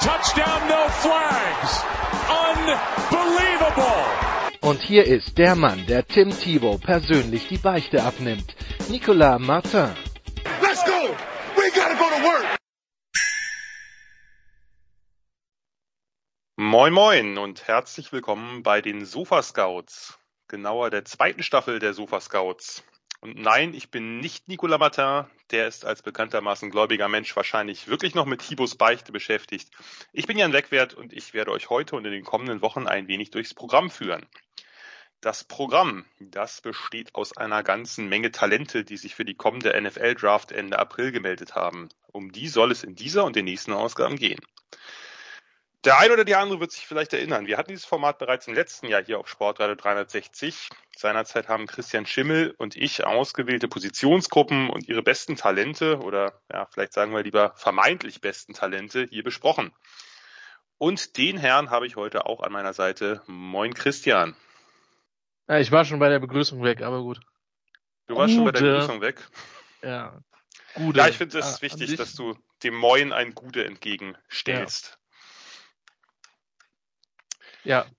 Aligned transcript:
touchdown, 0.00 0.68
no 0.68 0.88
flags. 0.88 1.84
Unbelievable. 2.30 4.06
Und 4.62 4.80
hier 4.80 5.04
ist 5.04 5.36
der 5.36 5.54
Mann, 5.56 5.86
der 5.86 6.06
Tim 6.06 6.30
Thibault 6.30 6.82
persönlich 6.82 7.48
die 7.48 7.58
Beichte 7.58 8.02
abnimmt. 8.02 8.54
Nicolas 8.88 9.38
Martin. 9.40 9.94
Let's 10.62 10.84
go. 10.84 11.14
We 11.56 11.70
gotta 11.74 11.94
go 11.94 12.08
to 12.08 12.22
work. 12.22 12.56
Moin 16.56 16.92
Moin 16.92 17.38
und 17.38 17.68
herzlich 17.68 18.12
willkommen 18.12 18.62
bei 18.62 18.80
den 18.80 19.04
Sofa 19.04 19.42
Scouts, 19.42 20.18
genauer 20.48 20.90
der 20.90 21.04
zweiten 21.04 21.42
Staffel 21.42 21.78
der 21.78 21.94
Sofa 21.94 22.20
Scouts. 22.20 22.84
Und 23.20 23.36
nein, 23.36 23.74
ich 23.74 23.90
bin 23.90 24.18
nicht 24.20 24.48
Nicolas 24.48 24.80
Martin, 24.80 25.26
der 25.50 25.68
ist 25.68 25.84
als 25.84 26.00
bekanntermaßen 26.00 26.70
gläubiger 26.70 27.06
Mensch 27.08 27.36
wahrscheinlich 27.36 27.86
wirklich 27.86 28.14
noch 28.14 28.24
mit 28.24 28.40
Thibos 28.40 28.76
Beichte 28.76 29.12
beschäftigt. 29.12 29.70
Ich 30.14 30.26
bin 30.26 30.38
Jan 30.38 30.54
Wegwert 30.54 30.94
und 30.94 31.12
ich 31.12 31.34
werde 31.34 31.50
euch 31.50 31.68
heute 31.68 31.96
und 31.96 32.06
in 32.06 32.12
den 32.12 32.24
kommenden 32.24 32.62
Wochen 32.62 32.86
ein 32.86 33.08
wenig 33.08 33.30
durchs 33.30 33.52
Programm 33.52 33.90
führen. 33.90 34.26
Das 35.20 35.44
Programm, 35.44 36.06
das 36.18 36.62
besteht 36.62 37.14
aus 37.14 37.36
einer 37.36 37.62
ganzen 37.62 38.08
Menge 38.08 38.32
Talente, 38.32 38.84
die 38.84 38.96
sich 38.96 39.14
für 39.14 39.26
die 39.26 39.34
kommende 39.34 39.78
NFL-Draft 39.78 40.50
Ende 40.50 40.78
April 40.78 41.12
gemeldet 41.12 41.54
haben. 41.54 41.90
Um 42.06 42.32
die 42.32 42.48
soll 42.48 42.72
es 42.72 42.84
in 42.84 42.94
dieser 42.94 43.26
und 43.26 43.36
den 43.36 43.44
nächsten 43.44 43.74
Ausgaben 43.74 44.16
gehen. 44.16 44.40
Der 45.84 45.98
eine 45.98 46.12
oder 46.12 46.24
die 46.26 46.34
andere 46.34 46.60
wird 46.60 46.72
sich 46.72 46.86
vielleicht 46.86 47.14
erinnern. 47.14 47.46
Wir 47.46 47.56
hatten 47.56 47.70
dieses 47.70 47.86
Format 47.86 48.18
bereits 48.18 48.46
im 48.46 48.54
letzten 48.54 48.86
Jahr 48.86 49.02
hier 49.02 49.18
auf 49.18 49.28
Sportradio 49.28 49.76
360. 49.76 50.68
Seinerzeit 50.94 51.48
haben 51.48 51.66
Christian 51.66 52.04
Schimmel 52.04 52.54
und 52.58 52.76
ich 52.76 53.04
ausgewählte 53.04 53.66
Positionsgruppen 53.66 54.68
und 54.68 54.88
ihre 54.88 55.02
besten 55.02 55.36
Talente 55.36 55.98
oder 56.00 56.38
ja, 56.52 56.66
vielleicht 56.66 56.92
sagen 56.92 57.14
wir 57.14 57.22
lieber 57.22 57.54
vermeintlich 57.56 58.20
besten 58.20 58.52
Talente 58.52 59.06
hier 59.08 59.24
besprochen. 59.24 59.72
Und 60.76 61.16
den 61.16 61.38
Herrn 61.38 61.70
habe 61.70 61.86
ich 61.86 61.96
heute 61.96 62.26
auch 62.26 62.40
an 62.40 62.52
meiner 62.52 62.74
Seite. 62.74 63.22
Moin 63.26 63.72
Christian. 63.72 64.36
Ja, 65.48 65.58
ich 65.58 65.72
war 65.72 65.86
schon 65.86 65.98
bei 65.98 66.10
der 66.10 66.18
Begrüßung 66.18 66.62
weg, 66.62 66.82
aber 66.82 67.00
gut. 67.00 67.20
Du 68.06 68.16
warst 68.16 68.34
schon 68.34 68.44
bei 68.44 68.52
der 68.52 68.60
Gute. 68.60 68.72
Begrüßung 68.72 69.00
weg. 69.00 69.28
Ja. 69.82 70.20
Gute. 70.74 70.98
Ja, 70.98 71.08
ich 71.08 71.16
finde 71.16 71.38
es 71.38 71.56
Ah, 71.56 71.62
wichtig, 71.62 71.96
dass 71.96 72.14
du 72.14 72.36
dem 72.62 72.74
Moin 72.74 73.12
ein 73.12 73.34
Gute 73.34 73.64
entgegenstellst. 73.64 74.90
Ja, 74.92 74.99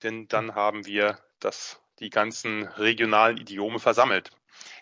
denn 0.02 0.28
dann 0.28 0.54
haben 0.54 0.86
wir 0.86 1.18
das, 1.40 1.80
die 1.98 2.10
ganzen 2.10 2.66
regionalen 2.66 3.36
Idiome 3.36 3.78
versammelt. 3.78 4.30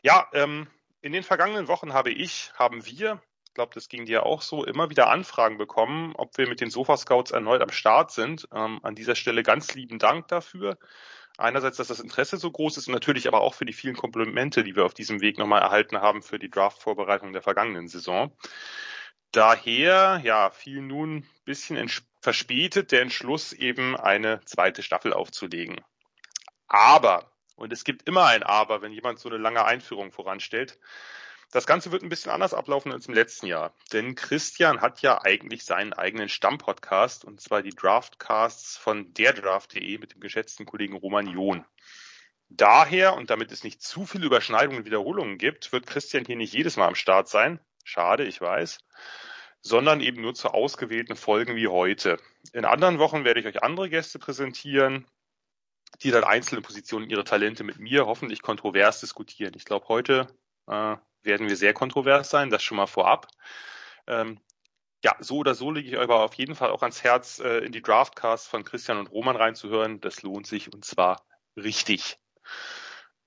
Ja, 0.03 0.29
ähm, 0.33 0.69
in 1.01 1.13
den 1.13 1.23
vergangenen 1.23 1.69
Wochen 1.69 1.93
habe 1.93 2.11
ich, 2.11 2.53
haben 2.55 2.85
wir, 2.87 3.23
ich 3.47 3.55
glaube, 3.55 3.75
das 3.75 3.89
ging 3.89 4.07
dir 4.07 4.25
auch 4.27 4.43
so, 4.43 4.65
immer 4.65 4.91
wieder 4.91 5.11
Anfragen 5.11 5.59
bekommen, 5.59 6.15
ob 6.17 6.39
wir 6.39 6.49
mit 6.49 6.61
den 6.61 6.71
Sofa 6.71 6.97
Scouts 6.97 7.31
erneut 7.31 7.63
am 7.63 7.73
Start 7.73 8.13
sind. 8.13 8.49
Ähm, 8.55 8.81
an 8.83 8.95
dieser 8.95 9.17
Stelle 9.17 9.43
ganz 9.43 9.75
lieben 9.75 9.99
Dank 9.99 10.29
dafür. 10.29 10.79
Einerseits, 11.39 11.79
dass 11.79 11.89
das 11.89 12.01
Interesse 12.01 12.37
so 12.37 12.51
groß 12.51 12.77
ist 12.77 12.89
und 12.89 12.95
natürlich 12.95 13.27
aber 13.27 13.41
auch 13.41 13.55
für 13.55 13.65
die 13.65 13.73
vielen 13.73 13.97
Komplimente, 13.97 14.63
die 14.63 14.77
wir 14.77 14.85
auf 14.85 14.95
diesem 14.95 15.21
Weg 15.21 15.39
nochmal 15.39 15.63
erhalten 15.63 16.01
haben 16.01 16.23
für 16.23 16.39
die 16.39 16.51
Draft-Vorbereitung 16.51 17.33
der 17.33 17.43
vergangenen 17.43 17.89
Saison. 17.89 18.37
Daher, 19.33 20.21
ja, 20.23 20.51
fiel 20.51 20.83
nun 20.83 21.19
ein 21.19 21.27
bisschen 21.45 21.79
ents- 21.79 22.03
verspätet 22.21 22.93
der 22.93 23.03
Entschluss, 23.03 23.53
eben 23.53 23.97
eine 23.97 24.41
zweite 24.45 24.83
Staffel 24.83 25.13
aufzulegen. 25.13 25.81
Aber, 26.69 27.33
und 27.57 27.73
es 27.73 27.85
gibt 27.85 28.07
immer 28.09 28.27
ein 28.27 28.43
Aber, 28.43 28.83
wenn 28.83 28.93
jemand 28.93 29.19
so 29.19 29.29
eine 29.29 29.39
lange 29.39 29.65
Einführung 29.65 30.13
voranstellt, 30.13 30.79
das 31.53 31.67
Ganze 31.67 31.91
wird 31.91 32.05
ein 32.05 32.09
bisschen 32.09 32.31
anders 32.31 32.55
ablaufen 32.55 32.93
als 32.93 33.09
im 33.09 33.15
letzten 33.15 33.47
Jahr. 33.47 33.75
Denn 33.93 34.15
Christian 34.15 34.81
hat 34.81 35.03
ja 35.03 35.21
eigentlich 35.23 35.65
seinen 35.65 35.93
eigenen 35.93 36.29
Stammpodcast, 36.29 37.25
und 37.25 37.41
zwar 37.41 37.63
die 37.63 37.75
Draftcasts 37.75 38.77
von 38.77 39.13
derdraft.de 39.15 39.99
mit 39.99 40.15
dem 40.15 40.21
geschätzten 40.21 40.65
Kollegen 40.65 40.97
Roman 40.97 41.27
John. 41.27 41.65
Daher, 42.51 43.15
und 43.15 43.31
damit 43.31 43.51
es 43.51 43.65
nicht 43.65 43.83
zu 43.83 44.07
viele 44.07 44.27
Überschneidungen 44.27 44.79
und 44.79 44.85
Wiederholungen 44.85 45.39
gibt, 45.39 45.73
wird 45.73 45.87
Christian 45.87 46.25
hier 46.25 46.37
nicht 46.37 46.55
jedes 46.55 46.77
Mal 46.77 46.87
am 46.87 46.95
Start 46.95 47.29
sein. 47.29 47.59
Schade, 47.83 48.25
ich 48.25 48.41
weiß. 48.41 48.79
Sondern 49.63 50.01
eben 50.01 50.23
nur 50.23 50.35
zu 50.35 50.49
ausgewählten 50.49 51.17
Folgen 51.17 51.57
wie 51.57 51.69
heute. 51.69 52.19
In 52.53 52.65
anderen 52.65 52.99
Wochen 52.99 53.25
werde 53.25 53.41
ich 53.41 53.47
euch 53.47 53.63
andere 53.63 53.91
Gäste 53.91 54.19
präsentieren, 54.19 55.07
die 56.03 56.11
dann 56.11 56.25
einzelne 56.25 56.63
Positionen 56.63 57.11
ihre 57.11 57.25
Talente 57.25 57.65
mit 57.65 57.79
mir 57.79 58.07
hoffentlich 58.07 58.43
kontrovers 58.43 59.01
diskutieren. 59.01 59.53
Ich 59.57 59.65
glaube, 59.65 59.89
heute 59.89 60.29
äh, 60.67 60.97
werden 61.23 61.49
wir 61.49 61.57
sehr 61.57 61.75
kontrovers 61.75 62.31
sein, 62.31 62.51
das 62.51 62.63
schon 62.63 62.77
mal 62.77 62.87
vorab. 62.87 63.29
Ähm, 64.07 64.41
ja, 65.03 65.17
so 65.21 65.39
oder 65.39 65.55
so 65.55 65.71
lege 65.71 65.89
ich 65.89 65.97
euch 65.97 66.03
aber 66.03 66.23
auf 66.23 66.35
jeden 66.35 66.55
Fall 66.55 66.71
auch 66.71 66.83
ans 66.83 67.03
Herz, 67.03 67.39
äh, 67.39 67.59
in 67.59 67.73
die 67.73 67.83
Draftcasts 67.83 68.47
von 68.47 68.65
Christian 68.65 68.99
und 68.99 69.11
Roman 69.11 69.37
reinzuhören. 69.37 70.01
Das 70.01 70.23
lohnt 70.23 70.47
sich 70.47 70.73
und 70.73 70.85
zwar 70.85 71.25
richtig. 71.57 72.19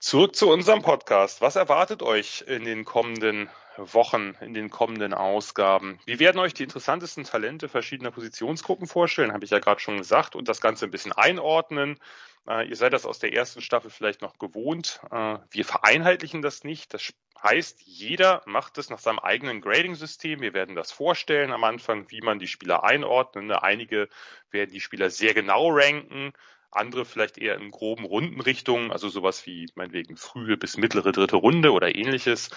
Zurück 0.03 0.35
zu 0.35 0.49
unserem 0.51 0.81
Podcast. 0.81 1.39
Was 1.39 1.55
erwartet 1.55 2.03
euch 2.03 2.43
in 2.45 2.65
den 2.65 2.83
kommenden 2.83 3.49
Wochen, 3.77 4.35
in 4.41 4.53
den 4.53 4.69
kommenden 4.69 5.13
Ausgaben? 5.13 5.97
Wir 6.05 6.19
werden 6.19 6.39
euch 6.39 6.53
die 6.53 6.63
interessantesten 6.63 7.23
Talente 7.23 7.69
verschiedener 7.69 8.11
Positionsgruppen 8.11 8.85
vorstellen, 8.85 9.31
habe 9.31 9.45
ich 9.45 9.51
ja 9.51 9.59
gerade 9.59 9.79
schon 9.79 9.95
gesagt, 9.95 10.35
und 10.35 10.49
das 10.49 10.59
Ganze 10.59 10.83
ein 10.83 10.91
bisschen 10.91 11.13
einordnen. 11.13 11.97
Äh, 12.45 12.67
ihr 12.67 12.75
seid 12.75 12.91
das 12.91 13.05
aus 13.05 13.19
der 13.19 13.31
ersten 13.31 13.61
Staffel 13.61 13.89
vielleicht 13.89 14.21
noch 14.21 14.37
gewohnt. 14.39 14.99
Äh, 15.09 15.37
wir 15.49 15.63
vereinheitlichen 15.63 16.41
das 16.41 16.65
nicht. 16.65 16.93
Das 16.93 17.13
heißt, 17.41 17.83
jeder 17.83 18.41
macht 18.45 18.77
es 18.77 18.89
nach 18.89 18.99
seinem 18.99 19.19
eigenen 19.19 19.61
Grading-System. 19.61 20.41
Wir 20.41 20.53
werden 20.53 20.75
das 20.75 20.91
vorstellen 20.91 21.53
am 21.53 21.63
Anfang, 21.63 22.11
wie 22.11 22.19
man 22.19 22.39
die 22.39 22.47
Spieler 22.47 22.83
einordnet. 22.83 23.45
Ne, 23.45 23.63
Einige 23.63 24.09
werden 24.51 24.71
die 24.71 24.81
Spieler 24.81 25.09
sehr 25.09 25.33
genau 25.33 25.69
ranken 25.71 26.33
andere 26.75 27.05
vielleicht 27.05 27.37
eher 27.37 27.55
in 27.55 27.71
groben 27.71 28.05
Rundenrichtungen, 28.05 28.91
also 28.91 29.09
sowas 29.09 29.45
wie 29.45 29.69
meinetwegen 29.75 30.17
frühe 30.17 30.57
bis 30.57 30.77
mittlere 30.77 31.11
dritte 31.11 31.35
Runde 31.35 31.71
oder 31.71 31.95
ähnliches. 31.95 32.49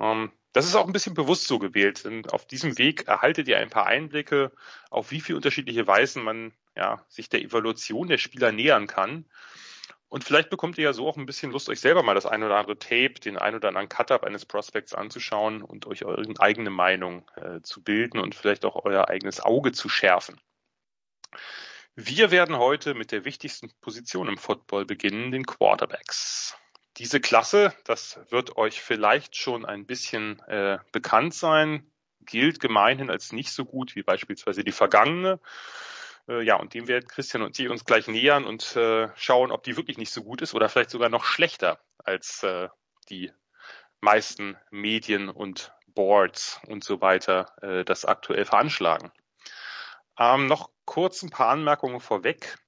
Ähm, 0.00 0.32
das 0.52 0.66
ist 0.66 0.74
auch 0.74 0.86
ein 0.86 0.92
bisschen 0.92 1.14
bewusst 1.14 1.46
so 1.46 1.58
gewählt, 1.58 2.04
denn 2.04 2.26
auf 2.26 2.46
diesem 2.46 2.78
Weg 2.78 3.06
erhaltet 3.06 3.48
ihr 3.48 3.58
ein 3.58 3.70
paar 3.70 3.86
Einblicke, 3.86 4.52
auf 4.90 5.10
wie 5.10 5.20
viele 5.20 5.36
unterschiedliche 5.36 5.86
Weisen 5.86 6.24
man 6.24 6.52
ja, 6.76 7.04
sich 7.08 7.28
der 7.28 7.42
Evaluation 7.42 8.08
der 8.08 8.18
Spieler 8.18 8.52
nähern 8.52 8.86
kann. 8.86 9.26
Und 10.08 10.24
vielleicht 10.24 10.48
bekommt 10.48 10.78
ihr 10.78 10.84
ja 10.84 10.92
so 10.94 11.06
auch 11.06 11.18
ein 11.18 11.26
bisschen 11.26 11.52
Lust, 11.52 11.68
euch 11.68 11.80
selber 11.80 12.02
mal 12.02 12.14
das 12.14 12.24
ein 12.24 12.42
oder 12.42 12.56
andere 12.56 12.78
Tape, 12.78 13.14
den 13.22 13.36
ein 13.36 13.54
oder 13.54 13.68
anderen 13.68 13.90
Cut-Up 13.90 14.24
eines 14.24 14.46
Prospects 14.46 14.94
anzuschauen 14.94 15.62
und 15.62 15.86
euch 15.86 16.04
eure 16.04 16.24
eigene 16.38 16.70
Meinung 16.70 17.30
äh, 17.36 17.60
zu 17.60 17.82
bilden 17.82 18.18
und 18.18 18.34
vielleicht 18.34 18.64
auch 18.64 18.84
euer 18.84 19.08
eigenes 19.08 19.40
Auge 19.40 19.72
zu 19.72 19.90
schärfen. 19.90 20.40
Wir 22.00 22.30
werden 22.30 22.58
heute 22.58 22.94
mit 22.94 23.10
der 23.10 23.24
wichtigsten 23.24 23.72
Position 23.80 24.28
im 24.28 24.38
Football 24.38 24.84
beginnen, 24.84 25.32
den 25.32 25.44
Quarterbacks. 25.44 26.56
Diese 26.96 27.20
Klasse, 27.20 27.74
das 27.82 28.20
wird 28.30 28.56
euch 28.56 28.80
vielleicht 28.80 29.34
schon 29.34 29.66
ein 29.66 29.84
bisschen 29.84 30.38
äh, 30.46 30.78
bekannt 30.92 31.34
sein, 31.34 31.90
gilt 32.20 32.60
gemeinhin 32.60 33.10
als 33.10 33.32
nicht 33.32 33.50
so 33.50 33.64
gut 33.64 33.96
wie 33.96 34.04
beispielsweise 34.04 34.62
die 34.62 34.70
vergangene. 34.70 35.40
Äh, 36.28 36.42
ja, 36.44 36.54
und 36.54 36.72
dem 36.72 36.86
werden 36.86 37.08
Christian 37.08 37.42
und 37.42 37.58
ich 37.58 37.68
uns 37.68 37.84
gleich 37.84 38.06
nähern 38.06 38.44
und 38.44 38.76
äh, 38.76 39.08
schauen, 39.16 39.50
ob 39.50 39.64
die 39.64 39.76
wirklich 39.76 39.98
nicht 39.98 40.12
so 40.12 40.22
gut 40.22 40.40
ist 40.40 40.54
oder 40.54 40.68
vielleicht 40.68 40.90
sogar 40.90 41.08
noch 41.08 41.24
schlechter 41.24 41.80
als 42.04 42.44
äh, 42.44 42.68
die 43.08 43.32
meisten 44.00 44.56
Medien 44.70 45.30
und 45.30 45.72
Boards 45.88 46.60
und 46.68 46.84
so 46.84 47.00
weiter 47.00 47.52
äh, 47.60 47.84
das 47.84 48.04
aktuell 48.04 48.44
veranschlagen. 48.44 49.10
Ähm, 50.18 50.46
noch 50.46 50.70
kurz 50.84 51.22
ein 51.22 51.30
paar 51.30 51.48
Anmerkungen 51.48 52.00
vorweg. 52.00 52.58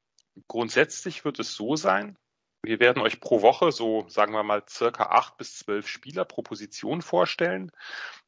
Grundsätzlich 0.48 1.24
wird 1.24 1.38
es 1.38 1.54
so 1.54 1.76
sein, 1.76 2.16
wir 2.62 2.78
werden 2.78 3.02
euch 3.02 3.20
pro 3.20 3.40
Woche 3.40 3.72
so, 3.72 4.06
sagen 4.08 4.34
wir 4.34 4.42
mal, 4.42 4.62
circa 4.68 5.04
acht 5.04 5.38
bis 5.38 5.58
zwölf 5.58 5.88
Spieler 5.88 6.24
pro 6.24 6.42
Position 6.42 7.00
vorstellen. 7.00 7.72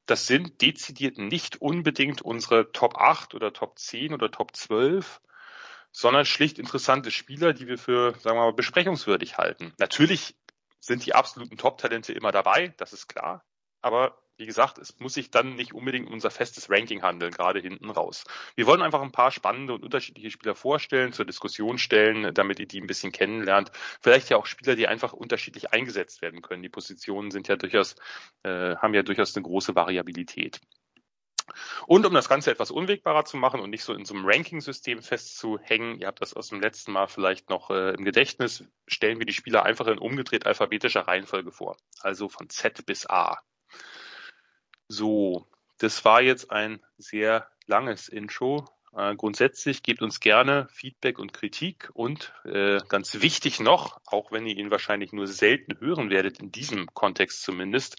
Das 0.07 0.27
sind 0.27 0.63
dezidiert 0.63 1.19
nicht 1.19 1.61
unbedingt 1.61 2.23
unsere 2.23 2.73
Top 2.73 2.97
8 2.99 3.35
oder 3.35 3.53
Top 3.53 3.79
10 3.79 4.15
oder 4.15 4.31
Top 4.31 4.57
12, 4.57 5.21
sondern 5.93 6.25
schlicht 6.25 6.59
interessante 6.59 7.11
Spieler, 7.11 7.53
die 7.53 7.67
wir 7.67 7.77
für, 7.77 8.13
sagen 8.21 8.39
wir 8.39 8.47
mal, 8.47 8.53
besprechungswürdig 8.55 9.37
halten. 9.37 9.75
Natürlich 9.79 10.35
sind 10.81 11.05
die 11.05 11.15
absoluten 11.15 11.59
Top-Talente 11.59 12.13
immer 12.15 12.33
dabei, 12.33 12.75
das 12.79 12.93
ist 12.95 13.09
klar. 13.09 13.45
Aber 13.83 14.19
wie 14.37 14.47
gesagt, 14.47 14.79
es 14.79 14.99
muss 14.99 15.15
sich 15.15 15.31
dann 15.31 15.55
nicht 15.55 15.75
unbedingt 15.75 16.11
unser 16.11 16.31
festes 16.31 16.71
Ranking 16.71 17.03
handeln, 17.03 17.33
gerade 17.33 17.61
hinten 17.61 17.91
raus. 17.91 18.25
Wir 18.57 18.67
wollen 18.67 18.83
einfach 18.83 19.03
ein 19.03 19.13
paar 19.13 19.31
spannende 19.31 19.75
und 19.75 19.85
unterschiedliche 19.85 20.31
Spieler 20.31 20.55
vorstellen, 20.55 21.13
zur 21.13 21.25
Diskussion 21.25 21.79
stellen, 21.79 22.35
damit 22.35 22.59
ihr 22.59 22.67
die 22.67 22.81
ein 22.81 22.87
bisschen 22.87 23.13
kennenlernt. 23.13 23.71
Vielleicht 24.01 24.31
ja 24.31 24.37
auch 24.37 24.47
Spieler, 24.47 24.77
die 24.77 24.89
einfach 24.89 25.13
unterschiedlich 25.13 25.73
eingesetzt 25.73 26.23
werden 26.23 26.43
können. 26.43 26.63
Die 26.63 26.69
Positionen 26.69 27.31
sind 27.31 27.49
ja 27.49 27.57
durchaus, 27.57 27.97
äh, 28.43 28.77
haben 28.77 28.95
ja 28.95 29.03
durchaus 29.03 29.37
eine 29.37 29.45
große 29.45 29.75
Variabilität. 29.75 30.61
Und 31.87 32.07
um 32.07 32.15
das 32.15 32.29
Ganze 32.29 32.51
etwas 32.51 32.71
unwegbarer 32.71 33.25
zu 33.25 33.37
machen 33.37 33.61
und 33.61 33.71
nicht 33.71 33.85
so 33.85 33.95
in 33.95 34.05
so 34.05 34.15
einem 34.15 34.25
Ranking-System 34.25 35.03
festzuhängen, 35.03 35.99
ihr 35.99 36.07
habt 36.07 36.21
das 36.23 36.35
aus 36.35 36.49
dem 36.49 36.61
letzten 36.61 36.93
Mal 36.93 37.09
vielleicht 37.09 37.51
noch 37.51 37.71
äh, 37.71 37.95
im 37.95 38.05
Gedächtnis, 38.05 38.65
stellen 38.87 39.19
wir 39.19 39.27
die 39.27 39.33
Spieler 39.33 39.65
einfach 39.65 39.87
in 39.89 39.99
umgedreht 39.99 40.47
alphabetischer 40.47 41.03
Reihenfolge 41.03 41.53
vor. 41.53 41.77
Also 42.01 42.29
von 42.29 42.49
Z 42.49 42.87
bis 42.87 43.07
A. 43.07 43.41
So, 44.93 45.47
das 45.79 46.05
war 46.05 46.21
jetzt 46.21 46.51
ein 46.51 46.79
sehr 46.99 47.49
langes 47.67 48.09
Intro. 48.09 48.69
Äh, 48.95 49.17
grundsätzlich 49.17 49.83
gebt 49.83 50.03
uns 50.03 50.21
gerne 50.21 50.69
Feedback 50.71 51.19
und 51.19 51.33
Kritik 51.33 51.89
und 51.95 52.35
äh, 52.45 52.79
ganz 52.89 53.23
wichtig 53.23 53.59
noch, 53.59 54.03
auch 54.05 54.33
wenn 54.33 54.47
ihr 54.47 54.55
ihn 54.55 54.71
wahrscheinlich 54.71 55.15
nur 55.15 55.27
selten 55.27 55.81
hören 55.81 56.11
werdet, 56.11 56.41
in 56.41 56.53
diesem 56.53 56.93
Kontext 56.93 57.43
zumindest, 57.43 57.97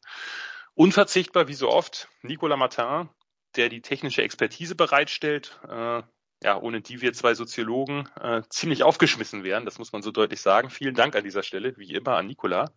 unverzichtbar 0.75 1.48
wie 1.48 1.56
so 1.56 1.69
oft, 1.69 2.10
Nicolas 2.22 2.60
Martin, 2.60 3.10
der 3.56 3.69
die 3.69 3.81
technische 3.81 4.22
Expertise 4.22 4.75
bereitstellt, 4.75 5.60
äh, 5.68 6.04
ja, 6.44 6.62
ohne 6.62 6.81
die 6.81 7.01
wir 7.01 7.13
zwei 7.13 7.34
Soziologen 7.34 8.07
äh, 8.22 8.44
ziemlich 8.50 8.84
aufgeschmissen 8.84 9.44
wären, 9.44 9.66
das 9.66 9.80
muss 9.80 9.94
man 9.94 10.04
so 10.04 10.12
deutlich 10.12 10.42
sagen. 10.42 10.69
Vielen 10.69 10.94
Dank 10.94 11.16
an 11.16 11.24
dieser 11.24 11.42
Stelle, 11.42 11.75
wie 11.75 11.92
immer, 11.92 12.18
an 12.18 12.28
Nicola. 12.28 12.72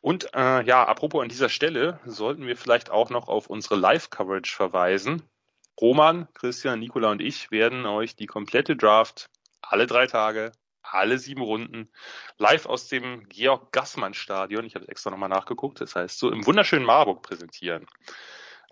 Und 0.00 0.34
äh, 0.34 0.64
ja, 0.64 0.84
apropos 0.84 1.22
an 1.22 1.28
dieser 1.28 1.48
Stelle 1.48 2.00
sollten 2.06 2.46
wir 2.46 2.56
vielleicht 2.56 2.90
auch 2.90 3.10
noch 3.10 3.28
auf 3.28 3.48
unsere 3.48 3.76
Live-Coverage 3.76 4.54
verweisen. 4.54 5.22
Roman, 5.80 6.28
Christian, 6.34 6.78
Nicola 6.78 7.10
und 7.10 7.20
ich 7.20 7.50
werden 7.50 7.86
euch 7.86 8.16
die 8.16 8.26
komplette 8.26 8.76
Draft 8.76 9.30
alle 9.62 9.86
drei 9.86 10.06
Tage, 10.06 10.52
alle 10.82 11.18
sieben 11.18 11.42
Runden 11.42 11.90
live 12.38 12.66
aus 12.66 12.88
dem 12.88 13.28
Georg 13.28 13.72
Gassmann 13.72 14.14
Stadion, 14.14 14.64
ich 14.64 14.74
habe 14.74 14.84
es 14.84 14.88
extra 14.88 15.10
nochmal 15.10 15.28
nachgeguckt, 15.28 15.80
das 15.80 15.94
heißt 15.94 16.18
so 16.18 16.30
im 16.30 16.46
wunderschönen 16.46 16.84
Marburg 16.84 17.22
präsentieren. 17.22 17.86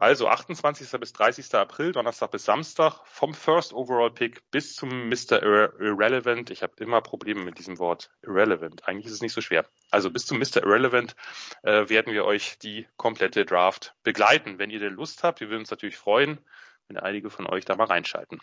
Also 0.00 0.28
28. 0.28 0.92
bis 1.00 1.12
30. 1.12 1.52
April, 1.56 1.90
Donnerstag 1.90 2.30
bis 2.30 2.44
Samstag, 2.44 3.04
vom 3.04 3.34
First 3.34 3.72
Overall 3.72 4.12
Pick 4.12 4.48
bis 4.52 4.76
zum 4.76 5.08
Mr. 5.08 5.42
Irrelevant. 5.42 6.50
Ich 6.50 6.62
habe 6.62 6.72
immer 6.78 7.00
Probleme 7.00 7.42
mit 7.42 7.58
diesem 7.58 7.80
Wort 7.80 8.08
Irrelevant. 8.22 8.86
Eigentlich 8.86 9.06
ist 9.06 9.14
es 9.14 9.22
nicht 9.22 9.32
so 9.32 9.40
schwer. 9.40 9.66
Also 9.90 10.12
bis 10.12 10.24
zum 10.24 10.38
Mr. 10.38 10.62
Irrelevant 10.62 11.16
äh, 11.64 11.88
werden 11.88 12.12
wir 12.12 12.24
euch 12.26 12.60
die 12.60 12.86
komplette 12.96 13.44
Draft 13.44 13.96
begleiten. 14.04 14.60
Wenn 14.60 14.70
ihr 14.70 14.78
denn 14.78 14.94
Lust 14.94 15.24
habt, 15.24 15.40
wir 15.40 15.48
würden 15.48 15.62
uns 15.62 15.72
natürlich 15.72 15.96
freuen, 15.96 16.38
wenn 16.86 16.96
einige 16.96 17.28
von 17.28 17.48
euch 17.48 17.64
da 17.64 17.74
mal 17.74 17.88
reinschalten. 17.88 18.40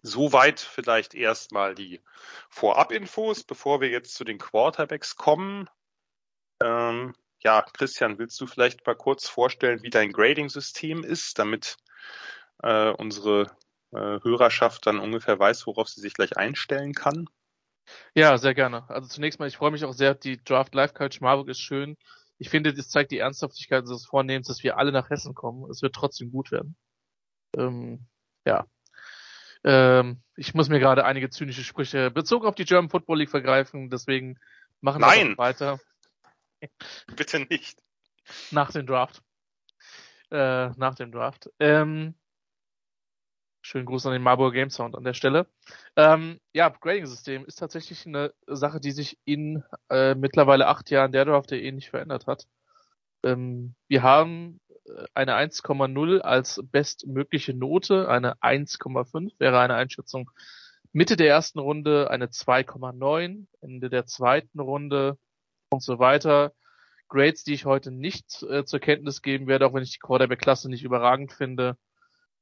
Soweit 0.00 0.58
vielleicht 0.58 1.12
erstmal 1.12 1.74
die 1.74 2.02
Vorab-Infos, 2.48 3.44
bevor 3.44 3.82
wir 3.82 3.90
jetzt 3.90 4.14
zu 4.14 4.24
den 4.24 4.38
Quarterbacks 4.38 5.16
kommen. 5.16 5.68
Ähm, 6.62 7.14
ja, 7.44 7.62
Christian, 7.72 8.18
willst 8.18 8.40
du 8.40 8.46
vielleicht 8.46 8.86
mal 8.86 8.96
kurz 8.96 9.28
vorstellen, 9.28 9.82
wie 9.82 9.90
dein 9.90 10.12
Grading-System 10.12 11.04
ist, 11.04 11.38
damit 11.38 11.76
äh, 12.62 12.90
unsere 12.90 13.56
äh, 13.92 14.18
Hörerschaft 14.22 14.86
dann 14.86 14.98
ungefähr 14.98 15.38
weiß, 15.38 15.66
worauf 15.66 15.88
sie 15.88 16.00
sich 16.00 16.14
gleich 16.14 16.36
einstellen 16.36 16.94
kann? 16.94 17.28
Ja, 18.14 18.38
sehr 18.38 18.54
gerne. 18.54 18.88
Also 18.88 19.08
zunächst 19.08 19.38
mal, 19.38 19.46
ich 19.48 19.58
freue 19.58 19.70
mich 19.70 19.84
auch 19.84 19.92
sehr, 19.92 20.14
die 20.14 20.42
Draft 20.42 20.74
Live 20.74 20.94
Coach 20.94 21.20
Marburg 21.20 21.48
ist 21.48 21.60
schön. 21.60 21.96
Ich 22.38 22.48
finde, 22.48 22.72
das 22.72 22.88
zeigt 22.88 23.10
die 23.10 23.18
Ernsthaftigkeit 23.18 23.82
unseres 23.82 24.06
Vornehmens, 24.06 24.48
dass 24.48 24.62
wir 24.62 24.78
alle 24.78 24.90
nach 24.90 25.10
Hessen 25.10 25.34
kommen. 25.34 25.70
Es 25.70 25.82
wird 25.82 25.94
trotzdem 25.94 26.32
gut 26.32 26.50
werden. 26.50 26.76
Ähm, 27.56 28.06
ja. 28.46 28.66
Ähm, 29.64 30.22
ich 30.36 30.54
muss 30.54 30.70
mir 30.70 30.80
gerade 30.80 31.04
einige 31.04 31.30
zynische 31.30 31.62
Sprüche 31.62 32.10
bezogen 32.10 32.46
auf 32.46 32.54
die 32.54 32.64
German 32.64 32.90
Football 32.90 33.18
League 33.18 33.30
vergreifen, 33.30 33.90
deswegen 33.90 34.38
machen 34.80 35.00
wir 35.00 35.38
weiter. 35.38 35.78
Bitte 37.16 37.40
nicht. 37.40 37.78
Nach 38.50 38.70
dem 38.72 38.86
Draft. 38.86 39.22
Äh, 40.30 40.70
nach 40.70 40.94
dem 40.94 41.12
Draft. 41.12 41.50
Ähm, 41.60 42.14
schönen 43.62 43.86
Gruß 43.86 44.06
an 44.06 44.12
den 44.12 44.22
Marburg 44.22 44.54
Game 44.54 44.70
Sound 44.70 44.94
an 44.96 45.04
der 45.04 45.14
Stelle. 45.14 45.46
Ähm, 45.96 46.40
ja, 46.52 46.68
Grading-System 46.68 47.44
ist 47.46 47.56
tatsächlich 47.56 48.06
eine 48.06 48.32
Sache, 48.46 48.80
die 48.80 48.92
sich 48.92 49.18
in 49.24 49.62
äh, 49.90 50.14
mittlerweile 50.14 50.66
acht 50.66 50.90
Jahren 50.90 51.12
der 51.12 51.24
Draft.de 51.24 51.72
nicht 51.72 51.90
verändert 51.90 52.26
hat. 52.26 52.46
Ähm, 53.22 53.74
wir 53.88 54.02
haben 54.02 54.60
äh, 54.86 55.04
eine 55.14 55.34
1,0 55.34 56.20
als 56.20 56.60
bestmögliche 56.64 57.54
Note, 57.54 58.08
eine 58.08 58.34
1,5 58.36 59.32
wäre 59.38 59.60
eine 59.60 59.74
Einschätzung 59.74 60.30
Mitte 60.94 61.16
der 61.16 61.28
ersten 61.28 61.58
Runde, 61.58 62.08
eine 62.08 62.26
2,9, 62.26 63.46
Ende 63.60 63.90
der 63.90 64.06
zweiten 64.06 64.60
Runde 64.60 65.18
und 65.74 65.82
so 65.82 65.98
weiter. 65.98 66.52
Grades, 67.08 67.44
die 67.44 67.54
ich 67.54 67.64
heute 67.64 67.90
nicht 67.90 68.42
äh, 68.44 68.64
zur 68.64 68.80
Kenntnis 68.80 69.22
geben 69.22 69.46
werde, 69.46 69.66
auch 69.66 69.74
wenn 69.74 69.82
ich 69.82 69.92
die 69.92 69.98
Quarterback-Klasse 69.98 70.68
nicht 70.70 70.84
überragend 70.84 71.32
finde, 71.32 71.76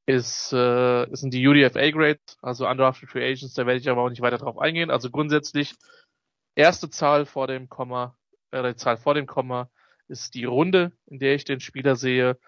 ist, 0.06 0.52
äh, 0.52 1.06
sind 1.12 1.34
die 1.34 1.46
UDFA-Grades, 1.46 2.38
also 2.42 2.68
Undrafted 2.68 3.08
Free 3.08 3.24
Agents, 3.24 3.54
da 3.54 3.66
werde 3.66 3.80
ich 3.80 3.88
aber 3.88 4.02
auch 4.02 4.08
nicht 4.08 4.22
weiter 4.22 4.38
drauf 4.38 4.58
eingehen. 4.58 4.90
Also 4.90 5.10
grundsätzlich, 5.10 5.74
erste 6.54 6.90
Zahl 6.90 7.26
vor 7.26 7.46
dem 7.46 7.68
Komma, 7.68 8.16
äh, 8.50 8.62
die 8.62 8.76
Zahl 8.76 8.96
vor 8.96 9.14
dem 9.14 9.26
Komma 9.26 9.70
ist 10.08 10.34
die 10.34 10.44
Runde, 10.44 10.92
in 11.06 11.18
der 11.18 11.34
ich 11.34 11.44
den 11.44 11.60
Spieler 11.60 11.96
sehe. 11.96 12.38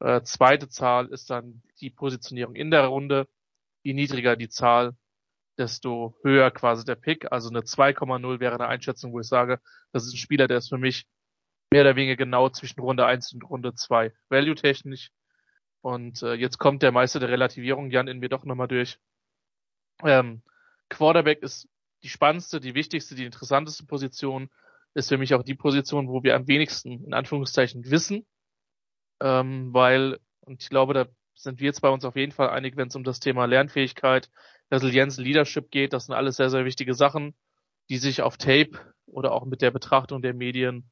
Äh, 0.00 0.22
zweite 0.22 0.68
Zahl 0.68 1.06
ist 1.08 1.30
dann 1.30 1.62
die 1.80 1.90
Positionierung 1.90 2.54
in 2.54 2.70
der 2.70 2.86
Runde. 2.86 3.28
Je 3.82 3.94
niedriger 3.94 4.36
die 4.36 4.48
Zahl, 4.48 4.96
desto 5.58 6.16
höher 6.22 6.50
quasi 6.50 6.84
der 6.84 6.96
Pick. 6.96 7.30
Also 7.32 7.48
eine 7.48 7.60
2,0 7.60 8.40
wäre 8.40 8.54
eine 8.54 8.66
Einschätzung, 8.66 9.12
wo 9.12 9.20
ich 9.20 9.28
sage, 9.28 9.60
das 9.92 10.06
ist 10.06 10.14
ein 10.14 10.18
Spieler, 10.18 10.48
der 10.48 10.58
ist 10.58 10.68
für 10.68 10.78
mich 10.78 11.06
mehr 11.70 11.82
oder 11.82 11.96
weniger 11.96 12.16
genau 12.16 12.48
zwischen 12.50 12.80
Runde 12.80 13.06
1 13.06 13.32
und 13.32 13.42
Runde 13.42 13.74
2. 13.74 14.12
Value-technisch. 14.28 15.10
Und 15.80 16.22
äh, 16.22 16.34
jetzt 16.34 16.58
kommt 16.58 16.82
der 16.82 16.92
Meister 16.92 17.20
der 17.20 17.28
Relativierung, 17.28 17.90
Jan, 17.90 18.08
in 18.08 18.18
mir 18.18 18.28
doch 18.28 18.44
nochmal 18.44 18.68
durch. 18.68 18.98
Ähm, 20.02 20.42
Quarterback 20.88 21.42
ist 21.42 21.68
die 22.02 22.08
spannendste, 22.08 22.60
die 22.60 22.74
wichtigste, 22.74 23.14
die 23.14 23.24
interessanteste 23.24 23.84
Position. 23.86 24.50
Ist 24.94 25.08
für 25.08 25.18
mich 25.18 25.34
auch 25.34 25.42
die 25.42 25.56
Position, 25.56 26.08
wo 26.08 26.22
wir 26.22 26.36
am 26.36 26.46
wenigsten, 26.46 27.04
in 27.04 27.12
Anführungszeichen, 27.12 27.90
wissen. 27.90 28.26
Ähm, 29.20 29.74
weil, 29.74 30.20
und 30.40 30.62
ich 30.62 30.68
glaube, 30.68 30.94
da 30.94 31.06
sind 31.34 31.60
wir 31.60 31.66
jetzt 31.66 31.80
bei 31.80 31.88
uns 31.88 32.04
auf 32.04 32.16
jeden 32.16 32.32
Fall 32.32 32.50
einig, 32.50 32.76
wenn 32.76 32.88
es 32.88 32.96
um 32.96 33.04
das 33.04 33.20
Thema 33.20 33.46
Lernfähigkeit, 33.46 34.30
Resilienz, 34.74 35.18
Leadership 35.18 35.70
geht. 35.70 35.92
Das 35.92 36.06
sind 36.06 36.14
alles 36.14 36.36
sehr, 36.36 36.50
sehr 36.50 36.64
wichtige 36.64 36.94
Sachen, 36.94 37.34
die 37.88 37.98
sich 37.98 38.22
auf 38.22 38.36
Tape 38.36 38.72
oder 39.06 39.32
auch 39.32 39.44
mit 39.44 39.62
der 39.62 39.70
Betrachtung 39.70 40.22
der 40.22 40.34
Medien 40.34 40.90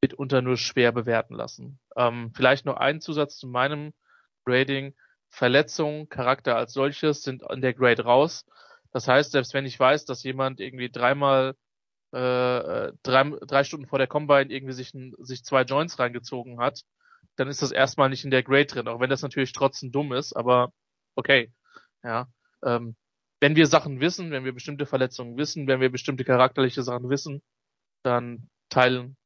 mitunter 0.00 0.42
nur 0.42 0.56
schwer 0.56 0.92
bewerten 0.92 1.34
lassen. 1.34 1.78
Ähm, 1.96 2.32
vielleicht 2.34 2.64
noch 2.64 2.76
ein 2.76 3.00
Zusatz 3.00 3.36
zu 3.36 3.46
meinem 3.48 3.92
Grading. 4.44 4.94
Verletzungen, 5.30 6.08
Charakter 6.08 6.56
als 6.56 6.72
solches 6.72 7.22
sind 7.22 7.42
in 7.50 7.60
der 7.60 7.74
Grade 7.74 8.04
raus. 8.04 8.46
Das 8.92 9.06
heißt, 9.06 9.32
selbst 9.32 9.52
wenn 9.52 9.66
ich 9.66 9.78
weiß, 9.78 10.06
dass 10.06 10.22
jemand 10.22 10.60
irgendwie 10.60 10.90
dreimal 10.90 11.54
äh, 12.12 12.92
drei, 13.02 13.30
drei 13.46 13.64
Stunden 13.64 13.86
vor 13.86 13.98
der 13.98 14.06
Combine 14.06 14.50
irgendwie 14.50 14.72
sich, 14.72 14.92
sich 15.18 15.44
zwei 15.44 15.62
Joints 15.62 15.98
reingezogen 15.98 16.58
hat, 16.58 16.80
dann 17.36 17.48
ist 17.48 17.60
das 17.60 17.70
erstmal 17.70 18.08
nicht 18.08 18.24
in 18.24 18.30
der 18.30 18.42
Grade 18.42 18.66
drin, 18.66 18.88
auch 18.88 19.00
wenn 19.00 19.10
das 19.10 19.22
natürlich 19.22 19.52
trotzdem 19.52 19.92
dumm 19.92 20.12
ist, 20.12 20.32
aber 20.34 20.72
okay. 21.14 21.52
Ja. 22.02 22.28
Ähm, 22.64 22.96
wenn 23.40 23.56
wir 23.56 23.66
Sachen 23.66 24.00
wissen, 24.00 24.30
wenn 24.30 24.44
wir 24.44 24.52
bestimmte 24.52 24.86
Verletzungen 24.86 25.36
wissen, 25.36 25.66
wenn 25.66 25.80
wir 25.80 25.90
bestimmte 25.90 26.24
charakterliche 26.24 26.82
Sachen 26.82 27.08
wissen, 27.10 27.42
dann 28.02 28.50
teilen 28.68 29.16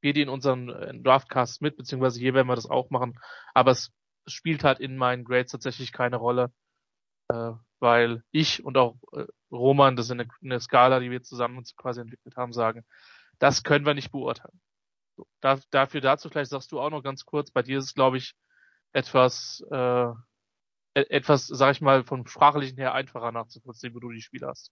wir 0.00 0.12
die 0.12 0.22
in 0.22 0.28
unseren 0.28 0.68
äh, 0.68 0.94
Draftcasts 0.98 1.60
mit, 1.60 1.76
beziehungsweise 1.76 2.20
hier 2.20 2.34
werden 2.34 2.48
wir 2.48 2.56
das 2.56 2.68
auch 2.68 2.90
machen. 2.90 3.18
Aber 3.54 3.70
es 3.70 3.90
spielt 4.26 4.64
halt 4.64 4.80
in 4.80 4.96
meinen 4.96 5.24
Grades 5.24 5.52
tatsächlich 5.52 5.92
keine 5.92 6.16
Rolle, 6.16 6.52
äh, 7.28 7.52
weil 7.80 8.22
ich 8.30 8.64
und 8.64 8.76
auch 8.76 8.96
äh, 9.12 9.26
Roman, 9.50 9.96
das 9.96 10.06
ist 10.06 10.12
eine, 10.12 10.28
eine 10.42 10.60
Skala, 10.60 11.00
die 11.00 11.10
wir 11.10 11.22
zusammen 11.22 11.58
uns 11.58 11.76
quasi 11.76 12.00
entwickelt 12.00 12.36
haben, 12.36 12.52
sagen, 12.52 12.84
das 13.38 13.62
können 13.62 13.86
wir 13.86 13.94
nicht 13.94 14.12
beurteilen. 14.12 14.60
So, 15.16 15.26
da, 15.40 15.58
dafür 15.70 16.00
dazu 16.00 16.28
vielleicht 16.28 16.50
sagst 16.50 16.72
du 16.72 16.80
auch 16.80 16.90
noch 16.90 17.02
ganz 17.02 17.24
kurz, 17.24 17.50
bei 17.50 17.62
dir 17.62 17.78
ist 17.78 17.84
es, 17.84 17.94
glaube 17.94 18.18
ich, 18.18 18.34
etwas, 18.92 19.64
äh, 19.70 20.06
etwas, 20.94 21.46
sag 21.46 21.72
ich 21.72 21.80
mal, 21.80 22.04
vom 22.04 22.26
sprachlichen 22.26 22.76
her 22.78 22.94
einfacher 22.94 23.32
nachzuvollziehen, 23.32 23.94
wo 23.94 24.00
du 24.00 24.10
die 24.10 24.20
Spiele 24.22 24.48
hast. 24.48 24.70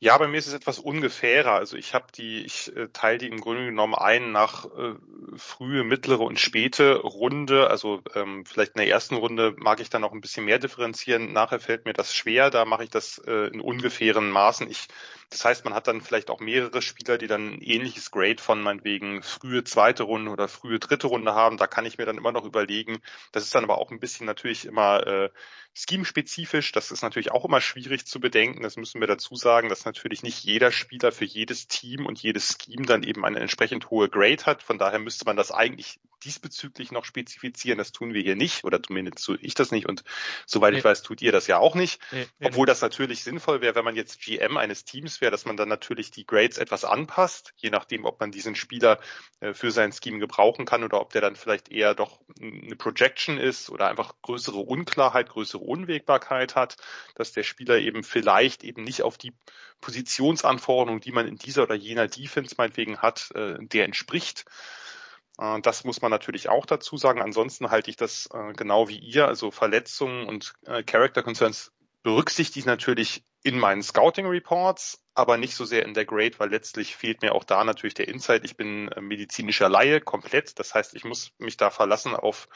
Ja, 0.00 0.16
bei 0.16 0.28
mir 0.28 0.38
ist 0.38 0.46
es 0.46 0.54
etwas 0.54 0.78
ungefährer. 0.78 1.54
Also 1.54 1.76
ich 1.76 1.92
habe 1.92 2.06
die, 2.14 2.44
ich 2.44 2.74
äh, 2.76 2.86
teile 2.92 3.18
die 3.18 3.26
im 3.26 3.40
Grunde 3.40 3.64
genommen 3.64 3.96
ein 3.96 4.30
nach 4.30 4.66
äh, 4.66 4.94
frühe, 5.36 5.82
mittlere 5.82 6.20
und 6.20 6.38
späte 6.38 6.98
Runde. 6.98 7.68
Also 7.68 8.00
ähm, 8.14 8.44
vielleicht 8.46 8.76
in 8.76 8.78
der 8.78 8.88
ersten 8.88 9.16
Runde 9.16 9.54
mag 9.58 9.80
ich 9.80 9.90
dann 9.90 10.04
auch 10.04 10.12
ein 10.12 10.20
bisschen 10.20 10.44
mehr 10.44 10.60
differenzieren. 10.60 11.32
Nachher 11.32 11.58
fällt 11.58 11.84
mir 11.84 11.94
das 11.94 12.14
schwer. 12.14 12.50
Da 12.50 12.64
mache 12.64 12.84
ich 12.84 12.90
das 12.90 13.18
äh, 13.26 13.48
in 13.48 13.60
ungefähren 13.60 14.30
Maßen. 14.30 14.70
Ich, 14.70 14.86
das 15.30 15.44
heißt, 15.44 15.64
man 15.64 15.74
hat 15.74 15.88
dann 15.88 16.00
vielleicht 16.00 16.30
auch 16.30 16.38
mehrere 16.38 16.80
Spieler, 16.80 17.18
die 17.18 17.26
dann 17.26 17.54
ein 17.54 17.60
ähnliches 17.60 18.12
Grade 18.12 18.40
von 18.40 18.62
meinetwegen 18.62 19.24
frühe 19.24 19.64
zweite 19.64 20.04
Runde 20.04 20.30
oder 20.30 20.46
frühe 20.46 20.78
dritte 20.78 21.08
Runde 21.08 21.34
haben. 21.34 21.56
Da 21.56 21.66
kann 21.66 21.86
ich 21.86 21.98
mir 21.98 22.06
dann 22.06 22.18
immer 22.18 22.30
noch 22.30 22.44
überlegen. 22.44 23.00
Das 23.32 23.42
ist 23.42 23.52
dann 23.52 23.64
aber 23.64 23.78
auch 23.78 23.90
ein 23.90 23.98
bisschen 23.98 24.26
natürlich 24.26 24.64
immer 24.64 25.04
äh, 25.08 25.30
scheme-spezifisch. 25.74 26.72
Das 26.72 26.90
ist 26.90 27.02
natürlich 27.02 27.30
auch 27.30 27.44
immer 27.44 27.60
schwierig 27.60 28.06
zu 28.06 28.20
bedenken. 28.20 28.62
Das 28.62 28.76
müssen 28.76 29.00
wir 29.00 29.06
dazu 29.08 29.36
sagen, 29.36 29.68
dass 29.68 29.84
natürlich 29.88 30.22
nicht 30.22 30.44
jeder 30.44 30.70
Spieler 30.70 31.12
für 31.12 31.24
jedes 31.24 31.66
Team 31.66 32.06
und 32.06 32.22
jedes 32.22 32.56
Scheme 32.58 32.86
dann 32.86 33.02
eben 33.02 33.24
eine 33.24 33.40
entsprechend 33.40 33.90
hohe 33.90 34.08
Grade 34.08 34.44
hat. 34.44 34.62
Von 34.62 34.78
daher 34.78 34.98
müsste 34.98 35.24
man 35.24 35.36
das 35.36 35.50
eigentlich 35.50 35.98
diesbezüglich 36.24 36.92
noch 36.92 37.04
spezifizieren. 37.04 37.78
Das 37.78 37.92
tun 37.92 38.14
wir 38.14 38.22
hier 38.22 38.36
nicht 38.36 38.64
oder 38.64 38.82
zumindest 38.82 39.24
tue 39.24 39.38
ich 39.40 39.54
das 39.54 39.70
nicht 39.70 39.88
und 39.88 40.04
soweit 40.46 40.72
nee. 40.72 40.78
ich 40.78 40.84
weiß, 40.84 41.02
tut 41.02 41.22
ihr 41.22 41.32
das 41.32 41.46
ja 41.46 41.58
auch 41.58 41.74
nicht. 41.74 42.00
Nee, 42.12 42.26
nee, 42.38 42.46
Obwohl 42.46 42.66
das 42.66 42.80
natürlich 42.80 43.22
sinnvoll 43.22 43.60
wäre, 43.60 43.74
wenn 43.74 43.84
man 43.84 43.96
jetzt 43.96 44.20
GM 44.20 44.56
eines 44.56 44.84
Teams 44.84 45.20
wäre, 45.20 45.30
dass 45.30 45.44
man 45.44 45.56
dann 45.56 45.68
natürlich 45.68 46.10
die 46.10 46.26
Grades 46.26 46.58
etwas 46.58 46.84
anpasst, 46.84 47.52
je 47.56 47.70
nachdem, 47.70 48.04
ob 48.04 48.20
man 48.20 48.30
diesen 48.30 48.54
Spieler 48.54 49.00
äh, 49.40 49.54
für 49.54 49.70
sein 49.70 49.92
Scheme 49.92 50.18
gebrauchen 50.18 50.64
kann 50.64 50.84
oder 50.84 51.00
ob 51.00 51.12
der 51.12 51.20
dann 51.20 51.36
vielleicht 51.36 51.70
eher 51.70 51.94
doch 51.94 52.20
eine 52.40 52.76
Projection 52.76 53.38
ist 53.38 53.70
oder 53.70 53.88
einfach 53.88 54.14
größere 54.22 54.58
Unklarheit, 54.58 55.28
größere 55.28 55.62
Unwägbarkeit 55.62 56.54
hat, 56.54 56.76
dass 57.14 57.32
der 57.32 57.42
Spieler 57.42 57.78
eben 57.78 58.02
vielleicht 58.02 58.64
eben 58.64 58.84
nicht 58.84 59.02
auf 59.02 59.18
die 59.18 59.32
Positionsanforderungen, 59.80 61.00
die 61.00 61.12
man 61.12 61.28
in 61.28 61.36
dieser 61.36 61.62
oder 61.62 61.74
jener 61.74 62.08
Defense 62.08 62.54
meinetwegen 62.58 62.98
hat, 62.98 63.30
äh, 63.34 63.56
der 63.60 63.84
entspricht. 63.84 64.44
Äh, 65.38 65.60
das 65.60 65.84
muss 65.84 66.02
man 66.02 66.10
natürlich 66.10 66.48
auch 66.48 66.66
dazu 66.66 66.96
sagen. 66.96 67.22
Ansonsten 67.22 67.70
halte 67.70 67.90
ich 67.90 67.96
das 67.96 68.28
äh, 68.32 68.52
genau 68.52 68.88
wie 68.88 68.98
ihr, 68.98 69.26
also 69.26 69.50
Verletzungen 69.50 70.26
und 70.26 70.54
äh, 70.66 70.82
Character 70.82 71.22
Concerns 71.22 71.72
berücksichtige 72.02 72.60
ich 72.60 72.66
natürlich 72.66 73.24
in 73.42 73.58
meinen 73.58 73.82
Scouting 73.82 74.26
Reports, 74.26 75.02
aber 75.14 75.36
nicht 75.36 75.54
so 75.54 75.64
sehr 75.64 75.84
in 75.84 75.94
der 75.94 76.04
Grade, 76.04 76.38
weil 76.38 76.50
letztlich 76.50 76.96
fehlt 76.96 77.22
mir 77.22 77.34
auch 77.34 77.44
da 77.44 77.64
natürlich 77.64 77.94
der 77.94 78.08
Insight. 78.08 78.44
Ich 78.44 78.56
bin 78.56 78.90
medizinischer 79.00 79.68
Laie 79.68 80.00
komplett. 80.00 80.58
Das 80.58 80.74
heißt, 80.74 80.94
ich 80.94 81.04
muss 81.04 81.32
mich 81.38 81.56
da 81.56 81.70
verlassen 81.70 82.14
auf 82.14 82.48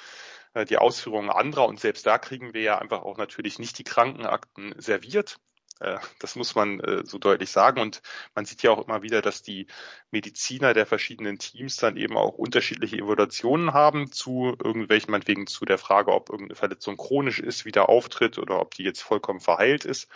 die 0.69 0.77
Ausführungen 0.77 1.31
anderer 1.31 1.67
und 1.67 1.81
selbst 1.81 2.07
da 2.07 2.19
kriegen 2.19 2.53
wir 2.53 2.63
ja 2.63 2.79
einfach 2.79 3.03
auch 3.03 3.17
natürlich 3.17 3.59
nicht 3.59 3.79
die 3.79 3.85
Krankenakten 3.85 4.75
serviert. 4.77 5.39
Äh, 5.81 5.99
das 6.19 6.37
muss 6.37 6.55
man 6.55 6.81
äh, 6.81 7.05
so 7.05 7.19
deutlich 7.19 7.51
sagen. 7.51 7.81
Und 7.81 8.03
man 8.35 8.45
sieht 8.45 8.63
ja 8.63 8.71
auch 8.71 8.87
immer 8.87 9.03
wieder, 9.03 9.23
dass 9.23 9.43
die 9.43 9.67
Mediziner 10.11 10.75
der 10.75 10.87
verschiedenen 10.87 11.39
Teams 11.39 11.77
dann 11.77 11.97
eben 11.97 12.17
auch 12.17 12.39
unterschiedliche 12.39 12.97
Evaluationen 12.97 13.73
haben 13.73 14.13
zu 14.13 14.57
irgendwelchen, 14.63 15.11
meinetwegen 15.11 15.47
zu 15.47 15.65
der 15.65 15.79
Frage, 15.79 16.13
ob 16.13 16.31
irgendeine 16.31 16.57
Verletzung 16.57 16.97
chronisch 16.97 17.41
ist, 17.41 17.65
wieder 17.65 17.89
auftritt 17.89 18.39
oder 18.39 18.61
ob 18.61 18.75
die 18.75 18.85
jetzt 18.85 19.03
vollkommen 19.03 19.41
verheilt 19.41 19.85
ist. 19.85 20.09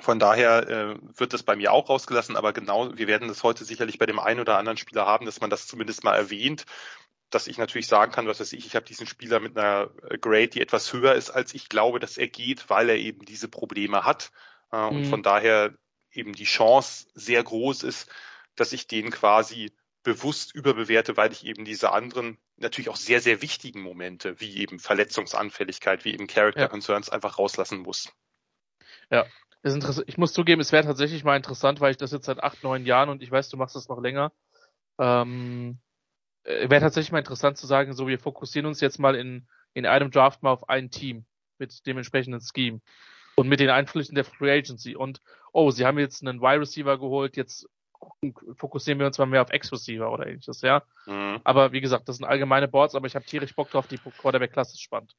Von 0.00 0.20
daher 0.20 0.68
äh, 0.68 0.96
wird 1.18 1.32
das 1.32 1.42
bei 1.42 1.56
mir 1.56 1.72
auch 1.72 1.88
rausgelassen, 1.88 2.36
aber 2.36 2.52
genau, 2.52 2.96
wir 2.96 3.08
werden 3.08 3.26
das 3.26 3.42
heute 3.42 3.64
sicherlich 3.64 3.98
bei 3.98 4.06
dem 4.06 4.20
einen 4.20 4.38
oder 4.38 4.56
anderen 4.56 4.78
Spieler 4.78 5.06
haben, 5.06 5.26
dass 5.26 5.40
man 5.40 5.50
das 5.50 5.66
zumindest 5.66 6.04
mal 6.04 6.14
erwähnt 6.14 6.66
dass 7.30 7.46
ich 7.46 7.58
natürlich 7.58 7.86
sagen 7.86 8.12
kann, 8.12 8.26
was 8.26 8.40
weiß 8.40 8.52
ich, 8.52 8.66
ich 8.66 8.74
habe 8.74 8.86
diesen 8.86 9.06
Spieler 9.06 9.40
mit 9.40 9.56
einer 9.56 9.90
äh, 10.08 10.18
Grade, 10.18 10.48
die 10.48 10.60
etwas 10.60 10.92
höher 10.92 11.14
ist, 11.14 11.30
als 11.30 11.54
ich 11.54 11.68
glaube, 11.68 12.00
dass 12.00 12.16
er 12.16 12.28
geht, 12.28 12.70
weil 12.70 12.88
er 12.88 12.96
eben 12.96 13.24
diese 13.24 13.48
Probleme 13.48 14.04
hat. 14.04 14.30
Äh, 14.72 14.90
mhm. 14.90 14.96
Und 14.96 15.04
von 15.06 15.22
daher 15.22 15.74
eben 16.12 16.32
die 16.32 16.44
Chance 16.44 17.06
sehr 17.14 17.42
groß 17.42 17.82
ist, 17.82 18.10
dass 18.56 18.72
ich 18.72 18.86
den 18.86 19.10
quasi 19.10 19.72
bewusst 20.02 20.54
überbewerte, 20.54 21.16
weil 21.16 21.32
ich 21.32 21.44
eben 21.44 21.64
diese 21.64 21.92
anderen 21.92 22.38
natürlich 22.56 22.88
auch 22.88 22.96
sehr, 22.96 23.20
sehr 23.20 23.42
wichtigen 23.42 23.82
Momente, 23.82 24.40
wie 24.40 24.56
eben 24.58 24.78
Verletzungsanfälligkeit, 24.78 26.04
wie 26.04 26.14
eben 26.14 26.26
Character 26.26 26.62
ja. 26.62 26.68
Concerns 26.68 27.10
einfach 27.10 27.38
rauslassen 27.38 27.80
muss. 27.80 28.10
Ja, 29.10 29.26
ist 29.62 29.74
interessant. 29.74 30.08
Ich 30.08 30.18
muss 30.18 30.32
zugeben, 30.32 30.60
es 30.60 30.72
wäre 30.72 30.84
tatsächlich 30.84 31.24
mal 31.24 31.36
interessant, 31.36 31.80
weil 31.80 31.90
ich 31.90 31.96
das 31.96 32.12
jetzt 32.12 32.26
seit 32.26 32.42
acht, 32.42 32.62
neun 32.62 32.86
Jahren 32.86 33.08
und 33.08 33.22
ich 33.22 33.30
weiß, 33.30 33.48
du 33.48 33.56
machst 33.56 33.76
das 33.76 33.88
noch 33.88 34.00
länger, 34.00 34.32
ähm, 34.98 35.78
äh, 36.48 36.70
wäre 36.70 36.80
tatsächlich 36.80 37.12
mal 37.12 37.18
interessant 37.18 37.58
zu 37.58 37.66
sagen, 37.66 37.92
so 37.92 38.08
wir 38.08 38.18
fokussieren 38.18 38.66
uns 38.66 38.80
jetzt 38.80 38.98
mal 38.98 39.14
in, 39.14 39.46
in 39.74 39.86
einem 39.86 40.10
Draft 40.10 40.42
mal 40.42 40.50
auf 40.50 40.68
ein 40.68 40.90
Team 40.90 41.24
mit 41.58 41.86
dem 41.86 41.98
entsprechenden 41.98 42.40
Scheme 42.40 42.80
und 43.36 43.48
mit 43.48 43.60
den 43.60 43.70
Einflüssen 43.70 44.14
der 44.14 44.24
Free 44.24 44.58
Agency 44.58 44.96
und 44.96 45.20
oh, 45.52 45.70
sie 45.70 45.84
haben 45.84 45.98
jetzt 45.98 46.26
einen 46.26 46.40
Wide 46.40 46.60
Receiver 46.60 46.98
geholt, 46.98 47.36
jetzt 47.36 47.68
fokussieren 48.56 48.98
wir 48.98 49.06
uns 49.06 49.18
mal 49.18 49.26
mehr 49.26 49.42
auf 49.42 49.52
X-Receiver 49.52 50.10
oder 50.10 50.26
ähnliches, 50.26 50.62
ja. 50.62 50.82
Mhm. 51.06 51.40
Aber 51.44 51.72
wie 51.72 51.80
gesagt, 51.80 52.08
das 52.08 52.16
sind 52.16 52.26
allgemeine 52.26 52.68
Boards, 52.68 52.94
aber 52.94 53.06
ich 53.06 53.14
habe 53.14 53.24
tierisch 53.24 53.54
Bock 53.54 53.70
drauf, 53.70 53.86
die 53.86 53.98
Quarterback-Klasse 53.98 54.74
ist 54.74 54.82
spannend. 54.82 55.14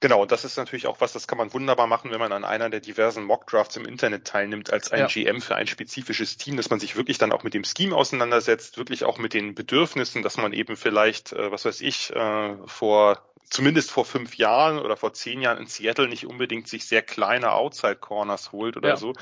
Genau, 0.00 0.22
und 0.22 0.30
das 0.30 0.44
ist 0.44 0.56
natürlich 0.56 0.86
auch 0.86 1.00
was, 1.00 1.12
das 1.12 1.26
kann 1.26 1.38
man 1.38 1.52
wunderbar 1.52 1.88
machen, 1.88 2.12
wenn 2.12 2.20
man 2.20 2.32
an 2.32 2.44
einer 2.44 2.70
der 2.70 2.78
diversen 2.78 3.24
Mock-Drafts 3.24 3.76
im 3.76 3.84
Internet 3.84 4.26
teilnimmt, 4.26 4.72
als 4.72 4.92
ein 4.92 5.00
ja. 5.00 5.06
GM 5.06 5.40
für 5.40 5.56
ein 5.56 5.66
spezifisches 5.66 6.36
Team, 6.36 6.56
dass 6.56 6.70
man 6.70 6.78
sich 6.78 6.94
wirklich 6.94 7.18
dann 7.18 7.32
auch 7.32 7.42
mit 7.42 7.52
dem 7.52 7.64
Scheme 7.64 7.96
auseinandersetzt, 7.96 8.78
wirklich 8.78 9.04
auch 9.04 9.18
mit 9.18 9.34
den 9.34 9.56
Bedürfnissen, 9.56 10.22
dass 10.22 10.36
man 10.36 10.52
eben 10.52 10.76
vielleicht, 10.76 11.32
äh, 11.32 11.50
was 11.50 11.64
weiß 11.64 11.80
ich, 11.80 12.14
äh, 12.14 12.56
vor 12.66 13.27
zumindest 13.50 13.90
vor 13.90 14.04
fünf 14.04 14.36
Jahren 14.36 14.78
oder 14.78 14.96
vor 14.96 15.12
zehn 15.12 15.40
Jahren 15.40 15.58
in 15.58 15.66
Seattle 15.66 16.08
nicht 16.08 16.26
unbedingt 16.26 16.68
sich 16.68 16.86
sehr 16.86 17.02
kleine 17.02 17.52
Outside 17.52 17.96
Corners 17.96 18.52
holt 18.52 18.76
oder 18.76 18.90
ja. 18.90 18.96
so, 18.96 19.14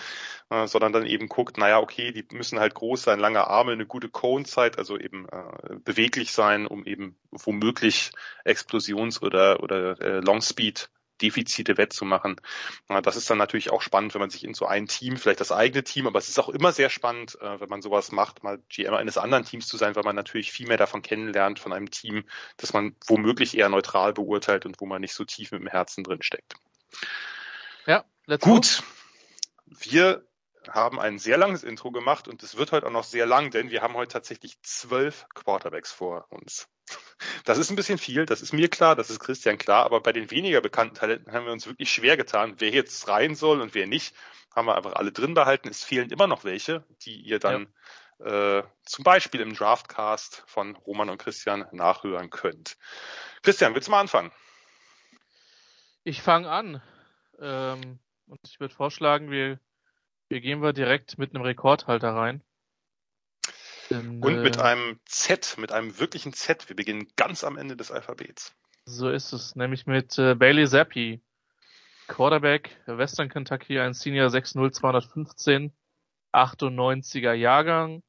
äh, 0.50 0.66
sondern 0.66 0.92
dann 0.92 1.06
eben 1.06 1.28
guckt, 1.28 1.58
naja, 1.58 1.78
okay, 1.78 2.12
die 2.12 2.26
müssen 2.34 2.58
halt 2.58 2.74
groß 2.74 3.02
sein, 3.02 3.18
lange 3.18 3.46
Arme, 3.46 3.72
eine 3.72 3.86
gute 3.86 4.08
Cone-Zeit, 4.08 4.78
also 4.78 4.98
eben 4.98 5.28
äh, 5.28 5.76
beweglich 5.84 6.32
sein, 6.32 6.66
um 6.66 6.84
eben 6.84 7.16
womöglich 7.30 8.12
Explosions- 8.44 9.22
oder, 9.22 9.62
oder 9.62 10.00
äh, 10.00 10.20
Long 10.20 10.42
Speed 10.42 10.88
Defizite 11.22 11.76
wettzumachen. 11.76 12.40
Das 13.02 13.16
ist 13.16 13.28
dann 13.30 13.38
natürlich 13.38 13.70
auch 13.70 13.82
spannend, 13.82 14.14
wenn 14.14 14.20
man 14.20 14.30
sich 14.30 14.44
in 14.44 14.54
so 14.54 14.66
ein 14.66 14.86
Team, 14.86 15.16
vielleicht 15.16 15.40
das 15.40 15.52
eigene 15.52 15.84
Team, 15.84 16.06
aber 16.06 16.18
es 16.18 16.28
ist 16.28 16.38
auch 16.38 16.48
immer 16.48 16.72
sehr 16.72 16.90
spannend, 16.90 17.38
äh, 17.40 17.60
wenn 17.60 17.68
man 17.68 17.82
sowas 17.82 18.12
macht, 18.12 18.42
mal 18.42 18.60
GM 18.68 18.94
eines 18.94 19.18
anderen 19.18 19.44
Teams 19.44 19.66
zu 19.66 19.76
sein, 19.76 19.96
weil 19.96 20.04
man 20.04 20.16
natürlich 20.16 20.52
viel 20.52 20.66
mehr 20.66 20.76
davon 20.76 21.02
kennenlernt 21.02 21.58
von 21.58 21.72
einem 21.72 21.90
Team, 21.90 22.24
das 22.56 22.72
man 22.72 22.94
womöglich 23.06 23.56
eher 23.56 23.68
neutral 23.68 24.12
beurteilt 24.12 24.66
und 24.66 24.80
wo 24.80 24.86
man 24.86 25.00
nicht 25.00 25.14
so 25.14 25.24
tief 25.24 25.52
mit 25.52 25.60
dem 25.60 25.68
Herzen 25.68 26.04
drin 26.04 26.22
steckt. 26.22 26.54
Ja, 27.86 28.04
let's 28.26 28.44
Gut. 28.44 28.82
Go. 28.82 29.76
Wir 29.80 30.26
haben 30.68 31.00
ein 31.00 31.18
sehr 31.18 31.36
langes 31.36 31.62
Intro 31.62 31.90
gemacht 31.90 32.28
und 32.28 32.42
es 32.42 32.56
wird 32.56 32.72
heute 32.72 32.86
auch 32.86 32.90
noch 32.90 33.04
sehr 33.04 33.26
lang, 33.26 33.50
denn 33.50 33.70
wir 33.70 33.82
haben 33.82 33.94
heute 33.94 34.12
tatsächlich 34.12 34.60
zwölf 34.62 35.26
Quarterbacks 35.34 35.92
vor 35.92 36.26
uns. 36.30 36.68
Das 37.44 37.58
ist 37.58 37.70
ein 37.70 37.76
bisschen 37.76 37.98
viel, 37.98 38.26
das 38.26 38.42
ist 38.42 38.52
mir 38.52 38.68
klar, 38.68 38.94
das 38.94 39.10
ist 39.10 39.20
Christian 39.20 39.58
klar, 39.58 39.84
aber 39.84 40.00
bei 40.00 40.12
den 40.12 40.30
weniger 40.30 40.60
bekannten 40.60 40.94
Talenten 40.94 41.32
haben 41.32 41.46
wir 41.46 41.52
uns 41.52 41.66
wirklich 41.66 41.92
schwer 41.92 42.16
getan, 42.16 42.56
wer 42.58 42.70
jetzt 42.70 43.08
rein 43.08 43.34
soll 43.34 43.60
und 43.60 43.74
wer 43.74 43.86
nicht, 43.86 44.14
haben 44.54 44.66
wir 44.66 44.76
einfach 44.76 44.94
alle 44.94 45.12
drin 45.12 45.34
behalten. 45.34 45.68
Es 45.68 45.84
fehlen 45.84 46.10
immer 46.10 46.26
noch 46.26 46.44
welche, 46.44 46.84
die 47.02 47.20
ihr 47.20 47.38
dann 47.38 47.72
ja. 48.18 48.58
äh, 48.58 48.64
zum 48.84 49.04
Beispiel 49.04 49.40
im 49.40 49.54
Draftcast 49.54 50.44
von 50.46 50.76
Roman 50.76 51.10
und 51.10 51.18
Christian 51.18 51.66
nachhören 51.72 52.30
könnt. 52.30 52.78
Christian, 53.42 53.74
willst 53.74 53.88
du 53.88 53.92
mal 53.92 54.00
anfangen? 54.00 54.32
Ich 56.04 56.22
fange 56.22 56.48
an. 56.48 56.82
Ähm, 57.38 57.98
und 58.26 58.40
ich 58.44 58.60
würde 58.60 58.74
vorschlagen, 58.74 59.30
wir 59.30 59.60
wir 60.28 60.40
gehen 60.40 60.62
wir 60.62 60.72
direkt 60.72 61.18
mit 61.18 61.34
einem 61.34 61.44
Rekordhalter 61.44 62.10
rein. 62.10 62.42
In, 63.90 64.22
Und 64.22 64.42
mit 64.42 64.56
äh, 64.56 64.62
einem 64.62 64.98
Z, 65.04 65.56
mit 65.58 65.72
einem 65.72 65.98
wirklichen 65.98 66.32
Z. 66.32 66.68
Wir 66.68 66.76
beginnen 66.76 67.08
ganz 67.16 67.44
am 67.44 67.56
Ende 67.56 67.76
des 67.76 67.90
Alphabets. 67.90 68.54
So 68.84 69.08
ist 69.10 69.32
es, 69.32 69.56
nämlich 69.56 69.86
mit 69.86 70.18
äh, 70.18 70.34
Bailey 70.34 70.66
Zappi, 70.66 71.22
Quarterback, 72.08 72.80
Western 72.86 73.28
Kentucky, 73.28 73.78
ein 73.78 73.94
Senior 73.94 74.28
6'0, 74.28 74.72
215, 74.72 75.72
98er 76.32 77.32
Jahrgang. 77.32 78.02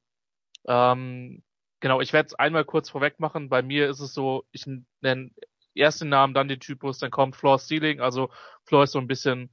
Ähm, 0.67 1.43
genau, 1.79 2.01
ich 2.01 2.13
werde 2.13 2.27
es 2.27 2.35
einmal 2.35 2.65
kurz 2.65 2.89
vorweg 2.89 3.19
machen. 3.19 3.49
Bei 3.49 3.61
mir 3.61 3.89
ist 3.89 3.99
es 3.99 4.13
so, 4.13 4.45
ich 4.51 4.65
nenne 5.01 5.31
erst 5.73 6.01
den 6.01 6.09
Namen, 6.09 6.33
dann 6.33 6.47
den 6.47 6.59
Typus, 6.59 6.99
dann 6.99 7.11
kommt 7.11 7.35
Floor 7.35 7.59
Ceiling. 7.59 7.99
Also 7.99 8.29
Floor 8.63 8.83
ist 8.83 8.91
so 8.91 8.99
ein 8.99 9.07
bisschen 9.07 9.49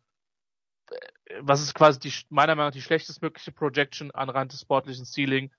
was 1.40 1.62
ist 1.62 1.74
quasi 1.74 1.98
die, 2.00 2.12
meiner 2.28 2.54
Meinung 2.54 2.68
nach 2.68 2.74
die 2.74 2.82
schlechtestmögliche 2.82 3.52
Projection 3.52 4.10
anhand 4.10 4.52
des 4.52 4.60
sportlichen 4.60 5.04
Ceiling, 5.04 5.50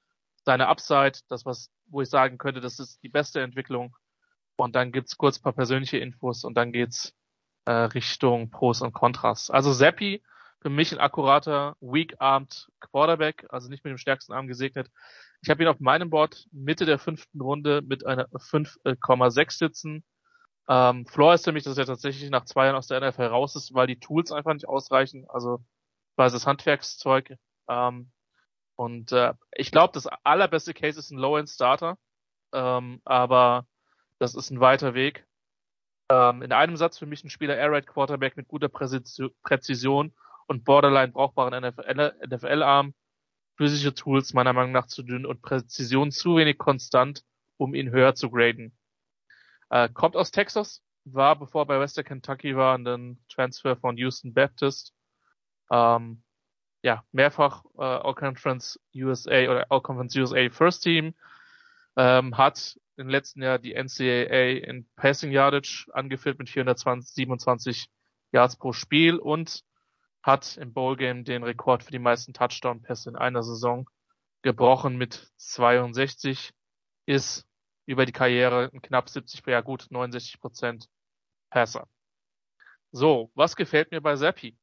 seine 0.45 0.67
Upside, 0.67 1.19
das 1.27 1.45
was, 1.45 1.71
wo 1.87 2.01
ich 2.01 2.09
sagen 2.09 2.37
könnte, 2.37 2.61
das 2.61 2.79
ist 2.79 3.01
die 3.03 3.09
beste 3.09 3.41
Entwicklung. 3.41 3.95
Und 4.57 4.75
dann 4.75 4.91
gibt's 4.91 5.17
kurz 5.17 5.39
paar 5.39 5.53
persönliche 5.53 5.97
Infos 5.97 6.43
und 6.43 6.55
dann 6.55 6.71
geht's 6.71 7.13
äh, 7.65 7.71
Richtung 7.71 8.49
Pros 8.51 8.81
und 8.81 8.93
Kontras. 8.93 9.49
Also 9.49 9.73
Seppi, 9.73 10.23
für 10.61 10.69
mich 10.69 10.91
ein 10.91 10.99
akkurater, 10.99 11.75
weak-armed 11.81 12.69
Quarterback, 12.79 13.45
also 13.49 13.69
nicht 13.69 13.83
mit 13.83 13.91
dem 13.91 13.97
stärksten 13.97 14.33
Arm 14.33 14.47
gesegnet. 14.47 14.89
Ich 15.41 15.49
habe 15.49 15.63
ihn 15.63 15.67
auf 15.67 15.79
meinem 15.79 16.09
Board 16.09 16.47
Mitte 16.51 16.85
der 16.85 16.99
fünften 16.99 17.41
Runde 17.41 17.81
mit 17.81 18.05
einer 18.05 18.27
5,6 18.29 19.57
sitzen. 19.57 20.03
Ähm, 20.67 21.05
Floor 21.05 21.35
ist 21.35 21.45
für 21.45 21.51
mich, 21.51 21.63
dass 21.63 21.77
er 21.77 21.85
tatsächlich 21.85 22.29
nach 22.29 22.45
zwei 22.45 22.65
Jahren 22.65 22.75
aus 22.75 22.87
der 22.87 22.99
NFL 22.99 23.25
raus 23.25 23.55
ist, 23.55 23.73
weil 23.73 23.87
die 23.87 23.99
Tools 23.99 24.31
einfach 24.31 24.53
nicht 24.53 24.67
ausreichen. 24.67 25.25
Also 25.29 25.63
weißes 26.15 26.47
Handwerkszeug. 26.47 27.37
Ähm, 27.67 28.11
und 28.75 29.11
äh, 29.11 29.33
ich 29.53 29.71
glaube, 29.71 29.93
das 29.93 30.07
allerbeste 30.23 30.73
Case 30.73 30.99
ist 30.99 31.11
ein 31.11 31.17
Low-End-Starter, 31.17 31.97
ähm, 32.53 33.01
aber 33.05 33.67
das 34.19 34.35
ist 34.35 34.49
ein 34.49 34.59
weiter 34.59 34.93
Weg. 34.93 35.25
Ähm, 36.09 36.41
in 36.41 36.51
einem 36.51 36.77
Satz 36.77 36.97
für 36.97 37.05
mich 37.05 37.23
ein 37.23 37.29
Spieler 37.29 37.57
Air 37.57 37.71
Raid 37.71 37.87
Quarterback 37.87 38.37
mit 38.37 38.47
guter 38.47 38.69
Präzision 38.69 40.13
und 40.47 40.63
borderline 40.63 41.11
brauchbaren 41.11 41.63
NFL-Arm, 41.63 42.93
physische 43.55 43.93
Tools 43.93 44.33
meiner 44.33 44.53
Meinung 44.53 44.71
nach 44.71 44.87
zu 44.87 45.03
dünn 45.03 45.25
und 45.25 45.41
Präzision 45.41 46.11
zu 46.11 46.35
wenig 46.35 46.57
konstant, 46.57 47.23
um 47.57 47.73
ihn 47.73 47.89
höher 47.89 48.13
zu 48.13 48.29
graden. 48.29 48.77
Äh, 49.69 49.89
kommt 49.89 50.15
aus 50.15 50.31
Texas, 50.31 50.81
war 51.05 51.37
bevor 51.37 51.65
bei 51.65 51.79
Western 51.79 52.05
Kentucky 52.05 52.55
war, 52.55 52.77
ein 52.77 53.19
Transfer 53.29 53.75
von 53.75 53.97
Houston 53.97 54.33
Baptist. 54.33 54.93
Ähm, 55.71 56.23
ja, 56.81 57.03
mehrfach 57.11 57.65
äh, 57.77 57.81
All-Conference 57.81 58.79
USA 58.95 59.49
oder 59.49 59.65
All-Conference 59.69 60.15
USA 60.15 60.49
First 60.51 60.83
Team, 60.83 61.15
ähm, 61.95 62.37
hat 62.37 62.79
im 62.97 63.09
letzten 63.09 63.41
Jahr 63.41 63.59
die 63.59 63.73
NCAA 63.73 64.63
in 64.63 64.87
Passing 64.95 65.31
Yardage 65.31 65.87
angeführt 65.93 66.37
mit 66.37 66.49
427 66.49 67.89
Yards 68.31 68.57
pro 68.57 68.71
Spiel 68.71 69.15
und 69.15 69.63
hat 70.21 70.57
im 70.57 70.73
Bowl 70.73 70.95
Game 70.95 71.23
den 71.23 71.43
Rekord 71.43 71.83
für 71.83 71.91
die 71.91 71.99
meisten 71.99 72.33
Touchdown-Pässe 72.33 73.09
in 73.09 73.15
einer 73.15 73.43
Saison 73.43 73.89
gebrochen 74.41 74.97
mit 74.97 75.31
62, 75.37 76.51
ist 77.05 77.47
über 77.85 78.05
die 78.05 78.11
Karriere 78.11 78.71
knapp 78.81 79.09
70, 79.09 79.45
ja 79.45 79.61
gut, 79.61 79.87
69 79.89 80.39
Prozent 80.39 80.89
Passer. 81.49 81.87
So, 82.91 83.31
was 83.35 83.55
gefällt 83.55 83.91
mir 83.91 84.01
bei 84.01 84.15
Seppi? 84.15 84.57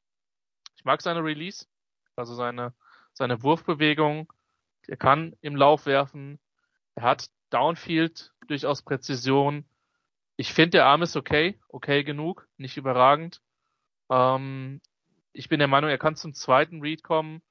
Ich 0.75 0.85
mag 0.85 1.01
seine 1.01 1.23
Release, 1.23 1.65
also 2.15 2.33
seine, 2.33 2.73
seine 3.13 3.41
Wurfbewegung. 3.43 4.31
Er 4.87 4.97
kann 4.97 5.35
im 5.41 5.55
Lauf 5.55 5.85
werfen. 5.85 6.39
Er 6.95 7.03
hat 7.03 7.29
Downfield 7.49 8.33
durchaus 8.47 8.81
Präzision. 8.81 9.65
Ich 10.35 10.53
finde, 10.53 10.71
der 10.71 10.87
Arm 10.87 11.03
ist 11.03 11.15
okay, 11.15 11.59
okay 11.69 12.03
genug, 12.03 12.47
nicht 12.57 12.75
überragend. 12.75 13.41
Ähm, 14.09 14.81
ich 15.31 15.47
bin 15.47 15.59
der 15.59 15.67
Meinung, 15.67 15.89
er 15.89 15.97
kann 15.97 16.15
zum 16.15 16.33
zweiten 16.33 16.81
Read 16.81 17.03
kommen. 17.03 17.41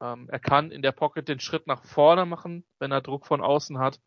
Ähm, 0.00 0.28
er 0.28 0.40
kann 0.40 0.70
in 0.70 0.82
der 0.82 0.92
Pocket 0.92 1.26
den 1.26 1.40
Schritt 1.40 1.66
nach 1.66 1.84
vorne 1.84 2.26
machen, 2.26 2.66
wenn 2.78 2.92
er 2.92 3.00
Druck 3.00 3.26
von 3.26 3.40
außen 3.40 3.78
hat 3.78 4.00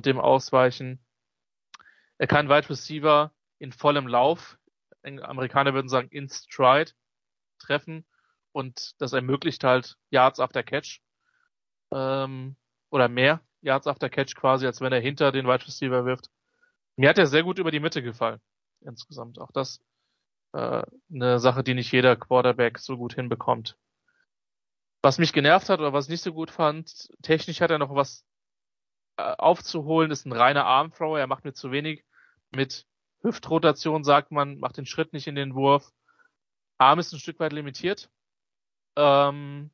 dem 0.00 0.20
ausweichen. 0.20 1.04
Er 2.18 2.26
kann 2.26 2.48
Wide 2.48 2.68
Receiver 2.68 3.32
in 3.58 3.72
vollem 3.72 4.06
Lauf, 4.06 4.58
Amerikaner 5.02 5.74
würden 5.74 5.88
sagen 5.88 6.08
in 6.10 6.28
Stride, 6.28 6.92
treffen 7.58 8.04
und 8.52 9.00
das 9.00 9.12
ermöglicht 9.12 9.64
halt 9.64 9.96
Yards 10.10 10.40
after 10.40 10.62
Catch 10.62 11.00
ähm, 11.92 12.56
oder 12.90 13.08
mehr 13.08 13.40
Yards 13.60 13.86
after 13.86 14.08
Catch 14.08 14.34
quasi, 14.34 14.66
als 14.66 14.80
wenn 14.80 14.92
er 14.92 15.00
hinter 15.00 15.32
den 15.32 15.46
Wide 15.46 15.66
Receiver 15.66 16.04
wirft. 16.04 16.30
Mir 16.96 17.08
hat 17.08 17.18
er 17.18 17.26
sehr 17.26 17.42
gut 17.42 17.58
über 17.58 17.70
die 17.70 17.80
Mitte 17.80 18.02
gefallen 18.02 18.40
insgesamt. 18.80 19.38
Auch 19.38 19.52
das 19.52 19.80
äh, 20.52 20.82
eine 21.12 21.38
Sache, 21.38 21.62
die 21.62 21.74
nicht 21.74 21.92
jeder 21.92 22.16
Quarterback 22.16 22.78
so 22.78 22.96
gut 22.96 23.14
hinbekommt. 23.14 23.76
Was 25.02 25.18
mich 25.18 25.32
genervt 25.32 25.68
hat 25.68 25.80
oder 25.80 25.92
was 25.92 26.06
ich 26.06 26.10
nicht 26.10 26.22
so 26.22 26.32
gut 26.32 26.50
fand, 26.50 27.08
technisch 27.22 27.60
hat 27.60 27.70
er 27.70 27.78
noch 27.78 27.94
was 27.94 28.24
aufzuholen, 29.16 30.10
ist 30.10 30.26
ein 30.26 30.32
reiner 30.32 30.64
Armthrower. 30.64 31.18
Er 31.18 31.26
macht 31.26 31.44
mir 31.44 31.52
zu 31.52 31.70
wenig 31.70 32.04
mit 32.50 32.86
Hüftrotation, 33.22 34.04
sagt 34.04 34.30
man, 34.30 34.58
macht 34.58 34.76
den 34.76 34.86
Schritt 34.86 35.12
nicht 35.12 35.26
in 35.26 35.34
den 35.34 35.54
Wurf. 35.54 35.92
Arm 36.78 36.98
ist 36.98 37.12
ein 37.12 37.18
Stück 37.18 37.40
weit 37.40 37.52
limitiert. 37.52 38.10
Ähm, 38.96 39.70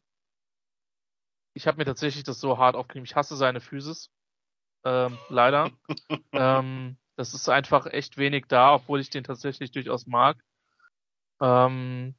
ich 1.54 1.66
habe 1.66 1.78
mir 1.78 1.84
tatsächlich 1.84 2.24
das 2.24 2.40
so 2.40 2.58
hart 2.58 2.76
aufgenommen. 2.76 3.06
Ich 3.06 3.16
hasse 3.16 3.36
seine 3.36 3.60
Physis. 3.60 4.10
Ähm, 4.84 5.18
leider. 5.28 5.70
ähm, 6.32 6.96
das 7.16 7.34
ist 7.34 7.48
einfach 7.48 7.86
echt 7.86 8.16
wenig 8.16 8.46
da, 8.48 8.74
obwohl 8.74 9.00
ich 9.00 9.10
den 9.10 9.24
tatsächlich 9.24 9.70
durchaus 9.70 10.06
mag. 10.06 10.42
Ähm, 11.40 12.14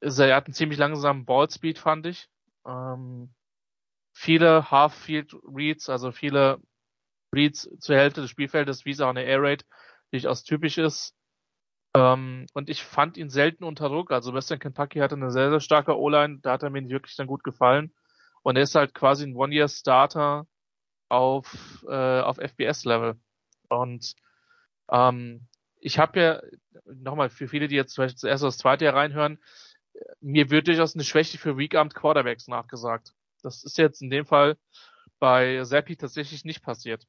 er 0.00 0.36
hat 0.36 0.46
einen 0.46 0.54
ziemlich 0.54 0.78
langsamen 0.78 1.24
Ballspeed, 1.24 1.78
fand 1.78 2.06
ich. 2.06 2.28
Ähm, 2.66 3.32
viele 4.16 4.70
Half-Field-Reads, 4.70 5.90
also 5.90 6.10
viele 6.10 6.58
Reads 7.34 7.68
zur 7.78 7.96
Hälfte 7.96 8.22
des 8.22 8.30
Spielfeldes, 8.30 8.86
wie 8.86 8.92
es 8.92 9.00
auch 9.02 9.10
eine 9.10 9.24
Air 9.24 9.42
Raid 9.42 9.66
durchaus 10.10 10.42
typisch 10.42 10.78
ist. 10.78 11.14
Ähm, 11.94 12.46
und 12.54 12.70
ich 12.70 12.82
fand 12.82 13.18
ihn 13.18 13.28
selten 13.28 13.62
unter 13.62 13.90
Druck. 13.90 14.10
Also 14.12 14.32
Western 14.32 14.58
Kentucky 14.58 15.00
hatte 15.00 15.16
eine 15.16 15.30
sehr, 15.30 15.50
sehr 15.50 15.60
starke 15.60 15.98
O-Line, 15.98 16.38
da 16.40 16.52
hat 16.52 16.62
er 16.62 16.70
mir 16.70 16.80
nicht 16.80 16.92
wirklich 16.92 17.14
dann 17.16 17.26
gut 17.26 17.44
gefallen. 17.44 17.92
Und 18.42 18.56
er 18.56 18.62
ist 18.62 18.74
halt 18.74 18.94
quasi 18.94 19.26
ein 19.26 19.36
One-Year-Starter 19.36 20.46
auf, 21.10 21.84
äh, 21.86 22.20
auf 22.20 22.38
FBS-Level. 22.38 23.20
Und 23.68 24.14
ähm, 24.90 25.46
ich 25.78 25.98
habe 25.98 26.20
ja, 26.20 26.42
nochmal 26.86 27.28
für 27.28 27.48
viele, 27.48 27.68
die 27.68 27.76
jetzt 27.76 27.94
Beispiel 27.96 28.16
zuerst 28.16 28.44
das 28.44 28.56
zweite 28.56 28.86
Jahr 28.86 28.94
reinhören, 28.94 29.38
mir 30.20 30.48
wird 30.48 30.68
durchaus 30.68 30.94
eine 30.94 31.04
Schwäche 31.04 31.36
für 31.36 31.58
Weak-Armed 31.58 31.94
Quarterbacks 31.94 32.48
nachgesagt. 32.48 33.12
Das 33.46 33.62
ist 33.62 33.78
jetzt 33.78 34.02
in 34.02 34.10
dem 34.10 34.26
Fall 34.26 34.58
bei 35.20 35.62
Zappi 35.62 35.96
tatsächlich 35.96 36.44
nicht 36.44 36.64
passiert. 36.64 37.06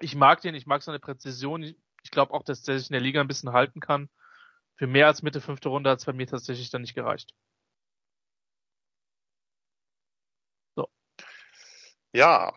Ich 0.00 0.14
mag 0.14 0.40
den, 0.40 0.54
ich 0.54 0.64
mag 0.66 0.82
seine 0.82 0.98
Präzision. 0.98 1.62
Ich 1.62 2.10
glaube 2.10 2.32
auch, 2.32 2.42
dass 2.42 2.62
der 2.62 2.78
sich 2.78 2.88
in 2.88 2.94
der 2.94 3.02
Liga 3.02 3.20
ein 3.20 3.28
bisschen 3.28 3.52
halten 3.52 3.78
kann. 3.78 4.08
Für 4.76 4.86
mehr 4.86 5.08
als 5.08 5.22
Mitte 5.22 5.42
fünfte 5.42 5.68
Runde 5.68 5.90
hat 5.90 5.98
es 5.98 6.06
bei 6.06 6.14
mir 6.14 6.26
tatsächlich 6.26 6.70
dann 6.70 6.80
nicht 6.80 6.94
gereicht. 6.94 7.34
So. 10.74 10.88
Ja, 12.12 12.54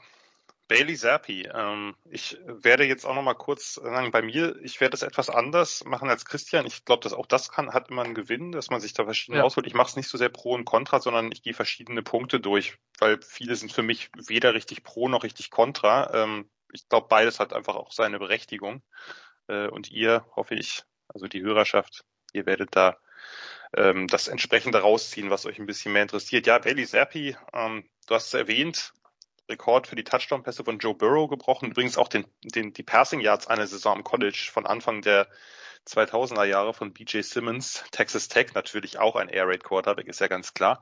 Bailey 0.67 0.95
Zappi. 0.95 1.47
Ähm, 1.53 1.95
ich 2.09 2.37
werde 2.45 2.85
jetzt 2.85 3.05
auch 3.05 3.13
noch 3.13 3.21
mal 3.21 3.35
kurz 3.35 3.75
sagen, 3.75 4.11
bei 4.11 4.21
mir, 4.21 4.55
ich 4.63 4.81
werde 4.81 4.95
es 4.95 5.03
etwas 5.03 5.29
anders 5.29 5.83
machen 5.85 6.09
als 6.09 6.25
Christian. 6.25 6.65
Ich 6.65 6.85
glaube, 6.85 7.03
dass 7.03 7.13
auch 7.13 7.27
das 7.27 7.51
kann, 7.51 7.73
hat 7.73 7.89
immer 7.89 8.03
einen 8.03 8.15
Gewinn, 8.15 8.51
dass 8.51 8.69
man 8.69 8.81
sich 8.81 8.93
da 8.93 9.05
verschiedene 9.05 9.39
ja. 9.39 9.43
ausholt. 9.43 9.67
Ich 9.67 9.73
mache 9.73 9.89
es 9.89 9.95
nicht 9.95 10.09
so 10.09 10.17
sehr 10.17 10.29
pro 10.29 10.53
und 10.53 10.65
contra, 10.65 10.99
sondern 10.99 11.31
ich 11.31 11.43
gehe 11.43 11.53
verschiedene 11.53 12.01
Punkte 12.01 12.39
durch, 12.39 12.77
weil 12.99 13.21
viele 13.21 13.55
sind 13.55 13.71
für 13.71 13.83
mich 13.83 14.09
weder 14.27 14.53
richtig 14.53 14.83
pro 14.83 15.07
noch 15.07 15.23
richtig 15.23 15.51
contra. 15.51 16.13
Ähm, 16.13 16.49
ich 16.73 16.89
glaube, 16.89 17.07
beides 17.09 17.39
hat 17.39 17.53
einfach 17.53 17.75
auch 17.75 17.91
seine 17.91 18.19
Berechtigung. 18.19 18.81
Äh, 19.47 19.67
und 19.67 19.91
ihr, 19.91 20.25
hoffe 20.35 20.55
ich, 20.55 20.83
also 21.07 21.27
die 21.27 21.41
Hörerschaft, 21.41 22.05
ihr 22.33 22.45
werdet 22.45 22.75
da 22.75 22.97
ähm, 23.75 24.07
das 24.07 24.27
entsprechende 24.27 24.79
rausziehen, 24.79 25.29
was 25.29 25.45
euch 25.45 25.59
ein 25.59 25.65
bisschen 25.65 25.93
mehr 25.93 26.01
interessiert. 26.01 26.47
Ja, 26.47 26.57
Bailey 26.57 26.85
Zappi, 26.85 27.35
ähm, 27.53 27.87
du 28.07 28.15
hast 28.15 28.27
es 28.27 28.33
erwähnt, 28.33 28.93
Rekord 29.49 29.87
für 29.87 29.95
die 29.95 30.03
Touchdown-Pässe 30.03 30.63
von 30.63 30.79
Joe 30.79 30.95
Burrow 30.95 31.29
gebrochen. 31.29 31.71
Übrigens 31.71 31.97
auch 31.97 32.07
den, 32.07 32.25
den, 32.43 32.73
die 32.73 32.83
Passing 32.83 33.21
Yards 33.21 33.47
einer 33.47 33.67
Saison 33.67 33.97
am 33.97 34.03
College 34.03 34.49
von 34.51 34.65
Anfang 34.65 35.01
der 35.01 35.27
2000er 35.87 36.45
Jahre 36.45 36.73
von 36.73 36.93
BJ 36.93 37.21
Simmons. 37.21 37.83
Texas 37.91 38.27
Tech 38.27 38.53
natürlich 38.53 38.97
auch 38.97 39.15
ein 39.15 39.29
Air 39.29 39.47
Raid 39.47 39.63
Quarterback, 39.63 40.07
ist 40.07 40.19
ja 40.19 40.27
ganz 40.27 40.53
klar. 40.53 40.81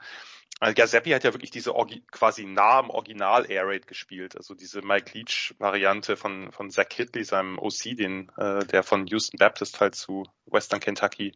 Also 0.59 0.75
Gaseppi 0.75 1.09
hat 1.09 1.23
ja 1.23 1.33
wirklich 1.33 1.51
diese 1.51 1.75
Orgi 1.75 2.03
quasi 2.11 2.45
nah 2.45 2.77
am 2.79 2.89
Original 2.89 3.49
Air 3.49 3.67
Raid 3.67 3.87
gespielt, 3.87 4.37
also 4.37 4.53
diese 4.53 4.81
Mike 4.81 5.11
Leach 5.13 5.53
Variante 5.57 6.15
von 6.15 6.51
von 6.51 6.69
Zach 6.69 6.87
Kidley, 6.89 7.23
seinem 7.25 7.57
OC, 7.57 7.97
den 7.97 8.31
äh, 8.37 8.63
der 8.65 8.83
von 8.83 9.07
Houston 9.07 9.37
Baptist 9.37 9.81
halt 9.81 9.95
zu 9.95 10.23
Western 10.45 10.79
Kentucky 10.79 11.33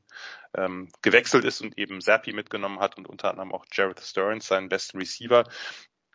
ähm, 0.55 0.89
gewechselt 1.01 1.45
ist 1.45 1.61
und 1.61 1.77
eben 1.77 1.99
Zappi 1.99 2.31
mitgenommen 2.31 2.79
hat 2.79 2.97
und 2.97 3.07
unter 3.07 3.31
anderem 3.31 3.51
auch 3.53 3.65
Jared 3.71 3.99
Stearns, 3.99 4.47
seinen 4.47 4.69
besten 4.69 4.99
Receiver. 4.99 5.43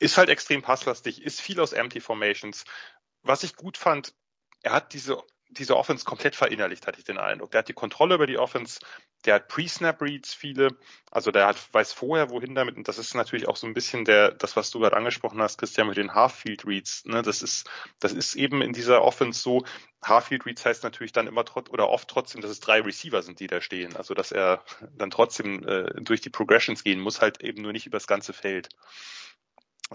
Ist 0.02 0.18
halt 0.18 0.30
extrem 0.30 0.62
passlastig, 0.62 1.22
ist 1.22 1.40
viel 1.40 1.60
aus 1.60 1.72
Empty 1.72 2.00
Formations. 2.00 2.64
Was 3.22 3.44
ich 3.44 3.54
gut 3.54 3.76
fand, 3.76 4.12
er 4.60 4.72
hat 4.72 4.94
diese, 4.94 5.22
diese 5.48 5.76
Offense 5.76 6.04
komplett 6.04 6.34
verinnerlicht, 6.34 6.88
hatte 6.88 6.98
ich 6.98 7.04
den 7.04 7.18
Eindruck. 7.18 7.52
Der 7.52 7.60
hat 7.60 7.68
die 7.68 7.72
Kontrolle 7.72 8.16
über 8.16 8.26
die 8.26 8.36
Offense, 8.36 8.80
der 9.24 9.34
hat 9.34 9.46
Pre-Snap-Reads 9.46 10.34
viele, 10.34 10.76
also 11.12 11.30
der 11.30 11.46
hat, 11.46 11.72
weiß 11.72 11.92
vorher, 11.92 12.30
wohin 12.30 12.56
damit, 12.56 12.76
und 12.76 12.88
das 12.88 12.98
ist 12.98 13.14
natürlich 13.14 13.46
auch 13.46 13.54
so 13.54 13.68
ein 13.68 13.74
bisschen 13.74 14.04
der, 14.04 14.32
das, 14.32 14.56
was 14.56 14.72
du 14.72 14.80
gerade 14.80 14.96
angesprochen 14.96 15.40
hast, 15.40 15.58
Christian, 15.58 15.86
mit 15.86 15.96
den 15.96 16.14
Half-Field-Reads, 16.14 17.04
ne, 17.04 17.22
das 17.22 17.40
ist, 17.40 17.70
das 18.00 18.12
ist 18.12 18.34
eben 18.34 18.60
in 18.60 18.72
dieser 18.72 19.02
Offense 19.02 19.40
so, 19.40 19.64
Half-Field-Reads 20.04 20.66
heißt 20.66 20.82
natürlich 20.82 21.12
dann 21.12 21.28
immer 21.28 21.44
trotz, 21.44 21.70
oder 21.70 21.90
oft 21.90 22.08
trotzdem, 22.08 22.40
dass 22.40 22.50
es 22.50 22.58
drei 22.58 22.80
Receiver 22.80 23.22
sind, 23.22 23.38
die 23.38 23.46
da 23.46 23.60
stehen, 23.60 23.94
also 23.94 24.14
dass 24.14 24.32
er 24.32 24.64
dann 24.96 25.12
trotzdem 25.12 25.62
äh, 25.68 26.02
durch 26.02 26.22
die 26.22 26.30
Progressions 26.30 26.82
gehen 26.82 26.98
muss, 26.98 27.20
halt 27.20 27.40
eben 27.40 27.62
nur 27.62 27.72
nicht 27.72 27.86
übers 27.86 28.08
ganze 28.08 28.32
Feld. 28.32 28.68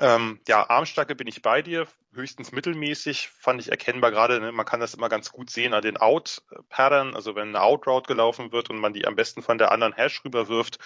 Ähm, 0.01 0.39
ja, 0.47 0.69
Armstärke 0.69 1.15
bin 1.15 1.27
ich 1.27 1.41
bei 1.41 1.61
dir, 1.61 1.87
höchstens 2.13 2.51
mittelmäßig, 2.51 3.29
fand 3.29 3.61
ich 3.61 3.69
erkennbar 3.69 4.11
gerade, 4.11 4.39
ne, 4.39 4.51
man 4.51 4.65
kann 4.65 4.79
das 4.79 4.93
immer 4.93 5.09
ganz 5.09 5.31
gut 5.31 5.49
sehen 5.49 5.73
an 5.73 5.81
den 5.81 5.97
Out-Pattern, 5.97 7.15
also 7.15 7.35
wenn 7.35 7.49
eine 7.49 7.61
Out-Route 7.61 8.07
gelaufen 8.07 8.51
wird 8.51 8.69
und 8.69 8.79
man 8.79 8.93
die 8.93 9.05
am 9.05 9.15
besten 9.15 9.41
von 9.41 9.57
der 9.57 9.71
anderen 9.71 9.93
Hash 9.93 10.23
rüberwirft, 10.25 10.79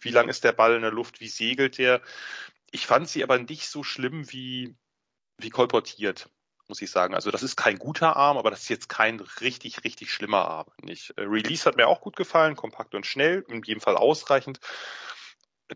wie 0.00 0.10
lang 0.10 0.28
ist 0.28 0.44
der 0.44 0.52
Ball 0.52 0.74
in 0.74 0.82
der 0.82 0.92
Luft, 0.92 1.20
wie 1.20 1.28
segelt 1.28 1.78
der. 1.78 2.00
Ich 2.70 2.86
fand 2.86 3.08
sie 3.08 3.22
aber 3.22 3.38
nicht 3.38 3.68
so 3.68 3.82
schlimm 3.82 4.30
wie, 4.30 4.74
wie 5.38 5.50
kolportiert, 5.50 6.28
muss 6.68 6.82
ich 6.82 6.90
sagen. 6.90 7.14
Also 7.14 7.30
das 7.30 7.42
ist 7.42 7.56
kein 7.56 7.78
guter 7.78 8.16
Arm, 8.16 8.36
aber 8.36 8.50
das 8.50 8.62
ist 8.62 8.68
jetzt 8.68 8.88
kein 8.88 9.20
richtig, 9.40 9.84
richtig 9.84 10.12
schlimmer 10.12 10.48
Arm. 10.48 10.66
Nicht. 10.82 11.10
Äh, 11.16 11.22
Release 11.22 11.64
hat 11.64 11.76
mir 11.76 11.88
auch 11.88 12.00
gut 12.00 12.16
gefallen, 12.16 12.56
kompakt 12.56 12.94
und 12.94 13.06
schnell, 13.06 13.44
in 13.48 13.62
jedem 13.62 13.80
Fall 13.80 13.96
ausreichend. 13.96 14.60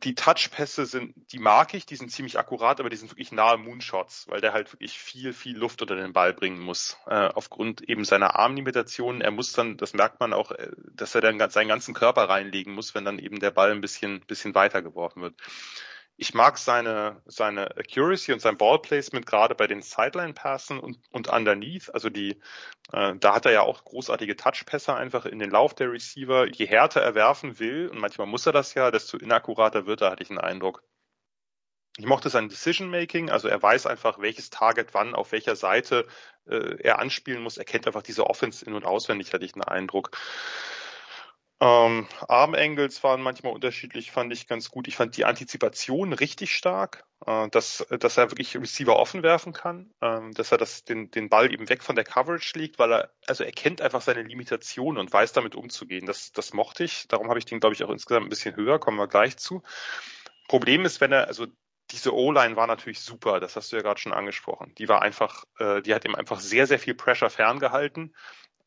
Die 0.03 0.15
Touchpässe 0.15 0.85
sind, 0.85 1.15
die 1.33 1.39
mag 1.39 1.73
ich, 1.73 1.87
die 1.87 1.97
sind 1.97 2.11
ziemlich 2.11 2.39
akkurat, 2.39 2.79
aber 2.79 2.91
die 2.91 2.97
sind 2.97 3.11
wirklich 3.11 3.33
nahe 3.33 3.57
Moonshots, 3.57 4.29
weil 4.29 4.41
der 4.41 4.53
halt 4.53 4.73
wirklich 4.73 4.99
viel, 4.99 5.33
viel 5.33 5.57
Luft 5.57 5.81
unter 5.81 5.97
den 5.97 6.13
Ball 6.13 6.35
bringen 6.35 6.61
muss. 6.61 6.99
Äh, 7.07 7.29
aufgrund 7.29 7.81
eben 7.89 8.05
seiner 8.05 8.37
Armlimitationen. 8.37 9.23
Er 9.23 9.31
muss 9.31 9.53
dann, 9.53 9.79
das 9.79 9.95
merkt 9.95 10.21
man 10.21 10.35
auch, 10.35 10.51
äh, 10.53 10.71
dass 10.93 11.15
er 11.15 11.23
dann 11.23 11.39
seinen 11.51 11.69
ganzen 11.69 11.95
Körper 11.95 12.29
reinlegen 12.29 12.75
muss, 12.75 12.95
wenn 12.95 13.07
dann 13.07 13.19
eben 13.19 13.41
der 13.41 13.51
Ball 13.51 13.71
ein 13.71 13.81
bisschen, 13.81 14.21
bisschen 14.21 14.55
weiter 14.55 14.83
geworfen 14.83 15.23
wird. 15.23 15.35
Ich 16.21 16.35
mag 16.35 16.59
seine, 16.59 17.23
seine 17.27 17.77
Accuracy 17.77 18.33
und 18.33 18.41
sein 18.41 18.59
Ballplacement 18.59 19.25
gerade 19.25 19.55
bei 19.55 19.69
den 19.69 19.83
Sideline-Passen 19.83 20.81
und, 20.81 20.99
und 21.13 21.29
underneath. 21.29 21.95
Also 21.95 22.11
die, 22.11 22.41
äh, 22.93 23.15
da 23.15 23.37
hat 23.37 23.47
er 23.47 23.53
ja 23.53 23.63
auch 23.63 23.85
großartige 23.85 24.35
Touchpässe 24.35 24.97
einfach 24.97 25.27
in 25.27 25.39
den 25.39 25.51
Lauf 25.51 25.75
der 25.75 25.93
Receiver. 25.93 26.49
Je 26.49 26.67
härter 26.67 27.01
er 27.03 27.15
werfen 27.15 27.61
will, 27.61 27.89
und 27.89 28.01
manchmal 28.01 28.27
muss 28.27 28.47
er 28.47 28.53
das 28.53 28.75
ja, 28.75 28.91
desto 28.91 29.17
inakkurater 29.17 29.87
wird 29.87 30.01
er, 30.01 30.11
hatte 30.11 30.25
ich 30.25 30.31
einen 30.31 30.41
Eindruck. 30.41 30.83
Ich 31.99 32.07
mochte 32.07 32.31
sein 32.31 32.49
Decision 32.49 32.91
Making, 32.91 33.31
also 33.31 33.47
er 33.47 33.63
weiß 33.63 33.87
einfach, 33.87 34.19
welches 34.19 34.51
Target 34.51 34.95
wann 34.95 35.15
auf 35.15 35.31
welcher 35.31 35.55
Seite 35.55 36.05
äh, 36.49 36.83
er 36.83 36.99
anspielen 36.99 37.43
muss. 37.43 37.59
Er 37.59 37.65
kennt 37.65 37.87
einfach 37.87 38.03
diese 38.03 38.27
Offense 38.27 38.65
in- 38.65 38.75
und 38.75 38.85
auswendig, 38.85 39.33
hatte 39.33 39.45
ich 39.45 39.55
einen 39.55 39.63
Eindruck. 39.63 40.11
Ähm, 41.61 42.07
Armangles 42.29 43.03
waren 43.03 43.21
manchmal 43.21 43.53
unterschiedlich, 43.53 44.13
fand 44.13 44.33
ich 44.33 44.47
ganz 44.47 44.71
gut. 44.71 44.87
Ich 44.87 44.95
fand 44.95 45.17
die 45.17 45.25
Antizipation 45.25 46.13
richtig 46.13 46.55
stark, 46.55 47.05
äh, 47.27 47.49
dass, 47.49 47.85
dass 47.99 48.17
er 48.17 48.31
wirklich 48.31 48.57
Receiver 48.57 48.97
offen 48.97 49.25
werfen 49.25 49.53
kann, 49.53 49.93
äh, 50.01 50.21
dass 50.35 50.53
er 50.53 50.59
das, 50.59 50.85
den, 50.85 51.11
den 51.11 51.29
Ball 51.29 51.53
eben 51.53 51.69
weg 51.69 51.83
von 51.83 51.97
der 51.97 52.05
Coverage 52.05 52.57
liegt, 52.57 52.79
weil 52.79 52.93
er, 52.93 53.13
also 53.27 53.43
er 53.43 53.51
kennt 53.51 53.81
einfach 53.83 54.03
seine 54.03 54.23
Limitationen 54.23 55.01
und 55.01 55.13
weiß 55.13 55.33
damit 55.33 55.57
umzugehen. 55.57 56.07
Das, 56.07 56.31
das 56.31 56.53
mochte 56.53 56.85
ich. 56.85 57.09
Darum 57.09 57.29
habe 57.29 57.41
ich 57.41 57.45
den, 57.45 57.59
glaube 57.59 57.75
ich, 57.75 57.83
auch 57.83 57.91
insgesamt 57.91 58.27
ein 58.27 58.31
bisschen 58.31 58.55
höher, 58.55 58.79
kommen 58.79 58.99
wir 58.99 59.09
gleich 59.09 59.37
zu. 59.37 59.63
Problem 60.47 60.85
ist, 60.85 61.01
wenn 61.01 61.11
er, 61.11 61.27
also 61.27 61.47
diese 61.91 62.15
O-Line 62.15 62.55
war 62.55 62.69
natürlich 62.69 63.01
super, 63.01 63.41
das 63.41 63.57
hast 63.57 63.73
du 63.73 63.77
ja 63.77 63.83
gerade 63.83 63.99
schon 63.99 64.13
angesprochen. 64.13 64.75
Die 64.79 64.89
war 64.89 65.03
einfach, 65.03 65.45
äh, 65.59 65.83
die 65.83 65.95
hat 65.95 66.05
ihm 66.05 66.15
einfach 66.15 66.39
sehr, 66.39 66.69
sehr 66.69 66.79
viel 66.79 66.95
Pressure 66.95 67.31
ferngehalten 67.31 68.15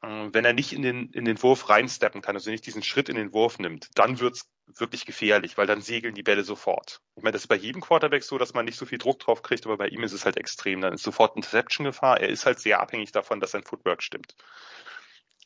wenn 0.01 0.45
er 0.45 0.53
nicht 0.53 0.73
in 0.73 0.81
den, 0.81 1.11
in 1.11 1.25
den 1.25 1.41
Wurf 1.43 1.69
reinsteppen 1.69 2.21
kann, 2.21 2.35
also 2.35 2.49
nicht 2.49 2.65
diesen 2.65 2.81
Schritt 2.81 3.07
in 3.07 3.15
den 3.15 3.33
Wurf 3.33 3.59
nimmt, 3.59 3.89
dann 3.95 4.19
wird's 4.19 4.49
wirklich 4.77 5.05
gefährlich, 5.05 5.57
weil 5.57 5.67
dann 5.67 5.81
segeln 5.81 6.15
die 6.15 6.23
Bälle 6.23 6.43
sofort. 6.43 7.01
Ich 7.15 7.23
meine, 7.23 7.33
das 7.33 7.43
ist 7.43 7.47
bei 7.47 7.55
jedem 7.55 7.81
Quarterback 7.81 8.23
so, 8.23 8.37
dass 8.37 8.53
man 8.53 8.65
nicht 8.65 8.77
so 8.77 8.85
viel 8.85 8.97
Druck 8.97 9.19
drauf 9.19 9.43
kriegt, 9.43 9.65
aber 9.65 9.77
bei 9.77 9.87
ihm 9.87 10.03
ist 10.03 10.13
es 10.13 10.25
halt 10.25 10.37
extrem. 10.37 10.81
Dann 10.81 10.93
ist 10.93 11.03
sofort 11.03 11.35
Interception-Gefahr. 11.35 12.19
Er 12.19 12.29
ist 12.29 12.45
halt 12.45 12.59
sehr 12.59 12.79
abhängig 12.79 13.11
davon, 13.11 13.39
dass 13.39 13.51
sein 13.51 13.63
Footwork 13.63 14.01
stimmt. 14.01 14.35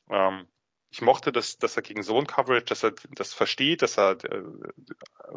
Ähm, 0.10 0.48
ich 0.96 1.02
mochte, 1.02 1.34
dass, 1.34 1.58
dass 1.58 1.76
er 1.76 1.82
gegen 1.82 2.04
Zone 2.04 2.26
Coverage, 2.26 2.64
dass 2.64 2.82
er 2.82 2.94
das 3.16 3.34
versteht, 3.34 3.82
dass 3.82 3.98
er 3.98 4.12
äh, 4.12 4.44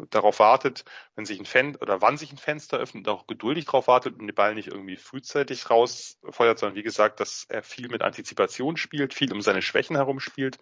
darauf 0.09 0.39
wartet, 0.39 0.85
wenn 1.15 1.25
sich 1.25 1.37
ein 1.37 1.45
Fen 1.45 1.75
oder 1.75 2.01
wann 2.01 2.15
sich 2.15 2.31
ein 2.31 2.37
Fenster 2.37 2.77
öffnet, 2.77 3.09
auch 3.09 3.27
geduldig 3.27 3.65
darauf 3.65 3.87
wartet 3.87 4.17
und 4.17 4.25
den 4.25 4.33
Ball 4.33 4.55
nicht 4.55 4.69
irgendwie 4.69 4.95
frühzeitig 4.95 5.69
rausfeuert, 5.69 6.59
sondern 6.59 6.77
wie 6.77 6.83
gesagt, 6.83 7.19
dass 7.19 7.45
er 7.49 7.61
viel 7.61 7.89
mit 7.89 8.03
Antizipation 8.03 8.77
spielt, 8.77 9.13
viel 9.13 9.33
um 9.33 9.41
seine 9.41 9.61
Schwächen 9.61 9.97
herum 9.97 10.21
spielt. 10.21 10.59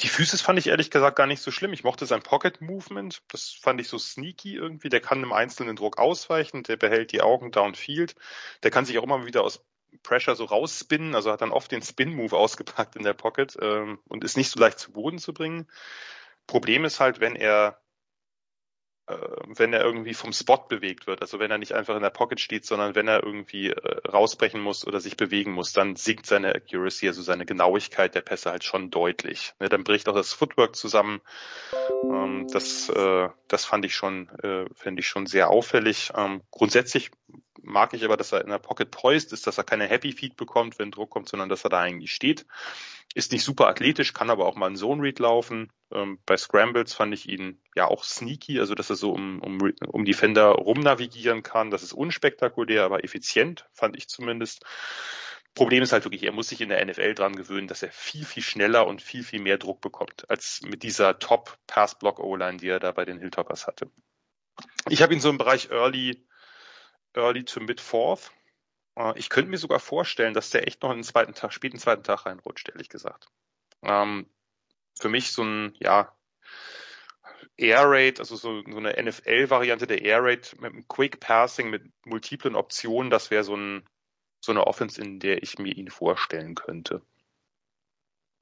Die 0.00 0.08
Füße 0.08 0.38
fand 0.38 0.58
ich 0.58 0.68
ehrlich 0.68 0.90
gesagt 0.90 1.16
gar 1.16 1.26
nicht 1.26 1.42
so 1.42 1.50
schlimm. 1.50 1.74
Ich 1.74 1.84
mochte 1.84 2.06
sein 2.06 2.22
Pocket 2.22 2.62
Movement. 2.62 3.20
Das 3.28 3.50
fand 3.50 3.82
ich 3.82 3.88
so 3.88 3.98
sneaky 3.98 4.54
irgendwie. 4.54 4.88
Der 4.88 5.02
kann 5.02 5.22
im 5.22 5.34
einzelnen 5.34 5.76
Druck 5.76 5.98
ausweichen. 5.98 6.62
Der 6.62 6.78
behält 6.78 7.12
die 7.12 7.20
Augen 7.20 7.50
downfield. 7.50 8.14
Der 8.62 8.70
kann 8.70 8.86
sich 8.86 8.96
auch 8.96 9.02
immer 9.02 9.26
wieder 9.26 9.44
aus 9.44 9.62
Pressure 10.02 10.36
so 10.36 10.44
rausspinnen, 10.44 11.14
also 11.14 11.30
hat 11.30 11.42
dann 11.42 11.52
oft 11.52 11.70
den 11.70 11.82
Spin-Move 11.82 12.36
ausgepackt 12.36 12.96
in 12.96 13.02
der 13.02 13.14
Pocket 13.14 13.56
ähm, 13.60 13.98
und 14.08 14.24
ist 14.24 14.36
nicht 14.36 14.50
so 14.50 14.60
leicht 14.60 14.78
zu 14.78 14.92
Boden 14.92 15.18
zu 15.18 15.34
bringen. 15.34 15.68
Problem 16.46 16.84
ist 16.84 17.00
halt, 17.00 17.20
wenn 17.20 17.36
er 17.36 17.81
wenn 19.06 19.72
er 19.72 19.84
irgendwie 19.84 20.14
vom 20.14 20.32
Spot 20.32 20.64
bewegt 20.68 21.06
wird, 21.06 21.22
also 21.22 21.38
wenn 21.38 21.50
er 21.50 21.58
nicht 21.58 21.72
einfach 21.72 21.96
in 21.96 22.02
der 22.02 22.10
Pocket 22.10 22.40
steht, 22.40 22.64
sondern 22.64 22.94
wenn 22.94 23.08
er 23.08 23.22
irgendwie 23.22 23.70
äh, 23.70 24.08
rausbrechen 24.08 24.60
muss 24.60 24.86
oder 24.86 25.00
sich 25.00 25.16
bewegen 25.16 25.52
muss, 25.52 25.72
dann 25.72 25.96
sinkt 25.96 26.26
seine 26.26 26.54
Accuracy, 26.54 27.08
also 27.08 27.22
seine 27.22 27.44
Genauigkeit 27.44 28.14
der 28.14 28.20
Pässe 28.20 28.50
halt 28.50 28.64
schon 28.64 28.90
deutlich. 28.90 29.54
Ne, 29.58 29.68
dann 29.68 29.84
bricht 29.84 30.08
auch 30.08 30.14
das 30.14 30.32
Footwork 30.32 30.76
zusammen. 30.76 31.20
Ähm, 32.10 32.46
das, 32.52 32.88
äh, 32.90 33.28
das 33.48 33.64
fand 33.64 33.84
ich 33.84 33.94
schon, 33.94 34.28
äh, 34.40 34.66
finde 34.74 35.00
ich 35.00 35.08
schon 35.08 35.26
sehr 35.26 35.50
auffällig. 35.50 36.12
Ähm, 36.16 36.42
grundsätzlich 36.50 37.10
mag 37.62 37.94
ich 37.94 38.04
aber, 38.04 38.16
dass 38.16 38.32
er 38.32 38.42
in 38.42 38.50
der 38.50 38.58
Pocket 38.58 38.90
poised 38.90 39.32
ist, 39.32 39.46
dass 39.46 39.58
er 39.58 39.64
keine 39.64 39.86
Happy 39.86 40.12
Feed 40.12 40.36
bekommt, 40.36 40.78
wenn 40.78 40.90
Druck 40.90 41.10
kommt, 41.10 41.28
sondern 41.28 41.48
dass 41.48 41.64
er 41.64 41.70
da 41.70 41.80
eigentlich 41.80 42.12
steht. 42.12 42.46
Ist 43.14 43.32
nicht 43.32 43.44
super 43.44 43.68
athletisch, 43.68 44.14
kann 44.14 44.30
aber 44.30 44.46
auch 44.46 44.56
mal 44.56 44.66
einen 44.66 44.76
Zone 44.76 45.02
Read 45.02 45.18
laufen. 45.18 45.70
Ähm, 45.92 46.18
bei 46.24 46.36
Scrambles 46.36 46.94
fand 46.94 47.12
ich 47.12 47.28
ihn 47.28 47.60
ja 47.76 47.86
auch 47.86 48.04
sneaky, 48.04 48.58
also 48.58 48.74
dass 48.74 48.90
er 48.90 48.96
so 48.96 49.12
um, 49.12 49.40
um, 49.40 49.58
um 49.88 50.04
Defender 50.04 50.48
rumnavigieren 50.52 51.42
kann. 51.42 51.70
Das 51.70 51.82
ist 51.82 51.92
unspektakulär, 51.92 52.84
aber 52.84 53.04
effizient, 53.04 53.66
fand 53.72 53.96
ich 53.96 54.08
zumindest. 54.08 54.64
Problem 55.54 55.82
ist 55.82 55.92
halt 55.92 56.04
wirklich, 56.04 56.22
er 56.22 56.32
muss 56.32 56.48
sich 56.48 56.62
in 56.62 56.70
der 56.70 56.82
NFL 56.84 57.14
dran 57.14 57.36
gewöhnen, 57.36 57.68
dass 57.68 57.82
er 57.82 57.90
viel, 57.90 58.24
viel 58.24 58.42
schneller 58.42 58.86
und 58.86 59.02
viel, 59.02 59.22
viel 59.22 59.40
mehr 59.40 59.58
Druck 59.58 59.82
bekommt, 59.82 60.28
als 60.30 60.62
mit 60.62 60.82
dieser 60.82 61.18
Top-Pass-Block-O-Line, 61.18 62.56
die 62.56 62.68
er 62.68 62.80
da 62.80 62.92
bei 62.92 63.04
den 63.04 63.18
Hilltoppers 63.18 63.66
hatte. 63.66 63.90
Ich 64.88 65.02
habe 65.02 65.12
ihn 65.12 65.20
so 65.20 65.28
im 65.28 65.36
Bereich 65.36 65.70
Early 65.70 66.26
Early 67.14 67.44
to 67.44 67.60
Mid 67.60 67.80
Fourth. 67.80 68.30
Äh, 68.30 68.41
ich 69.16 69.30
könnte 69.30 69.50
mir 69.50 69.58
sogar 69.58 69.80
vorstellen, 69.80 70.34
dass 70.34 70.50
der 70.50 70.66
echt 70.66 70.82
noch 70.82 70.90
in 70.90 70.98
den 70.98 71.04
zweiten 71.04 71.34
Tag, 71.34 71.52
späten 71.52 71.78
zweiten 71.78 72.02
Tag 72.02 72.26
reinrutscht, 72.26 72.68
ehrlich 72.68 72.88
gesagt. 72.88 73.28
Ähm, 73.82 74.28
für 75.00 75.08
mich 75.08 75.32
so 75.32 75.42
ein, 75.42 75.74
ja, 75.80 76.14
Air 77.56 77.84
Raid, 77.84 78.18
also 78.18 78.36
so, 78.36 78.62
so 78.62 78.78
eine 78.78 78.94
NFL-Variante 79.02 79.86
der 79.86 80.02
Air 80.02 80.24
Raid 80.24 80.56
mit 80.60 80.72
einem 80.72 80.88
Quick 80.88 81.20
Passing 81.20 81.70
mit 81.70 81.84
multiplen 82.04 82.54
Optionen, 82.54 83.10
das 83.10 83.30
wäre 83.30 83.44
so 83.44 83.56
ein, 83.56 83.86
so 84.40 84.52
eine 84.52 84.66
Offense, 84.66 85.00
in 85.00 85.20
der 85.20 85.42
ich 85.42 85.58
mir 85.58 85.74
ihn 85.74 85.90
vorstellen 85.90 86.54
könnte. 86.54 87.02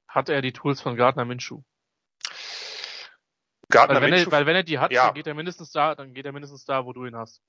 Hat 0.08 0.28
er 0.28 0.42
die 0.42 0.52
Tools 0.52 0.80
von 0.80 0.96
Gardner 0.96 1.24
Minshew? 1.24 1.62
Gardner 3.68 3.96
weil, 3.96 4.02
wenn 4.02 4.10
Minshew, 4.10 4.30
er, 4.30 4.32
weil 4.32 4.46
wenn 4.46 4.56
er 4.56 4.62
die 4.62 4.78
hat, 4.78 4.90
ja. 4.92 5.06
dann 5.06 5.14
geht 5.14 5.26
er 5.26 5.34
mindestens 5.34 5.70
da, 5.70 5.94
dann 5.94 6.14
geht 6.14 6.26
er 6.26 6.32
mindestens 6.32 6.64
da, 6.64 6.84
wo 6.84 6.92
du 6.92 7.04
ihn 7.04 7.16
hast. 7.16 7.42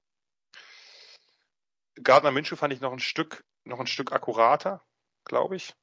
Gardner 1.95 2.32
Minshew 2.32 2.56
fand 2.56 2.73
ich 2.73 2.82
noch 2.82 2.91
ein 2.91 2.99
Stück, 2.99 3.43
noch 3.65 3.80
ein 3.80 3.88
Stück 3.88 4.12
akkurater, 4.12 4.82
glaube 5.25 5.56
ich, 5.56 5.73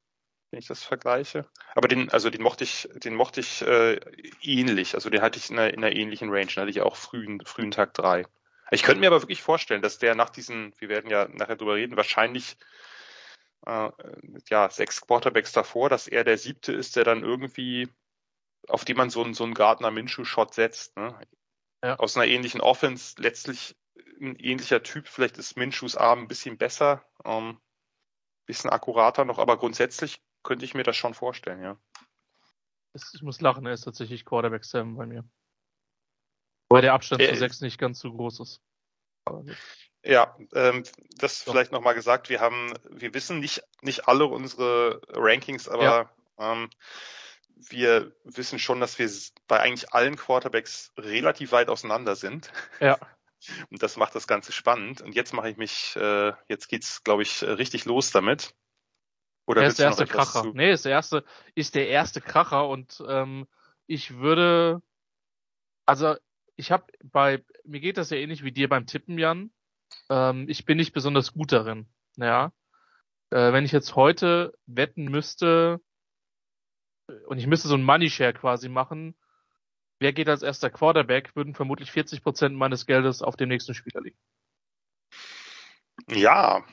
wenn 0.51 0.59
ich 0.59 0.67
das 0.67 0.83
vergleiche. 0.83 1.45
Aber 1.75 1.87
den, 1.87 2.09
also 2.09 2.29
den 2.29 2.41
mochte 2.41 2.63
ich, 2.63 2.89
den 2.95 3.15
mochte 3.15 3.39
ich 3.39 3.61
äh, 3.61 3.99
ähnlich. 4.41 4.95
Also 4.95 5.09
den 5.09 5.21
hatte 5.21 5.37
ich 5.37 5.49
in 5.49 5.59
einer, 5.59 5.73
in 5.73 5.83
einer 5.83 5.95
ähnlichen 5.95 6.29
Range. 6.29 6.47
Den 6.47 6.61
hatte 6.61 6.71
ich 6.71 6.81
auch 6.81 6.95
frühen, 6.95 7.39
frühen 7.45 7.71
Tag 7.71 7.93
drei. 7.93 8.25
Ich 8.71 8.83
könnte 8.83 8.99
mir 8.99 9.07
aber 9.07 9.21
wirklich 9.21 9.41
vorstellen, 9.41 9.81
dass 9.81 9.97
der 9.97 10.15
nach 10.15 10.29
diesen, 10.29 10.73
wir 10.77 10.89
werden 10.89 11.09
ja 11.09 11.27
nachher 11.27 11.55
drüber 11.55 11.75
reden, 11.75 11.97
wahrscheinlich 11.97 12.57
äh, 13.65 13.89
ja 14.49 14.69
sechs 14.69 15.01
Quarterbacks 15.01 15.51
davor, 15.51 15.89
dass 15.89 16.07
er 16.07 16.23
der 16.23 16.37
siebte 16.37 16.71
ist, 16.71 16.95
der 16.95 17.03
dann 17.03 17.23
irgendwie, 17.23 17.87
auf 18.67 18.85
die 18.85 18.93
man 18.93 19.09
so 19.09 19.23
einen 19.23 19.33
so 19.33 19.43
einen 19.43 19.53
Gardner 19.53 19.91
Minshew 19.91 20.23
Shot 20.23 20.53
setzt. 20.53 20.95
Ne? 20.97 21.19
Ja. 21.83 21.95
Aus 21.97 22.15
einer 22.15 22.27
ähnlichen 22.27 22.61
Offense 22.61 23.15
letztlich 23.17 23.75
ein 24.19 24.35
ähnlicher 24.35 24.83
Typ. 24.83 25.07
Vielleicht 25.07 25.37
ist 25.37 25.57
Minshews 25.57 25.95
Arm 25.95 26.19
ein 26.19 26.27
bisschen 26.27 26.57
besser, 26.57 27.03
ähm, 27.23 27.59
bisschen 28.45 28.69
akkurater 28.69 29.25
noch, 29.25 29.39
aber 29.39 29.57
grundsätzlich 29.57 30.21
könnte 30.43 30.65
ich 30.65 30.73
mir 30.73 30.83
das 30.83 30.97
schon 30.97 31.13
vorstellen, 31.13 31.61
ja. 31.61 31.77
Ich 32.93 33.21
muss 33.21 33.39
lachen, 33.41 33.65
er 33.65 33.73
ist 33.73 33.83
tatsächlich 33.83 34.25
Quarterback 34.25 34.65
7 34.65 34.95
bei 34.95 35.05
mir. 35.05 35.23
Weil 36.69 36.81
der 36.81 36.93
Abstand 36.93 37.21
Äh, 37.21 37.29
zu 37.29 37.35
6 37.35 37.61
nicht 37.61 37.77
ganz 37.77 37.99
so 37.99 38.11
groß 38.11 38.39
ist. 38.39 38.61
Ja, 40.03 40.35
ähm, 40.53 40.83
das 41.17 41.41
So. 41.41 41.51
vielleicht 41.51 41.71
nochmal 41.71 41.93
gesagt, 41.93 42.29
wir 42.29 42.39
haben, 42.39 42.73
wir 42.89 43.13
wissen 43.13 43.39
nicht, 43.39 43.63
nicht 43.81 44.07
alle 44.07 44.25
unsere 44.25 45.01
Rankings, 45.09 45.67
aber 45.67 45.83
Ja. 45.83 46.11
ähm, 46.37 46.69
wir 47.55 48.15
wissen 48.23 48.57
schon, 48.57 48.79
dass 48.79 48.97
wir 48.97 49.09
bei 49.47 49.59
eigentlich 49.59 49.93
allen 49.93 50.15
Quarterbacks 50.15 50.93
relativ 50.97 51.51
weit 51.51 51.69
auseinander 51.69 52.15
sind. 52.15 52.51
Ja. 52.79 52.97
Und 53.69 53.81
das 53.83 53.97
macht 53.97 54.15
das 54.15 54.27
Ganze 54.27 54.51
spannend. 54.51 55.01
Und 55.01 55.15
jetzt 55.15 55.33
mache 55.33 55.49
ich 55.49 55.57
mich, 55.57 55.95
äh, 55.95 56.33
jetzt 56.47 56.67
geht's, 56.67 57.03
glaube 57.03 57.23
ich, 57.23 57.43
richtig 57.43 57.85
los 57.85 58.11
damit. 58.11 58.53
Oder 59.45 59.63
Er 59.63 59.69
ist 59.69 59.79
der 59.79 59.87
erste 59.87 60.05
Kracher. 60.05 60.43
zu? 60.43 60.51
Nee, 60.53 60.71
ist 60.71 60.85
der 60.85 60.91
erste, 60.91 61.25
ist 61.55 61.73
der 61.73 61.87
erste 61.89 62.21
Kracher 62.21 62.67
und 62.69 63.03
ähm, 63.07 63.47
ich 63.87 64.17
würde, 64.17 64.83
also 65.87 66.15
ich 66.55 66.71
habe 66.71 66.85
bei, 67.03 67.43
mir 67.63 67.79
geht 67.79 67.97
das 67.97 68.11
ja 68.11 68.17
ähnlich 68.17 68.43
wie 68.43 68.51
dir 68.51 68.69
beim 68.69 68.85
Tippen, 68.85 69.17
Jan. 69.17 69.51
Ähm, 70.09 70.45
ich 70.47 70.65
bin 70.65 70.77
nicht 70.77 70.93
besonders 70.93 71.33
gut 71.33 71.51
darin. 71.51 71.87
Ja. 72.17 72.51
Äh, 73.31 73.53
wenn 73.53 73.65
ich 73.65 73.71
jetzt 73.71 73.95
heute 73.95 74.53
wetten 74.67 75.05
müsste 75.05 75.81
äh, 77.07 77.13
und 77.25 77.39
ich 77.39 77.47
müsste 77.47 77.69
so 77.69 77.75
ein 77.75 77.83
Money 77.83 78.09
Share 78.09 78.33
quasi 78.33 78.69
machen, 78.69 79.15
wer 79.99 80.13
geht 80.13 80.29
als 80.29 80.41
erster 80.41 80.69
Quarterback, 80.69 81.35
würden 81.35 81.53
vermutlich 81.53 81.91
40 81.91 82.23
Prozent 82.23 82.55
meines 82.55 82.85
Geldes 82.85 83.21
auf 83.21 83.35
dem 83.35 83.49
nächsten 83.49 83.73
Spieler 83.73 84.01
liegen. 84.01 84.17
Ja, 86.07 86.63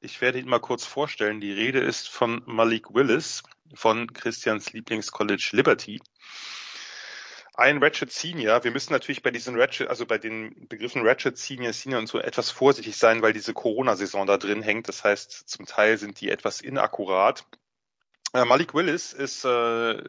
ich 0.00 0.20
werde 0.20 0.38
ihn 0.38 0.48
mal 0.48 0.60
kurz 0.60 0.84
vorstellen. 0.84 1.40
Die 1.40 1.52
Rede 1.52 1.80
ist 1.80 2.08
von 2.08 2.42
Malik 2.46 2.94
Willis 2.94 3.42
von 3.74 4.12
Christians 4.12 4.72
Lieblingscollege 4.72 5.48
Liberty. 5.52 6.00
ein 7.54 7.82
Ratchet 7.82 8.12
Senior. 8.12 8.64
Wir 8.64 8.70
müssen 8.70 8.92
natürlich 8.92 9.22
bei 9.22 9.30
diesen 9.30 9.58
Ratchet, 9.58 9.88
also 9.88 10.06
bei 10.06 10.18
den 10.18 10.68
Begriffen 10.68 11.06
Ratchet 11.06 11.38
Senior, 11.38 11.72
Senior 11.72 12.00
und 12.00 12.08
so 12.08 12.18
etwas 12.18 12.50
vorsichtig 12.50 12.96
sein, 12.96 13.22
weil 13.22 13.32
diese 13.32 13.54
Corona-Saison 13.54 14.26
da 14.26 14.36
drin 14.36 14.62
hängt. 14.62 14.88
Das 14.88 15.04
heißt, 15.04 15.48
zum 15.48 15.64
Teil 15.64 15.96
sind 15.96 16.20
die 16.20 16.30
etwas 16.30 16.60
inakkurat. 16.60 17.46
Äh, 18.34 18.44
Malik 18.44 18.74
Willis 18.74 19.12
ist 19.12 19.44
äh, 19.44 20.02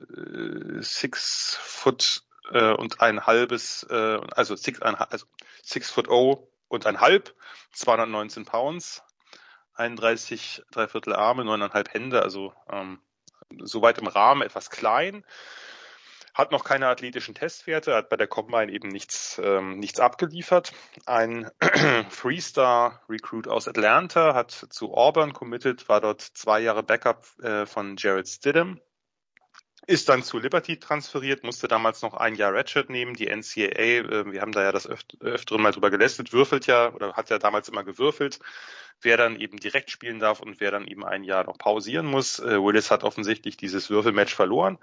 six 0.81 1.57
foot 1.61 2.24
äh, 2.51 2.73
und 2.73 3.01
ein 3.01 3.25
halbes, 3.25 3.84
äh, 3.89 4.19
also 4.36 4.55
six, 4.55 4.81
also 4.81 5.25
six 5.63 5.89
foot 5.89 6.10
oh 6.10 6.51
und 6.67 6.86
ein 6.86 6.99
halb, 6.99 7.34
219 7.73 8.45
Pounds, 8.45 9.03
31 9.75 10.63
Dreiviertel 10.71 11.13
Arme, 11.13 11.45
neuneinhalb 11.45 11.93
Hände, 11.93 12.21
also 12.21 12.53
ähm, 12.71 12.99
soweit 13.63 13.97
im 13.97 14.08
Rahmen, 14.08 14.41
etwas 14.41 14.69
klein 14.69 15.25
hat 16.36 16.51
noch 16.51 16.65
keine 16.65 16.88
athletischen 16.89 17.34
Testwerte, 17.34 17.95
hat 17.95 18.10
bei 18.10 18.17
der 18.17 18.27
Combine 18.27 18.71
eben 18.71 18.89
nichts, 18.89 19.39
ähm, 19.41 19.79
nichts 19.79 20.01
abgeliefert. 20.01 20.73
Ein 21.05 21.49
Freestar-Recruit 22.10 23.47
aus 23.47 23.69
Atlanta 23.69 24.36
hat 24.36 24.51
zu 24.51 24.93
Auburn 24.93 25.31
committed, 25.31 25.88
war 25.88 26.01
dort 26.01 26.21
zwei 26.21 26.60
Jahre 26.60 26.84
Backup 26.84 27.25
äh, 27.41 27.65
von 27.65 27.95
Jared 27.97 28.27
Stidham, 28.27 28.81
ist 29.87 30.09
dann 30.09 30.23
zu 30.23 30.39
Liberty 30.39 30.79
transferiert, 30.79 31.43
musste 31.43 31.67
damals 31.67 32.01
noch 32.01 32.13
ein 32.13 32.35
Jahr 32.35 32.53
Redshirt 32.53 32.89
nehmen. 32.89 33.13
Die 33.15 33.27
NCAA, 33.27 33.79
äh, 33.79 34.31
wir 34.31 34.41
haben 34.41 34.51
da 34.51 34.63
ja 34.63 34.71
das 34.71 34.87
öft 34.87 35.17
öfteren 35.21 35.61
mal 35.61 35.71
drüber 35.71 35.89
gelästet, 35.89 36.33
würfelt 36.33 36.67
ja 36.67 36.93
oder 36.93 37.13
hat 37.13 37.29
ja 37.29 37.39
damals 37.39 37.69
immer 37.69 37.83
gewürfelt, 37.83 38.39
wer 39.01 39.17
dann 39.17 39.39
eben 39.39 39.57
direkt 39.57 39.91
spielen 39.91 40.19
darf 40.19 40.39
und 40.39 40.59
wer 40.59 40.71
dann 40.71 40.87
eben 40.87 41.05
ein 41.05 41.23
Jahr 41.23 41.43
noch 41.43 41.57
pausieren 41.57 42.05
muss. 42.05 42.39
Äh, 42.39 42.61
Willis 42.61 42.91
hat 42.91 43.03
offensichtlich 43.03 43.57
dieses 43.57 43.89
Würfelmatch 43.89 44.33
verloren. 44.33 44.77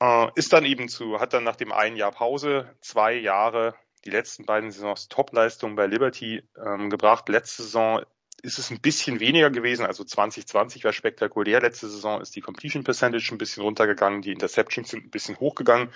Äh, 0.00 0.28
ist 0.34 0.52
dann 0.52 0.64
eben 0.64 0.88
zu, 0.88 1.20
hat 1.20 1.32
dann 1.32 1.44
nach 1.44 1.56
dem 1.56 1.72
einen 1.72 1.96
Jahr 1.96 2.12
Pause 2.12 2.74
zwei 2.80 3.14
Jahre 3.14 3.74
die 4.04 4.10
letzten 4.10 4.44
beiden 4.44 4.70
Saisons 4.70 5.08
Topleistungen 5.08 5.76
bei 5.76 5.86
Liberty 5.86 6.42
ähm, 6.62 6.90
gebracht. 6.90 7.28
Letzte 7.28 7.62
Saison 7.62 8.04
ist 8.44 8.58
es 8.58 8.70
ein 8.70 8.80
bisschen 8.80 9.20
weniger 9.20 9.50
gewesen, 9.50 9.86
also 9.86 10.04
2020 10.04 10.84
war 10.84 10.92
spektakulär. 10.92 11.60
Letzte 11.60 11.88
Saison 11.88 12.20
ist 12.20 12.36
die 12.36 12.40
Completion 12.40 12.84
Percentage 12.84 13.34
ein 13.34 13.38
bisschen 13.38 13.62
runtergegangen, 13.62 14.22
die 14.22 14.32
Interceptions 14.32 14.90
sind 14.90 15.04
ein 15.04 15.10
bisschen 15.10 15.38
hochgegangen 15.40 15.92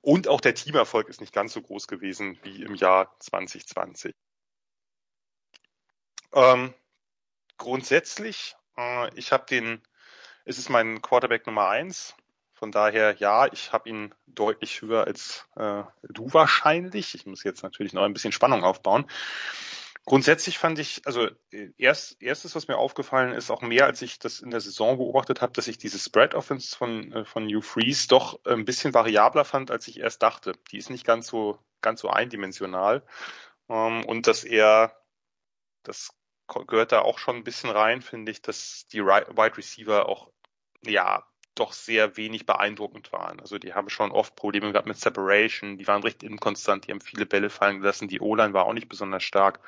und 0.00 0.26
auch 0.26 0.40
der 0.40 0.54
Teamerfolg 0.54 1.08
ist 1.08 1.20
nicht 1.20 1.32
ganz 1.32 1.52
so 1.52 1.62
groß 1.62 1.86
gewesen 1.86 2.38
wie 2.42 2.62
im 2.62 2.74
Jahr 2.74 3.14
2020. 3.20 4.14
Ähm, 6.34 6.72
grundsätzlich, 7.58 8.56
äh, 8.76 9.14
ich 9.14 9.32
habe 9.32 9.44
den, 9.48 9.82
es 10.44 10.58
ist 10.58 10.70
mein 10.70 11.02
Quarterback 11.02 11.46
Nummer 11.46 11.68
eins 11.68 12.14
von 12.62 12.70
daher, 12.70 13.16
ja, 13.18 13.48
ich 13.52 13.72
habe 13.72 13.88
ihn 13.88 14.14
deutlich 14.28 14.82
höher 14.82 15.04
als 15.04 15.48
äh, 15.56 15.82
du 16.04 16.32
wahrscheinlich. 16.32 17.16
Ich 17.16 17.26
muss 17.26 17.42
jetzt 17.42 17.64
natürlich 17.64 17.92
noch 17.92 18.04
ein 18.04 18.12
bisschen 18.12 18.30
Spannung 18.30 18.62
aufbauen. 18.62 19.04
Grundsätzlich 20.04 20.58
fand 20.58 20.80
ich, 20.80 21.02
also 21.06 21.28
erst, 21.78 22.20
erstes, 22.20 22.56
was 22.56 22.66
mir 22.66 22.76
aufgefallen 22.76 23.34
ist, 23.34 23.50
auch 23.50 23.62
mehr 23.62 23.86
als 23.86 24.02
ich 24.02 24.18
das 24.18 24.40
in 24.40 24.50
der 24.50 24.60
Saison 24.60 24.96
beobachtet 24.96 25.40
habe, 25.40 25.52
dass 25.52 25.68
ich 25.68 25.78
diese 25.78 25.98
Spread 25.98 26.34
Offense 26.34 26.76
von, 26.76 27.12
äh, 27.12 27.24
von 27.24 27.46
New 27.46 27.60
Freeze 27.60 28.08
doch 28.08 28.44
ein 28.44 28.64
bisschen 28.64 28.94
variabler 28.94 29.44
fand, 29.44 29.70
als 29.70 29.86
ich 29.86 30.00
erst 30.00 30.22
dachte. 30.22 30.54
Die 30.72 30.78
ist 30.78 30.90
nicht 30.90 31.06
ganz 31.06 31.28
so, 31.28 31.58
ganz 31.82 32.00
so 32.00 32.10
eindimensional. 32.10 33.04
Ähm, 33.68 34.04
und 34.04 34.26
dass 34.26 34.42
er, 34.42 35.00
das 35.84 36.12
gehört 36.66 36.90
da 36.90 37.02
auch 37.02 37.18
schon 37.18 37.36
ein 37.36 37.44
bisschen 37.44 37.70
rein, 37.70 38.02
finde 38.02 38.32
ich, 38.32 38.42
dass 38.42 38.88
die 38.88 39.04
Wide 39.04 39.56
Receiver 39.56 40.08
auch, 40.08 40.32
ja, 40.84 41.24
doch 41.54 41.72
sehr 41.72 42.16
wenig 42.16 42.46
beeindruckend 42.46 43.12
waren. 43.12 43.40
Also 43.40 43.58
die 43.58 43.74
haben 43.74 43.90
schon 43.90 44.10
oft 44.10 44.36
Probleme 44.36 44.72
gehabt 44.72 44.86
mit 44.86 44.98
Separation, 44.98 45.78
die 45.78 45.86
waren 45.86 46.02
recht 46.02 46.22
inkonstant, 46.22 46.86
die 46.86 46.92
haben 46.92 47.00
viele 47.00 47.26
Bälle 47.26 47.50
fallen 47.50 47.80
gelassen, 47.80 48.08
die 48.08 48.20
O-Line 48.20 48.54
war 48.54 48.64
auch 48.64 48.72
nicht 48.72 48.88
besonders 48.88 49.22
stark. 49.22 49.60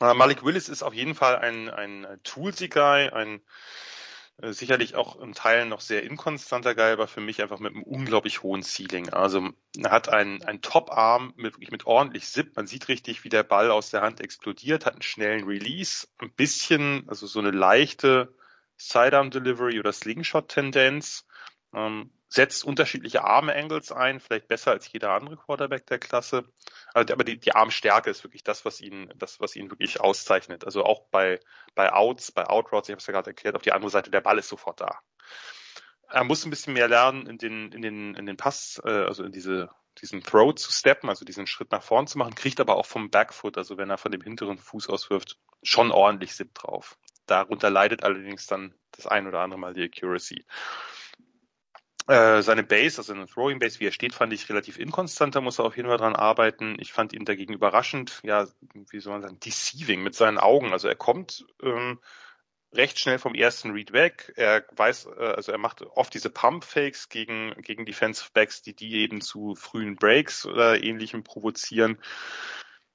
Malik 0.00 0.44
Willis 0.44 0.70
ist 0.70 0.82
auf 0.82 0.94
jeden 0.94 1.14
Fall 1.14 1.36
ein, 1.36 1.68
ein 1.68 2.06
toolsy 2.22 2.68
Guy, 2.68 3.10
ein 3.10 3.42
äh, 4.40 4.52
sicherlich 4.52 4.94
auch 4.94 5.20
in 5.20 5.34
Teilen 5.34 5.68
noch 5.68 5.80
sehr 5.80 6.02
inkonstanter 6.02 6.74
Guy, 6.74 6.92
aber 6.92 7.06
für 7.06 7.20
mich 7.20 7.42
einfach 7.42 7.58
mit 7.58 7.74
einem 7.74 7.82
unglaublich 7.82 8.42
hohen 8.42 8.62
Ceiling. 8.62 9.10
Also 9.10 9.50
er 9.78 9.90
hat 9.90 10.08
einen, 10.08 10.42
einen 10.42 10.62
Top-Arm 10.62 11.34
mit, 11.36 11.70
mit 11.70 11.86
ordentlich 11.86 12.26
Zip. 12.26 12.56
Man 12.56 12.66
sieht 12.66 12.88
richtig, 12.88 13.24
wie 13.24 13.28
der 13.28 13.42
Ball 13.42 13.70
aus 13.70 13.90
der 13.90 14.00
Hand 14.00 14.20
explodiert, 14.20 14.86
hat 14.86 14.94
einen 14.94 15.02
schnellen 15.02 15.44
Release, 15.44 16.08
ein 16.18 16.30
bisschen, 16.30 17.04
also 17.08 17.26
so 17.26 17.38
eine 17.38 17.50
leichte 17.50 18.34
Sidearm 18.80 19.30
Delivery 19.30 19.78
oder 19.78 19.92
Slingshot-Tendenz, 19.92 21.26
ähm, 21.74 22.10
setzt 22.28 22.64
unterschiedliche 22.64 23.24
Arm-Angles 23.24 23.92
ein, 23.92 24.20
vielleicht 24.20 24.48
besser 24.48 24.70
als 24.70 24.90
jeder 24.90 25.10
andere 25.10 25.36
Quarterback 25.36 25.86
der 25.86 25.98
Klasse. 25.98 26.44
Also, 26.94 27.12
aber 27.12 27.24
die, 27.24 27.38
die 27.38 27.54
Armstärke 27.54 28.08
ist 28.08 28.24
wirklich 28.24 28.44
das, 28.44 28.64
was 28.64 28.80
ihn, 28.80 29.12
das, 29.16 29.40
was 29.40 29.56
ihn 29.56 29.70
wirklich 29.70 30.00
auszeichnet. 30.00 30.64
Also 30.64 30.84
auch 30.84 31.08
bei, 31.10 31.40
bei 31.74 31.92
Outs, 31.92 32.32
bei 32.32 32.46
Outroutes, 32.46 32.88
ich 32.88 32.92
habe 32.92 33.00
es 33.00 33.06
ja 33.06 33.12
gerade 33.12 33.30
erklärt, 33.30 33.56
auf 33.56 33.62
die 33.62 33.72
andere 33.72 33.90
Seite, 33.90 34.10
der 34.10 34.20
Ball 34.20 34.38
ist 34.38 34.48
sofort 34.48 34.80
da. 34.80 35.00
Er 36.08 36.24
muss 36.24 36.44
ein 36.44 36.50
bisschen 36.50 36.74
mehr 36.74 36.88
lernen, 36.88 37.26
in 37.26 37.38
den, 37.38 37.72
in 37.72 37.82
den, 37.82 38.14
in 38.14 38.26
den 38.26 38.36
Pass, 38.36 38.80
äh, 38.84 38.90
also 38.90 39.24
in 39.24 39.32
diese, 39.32 39.68
diesen 40.00 40.22
Throw 40.22 40.54
zu 40.54 40.72
steppen, 40.72 41.08
also 41.08 41.24
diesen 41.24 41.46
Schritt 41.46 41.72
nach 41.72 41.82
vorn 41.82 42.06
zu 42.06 42.18
machen, 42.18 42.34
kriegt 42.34 42.60
aber 42.60 42.76
auch 42.76 42.86
vom 42.86 43.10
Backfoot, 43.10 43.58
also 43.58 43.76
wenn 43.76 43.90
er 43.90 43.98
von 43.98 44.12
dem 44.12 44.22
hinteren 44.22 44.58
Fuß 44.58 44.88
auswirft, 44.88 45.36
schon 45.62 45.90
ordentlich 45.90 46.34
Sip 46.34 46.54
drauf. 46.54 46.96
Darunter 47.30 47.70
leidet 47.70 48.02
allerdings 48.04 48.46
dann 48.46 48.74
das 48.92 49.06
ein 49.06 49.26
oder 49.26 49.40
andere 49.40 49.60
Mal 49.60 49.74
die 49.74 49.84
Accuracy. 49.84 50.44
Äh, 52.10 52.42
seine 52.42 52.64
Base, 52.64 52.98
also 52.98 53.12
eine 53.12 53.26
Throwing 53.26 53.60
Base, 53.60 53.78
wie 53.78 53.86
er 53.86 53.92
steht, 53.92 54.14
fand 54.14 54.32
ich 54.32 54.48
relativ 54.48 54.78
inkonstant. 54.78 55.36
Da 55.36 55.40
muss 55.40 55.60
er 55.60 55.64
auf 55.64 55.76
jeden 55.76 55.88
Fall 55.88 55.98
dran 55.98 56.16
arbeiten. 56.16 56.76
Ich 56.80 56.92
fand 56.92 57.12
ihn 57.12 57.24
dagegen 57.24 57.52
überraschend, 57.52 58.20
ja, 58.24 58.48
wie 58.90 58.98
soll 58.98 59.12
man 59.12 59.22
sagen, 59.22 59.38
deceiving 59.38 60.02
mit 60.02 60.16
seinen 60.16 60.38
Augen. 60.38 60.72
Also 60.72 60.88
er 60.88 60.96
kommt 60.96 61.46
ähm, 61.62 62.00
recht 62.72 62.98
schnell 62.98 63.18
vom 63.18 63.34
ersten 63.34 63.70
Read 63.70 63.92
weg. 63.92 64.32
Er 64.36 64.64
weiß, 64.72 65.06
äh, 65.18 65.24
also 65.24 65.52
er 65.52 65.58
macht 65.58 65.82
oft 65.82 66.12
diese 66.12 66.30
Pump 66.30 66.64
Fakes 66.64 67.08
gegen 67.10 67.54
gegen 67.62 67.86
Defensive 67.86 68.30
Backs, 68.32 68.62
die 68.62 68.74
die 68.74 68.96
eben 68.96 69.20
zu 69.20 69.54
frühen 69.54 69.94
Breaks 69.94 70.46
oder 70.46 70.82
ähnlichem 70.82 71.22
provozieren. 71.22 71.98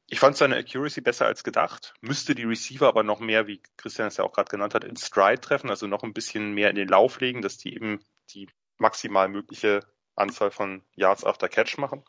Ich 0.08 0.20
fand 0.20 0.38
seine 0.38 0.56
Accuracy 0.56 1.02
besser 1.02 1.26
als 1.26 1.44
gedacht, 1.44 1.96
müsste 2.02 2.36
die 2.36 2.44
Receiver 2.44 2.88
aber 2.88 3.04
noch 3.04 3.20
mehr, 3.20 3.48
wie 3.48 3.62
Christian 3.78 4.08
es 4.08 4.18
ja 4.18 4.24
auch 4.24 4.34
gerade 4.34 4.50
genannt 4.50 4.76
hat, 4.76 4.84
in 4.84 4.96
Stride 4.98 5.42
treffen, 5.42 5.70
also 5.70 5.88
noch 5.88 6.04
ein 6.04 6.14
bisschen 6.14 6.54
mehr 6.54 6.70
in 6.70 6.76
den 6.76 6.88
Lauf 6.88 7.20
legen, 7.20 7.42
dass 7.42 7.58
die 7.58 7.74
eben 7.74 8.04
die 8.30 8.48
maximal 8.78 9.28
mögliche 9.28 9.80
Anzahl 10.16 10.52
von 10.52 10.84
Yards 10.96 11.24
after 11.24 11.50
Catch 11.50 11.78
machen. 11.78 12.04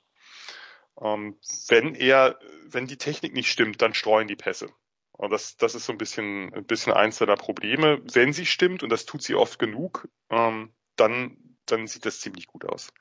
Ähm, 1.00 1.38
wenn 1.68 1.94
er, 1.94 2.38
wenn 2.66 2.86
die 2.86 2.98
Technik 2.98 3.32
nicht 3.32 3.50
stimmt, 3.50 3.80
dann 3.80 3.94
streuen 3.94 4.28
die 4.28 4.36
Pässe. 4.36 4.68
Und 5.12 5.30
das, 5.30 5.56
das 5.56 5.74
ist 5.74 5.86
so 5.86 5.92
ein 5.92 5.98
bisschen, 5.98 6.52
ein 6.52 6.66
bisschen 6.66 6.92
eins 6.92 7.18
der 7.18 7.26
Probleme. 7.36 8.02
Wenn 8.12 8.32
sie 8.32 8.46
stimmt, 8.46 8.82
und 8.82 8.90
das 8.90 9.06
tut 9.06 9.22
sie 9.22 9.34
oft 9.34 9.58
genug, 9.58 10.08
ähm, 10.30 10.74
dann, 10.96 11.38
dann 11.64 11.86
sieht 11.86 12.04
das 12.04 12.20
ziemlich 12.20 12.46
gut 12.46 12.66
aus. 12.66 12.92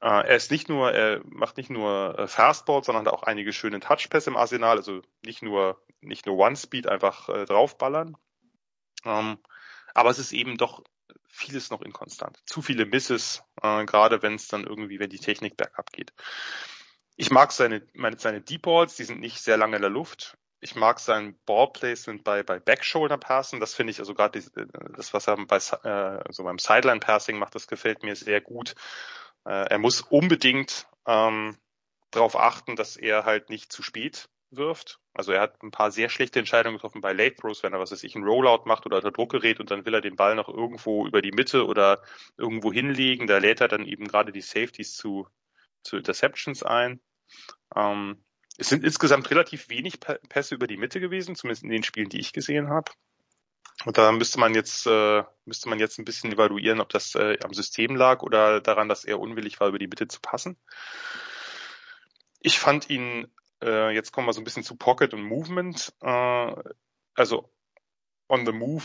Äh, 0.00 0.06
er 0.06 0.36
ist 0.36 0.50
nicht 0.50 0.68
nur, 0.68 0.92
er 0.92 1.20
macht 1.24 1.56
nicht 1.56 1.70
nur 1.70 2.18
äh, 2.18 2.26
Fastball, 2.26 2.82
sondern 2.82 3.06
hat 3.06 3.12
auch 3.12 3.22
einige 3.22 3.52
schöne 3.52 3.80
Touchpässe 3.80 4.30
im 4.30 4.36
Arsenal, 4.36 4.76
also 4.76 5.02
nicht 5.24 5.42
nur, 5.42 5.80
nicht 6.00 6.26
nur 6.26 6.36
One-Speed 6.36 6.88
einfach 6.88 7.28
äh, 7.28 7.44
draufballern. 7.44 8.16
Ähm, 9.04 9.38
aber 9.94 10.10
es 10.10 10.18
ist 10.18 10.32
eben 10.32 10.56
doch 10.56 10.82
vieles 11.28 11.70
noch 11.70 11.82
inkonstant. 11.82 12.38
Zu 12.46 12.62
viele 12.62 12.84
Misses, 12.84 13.42
äh, 13.62 13.84
gerade 13.84 14.22
wenn 14.22 14.34
es 14.34 14.48
dann 14.48 14.64
irgendwie, 14.64 14.98
wenn 14.98 15.10
die 15.10 15.18
Technik 15.18 15.56
bergab 15.56 15.92
geht. 15.92 16.12
Ich 17.16 17.30
mag 17.30 17.52
seine, 17.52 17.86
meine, 17.94 18.18
seine 18.18 18.40
Deep 18.40 18.62
Balls, 18.62 18.96
die 18.96 19.04
sind 19.04 19.20
nicht 19.20 19.40
sehr 19.40 19.56
lange 19.56 19.76
in 19.76 19.82
der 19.82 19.90
Luft. 19.90 20.36
Ich 20.60 20.76
mag 20.76 21.00
sein 21.00 21.38
Ballplacement 21.46 22.22
bei, 22.24 22.42
bei 22.42 22.58
Backshoulder 22.58 23.18
Passen. 23.18 23.60
Das 23.60 23.74
finde 23.74 23.90
ich, 23.90 23.98
also 23.98 24.14
gerade 24.14 24.42
das, 24.96 25.12
was 25.12 25.26
er 25.26 25.36
bei, 25.46 25.56
äh, 25.56 26.22
so 26.30 26.44
beim 26.44 26.58
Sideline 26.58 27.00
Passing 27.00 27.38
macht, 27.38 27.54
das 27.54 27.66
gefällt 27.66 28.02
mir 28.02 28.14
sehr 28.14 28.40
gut. 28.40 28.74
Äh, 29.44 29.68
er 29.70 29.78
muss 29.78 30.00
unbedingt 30.00 30.86
ähm, 31.06 31.56
darauf 32.10 32.36
achten, 32.36 32.76
dass 32.76 32.96
er 32.96 33.24
halt 33.24 33.50
nicht 33.50 33.72
zu 33.72 33.82
spät 33.82 34.28
wirft. 34.50 35.00
Also 35.14 35.32
er 35.32 35.40
hat 35.40 35.62
ein 35.62 35.70
paar 35.70 35.90
sehr 35.90 36.08
schlechte 36.08 36.38
Entscheidungen 36.38 36.76
getroffen 36.76 37.00
bei 37.00 37.12
Late 37.12 37.36
Throws, 37.36 37.62
wenn 37.62 37.72
er 37.72 37.80
was 37.80 37.92
weiß 37.92 38.02
ich, 38.04 38.14
ein 38.14 38.24
Rollout 38.24 38.64
macht 38.66 38.86
oder 38.86 38.96
unter 38.96 39.10
Druck 39.10 39.32
gerät 39.32 39.60
und 39.60 39.70
dann 39.70 39.84
will 39.84 39.94
er 39.94 40.00
den 40.00 40.16
Ball 40.16 40.34
noch 40.34 40.48
irgendwo 40.48 41.06
über 41.06 41.22
die 41.22 41.32
Mitte 41.32 41.66
oder 41.66 42.02
irgendwo 42.36 42.72
hinlegen. 42.72 43.26
Da 43.26 43.38
lädt 43.38 43.60
er 43.60 43.68
dann 43.68 43.86
eben 43.86 44.06
gerade 44.06 44.32
die 44.32 44.40
Safeties 44.40 44.94
zu, 44.94 45.26
zu 45.82 45.96
Interceptions 45.96 46.62
ein. 46.62 47.00
Ähm, 47.74 48.22
es 48.58 48.68
sind 48.68 48.84
insgesamt 48.84 49.30
relativ 49.30 49.70
wenig 49.70 50.00
Pässe 50.00 50.54
über 50.54 50.66
die 50.66 50.76
Mitte 50.76 51.00
gewesen, 51.00 51.34
zumindest 51.34 51.64
in 51.64 51.70
den 51.70 51.82
Spielen, 51.82 52.10
die 52.10 52.20
ich 52.20 52.32
gesehen 52.32 52.68
habe. 52.68 52.92
Und 53.84 53.98
da 53.98 54.12
müsste 54.12 54.38
man 54.38 54.54
jetzt 54.54 54.86
äh, 54.86 55.24
müsste 55.44 55.68
man 55.68 55.80
jetzt 55.80 55.98
ein 55.98 56.04
bisschen 56.04 56.32
evaluieren, 56.32 56.80
ob 56.80 56.88
das 56.90 57.14
äh, 57.14 57.38
am 57.42 57.52
System 57.52 57.96
lag 57.96 58.22
oder 58.22 58.60
daran, 58.60 58.88
dass 58.88 59.04
er 59.04 59.18
unwillig 59.18 59.60
war, 59.60 59.68
über 59.68 59.78
die 59.78 59.88
Mitte 59.88 60.08
zu 60.08 60.20
passen. 60.20 60.56
Ich 62.40 62.58
fand 62.58 62.90
ihn, 62.90 63.32
äh, 63.62 63.90
jetzt 63.94 64.12
kommen 64.12 64.26
wir 64.26 64.32
so 64.32 64.40
ein 64.40 64.44
bisschen 64.44 64.64
zu 64.64 64.76
Pocket 64.76 65.14
und 65.14 65.22
Movement, 65.22 65.92
äh, 66.00 66.54
also 67.14 67.52
on 68.28 68.46
the 68.46 68.52
move 68.52 68.84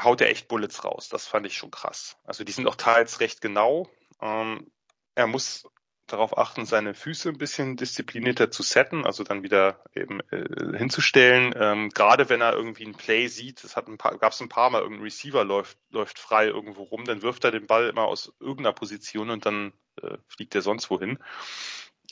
haut 0.00 0.20
er 0.20 0.30
echt 0.30 0.48
Bullets 0.48 0.84
raus. 0.84 1.08
Das 1.08 1.26
fand 1.26 1.46
ich 1.46 1.56
schon 1.56 1.70
krass. 1.70 2.16
Also 2.24 2.44
die 2.44 2.52
sind 2.52 2.66
auch 2.66 2.76
teils 2.76 3.20
recht 3.20 3.40
genau. 3.40 3.88
Ähm, 4.20 4.70
er 5.14 5.26
muss 5.26 5.66
darauf 6.12 6.36
achten, 6.36 6.66
seine 6.66 6.94
Füße 6.94 7.28
ein 7.28 7.38
bisschen 7.38 7.76
disziplinierter 7.76 8.50
zu 8.50 8.62
setten, 8.62 9.04
also 9.04 9.24
dann 9.24 9.42
wieder 9.42 9.82
eben 9.94 10.20
äh, 10.30 10.76
hinzustellen. 10.76 11.54
Ähm, 11.56 11.90
Gerade 11.90 12.28
wenn 12.28 12.40
er 12.40 12.54
irgendwie 12.54 12.86
ein 12.86 12.94
Play 12.94 13.28
sieht, 13.28 13.62
es 13.64 13.76
hat 13.76 13.88
ein 13.88 13.98
paar, 13.98 14.18
gab 14.18 14.32
es 14.32 14.40
ein 14.40 14.48
paar 14.48 14.70
Mal, 14.70 14.82
irgendein 14.82 15.04
Receiver 15.04 15.44
läuft, 15.44 15.78
läuft 15.90 16.18
frei 16.18 16.46
irgendwo 16.46 16.82
rum, 16.82 17.04
dann 17.04 17.22
wirft 17.22 17.44
er 17.44 17.50
den 17.50 17.66
Ball 17.66 17.88
immer 17.88 18.04
aus 18.04 18.32
irgendeiner 18.40 18.72
Position 18.72 19.30
und 19.30 19.46
dann 19.46 19.72
äh, 20.02 20.18
fliegt 20.26 20.54
er 20.54 20.62
sonst 20.62 20.90
wohin. 20.90 21.18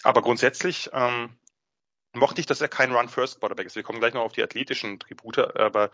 Aber 0.03 0.23
grundsätzlich 0.23 0.91
ähm, 0.93 1.31
mochte 2.17 2.41
ich, 2.41 2.47
dass 2.47 2.61
er 2.61 2.69
kein 2.69 2.93
Run-First-Quarterback 2.93 3.67
ist. 3.67 3.77
Wir 3.77 3.83
kommen 3.83 4.01
gleich 4.01 4.15
noch 4.15 4.23
auf 4.23 4.33
die 4.33 4.43
athletischen 4.43 4.99
Tribute, 4.99 5.57
aber 5.57 5.91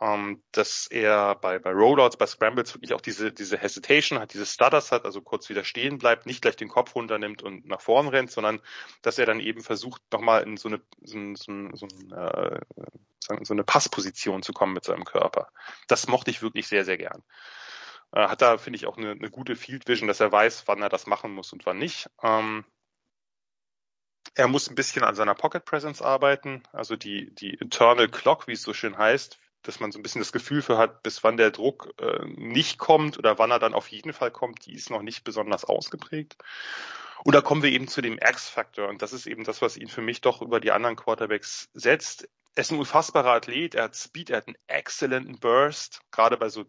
ähm, 0.00 0.42
dass 0.50 0.88
er 0.88 1.36
bei, 1.36 1.58
bei 1.58 1.70
Rollouts, 1.70 2.16
bei 2.16 2.26
Scrambles 2.26 2.74
wirklich 2.74 2.92
auch 2.92 3.00
diese, 3.00 3.32
diese 3.32 3.56
Hesitation 3.56 4.18
hat, 4.18 4.34
diese 4.34 4.46
Stutters 4.46 4.90
hat, 4.90 5.04
also 5.04 5.20
kurz 5.20 5.48
wieder 5.48 5.62
stehen 5.62 5.98
bleibt, 5.98 6.26
nicht 6.26 6.42
gleich 6.42 6.56
den 6.56 6.68
Kopf 6.68 6.94
runternimmt 6.94 7.42
und 7.42 7.66
nach 7.66 7.80
vorn 7.80 8.08
rennt, 8.08 8.30
sondern 8.30 8.60
dass 9.02 9.18
er 9.18 9.26
dann 9.26 9.38
eben 9.38 9.62
versucht, 9.62 10.02
nochmal 10.12 10.42
in 10.42 10.56
so 10.56 10.68
eine, 10.68 10.80
so, 11.02 11.18
so, 11.34 11.68
so, 11.72 11.86
äh, 12.16 12.60
so 13.42 13.54
eine 13.54 13.64
Passposition 13.64 14.42
zu 14.42 14.52
kommen 14.52 14.72
mit 14.72 14.84
seinem 14.84 15.04
Körper. 15.04 15.48
Das 15.86 16.08
mochte 16.08 16.30
ich 16.32 16.42
wirklich 16.42 16.66
sehr, 16.66 16.84
sehr 16.84 16.98
gern. 16.98 17.22
Äh, 18.12 18.26
hat 18.26 18.42
da, 18.42 18.58
finde 18.58 18.78
ich, 18.78 18.86
auch 18.86 18.96
eine, 18.96 19.12
eine 19.12 19.30
gute 19.30 19.54
Field 19.54 19.86
Vision, 19.86 20.08
dass 20.08 20.20
er 20.20 20.32
weiß, 20.32 20.64
wann 20.66 20.82
er 20.82 20.88
das 20.88 21.06
machen 21.06 21.32
muss 21.32 21.52
und 21.52 21.64
wann 21.64 21.78
nicht. 21.78 22.10
Ähm, 22.22 22.64
er 24.34 24.48
muss 24.48 24.68
ein 24.68 24.74
bisschen 24.74 25.04
an 25.04 25.14
seiner 25.14 25.34
Pocket 25.34 25.64
Presence 25.64 26.00
arbeiten, 26.00 26.62
also 26.72 26.96
die, 26.96 27.34
die 27.34 27.54
Internal 27.54 28.08
Clock, 28.08 28.46
wie 28.46 28.52
es 28.52 28.62
so 28.62 28.72
schön 28.72 28.96
heißt, 28.96 29.38
dass 29.62 29.80
man 29.80 29.92
so 29.92 29.98
ein 29.98 30.02
bisschen 30.02 30.20
das 30.20 30.32
Gefühl 30.32 30.62
für 30.62 30.78
hat, 30.78 31.02
bis 31.02 31.22
wann 31.22 31.36
der 31.36 31.50
Druck 31.50 31.94
äh, 32.00 32.24
nicht 32.26 32.78
kommt 32.78 33.18
oder 33.18 33.38
wann 33.38 33.50
er 33.50 33.58
dann 33.58 33.74
auf 33.74 33.88
jeden 33.88 34.12
Fall 34.12 34.30
kommt, 34.30 34.66
die 34.66 34.74
ist 34.74 34.90
noch 34.90 35.02
nicht 35.02 35.24
besonders 35.24 35.64
ausgeprägt. 35.64 36.36
Und 37.24 37.34
da 37.34 37.40
kommen 37.40 37.62
wir 37.62 37.70
eben 37.70 37.86
zu 37.86 38.00
dem 38.00 38.18
X-Faktor 38.18 38.88
und 38.88 39.02
das 39.02 39.12
ist 39.12 39.26
eben 39.26 39.44
das, 39.44 39.62
was 39.62 39.76
ihn 39.76 39.88
für 39.88 40.02
mich 40.02 40.20
doch 40.20 40.42
über 40.42 40.58
die 40.58 40.72
anderen 40.72 40.96
Quarterbacks 40.96 41.70
setzt. 41.74 42.28
Er 42.54 42.62
ist 42.62 42.72
ein 42.72 42.78
unfassbarer 42.78 43.32
Athlet, 43.32 43.76
er 43.76 43.84
hat 43.84 43.96
Speed, 43.96 44.30
er 44.30 44.38
hat 44.38 44.48
einen 44.48 44.58
exzellenten 44.66 45.38
Burst, 45.38 46.00
gerade 46.10 46.36
bei 46.36 46.48
so 46.48 46.64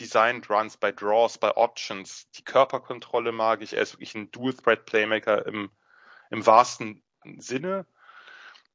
Designed 0.00 0.48
Runs, 0.48 0.76
bei 0.76 0.92
Draws, 0.92 1.38
bei 1.38 1.56
Options. 1.56 2.30
Die 2.36 2.44
Körperkontrolle 2.44 3.32
mag 3.32 3.62
ich, 3.62 3.74
er 3.74 3.82
ist 3.82 3.94
wirklich 3.94 4.14
ein 4.14 4.30
Dual-Threat-Playmaker 4.30 5.44
im, 5.46 5.70
im 6.30 6.46
wahrsten 6.46 7.02
Sinne, 7.38 7.86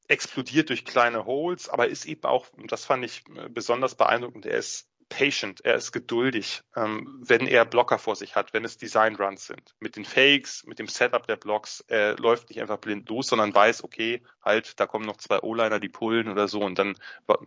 explodiert 0.07 0.69
durch 0.69 0.85
kleine 0.85 1.25
Holes, 1.25 1.69
aber 1.69 1.87
ist 1.87 2.05
eben 2.05 2.23
auch, 2.23 2.47
das 2.67 2.85
fand 2.85 3.05
ich 3.05 3.23
äh, 3.35 3.49
besonders 3.49 3.95
beeindruckend, 3.95 4.45
er 4.45 4.57
ist 4.57 4.89
patient, 5.09 5.63
er 5.63 5.75
ist 5.75 5.91
geduldig, 5.91 6.63
ähm, 6.75 7.21
wenn 7.23 7.47
er 7.47 7.65
Blocker 7.65 7.99
vor 7.99 8.15
sich 8.15 8.35
hat, 8.35 8.53
wenn 8.53 8.65
es 8.65 8.77
Design 8.77 9.15
Runs 9.15 9.45
sind. 9.45 9.75
Mit 9.79 9.95
den 9.95 10.05
Fakes, 10.05 10.65
mit 10.65 10.79
dem 10.79 10.87
Setup 10.87 11.25
der 11.27 11.35
Blocks, 11.35 11.83
er 11.87 12.17
läuft 12.17 12.49
nicht 12.49 12.61
einfach 12.61 12.79
blind 12.79 13.07
los, 13.09 13.27
sondern 13.27 13.53
weiß, 13.53 13.83
okay, 13.83 14.23
halt, 14.43 14.79
da 14.79 14.87
kommen 14.87 15.05
noch 15.05 15.17
zwei 15.17 15.41
O-Liner, 15.41 15.79
die 15.79 15.89
pullen 15.89 16.29
oder 16.29 16.47
so 16.47 16.61
und 16.61 16.79
dann 16.79 16.95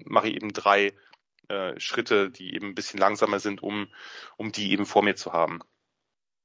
mache 0.04 0.28
ich 0.28 0.37
eben 0.37 0.52
drei 0.52 0.94
äh, 1.48 1.78
Schritte, 1.78 2.30
die 2.30 2.54
eben 2.54 2.68
ein 2.68 2.74
bisschen 2.74 3.00
langsamer 3.00 3.40
sind, 3.40 3.62
um, 3.62 3.88
um 4.37 4.52
die 4.52 4.72
eben 4.72 4.87
vor 4.87 5.02
mir 5.02 5.16
zu 5.16 5.32
haben. 5.32 5.61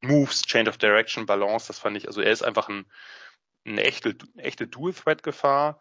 Moves, 0.02 0.42
Change 0.44 0.70
of 0.70 0.78
Direction, 0.78 1.26
Balance, 1.28 1.68
das 1.68 1.78
fand 1.78 1.98
ich, 1.98 2.08
also 2.08 2.22
er 2.22 2.32
ist 2.32 2.42
einfach 2.42 2.70
ein, 2.70 2.86
eine 3.66 3.84
echte, 3.84 4.16
echte 4.38 4.68
Dual-Threat-Gefahr. 4.68 5.80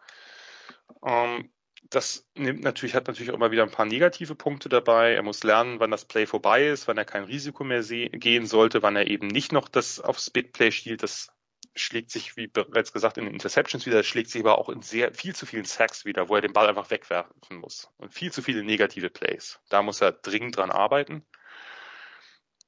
Ähm, 1.04 1.50
das 1.88 2.28
nimmt 2.34 2.62
natürlich, 2.62 2.94
hat 2.94 3.08
natürlich 3.08 3.30
auch 3.30 3.36
immer 3.36 3.50
wieder 3.50 3.62
ein 3.62 3.70
paar 3.70 3.86
negative 3.86 4.34
Punkte 4.34 4.68
dabei. 4.68 5.14
Er 5.14 5.22
muss 5.22 5.42
lernen, 5.42 5.80
wann 5.80 5.90
das 5.90 6.04
Play 6.04 6.26
vorbei 6.26 6.66
ist, 6.66 6.86
wann 6.88 6.98
er 6.98 7.04
kein 7.04 7.24
Risiko 7.24 7.64
mehr 7.64 7.82
gehen 7.82 8.46
sollte, 8.46 8.82
wann 8.82 8.96
er 8.96 9.06
eben 9.06 9.26
nicht 9.26 9.52
noch 9.52 9.68
das 9.68 9.98
auf 9.98 10.18
Speedplay 10.18 10.70
stiehlt. 10.72 11.02
Das 11.02 11.32
schlägt 11.74 12.10
sich, 12.10 12.36
wie 12.36 12.48
bereits 12.48 12.92
gesagt, 12.92 13.18
in 13.18 13.26
Interceptions 13.26 13.86
wieder, 13.86 13.98
das 13.98 14.06
schlägt 14.06 14.30
sich 14.30 14.42
aber 14.42 14.58
auch 14.58 14.68
in 14.68 14.82
sehr, 14.82 15.14
viel 15.14 15.34
zu 15.34 15.46
vielen 15.46 15.64
Sacks 15.64 16.04
wieder, 16.04 16.28
wo 16.28 16.36
er 16.36 16.42
den 16.42 16.52
Ball 16.52 16.68
einfach 16.68 16.90
wegwerfen 16.90 17.56
muss. 17.58 17.90
Und 17.96 18.12
viel 18.12 18.32
zu 18.32 18.42
viele 18.42 18.62
negative 18.62 19.10
Plays. 19.10 19.60
Da 19.68 19.82
muss 19.82 20.00
er 20.00 20.12
dringend 20.12 20.56
dran 20.56 20.70
arbeiten. 20.70 21.24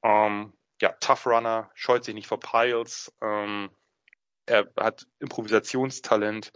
Ähm, 0.02 0.52
ja, 0.80 0.92
Tough 1.00 1.26
Runner, 1.26 1.70
scheut 1.74 2.04
sich 2.04 2.14
nicht 2.14 2.26
vor 2.26 2.40
Piles. 2.40 3.12
Ähm, 3.22 3.70
er 4.46 4.70
hat 4.76 5.06
Improvisationstalent. 5.18 6.52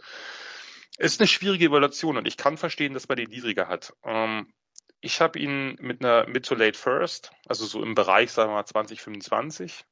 Ist 0.97 1.19
eine 1.19 1.27
schwierige 1.27 1.65
Evaluation 1.65 2.17
und 2.17 2.27
ich 2.27 2.37
kann 2.37 2.57
verstehen, 2.57 2.93
dass 2.93 3.07
man 3.07 3.17
den 3.17 3.29
niedriger 3.29 3.67
hat. 3.67 3.93
Ähm, 4.03 4.51
ich 4.99 5.21
habe 5.21 5.37
ihn 5.37 5.77
mit 5.79 6.03
einer 6.03 6.27
Mid 6.27 6.45
to 6.45 6.55
Late 6.55 6.77
First, 6.77 7.31
also 7.47 7.65
so 7.65 7.83
im 7.83 7.93
Bereich, 7.93 8.31
sagen 8.31 8.49
wir 8.49 8.55
mal 8.55 8.65
2025, 8.65 9.85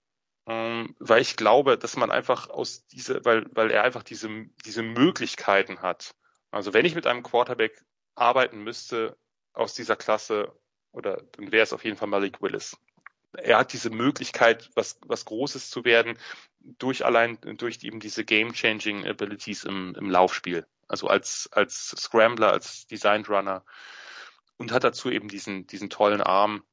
ähm, 0.48 0.96
weil 1.00 1.22
ich 1.22 1.36
glaube, 1.36 1.78
dass 1.78 1.96
man 1.96 2.12
einfach 2.12 2.50
aus 2.50 2.88
diese, 2.88 3.24
weil, 3.24 3.46
weil 3.52 3.70
er 3.72 3.84
einfach 3.84 4.04
diese, 4.04 4.30
diese 4.66 4.82
Möglichkeiten 4.82 5.82
hat. 5.82 6.16
Also 6.50 6.74
wenn 6.74 6.86
ich 6.86 6.96
mit 6.96 7.06
einem 7.06 7.24
Quarterback 7.24 7.84
arbeiten 8.16 8.64
müsste 8.64 9.16
aus 9.54 9.74
dieser 9.76 9.96
Klasse, 9.96 10.52
oder 10.92 11.22
dann 11.34 11.52
wäre 11.52 11.64
es 11.64 11.74
auf 11.74 11.84
jeden 11.84 11.98
Fall 11.98 12.08
Malik 12.08 12.42
Willis 12.42 12.78
er 13.38 13.60
hat 13.60 13.74
diese 13.74 13.89
Möglichkeit, 13.89 14.69
was, 14.76 15.00
was 15.06 15.26
Großes 15.26 15.69
zu 15.69 15.86
werden, 15.86 16.17
durch 16.60 17.06
allein 17.06 17.38
durch 17.41 17.84
eben 17.84 18.00
diese 18.00 18.26
Game-Changing 18.26 19.08
Abilities 19.08 19.63
im, 19.63 19.95
im 19.95 20.10
Laufspiel. 20.10 20.65
Also 20.88 21.08
als, 21.08 21.50
als 21.52 21.89
Scrambler, 21.98 22.52
als 22.52 22.88
Designed 22.88 23.30
Runner 23.30 23.63
und 24.58 24.71
hat 24.71 24.84
dazu 24.84 25.10
eben 25.10 25.28
diesen, 25.28 25.67
diesen 25.67 25.89
tollen 25.89 26.21
Arm. 26.21 26.63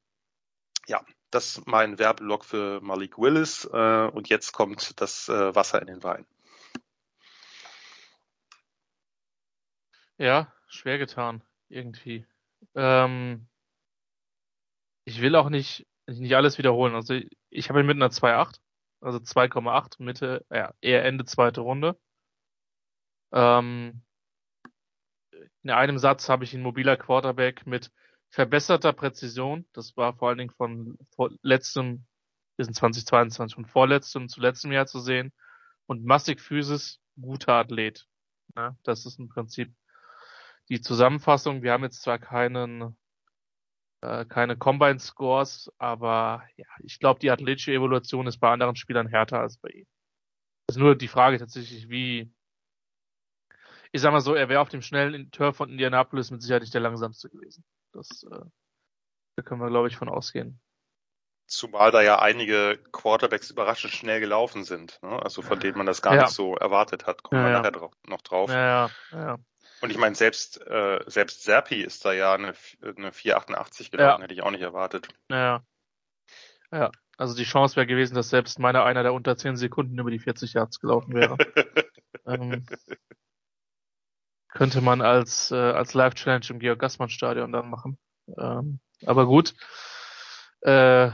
Ja, 0.87 1.03
das 1.31 1.57
ist 1.57 1.67
mein 1.67 1.99
Werbelog 1.99 2.45
für 2.45 2.81
Malik 2.81 3.17
Willis 3.17 3.65
äh, 3.65 4.09
und 4.11 4.29
jetzt 4.29 4.51
kommt 4.51 4.99
das 5.01 5.29
äh, 5.29 5.55
Wasser 5.55 5.81
in 5.81 5.87
den 5.87 6.03
Wein. 6.03 6.25
Ja, 10.17 10.53
schwer 10.67 10.99
getan, 10.99 11.43
irgendwie. 11.69 12.25
Ähm, 12.75 13.47
ich 15.05 15.21
will 15.21 15.35
auch 15.35 15.49
nicht 15.49 15.87
nicht 16.07 16.35
alles 16.35 16.57
wiederholen. 16.57 16.95
Also 16.95 17.19
ich 17.49 17.69
habe 17.69 17.79
ihn 17.79 17.85
mit 17.85 17.95
einer 17.95 18.09
2,8, 18.09 18.57
also 19.01 19.19
2,8 19.19 20.01
Mitte, 20.03 20.45
ja, 20.49 20.73
eher 20.81 21.05
Ende 21.05 21.25
zweite 21.25 21.61
Runde. 21.61 21.97
Ähm, 23.31 24.03
in 25.63 25.69
einem 25.69 25.97
Satz 25.97 26.29
habe 26.29 26.43
ich 26.43 26.53
ihn 26.53 26.61
mobiler 26.61 26.97
Quarterback 26.97 27.65
mit 27.65 27.91
verbesserter 28.29 28.93
Präzision. 28.93 29.65
Das 29.73 29.95
war 29.95 30.15
vor 30.15 30.29
allen 30.29 30.37
Dingen 30.37 30.53
von 30.57 30.97
letztem, 31.41 32.05
wir 32.57 32.65
sind 32.65 32.75
2022, 32.75 33.55
von 33.55 33.65
vorletztem 33.65 34.29
zu 34.29 34.41
letztem 34.41 34.71
Jahr 34.71 34.85
zu 34.85 34.99
sehen. 34.99 35.31
Und 35.85 36.05
massig 36.05 36.41
Physis, 36.41 36.99
guter 37.19 37.53
Athlet. 37.53 38.05
Ja, 38.55 38.75
das 38.83 39.05
ist 39.05 39.19
im 39.19 39.29
Prinzip 39.29 39.73
die 40.69 40.81
Zusammenfassung. 40.81 41.61
Wir 41.61 41.71
haben 41.71 41.83
jetzt 41.83 42.01
zwar 42.01 42.19
keinen 42.19 42.97
äh, 44.03 44.25
keine 44.25 44.57
Combine-Scores, 44.57 45.71
aber 45.77 46.43
ja, 46.57 46.65
ich 46.79 46.99
glaube, 46.99 47.19
die 47.19 47.31
athletische 47.31 47.71
Evolution 47.71 48.27
ist 48.27 48.37
bei 48.37 48.51
anderen 48.51 48.75
Spielern 48.75 49.07
härter 49.07 49.39
als 49.39 49.57
bei 49.57 49.69
ihm. 49.69 49.87
Das 50.67 50.75
ist 50.75 50.81
nur 50.81 50.95
die 50.95 51.07
Frage 51.07 51.37
tatsächlich, 51.39 51.89
wie. 51.89 52.31
Ich 53.91 54.01
sag 54.01 54.11
mal 54.11 54.21
so, 54.21 54.33
er 54.33 54.49
wäre 54.49 54.59
auf 54.59 54.69
dem 54.69 54.81
schnellen 54.81 55.29
Turf 55.31 55.55
von 55.55 55.69
Indianapolis 55.69 56.31
mit 56.31 56.41
Sicherheit 56.41 56.63
nicht 56.63 56.73
der 56.73 56.81
langsamste 56.81 57.29
gewesen. 57.29 57.63
Das 57.91 58.23
äh, 58.23 58.43
da 59.35 59.43
können 59.43 59.61
wir, 59.61 59.69
glaube 59.69 59.87
ich, 59.87 59.97
von 59.97 60.09
ausgehen. 60.09 60.59
Zumal 61.47 61.91
da 61.91 62.01
ja 62.01 62.19
einige 62.19 62.79
Quarterbacks 62.91 63.51
überraschend 63.51 63.93
schnell 63.93 64.19
gelaufen 64.19 64.63
sind, 64.63 64.99
ne? 65.03 65.21
also 65.21 65.41
von 65.41 65.59
denen 65.59 65.77
man 65.77 65.85
das 65.85 66.01
gar 66.01 66.15
ja. 66.15 66.23
nicht 66.23 66.33
so 66.33 66.55
erwartet 66.55 67.05
hat. 67.05 67.21
Kommen 67.21 67.41
ja, 67.41 67.47
wir 67.47 67.53
nachher 67.53 67.71
drauf, 67.71 67.93
noch 68.07 68.21
drauf. 68.21 68.49
Ja, 68.49 68.89
ja, 69.11 69.19
ja. 69.19 69.39
Und 69.83 69.89
ich 69.89 69.97
meine, 69.97 70.15
selbst, 70.15 70.65
äh, 70.65 71.03
selbst 71.07 71.43
Serpi 71.43 71.81
ist 71.81 72.05
da 72.05 72.13
ja 72.13 72.33
eine, 72.33 72.53
eine 72.81 73.11
488 73.11 73.91
gelaufen, 73.91 74.21
ja. 74.21 74.23
hätte 74.23 74.33
ich 74.33 74.41
auch 74.41 74.51
nicht 74.51 74.61
erwartet. 74.61 75.09
Ja. 75.29 75.61
Ja, 76.71 76.89
also 77.17 77.35
die 77.35 77.43
Chance 77.43 77.75
wäre 77.75 77.85
gewesen, 77.85 78.15
dass 78.15 78.29
selbst 78.29 78.59
meiner 78.59 78.85
einer 78.85 79.03
der 79.03 79.13
unter 79.13 79.35
10 79.35 79.57
Sekunden 79.57 79.99
über 79.99 80.09
die 80.09 80.19
40 80.19 80.53
Yards 80.53 80.79
gelaufen 80.79 81.13
wäre. 81.13 81.35
ähm, 82.25 82.65
könnte 84.53 84.79
man 84.79 85.01
als, 85.01 85.51
äh, 85.51 85.55
als 85.55 85.93
Live-Challenge 85.93 86.45
im 86.49 86.59
Georg-Gassmann-Stadion 86.59 87.51
dann 87.51 87.69
machen. 87.69 87.97
Ähm, 88.37 88.79
aber 89.05 89.25
gut. 89.25 89.53
Äh, 90.61 91.11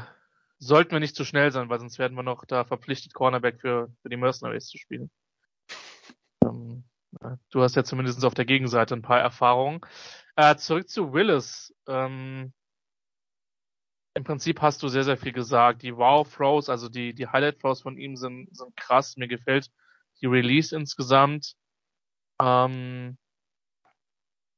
sollten 0.59 0.91
wir 0.91 0.99
nicht 0.99 1.15
zu 1.15 1.25
schnell 1.25 1.51
sein, 1.51 1.69
weil 1.69 1.79
sonst 1.79 1.97
werden 1.97 2.15
wir 2.15 2.21
noch 2.21 2.45
da 2.45 2.65
verpflichtet, 2.65 3.15
Cornerback 3.15 3.61
für, 3.61 3.91
für 4.03 4.09
die 4.09 4.17
Mercenaries 4.17 4.67
zu 4.67 4.77
spielen. 4.77 5.09
Ähm, 7.21 7.39
Du 7.51 7.61
hast 7.61 7.75
ja 7.75 7.83
zumindest 7.83 8.23
auf 8.25 8.33
der 8.33 8.45
Gegenseite 8.45 8.95
ein 8.95 9.01
paar 9.01 9.19
Erfahrungen. 9.19 9.81
Äh, 10.35 10.55
zurück 10.57 10.89
zu 10.89 11.13
Willis. 11.13 11.73
Ähm, 11.87 12.53
Im 14.15 14.23
Prinzip 14.23 14.61
hast 14.61 14.83
du 14.83 14.87
sehr, 14.87 15.03
sehr 15.03 15.17
viel 15.17 15.33
gesagt. 15.33 15.81
Die 15.83 15.95
Wow-Throws, 15.95 16.69
also 16.69 16.89
die, 16.89 17.13
die 17.13 17.27
Highlight-Throws 17.27 17.81
von 17.81 17.97
ihm 17.97 18.15
sind, 18.15 18.55
sind 18.55 18.75
krass. 18.75 19.17
Mir 19.17 19.27
gefällt 19.27 19.69
die 20.21 20.27
Release 20.27 20.75
insgesamt. 20.75 21.55
Ähm, 22.41 23.17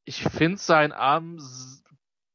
ich 0.05 0.23
finde 0.23 0.57
sein 0.57 0.91
Arm 0.91 1.39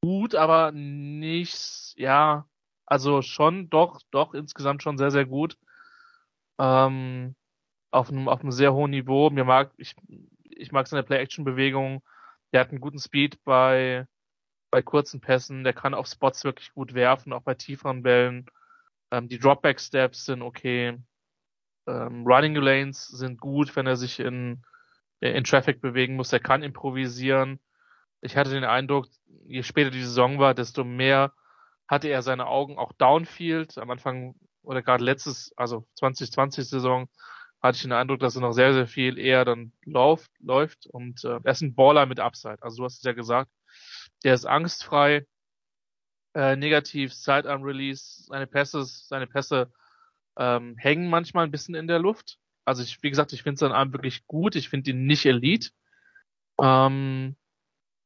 gut, 0.03 0.35
aber 0.35 0.73
nicht, 0.73 1.95
ja, 1.97 2.47
also 2.87 3.23
schon, 3.23 3.69
doch, 3.71 4.01
doch, 4.11 4.35
insgesamt 4.35 4.83
schon 4.83 4.99
sehr, 4.99 5.11
sehr 5.11 5.27
gut. 5.27 5.59
ähm, 6.59 7.35
auf 7.97 8.11
einem, 8.11 8.29
auf 8.29 8.41
einem 8.43 8.53
sehr 8.53 8.75
hohen 8.75 8.91
Niveau. 8.91 9.31
Mir 9.31 9.45
mag, 9.45 9.73
ich, 9.79 9.97
ich 10.45 10.71
mag 10.71 10.87
seine 10.87 11.03
Play-Action-Bewegung. 11.03 12.03
Der 12.53 12.61
hat 12.61 12.69
einen 12.69 12.81
guten 12.81 12.99
Speed 12.99 13.43
bei, 13.43 14.07
bei 14.71 14.83
kurzen 14.83 15.21
Pässen. 15.21 15.65
Der 15.65 15.73
kann 15.73 15.95
auf 15.95 16.07
Spots 16.07 16.45
wirklich 16.45 16.73
gut 16.75 16.93
werfen, 16.93 17.33
auch 17.33 17.43
bei 17.43 17.55
tieferen 17.55 18.03
Bällen. 18.03 18.47
Ähm, 19.11 19.29
die 19.29 19.39
Dropback-Steps 19.39 20.27
sind 20.27 20.43
okay. 20.43 20.99
Ähm, 21.87 22.27
Running 22.27 22.57
Lanes 22.57 23.09
sind 23.09 23.41
gut, 23.41 23.75
wenn 23.77 23.87
er 23.87 23.97
sich 23.97 24.21
in, 24.21 24.63
in 25.21 25.45
Traffic 25.45 25.81
bewegen 25.81 26.17
muss. 26.17 26.33
Er 26.33 26.41
kann 26.41 26.63
improvisieren. 26.63 27.61
Ich 28.21 28.37
hatte 28.37 28.51
den 28.51 28.65
Eindruck, 28.65 29.07
je 29.47 29.63
später 29.63 29.91
die 29.91 30.03
Saison 30.03 30.39
war, 30.39 30.53
desto 30.53 30.85
mehr 30.85 31.33
hatte 31.89 32.09
er 32.09 32.21
seine 32.21 32.47
Augen 32.47 32.77
auch 32.77 32.93
downfield. 32.93 33.79
Am 33.79 33.91
Anfang 33.91 34.35
oder 34.63 34.83
gerade 34.83 35.05
letztes, 35.05 35.53
also 35.57 35.87
2020 35.95 36.69
Saison, 36.69 37.09
hatte 37.63 37.77
ich 37.77 37.83
den 37.83 37.93
Eindruck, 37.93 38.21
dass 38.21 38.37
er 38.37 38.43
noch 38.43 38.53
sehr, 38.53 38.73
sehr 38.73 38.87
viel 38.87 39.19
eher 39.19 39.45
dann 39.45 39.73
läuft, 39.85 40.31
läuft 40.41 40.87
und 40.87 41.25
äh, 41.25 41.41
er 41.43 41.53
ist 41.53 41.63
ein 41.63 41.75
Baller 41.75 42.07
mit 42.07 42.21
Upside. 42.21 42.63
Also 42.63 42.79
du 42.79 42.85
hast 42.85 42.99
es 42.99 43.03
ja 43.03 43.13
gesagt, 43.13 43.51
der 44.25 44.35
ist 44.35 44.45
angstfrei, 44.45 45.27
äh, 46.35 46.57
negativ, 46.57 47.15
Sidearm 47.15 47.63
Release, 47.63 48.25
seine 48.25 48.47
Pässe, 48.47 48.85
seine 48.85 49.27
Pässe 49.27 49.73
ähm, 50.37 50.77
hängen 50.77 51.09
manchmal 51.09 51.45
ein 51.45 51.51
bisschen 51.51 51.75
in 51.75 51.87
der 51.87 51.99
Luft. 51.99 52.39
Also 52.65 52.83
ich, 52.83 53.03
wie 53.03 53.11
gesagt, 53.11 53.33
ich 53.33 53.43
finde 53.43 53.59
seinen 53.59 53.73
Arm 53.73 53.93
wirklich 53.93 54.27
gut, 54.27 54.55
ich 54.55 54.69
finde 54.69 54.91
ihn 54.91 55.07
nicht 55.07 55.25
Elite. 55.25 55.71
Ähm, 56.61 57.37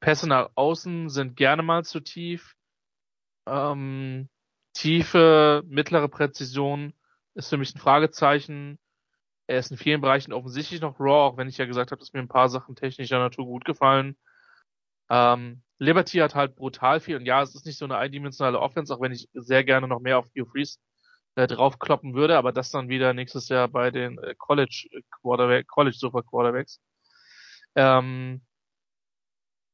Pässe 0.00 0.28
nach 0.28 0.50
außen 0.54 1.08
sind 1.08 1.36
gerne 1.36 1.62
mal 1.62 1.84
zu 1.84 2.00
tief. 2.00 2.54
Ähm, 3.46 4.28
tiefe, 4.74 5.62
mittlere 5.66 6.08
Präzision 6.08 6.94
ist 7.34 7.48
für 7.48 7.56
mich 7.56 7.74
ein 7.74 7.80
Fragezeichen. 7.80 8.78
Er 9.50 9.58
ist 9.58 9.72
in 9.72 9.76
vielen 9.78 10.00
Bereichen 10.00 10.32
offensichtlich 10.32 10.80
noch 10.80 11.00
raw, 11.00 11.28
auch 11.28 11.36
wenn 11.36 11.48
ich 11.48 11.58
ja 11.58 11.64
gesagt 11.66 11.90
habe, 11.90 11.98
dass 11.98 12.12
mir 12.12 12.20
ein 12.20 12.28
paar 12.28 12.48
Sachen 12.48 12.76
technischer 12.76 13.18
Natur 13.18 13.46
gut 13.46 13.64
gefallen. 13.64 14.16
Ähm, 15.08 15.62
Liberty 15.78 16.18
hat 16.18 16.36
halt 16.36 16.54
brutal 16.54 17.00
viel 17.00 17.16
und 17.16 17.26
ja, 17.26 17.42
es 17.42 17.56
ist 17.56 17.66
nicht 17.66 17.76
so 17.76 17.84
eine 17.84 17.96
eindimensionale 17.96 18.60
Offense, 18.60 18.94
auch 18.94 19.00
wenn 19.00 19.10
ich 19.10 19.28
sehr 19.34 19.64
gerne 19.64 19.88
noch 19.88 19.98
mehr 19.98 20.18
auf 20.18 20.26
Hugh 20.26 20.48
Freeze 20.48 20.78
äh, 21.34 21.48
draufkloppen 21.48 22.14
würde, 22.14 22.38
aber 22.38 22.52
das 22.52 22.70
dann 22.70 22.88
wieder 22.88 23.12
nächstes 23.12 23.48
Jahr 23.48 23.66
bei 23.66 23.90
den 23.90 24.18
äh, 24.18 24.36
College 24.38 24.86
Quarterback, 25.20 25.66
College 25.66 25.96
Super 25.98 26.22
Quarterbacks. 26.22 26.80
Ähm, 27.74 28.42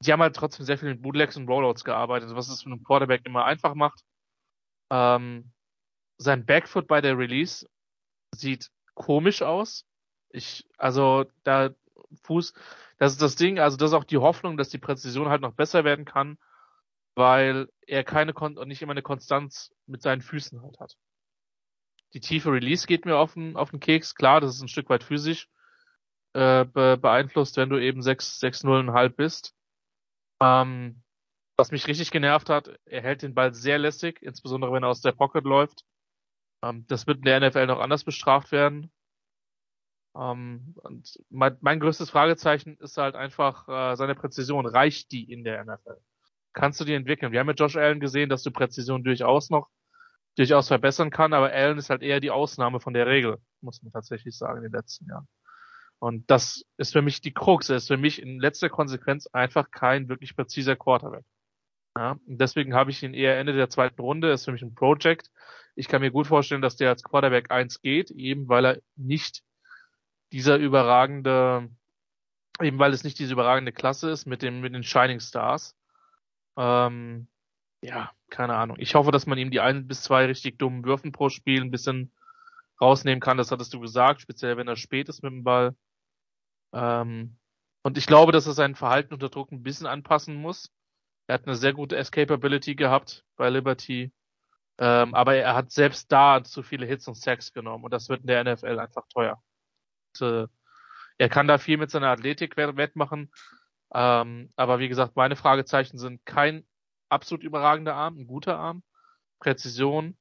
die 0.03 0.11
haben 0.11 0.23
halt 0.23 0.37
trotzdem 0.37 0.65
sehr 0.65 0.79
viel 0.79 0.89
mit 0.89 1.03
Bootlegs 1.03 1.37
und 1.37 1.49
Rollouts 1.49 1.85
gearbeitet, 1.85 2.35
was 2.35 2.49
es 2.49 2.63
für 2.63 2.71
einen 2.71 2.83
Quarterback 2.83 3.27
immer 3.27 3.45
einfach 3.45 3.75
macht. 3.75 4.01
Ähm, 4.91 5.53
sein 6.17 6.47
Backfoot 6.47 6.87
bei 6.87 7.03
der 7.03 7.19
Release 7.19 7.69
sieht 8.35 8.71
komisch 8.97 9.43
aus. 9.43 9.87
Ich, 10.31 10.67
also 10.77 11.27
da 11.45 11.71
Fuß, 12.25 12.53
das 12.99 13.13
ist 13.13 13.23
das 13.23 13.37
Ding, 13.37 13.61
also 13.61 13.77
das 13.77 13.91
ist 13.91 13.95
auch 13.95 14.05
die 14.05 14.19
Hoffnung, 14.19 14.57
dass 14.57 14.71
die 14.71 14.79
Präzision 14.79 15.29
halt 15.29 15.43
noch 15.43 15.53
besser 15.53 15.85
werden 15.85 16.05
kann, 16.05 16.39
weil 17.15 17.69
er 17.87 18.03
keine 18.03 18.33
Kon 18.33 18.59
und 18.59 18.69
nicht 18.69 18.83
immer 18.83 18.93
eine 18.93 19.03
Konstanz 19.03 19.73
mit 19.87 20.03
seinen 20.03 20.23
Füßen 20.23 20.63
halt 20.63 20.81
hat. 20.81 20.97
Die 22.15 22.21
tiefe 22.21 22.51
Release 22.51 22.87
geht 22.87 23.05
mir 23.05 23.17
auf 23.17 23.35
den, 23.35 23.57
auf 23.57 23.71
den 23.71 23.81
Keks, 23.81 24.15
klar, 24.15 24.41
das 24.41 24.57
ist 24.57 24.63
ein 24.63 24.69
Stück 24.69 24.89
weit 24.89 25.05
physisch 25.05 25.49
äh, 26.37 26.65
be 26.65 26.99
beeinflusst, 26.99 27.57
wenn 27.57 27.71
du 27.71 27.79
eben 27.79 28.03
6, 28.03 28.41
6, 28.41 28.65
0,5 28.65 29.09
bist. 29.11 29.55
Ähm, 30.41 31.03
was 31.57 31.71
mich 31.71 31.87
richtig 31.87 32.11
genervt 32.11 32.51
hat, 32.51 32.71
er 32.85 33.03
hält 33.03 33.23
den 33.23 33.35
Ball 33.35 33.55
sehr 33.55 33.79
lässig, 33.79 34.21
insbesondere 34.23 34.73
wenn 34.73 34.83
er 34.83 34.91
aus 34.91 35.01
der 35.01 35.13
Pocket 35.13 35.45
läuft. 35.45 35.85
Ähm, 36.69 36.87
das 36.89 37.07
wird 37.07 37.19
in 37.19 37.25
der 37.25 37.41
NFL 37.41 37.67
noch 37.67 37.81
anders 37.81 38.05
bestraft 38.05 38.53
werden. 38.53 38.91
Ähm, 40.17 40.75
mein, 41.29 41.57
mein, 41.61 41.81
größtes 41.81 42.11
Fragezeichen 42.11 42.77
ist 42.79 42.97
halt 42.97 43.15
einfach 43.15 43.69
äh, 43.69 43.97
seine 43.97 44.15
Präzision. 44.15 44.67
Reicht 44.67 45.13
die 45.13 45.31
in 45.31 45.45
der 45.45 45.65
NFL? 45.65 45.99
Kannst 46.53 46.81
du 46.81 46.85
die 46.85 46.95
entwickeln? 46.95 47.33
Wir 47.33 47.41
haben 47.41 47.47
mit 47.47 47.61
Josh 47.61 47.77
Allen 47.77 48.01
gesehen, 48.01 48.31
dass 48.31 48.43
du 48.43 48.51
Präzision 48.51 49.05
durchaus 49.05 49.51
noch 49.51 49.69
durchaus 50.37 50.69
verbessern 50.69 51.11
kann, 51.11 51.33
aber 51.33 51.51
Allen 51.51 51.79
ist 51.79 51.91
halt 51.91 52.03
eher 52.03 52.21
die 52.21 52.31
Ausnahme 52.31 52.79
von 52.79 52.93
der 52.93 53.07
Regel, 53.07 53.39
muss 53.63 53.83
man 53.83 53.93
tatsächlich 53.93 54.37
sagen, 54.37 54.59
in 54.59 54.65
den 54.65 54.73
letzten 54.73 55.07
Jahren. 55.07 55.29
Und 55.99 56.31
das 56.31 56.65
ist 56.77 56.93
für 56.93 57.01
mich 57.01 57.23
die 57.23 57.33
Krux. 57.33 57.71
Er 57.71 57.77
ist 57.77 57.89
für 57.89 57.97
mich 57.97 58.21
in 58.21 58.39
letzter 58.39 58.69
Konsequenz 58.69 59.27
einfach 59.29 59.71
kein 59.71 60.09
wirklich 60.09 60.37
präziser 60.37 60.77
Quarterback. 60.77 61.25
Ja, 61.97 62.17
deswegen 62.27 62.75
habe 62.75 62.91
ich 62.91 63.03
ihn 63.03 63.15
eher 63.15 63.39
Ende 63.39 63.55
der 63.55 63.71
zweiten 63.71 64.01
Runde. 64.01 64.31
ist 64.31 64.45
für 64.45 64.53
mich 64.53 64.63
ein 64.63 64.75
Project. 64.75 65.31
Ich 65.75 65.89
kann 65.89 66.03
mir 66.03 66.11
gut 66.11 66.27
vorstellen, 66.27 66.63
dass 66.63 66.77
der 66.77 66.91
als 66.91 67.03
Quarterback 67.03 67.51
1 67.51 67.81
geht, 67.81 68.11
eben 68.11 68.49
weil 68.49 68.67
er 68.67 68.83
nicht 68.97 69.43
dieser 70.33 70.57
überragende, 70.57 71.71
eben 72.61 72.79
weil 72.79 72.93
es 72.93 73.05
nicht 73.05 73.19
diese 73.19 73.33
überragende 73.33 73.73
Klasse 73.73 74.11
ist 74.11 74.27
mit 74.27 74.43
dem, 74.43 74.61
mit 74.61 74.75
den 74.75 74.83
Shining 74.83 75.21
Stars. 75.21 75.75
Ähm, 76.57 77.29
ja, 77.83 78.11
keine 78.31 78.57
Ahnung. 78.57 78.77
Ich 78.81 78.95
hoffe, 78.95 79.11
dass 79.11 79.27
man 79.27 79.39
ihm 79.39 79.51
die 79.51 79.61
ein 79.61 79.87
bis 79.87 80.03
zwei 80.03 80.27
richtig 80.27 80.59
dummen 80.59 80.85
Würfen 80.85 81.13
pro 81.13 81.29
Spiel 81.29 81.63
ein 81.63 81.71
bisschen 81.71 82.13
rausnehmen 82.81 83.21
kann. 83.21 83.39
Das 83.39 83.51
hattest 83.51 83.73
du 83.73 83.81
gesagt, 83.81 84.21
speziell 84.21 84.57
wenn 84.57 84.69
er 84.69 84.77
spät 84.77 85.09
ist 85.09 85.23
mit 85.23 85.33
dem 85.33 85.45
Ball. 85.45 85.75
Ähm, 86.73 87.37
und 87.83 87.97
ich 87.97 88.07
glaube, 88.07 88.33
dass 88.33 88.47
er 88.47 88.53
sein 88.53 88.75
Verhalten 88.75 89.15
unter 89.15 89.29
Druck 89.29 89.53
ein 89.53 89.63
bisschen 89.63 89.87
anpassen 89.87 90.35
muss. 90.35 90.73
Er 91.27 91.35
hat 91.35 91.47
eine 91.47 91.57
sehr 91.57 91.73
gute 91.73 91.97
Escapability 91.97 92.75
gehabt 92.75 93.25
bei 93.37 93.49
Liberty. 93.51 94.13
Ähm, 94.79 95.15
aber 95.15 95.37
er 95.37 95.55
hat 95.55 95.71
selbst 95.71 96.13
da 96.13 96.45
zu 96.45 96.63
viele 96.63 96.87
Hits 96.87 97.09
und 97.09 97.17
Sacks 97.17 97.53
genommen 97.53 97.85
und 97.85 97.93
das 97.93 98.09
wird 98.09 98.21
in 98.21 98.27
der 98.27 98.45
NFL 98.45 98.79
einfach 98.79 99.07
teuer. 99.09 99.43
Und, 100.21 100.27
äh, 100.27 100.47
er 101.19 101.29
kann 101.31 101.49
da 101.49 101.59
viel 101.59 101.79
mit 101.79 101.91
seiner 101.91 102.09
Athletik 102.09 102.57
wettmachen. 102.57 103.33
Ähm, 103.95 104.51
aber 104.57 104.79
wie 104.79 104.89
gesagt, 104.89 105.17
meine 105.17 105.37
Fragezeichen 105.37 105.99
sind 105.99 106.25
kein 106.27 106.67
absolut 107.09 107.43
überragender 107.43 107.95
Arm, 107.95 108.19
ein 108.19 108.27
guter 108.27 108.59
Arm, 108.59 108.83
Präzision 109.39 110.19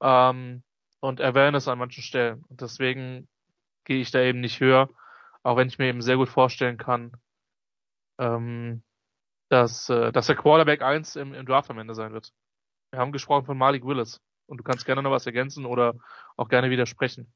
ähm, 0.00 0.62
und 1.00 1.20
Awareness 1.20 1.66
an 1.66 1.78
manchen 1.78 2.02
Stellen. 2.02 2.44
Und 2.48 2.60
deswegen 2.60 3.28
gehe 3.84 4.00
ich 4.00 4.10
da 4.10 4.20
eben 4.20 4.40
nicht 4.40 4.60
höher. 4.60 4.88
Auch 5.42 5.56
wenn 5.56 5.68
ich 5.68 5.78
mir 5.78 5.86
eben 5.86 6.02
sehr 6.02 6.16
gut 6.16 6.28
vorstellen 6.28 6.76
kann, 6.76 7.12
ähm, 8.18 8.82
dass, 9.48 9.88
äh, 9.88 10.12
dass 10.12 10.26
der 10.26 10.36
Quarterback 10.36 10.82
1 10.82 11.16
im, 11.16 11.34
im 11.34 11.46
Draft 11.46 11.70
am 11.70 11.78
Ende 11.78 11.94
sein 11.94 12.12
wird. 12.12 12.32
Wir 12.90 13.00
haben 13.00 13.12
gesprochen 13.12 13.46
von 13.46 13.58
Malik 13.58 13.84
Willis. 13.84 14.20
Und 14.46 14.58
du 14.58 14.64
kannst 14.64 14.86
gerne 14.86 15.02
noch 15.02 15.10
was 15.10 15.26
ergänzen 15.26 15.66
oder 15.66 15.94
auch 16.36 16.48
gerne 16.48 16.70
widersprechen. 16.70 17.32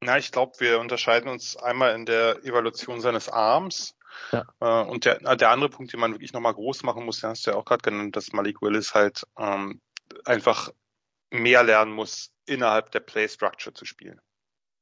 Na, 0.00 0.18
ich 0.18 0.32
glaube, 0.32 0.52
wir 0.58 0.80
unterscheiden 0.80 1.28
uns 1.28 1.56
einmal 1.56 1.94
in 1.94 2.06
der 2.06 2.42
Evaluation 2.44 3.00
seines 3.00 3.28
Arms. 3.28 3.96
Ja. 4.32 4.44
Äh, 4.60 4.88
und 4.88 5.04
der, 5.04 5.18
der 5.36 5.50
andere 5.50 5.68
Punkt, 5.68 5.92
den 5.92 6.00
man 6.00 6.12
wirklich 6.12 6.32
nochmal 6.32 6.54
groß 6.54 6.82
machen 6.84 7.04
muss, 7.04 7.20
den 7.20 7.30
hast 7.30 7.46
du 7.46 7.50
ja 7.50 7.56
auch 7.56 7.64
gerade 7.64 7.82
genannt, 7.82 8.16
dass 8.16 8.32
Malik 8.32 8.62
Willis 8.62 8.94
halt 8.94 9.26
ähm, 9.38 9.80
einfach 10.24 10.70
mehr 11.30 11.62
lernen 11.62 11.92
muss, 11.92 12.32
innerhalb 12.46 12.90
der 12.92 13.00
Play 13.00 13.28
Structure 13.28 13.74
zu 13.74 13.84
spielen. 13.84 14.20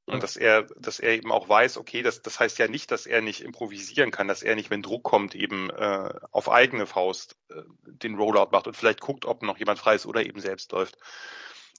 Und 0.06 0.22
dass 0.22 0.36
er, 0.36 0.64
dass 0.78 1.00
er 1.00 1.14
eben 1.14 1.32
auch 1.32 1.48
weiß, 1.48 1.78
okay, 1.78 2.02
das, 2.02 2.20
das 2.20 2.38
heißt 2.38 2.58
ja 2.58 2.68
nicht, 2.68 2.90
dass 2.90 3.06
er 3.06 3.22
nicht 3.22 3.40
improvisieren 3.40 4.10
kann, 4.10 4.28
dass 4.28 4.42
er 4.42 4.54
nicht, 4.54 4.70
wenn 4.70 4.82
Druck 4.82 5.02
kommt, 5.02 5.34
eben 5.34 5.70
äh, 5.70 6.12
auf 6.30 6.50
eigene 6.50 6.86
Faust 6.86 7.36
äh, 7.48 7.62
den 7.86 8.16
Rollout 8.16 8.50
macht 8.52 8.66
und 8.66 8.76
vielleicht 8.76 9.00
guckt, 9.00 9.24
ob 9.24 9.42
noch 9.42 9.56
jemand 9.56 9.78
frei 9.78 9.94
ist 9.94 10.04
oder 10.04 10.24
eben 10.24 10.40
selbst 10.40 10.72
läuft. 10.72 10.98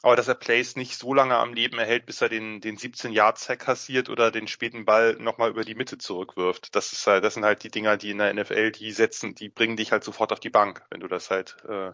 Aber 0.02 0.16
dass 0.16 0.28
er 0.28 0.36
Plays 0.36 0.76
nicht 0.76 0.98
so 0.98 1.14
lange 1.14 1.36
am 1.36 1.54
Leben 1.54 1.80
erhält, 1.80 2.06
bis 2.06 2.22
er 2.22 2.30
den, 2.30 2.62
den 2.62 2.78
17-Yard-Sack 2.78 3.60
kassiert 3.60 4.10
oder 4.10 4.30
den 4.32 4.48
späten 4.48 4.86
Ball 4.86 5.16
nochmal 5.20 5.50
über 5.50 5.64
die 5.64 5.76
Mitte 5.76 5.98
zurückwirft. 5.98 6.76
Das 6.76 6.94
ist 6.94 7.08
halt, 7.08 7.24
das 7.24 7.36
sind 7.36 7.46
halt 7.46 7.64
die 7.64 7.72
Dinger, 7.72 7.98
die 7.98 8.12
in 8.12 8.18
der 8.18 8.34
NFL, 8.34 8.72
die 8.72 8.92
setzen, 8.92 9.36
die 9.36 9.50
bringen 9.50 9.78
dich 9.78 9.92
halt 9.92 10.04
sofort 10.04 10.32
auf 10.32 10.40
die 10.40 10.50
Bank, 10.50 10.84
wenn 10.90 11.00
du 11.00 11.08
das 11.08 11.32
halt 11.32 11.58
äh, 11.68 11.92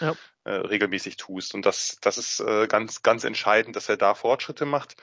ja. 0.00 0.16
äh, 0.44 0.52
regelmäßig 0.52 1.16
tust. 1.16 1.54
Und 1.54 1.64
das, 1.66 1.98
das 2.00 2.18
ist 2.18 2.40
äh, 2.40 2.66
ganz, 2.66 3.02
ganz 3.02 3.24
entscheidend, 3.24 3.76
dass 3.76 3.88
er 3.88 3.96
da 3.96 4.14
Fortschritte 4.14 4.66
macht. 4.66 4.96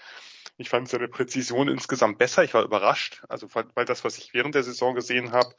Ich 0.58 0.70
fand 0.70 0.90
seine 0.90 1.08
Präzision 1.08 1.68
insgesamt 1.68 2.18
besser. 2.18 2.44
Ich 2.44 2.54
war 2.54 2.64
überrascht, 2.64 3.24
also 3.30 3.48
weil 3.54 3.86
das, 3.86 4.04
was 4.04 4.18
ich 4.18 4.34
während 4.34 4.56
der 4.56 4.64
Saison 4.64 4.96
gesehen 4.96 5.32
habe, 5.32 5.56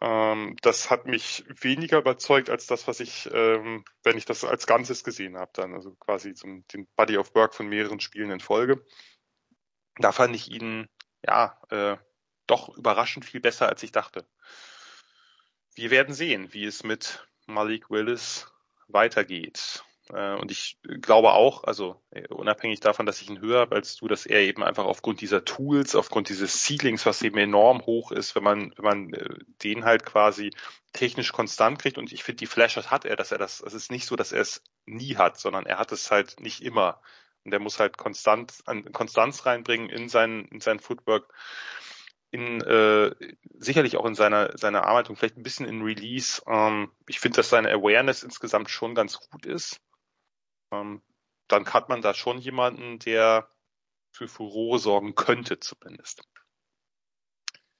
ähm, 0.00 0.56
das 0.62 0.90
hat 0.90 1.06
mich 1.06 1.44
weniger 1.48 1.98
überzeugt 1.98 2.50
als 2.50 2.66
das, 2.66 2.86
was 2.86 3.00
ich, 3.00 3.28
ähm, 3.32 3.84
wenn 4.04 4.16
ich 4.16 4.24
das 4.24 4.44
als 4.44 4.66
Ganzes 4.66 5.02
gesehen 5.02 5.36
habe, 5.36 5.50
dann 5.54 5.74
also 5.74 5.94
quasi 5.96 6.34
zum, 6.34 6.66
den 6.68 6.86
Body 6.94 7.18
of 7.18 7.34
Work 7.34 7.54
von 7.54 7.68
mehreren 7.68 8.00
Spielen 8.00 8.30
in 8.30 8.40
Folge. 8.40 8.84
Da 9.96 10.12
fand 10.12 10.36
ich 10.36 10.50
ihn 10.50 10.88
ja 11.26 11.58
äh, 11.70 11.96
doch 12.46 12.76
überraschend 12.76 13.24
viel 13.24 13.40
besser, 13.40 13.68
als 13.68 13.82
ich 13.82 13.92
dachte. 13.92 14.26
Wir 15.74 15.90
werden 15.90 16.14
sehen, 16.14 16.52
wie 16.52 16.64
es 16.64 16.84
mit 16.84 17.26
Malik 17.46 17.90
Willis 17.90 18.46
weitergeht. 18.88 19.82
Äh, 20.12 20.34
und 20.34 20.50
ich 20.50 20.78
glaube 20.82 21.32
auch, 21.32 21.64
also 21.64 22.00
äh, 22.10 22.26
unabhängig 22.28 22.80
davon, 22.80 23.06
dass 23.06 23.20
ich 23.20 23.28
ihn 23.28 23.40
höher 23.40 23.60
habe 23.60 23.76
als 23.76 23.96
du, 23.96 24.08
dass 24.08 24.26
er 24.26 24.40
eben 24.40 24.62
einfach 24.62 24.84
aufgrund 24.84 25.20
dieser 25.20 25.44
Tools, 25.44 25.94
aufgrund 25.94 26.28
dieses 26.28 26.64
Ceilings, 26.64 27.06
was 27.06 27.22
eben 27.22 27.38
enorm 27.38 27.84
hoch 27.84 28.12
ist, 28.12 28.34
wenn 28.34 28.42
man, 28.42 28.72
wenn 28.76 28.84
man 28.84 29.12
äh, 29.14 29.38
den 29.62 29.84
halt 29.84 30.04
quasi 30.04 30.50
technisch 30.92 31.32
konstant 31.32 31.78
kriegt. 31.78 31.98
Und 31.98 32.12
ich 32.12 32.24
finde, 32.24 32.38
die 32.38 32.46
Flashes 32.46 32.90
hat 32.90 33.04
er, 33.04 33.16
dass 33.16 33.32
er 33.32 33.38
das, 33.38 33.60
es 33.60 33.74
ist 33.74 33.90
nicht 33.90 34.06
so, 34.06 34.16
dass 34.16 34.32
er 34.32 34.40
es 34.40 34.62
nie 34.86 35.16
hat, 35.16 35.38
sondern 35.38 35.66
er 35.66 35.78
hat 35.78 35.92
es 35.92 36.10
halt 36.10 36.40
nicht 36.40 36.62
immer. 36.62 37.00
Und 37.44 37.50
der 37.50 37.60
muss 37.60 37.78
halt 37.78 37.96
konstant 37.96 38.54
an 38.66 38.92
Konstanz 38.92 39.46
reinbringen 39.46 39.90
in 39.90 40.08
sein, 40.08 40.46
in 40.50 40.60
sein 40.60 40.80
Footwork, 40.80 41.32
in 42.30 42.60
äh, 42.60 43.14
sicherlich 43.54 43.96
auch 43.96 44.04
in 44.04 44.14
seiner 44.14 44.56
seiner 44.56 44.84
Arbeitung, 44.84 45.16
vielleicht 45.16 45.36
ein 45.36 45.42
bisschen 45.42 45.66
in 45.66 45.82
Release. 45.82 46.42
Ähm, 46.46 46.92
ich 47.06 47.20
finde, 47.20 47.36
dass 47.36 47.50
seine 47.50 47.70
Awareness 47.72 48.22
insgesamt 48.22 48.70
schon 48.70 48.94
ganz 48.94 49.18
gut 49.18 49.46
ist. 49.46 49.80
Ähm, 50.72 51.02
dann 51.48 51.66
hat 51.72 51.88
man 51.88 52.02
da 52.02 52.12
schon 52.12 52.38
jemanden, 52.38 52.98
der 52.98 53.48
für 54.12 54.28
Furore 54.28 54.78
sorgen 54.78 55.14
könnte, 55.14 55.58
zumindest. 55.60 56.22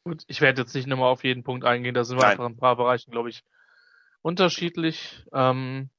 Gut, 0.05 0.25
ich 0.27 0.41
werde 0.41 0.63
jetzt 0.63 0.75
nicht 0.75 0.87
nochmal 0.87 1.11
auf 1.11 1.25
jeden 1.25 1.45
Punkt 1.45 1.65
eingehen, 1.65 1.95
da 1.95 2.05
sind 2.05 2.17
wir 2.17 2.23
Nein. 2.23 2.33
einfach 2.33 2.47
in 2.47 2.53
ein 2.53 2.59
paar 2.59 2.77
Bereichen, 2.77 3.11
glaube 3.11 3.29
ich, 3.29 3.45
unterschiedlich. 4.23 5.25
Ähm, 5.33 5.91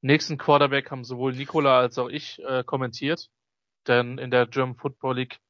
nächsten 0.00 0.38
Quarterback 0.38 0.90
haben 0.90 1.04
sowohl 1.04 1.34
Nikola 1.34 1.78
als 1.78 1.98
auch 1.98 2.08
ich 2.08 2.38
äh, 2.42 2.64
kommentiert, 2.64 3.28
denn 3.86 4.16
in 4.16 4.30
der 4.30 4.46
German 4.46 4.76
Football 4.76 5.16
League 5.16 5.40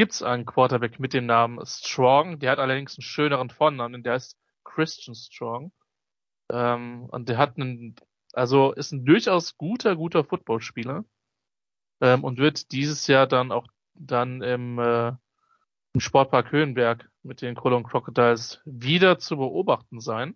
gibt's 0.00 0.22
einen 0.22 0.46
Quarterback 0.46 0.98
mit 0.98 1.12
dem 1.12 1.26
Namen 1.26 1.60
Strong, 1.66 2.38
der 2.38 2.52
hat 2.52 2.58
allerdings 2.58 2.96
einen 2.96 3.02
schöneren 3.02 3.50
Vornamen, 3.50 4.02
der 4.02 4.14
heißt 4.14 4.34
Christian 4.64 5.14
Strong. 5.14 5.72
Ähm, 6.50 7.04
und 7.10 7.28
der 7.28 7.36
hat 7.36 7.58
einen, 7.58 7.96
also 8.32 8.72
ist 8.72 8.92
ein 8.92 9.04
durchaus 9.04 9.58
guter, 9.58 9.96
guter 9.96 10.24
Footballspieler 10.24 11.04
ähm, 12.00 12.24
und 12.24 12.38
wird 12.38 12.72
dieses 12.72 13.08
Jahr 13.08 13.26
dann 13.26 13.52
auch 13.52 13.66
dann 13.92 14.40
im 14.40 14.78
äh, 14.78 15.12
im 15.92 16.00
Sportpark 16.00 16.50
Höhenberg 16.50 17.10
mit 17.22 17.42
den 17.42 17.54
Cologne 17.54 17.86
Crocodiles 17.86 18.62
wieder 18.64 19.18
zu 19.18 19.36
beobachten 19.36 20.00
sein. 20.00 20.34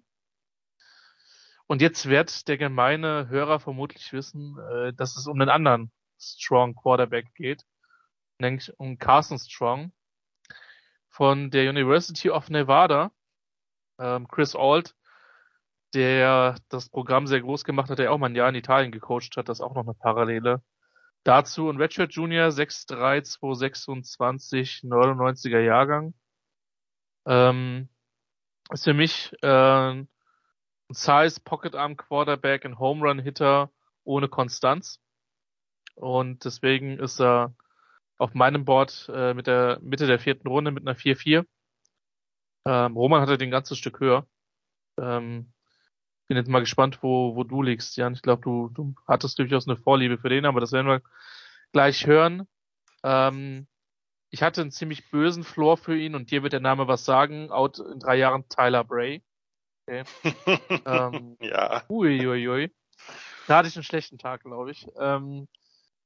Und 1.66 1.80
jetzt 1.80 2.04
wird 2.04 2.48
der 2.48 2.58
gemeine 2.58 3.30
Hörer 3.30 3.60
vermutlich 3.60 4.12
wissen, 4.12 4.58
äh, 4.58 4.92
dass 4.92 5.16
es 5.16 5.26
um 5.26 5.40
einen 5.40 5.48
anderen 5.48 5.90
Strong 6.18 6.74
Quarterback 6.74 7.32
geht, 7.34 7.64
nämlich 8.39 8.72
um 8.78 8.99
Carson 8.99 9.39
Strong 9.39 9.93
von 11.09 11.51
der 11.51 11.70
University 11.70 12.30
of 12.30 12.51
Nevada. 12.51 13.12
Ähm, 13.99 14.26
Chris 14.28 14.57
Ault, 14.57 14.95
der 15.95 16.57
das 16.68 16.89
Programm 16.89 17.26
sehr 17.26 17.41
groß 17.41 17.64
gemacht 17.64 17.91
hat, 17.91 17.99
der 17.99 18.12
auch 18.12 18.18
mal 18.18 18.28
ein 18.28 18.35
Jahr 18.35 18.49
in 18.49 18.57
Italien 18.57 18.91
gecoacht 18.91 19.37
hat, 19.37 19.49
das 19.49 19.59
ist 19.59 19.64
auch 19.64 19.74
noch 19.74 19.85
eine 19.85 19.95
Parallele. 19.95 20.62
Dazu 21.22 21.70
ein 21.70 21.76
Redshirt 21.78 22.12
Junior 22.12 22.49
6'3, 22.49 23.22
226, 23.22 24.80
99er 24.82 25.61
Jahrgang. 25.61 26.14
Ähm, 27.26 27.89
ist 28.70 28.85
für 28.85 28.95
mich 28.95 29.32
äh, 29.43 29.47
ein 29.47 30.09
Size 30.91 31.41
Pocket 31.43 31.74
Arm 31.74 31.97
Quarterback, 31.97 32.66
ein 32.66 32.78
Home 32.78 33.07
Run 33.07 33.18
Hitter 33.20 33.70
ohne 34.05 34.28
Konstanz. 34.28 35.01
Und 35.95 36.45
deswegen 36.45 36.99
ist 36.99 37.20
er 37.20 37.55
auf 38.24 38.32
meinem 38.32 38.64
Board 38.64 39.10
äh, 39.14 39.34
mit 39.34 39.46
der 39.46 39.78
Mitte 39.82 40.06
der 40.06 40.18
vierten 40.18 40.48
Runde 40.48 40.70
mit 40.70 40.86
einer 40.86 40.96
4-4. 40.96 41.44
Ähm, 42.66 42.96
Roman 42.96 43.20
hatte 43.20 43.36
den 43.36 43.50
ganzes 43.50 43.76
Stück 43.76 44.00
höher. 44.00 44.26
Ähm, 44.98 45.52
bin 46.26 46.38
jetzt 46.38 46.48
mal 46.48 46.60
gespannt, 46.60 47.02
wo, 47.02 47.36
wo 47.36 47.44
du 47.44 47.60
liegst, 47.60 47.98
Jan. 47.98 48.14
Ich 48.14 48.22
glaube, 48.22 48.40
du, 48.40 48.70
du 48.70 48.94
hattest 49.06 49.38
durchaus 49.38 49.68
eine 49.68 49.76
Vorliebe 49.76 50.16
für 50.16 50.30
den, 50.30 50.46
aber 50.46 50.60
das 50.60 50.72
werden 50.72 50.86
wir 50.86 51.02
gleich 51.72 52.06
hören. 52.06 52.48
Ähm, 53.02 53.66
ich 54.30 54.42
hatte 54.42 54.62
einen 54.62 54.70
ziemlich 54.70 55.10
bösen 55.10 55.44
Floor 55.44 55.76
für 55.76 55.94
ihn 55.94 56.14
und 56.14 56.30
dir 56.30 56.42
wird 56.42 56.54
der 56.54 56.60
Name 56.60 56.88
was 56.88 57.04
sagen. 57.04 57.50
Out 57.50 57.78
in 57.78 58.00
drei 58.00 58.16
Jahren 58.16 58.48
Tyler 58.48 58.84
Bray. 58.84 59.22
Okay. 59.86 60.04
ähm, 60.86 61.36
ja. 61.42 61.82
Uiuiui. 61.90 62.26
Ui, 62.26 62.48
ui. 62.48 62.74
Da 63.48 63.58
hatte 63.58 63.68
ich 63.68 63.76
einen 63.76 63.84
schlechten 63.84 64.16
Tag, 64.16 64.44
glaube 64.44 64.70
ich. 64.70 64.86
Ähm, 64.98 65.46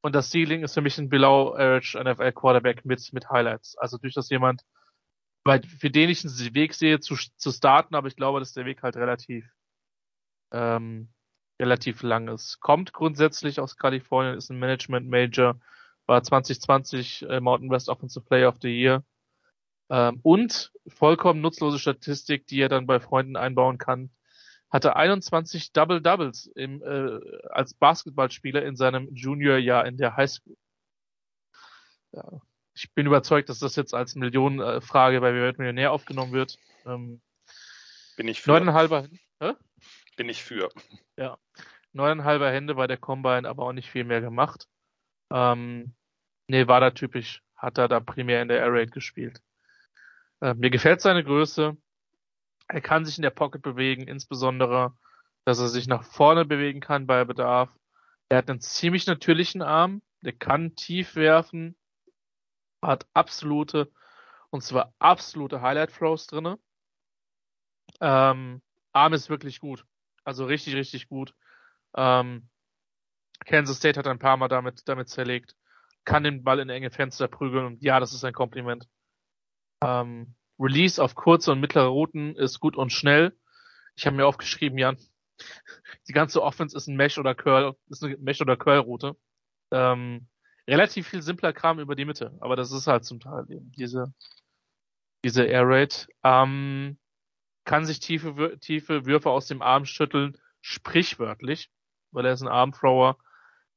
und 0.00 0.14
das 0.14 0.30
Ceiling 0.30 0.62
ist 0.62 0.74
für 0.74 0.80
mich 0.80 0.98
ein 0.98 1.08
Below 1.08 1.54
Average 1.54 1.98
NFL 2.02 2.32
Quarterback 2.32 2.84
mit, 2.84 3.12
mit 3.12 3.30
Highlights. 3.30 3.76
Also 3.78 3.98
durchaus 3.98 4.30
jemand, 4.30 4.62
weil 5.44 5.62
für 5.62 5.90
den 5.90 6.10
ich 6.10 6.24
einen 6.24 6.54
Weg 6.54 6.74
sehe 6.74 7.00
zu, 7.00 7.16
zu 7.36 7.50
starten, 7.50 7.94
aber 7.94 8.08
ich 8.08 8.16
glaube, 8.16 8.38
dass 8.38 8.52
der 8.52 8.64
Weg 8.64 8.82
halt 8.82 8.96
relativ, 8.96 9.44
ähm, 10.52 11.08
relativ 11.60 12.02
lang 12.02 12.28
ist. 12.28 12.60
Kommt 12.60 12.92
grundsätzlich 12.92 13.58
aus 13.60 13.76
Kalifornien, 13.76 14.36
ist 14.36 14.50
ein 14.50 14.58
Management 14.58 15.08
Major, 15.08 15.58
war 16.06 16.22
2020 16.22 17.28
äh, 17.28 17.40
Mountain 17.40 17.70
West 17.70 17.88
Offensive 17.88 18.24
Player 18.24 18.48
of 18.48 18.58
the 18.62 18.68
Year. 18.68 19.04
Ähm, 19.90 20.20
und 20.22 20.72
vollkommen 20.86 21.40
nutzlose 21.40 21.78
Statistik, 21.78 22.46
die 22.46 22.60
er 22.60 22.68
dann 22.68 22.86
bei 22.86 23.00
Freunden 23.00 23.36
einbauen 23.36 23.78
kann, 23.78 24.10
hatte 24.70 24.96
21 24.96 25.72
Double 25.72 26.00
Doubles 26.00 26.46
im, 26.54 26.82
äh, 26.82 27.20
als 27.50 27.74
Basketballspieler 27.74 28.64
in 28.64 28.76
seinem 28.76 29.08
Juniorjahr 29.14 29.86
in 29.86 29.96
der 29.96 30.16
Highschool. 30.16 30.56
Ja, 32.12 32.40
ich 32.74 32.92
bin 32.94 33.06
überzeugt, 33.06 33.48
dass 33.48 33.58
das 33.58 33.76
jetzt 33.76 33.94
als 33.94 34.14
Millionenfrage 34.14 35.20
bei 35.20 35.34
Wer 35.34 35.42
wird 35.42 35.58
Millionär 35.58 35.92
aufgenommen 35.92 36.32
wird. 36.32 36.58
Ähm, 36.86 37.20
Bin 38.16 38.28
ich 38.28 38.40
für. 38.40 38.50
neuneinhalber, 38.50 39.08
hä? 39.40 39.54
Bin 40.16 40.28
ich 40.28 40.42
für. 40.42 40.68
Ja, 41.16 41.38
neuneinhalber 41.92 42.50
Hände 42.50 42.74
bei 42.74 42.86
der 42.86 42.96
Combine, 42.96 43.48
aber 43.48 43.64
auch 43.64 43.72
nicht 43.72 43.90
viel 43.90 44.04
mehr 44.04 44.20
gemacht. 44.20 44.68
Ähm, 45.32 45.94
Nevada 46.46 46.90
typisch 46.90 47.42
hat 47.56 47.78
er 47.78 47.88
da 47.88 48.00
primär 48.00 48.42
in 48.42 48.48
der 48.48 48.58
Air 48.58 48.72
Raid 48.72 48.92
gespielt. 48.92 49.40
Äh, 50.40 50.54
mir 50.54 50.70
gefällt 50.70 51.00
seine 51.00 51.24
Größe. 51.24 51.76
Er 52.68 52.80
kann 52.80 53.04
sich 53.04 53.16
in 53.16 53.22
der 53.22 53.30
Pocket 53.30 53.62
bewegen, 53.62 54.06
insbesondere, 54.06 54.92
dass 55.44 55.58
er 55.58 55.68
sich 55.68 55.86
nach 55.86 56.04
vorne 56.04 56.44
bewegen 56.44 56.80
kann 56.80 57.06
bei 57.06 57.24
Bedarf. 57.24 57.74
Er 58.28 58.38
hat 58.38 58.50
einen 58.50 58.60
ziemlich 58.60 59.06
natürlichen 59.06 59.62
Arm, 59.62 60.02
der 60.22 60.34
kann 60.34 60.74
tief 60.74 61.16
werfen, 61.16 61.76
hat 62.82 63.06
absolute, 63.14 63.90
und 64.50 64.62
zwar 64.62 64.92
absolute 64.98 65.62
Highlight 65.62 65.94
Throws 65.94 66.26
drinne. 66.26 66.58
Ähm, 68.00 68.60
Arm 68.92 69.12
ist 69.14 69.30
wirklich 69.30 69.60
gut. 69.60 69.84
Also 70.24 70.44
richtig, 70.44 70.74
richtig 70.74 71.08
gut. 71.08 71.34
Ähm, 71.96 72.48
Kansas 73.46 73.78
State 73.78 73.98
hat 73.98 74.06
ein 74.06 74.18
paar 74.18 74.36
Mal 74.36 74.48
damit, 74.48 74.86
damit 74.86 75.08
zerlegt. 75.08 75.56
Kann 76.04 76.24
den 76.24 76.44
Ball 76.44 76.58
in 76.58 76.68
enge 76.68 76.90
Fenster 76.90 77.28
prügeln 77.28 77.64
und 77.64 77.82
ja, 77.82 78.00
das 78.00 78.12
ist 78.12 78.24
ein 78.24 78.34
Kompliment. 78.34 78.86
Ähm, 79.82 80.34
Release 80.58 81.02
auf 81.02 81.14
kurze 81.14 81.52
und 81.52 81.60
mittlere 81.60 81.86
Routen 81.86 82.36
ist 82.36 82.60
gut 82.60 82.76
und 82.76 82.92
schnell. 82.92 83.36
Ich 83.96 84.06
habe 84.06 84.16
mir 84.16 84.26
aufgeschrieben, 84.26 84.78
Jan, 84.78 84.96
die 86.08 86.12
ganze 86.12 86.42
Offense 86.42 86.76
ist 86.76 86.88
ein 86.88 86.96
Mesh 86.96 87.18
oder 87.18 87.34
Curl, 87.34 87.76
ist 87.88 88.02
eine 88.02 88.16
Mesh 88.18 88.40
oder 88.40 88.56
Curl 88.56 88.78
Route. 88.78 89.16
Ähm, 89.70 90.28
relativ 90.66 91.08
viel 91.08 91.22
simpler 91.22 91.52
Kram 91.52 91.78
über 91.78 91.94
die 91.94 92.04
Mitte, 92.04 92.36
aber 92.40 92.56
das 92.56 92.72
ist 92.72 92.86
halt 92.86 93.04
zum 93.04 93.20
Teil 93.20 93.44
eben 93.50 93.72
diese 93.72 94.12
diese 95.24 95.44
Air 95.44 95.64
Raid. 95.66 96.08
Ähm, 96.22 96.98
kann 97.64 97.84
sich 97.84 98.00
tiefe 98.00 98.58
tiefe 98.60 99.04
Würfe 99.06 99.30
aus 99.30 99.46
dem 99.46 99.62
Arm 99.62 99.84
schütteln, 99.84 100.38
sprichwörtlich, 100.60 101.70
weil 102.12 102.24
er 102.24 102.32
ist 102.32 102.42
ein 102.42 102.48
Armthrower. 102.48 103.18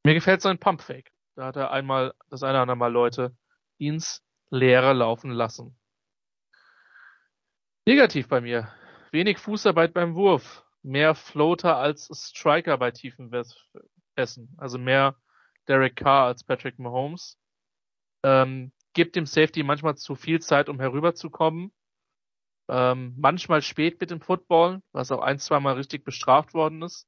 Mir 0.03 0.13
gefällt 0.13 0.41
sein 0.41 0.59
Pump 0.59 0.81
Fake. 0.81 1.11
Da 1.35 1.45
hat 1.45 1.55
er 1.55 1.71
einmal 1.71 2.13
das 2.29 2.43
eine 2.43 2.53
oder 2.53 2.61
andere 2.61 2.77
Mal 2.77 2.91
Leute 2.91 3.35
ins 3.77 4.23
Leere 4.49 4.93
laufen 4.93 5.31
lassen. 5.31 5.77
Negativ 7.87 8.27
bei 8.27 8.41
mir. 8.41 8.71
Wenig 9.11 9.39
Fußarbeit 9.39 9.93
beim 9.93 10.13
Wurf. 10.13 10.63
Mehr 10.83 11.15
Floater 11.15 11.77
als 11.77 12.09
Striker 12.13 12.77
bei 12.77 12.91
tiefen 12.91 13.31
Pässen. 14.15 14.53
Also 14.57 14.77
mehr 14.77 15.15
Derek 15.67 15.95
Carr 15.95 16.27
als 16.27 16.43
Patrick 16.43 16.77
Mahomes. 16.77 17.39
Ähm, 18.23 18.71
gibt 18.93 19.15
dem 19.15 19.25
Safety 19.25 19.63
manchmal 19.63 19.95
zu 19.97 20.15
viel 20.15 20.39
Zeit, 20.41 20.69
um 20.69 20.79
herüberzukommen. 20.79 21.71
Ähm, 22.69 23.15
manchmal 23.17 23.61
spät 23.63 23.99
mit 23.99 24.11
dem 24.11 24.21
Football, 24.21 24.81
was 24.91 25.11
auch 25.11 25.21
ein, 25.21 25.39
zweimal 25.39 25.73
richtig 25.73 26.03
bestraft 26.03 26.53
worden 26.53 26.83
ist. 26.83 27.07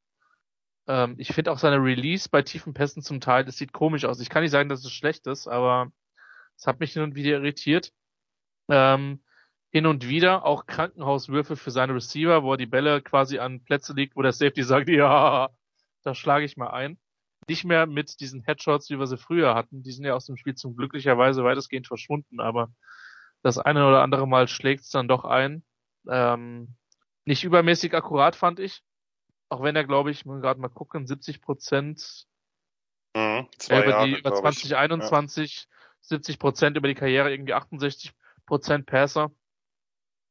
Ähm, 0.87 1.15
ich 1.19 1.29
finde 1.29 1.51
auch 1.51 1.59
seine 1.59 1.77
Release 1.77 2.27
bei 2.29 2.41
tiefen 2.41 2.73
Pässen 2.73 3.03
zum 3.03 3.21
Teil, 3.21 3.45
das 3.45 3.57
sieht 3.57 3.73
komisch 3.73 4.05
aus. 4.05 4.19
Ich 4.19 4.29
kann 4.29 4.41
nicht 4.41 4.51
sagen, 4.51 4.69
dass 4.69 4.83
es 4.83 4.91
schlecht 4.91 5.27
ist, 5.27 5.47
aber 5.47 5.91
es 6.57 6.65
hat 6.65 6.79
mich 6.79 6.93
hin 6.93 7.03
und 7.03 7.15
wieder 7.15 7.31
irritiert. 7.31 7.93
Ähm, 8.69 9.23
hin 9.73 9.85
und 9.85 10.07
wieder 10.07 10.45
auch 10.45 10.65
Krankenhauswürfe 10.65 11.55
für 11.55 11.71
seine 11.71 11.95
Receiver, 11.95 12.43
wo 12.43 12.53
er 12.53 12.57
die 12.57 12.65
Bälle 12.65 13.01
quasi 13.01 13.39
an 13.39 13.63
Plätze 13.63 13.93
liegt, 13.93 14.15
wo 14.15 14.21
der 14.21 14.31
Safety 14.31 14.63
sagt, 14.63 14.89
ja, 14.89 15.49
da 16.03 16.15
schlage 16.15 16.45
ich 16.45 16.57
mal 16.57 16.69
ein. 16.69 16.97
Nicht 17.49 17.65
mehr 17.65 17.85
mit 17.85 18.21
diesen 18.21 18.41
Headshots, 18.41 18.89
wie 18.89 18.99
wir 18.99 19.07
sie 19.07 19.17
früher 19.17 19.53
hatten. 19.53 19.83
Die 19.83 19.91
sind 19.91 20.05
ja 20.05 20.13
aus 20.13 20.25
dem 20.25 20.37
Spiel 20.37 20.55
zum 20.55 20.77
glücklicherweise 20.77 21.43
weitestgehend 21.43 21.87
verschwunden, 21.87 22.39
aber 22.39 22.71
das 23.41 23.57
eine 23.57 23.85
oder 23.85 24.01
andere 24.01 24.27
Mal 24.27 24.47
schlägt 24.47 24.83
es 24.83 24.89
dann 24.89 25.09
doch 25.09 25.25
ein. 25.25 25.63
Ähm, 26.09 26.75
nicht 27.25 27.43
übermäßig 27.43 27.93
akkurat, 27.93 28.37
fand 28.37 28.59
ich. 28.59 28.81
Auch 29.49 29.61
wenn 29.61 29.75
er, 29.75 29.83
glaube 29.83 30.11
ich, 30.11 30.23
gerade 30.23 30.61
mal 30.61 30.69
gucken, 30.69 31.05
70 31.05 31.41
Prozent 31.41 32.27
Mhm, 33.15 33.47
zwei 33.57 33.83
über, 33.83 33.89
Jahre, 33.89 34.05
die, 34.07 34.11
über 34.19 34.31
glaub 34.31 34.45
ich. 34.49 34.59
2021, 34.59 35.67
70 36.01 36.39
Prozent 36.39 36.77
über 36.77 36.87
die 36.87 36.95
Karriere, 36.95 37.31
irgendwie 37.31 37.53
68 37.53 38.11
Prozent 38.45 38.85
Passer. 38.85 39.31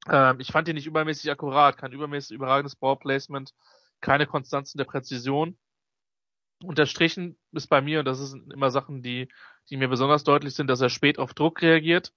Ähm, 0.08 0.40
ich 0.40 0.50
fand 0.52 0.68
ihn 0.68 0.74
nicht 0.74 0.86
übermäßig 0.86 1.30
akkurat, 1.30 1.76
kein 1.76 1.92
übermäßig 1.92 2.34
überragendes 2.34 2.76
Ballplacement, 2.76 3.54
keine 4.00 4.26
Konstanz 4.26 4.74
in 4.74 4.78
der 4.78 4.84
Präzision. 4.84 5.58
Unterstrichen 6.62 7.38
ist 7.52 7.68
bei 7.68 7.80
mir, 7.80 8.00
und 8.00 8.04
das 8.04 8.18
sind 8.18 8.52
immer 8.52 8.70
Sachen, 8.70 9.02
die, 9.02 9.28
die 9.70 9.76
mir 9.76 9.88
besonders 9.88 10.24
deutlich 10.24 10.54
sind, 10.54 10.68
dass 10.68 10.80
er 10.80 10.90
spät 10.90 11.18
auf 11.18 11.34
Druck 11.34 11.62
reagiert. 11.62 12.12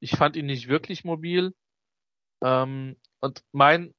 Ich 0.00 0.12
fand 0.12 0.36
ihn 0.36 0.46
nicht 0.46 0.68
wirklich 0.68 1.04
mobil. 1.04 1.54
Ähm, 2.42 2.96
und 3.20 3.42
mein, 3.52 3.94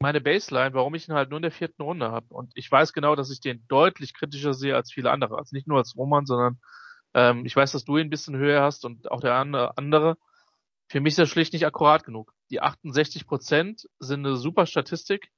meine 0.00 0.20
Baseline, 0.20 0.74
warum 0.74 0.94
ich 0.94 1.08
ihn 1.08 1.14
halt 1.14 1.30
nur 1.30 1.38
in 1.38 1.42
der 1.42 1.52
vierten 1.52 1.82
Runde 1.82 2.10
habe. 2.10 2.34
Und 2.34 2.52
ich 2.54 2.70
weiß 2.70 2.92
genau, 2.92 3.16
dass 3.16 3.30
ich 3.30 3.40
den 3.40 3.66
deutlich 3.68 4.14
kritischer 4.14 4.54
sehe 4.54 4.76
als 4.76 4.92
viele 4.92 5.10
andere. 5.10 5.36
Also 5.38 5.54
nicht 5.54 5.66
nur 5.66 5.78
als 5.78 5.96
Roman, 5.96 6.26
sondern 6.26 6.58
ähm, 7.14 7.46
ich 7.46 7.54
weiß, 7.54 7.72
dass 7.72 7.84
du 7.84 7.96
ihn 7.96 8.06
ein 8.06 8.10
bisschen 8.10 8.36
höher 8.36 8.62
hast 8.62 8.84
und 8.84 9.10
auch 9.10 9.20
der 9.20 9.34
andere. 9.34 10.16
Für 10.88 11.00
mich 11.00 11.12
ist 11.12 11.18
er 11.18 11.26
schlicht 11.26 11.52
nicht 11.52 11.66
akkurat 11.66 12.04
genug. 12.04 12.32
Die 12.50 12.60
68 12.60 13.26
Prozent 13.26 13.88
sind 13.98 14.24
eine 14.24 14.36
super 14.36 14.66
Statistik. 14.66 15.30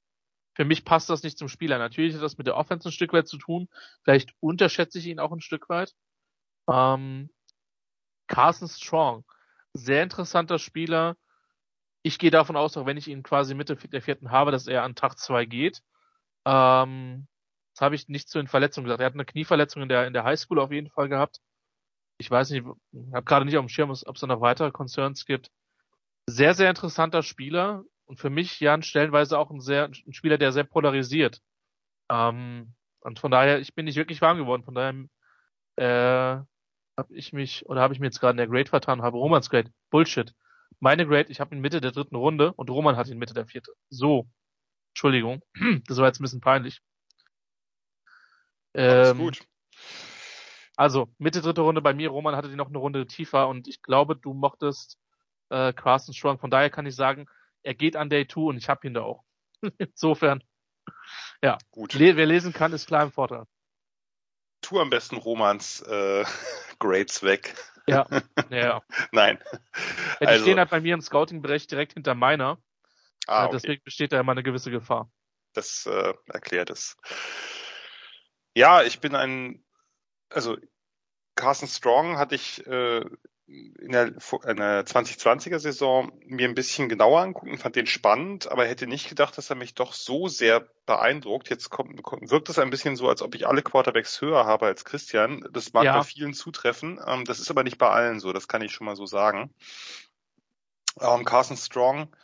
Für 0.55 0.64
mich 0.64 0.84
passt 0.84 1.11
das 1.11 1.22
nicht 1.22 1.38
zum 1.38 1.48
Spieler. 1.48 1.78
Natürlich 1.78 2.14
hat 2.14 2.22
das 2.22 2.38
mit 2.38 2.46
der 2.46 2.57
Offense 2.57 2.88
ein 2.88 2.92
Stück 2.92 3.12
weit 3.12 3.26
zu 3.26 3.36
tun. 3.36 3.68
Vielleicht 4.05 4.32
unterschätze 4.40 4.98
ich 4.98 5.07
ihn 5.07 5.18
auch 5.18 5.32
ein 5.32 5.40
Stück 5.40 5.68
weit. 5.68 5.94
Ähm, 6.68 7.30
Carson 8.28 8.68
Strong, 8.68 9.24
sehr 9.72 10.05
interessanter 10.05 10.59
Spieler. 10.59 11.16
Ich 12.03 12.18
gehe 12.18 12.30
davon 12.30 12.57
aus, 12.57 12.76
auch 12.76 12.86
wenn 12.86 12.96
ich 12.96 13.09
ihn 13.09 13.24
quasi 13.24 13.55
Mitte 13.55 13.76
der 13.76 14.03
vierten 14.03 14.30
habe, 14.30 14.53
dass 14.53 14.68
er 14.68 14.84
an 14.84 14.94
Tag 14.94 15.18
zwei 15.18 15.46
geht. 15.46 15.82
Ähm, 16.44 17.26
das 17.74 17.80
habe 17.80 17.96
ich 17.96 18.09
nicht 18.09 18.28
zu 18.28 18.38
den 18.38 18.46
Verletzungen 18.46 18.84
gesagt. 18.84 19.01
Er 19.01 19.07
hat 19.07 19.14
eine 19.14 19.24
Knieverletzung 19.24 19.82
in 19.82 19.88
der, 19.88 20.07
in 20.07 20.12
der 20.12 20.24
Highschool 20.24 20.61
auf 20.61 20.70
jeden 20.70 20.90
Fall 20.90 21.09
gehabt 21.09 21.40
ich 22.20 22.30
weiß 22.30 22.50
nicht, 22.50 22.64
habe 22.64 23.24
gerade 23.24 23.46
nicht 23.46 23.56
auf 23.56 23.64
dem 23.64 23.70
Schirm, 23.70 23.90
ob 23.90 24.14
es 24.14 24.20
da 24.20 24.26
noch 24.26 24.42
weitere 24.42 24.70
Concerns 24.70 25.24
gibt. 25.24 25.50
Sehr, 26.26 26.54
sehr 26.54 26.68
interessanter 26.68 27.22
Spieler 27.22 27.82
und 28.04 28.20
für 28.20 28.28
mich, 28.28 28.60
Jan, 28.60 28.82
stellenweise 28.82 29.38
auch 29.38 29.50
ein 29.50 29.60
sehr 29.60 29.86
ein 29.86 30.12
Spieler, 30.12 30.36
der 30.36 30.52
sehr 30.52 30.64
polarisiert. 30.64 31.40
Ähm, 32.10 32.74
und 33.00 33.18
von 33.18 33.30
daher, 33.30 33.58
ich 33.60 33.74
bin 33.74 33.86
nicht 33.86 33.96
wirklich 33.96 34.20
warm 34.20 34.36
geworden. 34.36 34.64
Von 34.64 34.74
daher 34.74 34.94
äh, 35.76 36.44
habe 36.98 37.14
ich 37.14 37.32
mich, 37.32 37.66
oder 37.66 37.80
habe 37.80 37.94
ich 37.94 38.00
mir 38.00 38.06
jetzt 38.06 38.20
gerade 38.20 38.32
in 38.32 38.36
der 38.36 38.48
Grade 38.48 38.68
vertan, 38.68 39.00
habe 39.00 39.16
Romans 39.16 39.48
Grade. 39.48 39.72
Bullshit. 39.88 40.34
Meine 40.78 41.06
Grade, 41.06 41.30
ich 41.30 41.40
habe 41.40 41.54
ihn 41.54 41.60
Mitte 41.60 41.80
der 41.80 41.92
dritten 41.92 42.16
Runde 42.16 42.52
und 42.52 42.68
Roman 42.68 42.96
hat 42.96 43.08
ihn 43.08 43.18
Mitte 43.18 43.34
der 43.34 43.46
vierten. 43.46 43.72
So. 43.88 44.28
Entschuldigung. 44.90 45.42
Das 45.86 45.96
war 45.96 46.06
jetzt 46.06 46.20
ein 46.20 46.24
bisschen 46.24 46.40
peinlich. 46.42 46.82
Alles 48.74 49.10
ähm, 49.10 49.18
gut. 49.18 49.40
Also, 50.80 51.12
Mitte 51.18 51.42
dritte 51.42 51.60
Runde 51.60 51.82
bei 51.82 51.92
mir, 51.92 52.08
Roman 52.08 52.34
hatte 52.34 52.48
die 52.48 52.56
noch 52.56 52.70
eine 52.70 52.78
Runde 52.78 53.06
tiefer 53.06 53.48
und 53.48 53.68
ich 53.68 53.82
glaube, 53.82 54.16
du 54.16 54.32
mochtest 54.32 54.98
äh, 55.50 55.74
Carsten 55.74 56.14
Strong. 56.14 56.38
Von 56.38 56.50
daher 56.50 56.70
kann 56.70 56.86
ich 56.86 56.96
sagen, 56.96 57.26
er 57.62 57.74
geht 57.74 57.96
an 57.96 58.08
Day 58.08 58.26
2 58.26 58.40
und 58.40 58.56
ich 58.56 58.70
habe 58.70 58.86
ihn 58.86 58.94
da 58.94 59.02
auch. 59.02 59.22
Insofern, 59.76 60.42
ja. 61.42 61.58
Gut. 61.70 61.92
Le 61.92 62.16
wer 62.16 62.24
lesen 62.24 62.54
kann, 62.54 62.72
ist 62.72 62.86
klar 62.86 63.02
im 63.02 63.12
Vorteil. 63.12 63.44
Tu 64.62 64.80
am 64.80 64.88
besten 64.88 65.18
Romans 65.18 65.82
äh, 65.82 66.24
Grades 66.78 67.22
weg. 67.22 67.54
Ja, 67.86 68.06
ja. 68.50 68.82
Nein. 69.10 69.38
Ja, 69.42 69.58
die 70.20 70.26
also, 70.26 70.44
stehen 70.44 70.58
halt 70.58 70.70
bei 70.70 70.80
mir 70.80 70.94
im 70.94 71.00
Scouting-Bereich 71.00 71.66
direkt 71.66 71.94
hinter 71.94 72.14
meiner. 72.14 72.58
Ah, 73.26 73.42
äh, 73.42 73.46
okay. 73.46 73.56
Deswegen 73.56 73.82
besteht 73.82 74.12
da 74.12 74.20
immer 74.20 74.32
eine 74.32 74.44
gewisse 74.44 74.70
Gefahr. 74.70 75.10
Das 75.54 75.86
äh, 75.86 76.14
erklärt 76.28 76.70
es. 76.70 76.96
Ja, 78.54 78.82
ich 78.82 79.00
bin 79.00 79.16
ein 79.16 79.64
also 80.30 80.56
Carson 81.34 81.68
Strong 81.68 82.18
hatte 82.18 82.34
ich 82.34 82.66
äh, 82.66 83.04
in 83.50 83.90
der, 83.90 84.06
in 84.06 84.56
der 84.56 84.86
2020er 84.86 85.58
Saison 85.58 86.12
mir 86.24 86.48
ein 86.48 86.54
bisschen 86.54 86.88
genauer 86.88 87.20
angucken, 87.20 87.58
fand 87.58 87.74
den 87.74 87.86
spannend, 87.86 88.48
aber 88.50 88.66
hätte 88.66 88.86
nicht 88.86 89.08
gedacht, 89.08 89.36
dass 89.36 89.50
er 89.50 89.56
mich 89.56 89.74
doch 89.74 89.92
so 89.92 90.28
sehr 90.28 90.68
beeindruckt. 90.86 91.50
Jetzt 91.50 91.68
kommt, 91.68 92.00
kommt, 92.02 92.30
wirkt 92.30 92.48
es 92.48 92.60
ein 92.60 92.70
bisschen 92.70 92.94
so, 92.94 93.08
als 93.08 93.22
ob 93.22 93.34
ich 93.34 93.48
alle 93.48 93.62
Quarterbacks 93.62 94.20
höher 94.20 94.44
habe 94.46 94.66
als 94.66 94.84
Christian. 94.84 95.44
Das 95.52 95.72
mag 95.72 95.84
ja. 95.84 95.98
bei 95.98 96.04
vielen 96.04 96.32
zutreffen. 96.32 97.00
Ähm, 97.04 97.24
das 97.24 97.40
ist 97.40 97.50
aber 97.50 97.64
nicht 97.64 97.78
bei 97.78 97.88
allen 97.90 98.20
so, 98.20 98.32
das 98.32 98.46
kann 98.46 98.62
ich 98.62 98.72
schon 98.72 98.84
mal 98.84 98.96
so 98.96 99.06
sagen. 99.06 99.52
Ähm, 101.00 101.24
Carson 101.24 101.56
Strong 101.56 102.14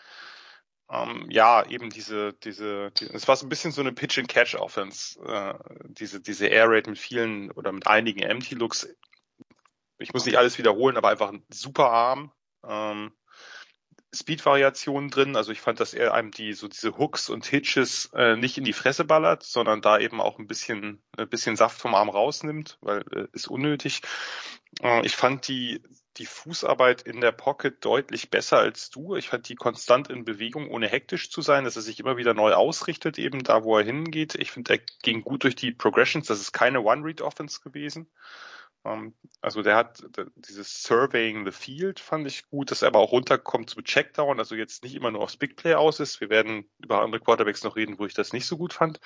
ähm, 0.91 1.27
ja, 1.31 1.67
eben 1.67 1.91
diese, 1.91 2.33
diese, 2.33 2.93
die, 2.93 3.07
es 3.07 3.27
war 3.27 3.37
so 3.37 3.47
ein 3.47 3.49
bisschen 3.49 3.73
so 3.73 3.81
eine 3.81 3.93
Pitch-and-Catch-Offense, 3.93 5.21
äh, 5.25 5.55
diese, 5.89 6.21
diese 6.21 6.47
Air 6.47 6.69
Raid 6.69 6.87
mit 6.87 6.99
vielen 6.99 7.51
oder 7.51 7.73
mit 7.73 7.87
einigen 7.87 8.23
Empty-Looks. 8.23 8.89
Ich 9.99 10.13
muss 10.13 10.27
nicht 10.27 10.39
alles 10.39 10.59
wiederholen, 10.59 10.97
aber 10.97 11.09
einfach 11.09 11.33
ein 11.33 11.45
super 11.51 11.91
Arm. 11.91 12.33
Ähm, 12.65 13.13
Speed-Variationen 14.15 15.11
drin. 15.11 15.37
Also 15.37 15.53
ich 15.53 15.61
fand, 15.61 15.81
dass 15.81 15.95
er 15.95 16.15
einem 16.15 16.31
die 16.31 16.53
so 16.53 16.69
diese 16.69 16.97
Hooks 16.97 17.29
und 17.29 17.45
Hitches 17.45 18.11
äh, 18.15 18.37
nicht 18.37 18.57
in 18.57 18.65
die 18.65 18.73
Fresse 18.73 19.05
ballert, 19.05 19.43
sondern 19.43 19.83
da 19.83 19.99
eben 19.99 20.21
auch 20.21 20.39
ein 20.39 20.47
bisschen 20.47 21.03
ein 21.17 21.29
bisschen 21.29 21.57
Saft 21.57 21.79
vom 21.79 21.95
Arm 21.95 22.09
rausnimmt, 22.09 22.79
weil 22.81 23.05
äh, 23.13 23.27
ist 23.33 23.49
unnötig. 23.49 24.03
Äh, 24.81 25.05
ich 25.05 25.17
fand 25.17 25.49
die 25.49 25.83
die 26.17 26.27
Fußarbeit 26.27 27.03
in 27.03 27.21
der 27.21 27.33
Pocket 27.33 27.85
deutlich 27.85 28.31
besser 28.31 28.59
als 28.59 28.91
du. 28.91 29.17
Ich 29.17 29.29
fand 29.29 29.49
die 29.49 29.55
konstant 29.55 30.09
in 30.09 30.25
Bewegung, 30.25 30.71
ohne 30.71 30.89
hektisch 30.89 31.31
zu 31.31 31.43
sein, 31.43 31.65
dass 31.65 31.77
er 31.77 31.83
sich 31.83 32.01
immer 32.01 32.17
wieder 32.17 32.35
neu 32.35 32.53
ausrichtet, 32.53 33.19
eben 33.19 33.43
da, 33.43 33.65
wo 33.65 33.79
er 33.79 33.85
hingeht. 33.85 34.35
Ich 34.35 34.51
finde, 34.51 34.75
er 34.75 34.81
ging 35.03 35.23
gut 35.23 35.45
durch 35.45 35.57
die 35.57 35.73
Progressions. 35.73 36.27
Das 36.27 36.41
ist 36.41 36.53
keine 36.53 36.81
One-Read-Offense 36.81 37.61
gewesen. 37.61 38.09
Ähm, 38.87 39.15
also 39.41 39.63
der 39.63 39.77
hat 39.77 40.03
dieses 40.37 40.83
Surveying 40.83 41.45
the 41.45 41.53
Field 41.53 42.01
fand 42.01 42.27
ich 42.27 42.49
gut, 42.49 42.71
dass 42.71 42.83
er 42.83 42.89
aber 42.89 43.01
auch 43.01 43.13
runterkommt 43.13 43.69
zu 43.71 43.83
Checkdown, 43.83 44.39
also 44.39 44.55
jetzt 44.55 44.85
nicht 44.85 44.95
immer 44.95 45.11
nur 45.11 45.23
aufs 45.23 45.37
Big 45.37 45.57
Play 45.57 45.75
aus 45.75 46.01
ist. 46.01 46.21
Wir 46.21 46.31
werden 46.31 46.71
über 46.79 47.03
andere 47.03 47.21
Quarterbacks 47.21 47.65
noch 47.65 47.77
reden, 47.77 47.99
wo 47.99 48.07
ich 48.07 48.15
das 48.15 48.33
nicht 48.33 48.47
so 48.47 48.57
gut 48.57 48.73
fand. 48.73 49.01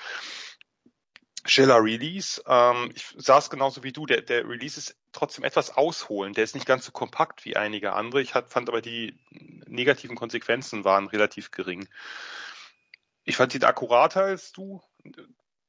Schiller 1.44 1.82
Release, 1.82 2.42
ähm, 2.46 2.90
ich 2.94 3.14
saß 3.16 3.50
genauso 3.50 3.82
wie 3.82 3.92
du, 3.92 4.06
der, 4.06 4.22
der 4.22 4.48
Release 4.48 4.78
ist 4.78 4.96
trotzdem 5.12 5.44
etwas 5.44 5.76
ausholen, 5.76 6.34
der 6.34 6.44
ist 6.44 6.54
nicht 6.54 6.66
ganz 6.66 6.84
so 6.84 6.92
kompakt 6.92 7.44
wie 7.44 7.56
einige 7.56 7.94
andere. 7.94 8.20
Ich 8.20 8.34
hat, 8.34 8.50
fand 8.50 8.68
aber 8.68 8.82
die 8.82 9.18
negativen 9.66 10.16
Konsequenzen 10.16 10.84
waren 10.84 11.08
relativ 11.08 11.50
gering. 11.50 11.88
Ich 13.24 13.36
fand 13.36 13.54
ihn 13.54 13.64
akkurater 13.64 14.24
als 14.24 14.52
du. 14.52 14.82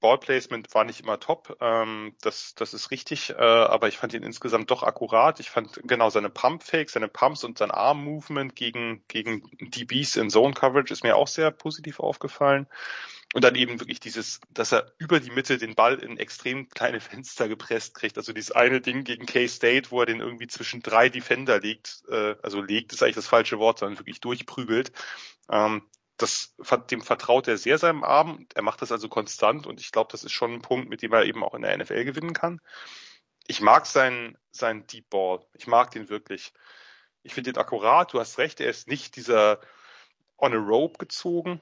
Ballplacement 0.01 0.73
war 0.73 0.83
nicht 0.83 0.99
immer 0.99 1.19
top, 1.19 1.57
ähm, 1.61 2.15
das, 2.21 2.53
das 2.55 2.73
ist 2.73 2.91
richtig, 2.91 3.29
äh, 3.29 3.35
aber 3.35 3.87
ich 3.87 3.97
fand 3.97 4.13
ihn 4.13 4.23
insgesamt 4.23 4.69
doch 4.71 4.83
akkurat. 4.83 5.39
Ich 5.39 5.49
fand 5.49 5.79
genau 5.83 6.09
seine 6.09 6.29
Pump-Fakes, 6.29 6.93
seine 6.93 7.07
Pumps 7.07 7.43
und 7.43 7.57
sein 7.57 7.71
Arm-Movement 7.71 8.55
gegen, 8.55 9.03
gegen 9.07 9.43
DBs 9.59 10.17
in 10.17 10.29
Zone-Coverage 10.29 10.91
ist 10.91 11.03
mir 11.03 11.15
auch 11.15 11.27
sehr 11.27 11.51
positiv 11.51 11.99
aufgefallen. 11.99 12.67
Und 13.33 13.45
dann 13.45 13.55
eben 13.55 13.79
wirklich 13.79 14.01
dieses, 14.01 14.41
dass 14.49 14.73
er 14.73 14.91
über 14.97 15.21
die 15.21 15.31
Mitte 15.31 15.57
den 15.57 15.75
Ball 15.75 15.99
in 15.99 16.17
extrem 16.17 16.67
kleine 16.67 16.99
Fenster 16.99 17.47
gepresst 17.47 17.93
kriegt. 17.93 18.17
Also 18.17 18.33
dieses 18.33 18.51
eine 18.51 18.81
Ding 18.81 19.05
gegen 19.05 19.25
K-State, 19.25 19.89
wo 19.91 20.01
er 20.01 20.05
den 20.05 20.19
irgendwie 20.19 20.47
zwischen 20.47 20.81
drei 20.81 21.07
Defender 21.07 21.61
legt, 21.61 22.03
äh, 22.09 22.35
also 22.41 22.61
legt 22.61 22.91
ist 22.91 23.01
eigentlich 23.01 23.15
das 23.15 23.27
falsche 23.27 23.57
Wort, 23.57 23.79
sondern 23.79 23.99
wirklich 23.99 24.19
durchprügelt. 24.19 24.91
Ähm, 25.49 25.83
das, 26.21 26.55
dem 26.89 27.01
vertraut 27.01 27.47
er 27.47 27.57
sehr 27.57 27.77
seinem 27.77 28.03
Arm. 28.03 28.47
Er 28.53 28.61
macht 28.61 28.81
das 28.81 28.91
also 28.91 29.09
konstant 29.09 29.67
und 29.67 29.79
ich 29.79 29.91
glaube, 29.91 30.11
das 30.11 30.23
ist 30.23 30.31
schon 30.31 30.53
ein 30.53 30.61
Punkt, 30.61 30.89
mit 30.89 31.01
dem 31.01 31.13
er 31.13 31.25
eben 31.25 31.43
auch 31.43 31.53
in 31.53 31.61
der 31.61 31.77
NFL 31.77 32.05
gewinnen 32.05 32.33
kann. 32.33 32.61
Ich 33.47 33.61
mag 33.61 33.85
seinen, 33.85 34.37
seinen 34.51 34.85
Deep 34.87 35.09
Ball. 35.09 35.45
Ich 35.53 35.67
mag 35.67 35.91
den 35.91 36.09
wirklich. 36.09 36.53
Ich 37.23 37.33
finde 37.33 37.53
den 37.53 37.59
akkurat. 37.59 38.13
Du 38.13 38.19
hast 38.19 38.37
recht. 38.37 38.59
Er 38.59 38.69
ist 38.69 38.87
nicht 38.87 39.15
dieser 39.15 39.59
on 40.37 40.53
a 40.53 40.57
rope 40.57 40.97
gezogen. 40.97 41.61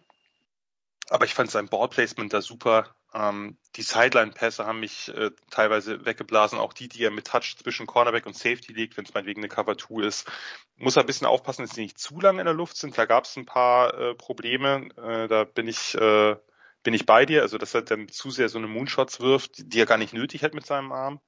Aber 1.10 1.26
ich 1.26 1.34
fand 1.34 1.50
sein 1.50 1.70
Ballplacement 1.70 2.34
da 2.34 2.42
super. 2.42 2.96
Ähm, 3.14 3.58
die 3.76 3.82
Sideline-Pässe 3.82 4.66
haben 4.66 4.80
mich 4.80 5.10
äh, 5.10 5.32
teilweise 5.50 6.06
weggeblasen, 6.06 6.60
auch 6.60 6.74
die, 6.74 6.88
die 6.88 7.04
er 7.04 7.12
mit 7.12 7.28
Touch 7.28 7.56
zwischen 7.58 7.88
Cornerback 7.88 8.26
und 8.26 8.36
Safety 8.36 8.74
legt, 8.74 8.98
wenn 8.98 9.06
es 9.06 9.14
meinetwegen 9.14 9.42
eine 9.42 9.50
Cover 9.50 9.78
2 9.78 10.06
ist. 10.06 10.32
Muss 10.78 10.96
er 10.96 11.04
ein 11.04 11.08
bisschen 11.08 11.28
aufpassen, 11.28 11.64
dass 11.66 11.76
sie 11.76 11.82
nicht 11.82 11.98
zu 11.98 12.20
lange 12.20 12.40
in 12.40 12.46
der 12.46 12.54
Luft 12.54 12.78
sind. 12.78 12.98
Da 12.98 13.06
gab 13.06 13.26
es 13.26 13.36
ein 13.36 13.46
paar 13.46 13.94
äh, 13.94 14.16
Probleme. 14.16 14.90
Äh, 14.98 15.28
da 15.28 15.44
bin 15.44 15.68
ich, 15.68 15.96
äh, 15.96 16.36
bin 16.84 16.94
ich 16.94 17.06
bei 17.06 17.26
dir. 17.26 17.42
Also, 17.42 17.58
dass 17.58 17.74
er 17.74 17.82
dann 17.82 18.10
zu 18.10 18.30
sehr 18.30 18.50
so 18.50 18.58
eine 18.60 18.68
Moonshots 18.68 19.20
wirft, 19.20 19.58
die, 19.58 19.68
die 19.68 19.80
er 19.80 19.86
gar 19.86 19.98
nicht 19.98 20.14
nötig 20.14 20.44
hat 20.44 20.54
mit 20.54 20.66
seinem 20.66 20.92
Arm. 20.92 21.20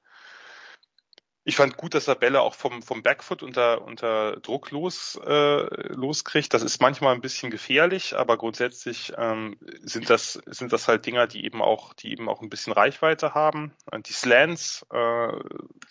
Ich 1.44 1.56
fand 1.56 1.76
gut, 1.76 1.94
dass 1.94 2.06
er 2.06 2.14
Bälle 2.14 2.40
auch 2.40 2.54
vom, 2.54 2.82
vom 2.82 3.02
Backfoot 3.02 3.42
unter, 3.42 3.82
unter 3.82 4.36
Druck 4.36 4.70
los, 4.70 5.18
äh, 5.26 5.92
loskriegt. 5.92 6.54
Das 6.54 6.62
ist 6.62 6.80
manchmal 6.80 7.14
ein 7.14 7.20
bisschen 7.20 7.50
gefährlich, 7.50 8.16
aber 8.16 8.36
grundsätzlich 8.36 9.12
ähm, 9.16 9.56
sind 9.80 10.08
das, 10.08 10.34
sind 10.46 10.72
das 10.72 10.86
halt 10.86 11.04
Dinger, 11.04 11.26
die 11.26 11.44
eben 11.44 11.60
auch, 11.60 11.94
die 11.94 12.12
eben 12.12 12.28
auch 12.28 12.42
ein 12.42 12.48
bisschen 12.48 12.72
Reichweite 12.72 13.34
haben. 13.34 13.72
Und 13.90 14.08
die 14.08 14.12
Slants, 14.12 14.86
äh, 14.92 15.32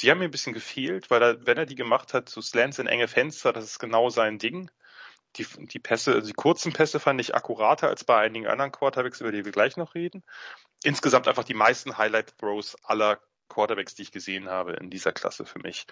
die 0.02 0.10
haben 0.10 0.20
mir 0.20 0.26
ein 0.26 0.32
bisschen 0.32 0.54
gefehlt, 0.54 1.10
weil 1.10 1.22
er, 1.22 1.46
wenn 1.46 1.58
er 1.58 1.66
die 1.66 1.76
gemacht 1.76 2.14
hat, 2.14 2.30
so 2.30 2.40
Slants 2.40 2.80
in 2.80 2.88
enge 2.88 3.10
Fenster, 3.10 3.52
das 3.52 3.66
ist 3.66 3.80
genau 3.80 4.10
sein 4.10 4.40
Ding. 4.40 4.72
Die, 5.36 5.46
die 5.46 5.80
Pässe, 5.80 6.14
also 6.14 6.28
die 6.28 6.34
kurzen 6.34 6.72
Pässe 6.72 7.00
fand 7.02 7.20
ich 7.20 7.36
akkurater 7.36 7.90
als 7.90 8.06
bei 8.06 8.18
einigen 8.18 8.48
anderen 8.48 8.72
Quarterbacks, 8.72 9.20
über 9.20 9.34
die 9.34 9.44
wir 9.44 9.52
gleich 9.52 9.76
noch 9.76 9.96
reden. 9.96 10.24
Insgesamt 10.84 11.28
einfach 11.28 11.44
die 11.44 11.54
meisten 11.54 11.98
Highlight 11.98 12.38
Throws 12.38 12.78
aller 12.84 13.20
Quarterbacks, 13.52 13.96
die 13.96 14.04
ich 14.04 14.12
gesehen 14.12 14.50
habe 14.50 14.74
in 14.74 14.90
dieser 14.90 15.12
Klasse 15.12 15.46
für 15.46 15.60
mich. 15.60 15.86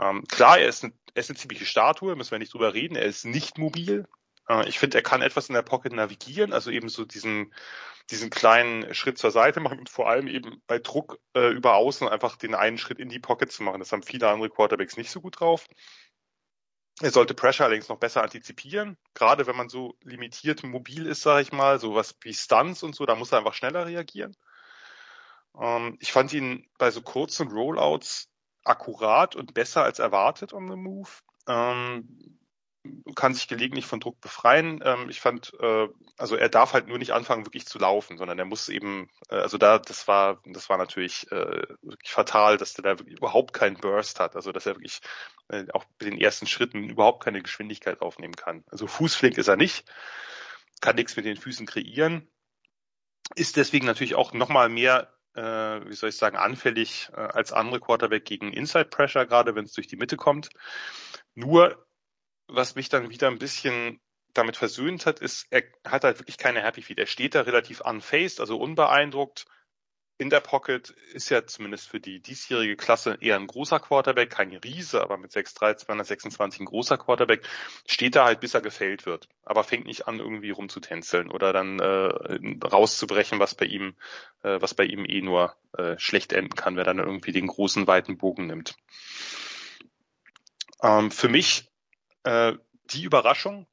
Ähm, 0.00 0.24
klar, 0.24 0.58
er 0.58 0.68
ist, 0.68 0.84
eine, 0.84 0.92
er 1.14 1.20
ist 1.20 1.30
eine 1.30 1.38
ziemliche 1.38 1.66
Statue, 1.66 2.16
müssen 2.16 2.32
wir 2.32 2.38
nicht 2.38 2.52
drüber 2.52 2.74
reden. 2.74 2.96
Er 2.96 3.04
ist 3.04 3.24
nicht 3.24 3.58
mobil. 3.58 4.06
Äh, 4.48 4.68
ich 4.68 4.78
finde, 4.78 4.98
er 4.98 5.02
kann 5.02 5.22
etwas 5.22 5.48
in 5.48 5.54
der 5.54 5.62
Pocket 5.62 5.92
navigieren, 5.92 6.52
also 6.52 6.70
eben 6.70 6.88
so 6.88 7.04
diesen, 7.04 7.54
diesen 8.10 8.30
kleinen 8.30 8.94
Schritt 8.94 9.18
zur 9.18 9.30
Seite 9.30 9.60
machen 9.60 9.78
und 9.78 9.88
vor 9.88 10.08
allem 10.08 10.26
eben 10.26 10.62
bei 10.66 10.78
Druck 10.78 11.18
äh, 11.34 11.50
über 11.50 11.74
außen 11.74 12.08
einfach 12.08 12.36
den 12.36 12.54
einen 12.54 12.78
Schritt 12.78 12.98
in 12.98 13.08
die 13.08 13.20
Pocket 13.20 13.50
zu 13.52 13.62
machen. 13.62 13.80
Das 13.80 13.92
haben 13.92 14.02
viele 14.02 14.28
andere 14.28 14.50
Quarterbacks 14.50 14.96
nicht 14.96 15.10
so 15.10 15.20
gut 15.20 15.40
drauf. 15.40 15.66
Er 17.00 17.12
sollte 17.12 17.34
Pressure 17.34 17.64
allerdings 17.64 17.88
noch 17.88 17.98
besser 17.98 18.24
antizipieren, 18.24 18.96
gerade 19.14 19.46
wenn 19.46 19.54
man 19.56 19.68
so 19.68 19.96
limitiert 20.02 20.64
mobil 20.64 21.06
ist, 21.06 21.22
sage 21.22 21.42
ich 21.42 21.52
mal, 21.52 21.78
so 21.78 21.94
was 21.94 22.16
wie 22.22 22.34
Stunts 22.34 22.82
und 22.82 22.96
so, 22.96 23.06
da 23.06 23.14
muss 23.14 23.30
er 23.30 23.38
einfach 23.38 23.54
schneller 23.54 23.86
reagieren. 23.86 24.36
Ähm, 25.60 25.96
ich 26.00 26.12
fand 26.12 26.32
ihn 26.32 26.68
bei 26.78 26.90
so 26.90 27.02
kurzen 27.02 27.48
Rollouts 27.48 28.28
akkurat 28.64 29.36
und 29.36 29.54
besser 29.54 29.82
als 29.82 29.98
erwartet 29.98 30.52
on 30.52 30.68
the 30.68 30.76
move. 30.76 31.10
Ähm, 31.46 32.38
kann 33.14 33.34
sich 33.34 33.48
gelegentlich 33.48 33.86
von 33.86 34.00
Druck 34.00 34.20
befreien. 34.20 34.80
Ähm, 34.84 35.10
ich 35.10 35.20
fand, 35.20 35.52
äh, 35.60 35.88
also 36.16 36.36
er 36.36 36.48
darf 36.48 36.72
halt 36.72 36.86
nur 36.86 36.98
nicht 36.98 37.12
anfangen, 37.12 37.44
wirklich 37.44 37.66
zu 37.66 37.78
laufen, 37.78 38.18
sondern 38.18 38.38
er 38.38 38.44
muss 38.44 38.68
eben, 38.68 39.10
äh, 39.30 39.36
also 39.36 39.58
da, 39.58 39.78
das 39.78 40.08
war, 40.08 40.40
das 40.46 40.68
war 40.68 40.78
natürlich 40.78 41.30
äh, 41.32 41.62
wirklich 41.82 42.10
fatal, 42.10 42.56
dass 42.56 42.74
der 42.74 42.96
da 42.96 43.02
überhaupt 43.02 43.52
keinen 43.52 43.76
Burst 43.76 44.20
hat, 44.20 44.36
also 44.36 44.52
dass 44.52 44.66
er 44.66 44.76
wirklich 44.76 45.00
äh, 45.48 45.66
auch 45.72 45.84
mit 45.98 46.12
den 46.12 46.20
ersten 46.20 46.46
Schritten 46.46 46.84
überhaupt 46.84 47.22
keine 47.24 47.42
Geschwindigkeit 47.42 48.00
aufnehmen 48.00 48.36
kann. 48.36 48.64
Also 48.70 48.86
fußflink 48.86 49.38
ist 49.38 49.48
er 49.48 49.56
nicht, 49.56 49.84
kann 50.80 50.96
nichts 50.96 51.16
mit 51.16 51.24
den 51.24 51.36
Füßen 51.36 51.66
kreieren, 51.66 52.28
ist 53.34 53.56
deswegen 53.56 53.86
natürlich 53.86 54.14
auch 54.14 54.32
nochmal 54.32 54.68
mehr 54.68 55.12
äh, 55.38 55.88
wie 55.88 55.94
soll 55.94 56.10
ich 56.10 56.16
sagen, 56.16 56.36
anfällig 56.36 57.10
äh, 57.12 57.20
als 57.20 57.52
andere 57.52 57.80
Quarterback 57.80 58.24
gegen 58.24 58.52
Inside 58.52 58.86
Pressure, 58.86 59.26
gerade 59.26 59.54
wenn 59.54 59.64
es 59.64 59.72
durch 59.72 59.86
die 59.86 59.96
Mitte 59.96 60.16
kommt. 60.16 60.50
Nur 61.34 61.86
was 62.48 62.74
mich 62.74 62.88
dann 62.88 63.10
wieder 63.10 63.28
ein 63.28 63.38
bisschen 63.38 64.00
damit 64.34 64.56
versöhnt 64.56 65.06
hat, 65.06 65.20
ist, 65.20 65.46
er 65.50 65.62
hat 65.86 66.04
halt 66.04 66.18
wirklich 66.18 66.38
keine 66.38 66.62
Happy 66.62 66.82
Feet. 66.82 66.98
Er 66.98 67.06
steht 67.06 67.34
da 67.34 67.42
relativ 67.42 67.80
unfaced, 67.80 68.40
also 68.40 68.58
unbeeindruckt. 68.58 69.46
In 70.20 70.30
der 70.30 70.40
Pocket 70.40 70.90
ist 71.12 71.28
ja 71.28 71.46
zumindest 71.46 71.88
für 71.88 72.00
die 72.00 72.20
diesjährige 72.20 72.74
Klasse 72.74 73.18
eher 73.20 73.36
ein 73.36 73.46
großer 73.46 73.78
Quarterback, 73.78 74.30
kein 74.30 74.52
Riese, 74.52 75.00
aber 75.00 75.16
mit 75.16 75.30
6'3, 75.30 75.76
226 75.76 76.60
ein 76.60 76.64
großer 76.64 76.98
Quarterback, 76.98 77.46
steht 77.86 78.16
da 78.16 78.24
halt, 78.24 78.40
bis 78.40 78.52
er 78.52 78.60
gefällt 78.60 79.06
wird. 79.06 79.28
Aber 79.44 79.62
fängt 79.62 79.86
nicht 79.86 80.08
an, 80.08 80.18
irgendwie 80.18 80.50
rumzutänzeln 80.50 81.30
oder 81.30 81.52
dann 81.52 81.78
äh, 81.78 82.66
rauszubrechen, 82.66 83.38
was 83.38 83.54
bei 83.54 83.66
ihm, 83.66 83.94
äh, 84.42 84.60
was 84.60 84.74
bei 84.74 84.84
ihm 84.84 85.04
eh 85.04 85.22
nur 85.22 85.54
äh, 85.76 85.96
schlecht 85.98 86.32
enden 86.32 86.56
kann, 86.56 86.74
wer 86.74 86.84
dann 86.84 86.98
irgendwie 86.98 87.32
den 87.32 87.46
großen, 87.46 87.86
weiten 87.86 88.18
Bogen 88.18 88.48
nimmt. 88.48 88.74
Ähm, 90.82 91.12
für 91.12 91.28
mich 91.28 91.70
äh, 92.24 92.54
die 92.90 93.04
Überraschung, 93.04 93.68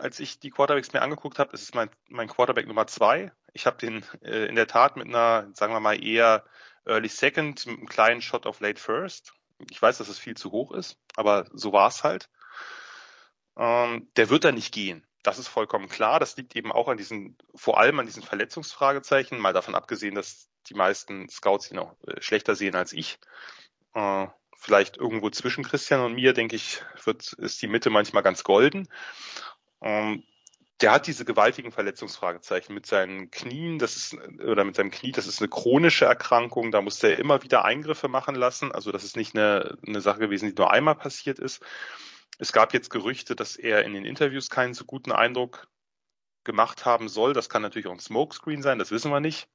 als 0.00 0.20
ich 0.20 0.40
die 0.40 0.50
Quarterbacks 0.50 0.92
mir 0.92 1.02
angeguckt 1.02 1.38
habe, 1.38 1.52
ist 1.52 1.62
es 1.62 1.74
mein, 1.74 1.90
mein 2.08 2.28
Quarterback 2.28 2.66
Nummer 2.66 2.86
zwei. 2.86 3.32
Ich 3.52 3.66
habe 3.66 3.78
den 3.78 4.04
äh, 4.22 4.46
in 4.46 4.56
der 4.56 4.66
Tat 4.66 4.96
mit 4.96 5.06
einer, 5.06 5.48
sagen 5.54 5.72
wir 5.72 5.80
mal, 5.80 6.02
eher 6.02 6.44
Early 6.84 7.08
Second, 7.08 7.66
mit 7.66 7.78
einem 7.78 7.88
kleinen 7.88 8.22
Shot 8.22 8.46
of 8.46 8.60
Late 8.60 8.80
First. 8.80 9.32
Ich 9.70 9.80
weiß, 9.80 9.98
dass 9.98 10.08
es 10.08 10.18
viel 10.18 10.36
zu 10.36 10.52
hoch 10.52 10.72
ist, 10.72 10.96
aber 11.16 11.46
so 11.52 11.72
war 11.72 11.88
es 11.88 12.02
halt. 12.02 12.30
Ähm, 13.56 14.08
der 14.16 14.30
wird 14.30 14.44
da 14.44 14.52
nicht 14.52 14.72
gehen. 14.72 15.06
Das 15.22 15.38
ist 15.38 15.48
vollkommen 15.48 15.88
klar. 15.88 16.18
Das 16.18 16.36
liegt 16.36 16.56
eben 16.56 16.72
auch 16.72 16.88
an 16.88 16.96
diesen, 16.96 17.36
vor 17.54 17.78
allem 17.78 17.98
an 18.00 18.06
diesen 18.06 18.22
Verletzungsfragezeichen, 18.22 19.38
mal 19.38 19.52
davon 19.52 19.74
abgesehen, 19.74 20.14
dass 20.14 20.48
die 20.68 20.74
meisten 20.74 21.28
Scouts 21.28 21.70
ihn 21.70 21.78
auch 21.78 21.94
äh, 22.06 22.20
schlechter 22.22 22.56
sehen 22.56 22.74
als 22.74 22.92
ich. 22.92 23.18
Äh, 23.94 24.28
vielleicht 24.56 24.98
irgendwo 24.98 25.30
zwischen 25.30 25.64
Christian 25.64 26.00
und 26.00 26.14
mir, 26.14 26.32
denke 26.32 26.54
ich, 26.56 26.82
wird, 27.04 27.32
ist 27.34 27.60
die 27.62 27.66
Mitte 27.66 27.90
manchmal 27.90 28.22
ganz 28.22 28.44
golden. 28.44 28.88
Ähm, 29.80 30.24
der 30.80 30.92
hat 30.92 31.06
diese 31.06 31.24
gewaltigen 31.24 31.72
Verletzungsfragezeichen 31.72 32.74
mit 32.74 32.86
seinen 32.86 33.30
Knien, 33.30 33.78
das 33.78 33.96
ist, 33.96 34.14
oder 34.40 34.64
mit 34.64 34.76
seinem 34.76 34.90
Knie, 34.90 35.12
das 35.12 35.26
ist 35.26 35.40
eine 35.40 35.48
chronische 35.48 36.06
Erkrankung, 36.06 36.70
da 36.70 36.80
musste 36.80 37.08
er 37.08 37.18
immer 37.18 37.42
wieder 37.42 37.64
Eingriffe 37.64 38.08
machen 38.08 38.34
lassen, 38.34 38.72
also 38.72 38.90
das 38.90 39.04
ist 39.04 39.16
nicht 39.16 39.36
eine, 39.36 39.76
eine 39.86 40.00
Sache 40.00 40.20
gewesen, 40.20 40.48
die 40.48 40.54
nur 40.56 40.70
einmal 40.70 40.94
passiert 40.94 41.38
ist. 41.38 41.62
Es 42.38 42.52
gab 42.52 42.72
jetzt 42.72 42.88
Gerüchte, 42.88 43.36
dass 43.36 43.56
er 43.56 43.84
in 43.84 43.92
den 43.92 44.06
Interviews 44.06 44.48
keinen 44.48 44.72
so 44.72 44.86
guten 44.86 45.12
Eindruck 45.12 45.68
gemacht 46.44 46.86
haben 46.86 47.10
soll. 47.10 47.34
Das 47.34 47.50
kann 47.50 47.60
natürlich 47.60 47.86
auch 47.86 47.92
ein 47.92 47.98
Smokescreen 47.98 48.62
sein, 48.62 48.78
das 48.78 48.90
wissen 48.90 49.10
wir 49.10 49.20
nicht. 49.20 49.48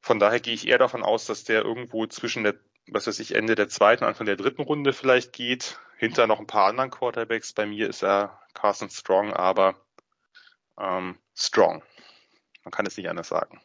Von 0.00 0.18
daher 0.18 0.40
gehe 0.40 0.54
ich 0.54 0.66
eher 0.66 0.78
davon 0.78 1.04
aus, 1.04 1.26
dass 1.26 1.44
der 1.44 1.62
irgendwo 1.62 2.06
zwischen 2.06 2.42
der 2.42 2.58
was 2.92 3.06
weiß 3.06 3.18
ich, 3.20 3.34
Ende 3.34 3.54
der 3.54 3.68
zweiten, 3.68 4.04
Anfang 4.04 4.26
der 4.26 4.36
dritten 4.36 4.62
Runde 4.62 4.92
vielleicht 4.92 5.32
geht. 5.32 5.78
Hinter 5.96 6.26
noch 6.26 6.40
ein 6.40 6.46
paar 6.46 6.66
anderen 6.66 6.90
Quarterbacks. 6.90 7.52
Bei 7.52 7.66
mir 7.66 7.88
ist 7.88 8.02
er 8.02 8.40
Carson 8.54 8.88
Strong, 8.88 9.32
aber 9.32 9.76
ähm, 10.78 11.18
Strong. 11.36 11.82
Man 12.64 12.72
kann 12.72 12.86
es 12.86 12.96
nicht 12.96 13.08
anders 13.08 13.28
sagen. 13.28 13.60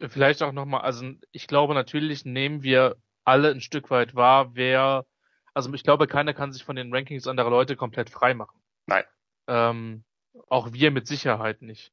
Vielleicht 0.00 0.42
auch 0.42 0.52
nochmal, 0.52 0.82
also 0.82 1.10
ich 1.32 1.46
glaube 1.46 1.74
natürlich 1.74 2.24
nehmen 2.24 2.62
wir 2.62 2.96
alle 3.24 3.50
ein 3.50 3.60
Stück 3.60 3.90
weit 3.90 4.14
wahr, 4.14 4.54
wer, 4.54 5.06
also 5.54 5.72
ich 5.74 5.82
glaube, 5.82 6.06
keiner 6.06 6.34
kann 6.34 6.52
sich 6.52 6.64
von 6.64 6.76
den 6.76 6.94
Rankings 6.94 7.26
anderer 7.26 7.50
Leute 7.50 7.76
komplett 7.76 8.08
frei 8.08 8.32
machen. 8.34 8.60
Nein. 8.86 9.04
Ähm, 9.48 10.04
auch 10.48 10.72
wir 10.72 10.90
mit 10.90 11.06
Sicherheit 11.06 11.62
nicht. 11.62 11.92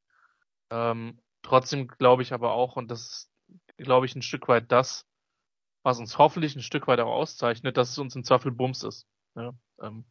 Ähm, 0.70 1.20
trotzdem 1.42 1.88
glaube 1.88 2.22
ich 2.22 2.32
aber 2.32 2.54
auch, 2.54 2.76
und 2.76 2.90
das 2.90 3.02
ist, 3.02 3.32
glaube 3.78 4.06
ich, 4.06 4.16
ein 4.16 4.22
Stück 4.22 4.48
weit 4.48 4.72
das, 4.72 5.06
was 5.86 6.00
uns 6.00 6.18
hoffentlich 6.18 6.56
ein 6.56 6.64
Stück 6.64 6.88
weit 6.88 7.00
auch 7.00 7.14
auszeichnet, 7.14 7.78
dass 7.78 7.92
es 7.92 8.00
uns 8.00 8.16
im 8.16 8.24
Zweifel 8.24 8.52
Bums 8.52 8.84
ist. 8.84 9.08
Ja, 9.36 9.54
ähm, 9.80 10.06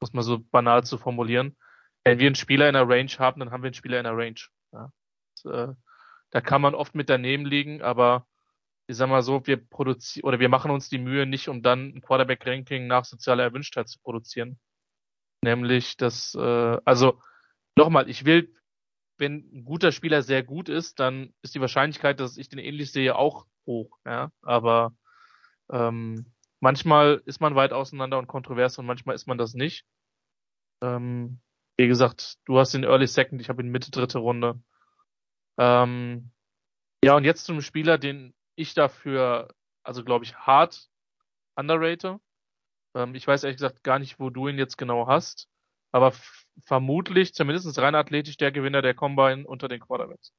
muss 0.00 0.12
man 0.12 0.22
so 0.22 0.38
banal 0.38 0.84
zu 0.84 0.98
formulieren. 0.98 1.56
Wenn 2.04 2.20
wir 2.20 2.26
einen 2.26 2.36
Spieler 2.36 2.68
in 2.68 2.74
der 2.74 2.88
Range 2.88 3.10
haben, 3.18 3.40
dann 3.40 3.50
haben 3.50 3.62
wir 3.62 3.68
einen 3.68 3.74
Spieler 3.74 3.98
in 3.98 4.04
der 4.04 4.16
Range. 4.16 4.40
Ja. 4.72 4.92
Das, 5.34 5.52
äh, 5.52 5.74
da 6.30 6.40
kann 6.40 6.62
man 6.62 6.76
oft 6.76 6.94
mit 6.94 7.10
daneben 7.10 7.44
liegen, 7.44 7.82
aber 7.82 8.28
ich 8.86 8.96
sag 8.96 9.08
mal 9.08 9.22
so, 9.22 9.44
wir 9.48 9.56
produzieren 9.56 10.28
oder 10.28 10.38
wir 10.38 10.48
machen 10.48 10.70
uns 10.70 10.88
die 10.88 10.98
Mühe 10.98 11.26
nicht, 11.26 11.48
um 11.48 11.60
dann 11.60 11.88
ein 11.96 12.02
Quarterback-Ranking 12.02 12.86
nach 12.86 13.04
sozialer 13.04 13.42
Erwünschtheit 13.42 13.88
zu 13.88 13.98
produzieren. 13.98 14.60
Nämlich 15.42 15.96
das, 15.96 16.36
äh, 16.36 16.78
also 16.84 17.20
nochmal, 17.74 18.08
ich 18.08 18.24
will, 18.24 18.54
wenn 19.18 19.38
ein 19.52 19.64
guter 19.64 19.90
Spieler 19.90 20.22
sehr 20.22 20.44
gut 20.44 20.68
ist, 20.68 21.00
dann 21.00 21.34
ist 21.42 21.56
die 21.56 21.60
Wahrscheinlichkeit, 21.60 22.20
dass 22.20 22.36
ich 22.36 22.48
den 22.48 22.60
ähnlich 22.60 22.92
sehe, 22.92 23.16
auch 23.16 23.46
hoch. 23.66 23.98
Ja, 24.04 24.30
aber 24.42 24.94
ähm, 25.70 26.32
manchmal 26.60 27.22
ist 27.26 27.40
man 27.40 27.54
weit 27.54 27.72
auseinander 27.72 28.18
und 28.18 28.26
kontrovers 28.26 28.78
und 28.78 28.86
manchmal 28.86 29.14
ist 29.14 29.26
man 29.26 29.38
das 29.38 29.54
nicht. 29.54 29.84
Ähm, 30.82 31.40
wie 31.76 31.88
gesagt, 31.88 32.38
du 32.44 32.58
hast 32.58 32.72
den 32.72 32.84
Early 32.84 33.06
Second, 33.06 33.40
ich 33.40 33.48
habe 33.48 33.62
ihn 33.62 33.70
Mitte 33.70 33.90
dritte 33.90 34.18
Runde. 34.18 34.60
Ähm, 35.58 36.30
ja, 37.04 37.14
und 37.16 37.24
jetzt 37.24 37.44
zum 37.44 37.60
Spieler, 37.60 37.98
den 37.98 38.34
ich 38.56 38.74
dafür, 38.74 39.54
also 39.82 40.04
glaube 40.04 40.24
ich, 40.24 40.34
hart 40.36 40.88
underrate. 41.54 42.20
Ähm, 42.94 43.14
ich 43.14 43.26
weiß 43.26 43.44
ehrlich 43.44 43.58
gesagt 43.58 43.84
gar 43.84 43.98
nicht, 43.98 44.18
wo 44.18 44.30
du 44.30 44.48
ihn 44.48 44.58
jetzt 44.58 44.78
genau 44.78 45.06
hast, 45.06 45.48
aber 45.92 46.12
vermutlich, 46.64 47.34
zumindest 47.34 47.78
rein 47.78 47.94
athletisch, 47.94 48.36
der 48.36 48.52
Gewinner 48.52 48.82
der 48.82 48.94
Combine 48.94 49.46
unter 49.46 49.68
den 49.68 49.80
Quarterbacks. 49.80 50.32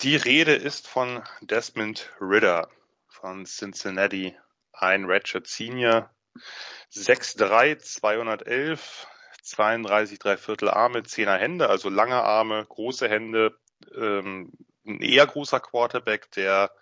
Die 0.00 0.16
Rede 0.16 0.54
ist 0.54 0.88
von 0.88 1.22
Desmond 1.42 2.10
Ritter 2.20 2.68
von 3.12 3.44
Cincinnati, 3.44 4.36
ein 4.72 5.04
Ratchet 5.04 5.46
Senior, 5.46 6.10
6'3, 6.92 7.78
211, 7.78 9.06
32 9.42 10.18
Dreiviertel 10.18 10.68
Arme, 10.70 11.00
10er 11.00 11.36
Hände, 11.36 11.68
also 11.68 11.88
lange 11.88 12.22
Arme, 12.22 12.64
große 12.68 13.08
Hände, 13.08 13.56
ähm, 13.94 14.52
ein 14.86 15.00
eher 15.00 15.26
großer 15.26 15.60
Quarterback, 15.60 16.30
der 16.32 16.72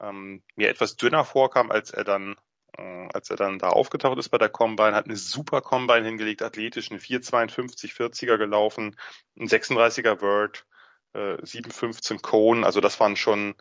ähm, 0.00 0.42
mir 0.54 0.68
etwas 0.68 0.96
dünner 0.96 1.24
vorkam, 1.24 1.70
als 1.70 1.90
er 1.90 2.04
dann 2.04 2.36
äh, 2.76 3.08
als 3.12 3.30
er 3.30 3.36
dann 3.36 3.58
da 3.58 3.70
aufgetaucht 3.70 4.18
ist 4.18 4.28
bei 4.28 4.38
der 4.38 4.48
Combine, 4.48 4.94
hat 4.94 5.06
eine 5.06 5.16
super 5.16 5.60
Combine 5.60 6.06
hingelegt, 6.06 6.42
athletisch, 6.42 6.90
eine 6.90 7.00
4,52 7.00 7.94
40er 7.94 8.36
gelaufen, 8.36 8.96
ein 9.38 9.48
36er 9.48 10.20
Word, 10.20 10.66
äh, 11.14 11.36
7,15 11.42 12.20
Cone, 12.20 12.64
also 12.64 12.80
das 12.80 13.00
waren 13.00 13.16
schon, 13.16 13.54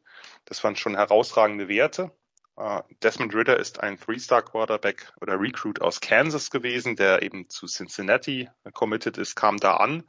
das 0.46 0.64
waren 0.64 0.76
schon 0.76 0.96
herausragende 0.96 1.68
Werte. 1.68 2.12
Uh, 2.60 2.82
Desmond 3.04 3.36
Ritter 3.36 3.60
ist 3.60 3.82
ein 3.82 4.00
Three-Star-Quarterback 4.00 5.14
oder 5.22 5.40
Recruit 5.40 5.80
aus 5.80 6.02
Kansas 6.02 6.50
gewesen, 6.50 6.96
der 6.96 7.22
eben 7.22 7.48
zu 7.50 7.68
Cincinnati 7.68 8.50
committed 8.74 9.20
ist, 9.20 9.36
kam 9.36 9.58
da 9.58 9.76
an. 9.76 10.04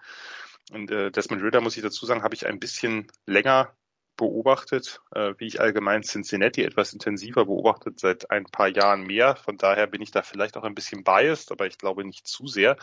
Und 0.72 0.91
äh, 0.91 1.11
Desmond 1.11 1.43
Ritter, 1.43 1.61
muss 1.61 1.76
ich 1.76 1.82
dazu 1.82 2.07
sagen, 2.07 2.22
habe 2.22 2.34
ich 2.34 2.47
ein 2.47 2.59
bisschen 2.59 3.09
länger 3.26 3.76
beobachtet, 4.16 5.01
äh, 5.14 5.34
wie 5.39 5.47
ich 5.47 5.61
allgemein 5.61 6.03
Cincinnati 6.03 6.62
etwas 6.62 6.93
intensiver 6.93 7.45
beobachtet, 7.45 8.01
seit 8.01 8.30
ein 8.30 8.45
paar 8.45 8.68
Jahren 8.68 9.05
mehr. 9.05 9.36
Von 9.36 9.57
daher 9.57 9.86
bin 9.86 10.03
ich 10.03 10.11
da 10.11 10.22
vielleicht 10.22 10.57
auch 10.57 10.64
ein 10.64 10.74
bisschen 10.74 11.05
biased, 11.05 11.53
aber 11.53 11.66
ich 11.66 11.78
glaube 11.78 12.05
nicht 12.05 12.26
zu 12.26 12.47
sehr. 12.47 12.76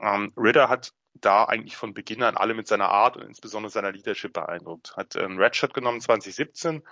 Ähm, 0.00 0.32
Ritter 0.36 0.68
hat 0.68 0.92
da 1.20 1.44
eigentlich 1.44 1.76
von 1.76 1.94
Beginn 1.94 2.22
an 2.22 2.36
alle 2.36 2.54
mit 2.54 2.66
seiner 2.66 2.88
Art 2.88 3.16
und 3.16 3.24
insbesondere 3.24 3.70
seiner 3.70 3.92
Leadership 3.92 4.32
beeindruckt. 4.32 4.96
Hat 4.96 5.16
einen 5.16 5.38
Redshirt 5.38 5.74
genommen 5.74 6.00
2017, 6.00 6.82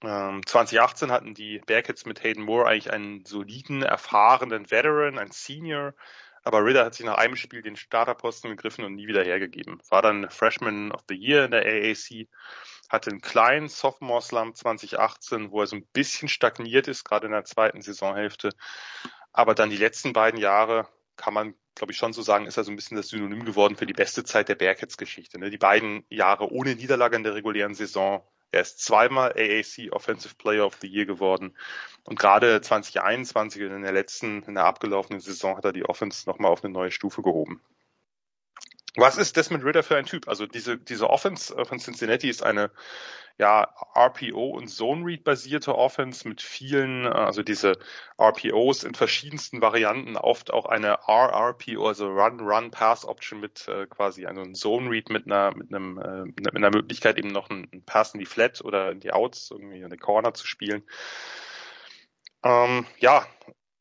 2018 0.00 1.08
ähm, 1.08 1.14
hatten 1.14 1.34
die 1.34 1.60
Bearcats 1.60 2.04
mit 2.04 2.22
Hayden 2.22 2.44
Moore 2.44 2.68
eigentlich 2.68 2.92
einen 2.92 3.24
soliden, 3.24 3.82
erfahrenen 3.82 4.70
Veteran, 4.70 5.18
ein 5.18 5.30
Senior, 5.30 5.94
Aber 6.42 6.62
Ritter 6.64 6.84
hat 6.84 6.94
sich 6.94 7.06
nach 7.06 7.16
einem 7.16 7.36
Spiel 7.36 7.62
den 7.62 7.76
Starterposten 7.76 8.50
gegriffen 8.50 8.84
und 8.84 8.94
nie 8.94 9.06
wieder 9.06 9.24
hergegeben. 9.24 9.80
War 9.88 10.02
dann 10.02 10.28
Freshman 10.28 10.92
of 10.92 11.02
the 11.08 11.14
Year 11.14 11.46
in 11.46 11.52
der 11.52 11.64
AAC, 11.64 12.28
hatte 12.90 13.10
einen 13.10 13.22
kleinen 13.22 13.68
Sophomore 13.68 14.20
Slump 14.20 14.56
2018, 14.56 15.50
wo 15.50 15.62
er 15.62 15.66
so 15.66 15.76
ein 15.76 15.86
bisschen 15.92 16.28
stagniert 16.28 16.86
ist, 16.86 17.04
gerade 17.04 17.26
in 17.26 17.32
der 17.32 17.44
zweiten 17.44 17.80
Saisonhälfte. 17.80 18.50
Aber 19.32 19.54
dann 19.54 19.70
die 19.70 19.78
letzten 19.78 20.12
beiden 20.12 20.38
Jahre 20.38 20.86
kann 21.16 21.32
man, 21.32 21.54
glaube 21.74 21.92
ich, 21.92 21.98
schon 21.98 22.12
so 22.12 22.22
sagen, 22.22 22.46
ist 22.46 22.56
er 22.56 22.64
so 22.64 22.70
ein 22.70 22.76
bisschen 22.76 22.96
das 22.96 23.08
Synonym 23.08 23.44
geworden 23.44 23.76
für 23.76 23.86
die 23.86 23.92
beste 23.92 24.24
Zeit 24.24 24.48
der 24.48 24.54
Bearcats-Geschichte. 24.54 25.38
Ne? 25.38 25.50
Die 25.50 25.58
beiden 25.58 26.04
Jahre 26.08 26.52
ohne 26.52 26.74
Niederlage 26.74 27.16
in 27.16 27.24
der 27.24 27.34
regulären 27.34 27.74
Saison. 27.74 28.22
Er 28.52 28.60
ist 28.60 28.80
zweimal 28.84 29.32
AAC 29.32 29.90
Offensive 29.90 30.36
Player 30.36 30.64
of 30.64 30.78
the 30.80 30.86
Year 30.86 31.06
geworden. 31.06 31.56
Und 32.04 32.18
gerade 32.18 32.60
2021 32.60 33.62
in 33.62 33.82
der 33.82 33.92
letzten, 33.92 34.42
in 34.44 34.54
der 34.54 34.64
abgelaufenen 34.64 35.20
Saison 35.20 35.56
hat 35.56 35.64
er 35.64 35.72
die 35.72 35.84
Offense 35.84 36.28
nochmal 36.28 36.52
auf 36.52 36.62
eine 36.62 36.72
neue 36.72 36.92
Stufe 36.92 37.22
gehoben. 37.22 37.60
Was 38.96 39.16
ist 39.16 39.36
Desmond 39.36 39.64
Ritter 39.64 39.82
für 39.82 39.96
ein 39.96 40.06
Typ? 40.06 40.28
Also 40.28 40.46
diese, 40.46 40.78
diese 40.78 41.10
Offense 41.10 41.54
äh, 41.56 41.64
von 41.64 41.78
Cincinnati 41.78 42.28
ist 42.28 42.42
eine 42.42 42.70
ja, 43.36 43.74
RPO 43.96 44.50
und 44.50 44.68
Zone 44.68 45.04
Read 45.04 45.24
basierte 45.24 45.74
Offense 45.74 46.28
mit 46.28 46.40
vielen, 46.40 47.04
äh, 47.04 47.08
also 47.08 47.42
diese 47.42 47.76
RPOs 48.20 48.84
in 48.84 48.94
verschiedensten 48.94 49.60
Varianten, 49.60 50.16
oft 50.16 50.52
auch 50.52 50.66
eine 50.66 50.98
RRPO, 51.08 51.88
also 51.88 52.06
Run 52.06 52.38
Run 52.40 52.70
Pass 52.70 53.04
Option 53.04 53.40
mit 53.40 53.66
äh, 53.66 53.86
quasi 53.86 54.26
also 54.26 54.40
ein 54.40 54.54
Zone 54.54 54.88
Read 54.88 55.10
mit 55.10 55.26
einer 55.26 55.54
mit 55.56 55.74
einem 55.74 55.98
äh, 55.98 56.24
mit 56.24 56.54
einer 56.54 56.70
Möglichkeit 56.70 57.18
eben 57.18 57.28
noch 57.28 57.50
einen 57.50 57.84
Pass 57.84 58.14
in 58.14 58.20
die 58.20 58.26
Flat 58.26 58.60
oder 58.64 58.92
in 58.92 59.00
die 59.00 59.12
Outs 59.12 59.50
irgendwie 59.50 59.80
in 59.80 59.90
die 59.90 59.96
Corner 59.96 60.34
zu 60.34 60.46
spielen. 60.46 60.84
Ähm, 62.44 62.86
ja, 62.98 63.26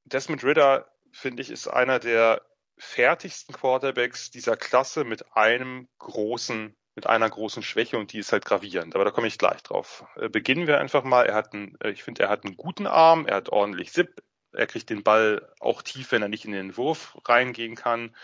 Desmond 0.05 0.43
Ritter 0.43 0.87
finde 1.11 1.43
ich 1.43 1.51
ist 1.51 1.67
einer 1.67 1.99
der 1.99 2.41
fertigsten 2.77 3.53
Quarterbacks 3.53 4.31
dieser 4.31 4.57
Klasse 4.57 5.03
mit 5.03 5.35
einem 5.35 5.87
großen, 5.99 6.75
mit 6.95 7.07
einer 7.07 7.29
großen 7.29 7.63
Schwäche 7.63 7.97
und 7.97 8.13
die 8.13 8.19
ist 8.19 8.31
halt 8.31 8.45
gravierend. 8.45 8.95
Aber 8.95 9.05
da 9.05 9.11
komme 9.11 9.27
ich 9.27 9.37
gleich 9.37 9.61
drauf. 9.63 10.05
Äh, 10.15 10.29
beginnen 10.29 10.67
wir 10.67 10.79
einfach 10.79 11.03
mal. 11.03 11.25
Er 11.25 11.35
hat 11.35 11.53
einen, 11.53 11.77
äh, 11.81 11.91
ich 11.91 12.03
finde, 12.03 12.23
er 12.23 12.29
hat 12.29 12.45
einen 12.45 12.57
guten 12.57 12.87
Arm, 12.87 13.25
er 13.25 13.35
hat 13.37 13.49
ordentlich 13.49 13.91
Zip, 13.91 14.21
er 14.51 14.67
kriegt 14.67 14.89
den 14.89 15.03
Ball 15.03 15.49
auch 15.59 15.81
tief, 15.81 16.11
wenn 16.11 16.21
er 16.21 16.29
nicht 16.29 16.45
in 16.45 16.51
den 16.51 16.77
Wurf 16.77 17.17
reingehen 17.25 17.75
kann. 17.75 18.15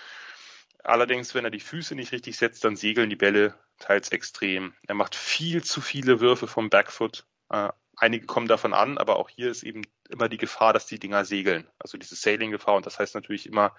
Allerdings, 0.84 1.36
wenn 1.36 1.46
er 1.46 1.52
die 1.52 1.60
Füße 1.60 1.96
nicht 1.96 2.12
richtig 2.12 2.38
setzt, 2.38 2.64
dann 2.64 2.76
segeln 2.76 3.10
die 3.10 3.16
Bälle 3.16 3.56
teils 3.80 4.10
extrem. 4.10 4.74
Er 4.88 4.96
macht 4.96 5.16
viel 5.16 5.64
zu 5.64 5.82
viele 5.82 6.20
Würfe 6.20 6.48
vom 6.48 6.70
Backfoot. 6.70 7.26
Äh, 7.50 7.70
einige 7.98 8.26
kommen 8.26 8.48
davon 8.48 8.74
an, 8.74 8.98
aber 8.98 9.18
auch 9.18 9.30
hier 9.30 9.50
ist 9.50 9.64
eben 9.64 9.82
immer 10.10 10.30
die 10.30 10.38
Gefahr, 10.38 10.74
dass 10.74 10.86
die 10.86 11.00
Dinger 11.00 11.26
segeln. 11.26 11.68
Also 11.80 11.98
diese 11.98 12.16
Sailing-Gefahr 12.16 12.76
und 12.76 12.86
das 12.86 13.00
heißt 13.00 13.16
natürlich 13.16 13.46
immer 13.46 13.76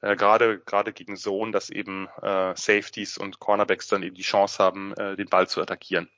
äh, 0.00 0.16
gerade 0.16 0.60
gerade 0.60 0.92
gegen 0.92 1.16
Zone, 1.16 1.52
dass 1.52 1.70
eben 1.70 2.08
äh, 2.22 2.54
Safeties 2.56 3.18
und 3.18 3.40
Cornerbacks 3.40 3.88
dann 3.88 4.02
eben 4.02 4.14
die 4.14 4.22
Chance 4.22 4.62
haben, 4.62 4.94
äh, 4.94 5.16
den 5.16 5.28
Ball 5.28 5.48
zu 5.48 5.60
attackieren. 5.60 6.08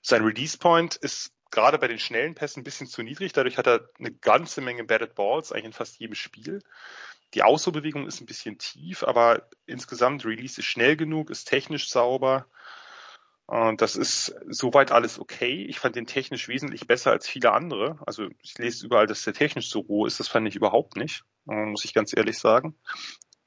Sein 0.00 0.24
Release 0.24 0.58
Point 0.58 0.96
ist 0.96 1.32
gerade 1.50 1.78
bei 1.78 1.86
den 1.86 1.98
schnellen 1.98 2.34
Pässen 2.34 2.60
ein 2.60 2.64
bisschen 2.64 2.88
zu 2.88 3.02
niedrig. 3.02 3.32
Dadurch 3.32 3.58
hat 3.58 3.68
er 3.68 3.88
eine 3.98 4.12
ganze 4.12 4.60
Menge 4.60 4.84
Batted 4.84 5.14
Balls, 5.14 5.52
eigentlich 5.52 5.66
in 5.66 5.72
fast 5.72 5.98
jedem 6.00 6.16
Spiel. 6.16 6.62
Die 7.34 7.42
Ausholbewegung 7.42 8.06
ist 8.06 8.20
ein 8.20 8.26
bisschen 8.26 8.58
tief, 8.58 9.04
aber 9.04 9.48
insgesamt 9.66 10.24
Release 10.24 10.60
ist 10.60 10.66
schnell 10.66 10.96
genug, 10.96 11.30
ist 11.30 11.44
technisch 11.44 11.88
sauber. 11.88 12.46
Das 13.48 13.96
ist 13.96 14.34
soweit 14.48 14.92
alles 14.92 15.18
okay. 15.18 15.66
Ich 15.68 15.78
fand 15.78 15.96
den 15.96 16.06
technisch 16.06 16.48
wesentlich 16.48 16.86
besser 16.86 17.10
als 17.10 17.28
viele 17.28 17.52
andere. 17.52 17.98
Also 18.06 18.28
ich 18.40 18.56
lese 18.56 18.86
überall, 18.86 19.06
dass 19.06 19.24
der 19.24 19.34
technisch 19.34 19.68
so 19.68 19.80
roh 19.80 20.06
ist. 20.06 20.20
Das 20.20 20.28
fand 20.28 20.48
ich 20.48 20.56
überhaupt 20.56 20.96
nicht, 20.96 21.24
äh, 21.48 21.66
muss 21.66 21.84
ich 21.84 21.92
ganz 21.92 22.16
ehrlich 22.16 22.38
sagen. 22.38 22.74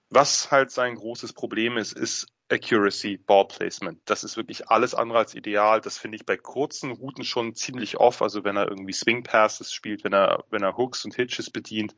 Was 0.10 0.52
halt 0.52 0.70
sein 0.70 0.96
großes 0.96 1.34
Problem 1.34 1.78
ist, 1.78 1.93
ist 1.93 2.28
Accuracy, 2.50 3.18
Ball 3.18 3.48
Placement. 3.48 4.00
Das 4.06 4.24
ist 4.24 4.38
wirklich 4.38 4.70
alles 4.70 4.93
andere 4.93 5.18
als 5.18 5.34
ideal. 5.34 5.82
Das 5.82 5.98
finde 5.98 6.18
ich 6.18 6.26
bei 6.26 6.38
kurzen 6.38 6.91
Routen 6.91 7.24
schon 7.24 7.56
ziemlich 7.56 7.98
off. 7.98 8.22
Also 8.22 8.43
wenn 8.43 8.58
er 8.58 8.68
irgendwie 8.68 8.93
Swing 8.93 9.24
Passes 9.24 9.74
spielt, 9.74 10.04
wenn 10.04 10.14
er, 10.14 10.43
wenn 10.52 10.62
er 10.62 10.78
Hooks 10.78 11.04
und 11.06 11.16
Hitches 11.16 11.50
bedient. 11.50 11.96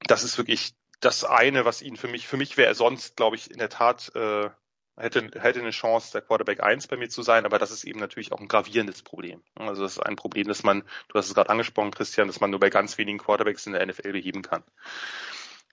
Das 0.00 0.24
ist 0.24 0.38
wirklich 0.38 0.74
das 1.00 1.24
eine, 1.24 1.64
was 1.64 1.82
ihn 1.82 1.96
für 1.96 2.08
mich, 2.08 2.26
für 2.26 2.36
mich 2.36 2.56
wäre 2.56 2.68
er 2.68 2.74
sonst, 2.74 3.16
glaube 3.16 3.36
ich, 3.36 3.50
in 3.50 3.58
der 3.58 3.68
Tat 3.68 4.10
äh, 4.14 4.50
hätte, 4.96 5.30
hätte 5.40 5.60
eine 5.60 5.70
Chance, 5.70 6.12
der 6.12 6.22
Quarterback 6.22 6.62
1 6.62 6.86
bei 6.88 6.96
mir 6.96 7.08
zu 7.08 7.22
sein, 7.22 7.44
aber 7.44 7.58
das 7.58 7.70
ist 7.70 7.84
eben 7.84 8.00
natürlich 8.00 8.32
auch 8.32 8.40
ein 8.40 8.48
gravierendes 8.48 9.02
Problem. 9.02 9.42
Also 9.54 9.82
das 9.82 9.92
ist 9.92 10.00
ein 10.00 10.16
Problem, 10.16 10.48
das 10.48 10.62
man, 10.62 10.82
du 11.08 11.18
hast 11.18 11.28
es 11.28 11.34
gerade 11.34 11.50
angesprochen, 11.50 11.90
Christian, 11.90 12.26
dass 12.28 12.40
man 12.40 12.50
nur 12.50 12.60
bei 12.60 12.70
ganz 12.70 12.98
wenigen 12.98 13.18
Quarterbacks 13.18 13.66
in 13.66 13.72
der 13.72 13.84
NFL 13.86 14.12
beheben 14.12 14.42
kann. 14.42 14.62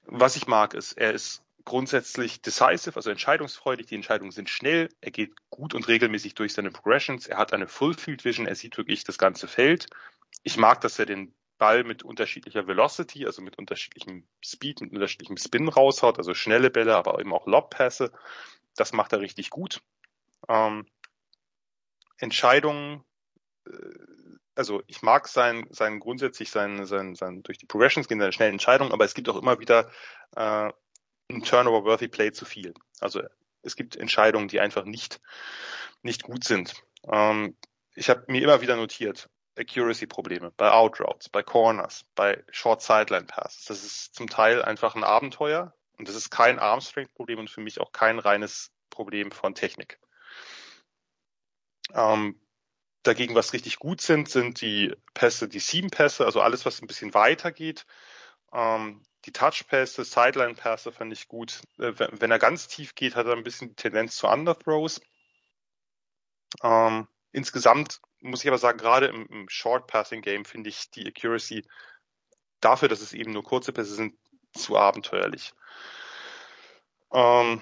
Was 0.06 0.36
ich 0.36 0.48
mag, 0.48 0.74
ist, 0.74 0.94
er 0.94 1.14
ist 1.14 1.44
grundsätzlich 1.66 2.42
decisive, 2.42 2.96
also 2.96 3.10
entscheidungsfreudig. 3.10 3.88
Die 3.88 3.96
Entscheidungen 3.96 4.32
sind 4.32 4.50
schnell. 4.50 4.90
Er 5.02 5.12
geht 5.12 5.34
gut 5.50 5.74
und 5.74 5.88
regelmäßig 5.88 6.36
durch 6.36 6.54
seine 6.54 6.72
Progressions. 6.72 7.28
Er 7.28 7.38
hat 7.38 7.54
eine 7.54 7.68
Full 7.68 7.94
Field 7.94 8.26
Vision. 8.26 8.48
Er 8.48 8.56
sieht 8.56 8.78
wirklich 8.78 9.04
das 9.04 9.18
ganze 9.18 9.48
Feld. 9.48 9.88
Ich 10.44 10.58
mag, 10.58 10.82
dass 10.82 11.00
er 11.00 11.06
den 11.06 11.34
Ball 11.58 11.84
mit 11.84 12.04
unterschiedlicher 12.04 12.68
Velocity, 12.68 13.26
also 13.26 13.42
mit 13.42 13.58
unterschiedlichem 13.58 14.28
Speed, 14.44 14.82
mit 14.82 14.92
unterschiedlichem 14.92 15.38
Spin 15.38 15.70
raushaut, 15.70 16.18
also 16.18 16.34
schnelle 16.34 16.70
Bälle, 16.70 16.96
aber 16.96 17.20
eben 17.20 17.32
auch 17.32 17.48
Lobpässe. 17.48 18.12
Das 18.76 18.94
macht 18.94 19.14
er 19.14 19.20
richtig 19.20 19.50
gut. 19.50 19.82
Ähm, 20.48 20.86
Entscheidungen, 22.18 23.04
äh, 23.68 23.72
also 24.56 24.84
ich 24.88 25.02
mag 25.02 25.28
sein, 25.28 25.66
sein 25.72 26.00
grundsätzlich 26.00 26.52
sein, 26.52 26.86
sein, 26.86 27.16
sein 27.16 27.44
durch 27.44 27.58
die 27.58 27.66
Progressions 27.66 28.08
gehen 28.08 28.20
seine 28.20 28.34
schnellen 28.34 28.54
Entscheidungen, 28.54 28.92
aber 28.92 29.06
es 29.06 29.14
gibt 29.14 29.30
auch 29.30 29.42
immer 29.42 29.60
wieder 29.60 29.90
äh, 30.36 30.72
ein 31.30 31.44
Turnover-worthy 31.44 32.08
Play 32.08 32.32
zu 32.32 32.46
viel. 32.46 32.74
Also 33.00 33.24
es 33.62 33.76
gibt 33.76 33.96
Entscheidungen, 33.96 34.48
die 34.48 34.60
einfach 34.60 34.86
nicht 34.86 35.20
nicht 36.04 36.24
gut 36.24 36.44
sind. 36.44 36.74
Ähm, 37.12 37.58
ich 37.96 38.10
habe 38.10 38.26
mir 38.28 38.44
immer 38.44 38.62
wieder 38.62 38.76
notiert, 38.76 39.30
Accuracy-Probleme 39.58 40.52
bei 40.58 40.72
Outroutes, 40.72 41.30
bei 41.30 41.44
Corners, 41.44 42.06
bei 42.16 42.44
Short 42.52 42.82
Sideline 42.82 43.26
Passes. 43.26 43.66
Das 43.66 43.84
ist 43.84 44.16
zum 44.16 44.30
Teil 44.30 44.62
einfach 44.62 44.96
ein 44.96 45.04
Abenteuer. 45.04 45.74
Und 46.04 46.10
das 46.10 46.18
ist 46.18 46.32
kein 46.32 46.60
Armstrength-Problem 46.60 47.40
und 47.40 47.50
für 47.50 47.62
mich 47.62 47.80
auch 47.80 47.94
kein 47.94 48.20
reines 48.20 48.74
Problem 48.90 49.32
von 49.32 49.56
Technik. 49.56 50.02
Ähm, 51.94 52.42
dagegen, 53.04 53.36
was 53.36 53.54
richtig 53.54 53.80
gut 53.80 54.02
sind, 54.02 54.28
sind 54.28 54.60
die 54.60 54.94
Pässe, 55.14 55.48
die 55.48 55.60
Seam-Pässe, 55.60 56.26
also 56.26 56.42
alles, 56.42 56.66
was 56.66 56.82
ein 56.82 56.88
bisschen 56.88 57.14
weiter 57.14 57.54
geht. 57.54 57.86
Ähm, 58.52 59.02
die 59.24 59.32
Touch-Pässe, 59.32 60.04
Sideline-Pässe 60.04 60.92
fand 60.92 61.14
ich 61.14 61.30
gut. 61.30 61.62
Äh, 61.80 61.94
wenn, 61.96 62.32
er 62.32 62.40
ganz 62.40 62.68
tief 62.68 62.96
geht, 62.96 63.16
hat 63.16 63.26
er 63.26 63.38
ein 63.38 63.46
bisschen 63.46 63.70
die 63.70 63.76
Tendenz 63.76 64.18
zu 64.18 64.28
Underthrows. 64.28 65.00
Ähm, 66.62 67.08
insgesamt 67.32 68.02
muss 68.20 68.44
ich 68.44 68.50
aber 68.50 68.58
sagen, 68.58 68.78
gerade 68.78 69.06
im, 69.06 69.26
im 69.28 69.48
Short-Passing-Game 69.48 70.44
finde 70.44 70.70
ich 70.70 70.92
die 70.92 71.08
Accuracy 71.08 71.64
dafür, 72.60 72.90
dass 72.90 73.00
es 73.00 73.14
eben 73.14 73.32
nur 73.32 73.44
kurze 73.44 73.72
Pässe 73.72 73.96
sind, 73.96 74.16
zu 74.54 74.78
abenteuerlich. 74.78 75.54
Ähm, 77.14 77.62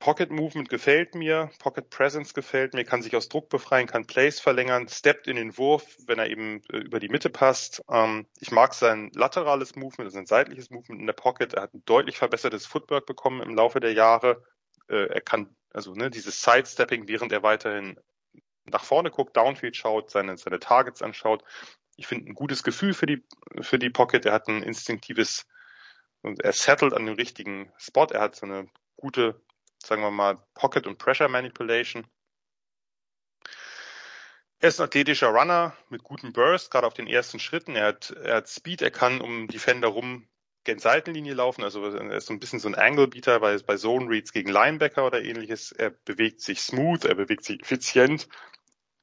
Pocket 0.00 0.30
Movement 0.30 0.70
gefällt 0.70 1.14
mir, 1.14 1.50
Pocket 1.58 1.90
Presence 1.90 2.32
gefällt 2.32 2.72
mir, 2.72 2.84
kann 2.84 3.02
sich 3.02 3.14
aus 3.14 3.28
Druck 3.28 3.50
befreien, 3.50 3.86
kann 3.86 4.06
Plays 4.06 4.40
verlängern, 4.40 4.88
steppt 4.88 5.26
in 5.26 5.36
den 5.36 5.58
Wurf, 5.58 5.98
wenn 6.06 6.18
er 6.18 6.30
eben 6.30 6.62
äh, 6.72 6.78
über 6.78 7.00
die 7.00 7.10
Mitte 7.10 7.28
passt. 7.28 7.82
Ähm, 7.90 8.26
ich 8.38 8.50
mag 8.50 8.72
sein 8.72 9.10
laterales 9.14 9.76
Movement, 9.76 10.06
also 10.06 10.14
sein 10.14 10.26
seitliches 10.26 10.70
Movement 10.70 11.02
in 11.02 11.06
der 11.06 11.12
Pocket. 11.12 11.52
Er 11.52 11.62
hat 11.64 11.74
ein 11.74 11.84
deutlich 11.84 12.16
verbessertes 12.16 12.66
Footwork 12.66 13.04
bekommen 13.04 13.42
im 13.42 13.54
Laufe 13.54 13.78
der 13.78 13.92
Jahre. 13.92 14.42
Äh, 14.88 15.06
er 15.12 15.20
kann 15.20 15.54
also 15.72 15.94
ne, 15.94 16.08
dieses 16.08 16.42
Sidestepping, 16.42 17.06
während 17.06 17.30
er 17.32 17.42
weiterhin 17.42 18.00
nach 18.64 18.84
vorne 18.84 19.10
guckt, 19.10 19.36
Downfield 19.36 19.76
schaut, 19.76 20.10
seine, 20.10 20.36
seine 20.36 20.60
Targets 20.60 21.02
anschaut. 21.02 21.44
Ich 22.00 22.06
finde 22.06 22.30
ein 22.30 22.34
gutes 22.34 22.62
Gefühl 22.62 22.94
für 22.94 23.04
die, 23.04 23.22
für 23.60 23.78
die 23.78 23.90
Pocket. 23.90 24.24
Er 24.24 24.32
hat 24.32 24.48
ein 24.48 24.62
instinktives 24.62 25.46
er 26.22 26.52
settelt 26.52 26.94
an 26.94 27.04
dem 27.04 27.14
richtigen 27.14 27.70
Spot. 27.76 28.06
Er 28.06 28.22
hat 28.22 28.36
so 28.36 28.46
eine 28.46 28.68
gute, 28.96 29.40
sagen 29.82 30.00
wir 30.00 30.10
mal, 30.10 30.38
Pocket 30.54 30.86
und 30.86 30.96
Pressure 30.96 31.28
Manipulation. 31.28 32.06
Er 34.60 34.68
ist 34.68 34.80
ein 34.80 34.84
athletischer 34.84 35.28
Runner 35.28 35.76
mit 35.90 36.02
gutem 36.02 36.32
Burst, 36.32 36.70
gerade 36.70 36.86
auf 36.86 36.94
den 36.94 37.06
ersten 37.06 37.38
Schritten. 37.38 37.76
Er 37.76 37.88
hat, 37.88 38.10
er 38.10 38.36
hat 38.36 38.48
Speed, 38.48 38.80
er 38.80 38.90
kann 38.90 39.20
um 39.20 39.48
Defender 39.48 39.88
rum 39.88 40.26
gen 40.64 40.78
Seitenlinie 40.78 41.32
laufen, 41.34 41.64
also 41.64 41.82
er 41.84 42.16
ist 42.16 42.26
so 42.26 42.34
ein 42.34 42.38
bisschen 42.38 42.60
so 42.60 42.68
ein 42.68 42.74
Angle-Beater 42.74 43.40
bei, 43.40 43.56
bei 43.58 43.76
Zone 43.76 44.10
Reads 44.10 44.32
gegen 44.32 44.50
Linebacker 44.50 45.06
oder 45.06 45.22
ähnliches. 45.22 45.72
Er 45.72 45.90
bewegt 45.90 46.42
sich 46.42 46.60
smooth, 46.60 47.06
er 47.06 47.14
bewegt 47.14 47.44
sich 47.44 47.62
effizient, 47.62 48.28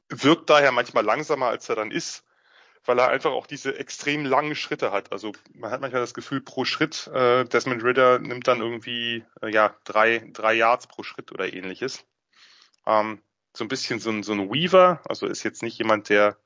wirkt 0.08 0.52
daher 0.52 0.72
manchmal 0.72 1.04
langsamer, 1.04 1.48
als 1.48 1.68
er 1.68 1.76
dann 1.76 1.90
ist 1.90 2.27
weil 2.88 3.00
er 3.00 3.10
einfach 3.10 3.32
auch 3.32 3.48
diese 3.48 3.78
extrem 3.78 4.26
langen 4.26 4.56
Schritte 4.56 4.92
hat. 4.92 5.12
Also 5.12 5.34
man 5.54 5.72
hat 5.72 5.82
manchmal 5.82 6.02
das 6.02 6.14
Gefühl, 6.14 6.42
pro 6.42 6.66
Schritt, 6.66 7.08
äh, 7.14 7.46
Desmond 7.46 7.84
Ritter 7.84 8.20
nimmt 8.20 8.48
dann 8.48 8.62
irgendwie 8.62 9.26
äh, 9.42 9.50
ja 9.50 9.76
drei, 9.84 10.30
drei 10.34 10.54
Yards 10.54 10.88
pro 10.88 11.04
Schritt 11.04 11.32
oder 11.32 11.52
ähnliches. 11.54 12.06
Ähm, 12.86 13.22
so 13.56 13.64
ein 13.66 13.70
bisschen 13.70 14.00
so 14.00 14.10
ein, 14.10 14.24
so 14.24 14.34
ein 14.34 14.52
Weaver, 14.52 15.02
also 15.06 15.28
ist 15.28 15.44
jetzt 15.44 15.64
nicht 15.64 15.78
jemand, 15.78 16.10
der 16.10 16.38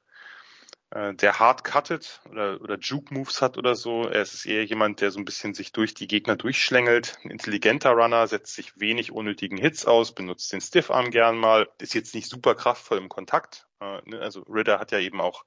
äh, 0.91 1.13
der 1.13 1.39
hard 1.39 1.63
cuttet 1.63 2.21
oder, 2.29 2.59
oder 2.61 2.77
Juke 2.77 3.13
Moves 3.13 3.41
hat 3.41 3.57
oder 3.57 3.75
so. 3.75 4.03
Er 4.03 4.21
ist 4.21 4.45
eher 4.45 4.65
jemand, 4.65 5.01
der 5.01 5.11
so 5.11 5.19
ein 5.19 5.25
bisschen 5.25 5.53
sich 5.53 5.71
durch 5.71 5.93
die 5.93 6.07
Gegner 6.07 6.35
durchschlängelt. 6.35 7.17
Ein 7.23 7.31
intelligenter 7.31 7.91
Runner, 7.91 8.27
setzt 8.27 8.53
sich 8.53 8.79
wenig 8.79 9.11
unnötigen 9.11 9.57
Hits 9.57 9.85
aus, 9.85 10.13
benutzt 10.13 10.51
den 10.51 10.61
Stiffarm 10.61 11.11
gern 11.11 11.37
mal, 11.37 11.69
ist 11.79 11.93
jetzt 11.93 12.13
nicht 12.13 12.27
super 12.27 12.55
kraftvoll 12.55 12.97
im 12.97 13.09
Kontakt. 13.09 13.67
Äh, 13.79 14.01
ne? 14.05 14.19
Also 14.19 14.41
Ritter 14.41 14.79
hat 14.79 14.91
ja 14.91 14.99
eben 14.99 15.21
auch, 15.21 15.45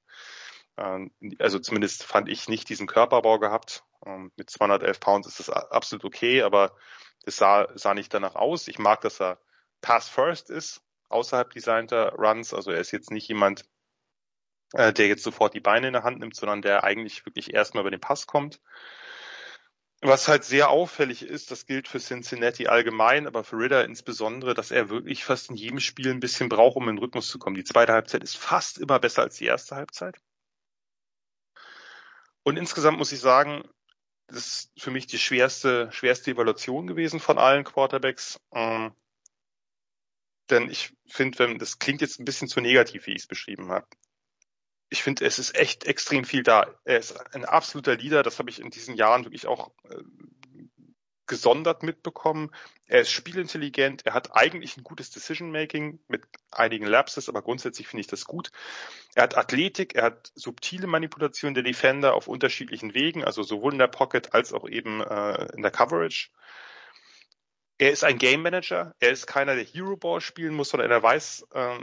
also 0.76 1.58
zumindest 1.58 2.04
fand 2.04 2.28
ich 2.28 2.48
nicht 2.48 2.68
diesen 2.68 2.86
Körperbau 2.86 3.38
gehabt. 3.38 3.84
Ähm, 4.04 4.32
mit 4.36 4.50
211 4.50 5.00
Pounds 5.00 5.28
ist 5.28 5.40
das 5.40 5.50
absolut 5.50 6.04
okay, 6.04 6.42
aber 6.42 6.76
es 7.24 7.36
sah, 7.36 7.68
sah 7.74 7.94
nicht 7.94 8.12
danach 8.12 8.34
aus. 8.34 8.68
Ich 8.68 8.78
mag, 8.78 9.00
dass 9.00 9.20
er 9.20 9.38
Pass 9.80 10.08
First 10.08 10.50
ist, 10.50 10.82
außerhalb 11.08 11.50
designter 11.50 12.14
Runs. 12.14 12.52
Also 12.54 12.70
er 12.70 12.80
ist 12.80 12.90
jetzt 12.90 13.10
nicht 13.10 13.28
jemand, 13.28 13.64
äh, 14.72 14.92
der 14.92 15.06
jetzt 15.06 15.22
sofort 15.22 15.54
die 15.54 15.60
Beine 15.60 15.88
in 15.88 15.92
der 15.92 16.02
Hand 16.02 16.18
nimmt, 16.18 16.34
sondern 16.34 16.62
der 16.62 16.84
eigentlich 16.84 17.24
wirklich 17.24 17.54
erstmal 17.54 17.82
über 17.82 17.90
den 17.90 18.00
Pass 18.00 18.26
kommt. 18.26 18.60
Was 20.00 20.28
halt 20.28 20.44
sehr 20.44 20.68
auffällig 20.68 21.22
ist, 21.22 21.50
das 21.50 21.64
gilt 21.64 21.88
für 21.88 21.98
Cincinnati 21.98 22.66
allgemein, 22.66 23.26
aber 23.26 23.42
für 23.42 23.56
Ritter 23.56 23.84
insbesondere, 23.86 24.52
dass 24.52 24.70
er 24.70 24.90
wirklich 24.90 25.24
fast 25.24 25.48
in 25.48 25.56
jedem 25.56 25.80
Spiel 25.80 26.10
ein 26.10 26.20
bisschen 26.20 26.50
braucht, 26.50 26.76
um 26.76 26.88
in 26.88 26.96
den 26.96 27.02
Rhythmus 27.02 27.28
zu 27.28 27.38
kommen. 27.38 27.56
Die 27.56 27.64
zweite 27.64 27.94
Halbzeit 27.94 28.22
ist 28.22 28.36
fast 28.36 28.76
immer 28.78 28.98
besser 28.98 29.22
als 29.22 29.36
die 29.36 29.46
erste 29.46 29.76
Halbzeit. 29.76 30.18
Und 32.44 32.56
insgesamt 32.56 32.98
muss 32.98 33.12
ich 33.12 33.20
sagen, 33.20 33.68
das 34.28 34.46
ist 34.46 34.82
für 34.82 34.90
mich 34.90 35.06
die 35.06 35.18
schwerste, 35.18 35.90
schwerste 35.92 36.30
Evaluation 36.30 36.86
gewesen 36.86 37.20
von 37.20 37.38
allen 37.38 37.64
Quarterbacks. 37.64 38.38
Ähm, 38.52 38.94
denn 40.50 40.70
ich 40.70 40.94
finde, 41.06 41.38
wenn 41.40 41.58
das 41.58 41.78
klingt 41.78 42.00
jetzt 42.00 42.20
ein 42.20 42.24
bisschen 42.24 42.48
zu 42.48 42.60
negativ, 42.60 43.06
wie 43.06 43.12
ich 43.12 43.22
es 43.22 43.26
beschrieben 43.26 43.70
habe 43.70 43.86
ich 44.94 45.02
finde, 45.02 45.24
es 45.24 45.38
ist 45.38 45.56
echt 45.56 45.84
extrem 45.84 46.24
viel 46.24 46.42
da. 46.42 46.72
Er 46.84 46.98
ist 46.98 47.12
ein 47.34 47.44
absoluter 47.44 47.96
Leader, 47.96 48.22
das 48.22 48.38
habe 48.38 48.50
ich 48.50 48.60
in 48.60 48.70
diesen 48.70 48.94
Jahren 48.94 49.24
wirklich 49.24 49.46
auch 49.46 49.72
äh, 49.90 50.02
gesondert 51.26 51.82
mitbekommen. 51.82 52.50
Er 52.86 53.00
ist 53.00 53.10
spielintelligent, 53.10 54.04
er 54.04 54.14
hat 54.14 54.36
eigentlich 54.36 54.76
ein 54.76 54.84
gutes 54.84 55.10
Decision-Making 55.10 56.00
mit 56.08 56.22
einigen 56.50 56.86
Lapses, 56.86 57.28
aber 57.28 57.42
grundsätzlich 57.42 57.88
finde 57.88 58.02
ich 58.02 58.06
das 58.06 58.24
gut. 58.24 58.50
Er 59.14 59.24
hat 59.24 59.36
Athletik, 59.36 59.94
er 59.94 60.04
hat 60.04 60.32
subtile 60.34 60.86
Manipulation 60.86 61.54
der 61.54 61.62
Defender 61.62 62.14
auf 62.14 62.28
unterschiedlichen 62.28 62.94
Wegen, 62.94 63.24
also 63.24 63.42
sowohl 63.42 63.72
in 63.72 63.78
der 63.78 63.88
Pocket 63.88 64.34
als 64.34 64.52
auch 64.52 64.68
eben 64.68 65.00
äh, 65.00 65.46
in 65.54 65.62
der 65.62 65.70
Coverage. 65.70 66.30
Er 67.78 67.90
ist 67.90 68.04
ein 68.04 68.18
Game 68.18 68.42
Manager, 68.42 68.94
er 69.00 69.10
ist 69.10 69.26
keiner, 69.26 69.54
der 69.56 69.64
Hero 69.64 69.96
Ball 69.96 70.20
spielen 70.20 70.54
muss, 70.54 70.70
sondern 70.70 70.90
er 70.90 71.02
weiß, 71.02 71.46
äh, 71.52 71.78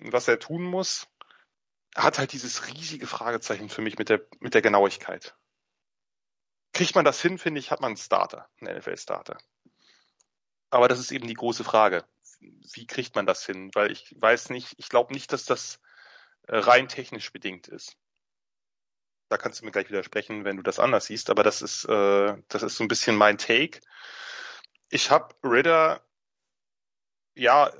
was 0.00 0.26
er 0.26 0.38
tun 0.38 0.62
muss 0.62 1.06
hat 1.96 2.18
halt 2.18 2.32
dieses 2.32 2.68
riesige 2.68 3.06
Fragezeichen 3.06 3.68
für 3.68 3.82
mich 3.82 3.98
mit 3.98 4.08
der, 4.08 4.20
mit 4.40 4.54
der 4.54 4.62
Genauigkeit. 4.62 5.34
Kriegt 6.76 6.94
man 6.94 7.06
das 7.06 7.22
hin, 7.22 7.38
finde 7.38 7.58
ich, 7.58 7.70
hat 7.70 7.80
man 7.80 7.88
einen 7.88 7.96
Starter, 7.96 8.50
einen 8.60 8.76
NFL-Starter. 8.76 9.38
Aber 10.68 10.88
das 10.88 10.98
ist 10.98 11.10
eben 11.10 11.26
die 11.26 11.32
große 11.32 11.64
Frage. 11.64 12.04
Wie 12.74 12.86
kriegt 12.86 13.14
man 13.14 13.24
das 13.24 13.46
hin? 13.46 13.70
Weil 13.72 13.90
ich 13.90 14.14
weiß 14.20 14.50
nicht, 14.50 14.74
ich 14.76 14.90
glaube 14.90 15.14
nicht, 15.14 15.32
dass 15.32 15.46
das 15.46 15.80
äh, 16.48 16.58
rein 16.58 16.86
technisch 16.86 17.32
bedingt 17.32 17.66
ist. 17.66 17.96
Da 19.30 19.38
kannst 19.38 19.60
du 19.60 19.64
mir 19.64 19.70
gleich 19.70 19.88
widersprechen, 19.88 20.44
wenn 20.44 20.58
du 20.58 20.62
das 20.62 20.78
anders 20.78 21.06
siehst, 21.06 21.30
aber 21.30 21.42
das 21.42 21.62
ist, 21.62 21.86
äh, 21.86 22.36
das 22.48 22.62
ist 22.62 22.76
so 22.76 22.84
ein 22.84 22.88
bisschen 22.88 23.16
mein 23.16 23.38
Take. 23.38 23.80
Ich 24.90 25.10
habe 25.10 25.34
Ritter, 25.42 26.06
ja, 27.34 27.72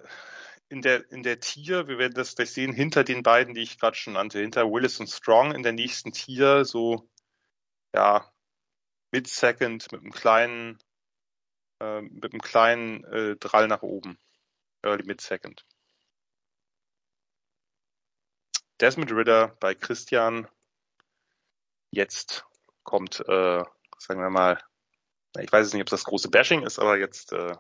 in 0.70 0.80
der, 0.80 1.11
in 1.12 1.22
der 1.22 1.40
Tier, 1.40 1.86
wir 1.86 1.99
werden 1.99 2.14
das 2.14 2.34
gleich 2.34 2.51
sehen, 2.51 2.72
hinter 2.72 3.05
den 3.05 3.22
beiden, 3.22 3.53
die 3.53 3.61
ich 3.61 3.78
gerade 3.78 3.94
schon 3.94 4.14
nannte, 4.14 4.38
hinter 4.38 4.72
Willis 4.72 4.99
und 5.01 5.09
Strong 5.09 5.55
in 5.55 5.62
der 5.62 5.72
nächsten 5.72 6.12
Tier, 6.12 6.64
so, 6.64 7.11
ja, 7.94 8.32
mid-second 9.17 9.91
mit 9.93 10.03
einem 10.03 10.12
kleinen, 10.12 10.79
äh, 11.81 12.03
mit 12.03 12.33
einem 12.33 12.43
kleinen 12.43 13.05
äh, 13.05 13.37
Drall 13.37 13.67
nach 13.67 13.83
oben. 13.83 14.19
Early 14.83 15.05
mid-second. 15.05 15.64
Desmond 18.79 19.11
Ritter 19.11 19.57
bei 19.59 19.75
Christian. 19.75 20.47
Jetzt 21.91 22.45
kommt, 22.83 23.21
äh, 23.21 23.62
sagen 23.99 24.21
wir 24.21 24.29
mal, 24.29 24.61
ich 25.41 25.51
weiß 25.51 25.73
nicht, 25.73 25.83
ob 25.83 25.89
das 25.89 26.05
große 26.05 26.29
Bashing 26.29 26.62
ist, 26.62 26.79
aber 26.79 26.99
jetzt 26.99 27.33
äh, 27.33 27.57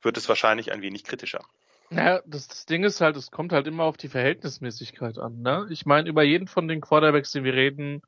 wird 0.00 0.16
es 0.16 0.28
wahrscheinlich 0.28 0.70
ein 0.70 0.80
wenig 0.80 1.02
kritischer. 1.02 1.44
Naja, 1.90 2.22
das, 2.24 2.46
das 2.46 2.66
Ding 2.66 2.84
ist 2.84 3.00
halt, 3.00 3.16
es 3.16 3.32
kommt 3.32 3.52
halt 3.52 3.66
immer 3.66 3.82
auf 3.82 3.96
die 3.96 4.08
Verhältnismäßigkeit 4.08 5.18
an. 5.18 5.42
Ne? 5.42 5.66
Ich 5.70 5.86
meine, 5.86 6.08
über 6.08 6.22
jeden 6.22 6.46
von 6.46 6.68
den 6.68 6.80
Quarterbacks, 6.80 7.32
den 7.32 7.42
wir 7.42 7.54
reden, 7.54 8.00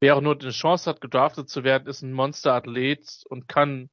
wer 0.00 0.16
auch 0.16 0.20
nur 0.20 0.38
eine 0.38 0.50
Chance 0.50 0.88
hat, 0.90 1.00
gedraftet 1.00 1.48
zu 1.48 1.62
werden, 1.62 1.86
ist 1.86 2.02
ein 2.02 2.12
Monster-Athlet 2.12 3.22
und 3.28 3.48
kann 3.48 3.90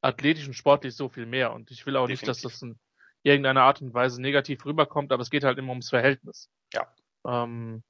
athletisch 0.00 0.46
und 0.46 0.54
sportlich 0.54 0.94
so 0.94 1.08
viel 1.08 1.26
mehr. 1.26 1.52
Und 1.52 1.70
ich 1.70 1.84
will 1.84 1.96
auch 1.96 2.06
Definitiv. 2.06 2.28
nicht, 2.28 2.44
dass 2.44 2.52
das 2.52 2.62
in 2.62 2.78
irgendeiner 3.22 3.62
Art 3.62 3.82
und 3.82 3.92
Weise 3.92 4.22
negativ 4.22 4.64
rüberkommt, 4.64 5.12
aber 5.12 5.22
es 5.22 5.30
geht 5.30 5.44
halt 5.44 5.58
immer 5.58 5.70
ums 5.70 5.90
Verhältnis. 5.90 6.48
Ja. 6.72 6.86
Ähm, 7.26 7.82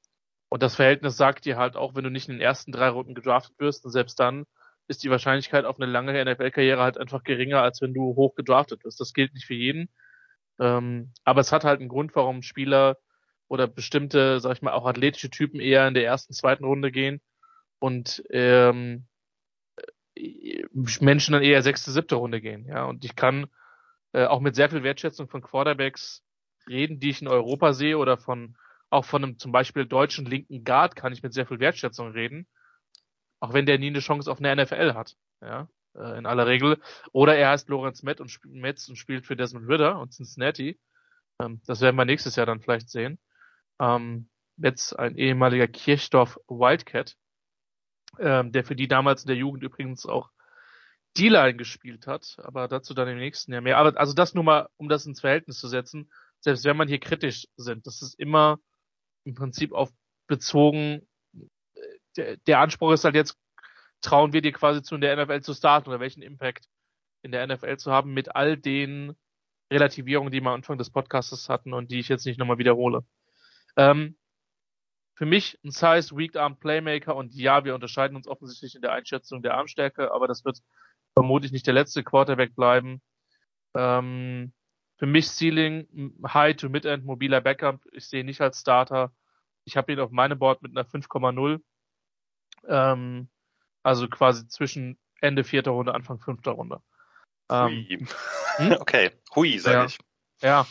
und 0.49 0.63
das 0.63 0.77
Verhältnis 0.77 1.17
sagt 1.17 1.45
dir 1.45 1.59
halt 1.59 1.77
auch, 1.77 1.95
wenn 1.95 2.05
du 2.05 2.11
nicht 2.11 2.29
in 2.29 2.37
den 2.37 2.41
ersten 2.41 2.73
drei 2.73 2.89
Runden 2.89 3.15
gedraftet 3.15 3.59
wirst, 3.59 3.85
und 3.85 3.91
selbst 3.91 4.19
dann 4.19 4.47
ist 4.89 5.03
die 5.03 5.11
Wahrscheinlichkeit 5.11 5.65
auf 5.65 5.79
eine 5.79 5.91
lange 5.91 6.25
NFL-Karriere 6.25 6.81
halt 6.81 6.97
einfach 6.97 7.25
geringer, 7.25 7.61
als 7.61 7.83
wenn 7.83 7.93
du 7.93 8.15
hoch 8.15 8.35
gedraftet 8.35 8.85
wirst. 8.85 9.01
Das 9.01 9.13
gilt 9.13 9.35
nicht 9.35 9.47
für 9.47 9.55
jeden. 9.55 9.91
Ähm, 10.59 11.13
aber 11.25 11.41
es 11.41 11.53
hat 11.53 11.65
halt 11.65 11.81
einen 11.81 11.89
Grund, 11.89 12.15
warum 12.15 12.43
Spieler 12.43 12.97
oder 13.49 13.67
bestimmte, 13.67 14.41
sag 14.41 14.57
ich 14.57 14.63
mal, 14.63 14.73
auch 14.73 14.87
athletische 14.87 15.31
Typen 15.31 15.61
eher 15.61 15.87
in 15.87 15.95
der 15.95 16.05
ersten, 16.05 16.33
zweiten 16.33 16.65
Runde 16.65 16.91
gehen 16.91 17.21
und 17.79 18.23
ähm, 18.31 19.07
Menschen 21.01 21.33
dann 21.33 21.43
eher 21.43 21.63
sechste, 21.63 21.91
siebte 21.91 22.17
Runde 22.17 22.41
gehen. 22.41 22.67
Ja, 22.67 22.85
und 22.85 23.05
ich 23.05 23.17
kann 23.17 23.47
äh, 24.13 24.25
auch 24.25 24.41
mit 24.41 24.55
sehr 24.55 24.71
viel 24.71 24.83
Wertschätzung 24.83 25.29
von 25.29 25.43
Quarterbacks 25.43 26.23
reden, 26.69 27.01
die 27.01 27.11
ich 27.11 27.23
in 27.23 27.29
Europa 27.29 27.73
sehe 27.73 27.99
oder 27.99 28.17
von 28.17 28.57
auch 28.89 29.05
von 29.05 29.25
einem 29.25 29.39
zum 29.39 29.53
Beispiel 29.53 29.85
deutschen 29.85 30.27
linken 30.27 30.65
Guard 30.65 30.97
kann 30.97 31.13
ich 31.13 31.23
mit 31.23 31.35
sehr 31.35 31.47
viel 31.47 31.59
Wertschätzung 31.59 32.13
reden, 32.13 32.47
auch 33.41 33.53
wenn 33.53 33.67
der 33.67 33.79
nie 33.79 33.89
eine 33.89 33.99
Chance 33.99 34.31
auf 34.31 34.39
eine 34.39 34.63
NFL 34.63 34.95
hat. 34.95 35.17
Ja, 35.43 35.69
äh, 35.95 36.19
in 36.19 36.27
aller 36.27 36.47
Regel. 36.47 36.81
Oder 37.13 37.37
er 37.37 37.51
heißt 37.51 37.69
Lorenz 37.69 38.03
Metz 38.03 38.21
und, 38.21 38.39
Metz 38.45 38.89
und 38.89 38.97
spielt 38.97 39.27
für 39.27 39.37
Desmond 39.37 39.69
Ritter 39.69 39.99
und 39.99 40.13
Cincinnati. 40.13 40.79
Ähm, 41.41 41.61
das 41.67 41.81
werden 41.81 41.97
wir 41.97 42.05
nächstes 42.05 42.37
Jahr 42.37 42.47
dann 42.47 42.61
vielleicht 42.61 42.89
sehen. 42.89 43.19
Ähm, 43.81 44.29
Metz, 44.57 44.93
ein 44.93 45.17
ehemaliger 45.17 45.69
Kirchdorf 45.69 46.39
Wildcat, 46.49 47.17
ähm, 48.19 48.53
der 48.53 48.65
für 48.65 48.77
die 48.77 48.89
damals 48.89 49.23
in 49.23 49.29
der 49.29 49.37
Jugend 49.37 49.63
übrigens 49.63 50.07
auch 50.07 50.31
D-Line 51.19 51.57
gespielt 51.57 52.07
hat, 52.07 52.37
aber 52.43 52.69
dazu 52.69 52.95
dann 52.95 53.09
im 53.09 53.19
nächsten 53.19 53.53
Jahr 53.53 53.63
mehr. 53.63 53.79
Aber 53.79 53.99
also 53.99 54.13
das 54.15 54.35
nur 54.35 54.45
mal, 54.45 54.69
um 54.77 54.89
das 54.89 55.07
ins 55.07 55.21
Verhältnis 55.21 55.59
zu 55.59 55.69
setzen, 55.69 56.11
selbst 56.41 56.65
wenn 56.65 56.77
man 56.77 56.89
hier 56.89 57.01
kritisch 57.01 57.47
sind, 57.57 57.87
das 57.87 58.03
ist 58.03 58.19
immer 58.19 58.59
im 59.25 59.35
Prinzip 59.35 59.73
auf 59.73 59.91
bezogen, 60.27 61.07
äh, 61.35 61.81
der, 62.17 62.37
der 62.39 62.61
Anspruch 62.61 62.93
ist 62.93 63.05
halt 63.05 63.15
jetzt 63.15 63.37
trauen 64.01 64.33
wir 64.33 64.43
dir 64.43 64.53
quasi 64.53 64.83
zu, 64.83 64.95
in 64.95 65.01
der 65.01 65.17
NFL 65.17 65.41
zu 65.43 65.55
starten 65.55 65.89
oder 65.89 66.01
welchen 66.01 66.23
Impact 66.23 66.69
in 67.23 67.33
der 67.33 67.47
NFL 67.47 67.77
zu 67.77 67.91
haben 67.91 68.15
mit 68.15 68.37
all 68.37 68.57
den 68.57 69.17
Relativierungen, 69.73 70.31
die 70.31 70.41
wir 70.41 70.49
am 70.49 70.55
Anfang 70.55 70.79
des 70.79 70.91
Podcasts 70.91 71.49
hatten 71.49 71.73
und 71.73 71.91
die 71.91 71.99
ich 71.99 72.09
jetzt 72.09 72.25
nicht 72.25 72.39
nochmal 72.39 72.59
wiederhole. 72.59 73.05
Ähm, 73.77 74.17
für 75.15 75.27
mich 75.27 75.59
ein 75.65 75.71
Size 75.71 76.15
Weak 76.17 76.37
Arm 76.37 76.59
Playmaker 76.59 77.17
und 77.17 77.35
ja, 77.35 77.65
wir 77.65 77.75
unterscheiden 77.75 78.17
uns 78.17 78.29
offensichtlich 78.29 78.75
in 78.75 78.83
der 78.83 78.93
Einschätzung 78.93 79.43
der 79.43 79.55
Armstärke, 79.55 80.13
aber 80.13 80.29
das 80.29 80.45
wird 80.45 80.61
vermutlich 81.15 81.53
nicht 81.53 81.67
der 81.67 81.75
letzte 81.75 82.05
Quarterback 82.05 82.55
bleiben. 82.55 83.01
Ähm, 83.75 84.53
für 84.99 85.07
mich 85.07 85.29
Ceiling 85.29 86.15
High 86.27 86.57
to 86.57 86.69
Mid-End 86.69 87.05
mobiler 87.05 87.41
Backup. 87.41 87.81
Ich 87.93 88.09
sehe 88.09 88.21
ihn 88.21 88.27
nicht 88.27 88.41
als 88.41 88.61
Starter. 88.61 89.13
Ich 89.65 89.77
habe 89.77 89.93
ihn 89.93 90.01
auf 90.01 90.11
meinem 90.11 90.39
Board 90.39 90.63
mit 90.63 90.77
einer 90.77 90.87
5,0. 90.87 91.61
Ähm, 92.69 93.29
also 93.83 94.09
quasi 94.09 94.47
zwischen 94.49 94.99
Ende 95.21 95.45
vierter 95.45 95.71
Runde, 95.73 95.95
Anfang 95.95 96.19
fünfter 96.19 96.53
Runde. 96.53 96.83
Ähm, 97.51 97.87
Hui. 97.89 98.07
Hm? 98.57 98.73
Okay, 98.81 99.11
hui, 99.35 99.59
sag 99.59 99.75
ja. 99.75 99.85
ich. 99.85 99.99
Ja. 100.41 100.67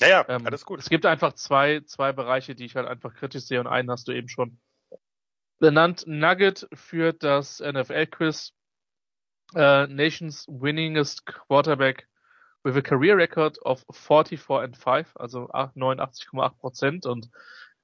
Naja, 0.00 0.24
ähm, 0.28 0.46
alles 0.46 0.64
gut. 0.64 0.80
Es 0.80 0.88
gibt 0.88 1.06
einfach 1.06 1.34
zwei, 1.34 1.80
zwei 1.80 2.12
Bereiche, 2.12 2.54
die 2.54 2.64
ich 2.64 2.76
halt 2.76 2.88
einfach 2.88 3.14
kritisch 3.14 3.44
sehe 3.44 3.60
und 3.60 3.66
einen 3.66 3.90
hast 3.90 4.08
du 4.08 4.12
eben 4.12 4.28
schon 4.28 4.58
benannt. 5.58 6.04
Nugget 6.06 6.68
führt 6.72 7.22
das 7.22 7.60
NFL-Quiz 7.60 8.52
uh, 9.54 9.86
Nations 9.86 10.46
winningest 10.48 11.26
quarterback 11.26 12.08
with 12.64 12.76
a 12.76 12.82
career 12.82 13.16
record 13.16 13.58
of 13.64 13.84
44 13.92 14.62
and 14.62 14.76
5, 14.76 15.12
also 15.16 15.48
89,8 15.50 16.58
Prozent 16.58 17.06
und 17.06 17.30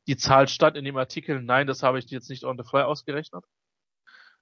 die 0.06 0.16
Zahl 0.16 0.48
stand 0.48 0.76
in 0.76 0.84
dem 0.84 0.96
Artikel. 0.96 1.40
Nein, 1.42 1.66
das 1.66 1.82
habe 1.82 1.98
ich 1.98 2.10
jetzt 2.10 2.30
nicht 2.30 2.44
on 2.44 2.56
the 2.58 2.64
fly 2.68 2.82
ausgerechnet. 2.82 3.44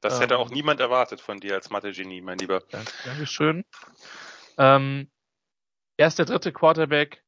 Das 0.01 0.15
ähm, 0.15 0.21
hätte 0.21 0.39
auch 0.39 0.51
niemand 0.51 0.81
erwartet 0.81 1.21
von 1.21 1.41
dir 1.41 1.55
als 1.55 1.71
Mathe-Genie, 1.71 2.21
mein 2.21 2.39
Lieber. 2.39 2.63
Dankeschön. 3.05 3.65
Ähm, 4.57 5.11
er 5.97 6.07
ist 6.07 6.19
der 6.19 6.27
dritte 6.27 6.53
Quarterback 6.53 7.25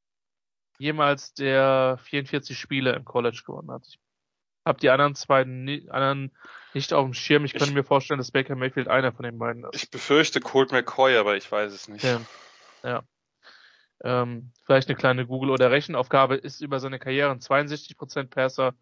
jemals 0.81 1.35
der 1.35 1.99
44 2.05 2.59
Spiele 2.59 2.95
im 2.95 3.05
College 3.05 3.43
gewonnen 3.45 3.71
hat. 3.71 3.87
Ich 3.87 3.99
habe 4.65 4.81
die 4.81 4.89
anderen 4.89 5.15
zwei 5.15 5.45
ni 5.45 5.87
anderen 5.91 6.33
nicht 6.73 6.95
auf 6.95 7.05
dem 7.05 7.13
Schirm. 7.13 7.45
Ich, 7.45 7.53
ich 7.53 7.59
könnte 7.59 7.75
mir 7.75 7.85
vorstellen, 7.85 8.17
dass 8.17 8.31
Baker 8.31 8.57
Mayfield 8.57 8.89
einer 8.89 9.13
von 9.13 9.25
den 9.25 9.39
beiden 9.39 9.65
ist. 9.65 9.75
Ich 9.75 9.91
befürchte 9.91 10.41
Colt 10.41 10.73
McCoy, 10.73 11.17
aber 11.17 11.37
ich 11.37 11.53
weiß 11.53 11.73
es 11.73 11.89
nicht. 11.89 12.03
Ja. 12.03 12.23
ja. 12.83 13.03
Ähm, 14.03 14.53
vielleicht 14.65 14.89
eine 14.89 14.97
kleine 14.97 15.27
Google- 15.27 15.51
oder 15.51 15.71
Rechenaufgabe 15.71 16.37
ist 16.37 16.63
über 16.63 16.81
seine 16.81 16.99
Karriere 16.99 17.31
ein 17.31 17.41
62% 17.41 18.29
Passer. 18.31 18.75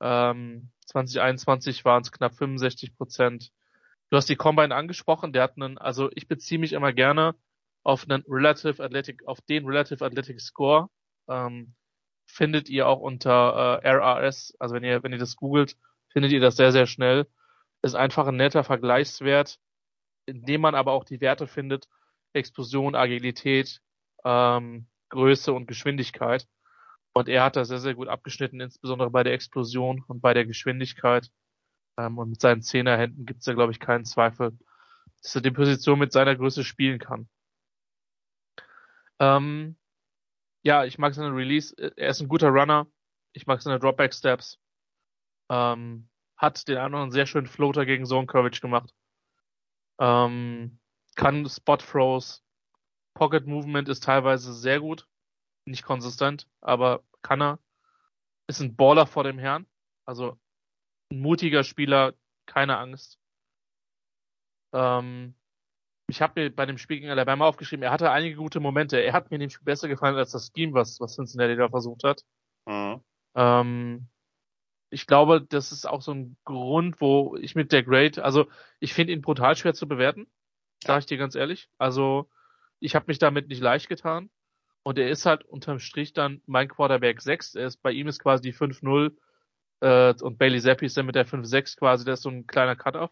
Ähm, 0.00 0.70
2021 0.86 1.84
waren 1.84 2.02
es 2.02 2.12
knapp 2.12 2.34
65%. 2.34 3.50
Du 4.10 4.16
hast 4.16 4.28
die 4.28 4.36
Combine 4.36 4.74
angesprochen, 4.74 5.32
der 5.32 5.42
hat 5.42 5.56
einen, 5.56 5.78
also 5.78 6.10
ich 6.14 6.28
beziehe 6.28 6.60
mich 6.60 6.74
immer 6.74 6.92
gerne 6.92 7.34
auf 7.82 8.04
einen 8.08 8.22
Relative 8.28 8.80
Athletic, 8.80 9.26
auf 9.26 9.40
den 9.40 9.66
Relative 9.66 10.04
Athletic 10.04 10.40
Score. 10.40 10.90
Ähm, 11.28 11.74
findet 12.26 12.68
ihr 12.68 12.88
auch 12.88 13.00
unter 13.00 13.80
äh, 13.82 13.88
RRS, 13.88 14.54
also 14.58 14.74
wenn 14.74 14.84
ihr, 14.84 15.02
wenn 15.02 15.12
ihr 15.12 15.18
das 15.18 15.36
googelt, 15.36 15.76
findet 16.08 16.32
ihr 16.32 16.40
das 16.40 16.56
sehr, 16.56 16.72
sehr 16.72 16.86
schnell. 16.86 17.26
Ist 17.82 17.94
einfach 17.94 18.26
ein 18.26 18.36
netter 18.36 18.64
Vergleichswert, 18.64 19.58
in 20.26 20.44
dem 20.44 20.62
man 20.62 20.74
aber 20.74 20.92
auch 20.92 21.04
die 21.04 21.20
Werte 21.20 21.46
findet, 21.46 21.88
Explosion, 22.32 22.94
Agilität, 22.94 23.80
ähm, 24.24 24.86
Größe 25.10 25.52
und 25.52 25.66
Geschwindigkeit. 25.66 26.48
Und 27.12 27.28
er 27.28 27.44
hat 27.44 27.56
da 27.56 27.64
sehr, 27.64 27.78
sehr 27.78 27.94
gut 27.94 28.08
abgeschnitten, 28.08 28.60
insbesondere 28.60 29.10
bei 29.10 29.22
der 29.22 29.34
Explosion 29.34 30.02
und 30.08 30.20
bei 30.20 30.34
der 30.34 30.46
Geschwindigkeit. 30.46 31.30
Ähm, 31.96 32.18
und 32.18 32.30
mit 32.30 32.40
seinen 32.40 32.62
Zehnerhänden 32.62 33.26
gibt 33.26 33.40
es 33.40 33.44
da, 33.44 33.52
glaube 33.52 33.72
ich, 33.72 33.78
keinen 33.78 34.04
Zweifel, 34.04 34.58
dass 35.22 35.34
er 35.34 35.42
die 35.42 35.52
Position 35.52 35.98
mit 35.98 36.12
seiner 36.12 36.34
Größe 36.34 36.64
spielen 36.64 36.98
kann. 36.98 37.28
Ähm, 39.20 39.76
ja, 40.64 40.84
ich 40.84 40.98
mag 40.98 41.14
seine 41.14 41.34
Release. 41.34 41.74
Er 41.76 42.08
ist 42.08 42.20
ein 42.20 42.28
guter 42.28 42.48
Runner. 42.48 42.86
Ich 43.32 43.46
mag 43.46 43.60
seine 43.60 43.78
Dropback 43.78 44.14
Steps. 44.14 44.58
Ähm, 45.50 46.08
hat 46.36 46.66
den 46.66 46.78
anderen 46.78 47.10
sehr 47.10 47.26
schönen 47.26 47.46
Floater 47.46 47.84
gegen 47.84 48.06
Zone 48.06 48.26
Coverage 48.26 48.60
gemacht. 48.60 48.94
Ähm, 50.00 50.80
kann 51.14 51.48
Spot 51.48 51.76
Throws. 51.76 52.42
Pocket 53.14 53.46
Movement 53.46 53.88
ist 53.88 54.04
teilweise 54.04 54.54
sehr 54.54 54.80
gut. 54.80 55.06
Nicht 55.66 55.84
konsistent, 55.84 56.48
aber 56.60 57.04
kann 57.22 57.42
er. 57.42 57.58
Ist 58.46 58.60
ein 58.60 58.74
Baller 58.74 59.06
vor 59.06 59.24
dem 59.24 59.38
Herrn. 59.38 59.66
Also 60.06 60.38
ein 61.10 61.20
mutiger 61.20 61.62
Spieler, 61.62 62.14
keine 62.46 62.78
Angst. 62.78 63.18
Ähm, 64.72 65.34
ich 66.14 66.22
habe 66.22 66.40
mir 66.40 66.54
bei 66.54 66.64
dem 66.64 66.78
Spiel 66.78 67.00
gegen 67.00 67.10
Alabama 67.10 67.44
aufgeschrieben, 67.44 67.82
er 67.82 67.90
hatte 67.90 68.12
einige 68.12 68.36
gute 68.36 68.60
Momente. 68.60 68.98
Er 68.98 69.12
hat 69.12 69.32
mir 69.32 69.38
nämlich 69.38 69.58
besser 69.62 69.88
gefallen 69.88 70.16
als 70.16 70.30
das 70.30 70.52
Scheme, 70.54 70.72
was, 70.72 71.00
was 71.00 71.16
Cincinnati 71.16 71.56
da 71.56 71.68
versucht 71.68 72.04
hat. 72.04 72.22
Mhm. 72.66 73.00
Ähm, 73.34 74.08
ich 74.90 75.08
glaube, 75.08 75.42
das 75.42 75.72
ist 75.72 75.86
auch 75.88 76.02
so 76.02 76.12
ein 76.12 76.36
Grund, 76.44 77.00
wo 77.00 77.36
ich 77.36 77.56
mit 77.56 77.72
der 77.72 77.82
Grade, 77.82 78.22
also 78.22 78.46
ich 78.78 78.94
finde 78.94 79.12
ihn 79.12 79.22
brutal 79.22 79.56
schwer 79.56 79.74
zu 79.74 79.88
bewerten, 79.88 80.28
sage 80.84 81.00
ich 81.00 81.06
dir 81.06 81.18
ganz 81.18 81.34
ehrlich. 81.34 81.68
Also 81.78 82.30
ich 82.78 82.94
habe 82.94 83.06
mich 83.08 83.18
damit 83.18 83.48
nicht 83.48 83.60
leicht 83.60 83.88
getan. 83.88 84.30
Und 84.84 84.98
er 84.98 85.08
ist 85.08 85.26
halt 85.26 85.44
unterm 85.44 85.80
Strich 85.80 86.12
dann 86.12 86.42
mein 86.46 86.68
Quarterback 86.68 87.20
6. 87.22 87.56
Er 87.56 87.66
ist, 87.66 87.82
bei 87.82 87.90
ihm 87.90 88.06
ist 88.06 88.20
quasi 88.20 88.42
die 88.42 88.52
5-0 88.52 89.16
äh, 89.80 90.14
und 90.22 90.38
Bailey 90.38 90.60
Zappi 90.60 90.86
ist 90.86 90.96
dann 90.96 91.06
mit 91.06 91.16
der 91.16 91.26
5-6 91.26 91.76
quasi, 91.76 92.04
das 92.04 92.20
ist 92.20 92.22
so 92.22 92.28
ein 92.28 92.46
kleiner 92.46 92.76
Cut-Off. 92.76 93.10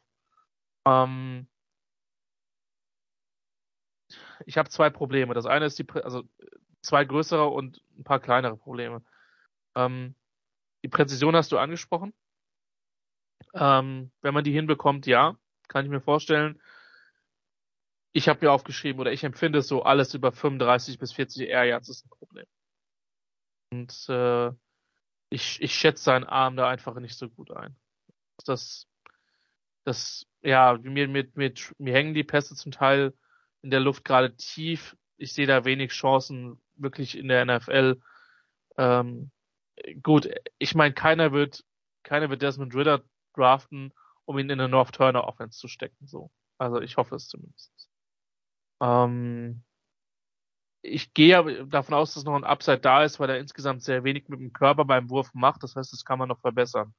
Ähm, 0.86 1.48
ich 4.46 4.58
habe 4.58 4.68
zwei 4.68 4.90
Probleme. 4.90 5.34
Das 5.34 5.46
eine 5.46 5.66
ist 5.66 5.78
die, 5.78 5.86
also 5.90 6.24
zwei 6.82 7.04
größere 7.04 7.46
und 7.46 7.82
ein 7.98 8.04
paar 8.04 8.20
kleinere 8.20 8.56
Probleme. 8.56 9.02
Ähm, 9.74 10.14
die 10.84 10.88
Präzision 10.88 11.36
hast 11.36 11.52
du 11.52 11.58
angesprochen. 11.58 12.12
Ähm, 13.54 14.10
wenn 14.20 14.34
man 14.34 14.44
die 14.44 14.52
hinbekommt, 14.52 15.06
ja, 15.06 15.36
kann 15.68 15.84
ich 15.84 15.90
mir 15.90 16.00
vorstellen. 16.00 16.60
Ich 18.12 18.28
habe 18.28 18.44
mir 18.44 18.52
aufgeschrieben 18.52 19.00
oder 19.00 19.12
ich 19.12 19.24
empfinde 19.24 19.60
es 19.60 19.68
so, 19.68 19.82
alles 19.82 20.14
über 20.14 20.32
35 20.32 20.98
bis 20.98 21.12
40 21.12 21.48
Air 21.48 21.64
Yards 21.64 21.88
ist 21.88 22.04
ein 22.04 22.10
Problem. 22.10 22.46
Und 23.72 24.06
äh, 24.08 24.50
ich, 25.30 25.62
ich 25.62 25.74
schätze 25.74 26.04
seinen 26.04 26.24
Arm 26.24 26.56
da 26.56 26.68
einfach 26.68 26.94
nicht 26.96 27.16
so 27.16 27.30
gut 27.30 27.50
ein. 27.50 27.74
Das, 28.44 28.86
das, 29.84 30.26
ja, 30.42 30.78
mir, 30.82 31.08
mir, 31.08 31.28
mir, 31.34 31.54
mir 31.78 31.94
hängen 31.94 32.12
die 32.12 32.24
Pässe 32.24 32.54
zum 32.54 32.72
Teil 32.72 33.14
in 33.62 33.70
der 33.70 33.80
Luft 33.80 34.04
gerade 34.04 34.36
tief. 34.36 34.96
Ich 35.16 35.32
sehe 35.32 35.46
da 35.46 35.64
wenig 35.64 35.92
Chancen 35.92 36.60
wirklich 36.76 37.16
in 37.16 37.28
der 37.28 37.44
NFL. 37.44 38.00
Ähm, 38.76 39.30
gut, 40.02 40.28
ich 40.58 40.74
meine, 40.74 40.94
keiner 40.94 41.32
wird, 41.32 41.64
keiner 42.02 42.30
wird 42.30 42.42
Desmond 42.42 42.74
Ritter 42.74 43.02
draften, 43.34 43.92
um 44.24 44.38
ihn 44.38 44.50
in 44.50 44.60
eine 44.60 44.68
North 44.68 44.94
Turner 44.94 45.24
Offense 45.24 45.58
zu 45.58 45.68
stecken. 45.68 46.06
So, 46.06 46.30
also 46.58 46.80
ich 46.80 46.96
hoffe 46.96 47.14
es 47.14 47.28
zumindest. 47.28 47.88
Ähm, 48.80 49.62
ich 50.82 51.14
gehe 51.14 51.66
davon 51.66 51.94
aus, 51.94 52.14
dass 52.14 52.24
noch 52.24 52.34
ein 52.34 52.44
Upside 52.44 52.80
da 52.80 53.04
ist, 53.04 53.20
weil 53.20 53.30
er 53.30 53.38
insgesamt 53.38 53.82
sehr 53.82 54.02
wenig 54.02 54.28
mit 54.28 54.40
dem 54.40 54.52
Körper 54.52 54.84
beim 54.84 55.08
Wurf 55.10 55.32
macht. 55.32 55.62
Das 55.62 55.76
heißt, 55.76 55.92
das 55.92 56.04
kann 56.04 56.18
man 56.18 56.28
noch 56.28 56.40
verbessern. 56.40 56.92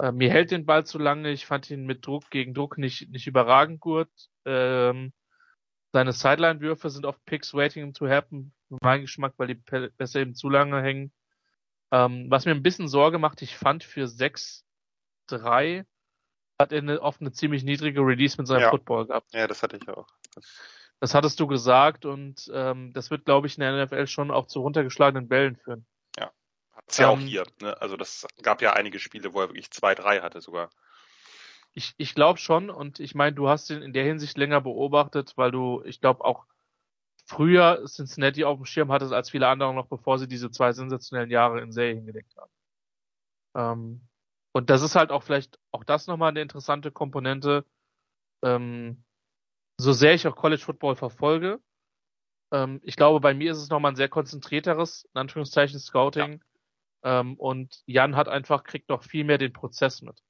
Äh, 0.00 0.12
mir 0.12 0.30
hält 0.30 0.50
den 0.50 0.66
Ball 0.66 0.84
zu 0.84 0.98
lange. 0.98 1.30
Ich 1.30 1.46
fand 1.46 1.70
ihn 1.70 1.86
mit 1.86 2.04
Druck 2.04 2.30
gegen 2.30 2.52
Druck 2.52 2.78
nicht, 2.78 3.08
nicht 3.10 3.28
überragend 3.28 3.80
gut. 3.80 4.08
Ähm, 4.44 5.12
seine 5.92 6.12
Sideline-Würfe 6.12 6.90
sind 6.90 7.06
oft 7.06 7.24
Picks 7.24 7.54
waiting 7.54 7.92
to 7.92 8.08
happen, 8.08 8.52
mein 8.80 9.02
Geschmack, 9.02 9.34
weil 9.36 9.48
die 9.48 9.54
besser 9.54 10.20
eben 10.20 10.34
zu 10.34 10.48
lange 10.48 10.80
hängen. 10.82 11.12
Ähm, 11.90 12.26
was 12.30 12.44
mir 12.44 12.52
ein 12.52 12.62
bisschen 12.62 12.88
Sorge 12.88 13.18
macht, 13.18 13.42
ich 13.42 13.56
fand 13.56 13.82
für 13.82 14.04
6-3 14.04 15.84
hat 16.60 16.72
er 16.72 17.02
oft 17.02 17.20
eine 17.20 17.32
ziemlich 17.32 17.64
niedrige 17.64 18.00
Release 18.00 18.36
mit 18.36 18.46
seinem 18.46 18.60
ja. 18.60 18.70
Football 18.70 19.06
gehabt. 19.06 19.32
Ja, 19.32 19.46
das 19.48 19.62
hatte 19.62 19.78
ich 19.78 19.88
auch. 19.88 20.06
Das, 21.00 21.14
hattest 21.14 21.40
du 21.40 21.46
gesagt 21.46 22.04
und 22.04 22.50
ähm, 22.52 22.92
das 22.92 23.10
wird, 23.10 23.24
glaube 23.24 23.46
ich, 23.46 23.56
in 23.56 23.62
der 23.62 23.86
NFL 23.86 24.06
schon 24.06 24.30
auch 24.30 24.46
zu 24.46 24.60
runtergeschlagenen 24.60 25.26
Bällen 25.26 25.56
führen. 25.56 25.86
Ja, 26.18 26.30
hat's 26.72 26.98
ja 26.98 27.08
auch 27.08 27.18
hier. 27.18 27.44
Ne? 27.62 27.80
Also 27.80 27.96
das 27.96 28.26
gab 28.42 28.60
ja 28.60 28.74
einige 28.74 28.98
Spiele, 28.98 29.32
wo 29.32 29.40
er 29.40 29.48
wirklich 29.48 29.68
2-3 29.68 30.20
hatte 30.20 30.42
sogar. 30.42 30.70
Ich, 31.72 31.94
ich 31.98 32.14
glaube 32.14 32.38
schon 32.38 32.68
und 32.70 33.00
ich 33.00 33.14
meine, 33.14 33.34
du 33.34 33.48
hast 33.48 33.70
ihn 33.70 33.82
in 33.82 33.92
der 33.92 34.04
Hinsicht 34.04 34.36
länger 34.36 34.60
beobachtet, 34.60 35.34
weil 35.36 35.50
du, 35.50 35.82
ich 35.84 36.00
glaube, 36.00 36.24
auch 36.24 36.46
früher 37.26 37.84
Cincinnati 37.86 38.44
auf 38.44 38.58
dem 38.58 38.66
Schirm 38.66 38.90
hattest 38.90 39.12
als 39.12 39.30
viele 39.30 39.48
andere 39.48 39.72
noch, 39.74 39.86
bevor 39.86 40.18
sie 40.18 40.26
diese 40.26 40.50
zwei 40.50 40.72
sensationellen 40.72 41.30
Jahre 41.30 41.60
in 41.60 41.72
Serie 41.72 41.94
hingelegt 41.94 42.34
haben. 42.36 42.50
Ähm, 43.54 44.08
und 44.52 44.68
das 44.70 44.82
ist 44.82 44.96
halt 44.96 45.12
auch 45.12 45.22
vielleicht 45.22 45.58
auch 45.70 45.84
das 45.84 46.08
nochmal 46.08 46.30
eine 46.30 46.42
interessante 46.42 46.90
Komponente. 46.90 47.64
Ähm, 48.42 49.04
so 49.78 49.92
sehr 49.92 50.14
ich 50.14 50.26
auch 50.26 50.36
College 50.36 50.62
Football 50.62 50.96
verfolge, 50.96 51.60
ähm, 52.52 52.80
ich 52.82 52.96
glaube, 52.96 53.20
bei 53.20 53.34
mir 53.34 53.52
ist 53.52 53.58
es 53.58 53.70
nochmal 53.70 53.92
ein 53.92 53.96
sehr 53.96 54.08
konzentrierteres, 54.08 55.08
in 55.14 55.20
Anführungszeichen, 55.20 55.78
Scouting. 55.78 56.42
Ja. 57.04 57.20
Ähm, 57.20 57.36
und 57.36 57.82
Jan 57.86 58.16
hat 58.16 58.28
einfach, 58.28 58.64
kriegt 58.64 58.88
noch 58.88 59.02
viel 59.02 59.24
mehr 59.24 59.38
den 59.38 59.52
Prozess 59.52 60.02
mit. 60.02 60.20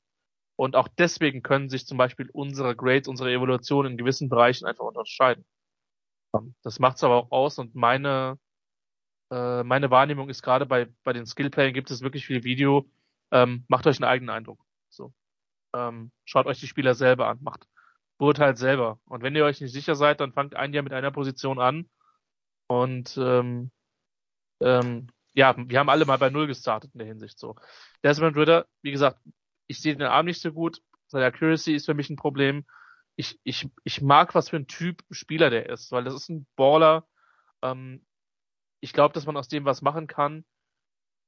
Und 0.61 0.77
auch 0.77 0.89
deswegen 0.89 1.43
können 1.43 1.71
sich 1.71 1.87
zum 1.87 1.97
Beispiel 1.97 2.29
unsere 2.35 2.77
Grades, 2.77 3.09
unsere 3.09 3.33
Evolution 3.33 3.87
in 3.87 3.97
gewissen 3.97 4.29
Bereichen 4.29 4.67
einfach 4.67 4.85
unterscheiden. 4.85 5.47
Das 6.63 6.79
macht 6.79 6.99
es 6.99 7.03
aber 7.03 7.17
auch 7.17 7.31
aus 7.31 7.59
und 7.59 7.75
meine, 7.75 8.39
äh, 9.33 9.63
meine 9.63 9.91
Wahrnehmung 9.91 10.29
ist 10.29 10.43
gerade 10.43 10.67
bei, 10.67 10.89
bei 11.03 11.15
den 11.15 11.25
Skillplayern 11.25 11.73
gibt 11.73 11.91
es 11.91 12.03
wirklich 12.03 12.27
viel 12.27 12.45
Video. 12.45 12.91
Ähm, 13.31 13.65
macht 13.69 13.87
euch 13.87 13.97
einen 14.03 14.11
eigenen 14.11 14.29
Eindruck. 14.29 14.63
So. 14.91 15.15
Ähm, 15.75 16.13
schaut 16.27 16.45
euch 16.45 16.61
die 16.61 16.67
Spieler 16.67 16.95
selber 16.95 17.29
an, 17.29 17.39
macht 17.41 17.67
beurteilt 18.19 18.59
selber. 18.59 19.01
Und 19.07 19.23
wenn 19.23 19.35
ihr 19.35 19.47
euch 19.47 19.63
nicht 19.63 19.73
sicher 19.73 19.95
seid, 19.95 20.21
dann 20.21 20.35
fangt 20.35 20.57
ein 20.57 20.75
Jahr 20.75 20.85
mit 20.85 20.93
einer 20.93 21.11
Position 21.11 21.59
an. 21.59 21.89
Und 22.67 23.17
ähm, 23.17 23.71
ähm, 24.61 25.07
ja, 25.33 25.55
wir 25.57 25.79
haben 25.79 25.89
alle 25.89 26.05
mal 26.05 26.19
bei 26.19 26.29
Null 26.29 26.49
gestartet 26.49 26.93
in 26.93 26.99
der 26.99 27.09
Hinsicht 27.09 27.39
so. 27.39 27.57
Desmond 28.05 28.37
Ritter, 28.37 28.67
wie 28.83 28.91
gesagt, 28.91 29.19
ich 29.71 29.81
sehe 29.81 29.97
den 29.97 30.09
Arm 30.09 30.27
nicht 30.27 30.41
so 30.41 30.53
gut. 30.53 30.83
Seine 31.07 31.27
Accuracy 31.27 31.75
ist 31.75 31.87
für 31.87 31.95
mich 31.95 32.11
ein 32.11 32.17
Problem. 32.17 32.67
Ich, 33.15 33.39
ich, 33.45 33.69
ich 33.85 34.03
mag, 34.03 34.35
was 34.35 34.49
für 34.49 34.57
ein 34.57 34.67
Typ 34.67 35.05
Spieler 35.11 35.49
der 35.49 35.69
ist, 35.69 35.93
weil 35.93 36.03
das 36.03 36.15
ist 36.15 36.29
ein 36.29 36.47
Baller. 36.57 37.07
Ähm, 37.63 38.05
ich 38.81 38.93
glaube, 38.93 39.15
dass 39.15 39.27
man 39.27 39.37
aus 39.37 39.47
dem 39.47 39.65
was 39.65 39.81
machen 39.81 40.09
kann. 40.09 40.45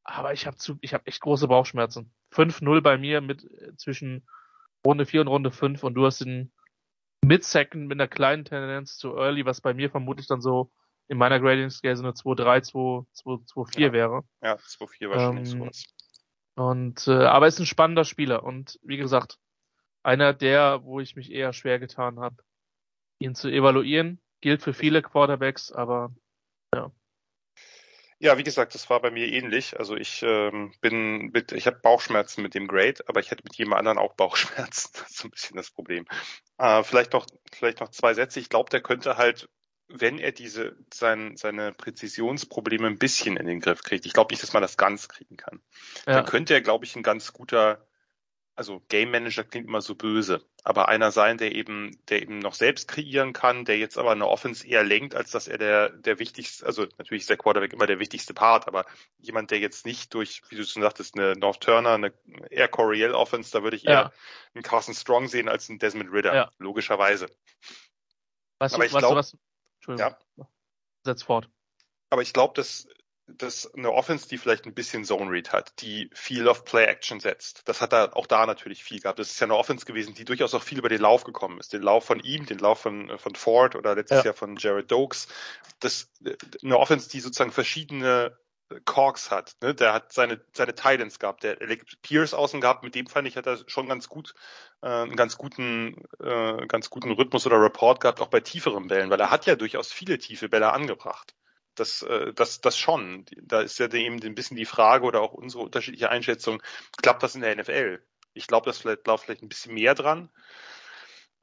Aber 0.02 0.32
ich 0.32 0.46
habe 0.48 0.56
zu, 0.56 0.76
ich 0.80 0.92
habe 0.92 1.06
echt 1.06 1.20
große 1.20 1.46
Bauchschmerzen. 1.46 2.12
5-0 2.32 2.80
bei 2.80 2.98
mir 2.98 3.20
mit 3.20 3.44
äh, 3.44 3.76
zwischen 3.76 4.26
Runde 4.84 5.06
4 5.06 5.20
und 5.20 5.28
Runde 5.28 5.52
5 5.52 5.84
und 5.84 5.94
du 5.94 6.04
hast 6.04 6.22
den 6.22 6.52
Mid-Second 7.24 7.86
mit 7.86 8.00
einer 8.00 8.08
kleinen 8.08 8.44
Tendenz 8.44 8.96
zu 8.96 9.16
Early, 9.16 9.46
was 9.46 9.60
bei 9.60 9.72
mir 9.72 9.90
vermutlich 9.90 10.26
dann 10.26 10.40
so 10.40 10.72
in 11.06 11.18
meiner 11.18 11.38
Grading 11.38 11.70
Scale 11.70 11.94
so 11.94 12.02
eine 12.02 12.12
2-3, 12.12 13.04
2-4 13.14 13.78
ja. 13.78 13.92
wäre. 13.92 14.24
Ja, 14.42 14.54
2-4 14.54 15.10
wahrscheinlich 15.10 15.52
ähm, 15.52 15.60
sowas. 15.60 15.84
Und 16.54 17.08
äh, 17.08 17.24
aber 17.24 17.46
ist 17.46 17.58
ein 17.58 17.66
spannender 17.66 18.04
Spieler 18.04 18.42
und 18.44 18.78
wie 18.82 18.98
gesagt, 18.98 19.38
einer 20.02 20.32
der, 20.34 20.84
wo 20.84 21.00
ich 21.00 21.16
mich 21.16 21.30
eher 21.30 21.52
schwer 21.52 21.78
getan 21.78 22.20
habe, 22.20 22.36
ihn 23.18 23.34
zu 23.34 23.48
evaluieren. 23.48 24.20
Gilt 24.40 24.62
für 24.62 24.74
viele 24.74 25.02
Quarterbacks, 25.02 25.70
aber 25.70 26.12
ja. 26.74 26.90
Ja, 28.18 28.38
wie 28.38 28.44
gesagt, 28.44 28.74
das 28.74 28.88
war 28.88 29.00
bei 29.00 29.10
mir 29.10 29.26
ähnlich. 29.26 29.78
Also 29.78 29.96
ich 29.96 30.22
ähm, 30.22 30.72
bin 30.80 31.30
mit, 31.32 31.52
ich 31.52 31.66
habe 31.66 31.80
Bauchschmerzen 31.80 32.42
mit 32.42 32.54
dem 32.54 32.68
Grade, 32.68 33.02
aber 33.06 33.20
ich 33.20 33.30
hätte 33.30 33.42
mit 33.44 33.56
jedem 33.56 33.72
anderen 33.72 33.98
auch 33.98 34.14
Bauchschmerzen. 34.14 34.90
Das 34.94 35.10
ist 35.10 35.18
so 35.18 35.28
ein 35.28 35.30
bisschen 35.30 35.56
das 35.56 35.70
Problem. 35.70 36.06
Äh, 36.58 36.84
vielleicht 36.84 37.12
noch, 37.12 37.26
vielleicht 37.52 37.80
noch 37.80 37.90
zwei 37.90 38.14
Sätze. 38.14 38.38
Ich 38.38 38.48
glaube, 38.48 38.70
der 38.70 38.80
könnte 38.80 39.16
halt, 39.16 39.48
wenn 39.94 40.18
er 40.18 40.32
diese 40.32 40.76
sein, 40.92 41.36
seine 41.36 41.72
Präzisionsprobleme 41.72 42.86
ein 42.86 42.98
bisschen 42.98 43.36
in 43.36 43.46
den 43.46 43.60
Griff 43.60 43.82
kriegt. 43.82 44.06
Ich 44.06 44.12
glaube 44.12 44.32
nicht, 44.32 44.42
dass 44.42 44.52
man 44.52 44.62
das 44.62 44.76
ganz 44.76 45.08
kriegen 45.08 45.36
kann. 45.36 45.60
Ja. 46.06 46.14
Dann 46.14 46.26
könnte 46.26 46.54
er, 46.54 46.60
glaube 46.60 46.84
ich, 46.84 46.96
ein 46.96 47.02
ganz 47.02 47.32
guter 47.32 47.86
also 48.54 48.82
Game 48.88 49.10
Manager 49.10 49.44
klingt 49.44 49.66
immer 49.66 49.80
so 49.80 49.94
böse, 49.94 50.44
aber 50.62 50.88
einer 50.88 51.10
sein, 51.10 51.38
der 51.38 51.54
eben, 51.54 51.98
der 52.08 52.22
eben 52.22 52.38
noch 52.38 52.54
selbst 52.54 52.86
kreieren 52.86 53.32
kann, 53.32 53.64
der 53.64 53.78
jetzt 53.78 53.96
aber 53.96 54.12
eine 54.12 54.26
Offense 54.26 54.66
eher 54.66 54.84
lenkt, 54.84 55.14
als 55.14 55.30
dass 55.30 55.48
er 55.48 55.58
der, 55.58 55.88
der 55.90 56.18
wichtigste, 56.18 56.66
also 56.66 56.86
natürlich 56.98 57.22
ist 57.22 57.30
der 57.30 57.38
Quarterback 57.38 57.72
immer 57.72 57.86
der 57.86 57.98
wichtigste 57.98 58.34
Part, 58.34 58.68
aber 58.68 58.84
jemand, 59.18 59.50
der 59.50 59.58
jetzt 59.58 59.86
nicht 59.86 60.12
durch, 60.12 60.42
wie 60.50 60.56
du 60.56 60.64
schon 60.64 60.82
sagtest, 60.82 61.16
eine 61.16 61.34
North 61.34 61.62
Turner, 61.62 61.94
eine 61.94 62.12
Air 62.50 62.68
Coryell 62.68 63.14
Offense, 63.14 63.50
da 63.52 63.62
würde 63.62 63.76
ich 63.76 63.86
eher 63.86 63.92
ja. 63.92 64.12
einen 64.54 64.62
Carson 64.62 64.94
Strong 64.94 65.28
sehen 65.28 65.48
als 65.48 65.70
einen 65.70 65.78
Desmond 65.78 66.12
Ritter, 66.12 66.34
ja. 66.34 66.50
logischerweise. 66.58 67.28
Weißt 68.58 68.74
aber 68.74 68.84
ich 68.84 68.92
glaube, 68.92 69.16
was, 69.16 69.36
Entschuldigung, 69.88 70.14
ja. 70.36 70.48
setz 71.04 71.22
fort. 71.24 71.48
Aber 72.10 72.22
ich 72.22 72.32
glaube, 72.32 72.54
dass 72.54 72.86
das 73.26 73.72
eine 73.74 73.92
Offense, 73.92 74.28
die 74.28 74.36
vielleicht 74.36 74.66
ein 74.66 74.74
bisschen 74.74 75.04
Zone 75.04 75.30
Read 75.30 75.52
hat, 75.52 75.80
die 75.80 76.10
viel 76.12 76.48
auf 76.48 76.64
Play 76.64 76.84
Action 76.84 77.20
setzt. 77.20 77.66
Das 77.68 77.80
hat 77.80 77.92
er 77.92 78.16
auch 78.16 78.26
da 78.26 78.46
natürlich 78.46 78.84
viel 78.84 79.00
gehabt. 79.00 79.18
Das 79.18 79.30
ist 79.30 79.40
ja 79.40 79.46
eine 79.46 79.56
Offense 79.56 79.86
gewesen, 79.86 80.14
die 80.14 80.24
durchaus 80.24 80.54
auch 80.54 80.62
viel 80.62 80.78
über 80.78 80.88
den 80.88 81.00
Lauf 81.00 81.24
gekommen 81.24 81.58
ist. 81.58 81.72
Den 81.72 81.82
Lauf 81.82 82.04
von 82.04 82.20
ihm, 82.20 82.46
den 82.46 82.58
Lauf 82.58 82.80
von, 82.80 83.16
von 83.18 83.34
Ford 83.34 83.76
oder 83.76 83.94
letztes 83.94 84.18
ja. 84.18 84.24
Jahr 84.26 84.34
von 84.34 84.56
Jared 84.56 84.90
Dokes. 84.90 85.28
Das, 85.80 86.10
eine 86.62 86.78
Offense, 86.78 87.08
die 87.08 87.20
sozusagen 87.20 87.52
verschiedene 87.52 88.36
Corks 88.80 89.30
hat. 89.30 89.56
Ne? 89.62 89.74
Der 89.74 89.92
hat 89.92 90.12
seine, 90.12 90.40
seine 90.52 90.74
Titans 90.74 91.18
gehabt. 91.18 91.42
Der 91.42 91.56
Pierce 92.02 92.34
außen 92.34 92.60
gehabt. 92.60 92.82
Mit 92.82 92.94
dem 92.94 93.06
fand 93.06 93.28
ich, 93.28 93.36
hat 93.36 93.46
er 93.46 93.58
schon 93.66 93.88
ganz 93.88 94.08
gut, 94.08 94.34
äh, 94.82 94.88
einen 94.88 95.16
ganz 95.16 95.36
guten, 95.36 96.04
äh, 96.20 96.66
ganz 96.66 96.90
guten 96.90 97.12
Rhythmus 97.12 97.46
oder 97.46 97.60
Report 97.60 98.00
gehabt, 98.00 98.20
auch 98.20 98.28
bei 98.28 98.40
tieferen 98.40 98.88
Bällen, 98.88 99.10
weil 99.10 99.20
er 99.20 99.30
hat 99.30 99.46
ja 99.46 99.56
durchaus 99.56 99.92
viele 99.92 100.18
tiefe 100.18 100.48
Bälle 100.48 100.72
angebracht 100.72 101.34
das, 101.74 102.02
äh, 102.02 102.32
das, 102.34 102.60
das 102.60 102.78
schon. 102.78 103.24
Da 103.42 103.60
ist 103.60 103.78
ja 103.78 103.92
eben 103.92 104.22
ein 104.22 104.34
bisschen 104.34 104.56
die 104.56 104.64
Frage 104.64 105.04
oder 105.04 105.20
auch 105.20 105.32
unsere 105.32 105.62
unterschiedliche 105.62 106.10
Einschätzung, 106.10 106.62
klappt 107.00 107.22
das 107.22 107.34
in 107.34 107.42
der 107.42 107.56
NFL? 107.56 108.02
Ich 108.34 108.46
glaube, 108.46 108.66
das 108.66 108.78
vielleicht, 108.78 109.06
läuft 109.06 109.24
vielleicht 109.24 109.42
ein 109.42 109.48
bisschen 109.48 109.74
mehr 109.74 109.94
dran. 109.94 110.30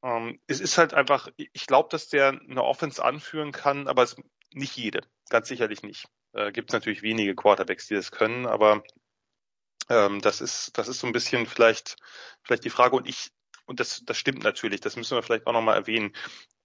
Ähm, 0.03 0.39
es 0.47 0.59
ist 0.59 0.77
halt 0.77 0.93
einfach, 0.93 1.29
ich 1.35 1.67
glaube, 1.67 1.89
dass 1.91 2.09
der 2.09 2.29
eine 2.29 2.63
Offense 2.63 3.03
anführen 3.03 3.51
kann, 3.51 3.87
aber 3.87 4.03
es, 4.03 4.15
nicht 4.51 4.75
jede, 4.77 5.01
ganz 5.29 5.47
sicherlich 5.47 5.83
nicht. 5.83 6.07
Äh, 6.33 6.51
Gibt 6.51 6.69
es 6.69 6.73
natürlich 6.73 7.01
wenige 7.01 7.35
Quarterbacks, 7.35 7.87
die 7.87 7.95
das 7.95 8.11
können, 8.11 8.45
aber 8.45 8.83
ähm, 9.89 10.21
das 10.21 10.41
ist, 10.41 10.77
das 10.77 10.87
ist 10.87 10.99
so 10.99 11.07
ein 11.07 11.13
bisschen 11.13 11.45
vielleicht, 11.45 11.97
vielleicht 12.43 12.63
die 12.63 12.69
Frage 12.69 12.95
und 12.95 13.07
ich, 13.07 13.31
und 13.65 13.79
das, 13.79 14.03
das 14.05 14.17
stimmt 14.17 14.43
natürlich, 14.43 14.81
das 14.81 14.95
müssen 14.95 15.15
wir 15.15 15.23
vielleicht 15.23 15.47
auch 15.47 15.53
nochmal 15.53 15.77
erwähnen. 15.77 16.15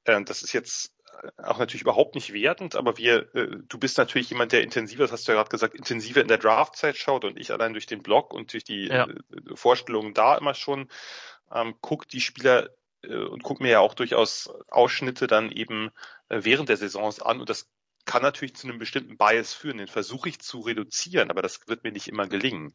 Äh, 0.05 0.23
das 0.25 0.43
ist 0.43 0.53
jetzt 0.53 0.95
auch 1.37 1.59
natürlich 1.59 1.83
überhaupt 1.83 2.15
nicht 2.15 2.33
wertend, 2.33 2.77
aber 2.77 2.97
wir, 2.99 3.35
äh, 3.35 3.57
du 3.69 3.79
bist 3.79 3.99
natürlich 3.99 4.31
jemand, 4.31 4.53
der 4.53 4.63
intensiver, 4.63 5.05
das 5.05 5.13
hast 5.13 5.27
du 5.27 5.33
ja 5.33 5.37
gerade 5.37 5.51
gesagt, 5.51 5.75
intensiver 5.75 6.21
in 6.21 6.29
der 6.29 6.39
Draftzeit 6.39 6.97
schaut 6.97 7.25
und 7.25 7.39
ich 7.39 7.53
allein 7.53 7.73
durch 7.73 7.87
den 7.87 8.03
Blog 8.03 8.33
und 8.33 8.53
durch 8.53 8.65
die 8.65 8.89
ja. 8.89 9.07
äh, 9.07 9.17
Vorstellungen 9.55 10.15
da 10.15 10.37
immer 10.37 10.55
schon 10.55 10.89
ähm, 11.53 11.75
guck 11.81 12.09
die 12.09 12.21
Spieler 12.21 12.71
äh, 13.03 13.17
und 13.17 13.43
guck 13.43 13.61
mir 13.61 13.71
ja 13.71 13.81
auch 13.81 13.95
durchaus 13.95 14.51
Ausschnitte 14.69 15.27
dann 15.27 15.51
eben 15.51 15.91
äh, 16.29 16.41
während 16.43 16.69
der 16.69 16.77
Saisons 16.77 17.21
an 17.21 17.41
und 17.41 17.49
das 17.49 17.71
kann 18.05 18.23
natürlich 18.23 18.57
zu 18.57 18.69
einem 18.69 18.79
bestimmten 18.79 19.17
Bias 19.17 19.55
führen. 19.55 19.79
Den 19.79 19.89
versuche 19.89 20.29
ich 20.29 20.41
zu 20.41 20.61
reduzieren, 20.61 21.31
aber 21.31 21.43
das 21.43 21.67
wird 21.67 21.85
mir 21.85 21.93
nicht 21.93 22.09
immer 22.09 22.27
gelingen. 22.27 22.75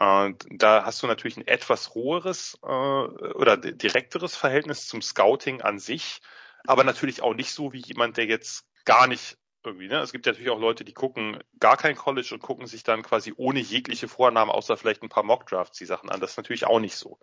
Äh, 0.00 0.32
da 0.50 0.84
hast 0.84 1.02
du 1.02 1.06
natürlich 1.06 1.36
ein 1.36 1.46
etwas 1.46 1.94
roheres 1.94 2.58
äh, 2.62 2.66
oder 2.66 3.56
direkteres 3.56 4.36
Verhältnis 4.36 4.86
zum 4.86 5.02
Scouting 5.02 5.62
an 5.62 5.78
sich 5.78 6.20
aber 6.66 6.84
natürlich 6.84 7.22
auch 7.22 7.34
nicht 7.34 7.52
so 7.52 7.72
wie 7.72 7.82
jemand, 7.84 8.16
der 8.16 8.26
jetzt 8.26 8.66
gar 8.84 9.06
nicht 9.06 9.36
irgendwie, 9.62 9.88
ne? 9.88 10.00
Es 10.00 10.12
gibt 10.12 10.26
ja 10.26 10.32
natürlich 10.32 10.50
auch 10.50 10.60
Leute, 10.60 10.84
die 10.84 10.92
gucken 10.92 11.42
gar 11.58 11.76
kein 11.76 11.96
College 11.96 12.30
und 12.34 12.42
gucken 12.42 12.66
sich 12.66 12.82
dann 12.82 13.02
quasi 13.02 13.32
ohne 13.36 13.60
jegliche 13.60 14.08
Vornamen, 14.08 14.50
außer 14.50 14.76
vielleicht 14.76 15.02
ein 15.02 15.08
paar 15.08 15.22
Mockdrafts, 15.22 15.78
die 15.78 15.86
Sachen 15.86 16.10
an. 16.10 16.20
Das 16.20 16.32
ist 16.32 16.36
natürlich 16.36 16.66
auch 16.66 16.80
nicht 16.80 16.96
so. 16.96 17.18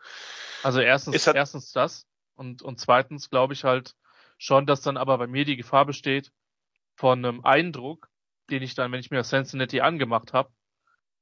Also 0.63 0.79
erstens, 0.79 1.27
halt, 1.27 1.37
erstens 1.37 1.71
das 1.71 2.07
und, 2.35 2.63
und 2.63 2.79
zweitens 2.79 3.29
glaube 3.29 3.53
ich 3.53 3.63
halt 3.63 3.95
schon, 4.39 4.65
dass 4.65 4.81
dann 4.81 4.97
aber 4.97 5.19
bei 5.19 5.27
mir 5.27 5.45
die 5.45 5.55
Gefahr 5.55 5.85
besteht 5.85 6.31
von 7.01 7.25
einem 7.25 7.43
Eindruck, 7.43 8.11
den 8.51 8.61
ich 8.61 8.75
dann, 8.75 8.91
wenn 8.91 8.99
ich 8.99 9.09
mir 9.09 9.23
Cincinnati 9.23 9.81
angemacht 9.81 10.33
habe, 10.33 10.51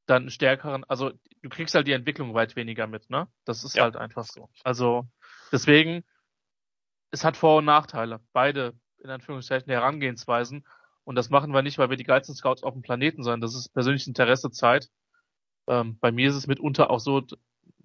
dann 0.08 0.24
einen 0.24 0.30
stärkeren, 0.30 0.84
also 0.90 1.12
du 1.42 1.48
kriegst 1.48 1.74
halt 1.74 1.88
die 1.88 1.94
Entwicklung 1.94 2.34
weit 2.34 2.58
weniger 2.58 2.86
mit, 2.86 3.10
ne? 3.10 3.30
Das 3.46 3.64
ist 3.64 3.76
ja. 3.76 3.84
halt 3.84 3.96
einfach 3.96 4.26
so. 4.26 4.50
Also 4.66 5.08
deswegen 5.54 6.04
es 7.12 7.24
hat 7.24 7.38
Vor- 7.38 7.60
und 7.60 7.66
Nachteile. 7.66 8.20
Beide, 8.34 8.74
in 9.02 9.10
Anführungszeichen, 9.10 9.72
Herangehensweisen. 9.72 10.68
Und 11.06 11.16
das 11.16 11.30
machen 11.30 11.54
wir 11.54 11.62
nicht, 11.62 11.78
weil 11.78 11.90
wir 11.90 11.96
die 11.96 12.04
geilsten 12.04 12.36
Scouts 12.36 12.62
auf 12.62 12.74
dem 12.74 12.82
Planeten 12.82 13.24
sind. 13.24 13.40
Das 13.40 13.56
ist 13.56 13.74
persönliches 13.74 14.08
Interesse, 14.08 14.52
Zeit. 14.52 14.90
Ähm, 15.68 15.98
bei 16.02 16.12
mir 16.12 16.30
ist 16.30 16.36
es 16.36 16.48
mitunter 16.48 16.90
auch 16.90 17.00
so, 17.00 17.22
du 17.22 17.38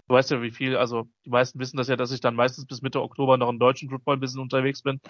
weißt 0.08 0.32
ja, 0.32 0.42
wie 0.42 0.50
viel, 0.50 0.76
also 0.76 1.08
die 1.24 1.30
meisten 1.30 1.60
wissen 1.60 1.76
das 1.76 1.86
ja, 1.86 1.94
dass 1.94 2.10
ich 2.10 2.20
dann 2.20 2.34
meistens 2.34 2.66
bis 2.66 2.82
Mitte 2.82 3.00
Oktober 3.00 3.36
noch 3.36 3.50
im 3.50 3.60
deutschen 3.60 3.88
Football 3.88 4.16
ein 4.16 4.20
bisschen 4.20 4.40
unterwegs 4.40 4.82
bin. 4.82 5.00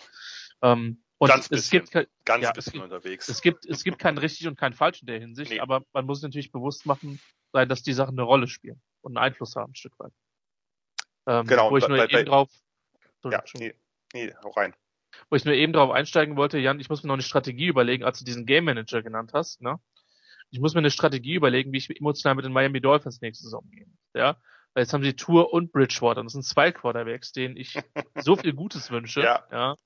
Ähm, 0.61 1.03
und 1.25 1.29
ganz 1.29 1.45
es 1.45 1.49
bisschen, 1.71 1.85
gibt 1.85 2.09
ganz 2.25 2.45
ja, 2.45 2.53
bisschen 2.53 2.79
es 2.79 2.85
unterwegs. 2.85 3.29
Es 3.29 3.43
gibt, 3.43 3.67
es 3.67 3.85
gibt 3.85 3.99
kein 3.99 4.19
richtig 4.19 4.47
und 4.47 4.57
kein 4.57 4.73
falsch 4.73 5.01
in 5.01 5.07
der 5.07 5.19
Hinsicht, 5.19 5.53
nee. 5.53 5.61
aber 5.61 5.83
man 5.93 6.07
muss 6.07 6.23
natürlich 6.23 6.53
bewusst 6.53 6.87
machen, 6.87 7.21
sein, 7.53 7.69
dass 7.69 7.83
die 7.83 7.93
Sachen 7.93 8.19
eine 8.19 8.23
Rolle 8.23 8.49
spielen 8.49 8.81
und 9.03 9.17
einen 9.17 9.25
Einfluss 9.25 9.57
haben, 9.57 9.73
ein 9.73 9.77
Stück 9.77 9.99
weit. 9.99 10.13
Ähm, 11.27 11.47
genau. 11.47 11.71
Wo 11.71 11.77
ich 11.77 11.89
nur 11.89 11.99
bei, 11.99 12.05
eben 12.05 12.13
bei, 12.13 12.23
drauf. 12.25 12.51
Ja, 13.25 13.43
nee, 13.55 13.75
Nee, 14.15 14.33
hau 14.43 14.51
rein. 14.51 14.75
Wo 15.29 15.37
ich 15.37 15.45
nur 15.45 15.55
eben 15.55 15.73
drauf 15.73 15.91
einsteigen 15.91 16.37
wollte, 16.37 16.59
Jan, 16.59 16.81
ich 16.81 16.89
muss 16.89 17.03
mir 17.03 17.09
noch 17.09 17.15
eine 17.15 17.23
Strategie 17.23 17.67
überlegen, 17.67 18.05
als 18.05 18.21
du 18.21 18.25
diesen 18.25 18.47
Game 18.47 18.65
Manager 18.65 19.03
genannt 19.03 19.33
hast, 19.35 19.61
ne? 19.61 19.79
Ich 20.51 20.61
muss 20.61 20.75
mir 20.75 20.79
eine 20.79 20.91
Strategie 20.91 21.35
überlegen, 21.35 21.73
wie 21.73 21.79
ich 21.79 21.91
emotional 21.91 22.37
mit 22.37 22.45
den 22.45 22.53
Miami 22.53 22.81
Dolphins 22.81 23.21
nächste 23.21 23.45
Saison 23.45 23.69
gehe. 23.73 23.89
Ja? 24.15 24.37
Weil 24.73 24.85
jetzt 24.85 24.93
haben 24.93 25.03
sie 25.03 25.15
Tour 25.15 25.53
und 25.53 25.73
Bridgewater. 25.73 26.23
Das 26.23 26.33
sind 26.33 26.45
zwei 26.45 26.71
Quarterbacks, 26.71 27.33
denen 27.33 27.57
ich 27.57 27.75
so 28.15 28.37
viel 28.37 28.53
Gutes 28.53 28.93
wünsche. 28.93 29.23
Ja. 29.23 29.45
ja. 29.51 29.77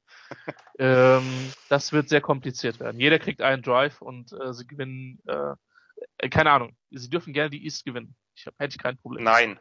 Ähm, 0.79 1.53
das 1.69 1.93
wird 1.93 2.09
sehr 2.09 2.21
kompliziert 2.21 2.79
werden. 2.79 3.01
Jeder 3.01 3.19
kriegt 3.19 3.43
einen 3.43 3.63
Drive 3.63 4.01
und 4.01 4.33
äh, 4.33 4.53
sie 4.53 4.67
gewinnen, 4.67 5.21
äh, 5.27 6.29
keine 6.29 6.53
Ahnung, 6.53 6.77
sie 6.91 7.11
dürfen 7.11 7.33
gerne 7.33 7.51
die 7.51 7.65
East 7.65 7.85
gewinnen. 7.85 8.15
Ich 8.37 8.47
hab, 8.47 8.57
hätte 8.59 8.77
ich 8.77 8.83
kein 8.83 8.97
Problem. 8.97 9.25
Nein. 9.25 9.59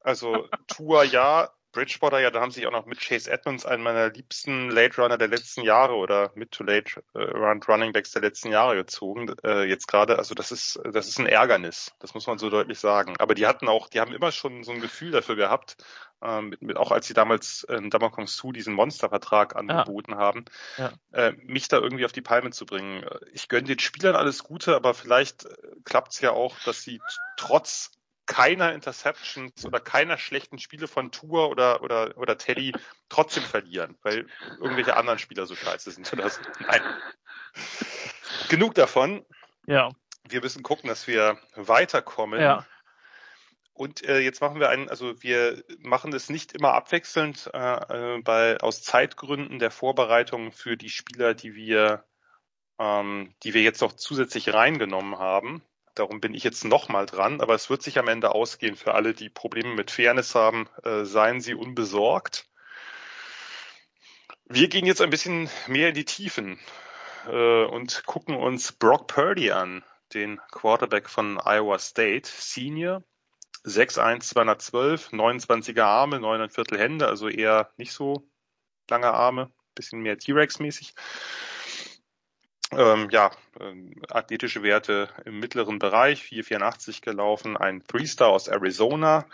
Also 0.00 0.48
Tour 0.66 1.04
ja, 1.04 1.50
Bridgewater, 1.72 2.20
ja, 2.20 2.30
da 2.30 2.40
haben 2.40 2.50
sie 2.50 2.66
auch 2.66 2.72
noch 2.72 2.86
mit 2.86 3.00
Chase 3.00 3.30
Edmonds, 3.30 3.64
einen 3.64 3.82
meiner 3.82 4.10
liebsten 4.10 4.70
Late 4.70 5.00
Runner 5.00 5.18
der 5.18 5.28
letzten 5.28 5.62
Jahre 5.62 5.94
oder 5.94 6.32
Mid 6.34 6.50
to 6.50 6.64
Late 6.64 7.02
äh, 7.14 7.18
Run 7.18 7.62
Running 7.62 7.92
Backs 7.92 8.12
der 8.12 8.22
letzten 8.22 8.50
Jahre 8.50 8.76
gezogen. 8.76 9.32
Äh, 9.44 9.64
jetzt 9.64 9.86
gerade, 9.86 10.18
also 10.18 10.34
das 10.34 10.50
ist, 10.52 10.80
das 10.84 11.08
ist 11.08 11.18
ein 11.18 11.26
Ärgernis, 11.26 11.94
das 12.00 12.14
muss 12.14 12.26
man 12.26 12.38
so 12.38 12.50
deutlich 12.50 12.78
sagen. 12.78 13.14
Aber 13.18 13.34
die 13.34 13.46
hatten 13.46 13.68
auch, 13.68 13.88
die 13.88 14.00
haben 14.00 14.12
immer 14.12 14.32
schon 14.32 14.64
so 14.64 14.72
ein 14.72 14.80
Gefühl 14.80 15.12
dafür 15.12 15.36
gehabt, 15.36 15.76
äh, 16.22 16.40
mit, 16.42 16.60
mit, 16.62 16.76
auch 16.76 16.90
als 16.90 17.06
sie 17.06 17.14
damals 17.14 17.64
äh, 17.64 17.80
Damakong 17.88 18.26
Su 18.26 18.52
diesen 18.52 18.74
Monstervertrag 18.74 19.56
angeboten 19.56 20.12
ja. 20.12 20.18
haben, 20.18 20.44
ja. 20.76 20.92
Äh, 21.12 21.32
mich 21.44 21.68
da 21.68 21.78
irgendwie 21.78 22.04
auf 22.04 22.12
die 22.12 22.22
Palme 22.22 22.50
zu 22.50 22.66
bringen. 22.66 23.04
Ich 23.32 23.48
gönne 23.48 23.68
den 23.68 23.78
Spielern 23.78 24.16
alles 24.16 24.44
Gute, 24.44 24.74
aber 24.74 24.94
vielleicht 24.94 25.46
äh, 25.46 25.56
klappt 25.84 26.12
es 26.12 26.20
ja 26.20 26.32
auch, 26.32 26.58
dass 26.64 26.82
sie 26.82 27.00
trotz 27.36 27.92
keiner 28.30 28.72
Interceptions 28.72 29.66
oder 29.66 29.80
keiner 29.80 30.16
schlechten 30.16 30.60
Spiele 30.60 30.86
von 30.86 31.10
Tour 31.10 31.50
oder, 31.50 31.82
oder, 31.82 32.16
oder 32.16 32.38
Teddy 32.38 32.72
trotzdem 33.08 33.42
verlieren, 33.42 33.98
weil 34.02 34.28
irgendwelche 34.60 34.96
anderen 34.96 35.18
Spieler 35.18 35.46
so 35.46 35.56
scheiße 35.56 35.90
sind 35.90 36.12
oder 36.12 36.30
so. 36.30 36.40
Nein. 36.60 36.80
Genug 38.48 38.76
davon. 38.76 39.26
Ja. 39.66 39.90
Wir 40.28 40.40
müssen 40.42 40.62
gucken, 40.62 40.88
dass 40.88 41.08
wir 41.08 41.40
weiterkommen. 41.56 42.40
Ja. 42.40 42.64
Und 43.72 44.04
äh, 44.04 44.20
jetzt 44.20 44.40
machen 44.40 44.60
wir 44.60 44.68
einen, 44.68 44.88
also 44.88 45.20
wir 45.20 45.64
machen 45.80 46.12
es 46.12 46.30
nicht 46.30 46.52
immer 46.52 46.74
abwechselnd 46.74 47.50
äh, 47.52 48.16
äh 48.18 48.22
bei 48.22 48.60
aus 48.60 48.82
Zeitgründen 48.82 49.58
der 49.58 49.72
Vorbereitung 49.72 50.52
für 50.52 50.76
die 50.76 50.90
Spieler, 50.90 51.34
die 51.34 51.56
wir, 51.56 52.04
ähm, 52.78 53.34
die 53.42 53.54
wir 53.54 53.62
jetzt 53.62 53.80
noch 53.80 53.94
zusätzlich 53.94 54.54
reingenommen 54.54 55.18
haben. 55.18 55.64
Darum 55.94 56.20
bin 56.20 56.34
ich 56.34 56.44
jetzt 56.44 56.64
nochmal 56.64 57.06
dran, 57.06 57.40
aber 57.40 57.54
es 57.54 57.68
wird 57.68 57.82
sich 57.82 57.98
am 57.98 58.08
Ende 58.08 58.34
ausgehen 58.34 58.76
für 58.76 58.94
alle, 58.94 59.12
die 59.12 59.28
Probleme 59.28 59.74
mit 59.74 59.90
Fairness 59.90 60.34
haben. 60.34 60.68
Äh, 60.84 61.04
seien 61.04 61.40
Sie 61.40 61.54
unbesorgt. 61.54 62.46
Wir 64.44 64.68
gehen 64.68 64.86
jetzt 64.86 65.00
ein 65.00 65.10
bisschen 65.10 65.48
mehr 65.66 65.88
in 65.90 65.94
die 65.94 66.04
Tiefen 66.04 66.58
äh, 67.26 67.64
und 67.64 68.04
gucken 68.06 68.36
uns 68.36 68.72
Brock 68.72 69.08
Purdy 69.08 69.50
an, 69.50 69.84
den 70.14 70.40
Quarterback 70.50 71.08
von 71.08 71.38
Iowa 71.38 71.78
State, 71.78 72.28
Senior. 72.28 73.02
6'1, 73.64 74.20
212, 74.20 75.12
29er 75.12 75.82
Arme, 75.82 76.18
9 76.18 76.48
Viertel 76.48 76.78
Hände, 76.78 77.06
also 77.06 77.28
eher 77.28 77.70
nicht 77.76 77.92
so 77.92 78.26
lange 78.88 79.12
Arme, 79.12 79.52
bisschen 79.74 80.00
mehr 80.00 80.18
T-Rex 80.18 80.60
mäßig. 80.60 80.94
Ähm, 82.72 83.08
ja, 83.10 83.30
ähm, 83.58 84.00
athletische 84.08 84.62
Werte 84.62 85.08
im 85.24 85.40
mittleren 85.40 85.78
Bereich, 85.78 86.22
484 86.22 87.02
gelaufen, 87.02 87.56
ein 87.56 87.82
Three-Star 87.86 88.28
aus 88.28 88.46
Arizona. 88.46 89.26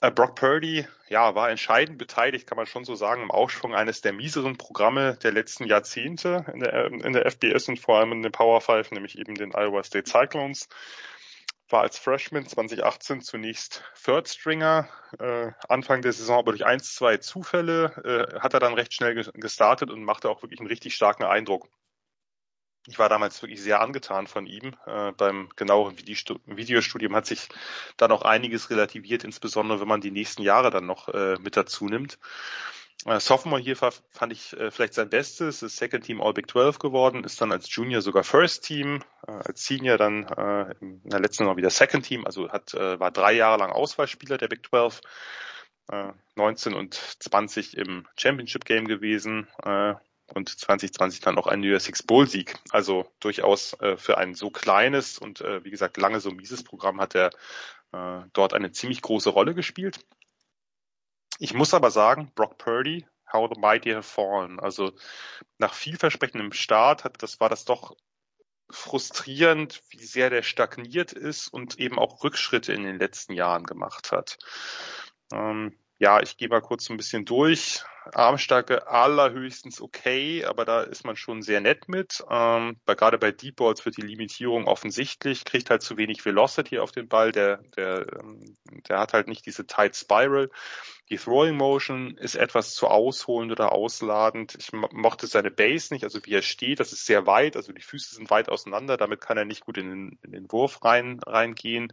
Äh, 0.00 0.10
Brock 0.12 0.36
Purdy, 0.36 0.86
ja, 1.08 1.34
war 1.34 1.50
entscheidend 1.50 1.98
beteiligt, 1.98 2.46
kann 2.46 2.56
man 2.56 2.66
schon 2.66 2.84
so 2.84 2.94
sagen, 2.94 3.22
im 3.22 3.30
Aufschwung 3.30 3.74
eines 3.74 4.00
der 4.00 4.12
mieseren 4.12 4.58
Programme 4.58 5.16
der 5.22 5.32
letzten 5.32 5.64
Jahrzehnte 5.64 6.44
in 6.52 6.60
der, 6.60 6.86
in 6.86 7.12
der 7.12 7.26
FBS 7.26 7.68
und 7.68 7.80
vor 7.80 7.98
allem 7.98 8.12
in 8.12 8.22
den 8.22 8.32
Power 8.32 8.60
Five, 8.60 8.90
nämlich 8.92 9.18
eben 9.18 9.34
den 9.34 9.54
Iowa 9.54 9.82
State 9.82 10.08
Cyclones 10.08 10.68
war 11.72 11.82
als 11.82 11.98
Freshman 11.98 12.46
2018 12.46 13.22
zunächst 13.22 13.82
Third 14.04 14.28
Stringer, 14.28 14.88
äh, 15.18 15.52
Anfang 15.68 16.02
der 16.02 16.12
Saison 16.12 16.38
aber 16.38 16.52
durch 16.52 16.66
eins, 16.66 16.94
zwei 16.94 17.16
Zufälle 17.16 18.28
äh, 18.34 18.40
hat 18.40 18.54
er 18.54 18.60
dann 18.60 18.74
recht 18.74 18.92
schnell 18.92 19.14
gestartet 19.34 19.90
und 19.90 20.04
machte 20.04 20.28
auch 20.28 20.42
wirklich 20.42 20.60
einen 20.60 20.68
richtig 20.68 20.94
starken 20.94 21.24
Eindruck. 21.24 21.68
Ich 22.88 22.98
war 22.98 23.08
damals 23.08 23.40
wirklich 23.42 23.62
sehr 23.62 23.80
angetan 23.80 24.26
von 24.26 24.46
ihm. 24.46 24.74
Äh, 24.86 25.12
beim 25.12 25.48
genaueren 25.54 25.96
Videostudium 25.98 27.14
hat 27.14 27.26
sich 27.26 27.48
dann 27.96 28.10
auch 28.10 28.22
einiges 28.22 28.70
relativiert, 28.70 29.22
insbesondere 29.22 29.80
wenn 29.80 29.88
man 29.88 30.00
die 30.00 30.10
nächsten 30.10 30.42
Jahre 30.42 30.70
dann 30.70 30.86
noch 30.86 31.08
äh, 31.08 31.36
mit 31.40 31.56
dazu 31.56 31.86
nimmt. 31.86 32.18
Äh, 33.04 33.20
Sophomore 33.20 33.60
hier 33.60 33.76
fand 33.76 34.32
ich 34.32 34.52
äh, 34.56 34.70
vielleicht 34.70 34.94
sein 34.94 35.10
Bestes, 35.10 35.62
ist 35.62 35.76
Second 35.76 36.04
Team 36.04 36.20
All 36.20 36.32
Big 36.34 36.50
12 36.50 36.78
geworden, 36.78 37.24
ist 37.24 37.40
dann 37.40 37.52
als 37.52 37.72
Junior 37.74 38.00
sogar 38.02 38.24
First 38.24 38.64
Team, 38.64 39.02
äh, 39.26 39.32
als 39.32 39.64
Senior 39.64 39.96
dann 39.96 40.24
äh, 40.24 40.74
in 40.80 41.02
der 41.04 41.20
letzten 41.20 41.44
Saison 41.44 41.56
wieder 41.56 41.70
Second 41.70 42.04
Team, 42.04 42.24
also 42.24 42.50
hat, 42.50 42.74
äh, 42.74 42.98
war 43.00 43.10
drei 43.10 43.32
Jahre 43.32 43.58
lang 43.58 43.70
Auswahlspieler 43.70 44.38
der 44.38 44.48
Big 44.48 44.66
12, 44.66 45.00
äh, 45.88 46.12
19 46.36 46.74
und 46.74 46.94
20 46.94 47.76
im 47.76 48.06
Championship 48.16 48.64
Game 48.64 48.86
gewesen 48.86 49.48
äh, 49.64 49.94
und 50.28 50.48
2020 50.48 51.20
dann 51.20 51.38
auch 51.38 51.46
ein 51.46 51.60
New 51.60 51.68
Year 51.68 51.80
Six 51.80 52.02
Bowl 52.02 52.26
Sieg. 52.26 52.56
Also 52.70 53.06
durchaus 53.20 53.74
äh, 53.80 53.96
für 53.96 54.18
ein 54.18 54.34
so 54.34 54.50
kleines 54.50 55.18
und 55.18 55.40
äh, 55.40 55.64
wie 55.64 55.70
gesagt 55.70 55.96
lange 55.96 56.20
so 56.20 56.30
mieses 56.30 56.62
Programm 56.64 57.00
hat 57.00 57.14
er 57.14 57.30
äh, 57.92 58.26
dort 58.32 58.54
eine 58.54 58.72
ziemlich 58.72 59.02
große 59.02 59.30
Rolle 59.30 59.54
gespielt. 59.54 60.04
Ich 61.38 61.54
muss 61.54 61.74
aber 61.74 61.90
sagen, 61.90 62.30
Brock 62.34 62.58
Purdy, 62.58 63.06
How 63.32 63.50
the 63.52 63.60
Mighty 63.60 63.90
Have 63.90 64.02
Fallen. 64.02 64.60
Also 64.60 64.92
nach 65.58 65.74
vielversprechendem 65.74 66.52
Start 66.52 67.04
hat 67.04 67.22
das 67.22 67.40
war 67.40 67.48
das 67.48 67.64
doch 67.64 67.96
frustrierend, 68.70 69.82
wie 69.90 70.04
sehr 70.04 70.30
der 70.30 70.42
stagniert 70.42 71.12
ist 71.12 71.48
und 71.48 71.78
eben 71.78 71.98
auch 71.98 72.24
Rückschritte 72.24 72.72
in 72.72 72.84
den 72.84 72.98
letzten 72.98 73.34
Jahren 73.34 73.64
gemacht 73.64 74.12
hat. 74.12 74.38
Ähm, 75.32 75.78
ja, 76.02 76.20
ich 76.20 76.36
gehe 76.36 76.48
mal 76.48 76.60
kurz 76.60 76.86
so 76.86 76.92
ein 76.92 76.96
bisschen 76.96 77.24
durch. 77.24 77.84
Armstärke 78.12 78.88
allerhöchstens 78.88 79.80
okay, 79.80 80.44
aber 80.44 80.64
da 80.64 80.82
ist 80.82 81.04
man 81.04 81.14
schon 81.14 81.42
sehr 81.42 81.60
nett 81.60 81.88
mit. 81.88 82.24
Ähm, 82.28 82.76
bei, 82.84 82.96
gerade 82.96 83.18
bei 83.18 83.30
Deep 83.30 83.54
Balls 83.54 83.84
wird 83.84 83.98
die 83.98 84.02
Limitierung 84.02 84.66
offensichtlich, 84.66 85.44
kriegt 85.44 85.70
halt 85.70 85.82
zu 85.82 85.96
wenig 85.96 86.24
Velocity 86.24 86.80
auf 86.80 86.90
den 86.90 87.06
Ball, 87.06 87.30
der, 87.30 87.58
der, 87.76 88.04
ähm, 88.18 88.56
der 88.88 88.98
hat 88.98 89.12
halt 89.12 89.28
nicht 89.28 89.46
diese 89.46 89.64
Tight 89.64 89.94
Spiral. 89.94 90.50
Die 91.08 91.18
Throwing 91.18 91.56
Motion 91.56 92.16
ist 92.16 92.34
etwas 92.34 92.74
zu 92.74 92.88
ausholend 92.88 93.52
oder 93.52 93.70
ausladend. 93.70 94.56
Ich 94.58 94.72
mochte 94.72 95.28
seine 95.28 95.52
Base 95.52 95.94
nicht, 95.94 96.02
also 96.02 96.18
wie 96.24 96.34
er 96.34 96.42
steht, 96.42 96.80
das 96.80 96.92
ist 96.92 97.06
sehr 97.06 97.28
weit, 97.28 97.54
also 97.54 97.72
die 97.72 97.80
Füße 97.80 98.16
sind 98.16 98.28
weit 98.28 98.48
auseinander, 98.48 98.96
damit 98.96 99.20
kann 99.20 99.38
er 99.38 99.44
nicht 99.44 99.64
gut 99.64 99.78
in 99.78 99.88
den, 99.88 100.18
in 100.24 100.32
den 100.32 100.50
Wurf 100.50 100.82
rein, 100.82 101.20
reingehen 101.24 101.92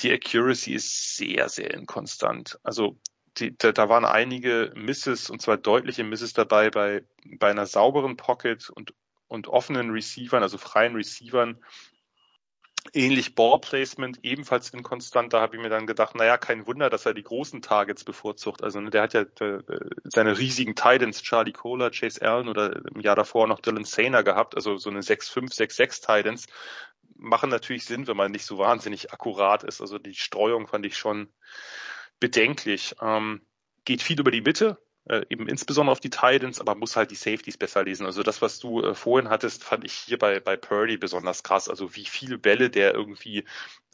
die 0.00 0.12
Accuracy 0.12 0.74
ist 0.74 1.16
sehr, 1.16 1.48
sehr 1.48 1.74
inkonstant. 1.74 2.58
Also 2.62 2.98
die, 3.38 3.56
da, 3.56 3.72
da 3.72 3.88
waren 3.88 4.04
einige 4.04 4.72
Misses 4.74 5.30
und 5.30 5.42
zwar 5.42 5.56
deutliche 5.56 6.04
Misses 6.04 6.32
dabei 6.32 6.70
bei, 6.70 7.04
bei 7.38 7.50
einer 7.50 7.66
sauberen 7.66 8.16
Pocket 8.16 8.70
und, 8.70 8.94
und 9.28 9.48
offenen 9.48 9.90
Receivern, 9.90 10.42
also 10.42 10.58
freien 10.58 10.94
Receivern. 10.94 11.58
Ähnlich 12.94 13.34
Ballplacement, 13.34 14.20
ebenfalls 14.22 14.70
inkonstant. 14.70 15.34
Da 15.34 15.40
habe 15.40 15.56
ich 15.56 15.62
mir 15.62 15.68
dann 15.68 15.86
gedacht, 15.86 16.14
naja, 16.14 16.38
kein 16.38 16.66
Wunder, 16.66 16.88
dass 16.88 17.04
er 17.04 17.12
die 17.12 17.24
großen 17.24 17.60
Targets 17.60 18.02
bevorzugt. 18.02 18.62
Also 18.62 18.80
ne, 18.80 18.88
der 18.88 19.02
hat 19.02 19.12
ja 19.12 19.24
der, 19.24 19.68
äh, 19.68 19.90
seine 20.04 20.38
riesigen 20.38 20.74
Titans, 20.74 21.22
Charlie 21.22 21.52
Kohler, 21.52 21.90
Chase 21.90 22.22
Allen 22.22 22.48
oder 22.48 22.80
im 22.94 23.00
Jahr 23.00 23.16
davor 23.16 23.46
noch 23.46 23.60
Dylan 23.60 23.84
Sainer 23.84 24.22
gehabt, 24.22 24.54
also 24.54 24.78
so 24.78 24.88
eine 24.88 25.00
6-5, 25.00 25.54
6-6 25.54 26.00
Titans 26.00 26.46
machen 27.18 27.50
natürlich 27.50 27.84
Sinn, 27.84 28.06
wenn 28.06 28.16
man 28.16 28.32
nicht 28.32 28.46
so 28.46 28.58
wahnsinnig 28.58 29.12
akkurat 29.12 29.64
ist. 29.64 29.80
Also 29.80 29.98
die 29.98 30.14
Streuung 30.14 30.66
fand 30.66 30.86
ich 30.86 30.96
schon 30.96 31.28
bedenklich. 32.20 32.94
Ähm, 33.00 33.42
geht 33.84 34.02
viel 34.02 34.20
über 34.20 34.30
die 34.30 34.40
Mitte, 34.40 34.78
äh, 35.08 35.24
eben 35.28 35.48
insbesondere 35.48 35.92
auf 35.92 36.00
die 36.00 36.10
Titans, 36.10 36.60
aber 36.60 36.74
muss 36.74 36.96
halt 36.96 37.10
die 37.10 37.16
Safeties 37.16 37.56
besser 37.56 37.84
lesen. 37.84 38.06
Also 38.06 38.22
das, 38.22 38.42
was 38.42 38.58
du 38.58 38.82
äh, 38.82 38.94
vorhin 38.94 39.30
hattest, 39.30 39.64
fand 39.64 39.84
ich 39.84 39.92
hier 39.92 40.18
bei, 40.18 40.40
bei 40.40 40.56
Purdy 40.56 40.96
besonders 40.96 41.42
krass. 41.42 41.68
Also 41.68 41.94
wie 41.96 42.04
viele 42.04 42.38
Bälle 42.38 42.70
der 42.70 42.94
irgendwie 42.94 43.44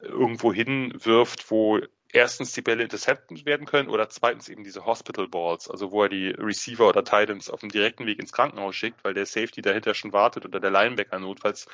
irgendwo 0.01 0.53
hinwirft, 0.53 1.51
wo 1.51 1.81
erstens 2.13 2.53
die 2.53 2.63
Bälle 2.63 2.85
intercepted 2.85 3.45
werden 3.45 3.67
können 3.67 3.89
oder 3.89 4.09
zweitens 4.09 4.49
eben 4.49 4.65
diese 4.65 4.87
Hospital 4.87 5.29
Balls, 5.29 5.69
also 5.69 5.91
wo 5.91 6.05
er 6.05 6.09
die 6.09 6.29
Receiver 6.29 6.89
oder 6.89 7.05
Titans 7.05 7.51
auf 7.51 7.61
dem 7.61 7.71
direkten 7.71 8.07
Weg 8.07 8.21
ins 8.21 8.33
Krankenhaus 8.33 8.77
schickt, 8.77 9.03
weil 9.03 9.15
der 9.15 9.27
Safety 9.27 9.63
dahinter 9.63 9.95
schon 9.95 10.13
wartet 10.13 10.45
oder 10.45 10.61
der 10.61 10.71
Linebacker 10.71 11.19
notfalls 11.19 11.67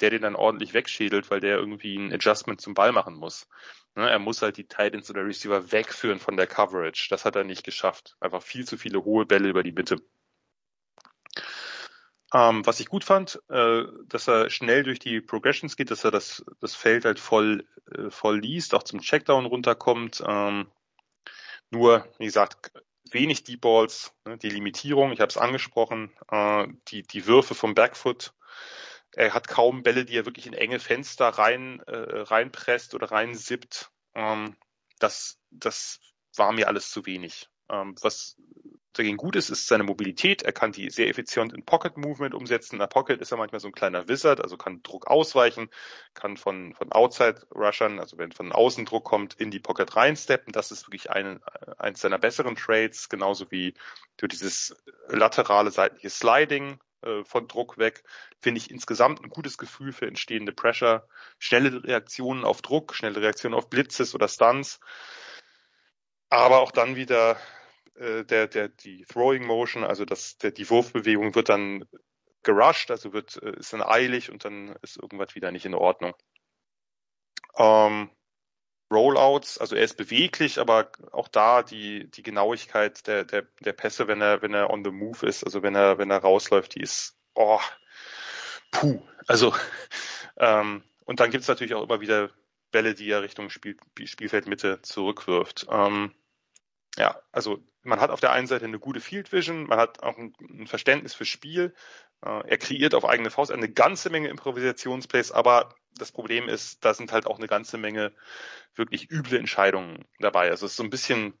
der 0.00 0.10
den 0.10 0.22
dann 0.22 0.36
ordentlich 0.36 0.74
wegschädelt, 0.74 1.30
weil 1.30 1.40
der 1.40 1.56
irgendwie 1.56 1.96
ein 1.96 2.12
Adjustment 2.12 2.60
zum 2.60 2.74
Ball 2.74 2.92
machen 2.92 3.14
muss. 3.14 3.46
Ne, 3.94 4.10
er 4.10 4.18
muss 4.18 4.42
halt 4.42 4.56
die 4.56 4.66
Titans 4.66 5.08
oder 5.10 5.24
Receiver 5.24 5.70
wegführen 5.70 6.18
von 6.18 6.36
der 6.36 6.46
Coverage. 6.46 7.08
Das 7.10 7.24
hat 7.24 7.36
er 7.36 7.44
nicht 7.44 7.64
geschafft. 7.64 8.16
Einfach 8.20 8.42
viel 8.42 8.66
zu 8.66 8.76
viele 8.76 9.04
hohe 9.04 9.24
Bälle 9.24 9.48
über 9.48 9.62
die 9.62 9.72
Mitte. 9.72 10.00
Ähm, 12.32 12.66
was 12.66 12.80
ich 12.80 12.88
gut 12.88 13.04
fand, 13.04 13.40
äh, 13.48 13.84
dass 14.06 14.28
er 14.28 14.50
schnell 14.50 14.82
durch 14.82 14.98
die 14.98 15.20
Progressions 15.20 15.76
geht, 15.76 15.92
dass 15.92 16.02
er 16.02 16.10
das, 16.10 16.44
das 16.60 16.74
Feld 16.74 17.04
halt 17.04 17.20
voll, 17.20 17.64
äh, 17.92 18.10
voll 18.10 18.40
liest, 18.40 18.74
auch 18.74 18.82
zum 18.82 19.00
Checkdown 19.00 19.46
runterkommt. 19.46 20.22
Ähm, 20.26 20.66
nur, 21.70 22.08
wie 22.18 22.24
gesagt, 22.24 22.72
wenig 23.10 23.44
Deep 23.44 23.60
Balls, 23.60 24.12
ne, 24.24 24.36
die 24.36 24.50
Limitierung, 24.50 25.12
ich 25.12 25.20
habe 25.20 25.28
es 25.28 25.36
angesprochen, 25.36 26.12
äh, 26.28 26.66
die, 26.88 27.02
die 27.04 27.26
Würfe 27.26 27.54
vom 27.54 27.74
Backfoot 27.74 28.34
er 29.16 29.34
hat 29.34 29.48
kaum 29.48 29.82
Bälle, 29.82 30.04
die 30.04 30.16
er 30.16 30.26
wirklich 30.26 30.46
in 30.46 30.54
enge 30.54 30.78
Fenster 30.78 31.28
rein 31.28 31.80
äh, 31.86 32.20
reinpresst 32.22 32.94
oder 32.94 33.10
reinsippt. 33.10 33.90
Ähm, 34.14 34.56
das, 34.98 35.38
das 35.50 36.00
war 36.36 36.52
mir 36.52 36.68
alles 36.68 36.90
zu 36.90 37.06
wenig. 37.06 37.48
Ähm, 37.70 37.94
was 38.02 38.36
dagegen 38.92 39.16
gut 39.16 39.36
ist, 39.36 39.50
ist 39.50 39.66
seine 39.66 39.84
Mobilität. 39.84 40.42
Er 40.42 40.52
kann 40.52 40.72
die 40.72 40.88
sehr 40.90 41.08
effizient 41.08 41.52
in 41.52 41.64
Pocket 41.64 41.96
Movement 41.96 42.34
umsetzen. 42.34 42.76
In 42.76 42.78
der 42.78 42.86
Pocket 42.86 43.20
ist 43.20 43.32
er 43.32 43.38
manchmal 43.38 43.60
so 43.60 43.68
ein 43.68 43.72
kleiner 43.72 44.08
Wizard, 44.08 44.40
also 44.40 44.56
kann 44.56 44.82
Druck 44.82 45.08
ausweichen, 45.08 45.68
kann 46.14 46.36
von, 46.36 46.74
von 46.74 46.92
Outside 46.92 47.46
Rushern, 47.54 47.98
also 47.98 48.18
wenn 48.18 48.32
von 48.32 48.52
außen 48.52 48.84
Druck 48.84 49.04
kommt, 49.04 49.34
in 49.34 49.50
die 49.50 49.60
Pocket 49.60 49.96
reinsteppen. 49.96 50.52
Das 50.52 50.70
ist 50.70 50.86
wirklich 50.86 51.10
ein, 51.10 51.40
eins 51.78 52.00
seiner 52.00 52.18
besseren 52.18 52.56
Trades, 52.56 53.08
genauso 53.08 53.50
wie 53.50 53.74
durch 54.16 54.30
dieses 54.30 54.76
laterale 55.08 55.70
seitliche 55.70 56.10
Sliding, 56.10 56.78
äh, 57.04 57.24
von 57.24 57.48
Druck 57.48 57.78
weg, 57.78 58.02
finde 58.40 58.58
ich 58.58 58.70
insgesamt 58.70 59.22
ein 59.22 59.30
gutes 59.30 59.58
Gefühl 59.58 59.92
für 59.92 60.06
entstehende 60.06 60.52
Pressure, 60.52 61.06
schnelle 61.38 61.84
Reaktionen 61.84 62.44
auf 62.44 62.62
Druck, 62.62 62.94
schnelle 62.94 63.20
Reaktionen 63.20 63.54
auf 63.54 63.70
Blitzes 63.70 64.14
oder 64.14 64.28
Stunts, 64.28 64.80
aber 66.30 66.60
auch 66.60 66.72
dann 66.72 66.96
wieder 66.96 67.38
äh, 67.94 68.24
der, 68.24 68.48
der, 68.48 68.68
die 68.68 69.04
Throwing 69.04 69.46
Motion, 69.46 69.84
also 69.84 70.04
das, 70.04 70.38
der, 70.38 70.50
die 70.50 70.68
Wurfbewegung 70.68 71.34
wird 71.34 71.48
dann 71.48 71.84
gerusht, 72.42 72.90
also 72.90 73.12
wird, 73.12 73.42
äh, 73.42 73.56
ist 73.58 73.72
dann 73.72 73.82
eilig 73.82 74.30
und 74.30 74.44
dann 74.44 74.76
ist 74.82 74.96
irgendwas 74.96 75.34
wieder 75.34 75.50
nicht 75.50 75.66
in 75.66 75.74
Ordnung. 75.74 76.14
Ähm, 77.56 78.10
Rollouts, 78.94 79.58
also 79.58 79.76
er 79.76 79.82
ist 79.82 79.96
beweglich, 79.96 80.58
aber 80.58 80.90
auch 81.12 81.28
da 81.28 81.62
die, 81.62 82.10
die 82.10 82.22
Genauigkeit 82.22 83.06
der, 83.06 83.24
der, 83.24 83.42
der 83.60 83.72
Pässe, 83.72 84.06
wenn 84.06 84.20
er, 84.20 84.42
wenn 84.42 84.54
er 84.54 84.70
on 84.70 84.84
the 84.84 84.90
move 84.90 85.26
ist, 85.26 85.44
also 85.44 85.62
wenn 85.62 85.74
er, 85.74 85.98
wenn 85.98 86.10
er 86.10 86.18
rausläuft, 86.18 86.74
die 86.74 86.80
ist, 86.80 87.16
oh, 87.34 87.60
puh. 88.70 89.02
Also, 89.26 89.54
ähm, 90.38 90.82
und 91.04 91.20
dann 91.20 91.30
gibt's 91.30 91.48
natürlich 91.48 91.74
auch 91.74 91.82
immer 91.82 92.00
wieder 92.00 92.30
Bälle, 92.70 92.94
die 92.94 93.10
er 93.10 93.22
Richtung 93.22 93.50
Spiel, 93.50 93.76
Spielfeldmitte 94.04 94.82
zurückwirft. 94.82 95.66
Ähm, 95.70 96.12
ja, 96.96 97.20
also 97.32 97.62
man 97.82 98.00
hat 98.00 98.10
auf 98.10 98.20
der 98.20 98.32
einen 98.32 98.46
Seite 98.46 98.64
eine 98.64 98.78
gute 98.78 99.00
Field 99.00 99.32
Vision, 99.32 99.66
man 99.66 99.78
hat 99.78 100.02
auch 100.02 100.16
ein, 100.16 100.34
ein 100.40 100.66
Verständnis 100.66 101.14
für 101.14 101.24
Spiel. 101.24 101.74
Äh, 102.24 102.48
er 102.48 102.58
kreiert 102.58 102.94
auf 102.94 103.04
eigene 103.04 103.30
Faust 103.30 103.52
eine 103.52 103.68
ganze 103.68 104.10
Menge 104.10 104.28
Improvisationsplays, 104.28 105.32
aber 105.32 105.74
das 105.96 106.10
Problem 106.10 106.48
ist, 106.48 106.84
da 106.84 106.94
sind 106.94 107.12
halt 107.12 107.26
auch 107.26 107.38
eine 107.38 107.46
ganze 107.46 107.78
Menge 107.78 108.12
wirklich 108.74 109.10
üble 109.10 109.38
Entscheidungen 109.38 110.04
dabei. 110.18 110.50
Also 110.50 110.66
es 110.66 110.72
ist 110.72 110.76
so 110.76 110.82
ein 110.82 110.90
bisschen, 110.90 111.34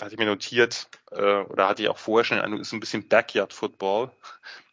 hatte 0.00 0.12
ich 0.12 0.18
mir 0.18 0.26
notiert, 0.26 0.88
äh, 1.10 1.40
oder 1.40 1.68
hatte 1.68 1.82
ich 1.82 1.88
auch 1.88 1.98
vorher 1.98 2.24
schon, 2.24 2.60
ist 2.60 2.70
so 2.70 2.76
ein 2.76 2.80
bisschen 2.80 3.08
Backyard 3.08 3.52
Football 3.52 4.12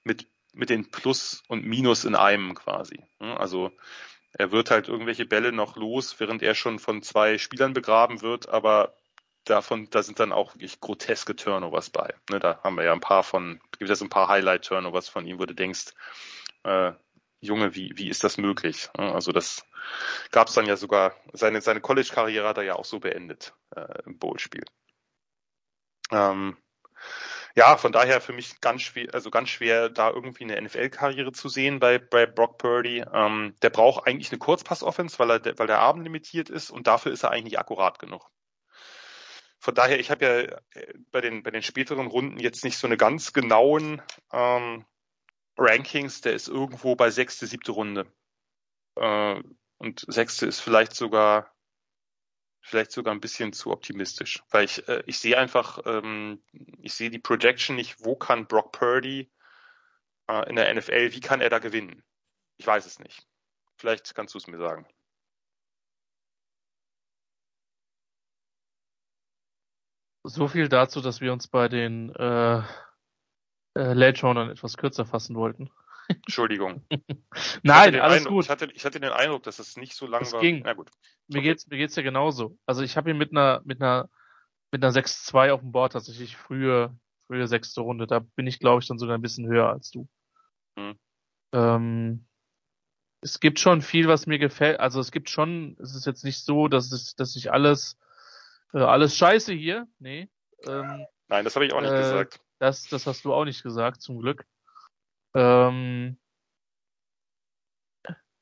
mit, 0.03 0.27
mit 0.53 0.69
den 0.69 0.91
Plus 0.91 1.43
und 1.47 1.65
Minus 1.65 2.05
in 2.05 2.15
einem 2.15 2.53
quasi. 2.53 3.03
Also 3.19 3.71
er 4.33 4.51
wird 4.51 4.69
halt 4.69 4.87
irgendwelche 4.87 5.25
Bälle 5.25 5.51
noch 5.51 5.77
los, 5.77 6.19
während 6.19 6.43
er 6.43 6.55
schon 6.55 6.79
von 6.79 7.01
zwei 7.01 7.37
Spielern 7.37 7.73
begraben 7.73 8.21
wird, 8.21 8.49
aber 8.49 8.95
davon, 9.45 9.89
da 9.89 10.03
sind 10.03 10.19
dann 10.19 10.31
auch 10.31 10.55
wirklich 10.55 10.79
groteske 10.79 11.35
Turnovers 11.35 11.89
bei. 11.89 12.13
Ne, 12.29 12.39
da 12.39 12.59
haben 12.63 12.75
wir 12.75 12.83
ja 12.83 12.93
ein 12.93 12.99
paar 12.99 13.23
von, 13.23 13.59
gibt 13.77 13.89
es 13.89 14.01
ein 14.01 14.09
paar 14.09 14.27
Highlight-Turnovers 14.27 15.09
von 15.09 15.25
ihm, 15.25 15.39
wo 15.39 15.45
du 15.45 15.55
denkst, 15.55 15.93
äh, 16.63 16.93
Junge, 17.39 17.75
wie, 17.75 17.91
wie 17.95 18.07
ist 18.07 18.23
das 18.23 18.37
möglich? 18.37 18.89
Also 18.93 19.33
das 19.33 19.65
gab 20.31 20.47
es 20.47 20.53
dann 20.53 20.65
ja 20.65 20.77
sogar, 20.77 21.13
seine, 21.33 21.61
seine 21.61 21.81
College-Karriere 21.81 22.47
hat 22.47 22.57
er 22.57 22.63
ja 22.63 22.75
auch 22.75 22.85
so 22.85 22.99
beendet 22.99 23.53
äh, 23.75 24.01
im 24.05 24.17
Bowl-Spiel. 24.17 24.63
Ähm, 26.11 26.57
ja, 27.55 27.77
von 27.77 27.91
daher 27.91 28.21
für 28.21 28.33
mich 28.33 28.61
ganz 28.61 28.81
schwer, 28.81 29.13
also 29.13 29.29
ganz 29.29 29.49
schwer, 29.49 29.89
da 29.89 30.09
irgendwie 30.09 30.43
eine 30.43 30.59
NFL-Karriere 30.59 31.33
zu 31.33 31.49
sehen 31.49 31.79
bei, 31.79 31.99
bei 31.99 32.25
Brock 32.25 32.57
Purdy. 32.57 33.03
Ähm, 33.13 33.55
der 33.61 33.69
braucht 33.69 34.07
eigentlich 34.07 34.31
eine 34.31 34.39
Kurzpass-Offense, 34.39 35.19
weil 35.19 35.29
er, 35.29 35.59
weil 35.59 35.67
der 35.67 35.79
Abend 35.79 36.03
limitiert 36.03 36.49
ist 36.49 36.71
und 36.71 36.87
dafür 36.87 37.11
ist 37.11 37.23
er 37.23 37.31
eigentlich 37.31 37.59
akkurat 37.59 37.99
genug. 37.99 38.31
Von 39.63 39.75
daher, 39.75 39.97
ich 39.97 40.11
habe 40.11 40.25
ja 40.25 40.81
äh, 40.81 40.93
bei 41.09 41.21
den, 41.21 41.41
bei 41.41 41.49
den 41.49 41.63
späteren 41.63 42.07
Runden 42.07 42.37
jetzt 42.37 42.65
nicht 42.65 42.77
so 42.77 42.85
eine 42.85 42.97
ganz 42.97 43.31
genauen 43.31 44.01
ähm, 44.33 44.85
Rankings, 45.57 46.19
der 46.19 46.33
ist 46.33 46.49
irgendwo 46.49 46.97
bei 46.97 47.11
sechste, 47.11 47.47
siebte 47.47 47.71
Runde. 47.71 48.05
Äh, 48.97 49.41
und 49.77 50.05
sechste 50.09 50.47
ist 50.47 50.59
vielleicht 50.59 50.93
sogar 50.93 51.55
vielleicht 52.59 52.91
sogar 52.91 53.13
ein 53.13 53.21
bisschen 53.21 53.53
zu 53.53 53.71
optimistisch, 53.71 54.43
weil 54.49 54.65
ich 54.65 54.85
äh, 54.89 55.01
ich 55.05 55.19
sehe 55.19 55.37
einfach 55.37 55.79
ähm, 55.85 56.43
ich 56.81 56.93
sehe 56.93 57.09
die 57.09 57.19
Projection 57.19 57.77
nicht, 57.77 58.03
wo 58.03 58.17
kann 58.17 58.47
Brock 58.47 58.73
Purdy 58.73 59.31
äh, 60.27 60.49
in 60.49 60.57
der 60.57 60.73
NFL, 60.73 61.13
wie 61.13 61.21
kann 61.21 61.39
er 61.39 61.49
da 61.49 61.59
gewinnen? 61.59 62.03
Ich 62.57 62.67
weiß 62.67 62.85
es 62.85 62.99
nicht. 62.99 63.25
Vielleicht 63.77 64.13
kannst 64.13 64.33
du 64.33 64.39
es 64.39 64.47
mir 64.47 64.57
sagen. 64.57 64.85
So 70.23 70.47
viel 70.47 70.69
dazu, 70.69 71.01
dass 71.01 71.21
wir 71.21 71.33
uns 71.33 71.47
bei 71.47 71.67
den 71.67 72.13
äh, 72.15 72.59
äh, 72.59 73.93
Late 73.93 74.21
Roundern 74.21 74.49
etwas 74.49 74.77
kürzer 74.77 75.05
fassen 75.05 75.35
wollten. 75.35 75.69
Entschuldigung. 76.07 76.85
Nein, 77.63 77.95
alles 77.99 78.19
Eindruck, 78.19 78.33
gut. 78.33 78.43
Ich 78.45 78.49
hatte, 78.49 78.65
ich 78.73 78.85
hatte 78.85 78.99
den 78.99 79.11
Eindruck, 79.11 79.43
dass 79.43 79.59
es 79.59 79.77
nicht 79.77 79.95
so 79.95 80.05
lang 80.05 80.21
Das 80.21 80.33
war. 80.33 80.41
ging. 80.41 80.61
Na 80.63 80.73
gut. 80.73 80.91
Mir 81.27 81.39
Okay. 81.39 81.47
geht's, 81.49 81.67
mir 81.67 81.77
geht's 81.77 81.95
ja 81.95 82.03
genauso. 82.03 82.57
Also 82.65 82.83
ich 82.83 82.97
habe 82.97 83.09
ihn 83.11 83.17
mit 83.17 83.31
einer, 83.31 83.61
mit 83.65 83.81
einer, 83.81 84.09
mit 84.71 84.83
einer 84.83 84.93
6-2 84.93 85.51
auf 85.53 85.61
dem 85.61 85.71
Board 85.71 85.93
tatsächlich 85.93 86.35
frühe, 86.37 86.95
frühe 87.27 87.47
sechste 87.47 87.81
Runde. 87.81 88.07
Da 88.07 88.19
bin 88.19 88.47
ich, 88.47 88.59
glaube 88.59 88.81
ich, 88.81 88.87
dann 88.87 88.97
sogar 88.99 89.17
ein 89.17 89.21
bisschen 89.21 89.47
höher 89.47 89.69
als 89.69 89.91
du. 89.91 90.07
Hm. 90.77 90.97
Ähm, 91.53 92.25
es 93.21 93.39
gibt 93.39 93.59
schon 93.59 93.81
viel, 93.81 94.07
was 94.07 94.27
mir 94.27 94.39
gefällt. 94.39 94.79
Also 94.79 94.99
es 94.99 95.11
gibt 95.11 95.29
schon, 95.29 95.77
es 95.81 95.95
ist 95.95 96.05
jetzt 96.05 96.23
nicht 96.25 96.39
so, 96.43 96.67
dass 96.67 96.91
es, 96.91 97.15
dass 97.15 97.35
ich 97.37 97.51
alles, 97.51 97.97
äh, 98.73 98.79
alles 98.79 99.17
scheiße 99.17 99.53
hier. 99.53 99.87
Nee. 99.99 100.29
Ähm, 100.67 101.05
Nein, 101.27 101.43
das 101.45 101.55
habe 101.55 101.65
ich 101.65 101.73
auch 101.73 101.81
nicht 101.81 101.91
Äh, 101.91 101.97
gesagt. 101.97 102.41
das, 102.59 102.87
das 102.87 103.07
hast 103.07 103.25
du 103.25 103.33
auch 103.33 103.45
nicht 103.45 103.63
gesagt, 103.63 104.01
zum 104.01 104.19
Glück. 104.19 104.45
Ähm, 105.33 106.17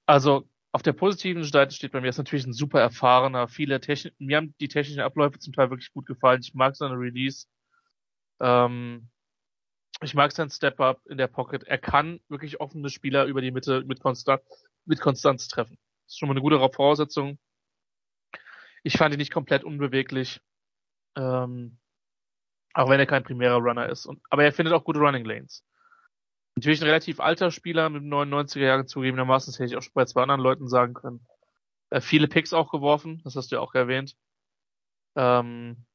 also 0.06 0.48
auf 0.74 0.82
der 0.82 0.94
positiven 0.94 1.44
Seite 1.44 1.74
steht 1.76 1.92
bei 1.92 2.02
mir 2.02 2.10
ist 2.10 2.18
natürlich 2.18 2.46
ein 2.46 2.54
super 2.54 2.80
erfahrener, 2.80 3.48
viele 3.48 3.80
Technik, 3.80 4.14
mir 4.20 4.38
haben 4.38 4.56
die 4.60 4.68
technischen 4.68 5.02
Abläufe 5.02 5.40
zum 5.40 5.54
Teil 5.54 5.70
wirklich 5.70 5.92
gut 5.94 6.06
gefallen. 6.06 6.42
Ich 6.42 6.54
mag 6.54 6.76
seine 6.76 6.96
Release. 6.96 7.46
Ähm, 8.40 9.10
ich 10.02 10.14
mag 10.14 10.32
sein 10.32 10.50
Step-Up 10.50 11.06
in 11.08 11.18
der 11.18 11.28
Pocket. 11.28 11.64
Er 11.64 11.78
kann 11.78 12.20
wirklich 12.28 12.60
offene 12.60 12.90
Spieler 12.90 13.26
über 13.26 13.42
die 13.42 13.52
Mitte 13.52 13.84
mit, 13.84 14.00
Konstant, 14.00 14.42
mit 14.86 15.00
Konstanz 15.00 15.48
treffen. 15.48 15.78
Das 16.06 16.14
ist 16.14 16.20
schon 16.20 16.28
mal 16.28 16.34
eine 16.34 16.42
gute 16.42 16.58
Voraussetzung. 16.58 17.38
Ich 18.84 18.98
fand 18.98 19.14
ihn 19.14 19.20
nicht 19.20 19.34
komplett 19.34 19.64
unbeweglich. 19.64 20.42
Ähm, 21.16 21.78
auch 22.74 22.90
wenn 22.90 23.00
er 23.00 23.06
kein 23.06 23.24
primärer 23.24 23.58
Runner 23.58 23.90
ist. 23.90 24.06
Und, 24.06 24.22
aber 24.30 24.44
er 24.44 24.54
findet 24.54 24.74
auch 24.74 24.84
gute 24.84 25.00
Running 25.00 25.26
Lanes. 25.26 25.66
Natürlich 26.56 26.82
ein 26.82 26.88
relativ 26.88 27.20
alter 27.20 27.52
Spieler 27.52 27.90
mit 27.90 28.04
99er 28.04 28.60
Jahren 28.60 28.88
zugegebenermaßen, 28.88 29.52
das 29.52 29.60
hätte 29.60 29.72
ich 29.72 29.78
auch 29.78 29.82
schon 29.82 29.94
bei 29.94 30.06
zwei 30.06 30.22
anderen 30.22 30.42
Leuten 30.42 30.68
sagen 30.68 30.94
können. 30.94 31.26
Äh, 31.90 32.02
viele 32.02 32.28
Picks 32.28 32.54
auch 32.54 32.72
geworfen, 32.72 33.22
das 33.24 33.36
hast 33.36 33.52
du 33.52 33.56
ja 33.56 33.62
auch 33.62 33.74
erwähnt. 33.74 34.16
Ähm, 35.16 35.86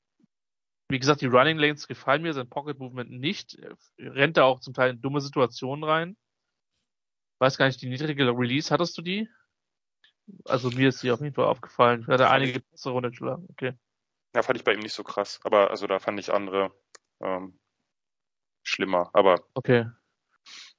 wie 0.88 0.98
gesagt, 0.98 1.20
die 1.20 1.26
Running 1.26 1.58
Lanes 1.58 1.88
gefallen 1.88 2.22
mir, 2.22 2.32
sein 2.32 2.48
Pocket 2.48 2.78
Movement 2.78 3.10
nicht. 3.10 3.54
Er 3.56 3.76
rennt 4.14 4.36
da 4.36 4.44
auch 4.44 4.60
zum 4.60 4.72
Teil 4.72 4.90
in 4.90 5.00
dumme 5.00 5.20
Situationen 5.20 5.84
rein. 5.84 6.16
Weiß 7.38 7.58
gar 7.58 7.66
nicht, 7.66 7.82
die 7.82 7.88
niedrige 7.88 8.26
Release, 8.26 8.72
hattest 8.72 8.96
du 8.96 9.02
die? 9.02 9.28
Also 10.44 10.70
mir 10.70 10.88
ist 10.88 11.02
die 11.02 11.10
auf 11.10 11.20
jeden 11.20 11.34
Fall 11.34 11.46
aufgefallen. 11.46 12.02
Ich 12.02 12.08
hatte 12.08 12.30
einige 12.30 12.60
Pässe 12.60 12.90
runtergeschlagen. 12.90 13.46
Okay. 13.50 13.74
Ja, 14.34 14.42
fand 14.42 14.58
ich 14.58 14.64
bei 14.64 14.74
ihm 14.74 14.80
nicht 14.80 14.92
so 14.92 15.04
krass. 15.04 15.40
Aber 15.44 15.70
also 15.70 15.86
da 15.86 15.98
fand 15.98 16.18
ich 16.18 16.32
andere 16.32 16.72
ähm, 17.20 17.58
schlimmer. 18.62 19.10
Aber 19.12 19.46
Okay. 19.54 19.86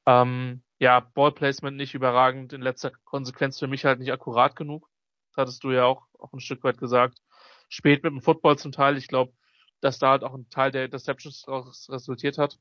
Ähm, 0.05 0.63
ja, 0.79 0.99
Ballplacement 0.99 1.75
nicht 1.75 1.93
überragend, 1.93 2.53
in 2.53 2.61
letzter 2.61 2.91
Konsequenz 3.03 3.59
für 3.59 3.67
mich 3.67 3.83
halt 3.83 3.99
nicht 3.99 4.11
akkurat 4.11 4.55
genug. 4.55 4.89
Das 5.29 5.43
hattest 5.43 5.63
du 5.63 5.71
ja 5.71 5.85
auch, 5.85 6.07
auch 6.17 6.33
ein 6.33 6.39
Stück 6.39 6.63
weit 6.63 6.77
gesagt. 6.77 7.19
Spät 7.69 8.03
mit 8.03 8.13
dem 8.13 8.21
Football 8.21 8.57
zum 8.57 8.71
Teil. 8.71 8.97
Ich 8.97 9.07
glaube, 9.07 9.33
dass 9.81 9.99
da 9.99 10.11
halt 10.11 10.23
auch 10.23 10.33
ein 10.33 10.49
Teil 10.49 10.71
der 10.71 10.85
Interceptions 10.85 11.41
daraus 11.41 11.89
resultiert 11.89 12.37
hat. 12.37 12.59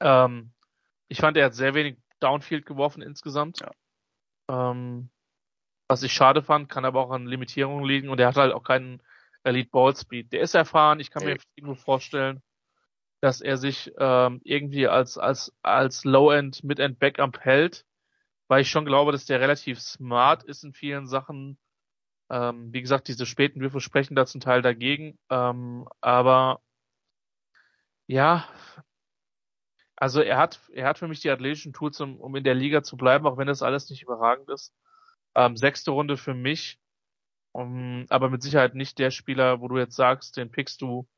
Ähm, 0.00 0.52
ich 1.08 1.18
fand, 1.18 1.36
er 1.36 1.46
hat 1.46 1.54
sehr 1.54 1.74
wenig 1.74 1.98
Downfield 2.20 2.64
geworfen 2.66 3.02
insgesamt. 3.02 3.60
Ja. 3.60 4.70
Ähm, 4.70 5.10
was 5.92 6.02
ich 6.02 6.14
schade 6.14 6.42
fand, 6.42 6.70
kann 6.70 6.86
aber 6.86 7.00
auch 7.00 7.10
an 7.10 7.26
Limitierungen 7.26 7.84
liegen 7.84 8.08
und 8.08 8.18
er 8.18 8.28
hat 8.28 8.36
halt 8.36 8.54
auch 8.54 8.64
keinen 8.64 9.02
Elite 9.44 9.68
Ball 9.68 9.94
Speed. 9.94 10.32
Der 10.32 10.40
ist 10.40 10.54
erfahren, 10.54 11.00
ich 11.00 11.10
kann 11.10 11.22
mir 11.22 11.36
irgendwo 11.54 11.74
vorstellen, 11.74 12.40
dass 13.20 13.42
er 13.42 13.58
sich 13.58 13.92
ähm, 13.98 14.40
irgendwie 14.42 14.88
als 14.88 15.18
als 15.18 15.54
als 15.60 16.06
Low-End 16.06 16.64
Mid-End 16.64 16.98
Backup 16.98 17.40
hält, 17.40 17.84
weil 18.48 18.62
ich 18.62 18.70
schon 18.70 18.86
glaube, 18.86 19.12
dass 19.12 19.26
der 19.26 19.40
relativ 19.40 19.80
smart 19.80 20.44
ist 20.44 20.64
in 20.64 20.72
vielen 20.72 21.06
Sachen. 21.06 21.58
Ähm, 22.30 22.72
wie 22.72 22.80
gesagt, 22.80 23.08
diese 23.08 23.26
späten 23.26 23.60
Würfe 23.60 23.80
sprechen 23.80 24.14
da 24.16 24.24
zum 24.24 24.40
Teil 24.40 24.62
dagegen, 24.62 25.18
ähm, 25.28 25.86
aber 26.00 26.62
ja, 28.06 28.48
also 29.96 30.22
er 30.22 30.38
hat 30.38 30.58
er 30.72 30.86
hat 30.88 30.98
für 30.98 31.08
mich 31.08 31.20
die 31.20 31.30
athletischen 31.30 31.74
Tools, 31.74 32.00
um, 32.00 32.18
um 32.18 32.34
in 32.34 32.44
der 32.44 32.54
Liga 32.54 32.82
zu 32.82 32.96
bleiben, 32.96 33.26
auch 33.26 33.36
wenn 33.36 33.46
das 33.46 33.62
alles 33.62 33.90
nicht 33.90 34.02
überragend 34.02 34.48
ist. 34.48 34.72
Ähm, 35.34 35.56
sechste 35.56 35.90
Runde 35.90 36.16
für 36.16 36.34
mich, 36.34 36.78
um, 37.52 38.06
aber 38.08 38.30
mit 38.30 38.42
Sicherheit 38.42 38.74
nicht 38.74 38.98
der 38.98 39.10
Spieler, 39.10 39.60
wo 39.60 39.68
du 39.68 39.78
jetzt 39.78 39.96
sagst, 39.96 40.36
den 40.36 40.50
pickst 40.50 40.80
du, 40.82 41.08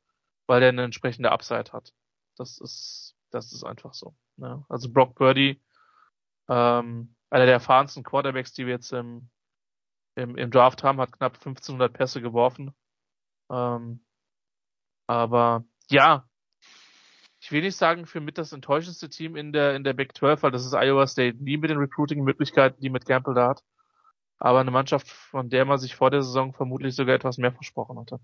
weil 0.47 0.59
der 0.59 0.69
eine 0.69 0.83
entsprechende 0.83 1.31
Upside 1.31 1.71
hat. 1.71 1.93
Das 2.37 2.59
ist, 2.59 3.15
das 3.31 3.51
ist 3.51 3.63
einfach 3.63 3.93
so. 3.93 4.15
Ne? 4.37 4.63
Also 4.69 4.91
Brock 4.91 5.15
Purdy, 5.15 5.61
ähm, 6.49 7.15
einer 7.29 7.45
der 7.45 7.55
erfahrensten 7.55 8.03
Quarterbacks, 8.03 8.53
die 8.53 8.65
wir 8.65 8.73
jetzt 8.73 8.91
im, 8.93 9.29
im, 10.15 10.37
im 10.37 10.51
Draft 10.51 10.83
haben, 10.83 10.99
hat 11.01 11.11
knapp 11.11 11.35
1500 11.35 11.91
Pässe 11.91 12.21
geworfen. 12.21 12.73
Ähm, 13.49 14.05
aber 15.07 15.65
ja, 15.89 16.27
ich 17.39 17.51
will 17.51 17.61
nicht 17.61 17.75
sagen, 17.75 18.07
für 18.07 18.21
mit 18.21 18.37
das 18.37 18.53
enttäuschendste 18.53 19.09
Team 19.09 19.35
in 19.35 19.53
der, 19.53 19.75
in 19.75 19.83
der 19.83 19.93
Big 19.93 20.17
12, 20.17 20.43
weil 20.43 20.51
das 20.51 20.65
ist 20.65 20.73
Iowa 20.73 21.05
State, 21.05 21.37
nie 21.43 21.57
mit 21.57 21.69
den 21.69 21.77
Recruiting-Möglichkeiten, 21.77 22.81
die 22.81 22.89
mit 22.89 23.05
Campbell 23.05 23.35
da 23.35 23.49
hat. 23.49 23.63
Aber 24.37 24.59
eine 24.59 24.71
Mannschaft, 24.71 25.07
von 25.07 25.49
der 25.49 25.65
man 25.65 25.77
sich 25.77 25.95
vor 25.95 26.11
der 26.11 26.21
Saison 26.21 26.53
vermutlich 26.53 26.95
sogar 26.95 27.15
etwas 27.15 27.37
mehr 27.37 27.51
versprochen 27.51 27.99
hatte. 27.99 28.19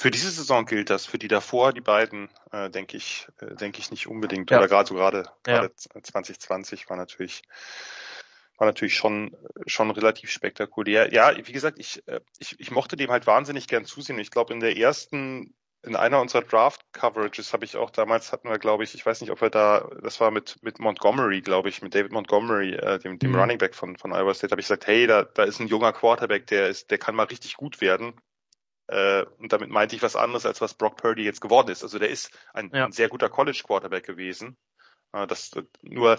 für 0.00 0.10
diese 0.12 0.30
Saison 0.30 0.64
gilt 0.64 0.90
das. 0.90 1.06
Für 1.06 1.18
die 1.18 1.28
davor, 1.28 1.72
die 1.72 1.80
beiden, 1.80 2.30
äh, 2.52 2.70
denke 2.70 2.96
ich, 2.96 3.26
äh, 3.40 3.56
denke 3.56 3.80
ich 3.80 3.90
nicht 3.90 4.06
unbedingt. 4.06 4.50
Ja. 4.50 4.58
Oder 4.58 4.68
gerade 4.68 4.88
so 4.88 4.94
gerade 4.94 5.24
Ja. 5.46 5.60
gerade 5.60 5.74
2020 5.74 6.88
war 6.88 6.96
natürlich 6.96 7.42
war 8.58 8.66
natürlich 8.66 8.96
schon 8.96 9.36
schon 9.66 9.90
relativ 9.90 10.30
spektakulär. 10.30 11.12
Ja, 11.12 11.36
wie 11.36 11.52
gesagt, 11.52 11.78
ich 11.78 12.06
äh, 12.06 12.20
ich, 12.38 12.58
ich 12.60 12.70
mochte 12.70 12.96
dem 12.96 13.10
halt 13.10 13.26
wahnsinnig 13.26 13.66
gern 13.66 13.84
zusehen. 13.84 14.18
Ich 14.18 14.30
glaube 14.30 14.52
in 14.52 14.60
der 14.60 14.76
ersten 14.76 15.54
in 15.82 15.96
einer 15.96 16.20
unserer 16.20 16.42
Draft 16.42 16.82
Coverages 16.92 17.52
habe 17.52 17.64
ich 17.64 17.76
auch 17.76 17.90
damals 17.90 18.32
hatten 18.32 18.48
wir 18.50 18.58
glaube 18.58 18.84
ich, 18.84 18.94
ich 18.94 19.06
weiß 19.06 19.20
nicht, 19.20 19.30
ob 19.30 19.40
wir 19.40 19.50
da 19.50 19.88
das 20.02 20.20
war 20.20 20.30
mit 20.30 20.56
mit 20.62 20.78
Montgomery, 20.80 21.40
glaube 21.40 21.68
ich, 21.68 21.82
mit 21.82 21.94
David 21.94 22.12
Montgomery, 22.12 22.74
äh, 22.74 22.98
dem 22.98 23.18
dem 23.18 23.32
Mhm. 23.32 23.36
Running 23.36 23.58
Back 23.58 23.74
von 23.74 23.96
von 23.96 24.12
Iowa 24.12 24.34
State, 24.34 24.50
habe 24.52 24.60
ich 24.60 24.66
gesagt, 24.66 24.86
hey, 24.86 25.06
da 25.06 25.22
da 25.24 25.44
ist 25.44 25.60
ein 25.60 25.68
junger 25.68 25.92
Quarterback, 25.92 26.46
der 26.48 26.68
ist 26.68 26.90
der 26.90 26.98
kann 26.98 27.14
mal 27.14 27.24
richtig 27.24 27.54
gut 27.56 27.80
werden. 27.80 28.14
Äh, 28.88 29.24
und 29.38 29.52
damit 29.52 29.70
meinte 29.70 29.96
ich 29.96 30.02
was 30.02 30.16
anderes, 30.16 30.46
als 30.46 30.60
was 30.60 30.74
Brock 30.74 30.96
Purdy 30.96 31.22
jetzt 31.24 31.40
geworden 31.40 31.70
ist. 31.70 31.82
Also 31.82 31.98
der 31.98 32.10
ist 32.10 32.30
ein, 32.54 32.70
Ja. 32.72 32.86
ein 32.86 32.92
sehr 32.92 33.08
guter 33.08 33.28
College 33.28 33.62
Quarterback 33.66 34.04
gewesen. 34.06 34.56
Äh, 35.12 35.26
das, 35.26 35.50
nur 35.82 36.18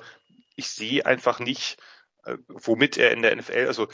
ich 0.56 0.69
sehe 0.69 1.06
einfach 1.06 1.40
nicht, 1.40 1.80
äh, 2.26 2.38
womit 2.48 2.98
er 2.98 3.11
in 3.11 3.22
der 3.23 3.36
NFL, 3.36 3.68
also 3.68 3.88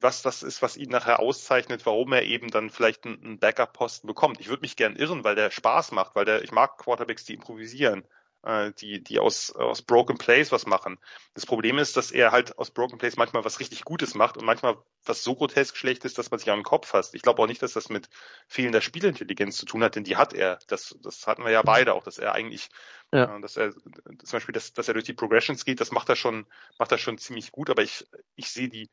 was 0.00 0.22
das 0.22 0.42
ist, 0.42 0.62
was 0.62 0.76
ihn 0.76 0.90
nachher 0.90 1.20
auszeichnet, 1.20 1.86
warum 1.86 2.12
er 2.12 2.24
eben 2.24 2.50
dann 2.50 2.70
vielleicht 2.70 3.06
einen, 3.06 3.38
Backup-Posten 3.38 4.06
bekommt. 4.06 4.40
Ich 4.40 4.48
würde 4.48 4.62
mich 4.62 4.76
gern 4.76 4.96
irren, 4.96 5.24
weil 5.24 5.34
der 5.34 5.50
Spaß 5.50 5.92
macht, 5.92 6.14
weil 6.14 6.24
der, 6.24 6.42
ich 6.42 6.52
mag 6.52 6.78
Quarterbacks, 6.78 7.24
die 7.24 7.34
improvisieren. 7.34 8.04
Äh, 8.44 8.72
die, 8.72 9.02
die 9.02 9.18
aus, 9.18 9.50
aus 9.52 9.82
Broken 9.82 10.18
Plays 10.18 10.52
was 10.52 10.66
machen. 10.66 10.98
Das 11.34 11.46
Problem 11.46 11.78
ist, 11.78 11.96
dass 11.96 12.10
er 12.10 12.32
halt 12.32 12.58
aus 12.58 12.70
Broken 12.70 12.98
Plays 12.98 13.16
manchmal 13.16 13.44
was 13.44 13.60
richtig 13.60 13.84
Gutes 13.84 14.14
macht 14.14 14.36
und 14.36 14.44
manchmal 14.44 14.76
was 15.04 15.22
so 15.24 15.34
grotesk 15.34 15.76
schlecht 15.76 16.04
ist, 16.04 16.18
dass 16.18 16.30
man 16.30 16.38
sich 16.38 16.50
an 16.50 16.58
den 16.58 16.64
Kopf 16.64 16.88
fasst. 16.88 17.14
Ich 17.14 17.22
glaube 17.22 17.42
auch 17.42 17.46
nicht, 17.46 17.62
dass 17.62 17.72
das 17.72 17.88
mit 17.88 18.08
fehlender 18.46 18.80
Spielintelligenz 18.80 19.56
zu 19.56 19.66
tun 19.66 19.82
hat, 19.82 19.96
denn 19.96 20.04
die 20.04 20.16
hat 20.16 20.32
er. 20.34 20.58
Das, 20.68 20.96
das 21.02 21.26
hatten 21.26 21.44
wir 21.44 21.50
ja 21.50 21.62
beide 21.62 21.94
auch, 21.94 22.04
dass 22.04 22.18
er 22.18 22.32
eigentlich, 22.32 22.68
Ja. 23.12 23.36
äh, 23.36 23.40
dass 23.40 23.56
er 23.56 23.72
zum 23.72 24.30
Beispiel, 24.32 24.52
dass, 24.52 24.72
dass 24.72 24.88
er 24.88 24.94
durch 24.94 25.06
die 25.06 25.14
Progressions 25.14 25.64
geht, 25.64 25.80
das 25.80 25.90
macht 25.90 26.08
er 26.08 26.16
schon, 26.16 26.46
macht 26.78 26.92
er 26.92 26.98
schon 26.98 27.18
ziemlich 27.18 27.50
gut, 27.52 27.70
aber 27.70 27.82
ich, 27.82 28.06
ich 28.36 28.50
sehe 28.50 28.68
die, 28.68 28.90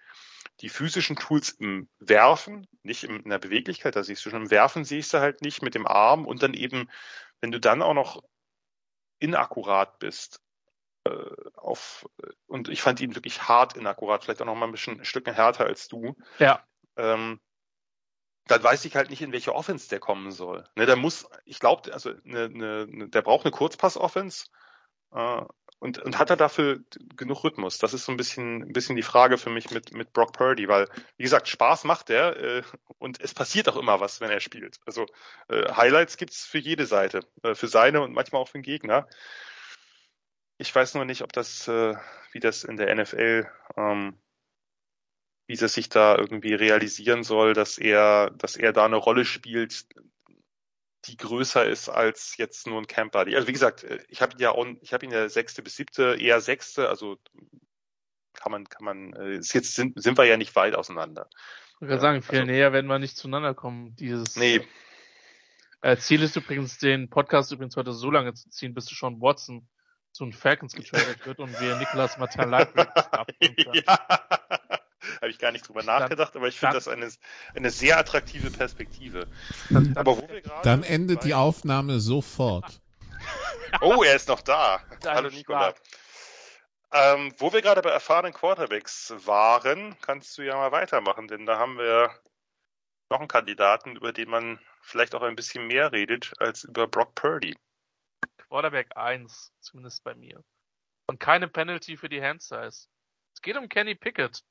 die 0.61 0.69
physischen 0.69 1.15
Tools 1.15 1.49
im 1.49 1.90
Werfen, 1.99 2.68
nicht 2.84 3.03
in 3.03 3.30
der 3.30 3.40
Beweglichkeit, 3.40 3.95
da 3.95 4.03
siehst 4.03 4.26
du 4.26 4.30
schon, 4.30 4.44
im 4.44 4.52
Werfen 4.52 4.86
sehe 4.86 4.99
ich 4.99 5.07
sie 5.07 5.19
halt 5.19 5.41
nicht 5.41 5.61
mit 5.61 5.76
dem 5.76 5.88
Arm 5.88 6.26
und 6.26 6.44
dann 6.44 6.53
eben, 6.53 6.90
wenn 7.41 7.52
du 7.52 7.60
dann 7.60 7.82
auch 7.82 7.94
noch 7.94 8.23
inakkurat 9.22 9.99
bist, 9.99 10.41
äh, 11.06 11.11
auf, 11.56 12.10
und 12.48 12.68
ich 12.68 12.81
fand 12.81 12.99
ihn 12.99 13.15
wirklich 13.15 13.48
hart 13.48 13.77
inakkurat, 13.77 14.23
vielleicht 14.23 14.41
auch 14.41 14.45
noch 14.45 14.56
mal 14.56 14.65
ein 14.65 14.72
bisschen 14.72 14.99
ein 14.99 15.06
Stück 15.06 15.27
härter 15.27 15.65
als 15.65 15.88
du, 15.88 16.15
Ja. 16.39 16.61
ähm, 16.98 17.39
dann 18.48 18.64
weiß 18.64 18.84
ich 18.85 18.95
halt 18.95 19.10
nicht, 19.10 19.22
in 19.22 19.31
welche 19.31 19.56
Offense 19.56 19.88
der 19.88 19.99
kommen 19.99 20.31
soll. 20.31 20.68
Ne, 20.76 20.85
der 20.85 20.95
muss, 20.95 21.27
ich 21.45 21.60
glaube, 21.60 21.93
also 21.93 22.11
ne, 22.23 22.49
ne, 22.49 22.88
ne, 22.89 23.07
der 23.07 23.22
braucht 23.22 23.45
eine 23.45 23.52
Kurzpass-Offense 23.52 24.48
äh, 25.13 25.41
und, 25.79 25.97
und 25.97 26.19
hat 26.19 26.29
er 26.29 26.38
dafür 26.38 26.79
genug 27.15 27.43
Rhythmus? 27.43 27.79
Das 27.79 27.95
ist 27.95 28.05
so 28.05 28.11
ein 28.11 28.17
bisschen, 28.17 28.61
ein 28.61 28.73
bisschen 28.73 28.95
die 28.95 29.01
Frage 29.01 29.39
für 29.39 29.49
mich 29.49 29.71
mit, 29.71 29.93
mit 29.93 30.13
Brock 30.13 30.33
Purdy, 30.33 30.67
weil, 30.67 30.88
wie 31.17 31.23
gesagt, 31.23 31.47
Spaß 31.47 31.85
macht 31.85 32.11
er 32.11 32.38
äh, 32.38 32.63
und 32.99 33.19
es 33.19 33.33
passiert 33.33 33.67
auch 33.67 33.77
immer 33.77 33.99
was, 33.99 34.21
wenn 34.21 34.29
er 34.29 34.41
spielt. 34.41 34.79
Also 34.85 35.07
äh, 35.49 35.73
Highlights 35.73 36.17
gibt's 36.17 36.45
für 36.45 36.59
jede 36.59 36.85
Seite, 36.85 37.21
äh, 37.41 37.55
für 37.55 37.67
seine 37.67 38.01
und 38.01 38.13
manchmal 38.13 38.43
auch 38.43 38.47
für 38.47 38.59
den 38.59 38.63
Gegner. 38.63 39.07
Ich 40.59 40.73
weiß 40.73 40.93
nur 40.93 41.05
nicht, 41.05 41.23
ob 41.23 41.33
das, 41.33 41.67
äh, 41.67 41.95
wie 42.31 42.39
das 42.39 42.63
in 42.63 42.77
der 42.77 42.95
NFL, 42.95 43.49
ähm, 43.75 44.19
wie 45.47 45.55
das 45.55 45.73
sich 45.73 45.89
da 45.89 46.15
irgendwie 46.15 46.53
realisieren 46.53 47.23
soll, 47.23 47.53
dass 47.53 47.79
er, 47.79 48.29
dass 48.38 48.55
er 48.55 48.71
da 48.71 48.85
eine 48.85 48.97
Rolle 48.97 49.25
spielt, 49.25 49.88
die 51.06 51.18
größer 51.18 51.65
ist 51.65 51.90
als 51.90 52.38
jetzt 52.38 52.68
nur 52.68 52.80
ein 52.80 52.88
Camper. 52.88 53.19
Also 53.19 53.48
wie 53.48 53.52
gesagt, 53.53 53.86
ich 54.07 54.22
habe 54.22 54.34
ihn 54.34 54.40
ja 54.40 54.52
auch, 54.52 54.65
ich 54.82 54.94
habe 54.94 55.06
ihn 55.06 55.11
ja 55.11 55.28
sechste 55.30 55.61
bis 55.64 55.76
siebte, 55.76 56.15
eher 56.19 56.41
sechste, 56.41 56.90
also 56.90 57.18
kann 58.34 58.52
man, 58.52 58.69
kann 58.69 58.86
man, 58.86 59.14
äh, 59.14 59.36
ist 59.38 59.53
jetzt 59.53 59.76
sind, 59.76 60.02
sind 60.02 60.18
wir 60.18 60.26
ja 60.26 60.38
nicht 60.38 60.56
weit 60.56 60.76
auseinander. 60.76 61.28
Ich 61.76 61.82
würde 61.88 61.99
sagen, 61.99 62.22
viel 62.22 62.40
also- 62.41 62.52
näher 62.52 62.72
werden 62.73 62.88
wir 62.88 62.99
nicht 62.99 63.18
zueinander 63.18 63.53
kommen. 63.56 63.95
Dieses 63.95 64.36
Nee, 64.36 64.65
äh, 65.82 65.98
Ziel 65.98 66.22
ist 66.22 66.36
übrigens, 66.36 66.78
den 66.78 67.10
Podcast 67.10 67.52
übrigens 67.52 67.76
heute 67.76 67.91
so 67.94 68.11
lange 68.11 68.34
zu 68.34 68.49
ziehen, 68.49 68.73
bis 68.76 68.86
Sean 68.86 69.19
Watson 69.19 69.68
zu 70.11 70.26
den 70.26 70.34
Falcons 70.34 70.73
getradet 70.73 71.26
wird 71.26 71.40
und 71.40 71.60
wir 71.60 71.78
Nicolas 71.78 72.18
Martin 72.18 72.49
Library 72.52 72.88
abholen 73.11 73.56
können. 73.56 73.84
ja. 73.88 74.60
Habe 75.22 75.31
ich 75.31 75.38
gar 75.38 75.52
nicht 75.52 75.68
drüber 75.68 75.84
nachgedacht, 75.84 76.35
aber 76.35 76.48
ich 76.48 76.60
finde 76.60 76.76
das 76.76 76.88
eine, 76.88 77.10
eine 77.53 77.69
sehr 77.69 77.98
attraktive 77.98 78.49
Perspektive. 78.49 79.27
Dann, 79.69 79.95
Aber 79.95 80.18
wo 80.18 80.27
wir 80.27 80.41
gerade 80.41 80.64
Dann 80.64 80.84
endet 80.84 81.23
die 81.23 81.34
Aufnahme 81.34 81.99
sofort. 81.99 82.81
Oh, 83.80 84.03
er 84.03 84.15
ist 84.15 84.27
noch 84.27 84.41
da. 84.41 84.81
Dein 85.02 85.15
Hallo 85.15 85.30
Nikola. 85.30 85.73
Ähm, 86.91 87.34
wo 87.38 87.53
wir 87.53 87.61
gerade 87.61 87.81
bei 87.81 87.91
erfahrenen 87.91 88.34
Quarterbacks 88.34 89.14
waren, 89.26 89.95
kannst 90.02 90.38
du 90.38 90.41
ja 90.41 90.56
mal 90.56 90.73
weitermachen, 90.73 91.30
denn 91.30 91.45
da 91.45 91.57
haben 91.57 91.77
wir 91.77 92.11
noch 93.10 93.19
einen 93.19 93.30
Kandidaten, 93.30 93.95
über 93.95 94.11
den 94.11 94.30
man 94.30 94.60
vielleicht 94.81 95.15
auch 95.15 95.22
ein 95.22 95.38
bisschen 95.38 95.68
mehr 95.68 95.93
redet 95.93 96.34
als 96.39 96.65
über 96.65 96.88
Brock 96.88 97.15
Purdy. 97.15 97.56
Quarterback 98.49 98.89
1, 98.98 99.53
zumindest 99.61 100.03
bei 100.03 100.15
mir. 100.15 100.43
Und 101.07 101.19
keine 101.19 101.48
Penalty 101.48 101.95
für 101.95 102.10
die 102.10 102.22
Handsize. 102.22 102.88
Es 103.34 103.41
geht 103.41 103.56
um 103.56 103.69
Kenny 103.69 103.95
Pickett. 103.95 104.43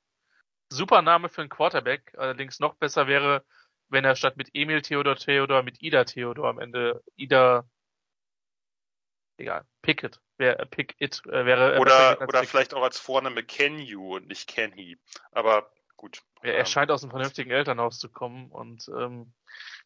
Super 0.71 1.01
Name 1.01 1.29
für 1.29 1.41
einen 1.41 1.49
Quarterback. 1.49 2.13
Allerdings 2.17 2.59
noch 2.59 2.75
besser 2.75 3.07
wäre, 3.07 3.43
wenn 3.89 4.05
er 4.05 4.15
statt 4.15 4.37
mit 4.37 4.49
Emil 4.53 4.81
Theodor 4.81 5.15
Theodor 5.15 5.63
mit 5.63 5.81
Ida 5.81 6.05
Theodor 6.05 6.47
am 6.49 6.59
Ende 6.59 7.03
Ida 7.15 7.65
egal, 9.37 9.65
Pickett, 9.81 10.19
wär, 10.37 10.55
Pick 10.65 10.95
it, 10.99 11.21
äh, 11.25 11.45
wäre 11.45 11.73
er 11.73 11.81
Oder, 11.81 12.21
oder 12.21 12.43
vielleicht 12.43 12.73
auch 12.73 12.83
als 12.83 12.99
Vorname 12.99 13.43
Can 13.43 13.79
You 13.79 14.15
und 14.15 14.27
nicht 14.27 14.47
Can 14.47 14.71
He. 14.71 14.97
Aber 15.31 15.69
gut. 15.97 16.21
Ja, 16.43 16.51
er 16.51 16.59
Ähm, 16.59 16.65
scheint 16.65 16.91
aus 16.91 17.03
einem 17.03 17.11
vernünftigen 17.11 17.51
Elternhaus 17.51 17.99
zu 17.99 18.09
kommen 18.09 18.49
und 18.49 18.87
ähm, 18.97 19.33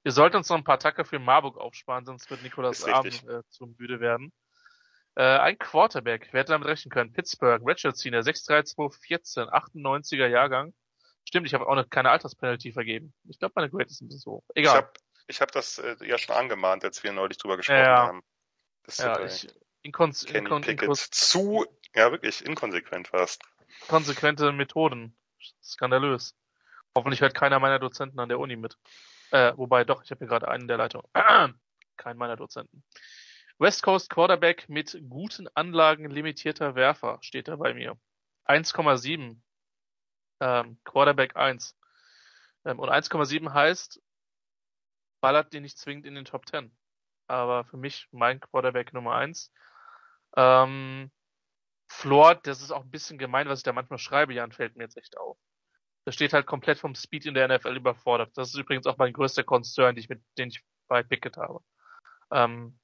wir 0.04 0.12
sollten 0.12 0.38
uns 0.38 0.50
noch 0.50 0.58
ein 0.58 0.64
paar 0.64 0.80
Tacker 0.80 1.04
für 1.04 1.20
Marburg 1.20 1.58
aufsparen, 1.58 2.06
sonst 2.06 2.30
wird 2.30 2.44
Nikolas 2.44 2.86
Abend 2.86 3.28
äh, 3.28 3.42
zu 3.50 3.66
müde 3.66 4.00
werden. 4.00 4.32
Äh, 5.16 5.24
ein 5.24 5.58
Quarterback, 5.58 6.30
wer 6.32 6.42
hätte 6.42 6.52
damit 6.52 6.68
rechnen 6.68 6.92
können? 6.92 7.14
Pittsburgh, 7.14 7.62
Redshirt 7.66 7.98
Senior, 7.98 8.24
63214, 8.24 9.44
98er 9.50 10.28
Jahrgang. 10.28 10.74
Stimmt, 11.28 11.48
ich 11.48 11.54
habe 11.54 11.68
auch 11.68 11.76
noch 11.76 11.90
keine 11.90 12.10
Alterspenalty 12.12 12.74
vergeben. 12.74 13.14
Ich 13.28 13.40
glaube, 13.40 13.54
meine 13.56 13.70
Grade 13.70 13.86
ist 13.86 14.02
ein 14.02 14.08
bisschen 14.08 14.20
so 14.20 14.32
hoch. 14.34 14.44
Ich 14.54 14.62
Egal. 14.62 14.76
habe 14.76 14.92
ich 15.28 15.42
hab 15.42 15.52
das 15.52 15.80
äh, 15.80 15.96
ja 16.06 16.18
schon 16.18 16.36
angemahnt, 16.36 16.84
als 16.84 17.04
wir 17.04 17.12
neulich 17.14 17.38
drüber 17.38 17.58
gesprochen 17.58 17.80
Ja. 17.80 18.08
haben. 18.08 18.22
Das 18.84 18.98
ja, 19.00 19.18
äh, 19.18 19.26
ich, 19.26 19.48
inkons 19.82 20.26
Kenny 20.26 20.40
inkon 20.40 20.62
Pickett 20.62 20.96
zu, 20.98 21.66
ja 21.96 22.12
wirklich, 22.12 22.46
inkonsequent 22.46 23.12
warst. 23.14 23.42
konsequente 23.88 24.52
Methoden. 24.52 25.18
Skandalös. 25.64 26.36
Hoffentlich 26.96 27.22
hört 27.22 27.34
keiner 27.34 27.60
meiner 27.60 27.80
Dozenten 27.80 28.20
an 28.20 28.30
der 28.30 28.40
Uni 28.40 28.56
mit. 28.56 28.78
Äh, 29.32 29.54
wobei 29.56 29.84
doch, 29.84 30.04
ich 30.04 30.12
habe 30.12 30.20
hier 30.20 30.28
gerade 30.28 30.48
einen 30.48 30.64
in 30.64 30.68
der 30.68 30.78
Leitung. 30.78 31.04
Kein 31.98 32.18
meiner 32.18 32.36
Dozenten. 32.36 32.84
West 33.58 33.84
Coast 33.84 34.10
Quarterback 34.10 34.68
mit 34.68 35.02
guten 35.10 35.48
Anlagen 35.54 36.10
limitierter 36.10 36.76
Werfer 36.76 37.20
steht 37.22 37.48
da 37.48 37.56
bei 37.56 37.74
mir. 37.74 37.98
1,7. 38.46 39.42
Ähm, 40.42 40.78
Quarterback 40.84 41.36
1. 41.38 41.78
Ähm, 42.66 42.80
und 42.80 42.90
1,7 42.90 43.54
heißt, 43.54 44.02
ballert 45.22 45.54
den 45.54 45.64
nicht 45.64 45.78
zwingend 45.78 46.06
in 46.06 46.16
den 46.16 46.26
Top 46.26 46.48
10. 46.48 46.76
Aber 47.28 47.64
für 47.64 47.78
mich 47.78 48.08
mein 48.12 48.42
Quarterback 48.42 48.94
Nummer 48.94 49.16
1. 49.16 49.52
Ähm, 50.36 51.10
Floor, 51.88 52.36
das 52.36 52.62
ist 52.62 52.72
auch 52.72 52.84
ein 52.84 52.92
bisschen 52.92 53.18
gemein, 53.18 53.48
was 53.48 53.60
ich 53.60 53.64
da 53.64 53.72
manchmal 53.72 54.00
schreibe, 54.00 54.34
Jan, 54.34 54.52
fällt 54.52 54.76
mir 54.76 54.84
jetzt 54.84 54.98
echt 54.98 55.18
auf. 55.18 55.38
Das 56.04 56.14
steht 56.14 56.34
halt 56.34 56.46
komplett 56.46 56.78
vom 56.78 56.94
Speed 56.94 57.26
in 57.26 57.34
der 57.34 57.48
NFL 57.48 57.78
überfordert. 57.78 58.38
Das 58.38 58.50
ist 58.50 58.56
übrigens 58.56 58.86
auch 58.86 58.98
mein 58.98 59.14
größter 59.14 59.44
Concern, 59.44 59.96
den 59.96 60.02
ich 60.02 60.10
mit, 60.10 60.22
den 60.38 60.50
ich 60.50 60.64
bei 60.88 61.04
Pickett 61.04 61.38
habe. 61.38 61.62
Ähm, 62.32 62.78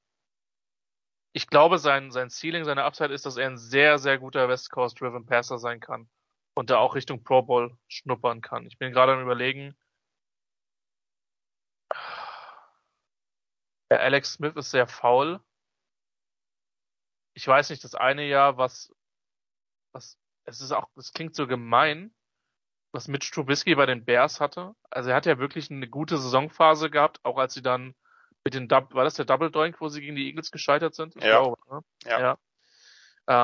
ich 1.34 1.48
glaube, 1.48 1.80
sein, 1.80 2.12
sein 2.12 2.30
Ceiling, 2.30 2.66
seine 2.66 2.84
Upside 2.84 3.14
ist, 3.14 3.26
dass 3.26 3.38
er 3.38 3.48
ein 3.48 3.58
sehr, 3.58 3.99
sehr 3.99 4.18
guter 4.18 4.49
West 4.49 4.70
Coast 4.72 4.99
Driven 4.99 5.26
Passer 5.26 5.58
sein 5.60 5.80
kann. 5.80 6.10
Und 6.53 6.70
da 6.70 6.78
auch 6.78 6.95
Richtung 6.95 7.24
Pro 7.24 7.41
Bowl 7.41 7.78
schnuppern 7.88 8.41
kann. 8.41 8.66
Ich 8.68 8.78
bin 8.78 8.91
gerade 8.91 9.14
am 9.14 9.22
überlegen. 9.22 9.76
Der 13.90 14.02
Alex 14.02 14.34
Smith 14.34 14.56
ist 14.56 14.72
sehr 14.72 14.88
faul. 14.88 15.41
Ich 17.34 17.48
weiß 17.48 17.70
nicht, 17.70 17.84
das 17.84 17.95
eine 17.95 18.28
Jahr, 18.28 18.58
was, 18.58 18.94
was, 19.94 20.18
es 20.44 20.60
ist 20.60 20.74
auch, 20.74 20.90
es 20.98 21.14
klingt 21.14 21.36
so 21.36 21.48
gemein, 21.48 22.14
was 22.91 23.08
Mitch 23.08 23.32
Trubisky 23.32 23.76
bei 23.76 23.86
den 23.86 24.03
Bears 24.03 24.41
hatte. 24.41 24.76
Also 24.90 25.12
er 25.12 25.16
hat 25.16 25.26
ja 25.26 25.40
wirklich 25.40 25.72
eine 25.72 25.88
gute 25.88 26.18
Saisonphase 26.18 26.90
gehabt, 26.90 27.24
auch 27.24 27.38
als 27.38 27.53
sie 27.53 27.62
dann 27.62 27.95
mit 28.43 28.53
den 28.53 28.68
Dub 28.68 28.93
war 28.93 29.03
das 29.03 29.15
der 29.15 29.26
Double 29.26 29.51
Doink, 29.51 29.80
wo 29.81 29.89
sie 29.89 30.01
gegen 30.01 30.15
die 30.15 30.27
Eagles 30.27 30.51
gescheitert 30.51 30.95
sind? 30.95 31.15
Ich 31.15 31.23
Ja. 31.23 31.39
glaube, 31.39 31.57
ne? 31.69 31.84
Ja. 32.05 32.19
ja. 32.19 32.38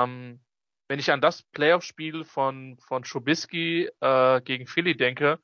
Ähm, 0.03 0.41
wenn 0.88 0.99
ich 0.99 1.11
an 1.11 1.22
das 1.22 1.44
Playoff-Spiel 1.44 2.24
von, 2.24 2.78
von 2.80 3.03
Trubisky 3.03 3.90
äh, 3.99 4.41
gegen 4.41 4.68
Philly 4.68 4.95
denke, 4.95 5.40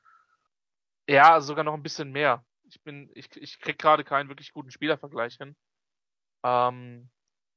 ja, 1.08 1.42
sogar 1.42 1.64
noch 1.64 1.74
ein 1.74 1.84
bisschen 1.84 2.12
mehr. 2.12 2.46
Ich 2.64 2.82
bin, 2.82 3.12
ich, 3.14 3.36
ich 3.36 3.60
krieg 3.60 3.78
gerade 3.78 4.04
keinen 4.04 4.30
wirklich 4.30 4.54
guten 4.54 4.72
Spielervergleich 4.72 5.36
hin. 5.36 5.56
Ähm, 6.44 7.10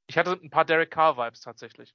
ich 0.08 0.18
hatte 0.18 0.32
ein 0.32 0.50
paar 0.50 0.64
Derek 0.64 0.90
Carr-Vibes 0.90 1.40
tatsächlich. 1.40 1.94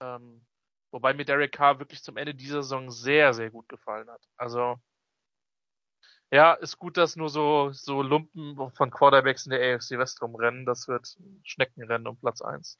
Ähm, 0.00 0.44
wobei 0.90 1.14
mir 1.14 1.24
Derek 1.24 1.52
Carr 1.52 1.78
wirklich 1.78 2.02
zum 2.02 2.16
Ende 2.16 2.34
dieser 2.34 2.62
Saison 2.62 2.90
sehr, 2.90 3.32
sehr 3.32 3.50
gut 3.50 3.68
gefallen 3.68 4.08
hat. 4.10 4.22
Also, 4.36 4.78
ja, 6.34 6.54
ist 6.54 6.78
gut, 6.78 6.96
dass 6.96 7.14
nur 7.14 7.28
so, 7.28 7.70
so 7.70 8.02
Lumpen 8.02 8.56
von 8.72 8.90
Quarterbacks 8.90 9.46
in 9.46 9.50
der 9.50 9.76
AFC 9.76 9.92
West 9.92 10.20
rumrennen. 10.20 10.66
Das 10.66 10.88
wird 10.88 11.16
Schneckenrennen 11.44 12.08
um 12.08 12.16
Platz 12.16 12.42
eins. 12.42 12.76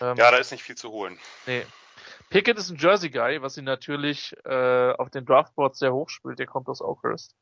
Ähm, 0.00 0.16
Ja, 0.16 0.30
da 0.30 0.38
ist 0.38 0.50
nicht 0.50 0.62
viel 0.62 0.74
zu 0.74 0.90
holen. 0.90 1.18
Nee. 1.44 1.66
Pickett 2.30 2.56
ist 2.56 2.70
ein 2.70 2.78
Jersey-Guy, 2.78 3.42
was 3.42 3.58
ihn 3.58 3.64
natürlich 3.64 4.34
äh, 4.46 4.92
auf 4.92 5.10
den 5.10 5.26
Draftboards 5.26 5.78
sehr 5.78 5.92
hoch 5.92 6.08
spielt. 6.08 6.38
Der 6.38 6.46
kommt 6.46 6.68
aus 6.68 6.80
Oakhurst. 6.80 7.36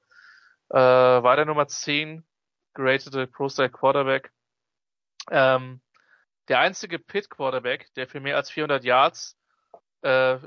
Äh, 0.70 0.76
war 0.76 1.36
der 1.36 1.44
Nummer 1.44 1.68
10 1.68 2.26
geratete 2.74 3.28
Pro-Style 3.28 3.70
Quarterback. 3.70 4.32
Ähm, 5.30 5.80
der 6.48 6.58
einzige 6.58 6.98
Pitt-Quarterback, 6.98 7.94
der 7.94 8.08
für 8.08 8.18
mehr 8.18 8.34
als 8.34 8.50
400 8.50 8.82
Yards 8.82 9.38
äh, 10.02 10.38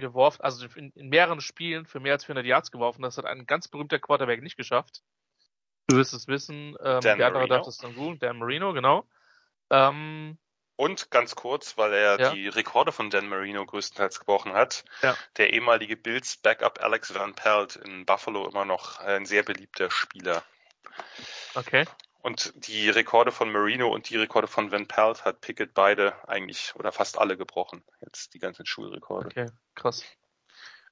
geworfen, 0.00 0.40
also 0.42 0.66
in, 0.74 0.90
in 0.92 1.08
mehreren 1.08 1.40
Spielen 1.40 1.86
für 1.86 2.00
mehr 2.00 2.14
als 2.14 2.24
400 2.24 2.46
Yards 2.46 2.70
geworfen, 2.70 3.02
das 3.02 3.16
hat 3.18 3.24
ein 3.26 3.46
ganz 3.46 3.68
berühmter 3.68 3.98
Quarterback 3.98 4.42
nicht 4.42 4.56
geschafft. 4.56 5.02
Du 5.86 5.96
wirst 5.96 6.12
es 6.14 6.28
wissen. 6.28 6.76
Ähm, 6.82 7.00
Dan 7.00 7.02
der 7.02 7.12
andere 7.14 7.32
Marino. 7.32 7.54
darf 7.56 7.64
das 7.66 7.78
dann 7.78 7.94
googeln. 7.94 8.18
Dan 8.18 8.38
Marino, 8.38 8.72
genau. 8.72 9.08
Ähm, 9.70 10.38
Und 10.76 11.10
ganz 11.10 11.34
kurz, 11.34 11.76
weil 11.76 11.92
er 11.92 12.18
Ja. 12.20 12.30
die 12.32 12.48
Rekorde 12.48 12.90
von 12.92 13.10
Dan 13.10 13.28
Marino 13.28 13.66
größtenteils 13.66 14.18
gebrochen 14.20 14.52
hat, 14.54 14.84
Ja. 15.02 15.16
der 15.36 15.52
ehemalige 15.52 15.96
Bills 15.96 16.36
Backup 16.38 16.82
Alex 16.82 17.14
Van 17.14 17.34
Pelt 17.34 17.76
in 17.76 18.06
Buffalo 18.06 18.48
immer 18.48 18.64
noch 18.64 18.98
ein 18.98 19.26
sehr 19.26 19.42
beliebter 19.42 19.90
Spieler. 19.90 20.42
Okay. 21.54 21.84
Und 22.22 22.52
die 22.66 22.90
Rekorde 22.90 23.32
von 23.32 23.50
Marino 23.50 23.88
und 23.88 24.10
die 24.10 24.16
Rekorde 24.16 24.46
von 24.46 24.70
Van 24.70 24.86
Pelt 24.86 25.24
hat 25.24 25.40
Pickett 25.40 25.72
beide 25.72 26.28
eigentlich 26.28 26.74
oder 26.76 26.92
fast 26.92 27.18
alle 27.18 27.36
gebrochen. 27.36 27.82
Jetzt 28.02 28.34
die 28.34 28.38
ganzen 28.38 28.66
Schulrekorde. 28.66 29.28
Okay, 29.28 29.46
krass. 29.74 30.04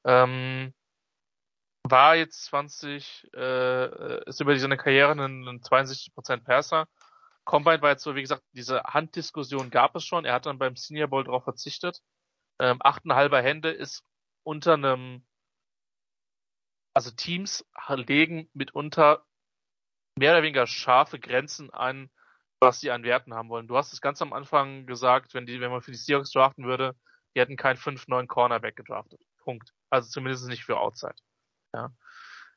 Ähm, 0.05 0.73
war 1.83 2.17
jetzt 2.17 2.47
20, 2.47 3.29
äh, 3.35 4.25
ist 4.25 4.41
über 4.41 4.59
seine 4.59 4.79
Karriere 4.79 5.13
ein, 5.13 5.47
ein 5.47 5.61
62% 5.61 6.45
Passer. 6.45 6.89
Combine 7.45 7.83
war 7.83 7.91
jetzt 7.91 8.05
so, 8.05 8.15
wie 8.15 8.23
gesagt, 8.23 8.43
diese 8.53 8.83
Handdiskussion 8.83 9.71
gab 9.71 9.97
es 9.97 10.05
schon. 10.05 10.25
Er 10.25 10.35
hat 10.35 10.47
dann 10.47 10.59
beim 10.59 10.77
Senior 10.77 11.09
Bowl 11.09 11.25
darauf 11.25 11.45
verzichtet. 11.45 12.03
Ähm, 12.59 12.79
8,5 12.81 13.41
Hände 13.41 13.71
ist 13.71 14.03
unter 14.45 14.75
einem, 14.75 15.27
also 16.95 17.11
Teams 17.11 17.67
legen 17.89 18.51
mitunter 18.55 19.25
mehr 20.19 20.33
oder 20.33 20.43
weniger 20.43 20.67
scharfe 20.67 21.19
Grenzen 21.19 21.71
an, 21.71 22.11
was 22.61 22.81
sie 22.81 22.91
an 22.91 23.05
Werten 23.05 23.35
haben 23.35 23.49
wollen. 23.49 23.69
Du 23.69 23.77
hast 23.77 23.93
es 23.93 24.01
ganz 24.01 24.21
am 24.21 24.33
Anfang 24.33 24.87
gesagt, 24.87 25.35
wenn 25.35 25.47
die, 25.47 25.61
wenn 25.61 25.71
man 25.71 25.83
für 25.83 25.93
die 25.93 25.99
Seahawks 25.99 26.33
draften 26.33 26.65
würde, 26.65 26.95
die 27.35 27.41
hätten 27.41 27.57
keinen 27.57 27.77
5-9 27.77 28.27
Cornerback 28.27 28.77
gedraftet. 28.77 29.21
Punkt. 29.39 29.73
Also 29.91 30.11
zumindest 30.11 30.49
nicht 30.49 30.65
für 30.65 30.79
Outside. 30.79 31.15
Ja. 31.73 31.91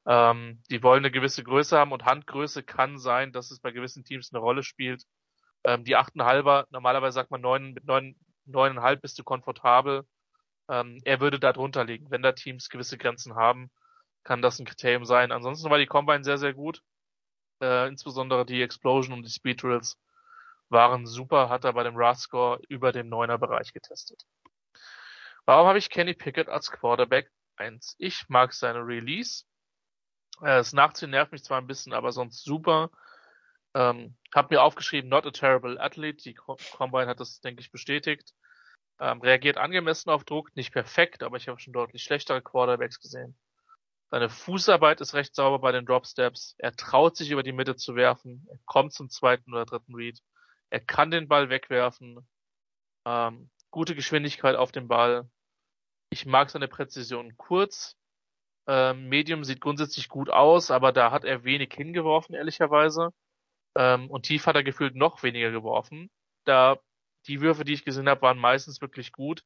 Ähm, 0.07 0.63
die 0.71 0.81
wollen 0.81 1.05
eine 1.05 1.11
gewisse 1.11 1.43
Größe 1.43 1.77
haben 1.77 1.91
und 1.91 2.05
Handgröße 2.05 2.63
kann 2.63 2.97
sein, 2.97 3.31
dass 3.31 3.51
es 3.51 3.59
bei 3.59 3.71
gewissen 3.71 4.03
Teams 4.03 4.33
eine 4.33 4.39
Rolle 4.39 4.63
spielt. 4.63 5.03
Ähm, 5.63 5.83
die 5.83 5.95
8,5er, 5.95 6.65
normalerweise 6.71 7.13
sagt 7.15 7.29
man 7.29 7.41
9, 7.41 7.73
mit 7.73 7.85
9, 7.85 8.15
9,5 8.47 8.95
bist 8.97 9.19
du 9.19 9.23
komfortabel. 9.23 10.03
Ähm, 10.69 10.99
er 11.05 11.19
würde 11.19 11.39
da 11.39 11.53
drunter 11.53 11.83
liegen. 11.83 12.09
Wenn 12.09 12.23
da 12.23 12.31
Teams 12.31 12.69
gewisse 12.69 12.97
Grenzen 12.97 13.35
haben, 13.35 13.69
kann 14.23 14.41
das 14.41 14.59
ein 14.59 14.65
Kriterium 14.65 15.05
sein. 15.05 15.31
Ansonsten 15.31 15.69
war 15.69 15.77
die 15.77 15.85
Combine 15.85 16.23
sehr, 16.23 16.37
sehr 16.37 16.53
gut. 16.53 16.81
Äh, 17.61 17.87
insbesondere 17.87 18.45
die 18.45 18.61
Explosion 18.61 19.13
und 19.13 19.23
die 19.25 19.31
Speed 19.31 19.63
Drills 19.63 19.97
waren 20.69 21.05
super, 21.05 21.49
hat 21.49 21.63
er 21.65 21.73
bei 21.73 21.83
dem 21.83 21.95
RAS-Score 21.97 22.59
über 22.69 22.91
dem 22.91 23.09
9er 23.09 23.37
Bereich 23.37 23.73
getestet. 23.73 24.25
Warum 25.45 25.67
habe 25.67 25.77
ich 25.77 25.89
Kenny 25.89 26.13
Pickett 26.13 26.49
als 26.49 26.71
Quarterback 26.71 27.31
1? 27.57 27.95
Ich 27.99 28.27
mag 28.29 28.53
seine 28.53 28.79
Release. 28.79 29.45
Äh, 30.41 30.57
das 30.57 30.73
Nachziehen 30.73 31.11
nervt 31.11 31.31
mich 31.31 31.43
zwar 31.43 31.59
ein 31.59 31.67
bisschen, 31.67 31.93
aber 31.93 32.11
sonst 32.11 32.43
super. 32.43 32.91
Ähm, 33.73 34.15
hab 34.33 34.51
mir 34.51 34.61
aufgeschrieben, 34.63 35.09
not 35.09 35.25
a 35.25 35.31
terrible 35.31 35.79
athlete. 35.79 36.23
Die 36.23 36.33
Co- 36.33 36.57
Combine 36.77 37.07
hat 37.07 37.19
das, 37.19 37.41
denke 37.41 37.61
ich, 37.61 37.71
bestätigt. 37.71 38.33
Ähm, 38.99 39.21
reagiert 39.21 39.57
angemessen 39.57 40.09
auf 40.09 40.25
Druck, 40.25 40.55
nicht 40.55 40.73
perfekt, 40.73 41.23
aber 41.23 41.37
ich 41.37 41.47
habe 41.47 41.59
schon 41.59 41.73
deutlich 41.73 42.03
schlechtere 42.03 42.41
Quarterbacks 42.41 42.99
gesehen. 42.99 43.37
Seine 44.11 44.29
Fußarbeit 44.29 44.99
ist 44.99 45.13
recht 45.13 45.33
sauber 45.33 45.59
bei 45.59 45.71
den 45.71 45.85
Dropsteps. 45.85 46.55
Er 46.57 46.75
traut 46.75 47.15
sich 47.15 47.31
über 47.31 47.43
die 47.43 47.53
Mitte 47.53 47.77
zu 47.77 47.95
werfen. 47.95 48.45
Er 48.51 48.59
kommt 48.65 48.91
zum 48.91 49.09
zweiten 49.09 49.53
oder 49.53 49.65
dritten 49.65 49.95
Read. 49.95 50.19
Er 50.69 50.81
kann 50.81 51.11
den 51.11 51.29
Ball 51.29 51.49
wegwerfen. 51.49 52.27
Ähm, 53.05 53.49
gute 53.71 53.95
Geschwindigkeit 53.95 54.57
auf 54.57 54.73
dem 54.73 54.89
Ball. 54.89 55.29
Ich 56.09 56.25
mag 56.25 56.49
seine 56.49 56.67
Präzision 56.67 57.37
kurz. 57.37 57.95
Ähm, 58.67 59.07
Medium 59.07 59.45
sieht 59.45 59.61
grundsätzlich 59.61 60.09
gut 60.09 60.29
aus, 60.29 60.71
aber 60.71 60.91
da 60.91 61.11
hat 61.11 61.23
er 61.23 61.45
wenig 61.45 61.73
hingeworfen, 61.73 62.35
ehrlicherweise. 62.35 63.13
Ähm, 63.75 64.09
und 64.09 64.23
tief 64.23 64.45
hat 64.45 64.57
er 64.57 64.63
gefühlt 64.63 64.95
noch 64.95 65.23
weniger 65.23 65.51
geworfen. 65.51 66.11
Da 66.43 66.77
die 67.27 67.39
Würfe, 67.39 67.63
die 67.63 67.73
ich 67.73 67.85
gesehen 67.85 68.09
habe, 68.09 68.23
waren 68.23 68.37
meistens 68.37 68.81
wirklich 68.81 69.13
gut. 69.13 69.45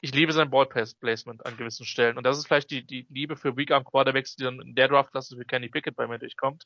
Ich 0.00 0.14
liebe 0.14 0.32
sein 0.32 0.50
Ballplacement 0.50 1.44
an 1.46 1.56
gewissen 1.56 1.86
Stellen. 1.86 2.18
Und 2.18 2.24
das 2.24 2.38
ist 2.38 2.46
vielleicht 2.46 2.70
die, 2.70 2.86
die 2.86 3.06
Liebe 3.08 3.36
für 3.36 3.56
Weak 3.56 3.70
Arm 3.70 3.84
Quarterbacks, 3.84 4.36
die 4.36 4.44
dann 4.44 4.60
in 4.60 4.74
der 4.74 4.88
Draftklasse 4.88 5.36
für 5.36 5.44
Kenny 5.44 5.68
Pickett 5.68 5.96
bei 5.96 6.06
mir 6.06 6.18
durchkommt. 6.18 6.64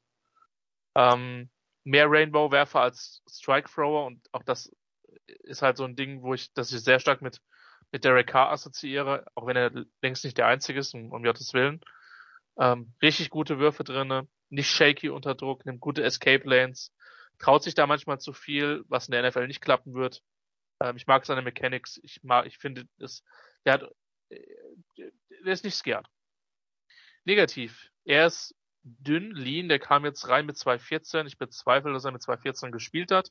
Ähm, 0.97 1.49
mehr 1.85 2.11
Rainbow-Werfer 2.11 2.81
als 2.81 3.23
Strike-Thrower 3.31 4.07
und 4.07 4.21
auch 4.33 4.43
das 4.43 4.71
ist 5.45 5.63
halt 5.63 5.77
so 5.77 5.85
ein 5.85 5.97
Ding, 5.97 6.23
wo 6.23 6.35
ich, 6.35 6.53
das 6.53 6.73
ich 6.73 6.83
sehr 6.83 7.01
stark 7.01 7.23
mit, 7.23 7.41
mit 7.93 8.05
Derek 8.05 8.27
Carr 8.27 8.51
assoziiere, 8.51 9.25
auch 9.35 9.47
wenn 9.47 9.57
er 9.57 9.71
längst 10.03 10.25
nicht 10.25 10.39
der 10.39 10.47
Einzige 10.47 10.81
ist, 10.81 10.95
um, 10.95 11.13
um 11.13 11.23
Gottes 11.23 11.53
Willen. 11.55 11.81
Ähm, 12.59 12.93
richtig 13.03 13.31
gute 13.31 13.59
Würfe 13.59 13.85
drinne, 13.85 14.29
nicht 14.49 14.71
shaky 14.71 15.09
unter 15.09 15.35
Druck, 15.35 15.65
nimmt 15.65 15.81
gute 15.81 16.03
Escape 16.03 16.49
Lanes, 16.49 16.93
traut 17.39 17.63
sich 17.63 17.75
da 17.75 17.87
manchmal 17.87 18.21
zu 18.21 18.33
viel, 18.33 18.85
was 18.89 19.09
in 19.09 19.13
der 19.13 19.29
NFL 19.29 19.47
nicht 19.47 19.63
klappen 19.63 19.95
wird. 19.95 20.23
Ähm, 20.81 20.97
ich 20.97 21.07
mag 21.07 21.25
seine 21.27 21.43
Mechanics, 21.43 22.01
ich 22.03 22.23
mag, 22.23 22.47
ich 22.47 22.59
finde, 22.59 22.87
das, 22.99 23.23
der 23.65 23.75
hat, 23.75 23.83
äh, 24.31 24.41
der 25.45 25.53
ist 25.53 25.65
nicht 25.65 25.77
scared. 25.77 26.07
Negativ. 27.25 27.91
Er 28.05 28.27
ist 28.27 28.55
dünn, 28.83 29.33
lean, 29.33 29.69
der 29.69 29.79
kam 29.79 30.05
jetzt 30.05 30.29
rein 30.29 30.47
mit 30.47 30.57
2,14. 30.57 31.27
Ich 31.27 31.39
bezweifle, 31.39 31.93
dass 31.93 32.05
er 32.05 32.13
mit 32.13 32.23
2,14 32.23 32.71
gespielt 32.71 33.11
hat. 33.11 33.31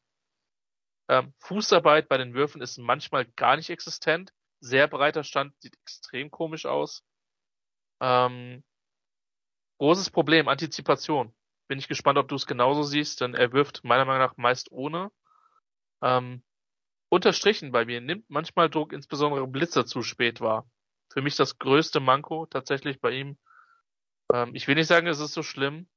Ähm, 1.09 1.33
Fußarbeit 1.39 2.07
bei 2.07 2.17
den 2.17 2.35
Würfen 2.35 2.61
ist 2.61 2.77
manchmal 2.77 3.25
gar 3.25 3.55
nicht 3.55 3.71
existent. 3.71 4.31
Sehr 4.59 4.87
breiter 4.87 5.23
Stand, 5.23 5.59
sieht 5.59 5.75
extrem 5.81 6.29
komisch 6.29 6.65
aus. 6.65 7.03
Ähm, 7.99 8.63
großes 9.79 10.11
Problem, 10.11 10.47
Antizipation. 10.47 11.33
Bin 11.67 11.79
ich 11.79 11.87
gespannt, 11.87 12.19
ob 12.19 12.27
du 12.27 12.35
es 12.35 12.45
genauso 12.45 12.83
siehst, 12.83 13.21
denn 13.21 13.33
er 13.33 13.53
wirft 13.53 13.83
meiner 13.83 14.05
Meinung 14.05 14.21
nach 14.21 14.37
meist 14.37 14.71
ohne. 14.71 15.11
Ähm, 16.03 16.43
unterstrichen 17.09 17.71
bei 17.71 17.85
mir, 17.85 18.01
nimmt 18.01 18.29
manchmal 18.29 18.69
Druck, 18.69 18.93
insbesondere 18.93 19.47
Blitzer 19.47 19.85
zu 19.85 20.01
spät 20.03 20.41
wahr. 20.41 20.69
Für 21.11 21.21
mich 21.21 21.35
das 21.35 21.57
größte 21.57 21.99
Manko 21.99 22.45
tatsächlich 22.45 23.01
bei 23.01 23.11
ihm. 23.11 23.37
Ähm, 24.31 24.53
ich 24.53 24.67
will 24.67 24.75
nicht 24.75 24.87
sagen, 24.87 25.07
es 25.07 25.19
ist 25.19 25.33
so 25.33 25.43
schlimm. 25.43 25.87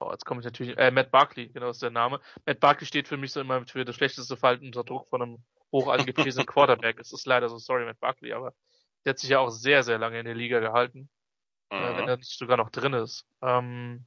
Oh, 0.00 0.10
jetzt 0.10 0.24
komme 0.24 0.40
ich 0.40 0.44
natürlich, 0.44 0.76
äh, 0.76 0.90
Matt 0.90 1.10
Barkley, 1.10 1.48
genau 1.48 1.70
ist 1.70 1.82
der 1.82 1.90
Name. 1.90 2.20
Matt 2.46 2.60
Barkley 2.60 2.86
steht 2.86 3.08
für 3.08 3.16
mich 3.16 3.32
so 3.32 3.40
immer 3.40 3.66
für 3.66 3.84
das 3.84 3.96
schlechteste 3.96 4.36
Verhalten 4.36 4.66
unter 4.66 4.84
Druck 4.84 5.08
von 5.08 5.22
einem 5.22 5.44
hoch 5.72 5.88
angepriesenen 5.88 6.46
Quarterback. 6.46 6.98
Es 7.00 7.12
ist 7.12 7.26
leider 7.26 7.48
so, 7.48 7.58
sorry, 7.58 7.84
Matt 7.84 8.00
Barkley, 8.00 8.32
aber 8.32 8.52
der 9.04 9.10
hat 9.10 9.18
sich 9.18 9.30
ja 9.30 9.40
auch 9.40 9.50
sehr, 9.50 9.82
sehr 9.82 9.98
lange 9.98 10.18
in 10.18 10.26
der 10.26 10.34
Liga 10.34 10.60
gehalten, 10.60 11.10
äh, 11.70 11.74
wenn 11.76 12.02
Mhm. 12.02 12.08
er 12.08 12.16
nicht 12.16 12.38
sogar 12.38 12.56
noch 12.56 12.70
drin 12.70 12.92
ist. 12.92 13.26
Ähm, 13.42 14.06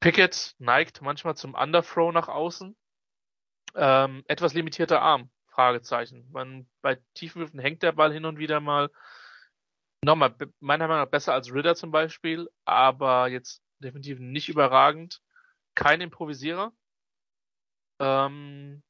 Pickett 0.00 0.54
neigt 0.58 1.02
manchmal 1.02 1.36
zum 1.36 1.54
Underthrow 1.54 2.12
nach 2.12 2.28
außen. 2.28 2.76
Ähm, 3.80 4.24
etwas 4.26 4.54
limitierter 4.54 5.00
Arm, 5.00 5.30
Fragezeichen. 5.46 6.28
Man, 6.32 6.68
bei 6.82 7.00
Tiefenwürfen 7.14 7.60
hängt 7.60 7.84
der 7.84 7.92
Ball 7.92 8.12
hin 8.12 8.24
und 8.24 8.38
wieder 8.38 8.58
mal. 8.60 8.90
Nochmal, 10.02 10.34
meiner 10.58 10.88
Meinung 10.88 11.04
nach 11.04 11.10
besser 11.10 11.32
als 11.32 11.52
Ritter 11.52 11.76
zum 11.76 11.92
Beispiel, 11.92 12.50
aber 12.64 13.28
jetzt 13.28 13.62
definitiv 13.78 14.18
nicht 14.18 14.48
überragend. 14.48 15.22
Kein 15.76 16.00
Improvisierer. 16.00 16.72
Ähm, 18.00 18.82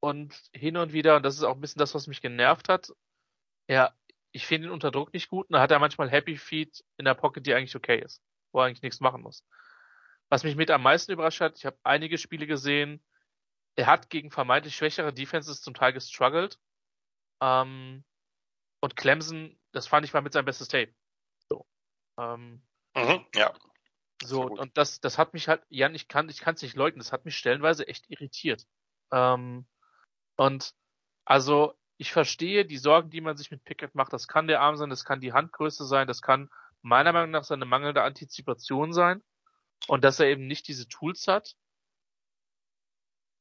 und 0.00 0.34
hin 0.52 0.76
und 0.76 0.92
wieder, 0.92 1.16
und 1.16 1.22
das 1.22 1.36
ist 1.36 1.44
auch 1.44 1.54
ein 1.54 1.60
bisschen 1.60 1.78
das, 1.78 1.94
was 1.94 2.08
mich 2.08 2.20
genervt 2.20 2.68
hat, 2.68 2.92
ja, 3.68 3.94
ich 4.32 4.46
finde 4.46 4.68
ihn 4.68 4.72
unter 4.72 4.90
Druck 4.90 5.12
nicht 5.12 5.28
gut. 5.28 5.48
Und 5.48 5.54
da 5.54 5.60
hat 5.60 5.70
er 5.70 5.78
manchmal 5.78 6.10
Happy 6.10 6.36
Feet 6.36 6.84
in 6.96 7.04
der 7.04 7.14
Pocket, 7.14 7.46
die 7.46 7.54
eigentlich 7.54 7.76
okay 7.76 8.00
ist, 8.00 8.22
wo 8.50 8.60
er 8.60 8.66
eigentlich 8.66 8.82
nichts 8.82 9.00
machen 9.00 9.22
muss. 9.22 9.44
Was 10.28 10.42
mich 10.42 10.56
mit 10.56 10.70
am 10.72 10.82
meisten 10.82 11.12
überrascht 11.12 11.40
hat, 11.40 11.58
ich 11.58 11.66
habe 11.66 11.78
einige 11.84 12.18
Spiele 12.18 12.48
gesehen, 12.48 13.00
er 13.80 13.86
hat 13.86 14.10
gegen 14.10 14.30
vermeintlich 14.30 14.76
schwächere 14.76 15.12
Defenses 15.12 15.62
zum 15.62 15.74
Teil 15.74 15.92
gestruggelt. 15.92 16.58
Ähm, 17.40 18.04
und 18.80 18.96
Clemson, 18.96 19.58
das 19.72 19.86
fand 19.86 20.04
ich 20.04 20.12
mal 20.12 20.20
mit 20.20 20.32
seinem 20.32 20.44
bestes 20.44 20.68
Tape. 20.68 20.94
So. 21.48 21.66
Ähm, 22.18 22.62
Mhm. 22.96 23.24
Ja. 23.36 23.54
so, 24.20 24.42
und 24.42 24.76
das, 24.76 25.00
das 25.00 25.16
hat 25.16 25.32
mich 25.32 25.46
halt, 25.46 25.62
Jan, 25.68 25.94
ich 25.94 26.08
kann, 26.08 26.28
ich 26.28 26.40
kann 26.40 26.56
es 26.56 26.62
nicht 26.62 26.74
leugnen, 26.74 26.98
das 26.98 27.12
hat 27.12 27.24
mich 27.24 27.36
stellenweise 27.36 27.86
echt 27.86 28.10
irritiert. 28.10 28.66
Ähm, 29.12 29.66
und 30.36 30.74
also, 31.24 31.74
ich 31.98 32.12
verstehe 32.12 32.64
die 32.64 32.78
Sorgen, 32.78 33.10
die 33.10 33.20
man 33.20 33.36
sich 33.36 33.52
mit 33.52 33.62
Pickett 33.64 33.94
macht. 33.94 34.12
Das 34.12 34.26
kann 34.26 34.48
der 34.48 34.60
Arm 34.60 34.76
sein, 34.76 34.90
das 34.90 35.04
kann 35.04 35.20
die 35.20 35.32
Handgröße 35.32 35.86
sein, 35.86 36.08
das 36.08 36.20
kann 36.20 36.50
meiner 36.82 37.12
Meinung 37.12 37.30
nach 37.30 37.44
seine 37.44 37.64
mangelnde 37.64 38.02
Antizipation 38.02 38.92
sein 38.92 39.22
und 39.86 40.02
dass 40.02 40.18
er 40.18 40.26
eben 40.26 40.48
nicht 40.48 40.66
diese 40.66 40.88
Tools 40.88 41.28
hat. 41.28 41.54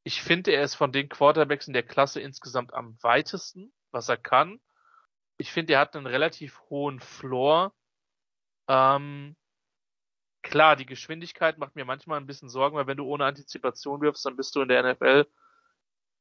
Ich 0.10 0.24
finde, 0.24 0.50
er 0.50 0.64
ist 0.64 0.74
von 0.74 0.92
den 0.92 1.08
Quarterbacks 1.08 1.68
in 1.68 1.74
der 1.74 1.84
Klasse 1.84 2.20
insgesamt 2.20 2.74
am 2.74 2.98
weitesten, 3.04 3.72
was 3.92 4.10
er 4.10 4.18
kann. 4.18 4.60
Ich 5.38 5.52
finde, 5.52 5.74
er 5.74 5.82
hat 5.82 5.96
einen 5.96 6.08
relativ 6.08 6.60
hohen 6.72 7.00
Floor. 7.00 7.76
Ähm, 8.68 9.36
klar, 10.42 10.76
die 10.76 10.88
Geschwindigkeit 10.88 11.60
macht 11.60 11.76
mir 11.76 11.86
manchmal 11.86 12.20
ein 12.20 12.26
bisschen 12.26 12.50
Sorgen, 12.50 12.76
weil 12.76 12.88
wenn 12.88 12.98
du 12.98 13.06
ohne 13.06 13.26
Antizipation 13.26 14.02
wirfst, 14.02 14.26
dann 14.26 14.36
bist 14.36 14.56
du 14.56 14.64
in 14.64 14.70
der 14.70 14.82
NFL 14.82 15.28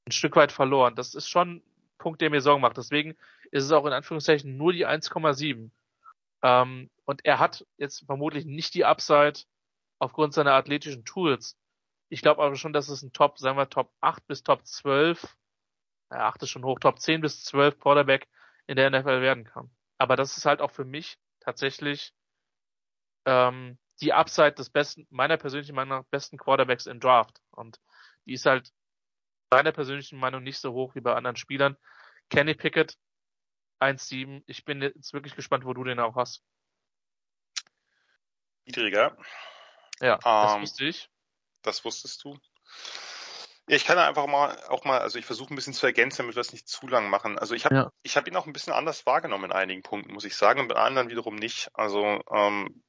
ein 0.07 0.13
Stück 0.13 0.37
weit 0.37 0.53
verloren. 0.53 0.95
Das 0.95 1.15
ist 1.15 1.31
schon 1.31 1.55
ein 1.55 1.63
Punkt, 1.97 2.21
der 2.21 2.29
mir 2.29 2.43
Sorgen 2.43 2.61
macht. 2.61 2.77
Deswegen 2.77 3.17
ist 3.53 3.65
es 3.65 3.73
auch 3.73 3.87
in 3.87 3.95
Anführungszeichen 3.95 4.55
nur 4.59 4.75
die 4.75 4.87
1,7. 4.87 5.71
Ähm, 6.43 6.91
und 7.07 7.25
er 7.25 7.39
hat 7.39 7.65
jetzt 7.79 8.05
vermutlich 8.05 8.45
nicht 8.45 8.75
die 8.75 8.85
Upside 8.85 9.45
aufgrund 9.99 10.35
seiner 10.35 10.53
athletischen 10.53 11.07
Tools, 11.07 11.57
Ich 12.09 12.23
glaube 12.23 12.43
aber 12.43 12.57
schon, 12.57 12.73
dass 12.73 12.89
es 12.89 13.03
ein 13.03 13.13
Top, 13.13 13.39
sagen 13.39 13.59
wir 13.59 13.69
Top 13.69 13.93
8 14.01 14.27
bis 14.27 14.43
Top 14.43 14.67
12, 14.67 15.37
ja, 16.11 16.29
8 16.29 16.43
ist 16.43 16.51
schon 16.51 16.65
hoch, 16.65 16.79
Top 16.79 17.01
10 17.01 17.21
bis 17.21 17.45
12 17.45 17.79
Quarterback 17.79 18.29
in 18.67 18.77
der 18.77 18.91
NFL 18.91 19.21
werden 19.21 19.45
kann. 19.45 19.71
Aber 19.99 20.17
das 20.17 20.37
ist 20.37 20.47
halt 20.47 20.61
auch 20.61 20.71
für 20.71 20.85
mich 20.85 21.19
tatsächlich 21.41 22.15
ähm, 23.27 23.79
die 24.01 24.13
Upside 24.13 24.53
des 24.53 24.71
besten, 24.71 25.07
meiner 25.11 25.37
persönlichen 25.37 25.75
Meinung 25.75 25.99
nach 25.99 26.05
besten 26.07 26.39
Quarterbacks 26.39 26.87
im 26.87 27.01
Draft. 27.01 27.41
Und 27.51 27.81
die 28.27 28.35
ist 28.35 28.47
halt 28.47 28.73
meiner 29.51 29.73
persönlichen 29.73 30.19
Meinung 30.19 30.43
nicht 30.43 30.59
so 30.59 30.73
hoch 30.73 30.95
wie 30.95 31.01
bei 31.01 31.15
anderen 31.15 31.37
Spielern. 31.37 31.77
Kenny 32.31 32.55
Pickett 32.55 32.97
1,7. 33.81 34.43
Ich 34.47 34.65
bin 34.65 34.83
jetzt 34.83 35.13
wirklich 35.13 35.35
gespannt, 35.35 35.65
wo 35.65 35.75
du 35.75 35.85
den 35.85 36.01
auch 36.01 36.17
hast. 36.17 36.45
Niedriger. 38.67 39.17
Ja, 40.01 40.19
das 40.19 40.55
Ähm, 40.55 40.63
wusste 40.63 40.85
ich. 40.85 41.11
Das 41.63 41.85
wusstest 41.85 42.25
du. 42.25 42.39
Ja, 43.69 43.77
ich 43.77 43.85
kann 43.85 43.99
einfach 43.99 44.27
mal 44.27 44.57
auch 44.69 44.85
mal, 44.85 44.99
also 44.99 45.19
ich 45.19 45.27
versuche 45.27 45.53
ein 45.53 45.57
bisschen 45.57 45.75
zu 45.75 45.85
ergänzen, 45.85 46.19
damit 46.23 46.37
wir 46.37 46.41
es 46.41 46.53
nicht 46.53 46.69
zu 46.69 46.87
lang 46.89 47.11
machen. 47.11 47.39
Also 47.39 47.55
ich 47.55 47.67
habe 47.67 47.75
Ja. 47.75 47.93
ich 48.03 48.17
habe 48.17 48.29
ihn 48.31 48.37
auch 48.37 48.47
ein 48.47 48.53
bisschen 48.53 48.73
anders 48.73 49.05
wahrgenommen 49.05 49.47
in 49.47 49.53
einigen 49.53 49.83
Punkten, 49.83 50.15
muss 50.15 50.25
ich 50.25 50.37
sagen, 50.37 50.61
und 50.61 50.69
bei 50.69 50.77
anderen 50.77 51.11
wiederum 51.11 51.37
nicht. 51.37 51.69
Also 51.75 52.23
ähm, 52.33 52.83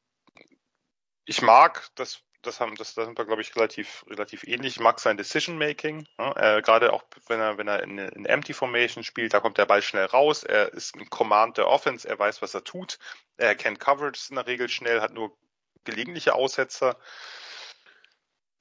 ich 1.26 1.42
mag 1.42 1.90
das, 1.96 2.22
das 2.44 2.62
haben, 2.62 2.76
das, 2.78 2.94
da 2.94 3.04
sind 3.04 3.18
wir 3.18 3.26
glaube 3.26 3.42
ich 3.42 3.54
relativ 3.58 4.06
relativ 4.08 4.46
ähnlich. 4.46 4.78
Ich 4.78 4.80
mag 4.80 5.02
sein 5.02 5.18
Decision 5.18 5.58
Making, 5.58 6.08
ja, 6.18 6.58
äh, 6.58 6.62
gerade 6.62 6.94
auch 6.94 7.04
wenn 7.28 7.42
er 7.42 7.58
wenn 7.58 7.68
er 7.68 7.84
in, 7.84 7.98
in 7.98 8.26
Empty 8.26 8.54
Formation 8.54 9.04
spielt, 9.04 9.34
da 9.34 9.42
kommt 9.42 9.58
der 9.58 9.66
Ball 9.66 9.82
schnell 9.82 10.06
raus. 10.06 10.44
Er 10.44 10.74
ist 10.74 10.96
ein 10.96 11.10
Command 11.10 11.58
der 11.58 11.68
Offense, 11.68 12.08
er 12.08 12.18
weiß, 12.18 12.42
was 12.42 12.54
er 12.54 12.64
tut. 12.64 13.00
Er 13.36 13.54
kennt 13.56 13.82
Coverage 13.82 14.28
in 14.30 14.38
der 14.38 14.48
Regel 14.48 14.70
schnell, 14.70 15.02
hat 15.02 15.12
nur 15.14 15.38
gelegentliche 15.84 16.36
Aussetzer. 16.36 16.98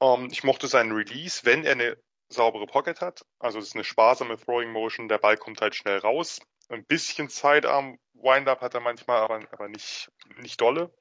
Ähm, 0.00 0.28
ich 0.30 0.44
mochte 0.44 0.68
seinen 0.68 0.92
Release, 0.92 1.44
wenn 1.44 1.64
er 1.64 1.72
eine 1.72 1.96
saubere 2.28 2.66
Pocket 2.66 3.00
hat. 3.00 3.24
Also 3.38 3.58
es 3.58 3.68
ist 3.68 3.74
eine 3.74 3.84
sparsame 3.84 4.38
Throwing 4.38 4.70
Motion, 4.70 5.08
der 5.08 5.18
Ball 5.18 5.36
kommt 5.36 5.60
halt 5.60 5.74
schnell 5.74 5.98
raus. 5.98 6.40
Ein 6.68 6.84
bisschen 6.84 7.30
Zeit 7.30 7.64
am 7.64 7.98
Wind-Up 8.12 8.60
hat 8.60 8.74
er 8.74 8.80
manchmal, 8.80 9.20
aber, 9.20 9.40
aber 9.52 9.68
nicht, 9.68 10.10
nicht 10.36 10.60
dolle. 10.60 10.92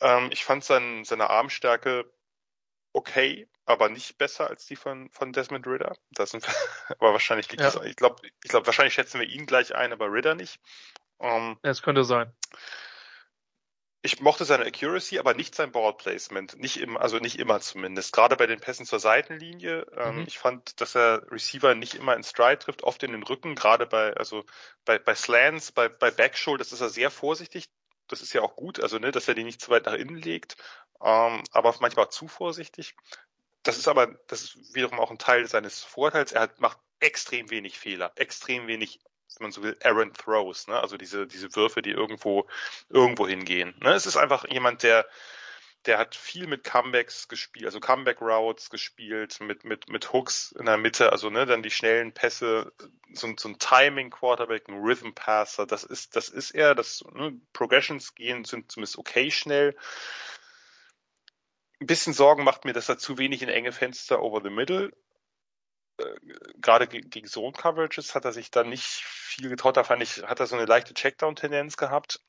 Ähm, 0.00 0.30
ich 0.32 0.44
fand 0.44 0.64
sein, 0.64 1.04
seine 1.04 1.30
Armstärke 1.30 2.10
okay, 2.92 3.48
aber 3.66 3.88
nicht 3.88 4.18
besser 4.18 4.48
als 4.48 4.66
die 4.66 4.76
von, 4.76 5.10
von 5.10 5.32
Desmond 5.32 5.66
Ritter. 5.66 5.96
Das 6.10 6.30
sind, 6.30 6.44
aber 6.98 7.12
wahrscheinlich 7.12 7.50
liegt 7.50 7.62
Ja. 7.62 7.70
das, 7.70 7.84
ich 7.84 7.96
glaube, 7.96 8.16
ich 8.42 8.50
glaube, 8.50 8.66
wahrscheinlich 8.66 8.94
schätzen 8.94 9.20
wir 9.20 9.28
ihn 9.28 9.46
gleich 9.46 9.74
ein, 9.74 9.92
aber 9.92 10.12
Ritter 10.12 10.34
nicht. 10.34 10.60
Ähm, 11.20 11.58
Es 11.62 11.82
könnte 11.82 12.04
sein. 12.04 12.32
Ich 14.02 14.20
mochte 14.20 14.44
seine 14.44 14.64
Accuracy, 14.64 15.18
aber 15.18 15.34
nicht 15.34 15.54
sein 15.54 15.72
Ball 15.72 15.94
Placement. 15.94 16.56
Nicht 16.58 16.78
immer, 16.78 17.00
also 17.00 17.18
nicht 17.18 17.38
immer 17.38 17.60
zumindest. 17.60 18.12
Gerade 18.12 18.36
bei 18.36 18.46
den 18.46 18.60
Pässen 18.60 18.86
zur 18.86 18.98
Seitenlinie. 19.00 19.86
Ähm, 19.96 20.16
Mhm. 20.20 20.24
Ich 20.26 20.38
fand, 20.38 20.80
dass 20.80 20.94
er 20.96 21.30
Receiver 21.30 21.74
nicht 21.74 21.94
immer 21.94 22.16
in 22.16 22.22
Stride 22.22 22.58
trifft, 22.58 22.82
oft 22.82 23.02
in 23.02 23.12
den 23.12 23.22
Rücken, 23.22 23.54
gerade 23.54 23.86
bei, 23.86 24.14
also 24.14 24.44
bei, 24.84 24.98
bei 24.98 25.14
Slants, 25.14 25.72
bei, 25.72 25.88
bei 25.88 26.10
Backshoulders 26.10 26.72
ist 26.72 26.80
er 26.80 26.88
sehr 26.88 27.10
vorsichtig. 27.10 27.68
Das 28.08 28.22
ist 28.22 28.32
ja 28.32 28.42
auch 28.42 28.56
gut, 28.56 28.80
also 28.80 28.98
ne, 28.98 29.12
dass 29.12 29.28
er 29.28 29.34
die 29.34 29.44
nicht 29.44 29.60
zu 29.60 29.70
weit 29.70 29.86
nach 29.86 29.92
innen 29.94 30.16
legt, 30.16 30.56
ähm, 31.02 31.42
aber 31.52 31.74
manchmal 31.80 32.06
auch 32.06 32.10
zu 32.10 32.26
vorsichtig. 32.26 32.96
Das 33.62 33.78
ist 33.78 33.88
aber, 33.88 34.18
das 34.26 34.42
ist 34.42 34.74
wiederum 34.74 34.98
auch 34.98 35.10
ein 35.10 35.18
Teil 35.18 35.46
seines 35.46 35.84
Vorteils. 35.84 36.32
Er 36.32 36.42
hat, 36.42 36.60
macht 36.60 36.78
extrem 36.98 37.50
wenig 37.50 37.78
Fehler, 37.78 38.12
extrem 38.16 38.66
wenig, 38.66 39.00
wenn 39.38 39.44
man 39.46 39.52
so 39.52 39.62
will, 39.62 39.76
errant 39.80 40.16
throws, 40.18 40.66
ne? 40.68 40.78
Also 40.80 40.96
diese, 40.96 41.26
diese 41.26 41.54
Würfe, 41.56 41.82
die 41.82 41.90
irgendwo, 41.90 42.46
irgendwo 42.88 43.26
hingehen. 43.26 43.74
Ne? 43.80 43.92
Es 43.92 44.06
ist 44.06 44.16
einfach 44.16 44.44
jemand, 44.48 44.82
der, 44.82 45.06
der 45.86 45.96
hat 45.98 46.14
viel 46.14 46.46
mit 46.46 46.62
Comebacks 46.64 47.28
gespielt, 47.28 47.64
also 47.64 47.80
Comeback 47.80 48.20
Routes 48.20 48.68
gespielt, 48.68 49.40
mit, 49.40 49.64
mit, 49.64 49.88
mit 49.88 50.12
Hooks 50.12 50.52
in 50.58 50.66
der 50.66 50.76
Mitte, 50.76 51.10
also 51.12 51.30
ne, 51.30 51.46
dann 51.46 51.62
die 51.62 51.70
schnellen 51.70 52.12
Pässe, 52.12 52.72
so, 53.14 53.26
ein- 53.28 53.38
so 53.38 53.48
ein 53.48 53.58
Timing 53.58 54.10
Quarterback, 54.10 54.68
ein 54.68 54.82
Rhythm 54.82 55.12
Passer, 55.14 55.66
das 55.66 55.84
ist, 55.84 56.16
das 56.16 56.28
ist 56.28 56.50
er, 56.50 56.74
das, 56.74 57.02
ne, 57.14 57.32
Progressions 57.54 58.14
gehen, 58.14 58.44
sind 58.44 58.70
zumindest 58.70 58.98
okay 58.98 59.30
schnell. 59.30 59.74
Ein 61.80 61.86
bisschen 61.86 62.12
Sorgen 62.12 62.44
macht 62.44 62.66
mir, 62.66 62.74
dass 62.74 62.90
er 62.90 62.98
zu 62.98 63.16
wenig 63.16 63.40
in 63.40 63.48
enge 63.48 63.72
Fenster 63.72 64.22
over 64.22 64.42
the 64.44 64.50
middle 64.50 64.90
gerade 66.56 66.86
ge- 66.86 67.02
gegen 67.02 67.26
Zone 67.26 67.52
Coverages 67.52 68.14
hat 68.14 68.24
er 68.24 68.32
sich 68.32 68.50
da 68.50 68.64
nicht 68.64 68.84
viel 68.84 69.48
getraut. 69.48 69.76
Da 69.76 69.84
fand 69.84 70.02
ich, 70.02 70.22
hat 70.24 70.40
er 70.40 70.46
so 70.46 70.56
eine 70.56 70.66
leichte 70.66 70.94
Checkdown-Tendenz 70.94 71.76
gehabt. 71.76 72.20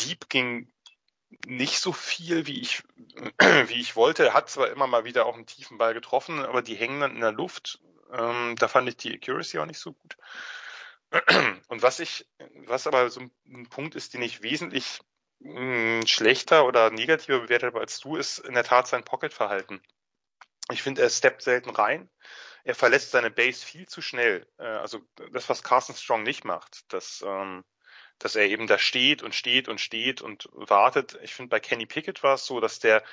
Deep 0.00 0.28
ging 0.28 0.72
nicht 1.46 1.80
so 1.80 1.92
viel, 1.92 2.46
wie 2.46 2.60
ich, 2.60 2.82
wie 3.68 3.80
ich 3.80 3.96
wollte. 3.96 4.26
Er 4.26 4.34
hat 4.34 4.50
zwar 4.50 4.70
immer 4.70 4.86
mal 4.86 5.04
wieder 5.04 5.26
auch 5.26 5.34
einen 5.34 5.46
tiefen 5.46 5.78
Ball 5.78 5.94
getroffen, 5.94 6.44
aber 6.44 6.62
die 6.62 6.76
hängen 6.76 7.00
dann 7.00 7.14
in 7.14 7.20
der 7.20 7.32
Luft. 7.32 7.80
Ähm, 8.12 8.56
da 8.58 8.68
fand 8.68 8.88
ich 8.88 8.96
die 8.96 9.14
Accuracy 9.14 9.58
auch 9.58 9.66
nicht 9.66 9.80
so 9.80 9.92
gut. 9.92 10.16
Und 11.68 11.82
was 11.82 12.00
ich, 12.00 12.26
was 12.66 12.86
aber 12.86 13.10
so 13.10 13.20
ein 13.20 13.68
Punkt 13.68 13.94
ist, 13.94 14.14
den 14.14 14.22
ich 14.22 14.42
wesentlich 14.42 15.00
mh, 15.40 16.06
schlechter 16.06 16.66
oder 16.66 16.90
negativer 16.90 17.40
bewertet 17.40 17.68
habe 17.68 17.80
als 17.80 18.00
du, 18.00 18.16
ist 18.16 18.38
in 18.38 18.54
der 18.54 18.64
Tat 18.64 18.86
sein 18.88 19.04
Pocket-Verhalten. 19.04 19.80
Ich 20.70 20.82
finde, 20.82 21.02
er 21.02 21.10
steppt 21.10 21.42
selten 21.42 21.70
rein. 21.70 22.08
Er 22.66 22.74
verlässt 22.74 23.12
seine 23.12 23.30
Base 23.30 23.64
viel 23.64 23.86
zu 23.86 24.02
schnell. 24.02 24.44
Äh, 24.58 24.64
also 24.64 25.00
das, 25.32 25.48
was 25.48 25.62
Carson 25.62 25.94
Strong 25.94 26.24
nicht 26.24 26.44
macht, 26.44 26.92
dass, 26.92 27.22
ähm, 27.24 27.64
dass 28.18 28.34
er 28.34 28.46
eben 28.46 28.66
da 28.66 28.76
steht 28.76 29.22
und 29.22 29.36
steht 29.36 29.68
und 29.68 29.80
steht 29.80 30.20
und 30.20 30.48
wartet. 30.52 31.16
Ich 31.22 31.32
finde, 31.32 31.50
bei 31.50 31.60
Kenny 31.60 31.86
Pickett 31.86 32.24
war 32.24 32.34
es 32.34 32.44
so, 32.44 32.58
dass 32.58 32.80
der 32.80 33.04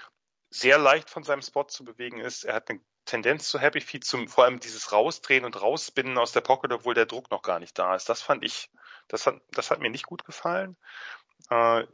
sehr 0.49 0.79
leicht 0.79 1.07
von 1.07 1.23
seinem 1.23 1.43
Spot 1.43 1.65
zu 1.65 1.85
bewegen 1.85 2.19
ist. 2.19 2.45
Er 2.45 2.55
hat 2.55 2.71
eine 2.71 2.79
Tendenz 3.05 3.47
zu 3.47 3.59
Happy 3.59 3.79
Feet, 3.79 4.03
zum, 4.03 4.27
vor 4.27 4.45
allem 4.45 4.59
dieses 4.59 4.91
Rausdrehen 4.91 5.45
und 5.45 5.61
Rausspinnen 5.61 6.17
aus 6.17 6.31
der 6.31 6.41
Pocket, 6.41 6.71
obwohl 6.71 6.95
der 6.95 7.05
Druck 7.05 7.29
noch 7.29 7.43
gar 7.43 7.59
nicht 7.59 7.77
da 7.77 7.95
ist. 7.95 8.09
Das 8.09 8.23
fand 8.23 8.43
ich, 8.43 8.71
das 9.07 9.27
hat, 9.27 9.39
das 9.51 9.69
hat 9.69 9.81
mir 9.81 9.91
nicht 9.91 10.07
gut 10.07 10.25
gefallen. 10.25 10.77
Äh, 11.49 11.85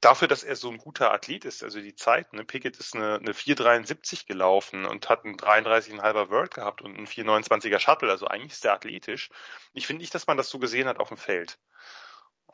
dafür, 0.00 0.28
dass 0.28 0.44
er 0.44 0.56
so 0.56 0.70
ein 0.70 0.78
guter 0.78 1.12
Athlet 1.12 1.44
ist, 1.44 1.64
also 1.64 1.80
die 1.80 1.94
Zeit, 1.96 2.32
ne, 2.32 2.44
Pickett 2.44 2.76
ist 2.76 2.94
eine, 2.94 3.16
eine 3.16 3.32
4,73 3.32 4.26
gelaufen 4.26 4.84
und 4.84 5.08
hat 5.08 5.24
einen 5.24 5.36
33,5er 5.36 6.30
Word 6.30 6.54
gehabt 6.54 6.82
und 6.82 6.96
einen 6.96 7.06
4,29er 7.06 7.78
Shuttle, 7.78 8.10
also 8.10 8.26
eigentlich 8.26 8.52
ist 8.52 8.64
der 8.64 8.74
athletisch. 8.74 9.30
Ich 9.72 9.86
finde 9.86 10.02
nicht, 10.02 10.14
dass 10.14 10.26
man 10.26 10.36
das 10.36 10.50
so 10.50 10.58
gesehen 10.58 10.88
hat 10.88 11.00
auf 11.00 11.08
dem 11.08 11.16
Feld. 11.16 11.58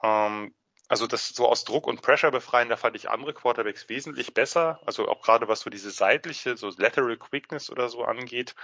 Ähm, 0.03 0.55
also 0.89 1.07
das 1.07 1.29
so 1.29 1.47
aus 1.47 1.65
Druck 1.65 1.87
und 1.87 2.01
Pressure 2.01 2.31
befreien, 2.31 2.71
da 2.71 2.77
fand 2.77 2.97
ich 2.97 3.11
andere 3.11 3.35
Quarterbacks 3.35 3.89
wesentlich 3.91 4.33
besser. 4.33 4.81
Also 4.87 5.07
auch 5.09 5.21
gerade 5.21 5.47
was 5.47 5.61
so 5.61 5.69
diese 5.71 5.91
seitliche, 5.91 6.57
so 6.57 6.71
Lateral 6.71 7.19
Quickness 7.19 7.71
oder 7.71 7.91
so 7.91 8.05
angeht. 8.05 8.55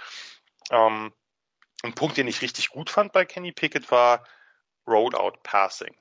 Ähm, 0.71 1.13
ein 1.83 1.93
Punkt, 1.93 2.17
den 2.17 2.27
ich 2.27 2.41
richtig 2.41 2.69
gut 2.69 2.89
fand 2.89 3.13
bei 3.13 3.25
Kenny 3.25 3.51
Pickett 3.51 3.91
war 3.91 4.25
Rollout 4.87 5.37
Passing. 5.43 5.95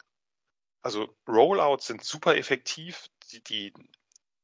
Also 0.85 1.17
Rollouts 1.27 1.87
sind 1.87 2.05
super 2.05 2.37
effektiv, 2.37 3.09
die, 3.33 3.43
die 3.43 3.73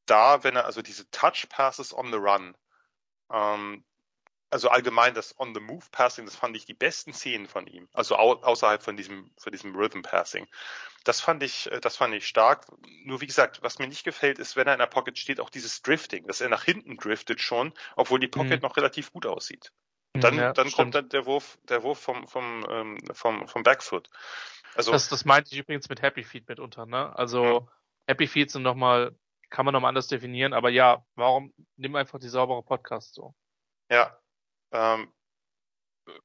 da, 0.07 0.43
wenn 0.43 0.55
er 0.55 0.65
also 0.65 0.81
diese 0.81 1.09
Touch 1.11 1.47
Passes 1.49 1.93
on 1.93 2.11
the 2.11 2.17
Run, 2.17 2.57
ähm, 3.31 3.85
also 4.49 4.69
allgemein 4.69 5.13
das 5.13 5.39
On 5.39 5.53
the 5.55 5.61
Move 5.61 5.85
Passing, 5.91 6.25
das 6.25 6.35
fand 6.35 6.57
ich 6.57 6.65
die 6.65 6.73
besten 6.73 7.13
Szenen 7.13 7.47
von 7.47 7.67
ihm, 7.67 7.87
also 7.93 8.17
au 8.17 8.33
außerhalb 8.41 8.83
von 8.83 8.97
diesem 8.97 9.31
von 9.37 9.51
diesem 9.51 9.75
Rhythm 9.75 10.01
Passing. 10.01 10.47
Das 11.05 11.21
fand 11.21 11.43
ich, 11.43 11.71
äh, 11.71 11.79
das 11.79 11.97
fand 11.97 12.13
ich 12.15 12.27
stark. 12.27 12.65
Nur 13.05 13.21
wie 13.21 13.27
gesagt, 13.27 13.61
was 13.63 13.79
mir 13.79 13.87
nicht 13.87 14.03
gefällt, 14.03 14.39
ist, 14.39 14.55
wenn 14.55 14.67
er 14.67 14.73
in 14.73 14.79
der 14.79 14.87
Pocket 14.87 15.17
steht, 15.17 15.39
auch 15.39 15.51
dieses 15.51 15.81
Drifting, 15.83 16.27
dass 16.27 16.41
er 16.41 16.49
nach 16.49 16.63
hinten 16.65 16.97
driftet 16.97 17.41
schon, 17.41 17.73
obwohl 17.95 18.19
die 18.19 18.27
Pocket 18.27 18.61
Mhm. 18.61 18.63
noch 18.63 18.77
relativ 18.77 19.11
gut 19.13 19.25
aussieht. 19.27 19.71
Und 20.13 20.23
dann, 20.25 20.35
Ja, 20.37 20.53
dann 20.53 20.71
stimmt. 20.71 20.75
kommt 20.75 20.95
dann 20.95 21.09
der 21.09 21.25
Wurf, 21.25 21.57
der 21.63 21.83
Wurf 21.83 21.99
vom 22.01 22.27
vom 22.27 22.65
ähm, 22.69 22.97
vom 23.13 23.47
vom 23.47 23.63
Backfoot. 23.63 24.09
Also 24.75 24.91
Das, 24.91 25.09
das 25.09 25.25
meinte 25.25 25.51
ich 25.53 25.59
übrigens 25.59 25.89
mit 25.89 26.01
Happy 26.01 26.23
Feet 26.23 26.47
mitunter, 26.47 26.85
ne? 26.85 27.17
Also 27.17 27.69
Happy 28.07 28.27
Feet 28.27 28.51
sind 28.51 28.63
nochmal, 28.63 29.15
kann 29.49 29.65
man 29.65 29.73
nochmal 29.73 29.89
anders 29.89 30.07
definieren, 30.07 30.53
aber 30.53 30.69
ja, 30.69 31.05
warum 31.15 31.53
nimm 31.75 31.95
einfach 31.95 32.19
die 32.19 32.29
saubere 32.29 32.63
Podcast 32.63 33.13
so? 33.13 33.33
ja, 33.89 34.17
ähm, 34.71 35.11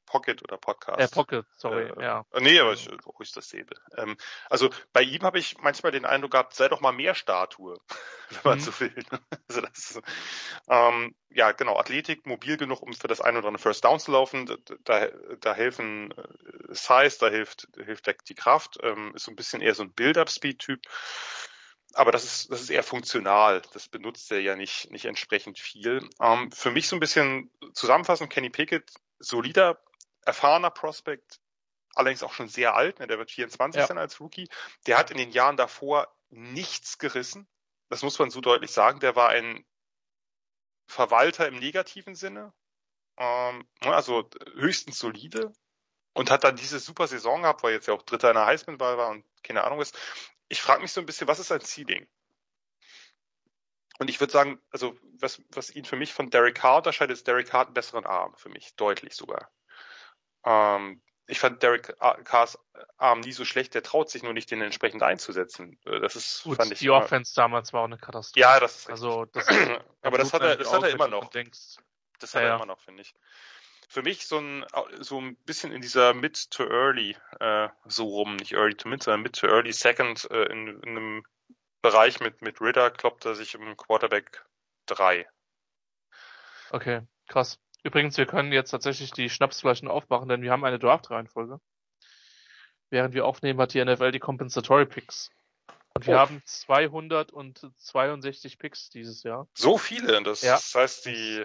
Pocket 0.07 0.43
oder 0.43 0.57
Podcast. 0.57 1.01
Äh, 1.01 1.09
Pocket, 1.09 1.47
sorry, 1.57 1.91
Äh, 1.97 2.03
ja. 2.03 2.25
Äh, 2.33 2.41
Nee, 2.41 2.59
aber 2.61 2.73
ich, 2.73 2.89
ruhig 3.07 3.33
dasselbe. 3.33 3.75
Ähm, 3.97 4.17
also 4.49 4.71
bei 4.93 5.03
ihm 5.03 5.23
habe 5.23 5.39
ich 5.39 5.59
manchmal 5.59 5.93
den 5.93 6.05
Eindruck 6.05 6.33
gehabt, 6.33 6.55
sei 6.55 6.69
doch 6.69 6.81
mal 6.81 6.93
mehr 6.93 7.15
Statue, 7.15 7.79
wenn 8.31 8.41
man 8.45 8.59
Mhm. 8.59 8.63
so 8.63 8.81
will. 8.81 8.95
Also 9.49 9.61
das 9.61 9.79
ist, 9.79 10.01
ähm, 10.69 11.15
ja, 11.31 11.53
genau, 11.53 11.77
Athletik, 11.79 12.27
mobil 12.27 12.57
genug, 12.57 12.83
um 12.83 12.93
für 12.95 13.09
das 13.09 13.21
ein 13.21 13.37
oder 13.37 13.49
andere 13.49 13.63
First 13.63 13.85
Down 13.85 13.99
zu 14.01 14.13
laufen. 14.13 14.47
Da, 14.85 15.09
da, 15.41 15.55
helfen 15.55 16.13
äh, 16.13 16.75
Size, 16.75 17.19
da 17.19 17.29
hilft, 17.29 17.69
hilft 17.77 18.29
die 18.29 18.35
Kraft, 18.35 18.79
ähm, 18.83 19.13
ist 19.15 19.25
so 19.25 19.33
ein 19.33 19.37
bisschen 19.37 19.61
eher 19.61 19.75
so 19.75 19.83
ein 19.83 19.93
Build-Up-Speed-Typ. 19.93 20.81
Aber 21.95 22.13
das 22.13 22.25
ist, 22.25 22.51
das 22.51 22.61
ist 22.61 22.71
eher 22.71 22.83
funktional. 22.83 23.63
Das 23.73 23.89
benutzt 23.89 24.31
er 24.31 24.41
ja 24.41 24.55
nicht, 24.55 24.91
nicht 24.91 25.07
entsprechend 25.07 25.59
viel. 25.59 26.07
Ähm, 26.21 26.51
für 26.53 26.71
mich 26.71 26.89
so 26.89 26.97
ein 26.97 27.01
bisschen 27.01 27.51
zusammenfassend, 27.73 28.31
Kenny 28.31 28.51
Pickett, 28.51 28.93
solider, 29.19 29.83
erfahrener 30.25 30.71
Prospect, 30.71 31.41
allerdings 31.95 32.23
auch 32.23 32.33
schon 32.33 32.49
sehr 32.49 32.75
alt, 32.75 32.99
ne, 32.99 33.07
der 33.07 33.19
wird 33.19 33.31
24 33.31 33.81
Ja. 33.81 33.87
sein 33.87 33.99
als 33.99 34.21
Rookie. 34.21 34.49
Der 34.87 34.99
hat 34.99 35.11
in 35.11 35.19
den 35.19 35.31
Jahren 35.31 35.57
davor 35.57 36.15
nichts 36.29 36.99
gerissen. 36.99 37.49
Das 37.89 38.03
muss 38.03 38.19
man 38.19 38.31
so 38.31 38.41
deutlich 38.41 38.71
sagen. 38.73 39.01
Der 39.01 39.17
war 39.17 39.29
ein 39.29 39.65
Verwalter 40.89 41.49
im 41.49 41.57
negativen 41.57 42.15
Sinne, 42.15 42.53
ähm, 43.17 43.69
also 43.81 44.29
höchstens 44.55 44.99
solide 44.99 45.53
und 46.13 46.31
hat 46.31 46.45
dann 46.45 46.57
diese 46.57 46.79
super 46.79 47.07
Saison 47.07 47.43
gehabt, 47.43 47.63
weil 47.63 47.73
jetzt 47.73 47.89
ja 47.89 47.95
auch 47.95 48.03
Dritter 48.03 48.31
in 48.31 48.37
der 48.37 48.47
Heisman-Wahl 48.47 48.97
war 48.97 49.11
und 49.11 49.25
keine 49.43 49.65
Ahnung 49.65 49.81
ist. 49.81 49.99
Ich 50.49 50.63
frage 50.63 50.83
mich 50.83 50.93
so 50.93 51.01
ein 51.01 51.07
bisschen, 51.07 51.27
was 51.29 51.39
ist 51.39 51.49
sein 51.49 51.61
Ceiling? 51.61 52.07
Und 53.99 54.11
ich 54.11 54.21
würde 54.21 54.33
sagen, 54.33 54.61
also 54.71 54.97
was, 55.19 55.43
was 55.51 55.71
ihn 55.71 55.85
für 55.85 55.97
mich 55.97 56.13
von 56.13 56.31
Derek 56.31 56.57
Carr 56.57 56.79
unterscheidet, 56.79 57.17
ist 57.17 57.27
Derek 57.27 57.49
Carr 57.49 57.65
einen 57.67 57.75
besseren 57.75 58.05
Arm 58.07 58.35
für 58.37 58.49
mich, 58.51 58.75
deutlich 58.77 59.15
sogar. 59.15 59.51
Ähm, 60.45 61.03
ich 61.27 61.41
fand 61.41 61.63
Derek 61.63 61.97
Carrs 62.25 62.59
Arm 62.99 63.21
nie 63.21 63.33
so 63.33 63.45
schlecht, 63.45 63.75
der 63.75 63.83
traut 63.83 64.11
sich 64.11 64.23
nur 64.23 64.33
nicht, 64.33 64.51
den 64.51 64.63
entsprechend 64.63 65.03
einzusetzen. 65.03 65.79
Äh, 65.85 66.01
das 66.01 66.15
ist, 66.15 66.43
Gut, 66.45 66.57
fand 66.57 66.73
ich. 66.73 66.79
die 66.79 66.87
immer, 66.87 66.97
Offense 66.99 67.35
damals 67.35 67.73
war 67.73 67.81
auch 67.81 67.87
eine 67.87 67.99
Katastrophe. 67.99 68.41
Ja, 68.41 68.61
das 68.61 68.77
ist 68.81 68.91
Also, 68.91 69.25
das, 69.27 69.47
aber 70.03 70.19
das 70.19 70.33
hat 70.33 70.43
er, 70.43 70.57
das 70.57 70.73
hat 70.73 70.83
er 70.83 70.91
immer 70.91 71.09
noch. 71.09 71.31
Denkst, 71.31 71.77
Das 72.21 72.35
hat 72.35 72.43
Ja, 72.43 72.49
er 72.51 72.57
immer 72.57 72.67
noch, 72.67 72.81
finde 72.81 73.03
ich. 73.03 73.15
Für 73.89 74.03
mich 74.03 74.27
so 74.27 74.39
ein, 74.39 74.65
so 74.99 75.21
ein 75.21 75.37
bisschen 75.37 75.73
in 75.73 75.81
dieser 75.81 76.13
Mid 76.13 76.51
to 76.51 76.65
Early, 76.65 77.17
äh, 77.41 77.69
so 77.87 78.07
rum, 78.09 78.37
nicht 78.37 78.53
Early 78.53 78.75
to 78.75 78.89
Mid, 78.89 79.03
sondern 79.03 79.23
Mid 79.23 79.37
to 79.37 79.47
Early 79.47 79.73
Second, 79.73 80.29
äh, 80.31 80.45
in, 80.45 80.69
in 80.83 80.89
einem 80.97 81.27
Bereich 81.91 82.19
mit, 82.21 82.43
mit 82.43 82.61
Ritter 82.61 82.91
kloppt 82.91 83.25
er 83.27 83.35
sich 83.37 83.55
im 83.55 83.77
Quarterback 83.77 84.45
3. 84.87 85.27
Okay, 86.71 87.03
krass. 87.29 87.61
Übrigens, 87.85 88.17
wir 88.19 88.27
können 88.27 88.51
jetzt 88.53 88.71
tatsächlich 88.71 89.13
die 89.13 89.31
Schnapsflaschen 89.31 89.87
aufmachen, 89.87 90.29
denn 90.29 90.43
wir 90.43 90.51
haben 90.51 90.65
eine 90.65 90.81
Draft-Reihenfolge. 90.81 91.61
Während 92.91 93.15
wir 93.15 93.25
aufnehmen, 93.25 93.61
hat 93.61 93.73
die 93.73 93.85
NFL 93.85 94.11
die 94.11 94.19
Compensatory 94.19 94.87
Picks. 94.87 95.31
Und 95.95 96.09
wir 96.09 96.17
Oh. 96.17 96.19
haben 96.19 96.43
262 96.45 98.59
Picks 98.59 98.91
dieses 98.91 99.23
Jahr. 99.23 99.47
So 99.55 99.79
viele, 99.79 100.21
das 100.25 100.43
Ja. 100.43 100.59
heißt, 100.59 101.07
die, 101.07 101.45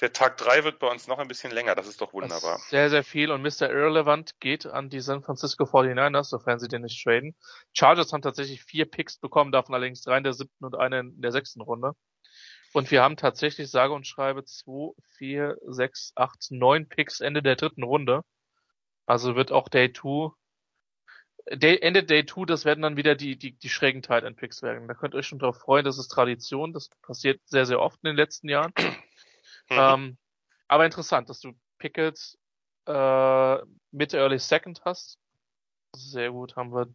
der 0.00 0.12
Tag 0.12 0.36
3 0.36 0.64
wird 0.64 0.78
bei 0.78 0.88
uns 0.88 1.06
noch 1.06 1.18
ein 1.18 1.28
bisschen 1.28 1.52
länger, 1.52 1.74
das 1.74 1.86
ist 1.86 2.00
doch 2.00 2.12
wunderbar. 2.12 2.56
ist 2.56 2.70
sehr, 2.70 2.90
sehr 2.90 3.04
viel. 3.04 3.30
Und 3.30 3.42
Mr. 3.42 3.70
Irrelevant 3.70 4.38
geht 4.40 4.66
an 4.66 4.90
die 4.90 5.00
San 5.00 5.22
Francisco 5.22 5.64
49ers, 5.64 6.24
sofern 6.24 6.58
sie 6.58 6.68
den 6.68 6.82
nicht 6.82 7.02
traden. 7.02 7.34
Chargers 7.72 8.12
haben 8.12 8.22
tatsächlich 8.22 8.62
vier 8.62 8.84
Picks 8.84 9.18
bekommen, 9.18 9.52
davon 9.52 9.74
allerdings 9.74 10.02
drei 10.02 10.18
in 10.18 10.24
der 10.24 10.34
siebten 10.34 10.64
und 10.64 10.76
eine 10.76 11.00
in 11.00 11.20
der 11.20 11.32
sechsten 11.32 11.62
Runde. 11.62 11.92
Und 12.72 12.90
wir 12.90 13.02
haben 13.02 13.16
tatsächlich, 13.16 13.70
sage 13.70 13.94
und 13.94 14.06
schreibe, 14.06 14.44
zwei, 14.44 14.92
vier, 15.16 15.56
sechs, 15.66 16.12
acht, 16.14 16.50
neun 16.50 16.88
Picks 16.88 17.20
Ende 17.20 17.42
der 17.42 17.56
dritten 17.56 17.82
Runde. 17.82 18.22
Also 19.06 19.34
wird 19.34 19.52
auch 19.52 19.68
Day 19.68 19.92
2, 19.92 20.32
Day, 21.52 21.78
Ende 21.80 22.02
Day 22.02 22.26
2, 22.26 22.44
das 22.44 22.64
werden 22.64 22.82
dann 22.82 22.96
wieder 22.96 23.14
die, 23.14 23.38
die, 23.38 23.52
die 23.52 23.68
schrägen 23.68 24.02
Tight 24.02 24.24
End 24.24 24.36
Picks 24.36 24.62
werden. 24.62 24.88
Da 24.88 24.94
könnt 24.94 25.14
ihr 25.14 25.18
euch 25.18 25.28
schon 25.28 25.38
drauf 25.38 25.58
freuen, 25.58 25.84
das 25.84 25.96
ist 25.96 26.08
Tradition, 26.08 26.72
das 26.72 26.90
passiert 27.02 27.40
sehr, 27.44 27.66
sehr 27.66 27.80
oft 27.80 28.00
in 28.02 28.08
den 28.08 28.16
letzten 28.16 28.48
Jahren. 28.48 28.72
Mhm. 29.70 29.76
Ähm, 29.78 30.18
aber 30.68 30.84
interessant, 30.84 31.28
dass 31.28 31.40
du 31.40 31.52
Pickett 31.78 32.36
äh, 32.86 33.56
Mitte 33.90 34.18
Early 34.18 34.38
Second 34.38 34.82
hast. 34.84 35.18
Sehr 35.94 36.30
gut, 36.30 36.56
haben 36.56 36.72
wir 36.72 36.88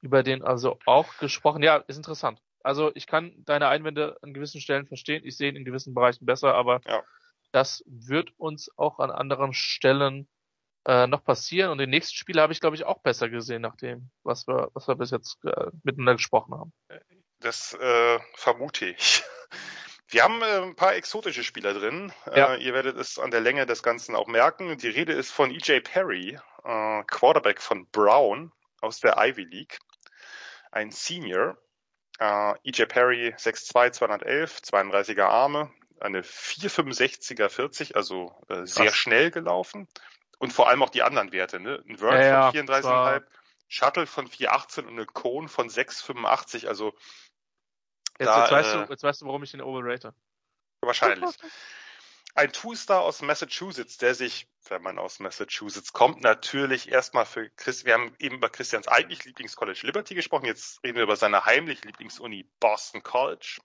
über 0.00 0.22
den 0.22 0.42
also 0.42 0.78
auch 0.86 1.18
gesprochen. 1.18 1.62
Ja, 1.62 1.76
ist 1.76 1.96
interessant. 1.96 2.40
Also 2.62 2.90
ich 2.94 3.06
kann 3.06 3.32
deine 3.44 3.68
Einwände 3.68 4.18
an 4.22 4.34
gewissen 4.34 4.60
Stellen 4.60 4.86
verstehen. 4.86 5.24
Ich 5.24 5.36
sehe 5.36 5.48
ihn 5.50 5.56
in 5.56 5.64
gewissen 5.64 5.94
Bereichen 5.94 6.26
besser, 6.26 6.54
aber 6.54 6.80
Ja. 6.86 7.02
das 7.52 7.82
wird 7.86 8.32
uns 8.38 8.70
auch 8.76 8.98
an 8.98 9.10
anderen 9.10 9.52
Stellen 9.52 10.28
äh, 10.86 11.06
noch 11.06 11.24
passieren. 11.24 11.70
Und 11.70 11.78
den 11.78 11.90
nächsten 11.90 12.16
Spieler 12.16 12.42
habe 12.42 12.52
ich, 12.52 12.60
glaube 12.60 12.76
ich, 12.76 12.84
auch 12.84 13.00
besser 13.00 13.28
gesehen, 13.28 13.62
nach 13.62 13.76
dem, 13.76 14.10
was 14.22 14.46
wir, 14.46 14.70
was 14.74 14.88
wir 14.88 14.94
bis 14.94 15.10
jetzt 15.10 15.38
äh, 15.44 15.70
miteinander 15.82 16.14
gesprochen 16.14 16.54
haben. 16.54 16.72
Das 17.40 17.74
äh, 17.74 18.18
vermute 18.34 18.86
ich. 18.86 19.22
Wir 20.10 20.24
haben 20.24 20.42
äh, 20.42 20.60
ein 20.62 20.74
paar 20.76 20.94
exotische 20.94 21.44
Spieler 21.44 21.72
drin. 21.72 22.12
Ja. 22.34 22.54
Äh, 22.54 22.62
ihr 22.62 22.74
werdet 22.74 22.96
es 22.98 23.18
an 23.18 23.30
der 23.30 23.40
Länge 23.40 23.64
des 23.66 23.82
Ganzen 23.82 24.14
auch 24.16 24.26
merken. 24.26 24.76
Die 24.76 24.88
Rede 24.88 25.12
ist 25.12 25.30
von 25.30 25.50
EJ 25.50 25.80
Perry, 25.80 26.38
äh, 26.64 27.02
Quarterback 27.04 27.60
von 27.62 27.86
Brown 27.90 28.52
aus 28.80 29.00
der 29.00 29.16
Ivy 29.18 29.44
League. 29.44 29.78
Ein 30.72 30.90
Senior. 30.90 31.56
Äh, 32.18 32.54
EJ 32.64 32.86
Perry 32.86 33.34
6'2, 33.38 33.92
211, 33.92 34.58
32er 34.58 35.24
Arme, 35.24 35.70
eine 36.00 36.22
465er 36.22 37.48
40, 37.48 37.96
also 37.96 38.34
äh, 38.48 38.66
sehr 38.66 38.86
Krass. 38.86 38.96
schnell 38.96 39.30
gelaufen. 39.30 39.88
Und 40.38 40.52
vor 40.52 40.68
allem 40.68 40.82
auch 40.82 40.90
die 40.90 41.02
anderen 41.02 41.32
Werte, 41.32 41.60
ne? 41.60 41.82
Ein 41.88 42.00
Word 42.00 42.22
Ja, 42.22 42.50
von 42.52 42.66
das 42.66 42.84
war- 42.84 43.14
34,5, 43.16 43.22
Shuttle 43.68 44.06
von 44.06 44.26
418 44.26 44.86
und 44.86 44.94
eine 44.94 45.06
Cone 45.06 45.48
von 45.48 45.68
685, 45.70 46.66
also 46.68 46.92
Jetzt, 48.20 48.28
Da, 48.28 48.42
jetzt, 48.42 48.52
weißt 48.52 48.74
äh, 48.74 48.84
du, 48.84 48.92
jetzt 48.92 49.02
weißt 49.02 49.22
du, 49.22 49.26
warum 49.26 49.42
ich 49.42 49.50
den 49.50 49.62
overrate. 49.62 50.14
Wahrscheinlich. 50.82 51.34
Ein 52.34 52.52
Two-Star 52.52 53.00
aus 53.00 53.22
Massachusetts, 53.22 53.96
der 53.96 54.14
sich, 54.14 54.46
wenn 54.68 54.82
man 54.82 54.98
aus 54.98 55.20
Massachusetts 55.20 55.92
kommt, 55.92 56.20
natürlich 56.20 56.90
erstmal 56.90 57.24
für 57.24 57.48
Chris, 57.56 57.84
wir 57.86 57.94
haben 57.94 58.14
eben 58.18 58.36
über 58.36 58.50
Christians 58.50 58.86
eigentlich 58.86 59.24
Lieblingscollege 59.24 59.86
Liberty 59.86 60.14
gesprochen, 60.14 60.44
jetzt 60.44 60.84
reden 60.84 60.96
wir 60.96 61.02
über 61.02 61.16
seine 61.16 61.44
heimlich 61.46 61.82
Lieblingsuni 61.82 62.48
Boston 62.60 63.02
College. 63.02 63.58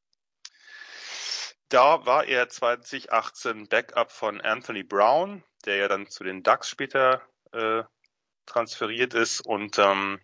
Da 1.70 2.06
war 2.06 2.26
er 2.26 2.48
2018 2.48 3.68
Backup 3.68 4.12
von 4.12 4.40
Anthony 4.40 4.84
Brown, 4.84 5.44
der 5.66 5.76
ja 5.76 5.88
dann 5.88 6.08
zu 6.08 6.24
den 6.24 6.44
Ducks 6.44 6.70
später 6.70 7.22
äh, 7.52 7.84
transferiert 8.46 9.14
ist. 9.14 9.42
Und 9.42 9.78
ähm, 9.80 10.22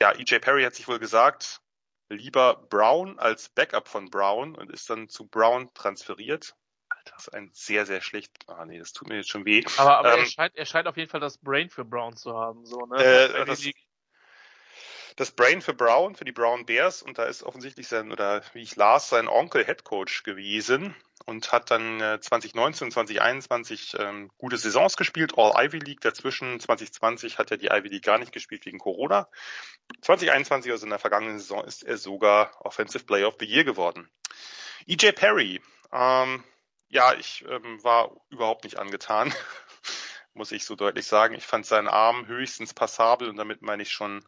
ja, 0.00 0.12
EJ 0.12 0.40
Perry 0.40 0.64
hat 0.64 0.74
sich 0.74 0.88
wohl 0.88 0.98
gesagt, 0.98 1.60
lieber 2.08 2.56
Brown 2.68 3.18
als 3.18 3.48
Backup 3.48 3.88
von 3.88 4.10
Brown 4.10 4.54
und 4.54 4.70
ist 4.70 4.88
dann 4.90 5.08
zu 5.08 5.26
Brown 5.26 5.72
transferiert. 5.74 6.56
Alter, 6.88 7.12
das 7.16 7.28
ist 7.28 7.34
ein 7.34 7.50
sehr, 7.52 7.86
sehr 7.86 8.00
schlecht. 8.00 8.32
Ah 8.46 8.64
nee, 8.64 8.78
das 8.78 8.92
tut 8.92 9.08
mir 9.08 9.16
jetzt 9.16 9.28
schon 9.30 9.44
weh. 9.44 9.64
Aber, 9.78 9.98
aber 9.98 10.14
Ähm, 10.14 10.20
er, 10.20 10.26
scheint, 10.26 10.56
er 10.56 10.66
scheint 10.66 10.88
auf 10.88 10.96
jeden 10.96 11.10
Fall 11.10 11.20
das 11.20 11.38
Brain 11.38 11.68
für 11.70 11.84
Brown 11.84 12.16
zu 12.16 12.34
haben. 12.34 12.64
So, 12.64 12.86
ne? 12.86 12.96
Äh, 13.04 13.44
das- 13.44 13.68
Das 15.16 15.32
Brain 15.32 15.60
für 15.60 15.74
Brown, 15.74 16.14
für 16.14 16.24
die 16.24 16.32
Brown 16.32 16.64
Bears 16.64 17.02
und 17.02 17.18
da 17.18 17.24
ist 17.24 17.42
offensichtlich 17.42 17.88
sein, 17.88 18.12
oder 18.12 18.40
wie 18.52 18.62
ich 18.62 18.76
las, 18.76 19.08
sein 19.08 19.26
Onkel 19.26 19.64
Head 19.64 19.82
Coach 19.82 20.22
gewesen 20.22 20.94
und 21.28 21.52
hat 21.52 21.70
dann 21.70 22.00
äh, 22.00 22.18
2019 22.18 22.86
und 22.86 22.90
2021 22.90 23.96
ähm, 23.98 24.30
gute 24.38 24.56
Saisons 24.56 24.96
gespielt, 24.96 25.34
All 25.36 25.52
Ivy 25.62 25.78
League. 25.78 26.00
Dazwischen 26.00 26.58
2020 26.58 27.36
hat 27.36 27.50
er 27.50 27.58
die 27.58 27.66
Ivy 27.66 27.88
League 27.88 28.04
gar 28.04 28.16
nicht 28.16 28.32
gespielt 28.32 28.64
wegen 28.64 28.78
Corona. 28.78 29.28
2021, 30.00 30.72
also 30.72 30.86
in 30.86 30.90
der 30.90 30.98
vergangenen 30.98 31.38
Saison, 31.38 31.62
ist 31.64 31.82
er 31.82 31.98
sogar 31.98 32.64
Offensive 32.64 33.04
Player 33.04 33.28
of 33.28 33.36
the 33.38 33.44
Year 33.44 33.64
geworden. 33.64 34.08
EJ 34.86 35.12
Perry, 35.12 35.60
ähm, 35.92 36.44
ja, 36.88 37.12
ich 37.12 37.44
ähm, 37.46 37.84
war 37.84 38.10
überhaupt 38.30 38.64
nicht 38.64 38.78
angetan, 38.78 39.30
muss 40.32 40.50
ich 40.50 40.64
so 40.64 40.76
deutlich 40.76 41.06
sagen. 41.06 41.34
Ich 41.34 41.44
fand 41.46 41.66
seinen 41.66 41.88
Arm 41.88 42.26
höchstens 42.26 42.72
passabel 42.72 43.28
und 43.28 43.36
damit 43.36 43.60
meine 43.60 43.82
ich 43.82 43.92
schon 43.92 44.24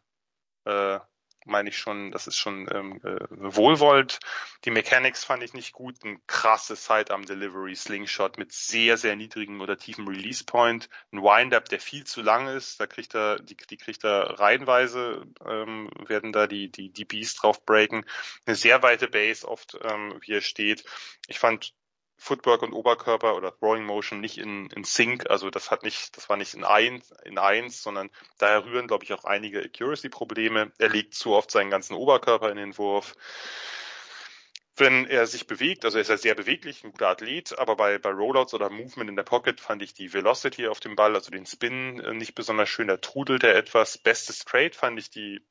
äh, 0.65 0.99
meine 1.45 1.69
ich 1.69 1.77
schon, 1.77 2.11
das 2.11 2.27
ist 2.27 2.37
schon 2.37 2.67
ähm, 2.73 3.01
äh, 3.03 3.25
wohlwollend. 3.29 4.19
Die 4.65 4.71
Mechanics 4.71 5.23
fand 5.23 5.43
ich 5.43 5.53
nicht 5.53 5.73
gut. 5.73 6.03
Ein 6.03 6.19
krasses 6.27 6.85
Sidearm 6.85 7.25
Delivery 7.25 7.75
Slingshot 7.75 8.37
mit 8.37 8.51
sehr, 8.51 8.97
sehr 8.97 9.15
niedrigem 9.15 9.61
oder 9.61 9.77
tiefem 9.77 10.07
Release 10.07 10.43
Point. 10.43 10.89
Ein 11.11 11.21
Windup, 11.21 11.69
der 11.69 11.79
viel 11.79 12.05
zu 12.05 12.21
lang 12.21 12.47
ist. 12.47 12.79
Da 12.79 12.87
kriegt 12.87 13.15
er, 13.15 13.37
die, 13.37 13.55
die 13.55 13.77
kriegt 13.77 14.03
er 14.03 14.39
reihenweise, 14.39 15.25
ähm, 15.45 15.89
werden 16.07 16.31
da 16.31 16.47
die, 16.47 16.71
die, 16.71 17.05
Bees 17.05 17.35
drauf 17.35 17.65
breaken. 17.65 18.05
Eine 18.45 18.55
sehr 18.55 18.83
weite 18.83 19.07
Base 19.07 19.47
oft, 19.47 19.77
ähm, 19.83 20.17
wie 20.21 20.33
er 20.33 20.41
steht. 20.41 20.83
Ich 21.27 21.39
fand 21.39 21.73
Footwork 22.21 22.61
und 22.61 22.73
Oberkörper 22.73 23.35
oder 23.35 23.51
Throwing 23.57 23.83
Motion 23.83 24.21
nicht 24.21 24.37
in, 24.37 24.67
in 24.67 24.83
Sync, 24.83 25.27
also 25.31 25.49
das 25.49 25.71
hat 25.71 25.81
nicht, 25.81 26.15
das 26.15 26.29
war 26.29 26.37
nicht 26.37 26.53
in 26.53 26.63
eins, 26.63 27.11
in 27.25 27.39
eins, 27.39 27.81
sondern 27.81 28.11
daher 28.37 28.63
rühren, 28.63 28.85
glaube 28.85 29.03
ich, 29.03 29.11
auch 29.13 29.23
einige 29.23 29.59
Accuracy-Probleme. 29.59 30.71
Er 30.77 30.89
legt 30.89 31.15
zu 31.15 31.33
oft 31.33 31.49
seinen 31.49 31.71
ganzen 31.71 31.95
Oberkörper 31.95 32.51
in 32.51 32.57
den 32.57 32.77
Wurf. 32.77 33.15
Wenn 34.75 35.07
er 35.07 35.25
sich 35.25 35.47
bewegt, 35.47 35.83
also 35.83 35.97
er 35.97 36.03
ist 36.03 36.09
ja 36.09 36.17
sehr 36.17 36.35
beweglich, 36.35 36.83
ein 36.83 36.91
guter 36.91 37.07
Athlet, 37.07 37.57
aber 37.57 37.75
bei, 37.75 37.97
bei 37.97 38.11
Rollouts 38.11 38.53
oder 38.53 38.69
Movement 38.69 39.09
in 39.09 39.15
der 39.15 39.23
Pocket 39.23 39.59
fand 39.59 39.81
ich 39.81 39.95
die 39.95 40.13
Velocity 40.13 40.67
auf 40.67 40.79
dem 40.79 40.95
Ball, 40.95 41.15
also 41.15 41.31
den 41.31 41.47
Spin, 41.47 41.99
äh, 42.01 42.13
nicht 42.13 42.35
besonders 42.35 42.69
schön. 42.69 42.87
Da 42.87 42.97
trudelt 42.97 43.43
er 43.43 43.55
etwas. 43.55 43.97
Bestes 43.97 44.37
Straight 44.37 44.75
fand 44.75 44.99
ich 44.99 45.09
die 45.09 45.41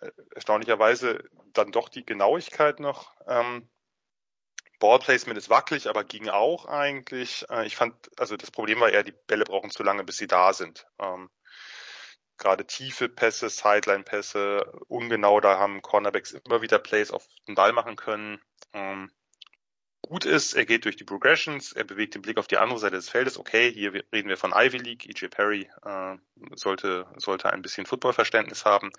äh, 0.00 0.10
erstaunlicherweise 0.34 1.24
dann 1.54 1.72
doch 1.72 1.88
die 1.88 2.04
Genauigkeit 2.04 2.80
noch. 2.80 3.14
Ähm, 3.26 3.70
Ballplacement 4.78 5.38
ist 5.38 5.50
wackelig, 5.50 5.88
aber 5.88 6.04
ging 6.04 6.28
auch 6.28 6.66
eigentlich. 6.66 7.44
Äh, 7.50 7.66
ich 7.66 7.76
fand, 7.76 7.94
also 8.18 8.36
das 8.36 8.50
Problem 8.50 8.80
war 8.80 8.90
eher, 8.90 9.02
die 9.02 9.14
Bälle 9.26 9.44
brauchen 9.44 9.70
zu 9.70 9.82
lange, 9.82 10.04
bis 10.04 10.16
sie 10.16 10.26
da 10.26 10.52
sind. 10.52 10.86
Ähm, 10.98 11.30
Gerade 12.38 12.66
tiefe 12.66 13.08
Pässe, 13.08 13.50
Sideline-Pässe, 13.50 14.64
ungenau, 14.86 15.40
da 15.40 15.58
haben 15.58 15.82
Cornerbacks 15.82 16.32
immer 16.32 16.62
wieder 16.62 16.78
Plays 16.78 17.10
auf 17.10 17.26
den 17.48 17.56
Ball 17.56 17.72
machen 17.72 17.96
können. 17.96 18.40
Ähm, 18.72 19.10
gut 20.02 20.24
ist, 20.24 20.54
er 20.54 20.64
geht 20.64 20.84
durch 20.84 20.94
die 20.94 21.04
Progressions, 21.04 21.72
er 21.72 21.82
bewegt 21.82 22.14
den 22.14 22.22
Blick 22.22 22.38
auf 22.38 22.46
die 22.46 22.58
andere 22.58 22.78
Seite 22.78 22.94
des 22.94 23.08
Feldes. 23.08 23.38
Okay, 23.38 23.72
hier 23.72 23.92
reden 24.12 24.28
wir 24.28 24.36
von 24.36 24.52
Ivy 24.54 24.78
League. 24.78 25.06
EJ 25.08 25.26
Perry 25.28 25.68
äh, 25.84 26.16
sollte, 26.54 27.06
sollte 27.16 27.52
ein 27.52 27.62
bisschen 27.62 27.86
Footballverständnis 27.86 28.64
haben. 28.64 28.92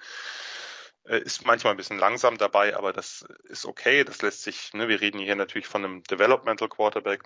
Äh, 1.10 1.20
ist 1.20 1.46
manchmal 1.46 1.74
ein 1.74 1.78
bisschen 1.78 1.98
langsam 1.98 2.38
dabei, 2.38 2.78
aber 2.78 2.94
das 2.94 3.26
ist 3.46 3.66
okay. 3.66 4.04
Das 4.04 4.22
lässt 4.22 4.44
sich, 4.44 4.74
ne, 4.74 4.88
wir 4.88 5.02
reden 5.02 5.20
hier 5.20 5.36
natürlich 5.36 5.68
von 5.68 5.84
einem 5.84 6.04
Developmental 6.04 6.70
Quarterback. 6.70 7.24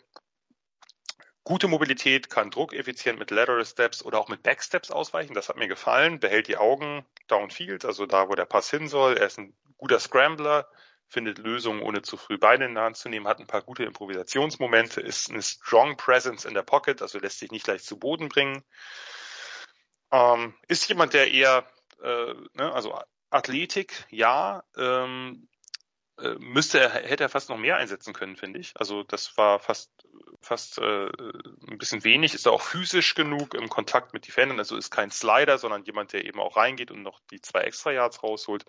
Gute 1.44 1.68
Mobilität, 1.68 2.30
kann 2.30 2.52
druckeffizient 2.52 3.20
mit 3.20 3.30
Lateral 3.30 3.66
Steps 3.66 4.02
oder 4.02 4.20
auch 4.20 4.30
mit 4.30 4.44
Backsteps 4.44 4.92
ausweichen. 4.92 5.34
Das 5.34 5.50
hat 5.50 5.58
mir 5.58 5.68
gefallen. 5.68 6.22
Behält 6.22 6.48
die 6.48 6.56
Augen 6.56 7.06
downfield, 7.28 7.84
also 7.84 8.06
da, 8.06 8.30
wo 8.30 8.36
der 8.36 8.46
Pass 8.46 8.70
hin 8.70 8.88
soll. 8.88 9.18
Er 9.18 9.28
ist 9.28 9.38
ein 9.38 9.54
guter 9.76 10.00
Scrambler, 10.00 10.70
findet 11.10 11.38
Lösungen, 11.40 11.82
ohne 11.82 12.02
zu 12.02 12.16
früh 12.16 12.38
Beine 12.38 12.66
in 12.66 12.76
die 12.76 12.80
Hand 12.80 12.96
zu 12.96 13.10
nehmen, 13.10 13.28
hat 13.28 13.40
ein 13.40 13.48
paar 13.48 13.62
gute 13.62 13.84
Improvisationsmomente, 13.84 15.02
ist 15.02 15.30
eine 15.30 15.42
strong 15.42 15.98
Presence 15.98 16.46
in 16.46 16.54
der 16.54 16.64
Pocket, 16.64 17.02
also 17.02 17.20
lässt 17.20 17.40
sich 17.40 17.52
nicht 17.52 17.68
leicht 17.68 17.84
zu 17.84 18.00
Boden 18.00 18.30
bringen. 18.30 18.64
Ähm, 20.12 20.56
ist 20.70 20.88
jemand, 20.88 21.14
der 21.14 21.30
eher, 21.30 21.68
äh, 22.02 22.34
ne, 22.54 22.72
also 22.72 22.98
Athletik, 23.34 24.06
ja, 24.10 24.64
ähm, 24.78 25.48
äh, 26.20 26.36
müsste 26.40 26.80
er, 26.80 26.90
hätte 26.90 27.24
er 27.24 27.30
fast 27.30 27.50
noch 27.50 27.58
mehr 27.58 27.78
einsetzen 27.78 28.14
können, 28.14 28.36
finde 28.36 28.60
ich. 28.60 28.74
Also 28.76 29.04
das 29.04 29.36
war 29.38 29.60
fast 29.60 29.92
fast 30.42 30.78
äh, 30.78 31.10
ein 31.68 31.78
bisschen 31.78 32.04
wenig, 32.04 32.34
ist 32.34 32.46
er 32.46 32.52
auch 32.52 32.62
physisch 32.62 33.16
genug 33.16 33.54
im 33.54 33.70
Kontakt 33.70 34.14
mit 34.14 34.28
Defendern, 34.28 34.60
also 34.60 34.76
ist 34.76 34.92
kein 34.92 35.12
Slider, 35.12 35.58
sondern 35.58 35.86
jemand, 35.86 36.14
der 36.14 36.26
eben 36.26 36.40
auch 36.40 36.58
reingeht 36.58 36.92
und 36.92 37.02
noch 37.02 37.20
die 37.32 37.42
zwei 37.42 37.62
extra 37.62 37.92
Yards 37.92 38.24
rausholt. 38.24 38.66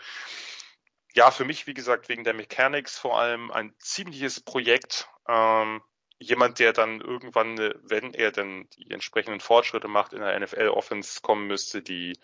Ja, 1.15 1.31
für 1.31 1.45
mich, 1.45 1.67
wie 1.67 1.75
gesagt, 1.75 2.09
wegen 2.09 2.25
der 2.25 2.35
Mechanics 2.35 2.99
vor 2.99 3.19
allem 3.19 3.51
ein 3.51 3.75
ziemliches 3.79 4.41
Projekt. 4.41 5.09
Ähm, 5.29 5.83
jemand, 6.19 6.59
der 6.59 6.73
dann 6.73 7.01
irgendwann, 7.01 7.59
wenn 7.83 8.15
er 8.15 8.31
dann 8.33 8.69
die 8.71 8.91
entsprechenden 8.91 9.41
Fortschritte 9.41 9.89
macht, 9.89 10.13
in 10.13 10.21
der 10.21 10.39
NFL-Offense 10.39 11.21
kommen 11.23 11.47
müsste, 11.47 11.83
die 11.83 12.19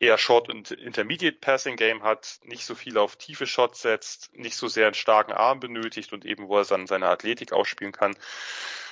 eher 0.00 0.18
Short- 0.18 0.48
und 0.48 0.70
Intermediate-Passing-Game 0.70 2.02
hat, 2.02 2.40
nicht 2.44 2.64
so 2.64 2.74
viel 2.74 2.98
auf 2.98 3.16
tiefe 3.16 3.46
Shots 3.46 3.82
setzt, 3.82 4.32
nicht 4.34 4.56
so 4.56 4.68
sehr 4.68 4.86
einen 4.86 4.94
starken 4.94 5.32
Arm 5.32 5.60
benötigt 5.60 6.12
und 6.12 6.24
eben, 6.24 6.48
wo 6.48 6.58
er 6.58 6.64
dann 6.64 6.86
seine 6.86 7.08
Athletik 7.08 7.52
ausspielen 7.52 7.92
kann. 7.92 8.16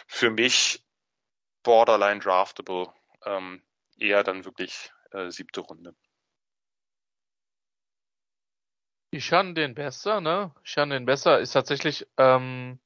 Für 0.07 0.31
mich 0.31 0.85
borderline 1.63 2.21
draftable, 2.21 2.93
ähm, 3.25 3.63
eher 3.99 4.23
dann 4.23 4.45
wirklich 4.45 4.93
äh, 5.11 5.31
siebte 5.31 5.61
Runde. 5.61 5.95
Ich 9.11 9.29
kann 9.29 9.55
den 9.55 9.75
besser, 9.75 10.21
ne? 10.21 10.55
Ich 10.65 10.75
kann 10.75 10.91
den 10.91 11.07
besser 11.07 11.41
ist 11.41 11.53
tatsächlich 11.53 12.07
ähm, 12.19 12.79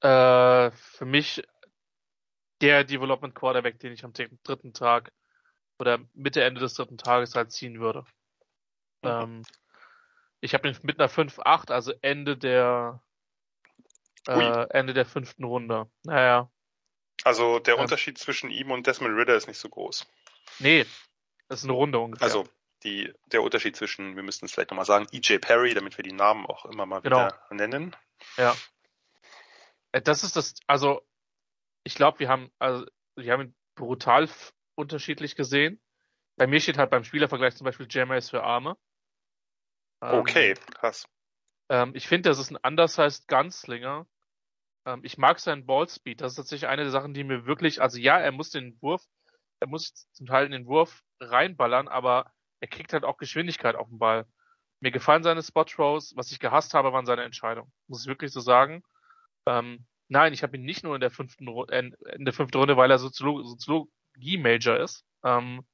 äh, 0.00 0.70
für 0.70 1.04
mich 1.04 1.42
der 2.60 2.84
Development 2.84 3.34
Quarterback, 3.34 3.78
den 3.78 3.92
ich 3.92 4.04
am 4.04 4.12
dritten 4.12 4.72
Tag 4.72 5.12
oder 5.78 5.98
Mitte, 6.14 6.42
Ende 6.42 6.60
des 6.60 6.74
dritten 6.74 6.98
Tages 6.98 7.34
halt 7.34 7.52
ziehen 7.52 7.80
würde. 7.80 8.04
Mhm. 9.02 9.08
Ähm, 9.08 9.42
ich 10.40 10.54
habe 10.54 10.68
ihn 10.68 10.76
mit 10.82 11.00
einer 11.00 11.10
5-8, 11.10 11.72
also 11.72 11.92
Ende 12.00 12.36
der 12.36 13.02
äh, 14.26 14.66
Ende 14.70 14.94
der 14.94 15.06
fünften 15.06 15.44
Runde. 15.44 15.90
Naja. 16.04 16.50
Also 17.24 17.58
der 17.58 17.76
ja. 17.76 17.80
Unterschied 17.80 18.18
zwischen 18.18 18.50
ihm 18.50 18.70
und 18.70 18.86
Desmond 18.86 19.16
Ritter 19.16 19.34
ist 19.34 19.48
nicht 19.48 19.58
so 19.58 19.68
groß. 19.68 20.06
Nee, 20.60 20.86
das 21.48 21.60
ist 21.60 21.64
eine 21.64 21.72
Runde 21.72 21.98
ungefähr. 21.98 22.24
Also 22.24 22.46
die, 22.84 23.12
der 23.26 23.42
Unterschied 23.42 23.76
zwischen, 23.76 24.16
wir 24.16 24.22
müssten 24.22 24.46
es 24.46 24.52
vielleicht 24.52 24.70
nochmal 24.70 24.84
sagen, 24.84 25.06
EJ 25.12 25.38
Perry, 25.38 25.74
damit 25.74 25.96
wir 25.98 26.04
die 26.04 26.12
Namen 26.12 26.46
auch 26.46 26.64
immer 26.66 26.86
mal 26.86 27.00
genau. 27.00 27.26
wieder 27.26 27.38
nennen. 27.50 27.96
Ja. 28.36 28.54
Äh, 29.92 30.02
das 30.02 30.22
ist 30.22 30.36
das, 30.36 30.54
also 30.66 31.02
ich 31.84 31.94
glaube, 31.94 32.20
wir 32.20 32.28
haben, 32.28 32.52
also 32.58 32.86
wir 33.16 33.32
haben 33.32 33.42
ihn 33.42 33.54
brutal 33.74 34.28
unterschiedlich 34.78 35.36
gesehen. 35.36 35.80
Bei 36.36 36.46
mir 36.46 36.60
steht 36.60 36.78
halt 36.78 36.90
beim 36.90 37.04
Spielervergleich 37.04 37.56
zum 37.56 37.64
Beispiel 37.64 37.88
Jameis 37.90 38.30
für 38.30 38.44
Arme. 38.44 38.76
Okay, 40.00 40.50
ähm, 40.50 40.56
krass. 40.74 41.08
Ähm, 41.68 41.92
ich 41.94 42.06
finde, 42.06 42.30
das 42.30 42.38
ist 42.38 42.52
ein 42.52 42.58
undersized 42.62 43.26
Gunslinger. 43.26 44.06
Ähm, 44.86 45.00
ich 45.02 45.18
mag 45.18 45.40
seinen 45.40 45.66
Ballspeed. 45.66 46.20
Das 46.20 46.32
ist 46.32 46.36
tatsächlich 46.36 46.68
eine 46.68 46.82
der 46.82 46.92
Sachen, 46.92 47.12
die 47.12 47.24
mir 47.24 47.44
wirklich, 47.44 47.82
also 47.82 47.98
ja, 47.98 48.18
er 48.18 48.30
muss 48.30 48.50
den 48.50 48.80
Wurf, 48.80 49.04
er 49.58 49.66
muss 49.66 50.08
zum 50.12 50.26
Teil 50.26 50.46
in 50.46 50.52
den 50.52 50.66
Wurf 50.66 51.02
reinballern, 51.20 51.88
aber 51.88 52.32
er 52.60 52.68
kriegt 52.68 52.92
halt 52.92 53.04
auch 53.04 53.18
Geschwindigkeit 53.18 53.74
auf 53.74 53.88
den 53.88 53.98
Ball. 53.98 54.26
Mir 54.80 54.92
gefallen 54.92 55.24
seine 55.24 55.42
Spot 55.42 55.64
Throws. 55.64 56.14
Was 56.16 56.30
ich 56.30 56.38
gehasst 56.38 56.72
habe, 56.74 56.92
waren 56.92 57.06
seine 57.06 57.24
Entscheidungen. 57.24 57.72
Muss 57.88 58.02
ich 58.02 58.08
wirklich 58.08 58.30
so 58.30 58.38
sagen. 58.38 58.84
Ähm, 59.46 59.86
nein, 60.06 60.32
ich 60.32 60.44
habe 60.44 60.56
ihn 60.56 60.64
nicht 60.64 60.84
nur 60.84 60.94
in 60.94 61.00
der 61.00 61.10
fünften 61.10 61.48
äh, 61.68 61.90
in 62.14 62.24
der 62.24 62.32
fünften 62.32 62.58
Runde, 62.58 62.76
weil 62.76 62.92
er 62.92 62.98
Soziolo 62.98 63.42
Soziologie-Major 64.18 64.78
ist. 64.78 65.04
Ähm, 65.24 65.64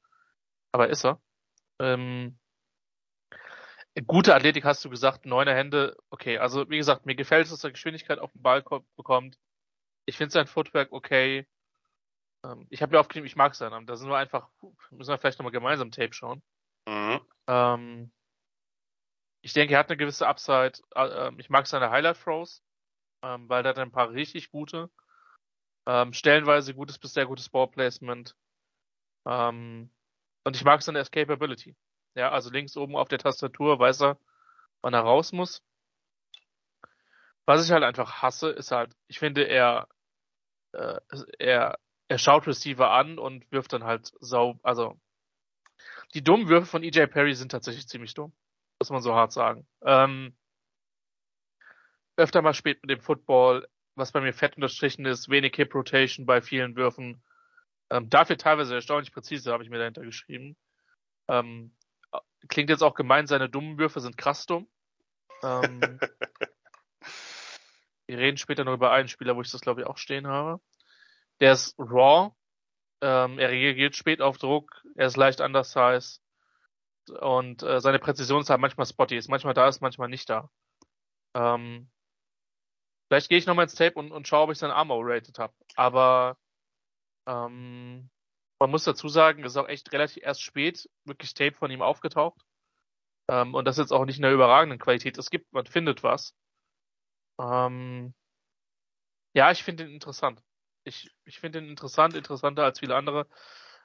aber 0.72 0.88
ist 0.88 1.04
er. 1.04 1.20
Ähm, 1.80 2.38
gute 4.06 4.34
Athletik 4.34 4.64
hast 4.64 4.84
du 4.84 4.90
gesagt, 4.90 5.26
neune 5.26 5.54
Hände. 5.54 5.96
Okay, 6.10 6.38
also 6.38 6.68
wie 6.68 6.76
gesagt, 6.76 7.06
mir 7.06 7.14
gefällt 7.14 7.44
es, 7.44 7.50
dass 7.50 7.64
er 7.64 7.72
Geschwindigkeit 7.72 8.18
auf 8.18 8.32
den 8.32 8.42
Ball 8.42 8.62
bekommt. 8.96 9.38
Ich 10.06 10.16
finde 10.16 10.32
sein 10.32 10.46
Footwork 10.46 10.92
okay. 10.92 11.46
Ähm, 12.44 12.66
ich 12.70 12.82
habe 12.82 12.92
mir 12.92 13.00
aufgeschrieben, 13.00 13.26
ich 13.26 13.36
mag 13.36 13.54
seinen. 13.54 13.86
Da 13.86 13.96
sind 13.96 14.08
wir 14.08 14.18
einfach, 14.18 14.48
müssen 14.90 15.10
wir 15.10 15.18
vielleicht 15.18 15.38
nochmal 15.38 15.52
gemeinsam 15.52 15.90
Tape 15.90 16.12
schauen. 16.12 16.42
Mhm. 16.86 17.20
Ähm, 17.46 18.12
ich 19.42 19.52
denke, 19.52 19.74
er 19.74 19.80
hat 19.80 19.90
eine 19.90 19.96
gewisse 19.96 20.26
Upside. 20.26 20.72
Äh, 20.94 21.28
ähm, 21.28 21.38
ich 21.38 21.50
mag 21.50 21.66
seine 21.66 21.90
Highlight 21.90 22.20
Throws, 22.20 22.62
ähm, 23.22 23.48
weil 23.48 23.64
er 23.64 23.70
hat 23.70 23.78
ein 23.78 23.92
paar 23.92 24.10
richtig 24.10 24.50
gute. 24.50 24.90
Ähm, 25.86 26.12
stellenweise 26.12 26.74
gutes 26.74 26.98
bis 26.98 27.14
sehr 27.14 27.26
gutes 27.26 27.48
Ballplacement. 27.48 28.34
Ähm, 29.26 29.90
und 30.44 30.56
ich 30.56 30.64
mag 30.64 30.82
seine 30.82 31.00
Escapability. 31.00 31.76
Ja, 32.14 32.30
also 32.30 32.50
links 32.50 32.76
oben 32.76 32.96
auf 32.96 33.08
der 33.08 33.18
Tastatur 33.18 33.78
weiß 33.78 34.02
er, 34.02 34.18
wann 34.82 34.94
er 34.94 35.00
raus 35.00 35.32
muss. 35.32 35.62
Was 37.46 37.64
ich 37.64 37.72
halt 37.72 37.82
einfach 37.82 38.22
hasse, 38.22 38.50
ist 38.50 38.70
halt, 38.70 38.94
ich 39.08 39.18
finde, 39.18 39.42
er, 39.44 39.88
äh, 40.72 40.98
er, 41.38 41.78
er 42.08 42.18
schaut 42.18 42.46
Receiver 42.46 42.90
an 42.90 43.18
und 43.18 43.50
wirft 43.52 43.72
dann 43.72 43.84
halt 43.84 44.12
sau, 44.20 44.58
also 44.62 44.98
die 46.14 46.22
dummen 46.22 46.48
Würfe 46.48 46.66
von 46.66 46.82
EJ 46.82 47.06
Perry 47.06 47.34
sind 47.34 47.50
tatsächlich 47.50 47.88
ziemlich 47.88 48.14
dumm. 48.14 48.32
Muss 48.78 48.90
man 48.90 49.02
so 49.02 49.14
hart 49.14 49.32
sagen. 49.32 49.66
Ähm, 49.82 50.36
öfter 52.16 52.42
mal 52.42 52.54
spät 52.54 52.80
mit 52.82 52.90
dem 52.90 53.00
Football, 53.00 53.68
was 53.94 54.12
bei 54.12 54.20
mir 54.20 54.32
fett 54.32 54.56
unterstrichen 54.56 55.06
ist, 55.06 55.28
wenig 55.28 55.54
Hip 55.56 55.74
Rotation 55.74 56.26
bei 56.26 56.40
vielen 56.40 56.76
Würfen. 56.76 57.22
Ähm, 57.90 58.10
dafür 58.10 58.36
teilweise 58.36 58.74
erstaunlich 58.74 59.12
präzise, 59.12 59.52
habe 59.52 59.62
ich 59.62 59.70
mir 59.70 59.78
dahinter 59.78 60.02
geschrieben. 60.02 60.56
Ähm, 61.28 61.74
klingt 62.48 62.70
jetzt 62.70 62.82
auch 62.82 62.94
gemein, 62.94 63.26
seine 63.26 63.48
dummen 63.48 63.78
Würfe 63.78 64.00
sind 64.00 64.16
krass 64.16 64.46
dumm. 64.46 64.68
Ähm, 65.42 65.80
wir 68.06 68.18
reden 68.18 68.36
später 68.36 68.64
noch 68.64 68.74
über 68.74 68.92
einen 68.92 69.08
Spieler, 69.08 69.36
wo 69.36 69.42
ich 69.42 69.50
das 69.50 69.60
glaube 69.60 69.82
ich 69.82 69.86
auch 69.86 69.98
stehen 69.98 70.26
habe. 70.26 70.60
Der 71.40 71.52
ist 71.52 71.74
raw, 71.78 72.32
ähm, 73.00 73.38
er 73.38 73.50
reagiert 73.50 73.96
spät 73.96 74.20
auf 74.20 74.38
Druck, 74.38 74.82
er 74.94 75.06
ist 75.06 75.16
leicht 75.16 75.40
undersized 75.40 76.22
und 77.20 77.62
äh, 77.62 77.80
seine 77.80 77.98
Präzision 77.98 78.40
ist 78.40 78.50
halt 78.50 78.60
manchmal 78.60 78.86
spotty, 78.86 79.16
ist 79.16 79.28
manchmal 79.28 79.54
da, 79.54 79.68
ist 79.68 79.80
manchmal 79.80 80.08
nicht 80.08 80.30
da. 80.30 80.50
Ähm, 81.34 81.90
vielleicht 83.08 83.28
gehe 83.28 83.38
ich 83.38 83.46
nochmal 83.46 83.64
ins 83.64 83.74
Tape 83.74 83.98
und, 83.98 84.12
und 84.12 84.28
schaue, 84.28 84.44
ob 84.44 84.50
ich 84.50 84.58
seinen 84.58 84.72
Armor 84.72 85.00
rated 85.04 85.38
habe. 85.38 85.54
Aber 85.76 86.36
ähm, 87.26 88.10
man 88.58 88.70
muss 88.70 88.84
dazu 88.84 89.08
sagen, 89.08 89.44
es 89.44 89.52
ist 89.52 89.56
auch 89.58 89.68
echt 89.68 89.92
relativ 89.92 90.22
erst 90.22 90.42
spät 90.42 90.88
wirklich 91.04 91.34
Tape 91.34 91.56
von 91.56 91.70
ihm 91.70 91.82
aufgetaucht. 91.82 92.40
Ähm, 93.28 93.54
und 93.54 93.66
das 93.66 93.78
jetzt 93.78 93.92
auch 93.92 94.04
nicht 94.04 94.16
in 94.16 94.22
der 94.22 94.32
überragenden 94.32 94.78
Qualität. 94.78 95.18
Es 95.18 95.30
gibt, 95.30 95.52
man 95.52 95.66
findet 95.66 96.02
was. 96.02 96.34
Ähm, 97.40 98.14
ja, 99.34 99.50
ich 99.50 99.64
finde 99.64 99.84
ihn 99.84 99.90
interessant 99.94 100.42
ich, 100.84 101.10
ich 101.24 101.40
finde 101.40 101.58
ihn 101.58 101.68
interessant, 101.68 102.14
interessanter 102.14 102.64
als 102.64 102.80
viele 102.80 102.96
andere. 102.96 103.26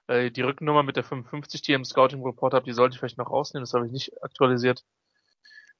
Äh, 0.08 0.32
die 0.32 0.42
Rückennummer 0.42 0.84
mit 0.84 0.96
der 0.98 1.04
55, 1.04 1.62
die 1.62 1.72
ihr 1.72 1.78
im 1.78 1.86
Scouting 1.86 2.24
Report 2.24 2.54
habt, 2.54 2.68
die 2.68 2.74
sollte 2.74 2.94
ich 2.94 3.00
vielleicht 3.00 3.18
noch 3.18 3.30
rausnehmen, 3.32 3.64
das 3.64 3.74
habe 3.74 3.86
ich 3.88 3.92
nicht 3.92 4.24
aktualisiert. 4.24 4.84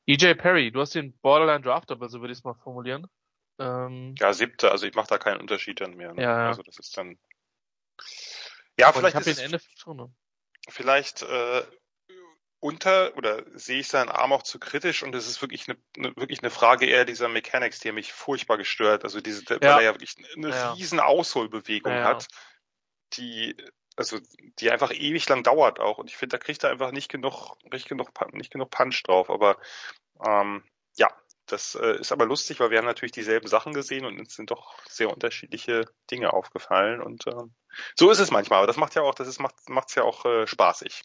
EJ 0.08 0.36
Perry, 0.36 0.72
du 0.72 0.82
hast 0.82 0.96
den 0.96 1.18
Borderline 1.20 1.62
Draftable, 1.62 2.10
so 2.10 2.22
würde 2.22 2.32
ich 2.32 2.40
es 2.40 2.44
mal 2.44 2.56
formulieren. 2.56 3.08
Ähm, 3.60 4.16
ja, 4.18 4.34
siebte, 4.34 4.72
also 4.72 4.86
ich 4.86 4.96
mache 4.96 5.08
da 5.08 5.18
keinen 5.18 5.42
Unterschied 5.42 5.82
dann 5.82 5.96
mehr. 5.96 6.14
Ne? 6.14 6.24
Ja, 6.24 6.40
ja. 6.40 6.48
Also 6.48 6.64
das 6.64 6.80
ist 6.80 6.98
dann. 6.98 7.18
Ja, 8.78 8.88
Aber 8.88 9.00
vielleicht. 9.00 9.16
Ich 9.18 9.28
ist 9.28 9.40
Ende 9.40 9.60
schon, 9.76 10.16
Vielleicht 10.70 11.24
äh, 11.24 11.64
unter 12.60 13.16
oder 13.18 13.44
sehe 13.54 13.80
ich 13.80 13.88
seinen 13.88 14.10
Arm 14.10 14.34
auch 14.34 14.44
zu 14.44 14.60
kritisch 14.60 15.04
und 15.04 15.16
es 15.16 15.28
ist 15.28 15.42
wirklich 15.42 15.68
eine, 15.68 15.78
eine, 15.98 16.16
wirklich 16.16 16.42
eine 16.42 16.52
Frage 16.52 16.86
eher 16.86 17.06
dieser 17.06 17.30
Mechanics, 17.30 17.80
die 17.80 17.92
mich 17.92 18.12
furchtbar 18.12 18.58
gestört. 18.58 19.04
Also 19.04 19.22
diese, 19.22 19.44
ja. 19.44 19.60
weil 19.62 19.70
er 19.70 19.82
ja 19.82 19.94
wirklich 19.94 20.16
eine 20.36 20.50
ja. 20.50 20.74
riesen 20.74 21.00
Ausholbewegung 21.00 21.94
ja. 21.94 22.04
hat, 22.04 22.28
die 23.14 23.56
also 23.96 24.18
die 24.60 24.72
einfach 24.72 24.94
ewig 24.94 25.28
lang 25.28 25.44
dauert 25.44 25.82
auch 25.82 25.98
und 25.98 26.10
ich 26.10 26.16
finde, 26.16 26.38
da 26.38 26.44
kriegt 26.44 26.64
er 26.64 26.70
einfach 26.70 26.92
nicht 26.92 27.10
genug, 27.10 27.58
nicht 27.72 27.90
genug, 27.90 28.12
nicht 28.34 28.52
genug 28.52 28.70
Punch 28.70 29.04
drauf. 29.04 29.30
Aber 29.30 29.58
ähm, 30.26 30.64
ja, 30.96 31.10
das 31.52 31.76
äh, 31.76 32.00
ist 32.00 32.12
aber 32.12 32.26
lustig, 32.26 32.60
weil 32.60 32.72
wir 32.72 32.78
haben 32.78 32.86
natürlich 32.86 33.12
dieselben 33.12 33.48
Sachen 33.48 33.74
gesehen 33.74 34.06
und 34.06 34.20
uns 34.20 34.36
sind 34.36 34.52
doch 34.52 34.78
sehr 34.88 35.12
unterschiedliche 35.12 35.86
Dinge 36.12 36.34
aufgefallen 36.34 37.02
und 37.02 37.28
ähm, 37.28 37.54
so 37.96 38.10
ist 38.10 38.20
es 38.20 38.32
manchmal. 38.32 38.60
Aber 38.60 38.68
das 38.68 38.78
macht 38.78 38.96
ja 38.96 39.02
auch, 39.02 39.16
das 39.16 39.28
ist 39.28 39.40
macht 39.40 39.56
macht's 39.70 39.96
ja 39.96 40.04
auch 40.04 40.26
äh, 40.26 40.48
spaßig. 40.48 41.04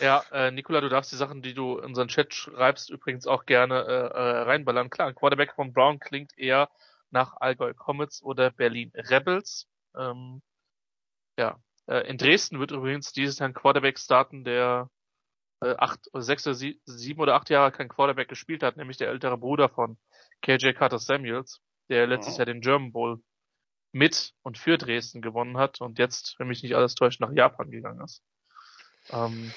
Ja, 0.00 0.24
äh, 0.30 0.50
Nikola, 0.50 0.80
du 0.80 0.88
darfst 0.88 1.10
die 1.12 1.16
Sachen, 1.16 1.40
die 1.40 1.54
du 1.54 1.78
in 1.78 1.86
unseren 1.86 2.08
Chat 2.08 2.34
schreibst, 2.34 2.90
übrigens 2.90 3.26
auch 3.26 3.46
gerne 3.46 3.80
äh, 3.80 4.18
äh, 4.18 4.42
reinballern. 4.42 4.90
Klar, 4.90 5.08
ein 5.08 5.14
Quarterback 5.14 5.54
von 5.54 5.72
Brown 5.72 5.98
klingt 5.98 6.36
eher 6.36 6.68
nach 7.10 7.34
Allgäu 7.40 7.72
Comets 7.72 8.22
oder 8.22 8.50
Berlin 8.50 8.92
Rebels. 8.94 9.66
Ähm, 9.96 10.42
ja, 11.38 11.58
äh, 11.86 12.00
in 12.08 12.18
Dresden 12.18 12.60
wird 12.60 12.72
übrigens 12.72 13.12
dieses 13.12 13.38
Jahr 13.38 13.48
ein 13.48 13.54
Quarterback 13.54 13.98
starten, 13.98 14.44
der 14.44 14.90
äh, 15.66 15.76
acht, 15.78 16.00
sechs 16.12 16.46
oder 16.46 16.54
sie, 16.54 16.80
sieben 16.84 17.20
oder 17.20 17.34
acht 17.34 17.50
Jahre 17.50 17.72
kein 17.72 17.88
Quarterback 17.88 18.28
gespielt 18.28 18.62
hat, 18.62 18.76
nämlich 18.76 18.96
der 18.96 19.08
ältere 19.08 19.38
Bruder 19.38 19.68
von 19.68 19.98
KJ 20.42 20.72
Carter 20.72 20.98
Samuels, 20.98 21.60
der 21.88 22.06
letztes 22.06 22.34
Mhm. 22.34 22.38
Jahr 22.38 22.46
den 22.46 22.60
German 22.60 22.92
Bowl 22.92 23.22
mit 23.92 24.34
und 24.42 24.58
für 24.58 24.78
Dresden 24.78 25.22
gewonnen 25.22 25.56
hat 25.56 25.80
und 25.80 25.98
jetzt, 25.98 26.34
wenn 26.38 26.48
mich 26.48 26.62
nicht 26.62 26.76
alles 26.76 26.94
täuscht, 26.94 27.20
nach 27.20 27.32
Japan 27.32 27.70
gegangen 27.70 28.04
ist. 28.04 28.22
Ähm, 29.10 29.52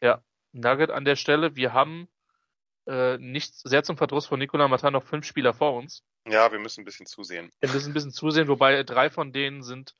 ja, 0.00 0.22
Nugget 0.52 0.90
an 0.90 1.04
der 1.04 1.16
Stelle. 1.16 1.56
Wir 1.56 1.72
haben 1.72 2.08
äh, 2.86 3.16
nicht 3.18 3.54
sehr 3.54 3.82
zum 3.84 3.96
Verdruss 3.96 4.26
von 4.26 4.38
Nicola 4.38 4.68
Matan 4.68 4.92
noch 4.92 5.04
fünf 5.04 5.24
Spieler 5.24 5.54
vor 5.54 5.74
uns. 5.74 6.04
Ja, 6.26 6.52
wir 6.52 6.58
müssen 6.58 6.82
ein 6.82 6.84
bisschen 6.84 7.06
zusehen. 7.06 7.50
Wir 7.60 7.70
müssen 7.70 7.90
ein 7.90 7.94
bisschen 7.94 8.12
zusehen, 8.12 8.48
wobei 8.48 8.82
drei 8.82 9.08
von 9.08 9.32
denen 9.32 9.62
sind 9.62 9.94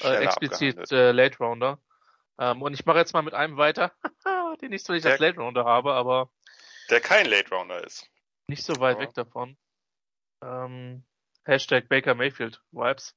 äh, 0.00 0.16
explizit 0.16 0.92
äh, 0.92 1.12
Late 1.12 1.38
Rounder. 1.38 1.78
Ähm, 2.38 2.62
und 2.62 2.74
ich 2.74 2.84
mache 2.84 2.98
jetzt 2.98 3.12
mal 3.14 3.22
mit 3.22 3.34
einem 3.34 3.56
weiter, 3.56 3.92
den 4.60 4.72
ich 4.72 4.84
zwar 4.84 4.96
nicht 4.96 5.06
als 5.06 5.20
Late 5.20 5.40
Rounder 5.40 5.64
habe, 5.64 5.92
aber 5.94 6.30
Der 6.90 7.00
kein 7.00 7.26
Late 7.26 7.50
Rounder 7.54 7.84
ist. 7.84 8.08
nicht 8.48 8.64
so 8.64 8.78
weit 8.80 8.96
Ja. 8.96 9.02
weg 9.02 9.14
davon. 9.14 9.56
Ähm, 10.42 11.04
Hashtag 11.44 11.88
Baker 11.88 12.14
Mayfield 12.14 12.60
Vibes. 12.72 13.16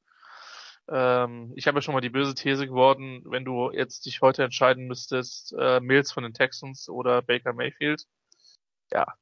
Ähm, 0.88 1.54
ich 1.56 1.68
habe 1.68 1.78
ja 1.78 1.82
schon 1.82 1.94
mal 1.94 2.02
die 2.02 2.10
böse 2.10 2.34
These 2.34 2.66
geworden, 2.66 3.22
wenn 3.26 3.46
du 3.46 3.72
jetzt 3.72 4.06
dich 4.06 4.22
heute 4.22 4.44
entscheiden 4.44 4.88
müsstest, 4.88 5.54
äh, 5.54 5.80
Mills 5.80 6.12
von 6.12 6.24
den 6.24 6.34
Texans 6.34 6.90
oder 6.90 7.22
Baker 7.22 7.54
Mayfield. 7.54 8.06
Ja. 8.91 9.14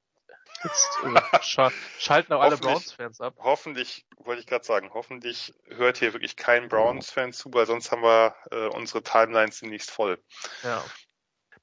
Jetzt 0.63 0.99
äh, 1.03 1.41
scha 1.41 1.71
schalten 1.99 2.33
auch 2.33 2.41
alle. 2.41 2.57
Browns-Fans 2.57 3.21
ab. 3.21 3.35
Hoffentlich, 3.37 4.05
wollte 4.17 4.41
ich 4.41 4.47
gerade 4.47 4.65
sagen, 4.65 4.91
hoffentlich 4.93 5.53
hört 5.67 5.97
hier 5.97 6.13
wirklich 6.13 6.35
kein 6.35 6.67
Browns-Fan 6.67 7.33
zu, 7.33 7.53
weil 7.53 7.65
sonst 7.65 7.91
haben 7.91 8.01
wir 8.01 8.35
äh, 8.51 8.67
unsere 8.67 9.03
Timelines 9.03 9.59
demnächst 9.59 9.91
voll. 9.91 10.21
Ja. 10.63 10.83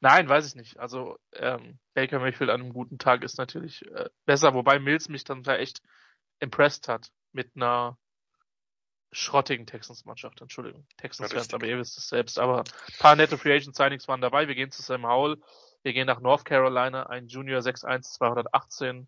Nein, 0.01 0.29
weiß 0.29 0.47
ich 0.47 0.55
nicht. 0.55 0.79
Also 0.79 1.19
ähm, 1.33 1.79
Baker 1.95 2.19
Mayfield 2.19 2.51
an 2.51 2.61
einem 2.61 2.73
guten 2.73 2.99
Tag 2.99 3.23
ist 3.25 3.39
natürlich 3.39 3.85
äh, 3.87 4.11
besser, 4.27 4.55
wobei 4.55 4.79
Mills 4.79 5.09
mich 5.09 5.25
dann 5.25 5.43
da 5.43 5.57
echt 5.57 5.81
impressed 6.41 6.89
hat 6.89 7.11
mit 7.33 7.57
einer 7.57 7.99
schrottigen 9.13 9.67
Texans-Mannschaft. 9.67 10.41
Entschuldigung, 10.41 10.87
Texans-Fans, 10.99 11.55
aber 11.55 11.67
ihr 11.67 11.79
wisst 11.79 11.97
es 11.97 12.09
selbst. 12.09 12.39
Aber 12.39 12.61
ein 12.61 12.99
paar 12.99 13.17
nette 13.17 13.39
Free 13.39 13.55
Agent 13.55 13.77
Signings 13.77 14.09
waren 14.09 14.21
dabei. 14.21 14.49
Wir 14.49 14.55
gehen 14.55 14.71
zu 14.71 14.83
Sam 14.83 15.07
Howell. 15.07 15.41
Wir 15.85 15.93
gehen 15.93 16.07
nach 16.07 16.21
North 16.21 16.47
Carolina, 16.47 17.05
ein 17.11 17.29
Junior 17.29 17.61
6'1, 17.61 18.15
218. 18.15 19.07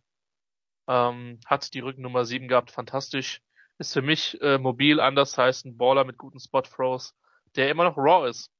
Ähm, 0.88 1.40
hat 1.46 1.72
die 1.72 1.80
Rückennummer 1.80 2.26
7 2.26 2.48
gehabt, 2.48 2.70
fantastisch. 2.70 3.40
Ist 3.78 3.94
für 3.94 4.02
mich 4.02 4.38
äh, 4.42 4.58
mobil, 4.58 5.00
anders 5.00 5.38
heißt 5.38 5.64
ein 5.64 5.78
Baller 5.78 6.04
mit 6.04 6.18
guten 6.18 6.38
Spot-Throws, 6.38 7.14
der 7.56 7.70
immer 7.70 7.84
noch 7.84 7.96
raw 7.96 8.28
ist. 8.28 8.52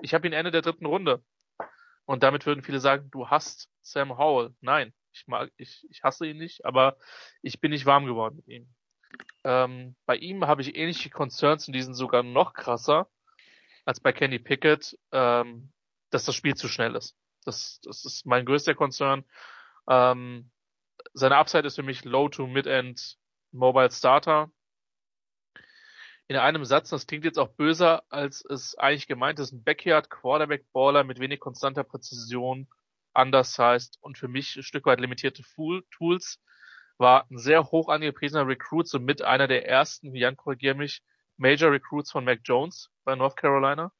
Ich 0.00 0.14
habe 0.14 0.26
ihn 0.26 0.32
Ende 0.32 0.52
der 0.52 0.62
dritten 0.62 0.86
Runde. 0.86 1.22
Und 2.06 2.22
damit 2.22 2.46
würden 2.46 2.62
viele 2.62 2.80
sagen, 2.80 3.10
du 3.10 3.28
hast 3.28 3.68
Sam 3.82 4.16
Howell. 4.16 4.54
Nein, 4.62 4.94
ich 5.12 5.26
mag, 5.26 5.50
ich, 5.58 5.86
ich 5.90 6.02
hasse 6.02 6.26
ihn 6.26 6.38
nicht, 6.38 6.64
aber 6.64 6.96
ich 7.42 7.60
bin 7.60 7.72
nicht 7.72 7.84
warm 7.84 8.06
geworden 8.06 8.36
mit 8.36 8.48
ihm. 8.48 8.74
Ähm, 9.44 9.96
bei 10.06 10.16
ihm 10.16 10.46
habe 10.46 10.62
ich 10.62 10.76
ähnliche 10.76 11.10
Concerns 11.10 11.68
und 11.68 11.74
die 11.74 11.82
sind 11.82 11.94
sogar 11.94 12.22
noch 12.22 12.54
krasser 12.54 13.06
als 13.84 14.00
bei 14.00 14.14
Kenny 14.14 14.38
Pickett, 14.38 14.98
ähm, 15.12 15.70
dass 16.08 16.24
das 16.24 16.34
Spiel 16.34 16.54
zu 16.54 16.68
schnell 16.68 16.96
ist. 16.96 17.14
Das, 17.44 17.80
das 17.82 18.04
ist 18.04 18.26
mein 18.26 18.44
größter 18.44 18.74
Concern. 18.74 19.24
Ähm, 19.88 20.50
seine 21.12 21.36
Upside 21.36 21.66
ist 21.66 21.76
für 21.76 21.82
mich 21.82 22.04
Low 22.04 22.28
to 22.28 22.46
Mid-End 22.46 23.18
Mobile 23.52 23.90
Starter. 23.90 24.50
In 26.26 26.36
einem 26.36 26.64
Satz, 26.64 26.88
das 26.88 27.06
klingt 27.06 27.24
jetzt 27.24 27.38
auch 27.38 27.50
böser, 27.50 28.02
als 28.08 28.44
es 28.44 28.76
eigentlich 28.76 29.06
gemeint 29.06 29.38
ist, 29.38 29.52
ein 29.52 29.62
Backyard 29.62 30.08
Quarterback 30.08 30.64
Baller 30.72 31.04
mit 31.04 31.20
wenig 31.20 31.38
konstanter 31.38 31.84
Präzision, 31.84 32.66
undersized 33.12 33.98
und 34.00 34.16
für 34.16 34.28
mich 34.28 34.56
ein 34.56 34.62
Stück 34.62 34.86
weit 34.86 35.00
limitierte 35.00 35.42
Fool 35.42 35.84
Tools, 35.90 36.40
war 36.96 37.26
ein 37.30 37.38
sehr 37.38 37.64
hoch 37.70 37.88
angepriesener 37.88 38.46
Recruit, 38.46 38.88
somit 38.88 39.20
einer 39.22 39.48
der 39.48 39.68
ersten, 39.68 40.14
Jan 40.14 40.36
korrigier 40.36 40.74
mich, 40.74 41.02
Major 41.36 41.70
Recruits 41.70 42.10
von 42.10 42.24
Mac 42.24 42.40
Jones 42.44 42.90
bei 43.04 43.14
North 43.16 43.36
Carolina. 43.36 43.92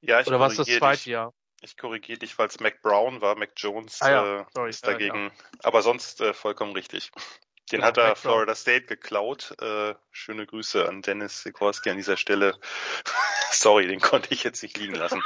Ja, 0.00 0.20
ich 0.20 0.26
Oder 0.26 0.40
war 0.40 0.48
es 0.48 0.56
das 0.56 0.66
zweite. 0.66 1.10
Jahr? 1.10 1.34
Ich 1.64 1.78
korrigiere 1.78 2.18
dich, 2.18 2.38
weil 2.38 2.48
es 2.48 2.60
Mac 2.60 2.82
Brown 2.82 3.22
war. 3.22 3.36
Mac 3.36 3.52
Jones 3.56 4.02
Ah 4.02 4.10
ja, 4.10 4.40
äh, 4.40 4.44
sorry, 4.54 4.70
ist 4.70 4.84
ja, 4.84 4.92
dagegen. 4.92 5.32
Aber 5.62 5.80
sonst 5.80 6.20
äh, 6.20 6.34
vollkommen 6.34 6.72
richtig. 6.72 7.10
Den 7.72 7.78
Genau, 7.80 7.86
hat 7.86 7.96
er 7.96 8.08
Mac 8.08 8.22
Brown. 8.22 8.32
Florida 8.32 8.54
State 8.54 8.84
geklaut. 8.84 9.54
Äh, 9.62 9.94
schöne 10.10 10.46
Grüße 10.46 10.86
an 10.86 11.00
Dennis 11.00 11.42
Sikorski 11.42 11.88
an 11.88 11.96
dieser 11.96 12.18
Stelle. 12.18 12.58
Sorry, 13.50 13.86
den 13.86 14.00
konnte 14.00 14.34
ich 14.34 14.44
jetzt 14.44 14.62
nicht 14.62 14.76
liegen 14.76 14.94
lassen. 14.94 15.22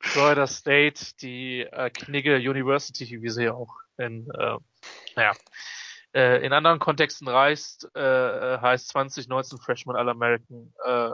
Florida 0.00 0.46
State, 0.46 1.16
die 1.20 1.62
äh, 1.62 1.90
Knigge 1.90 2.36
University, 2.36 3.20
wie 3.20 3.30
sie 3.30 3.50
auch 3.50 3.74
in, 3.98 4.28
äh, 4.30 4.56
naja, 5.16 5.32
äh, 6.14 6.46
in 6.46 6.52
anderen 6.52 6.78
Kontexten 6.78 7.26
reist, 7.26 7.90
äh, 7.96 8.58
heißt 8.58 8.88
2019 8.88 9.58
Freshman 9.58 9.96
All-American, 9.96 10.72
äh, 10.84 11.10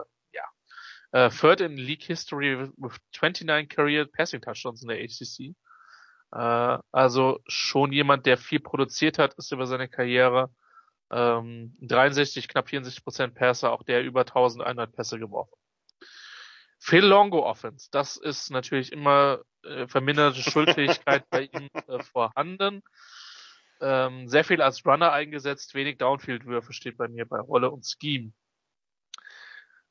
Äh, 1.12 1.30
third 1.30 1.60
in 1.60 1.76
League 1.76 2.04
History 2.04 2.58
with, 2.58 2.72
with 2.76 2.98
29 3.12 3.68
Career 3.68 4.06
Passing 4.06 4.40
Touchdowns 4.40 4.82
in 4.82 4.88
der 4.88 4.98
ACC. 4.98 5.54
Äh, 6.32 6.78
also 6.90 7.40
schon 7.46 7.92
jemand, 7.92 8.26
der 8.26 8.38
viel 8.38 8.60
produziert 8.60 9.18
hat, 9.18 9.34
ist 9.34 9.52
über 9.52 9.66
seine 9.66 9.88
Karriere. 9.88 10.50
Ähm, 11.10 11.76
63, 11.82 12.48
knapp 12.48 12.70
64 12.70 13.04
Prozent 13.04 13.34
Passer, 13.34 13.72
auch 13.72 13.82
der 13.82 14.02
über 14.02 14.20
1100 14.20 14.90
Pässe 14.92 15.18
geworfen. 15.18 15.54
Phil 16.78 17.04
Longo 17.04 17.46
Offense, 17.46 17.88
das 17.92 18.16
ist 18.16 18.50
natürlich 18.50 18.90
immer 18.90 19.40
äh, 19.62 19.86
verminderte 19.86 20.42
Schuldfähigkeit 20.50 21.28
bei 21.28 21.42
ihm 21.42 21.68
äh, 21.86 22.02
vorhanden. 22.02 22.82
Ähm, 23.82 24.28
sehr 24.28 24.44
viel 24.44 24.62
als 24.62 24.86
Runner 24.86 25.12
eingesetzt, 25.12 25.74
wenig 25.74 25.98
Downfield-Würfe 25.98 26.72
steht 26.72 26.96
bei 26.96 27.08
mir 27.08 27.26
bei 27.26 27.38
Rolle 27.38 27.70
und 27.70 27.84
Scheme. 27.84 28.32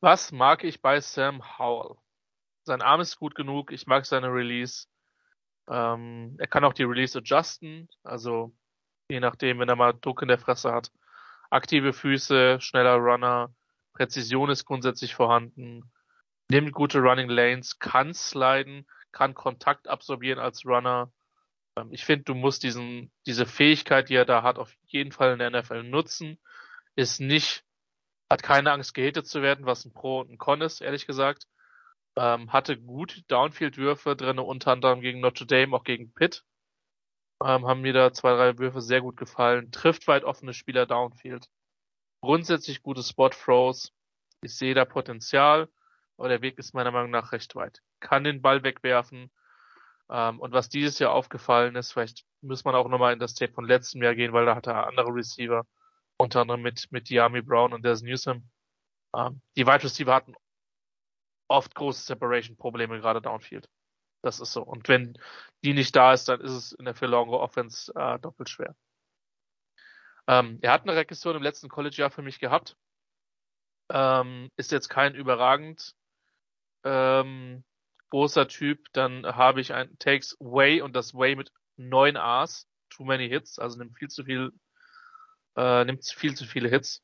Was 0.03 0.31
mag 0.31 0.63
ich 0.63 0.81
bei 0.81 0.99
Sam 0.99 1.59
Howell? 1.59 1.95
Sein 2.63 2.81
Arm 2.81 3.01
ist 3.01 3.17
gut 3.17 3.35
genug, 3.35 3.71
ich 3.71 3.85
mag 3.85 4.07
seine 4.07 4.33
Release. 4.33 4.87
Ähm, 5.69 6.35
er 6.39 6.47
kann 6.47 6.63
auch 6.63 6.73
die 6.73 6.85
Release 6.85 7.15
adjusten, 7.15 7.87
also 8.03 8.51
je 9.09 9.19
nachdem, 9.19 9.59
wenn 9.59 9.69
er 9.69 9.75
mal 9.75 9.93
Druck 9.93 10.23
in 10.23 10.27
der 10.27 10.39
Fresse 10.39 10.71
hat. 10.71 10.91
Aktive 11.51 11.93
Füße, 11.93 12.59
schneller 12.59 12.95
Runner, 12.95 13.53
Präzision 13.93 14.49
ist 14.49 14.65
grundsätzlich 14.65 15.13
vorhanden, 15.13 15.91
nimmt 16.49 16.71
gute 16.71 16.97
Running 16.99 17.29
Lanes, 17.29 17.77
kann 17.77 18.15
sliden, 18.15 18.87
kann 19.11 19.35
Kontakt 19.35 19.87
absorbieren 19.87 20.39
als 20.39 20.65
Runner. 20.65 21.11
Ähm, 21.77 21.89
ich 21.91 22.05
finde, 22.05 22.23
du 22.23 22.33
musst 22.33 22.63
diesen, 22.63 23.11
diese 23.27 23.45
Fähigkeit, 23.45 24.09
die 24.09 24.15
er 24.15 24.25
da 24.25 24.41
hat, 24.41 24.57
auf 24.57 24.73
jeden 24.87 25.11
Fall 25.11 25.33
in 25.33 25.39
der 25.39 25.51
NFL 25.51 25.83
nutzen. 25.83 26.39
Ist 26.95 27.21
nicht, 27.21 27.63
hat 28.31 28.43
keine 28.43 28.71
Angst, 28.71 28.93
gehittet 28.93 29.27
zu 29.27 29.41
werden, 29.41 29.65
was 29.65 29.85
ein 29.85 29.93
Pro 29.93 30.21
und 30.21 30.31
ein 30.31 30.37
Con 30.37 30.61
ist, 30.61 30.81
ehrlich 30.81 31.05
gesagt. 31.05 31.47
Ähm, 32.15 32.51
hatte 32.51 32.77
gut 32.77 33.23
Downfield-Würfe 33.27 34.15
drin, 34.15 34.39
unter 34.39 34.71
anderem 34.71 35.01
gegen 35.01 35.19
Notre 35.19 35.45
Dame, 35.45 35.75
auch 35.75 35.83
gegen 35.83 36.13
Pitt. 36.13 36.43
Ähm, 37.43 37.65
haben 37.65 37.81
mir 37.81 37.93
da 37.93 38.13
zwei, 38.13 38.35
drei 38.35 38.57
Würfe 38.57 38.81
sehr 38.81 39.01
gut 39.01 39.17
gefallen. 39.17 39.71
Trifft 39.71 40.07
weit 40.07 40.23
offene 40.23 40.53
Spieler 40.53 40.85
Downfield. 40.85 41.47
Grundsätzlich 42.21 42.83
gute 42.83 43.03
Spot-Throws. 43.03 43.91
Ich 44.41 44.55
sehe 44.55 44.73
da 44.73 44.85
Potenzial, 44.85 45.67
aber 46.17 46.29
der 46.29 46.41
Weg 46.41 46.57
ist 46.57 46.73
meiner 46.73 46.91
Meinung 46.91 47.11
nach 47.11 47.31
recht 47.31 47.55
weit. 47.55 47.81
Kann 47.99 48.23
den 48.23 48.41
Ball 48.41 48.63
wegwerfen. 48.63 49.31
Ähm, 50.09 50.39
und 50.39 50.51
was 50.53 50.69
dieses 50.69 50.99
Jahr 50.99 51.13
aufgefallen 51.13 51.75
ist, 51.75 51.93
vielleicht 51.93 52.25
muss 52.41 52.63
man 52.63 52.75
auch 52.75 52.87
nochmal 52.87 53.13
in 53.13 53.19
das 53.19 53.33
Tape 53.33 53.53
von 53.53 53.65
letztem 53.65 54.03
Jahr 54.03 54.15
gehen, 54.15 54.33
weil 54.33 54.45
da 54.45 54.55
hatte 54.55 54.71
er 54.71 54.87
andere 54.87 55.13
Receiver, 55.13 55.65
unter 56.21 56.41
anderem 56.41 56.61
mit, 56.61 56.91
mit 56.91 57.09
Diami 57.09 57.41
Brown 57.41 57.73
und 57.73 57.83
Des 57.83 58.01
Newsom. 58.01 58.49
Ähm, 59.15 59.41
die 59.57 59.65
Wide 59.65 59.83
Receiver 59.83 60.13
hatten 60.13 60.35
oft 61.47 61.75
große 61.75 62.03
Separation-Probleme, 62.03 62.99
gerade 62.99 63.21
Downfield. 63.21 63.67
Das 64.21 64.39
ist 64.39 64.53
so. 64.53 64.61
Und 64.61 64.87
wenn 64.87 65.17
die 65.63 65.73
nicht 65.73 65.95
da 65.95 66.13
ist, 66.13 66.29
dann 66.29 66.41
ist 66.41 66.51
es 66.51 66.71
in 66.73 66.85
der 66.85 66.95
Philongo 66.95 67.41
Offense 67.41 67.91
äh, 67.95 68.19
doppelt 68.19 68.49
schwer. 68.49 68.75
Ähm, 70.27 70.59
er 70.61 70.71
hat 70.71 70.83
eine 70.83 70.95
Regression 70.95 71.35
im 71.35 71.41
letzten 71.41 71.69
College-Jahr 71.69 72.11
für 72.11 72.21
mich 72.21 72.39
gehabt. 72.39 72.77
Ähm, 73.91 74.49
ist 74.55 74.71
jetzt 74.71 74.89
kein 74.89 75.15
überragend 75.15 75.93
ähm, 76.83 77.63
großer 78.11 78.47
Typ. 78.47 78.87
Dann 78.93 79.25
habe 79.25 79.59
ich 79.59 79.73
ein 79.73 79.97
Takes 79.97 80.37
Way 80.39 80.81
und 80.81 80.95
das 80.95 81.13
Way 81.13 81.35
mit 81.35 81.51
neun 81.77 82.15
A's. 82.15 82.67
Too 82.91 83.05
many 83.05 83.29
Hits, 83.29 83.57
also 83.57 83.77
nimmt 83.77 83.97
viel 83.97 84.09
zu 84.09 84.25
viel, 84.25 84.51
äh, 85.55 85.85
nimmt 85.85 86.05
viel 86.05 86.35
zu 86.35 86.45
viele 86.45 86.69
Hits. 86.69 87.03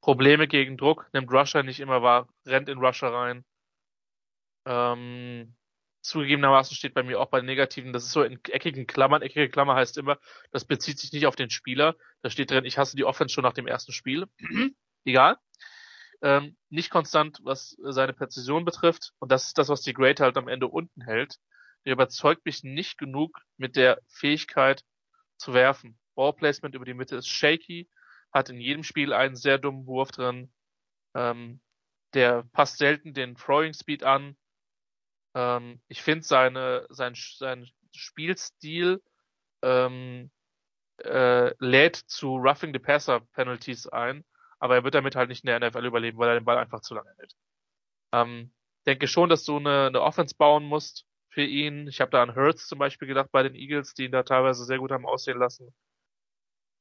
Probleme 0.00 0.46
gegen 0.46 0.76
Druck, 0.76 1.08
nimmt 1.12 1.30
Rusher 1.30 1.62
nicht 1.62 1.80
immer 1.80 2.02
wahr, 2.02 2.28
rennt 2.46 2.68
in 2.68 2.78
Rusher 2.78 3.12
rein. 3.12 3.44
Ähm, 4.64 5.56
zugegebenermaßen 6.02 6.76
steht 6.76 6.94
bei 6.94 7.02
mir 7.02 7.20
auch 7.20 7.30
bei 7.30 7.40
Negativen, 7.40 7.92
das 7.92 8.04
ist 8.04 8.12
so 8.12 8.22
in 8.22 8.38
eckigen 8.44 8.86
Klammern. 8.86 9.22
Eckige 9.22 9.48
Klammer 9.48 9.74
heißt 9.74 9.98
immer, 9.98 10.18
das 10.50 10.64
bezieht 10.64 10.98
sich 10.98 11.12
nicht 11.12 11.26
auf 11.26 11.36
den 11.36 11.50
Spieler. 11.50 11.96
Da 12.22 12.30
steht 12.30 12.50
drin, 12.50 12.64
ich 12.64 12.78
hasse 12.78 12.96
die 12.96 13.04
Offense 13.04 13.34
schon 13.34 13.44
nach 13.44 13.52
dem 13.52 13.66
ersten 13.66 13.92
Spiel. 13.92 14.26
Egal. 15.04 15.36
Ähm, 16.20 16.56
nicht 16.68 16.90
konstant, 16.90 17.38
was 17.42 17.76
seine 17.80 18.12
Präzision 18.12 18.64
betrifft. 18.64 19.12
Und 19.18 19.30
das 19.30 19.46
ist 19.48 19.58
das, 19.58 19.68
was 19.68 19.82
die 19.82 19.92
Great 19.92 20.20
halt 20.20 20.36
am 20.36 20.48
Ende 20.48 20.66
unten 20.68 21.02
hält. 21.02 21.36
Der 21.84 21.92
überzeugt 21.92 22.44
mich 22.44 22.64
nicht 22.64 22.98
genug 22.98 23.40
mit 23.56 23.76
der 23.76 24.00
Fähigkeit 24.08 24.84
zu 25.36 25.54
werfen. 25.54 25.98
Ballplacement 26.18 26.74
über 26.74 26.84
die 26.84 26.94
Mitte 26.94 27.14
ist 27.14 27.28
shaky, 27.28 27.88
hat 28.32 28.50
in 28.50 28.60
jedem 28.60 28.82
Spiel 28.82 29.12
einen 29.12 29.36
sehr 29.36 29.56
dummen 29.56 29.86
Wurf 29.86 30.10
drin. 30.10 30.52
Ähm, 31.14 31.60
der 32.12 32.42
passt 32.52 32.78
selten 32.78 33.14
den 33.14 33.36
Throwing 33.36 33.72
Speed 33.72 34.02
an. 34.02 34.36
Ähm, 35.34 35.80
ich 35.86 36.02
finde 36.02 36.24
seine, 36.24 36.86
sein, 36.90 37.14
sein 37.14 37.70
Spielstil 37.94 39.00
ähm, 39.62 40.32
äh, 41.04 41.54
lädt 41.64 41.94
zu 41.94 42.34
Roughing 42.36 42.72
the 42.72 42.80
Passer 42.80 43.20
Penalties 43.34 43.86
ein, 43.86 44.24
aber 44.58 44.74
er 44.74 44.84
wird 44.84 44.96
damit 44.96 45.14
halt 45.14 45.28
nicht 45.28 45.44
in 45.44 45.46
der 45.46 45.60
NFL 45.60 45.86
überleben, 45.86 46.18
weil 46.18 46.30
er 46.30 46.40
den 46.40 46.44
Ball 46.44 46.58
einfach 46.58 46.80
zu 46.80 46.94
lange 46.94 47.14
hält. 47.16 47.32
Ähm, 48.12 48.52
denke 48.86 49.06
schon, 49.06 49.28
dass 49.28 49.44
du 49.44 49.56
eine, 49.58 49.86
eine 49.86 50.02
Offense 50.02 50.34
bauen 50.36 50.64
musst 50.64 51.06
für 51.28 51.44
ihn. 51.44 51.86
Ich 51.86 52.00
habe 52.00 52.10
da 52.10 52.22
an 52.24 52.34
Hurts 52.34 52.66
zum 52.66 52.80
Beispiel 52.80 53.06
gedacht 53.06 53.30
bei 53.30 53.44
den 53.44 53.54
Eagles, 53.54 53.94
die 53.94 54.06
ihn 54.06 54.12
da 54.12 54.24
teilweise 54.24 54.64
sehr 54.64 54.78
gut 54.78 54.90
haben 54.90 55.06
aussehen 55.06 55.38
lassen. 55.38 55.72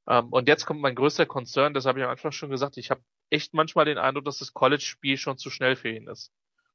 Ähm, 0.07 0.29
und 0.29 0.47
jetzt 0.47 0.65
kommt 0.65 0.81
mein 0.81 0.95
größter 0.95 1.25
Concern, 1.25 1.73
das 1.73 1.85
habe 1.85 1.99
ich 1.99 2.05
am 2.05 2.11
Anfang 2.11 2.31
schon 2.31 2.49
gesagt, 2.49 2.77
ich 2.77 2.89
habe 2.91 3.01
echt 3.29 3.53
manchmal 3.53 3.85
den 3.85 3.97
Eindruck, 3.97 4.25
dass 4.25 4.39
das 4.39 4.53
College-Spiel 4.53 5.17
schon 5.17 5.37
zu 5.37 5.49
schnell 5.49 5.75
für 5.75 5.89
ihn 5.89 6.07
ist. 6.07 6.31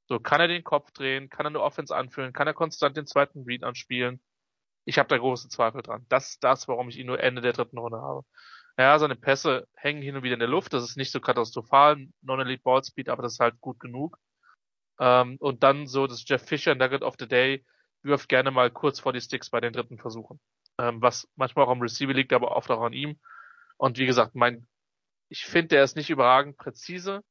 So, 0.09 0.19
kann 0.19 0.41
er 0.41 0.49
den 0.49 0.65
Kopf 0.65 0.91
drehen, 0.93 1.31
kann 1.31 1.47
er 1.47 1.51
eine 1.51 1.61
Offense 1.61 1.95
anführen, 1.95 2.33
kann 2.33 2.47
er 2.47 2.55
konstant 2.55 2.97
den 2.97 3.07
zweiten 3.07 3.45
Read 3.45 3.65
anspielen? 3.65 4.21
Ich 4.85 4.99
habe 4.99 5.09
da 5.09 5.17
große 5.17 5.49
Zweifel 5.49 5.83
dran. 5.83 6.05
Das 6.09 6.31
ist 6.31 6.45
das, 6.45 6.69
warum 6.69 6.89
ich 6.89 6.99
ihn 6.99 7.07
nur 7.07 7.21
Ende 7.21 7.41
der 7.41 7.53
dritten 7.53 7.79
Runde 7.79 8.03
habe. 8.03 8.25
Ja, 8.77 8.99
seine 8.99 9.17
Pässe 9.17 9.69
hängen 9.75 10.03
hin 10.03 10.17
und 10.17 10.23
wieder 10.23 10.35
in 10.35 10.41
der 10.41 10.49
Luft, 10.49 10.73
das 10.73 10.83
ist 10.83 10.97
nicht 10.97 11.13
so 11.13 11.21
katastrophal, 11.21 12.09
Non-Elite 12.23 12.63
Ball 12.63 12.83
Speed, 12.83 13.09
aber 13.09 13.23
das 13.23 13.35
ist 13.35 13.41
halt 13.41 13.61
gut 13.61 13.79
genug. 13.81 14.19
Ähm, 14.99 15.37
und 15.41 15.63
dann 15.63 15.87
so, 15.87 16.07
das 16.07 16.25
Jeff 16.27 16.47
Fisher 16.47 16.75
Nugget 16.75 17.03
of 17.03 17.15
the 17.19 17.29
Day 17.29 17.65
wirft 18.03 18.29
gerne 18.29 18.51
mal 18.51 18.71
kurz 18.71 18.99
vor 19.01 19.13
die 19.13 19.21
Sticks 19.21 19.51
bei 19.51 19.61
den 19.61 19.73
dritten 19.73 19.99
Versuchen 19.99 20.41
ähm, 20.79 21.01
was 21.03 21.29
manchmal 21.37 21.67
auch 21.67 21.71
am 21.71 21.81
Receiver 21.81 22.13
liegt, 22.13 22.33
aber 22.33 22.57
oft 22.57 22.71
auch 22.71 22.83
an 22.83 22.93
ihm. 22.93 23.19
Und 23.77 23.99
wie 23.99 24.07
gesagt, 24.07 24.35
mein, 24.35 24.67
ich 25.29 25.45
finde, 25.45 25.69
der 25.69 25.85
ist 25.85 25.97
nicht 25.97 26.11
überragend 26.11 26.57
präzise 26.57 27.23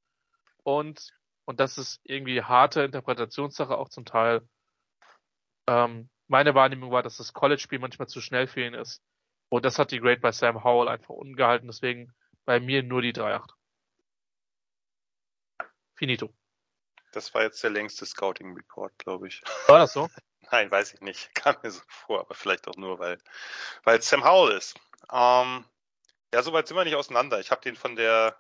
und 0.64 1.14
und 1.46 1.60
das 1.60 1.78
ist 1.78 2.00
irgendwie 2.04 2.42
harte 2.42 2.84
Interpretationssache 2.84 3.78
auch 3.78 3.90
zum 3.90 4.06
Teil. 4.06 4.48
Ähm, 5.68 6.10
meine 6.28 6.56
Wahrnehmung 6.56 6.92
war, 6.92 7.04
dass 7.04 7.18
das 7.18 7.34
College-Spiel 7.34 7.80
manchmal 7.80 8.08
zu 8.08 8.22
schnell 8.22 8.48
für 8.48 8.66
ihn 8.66 8.74
ist. 8.74 9.02
Und 9.50 9.66
das 9.66 9.78
hat 9.78 9.92
die 9.92 10.00
Grade 10.00 10.22
bei 10.22 10.32
Sam 10.32 10.64
Howell 10.64 10.88
einfach 10.88 11.10
ungehalten. 11.10 11.68
Deswegen 11.68 12.14
bei 12.46 12.60
mir 12.60 12.84
nur 12.84 13.02
die 13.02 13.14
3-8. 13.14 13.50
Finito. 15.96 16.34
Das 17.12 17.34
war 17.34 17.44
jetzt 17.44 17.62
der 17.64 17.72
längste 17.72 18.06
Scouting-Report, 18.06 18.98
glaube 18.98 19.28
ich. 19.28 19.42
War 19.68 19.80
das 19.80 19.94
so? 19.94 20.08
Nein, 20.52 20.70
weiß 20.70 20.94
ich 20.94 21.02
nicht. 21.02 21.34
Kam 21.36 21.56
mir 21.64 21.72
so 21.72 21.82
vor, 21.88 22.20
aber 22.20 22.36
vielleicht 22.36 22.68
auch 22.68 22.76
nur, 22.76 23.00
weil, 23.00 23.18
weil 23.84 24.02
Sam 24.02 24.24
Howell 24.24 24.58
ist. 24.58 24.76
Ähm, 25.12 25.66
ja, 26.34 26.44
soweit 26.44 26.68
sind 26.68 26.78
wir 26.78 26.86
nicht 26.86 26.96
auseinander. 26.96 27.40
Ich 27.40 27.52
habe 27.52 27.62
den 27.62 27.76
von 27.76 27.96
der 27.96 28.38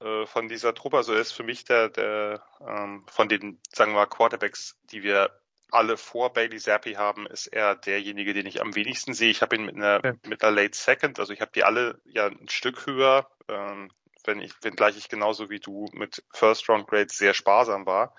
äh, 0.00 0.26
von 0.26 0.48
dieser 0.48 0.74
Truppe, 0.74 0.98
also 0.98 1.12
er 1.12 1.20
ist 1.20 1.32
für 1.32 1.42
mich 1.42 1.64
der, 1.64 1.88
der 1.88 2.42
ähm, 2.66 3.04
von 3.08 3.28
den, 3.28 3.60
sagen 3.72 3.92
wir 3.92 3.96
mal, 3.96 4.06
Quarterbacks, 4.06 4.78
die 4.84 5.02
wir 5.02 5.30
alle 5.72 5.96
vor 5.96 6.32
Bailey 6.32 6.58
Zappi 6.58 6.94
haben, 6.94 7.26
ist 7.26 7.46
er 7.46 7.76
derjenige, 7.76 8.34
den 8.34 8.46
ich 8.46 8.60
am 8.60 8.74
wenigsten 8.74 9.14
sehe. 9.14 9.30
Ich 9.30 9.42
habe 9.42 9.56
ihn 9.56 9.66
mit 9.66 9.76
einer, 9.76 10.00
ja. 10.04 10.14
mit 10.26 10.42
einer 10.42 10.56
Late 10.56 10.76
Second, 10.76 11.20
also 11.20 11.32
ich 11.32 11.40
habe 11.40 11.52
die 11.54 11.64
alle 11.64 12.00
ja 12.04 12.26
ein 12.26 12.48
Stück 12.48 12.86
höher, 12.86 13.30
ähm, 13.48 13.90
wenn 14.24 14.40
ich, 14.40 14.52
wenngleich 14.62 14.96
ich 14.96 15.08
genauso 15.08 15.48
wie 15.50 15.60
du 15.60 15.86
mit 15.92 16.24
First 16.32 16.68
Round 16.68 16.88
Grades 16.88 17.16
sehr 17.16 17.34
sparsam 17.34 17.86
war. 17.86 18.14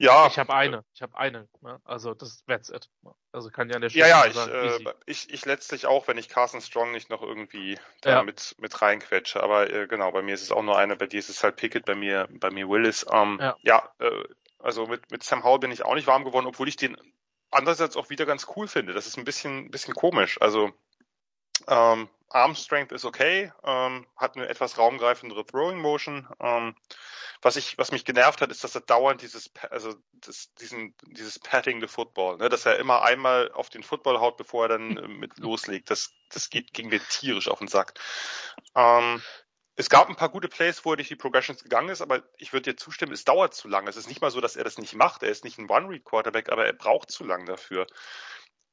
Ja. 0.00 0.28
Ich 0.28 0.38
habe 0.38 0.52
eine. 0.54 0.82
Ich 0.94 1.02
habe 1.02 1.16
eine. 1.16 1.46
Ne? 1.60 1.78
Also 1.84 2.14
das 2.14 2.42
that's 2.46 2.70
it. 2.70 2.88
Also 3.32 3.50
kann 3.50 3.68
ja 3.68 3.78
der 3.78 3.90
Stelle 3.90 4.08
Ja, 4.08 4.24
ja, 4.24 4.26
ich, 4.26 4.34
sagen, 4.34 4.86
äh, 4.86 4.94
ich, 5.04 5.30
ich 5.30 5.44
letztlich 5.44 5.86
auch, 5.86 6.08
wenn 6.08 6.16
ich 6.16 6.30
Carson 6.30 6.62
Strong 6.62 6.92
nicht 6.92 7.10
noch 7.10 7.22
irgendwie 7.22 7.78
da 8.00 8.10
ja. 8.10 8.22
mit, 8.22 8.56
mit 8.58 8.80
reinquetsche. 8.80 9.42
Aber 9.42 9.70
äh, 9.70 9.86
genau, 9.86 10.10
bei 10.10 10.22
mir 10.22 10.34
ist 10.34 10.42
es 10.42 10.52
auch 10.52 10.62
nur 10.62 10.78
eine, 10.78 10.96
bei 10.96 11.06
dir 11.06 11.18
ist 11.18 11.28
es 11.28 11.44
halt 11.44 11.56
Pickett, 11.56 11.84
bei 11.84 11.94
mir, 11.94 12.28
bei 12.30 12.50
mir 12.50 12.68
Willis. 12.68 13.04
Ähm, 13.12 13.38
ja, 13.40 13.56
ja 13.60 13.90
äh, 13.98 14.24
also 14.58 14.86
mit, 14.86 15.10
mit 15.10 15.22
Sam 15.22 15.44
Howell 15.44 15.58
bin 15.58 15.70
ich 15.70 15.84
auch 15.84 15.94
nicht 15.94 16.06
warm 16.06 16.24
geworden, 16.24 16.46
obwohl 16.46 16.68
ich 16.68 16.76
den 16.76 16.96
andererseits 17.50 17.96
auch 17.96 18.08
wieder 18.08 18.24
ganz 18.24 18.46
cool 18.56 18.68
finde. 18.68 18.94
Das 18.94 19.06
ist 19.06 19.18
ein 19.18 19.24
bisschen, 19.24 19.70
bisschen 19.70 19.94
komisch. 19.94 20.40
Also 20.40 20.72
ähm, 21.68 22.08
Arm 22.28 22.54
Strength 22.54 22.92
ist 22.92 23.04
okay, 23.04 23.52
ähm, 23.64 24.06
hat 24.16 24.36
eine 24.36 24.48
etwas 24.48 24.78
raumgreifendere 24.78 25.44
Throwing 25.44 25.78
Motion. 25.78 26.28
Ähm, 26.40 26.76
was 27.42 27.56
ich, 27.56 27.78
was 27.78 27.90
mich 27.90 28.04
genervt 28.04 28.40
hat, 28.40 28.50
ist, 28.50 28.62
dass 28.64 28.74
er 28.74 28.82
dauernd 28.82 29.22
dieses, 29.22 29.50
also 29.70 29.94
das, 30.12 30.52
diesen, 30.54 30.94
dieses 31.06 31.38
Patting 31.38 31.80
the 31.80 31.88
Football, 31.88 32.36
ne, 32.36 32.48
dass 32.48 32.66
er 32.66 32.78
immer 32.78 33.02
einmal 33.02 33.50
auf 33.52 33.70
den 33.70 33.82
Football 33.82 34.20
haut, 34.20 34.36
bevor 34.36 34.66
er 34.66 34.68
dann 34.68 34.96
äh, 34.96 35.08
mit 35.08 35.38
loslegt. 35.38 35.90
Das, 35.90 36.12
das 36.30 36.50
geht, 36.50 36.72
ging 36.72 36.88
mir 36.88 37.00
tierisch 37.00 37.48
auf 37.48 37.58
den 37.58 37.68
Sack. 37.68 37.94
Ähm, 38.76 39.22
es 39.76 39.88
gab 39.88 40.08
ein 40.10 40.16
paar 40.16 40.28
gute 40.28 40.48
Plays, 40.48 40.84
wo 40.84 40.92
er 40.92 40.96
durch 40.96 41.08
die 41.08 41.16
Progressions 41.16 41.62
gegangen 41.62 41.88
ist, 41.88 42.02
aber 42.02 42.22
ich 42.36 42.52
würde 42.52 42.72
dir 42.72 42.76
zustimmen, 42.76 43.12
es 43.12 43.24
dauert 43.24 43.54
zu 43.54 43.66
lange. 43.66 43.88
Es 43.88 43.96
ist 43.96 44.08
nicht 44.08 44.20
mal 44.20 44.30
so, 44.30 44.42
dass 44.42 44.56
er 44.56 44.64
das 44.64 44.76
nicht 44.76 44.94
macht. 44.94 45.22
Er 45.22 45.30
ist 45.30 45.42
nicht 45.42 45.58
ein 45.58 45.70
One-Read-Quarterback, 45.70 46.52
aber 46.52 46.66
er 46.66 46.74
braucht 46.74 47.10
zu 47.10 47.24
lang 47.24 47.46
dafür. 47.46 47.86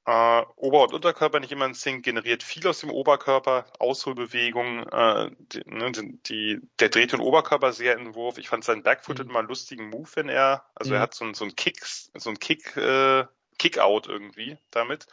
Äh, 0.08 0.46
Ober- 0.56 0.84
und 0.84 0.94
Unterkörper 0.94 1.42
nicht 1.42 1.52
immer 1.52 1.66
in 1.66 1.74
Sync, 1.74 2.06
generiert 2.06 2.42
viel 2.42 2.66
aus 2.66 2.80
dem 2.80 2.90
Oberkörper, 2.90 3.66
Ausholbewegungen, 3.78 4.88
äh, 4.88 5.32
die, 5.38 5.62
ne, 5.66 5.92
die, 5.92 6.62
der 6.80 6.88
dreht 6.88 7.12
den 7.12 7.20
Oberkörper 7.20 7.74
sehr 7.74 7.98
in 7.98 8.06
den 8.06 8.16
Wurf. 8.16 8.38
Ich 8.38 8.48
fand 8.48 8.64
seinen 8.64 8.84
Backfoot 8.84 9.20
mhm. 9.20 9.30
immer 9.30 9.40
einen 9.40 9.50
lustigen 9.50 9.90
Move, 9.90 10.10
wenn 10.16 10.30
er, 10.30 10.64
also 10.76 10.92
mhm. 10.92 10.96
er 10.96 11.02
hat 11.02 11.14
so, 11.14 11.34
so 11.34 11.44
einen 11.44 11.58
Kick, 11.58 11.86
so 11.86 12.30
einen 12.30 12.40
Kick, 12.40 12.78
äh, 12.78 13.26
Kick-Out 13.60 14.08
irgendwie 14.08 14.58
damit. 14.72 15.08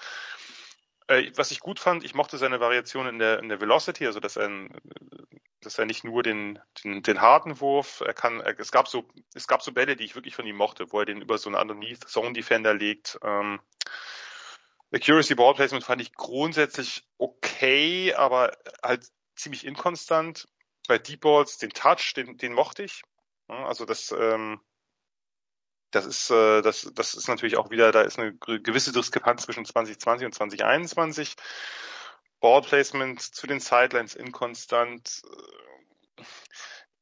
Äh, 1.09 1.33
was 1.35 1.51
ich 1.51 1.59
gut 1.59 1.81
fand, 1.81 2.05
ich 2.05 2.15
mochte 2.15 2.39
seine 2.39 2.61
Variation 2.61 3.09
in 3.09 3.19
der, 3.19 3.41
in 3.41 3.49
der 3.49 3.61
Velocity, 3.61 4.07
also 4.07 4.21
dass 4.21 4.37
er, 4.37 4.49
dass 5.61 5.77
er 5.77 5.87
nicht 5.87 6.05
nur 6.05 6.23
den, 6.23 6.61
den, 6.85 7.03
den 7.03 7.21
harten 7.21 7.59
Wurf, 7.61 8.01
er 8.07 8.15
kann, 8.15 8.39
er, 8.39 8.57
es 8.61 8.71
gab 8.71 8.87
so, 8.87 9.05
es 9.35 9.49
gab 9.49 9.61
so 9.61 9.73
Bälle, 9.73 9.97
die 9.97 10.05
ich 10.05 10.15
wirklich 10.15 10.37
von 10.37 10.47
ihm 10.47 10.57
mochte, 10.57 10.93
wo 10.93 11.01
er 11.01 11.05
den 11.05 11.21
über 11.21 11.37
so 11.37 11.49
einen 11.49 11.61
Underneath 11.61 12.09
Zone 12.09 12.33
Defender 12.33 12.75
legt. 12.75 13.19
Ähm, 13.25 13.59
Accuracy 14.95 15.35
Ball 15.35 15.55
Placement 15.55 15.85
fand 15.85 16.01
ich 16.01 16.13
grundsätzlich 16.13 17.05
okay, 17.19 18.15
aber 18.15 18.57
halt 18.83 19.11
ziemlich 19.35 19.67
inkonstant. 19.67 20.49
Bei 20.87 20.99
Deep 20.99 21.21
Balls, 21.21 21.59
den 21.59 21.71
Touch, 21.71 22.15
den, 22.15 22.37
den 22.37 22.53
mochte 22.53 22.85
ich. 22.85 23.03
Also 23.49 23.85
das, 23.87 24.13
ähm, 24.13 24.61
das 25.91 26.07
ist, 26.07 26.31
äh, 26.31 26.63
das, 26.63 26.91
das 26.95 27.15
ist 27.15 27.29
natürlich 27.29 27.57
auch 27.57 27.71
wieder, 27.71 27.91
da 27.91 28.03
ist 28.03 28.19
eine 28.19 28.35
gewisse 28.37 28.93
Diskrepanz 28.93 29.43
zwischen 29.43 29.65
2020 29.65 30.27
und 30.27 30.35
2021. 30.35 31.35
Ball 32.41 32.63
Placement 32.63 33.21
zu 33.21 33.47
den 33.47 33.61
Sidelines 33.61 34.15
inkonstant, 34.15 35.23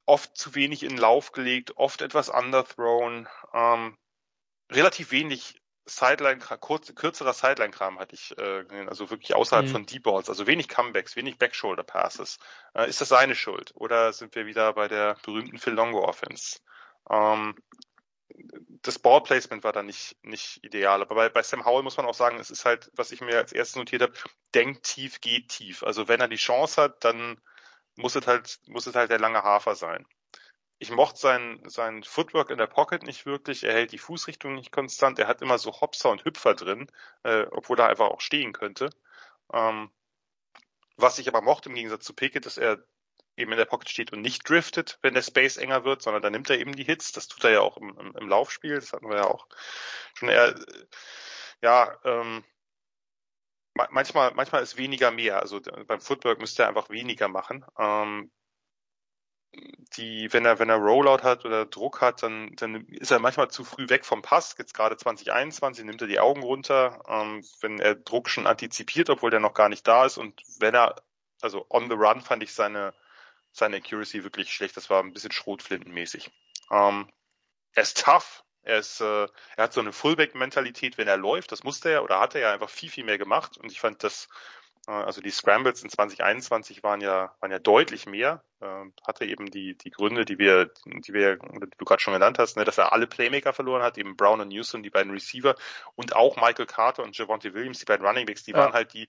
oft 0.07 0.37
zu 0.37 0.55
wenig 0.55 0.83
in 0.83 0.97
Lauf 0.97 1.33
gelegt, 1.33 1.77
oft 1.77 2.01
etwas 2.01 2.29
underthrown, 2.29 3.29
ähm, 3.53 3.99
relativ 4.71 5.11
wenig 5.11 5.62
Sideline, 5.85 6.39
kurz, 6.61 6.95
kürzerer 6.95 7.33
Sideline-Kram 7.33 7.99
hatte 7.99 8.15
ich 8.15 8.37
äh, 8.39 8.65
also 8.87 9.11
wirklich 9.11 9.35
außerhalb 9.35 9.67
mhm. 9.67 9.71
von 9.71 9.87
Deep 9.87 10.05
Balls, 10.05 10.29
also 10.29 10.47
wenig 10.47 10.69
Comebacks, 10.69 11.17
wenig 11.17 11.39
Backshoulder 11.39 11.83
Passes. 11.83 12.39
Äh, 12.75 12.89
ist 12.89 13.01
das 13.01 13.09
seine 13.09 13.35
Schuld? 13.35 13.73
Oder 13.75 14.13
sind 14.13 14.35
wir 14.35 14.47
wieder 14.47 14.73
bei 14.75 14.89
der 14.89 15.17
berühmten 15.25 15.59
Phil 15.59 15.73
Longo 15.73 16.05
Offense? 16.05 16.61
Ähm, 17.11 17.57
das 18.83 18.99
Ballplacement 18.99 19.65
war 19.65 19.73
da 19.73 19.83
nicht, 19.83 20.17
nicht 20.23 20.65
ideal. 20.65 21.03
Aber 21.03 21.15
bei, 21.15 21.29
bei 21.29 21.43
Sam 21.43 21.65
Howell 21.65 21.83
muss 21.83 21.97
man 21.97 22.07
auch 22.07 22.15
sagen, 22.15 22.39
es 22.39 22.51
ist 22.51 22.65
halt, 22.65 22.91
was 22.95 23.13
ich 23.13 23.21
mir 23.21 23.39
als 23.39 23.53
erstes 23.53 23.77
notiert 23.77 24.03
habe, 24.03 24.15
denkt 24.55 24.85
tief, 24.85 25.21
geht 25.21 25.49
tief. 25.49 25.83
Also 25.83 26.09
wenn 26.09 26.21
er 26.21 26.29
die 26.29 26.37
Chance 26.37 26.81
hat, 26.81 27.05
dann 27.05 27.41
muss 27.97 28.15
es 28.15 28.27
halt, 28.27 28.61
muss 28.69 28.87
es 28.87 28.95
halt 28.95 29.11
der 29.11 29.19
lange 29.19 29.43
Hafer 29.43 29.75
sein 29.75 30.07
ich 30.83 30.91
mochte 30.91 31.21
sein, 31.21 31.63
sein 31.65 32.03
Footwork 32.03 32.51
in 32.51 32.59
der 32.59 32.67
Pocket 32.67 33.05
nicht 33.05 33.25
wirklich. 33.25 33.63
Er 33.63 33.73
hält 33.73 33.93
die 33.93 33.99
Fußrichtung 33.99 34.55
nicht 34.57 34.73
konstant. 34.73 35.17
Er 35.21 35.29
hat 35.29 35.41
immer 35.41 35.57
so 35.57 35.81
Hopser 35.81 36.11
und 36.11 36.25
Hüpfer 36.25 36.55
drin, 36.55 36.91
äh, 37.23 37.47
obwohl 37.53 37.79
er 37.79 37.87
einfach 37.87 38.09
auch 38.09 38.21
stehen 38.21 38.53
könnte. 38.53 38.91
Ähm, 39.53 39.93
was 40.97 41.21
ich 41.21 41.29
aber 41.29 41.41
mochte 41.41 41.69
im 41.69 41.77
Gegensatz 41.77 42.05
zu 42.05 42.15
Pickett, 42.15 42.47
dass 42.47 42.59
er 42.59 42.85
eben 43.37 43.53
in 43.53 43.59
der 43.59 43.65
Pocket 43.65 43.89
steht 43.89 44.13
und 44.13 44.23
nicht 44.23 44.49
driftet, 44.49 44.99
wenn 45.03 45.15
der 45.15 45.23
Space 45.23 45.57
enger 45.57 45.85
wird, 45.85 46.03
sondern 46.03 46.21
dann 46.21 46.33
nimmt 46.33 46.51
er 46.51 46.59
eben 46.59 46.75
die 46.75 46.83
Hits. 46.83 47.13
Das 47.13 47.29
tut 47.29 47.45
er 47.45 47.53
ja 47.53 47.61
auch 47.61 47.77
im, 47.77 47.97
im, 47.97 48.17
im 48.17 48.29
Laufspiel. 48.29 48.75
Das 48.75 48.93
hatten 48.93 49.09
wir 49.09 49.19
ja 49.19 49.27
auch 49.29 49.47
schon 50.15 50.31
eher, 50.31 50.53
ja, 51.63 51.97
ähm, 52.03 52.45
manchmal, 53.75 54.35
manchmal 54.35 54.65
ist 54.65 54.77
weniger 54.77 55.13
mehr. 55.13 55.39
Also 55.39 55.61
beim 55.61 56.01
Footwork 56.01 56.41
müsste 56.41 56.65
er 56.65 56.69
einfach 56.71 56.91
weniger 56.91 57.29
machen. 57.29 57.65
Ähm, 57.79 58.33
die, 59.97 60.33
wenn 60.33 60.47
er, 60.47 60.59
wenn 60.59 60.71
er 60.71 60.77
Rollout 60.77 61.23
hat 61.23 61.45
oder 61.45 61.67
Druck 61.67 62.01
hat, 62.01 62.23
dann, 62.23 62.55
dann 62.57 62.87
ist 62.87 63.11
er 63.11 63.19
manchmal 63.19 63.51
zu 63.51 63.65
früh 63.65 63.89
weg 63.89 64.05
vom 64.05 64.23
Pass. 64.23 64.55
Jetzt 64.59 64.75
gerade 64.75 64.97
2021 64.97 65.85
nimmt 65.85 66.01
er 66.01 66.09
die 66.09 66.21
Augen 66.21 66.43
runter, 66.43 67.03
ähm, 67.09 67.45
wenn 67.61 67.79
er 67.79 67.95
Druck 67.95 68.31
schon 68.31 68.47
antizipiert, 68.47 69.11
obwohl 69.11 69.31
der 69.31 69.41
noch 69.41 69.55
gar 69.55 69.69
nicht 69.69 69.87
da 69.87 70.07
ist. 70.07 70.17
Und 70.17 70.41
wenn 70.59 70.75
er, 70.75 70.97
also 71.43 71.67
on 71.69 71.89
the 71.91 71.97
run 71.97 72.23
fand 72.23 72.43
ich 72.43 72.55
seine, 72.55 72.95
seine 73.53 73.77
Accuracy 73.77 74.25
wirklich 74.25 74.53
schlecht. 74.53 74.77
Das 74.77 74.89
war 74.89 75.03
ein 75.03 75.13
bisschen 75.13 75.33
schrotflintenmäßig. 75.33 76.31
Ähm, 76.71 77.13
er 77.75 77.83
ist 77.83 78.03
tough. 78.03 78.45
Er 78.65 78.79
ist, 78.79 79.01
äh, 79.01 79.25
er 79.57 79.65
hat 79.65 79.73
so 79.73 79.81
eine 79.81 79.93
Fullback-Mentalität, 79.93 80.97
wenn 80.97 81.09
er 81.09 81.17
läuft. 81.17 81.53
Das 81.53 81.65
musste 81.65 81.91
er 81.91 82.05
oder 82.05 82.21
hat 82.21 82.35
er 82.35 82.41
ja 82.41 82.53
einfach 82.53 82.71
viel, 82.71 82.91
viel 82.91 83.05
mehr 83.05 83.19
gemacht. 83.19 83.59
Und 83.59 83.71
ich 83.73 83.81
fand 83.81 84.03
das, 84.05 84.29
also 84.87 85.21
die 85.21 85.31
Scrambles 85.31 85.83
in 85.83 85.91
2021 85.91 86.83
waren 86.83 87.01
ja, 87.01 87.35
waren 87.41 87.53
ja 87.53 87.59
deutlich 87.61 88.07
mehr. 88.07 88.43
Äh, 88.61 88.85
hatte 89.07 89.25
eben 89.25 89.51
die, 89.51 89.77
die 89.77 89.91
Gründe, 89.91 90.25
die 90.25 90.39
wir, 90.39 90.73
die 90.87 91.13
wir, 91.13 91.37
die 91.37 91.77
du 91.79 91.85
gerade 91.85 92.01
schon 92.01 92.15
genannt 92.15 92.39
hast, 92.39 92.57
ne, 92.57 92.65
dass 92.65 92.79
er 92.79 92.93
alle 92.93 93.07
Playmaker 93.07 93.53
verloren 93.53 93.83
hat, 93.83 93.97
eben 93.97 94.17
Brown 94.17 94.41
und 94.41 94.49
Newsom, 94.49 94.83
die 94.83 94.91
beiden 94.91 95.13
Receiver 95.13 95.55
und 95.95 96.17
auch 96.17 96.37
Michael 96.37 96.67
Carter 96.67 97.05
und 97.05 97.17
Javonte 97.17 97.55
Williams, 97.55 97.79
die 97.79 97.85
beiden 97.85 98.05
Running 98.05 98.27
Backs, 98.27 98.43
die 98.43 98.53
ja. 98.53 98.59
waren 98.59 98.73
halt 98.73 98.93
die, 98.93 99.09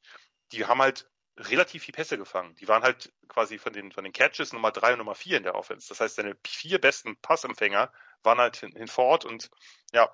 die 0.51 0.65
haben 0.65 0.81
halt 0.81 1.09
relativ 1.37 1.83
viel 1.83 1.93
Pässe 1.93 2.17
gefangen. 2.17 2.55
Die 2.55 2.67
waren 2.67 2.83
halt 2.83 3.11
quasi 3.27 3.57
von 3.57 3.73
den, 3.73 3.91
von 3.91 4.03
den 4.03 4.13
Catches 4.13 4.53
Nummer 4.53 4.71
drei 4.71 4.93
und 4.93 4.99
Nummer 4.99 5.15
vier 5.15 5.37
in 5.37 5.43
der 5.43 5.55
Offense. 5.55 5.89
Das 5.89 5.99
heißt, 5.99 6.15
seine 6.15 6.37
vier 6.45 6.79
besten 6.79 7.17
Passempfänger 7.17 7.91
waren 8.21 8.37
halt 8.37 8.57
hin, 8.57 8.71
hinfort 8.75 9.25
und 9.25 9.49
ja, 9.91 10.09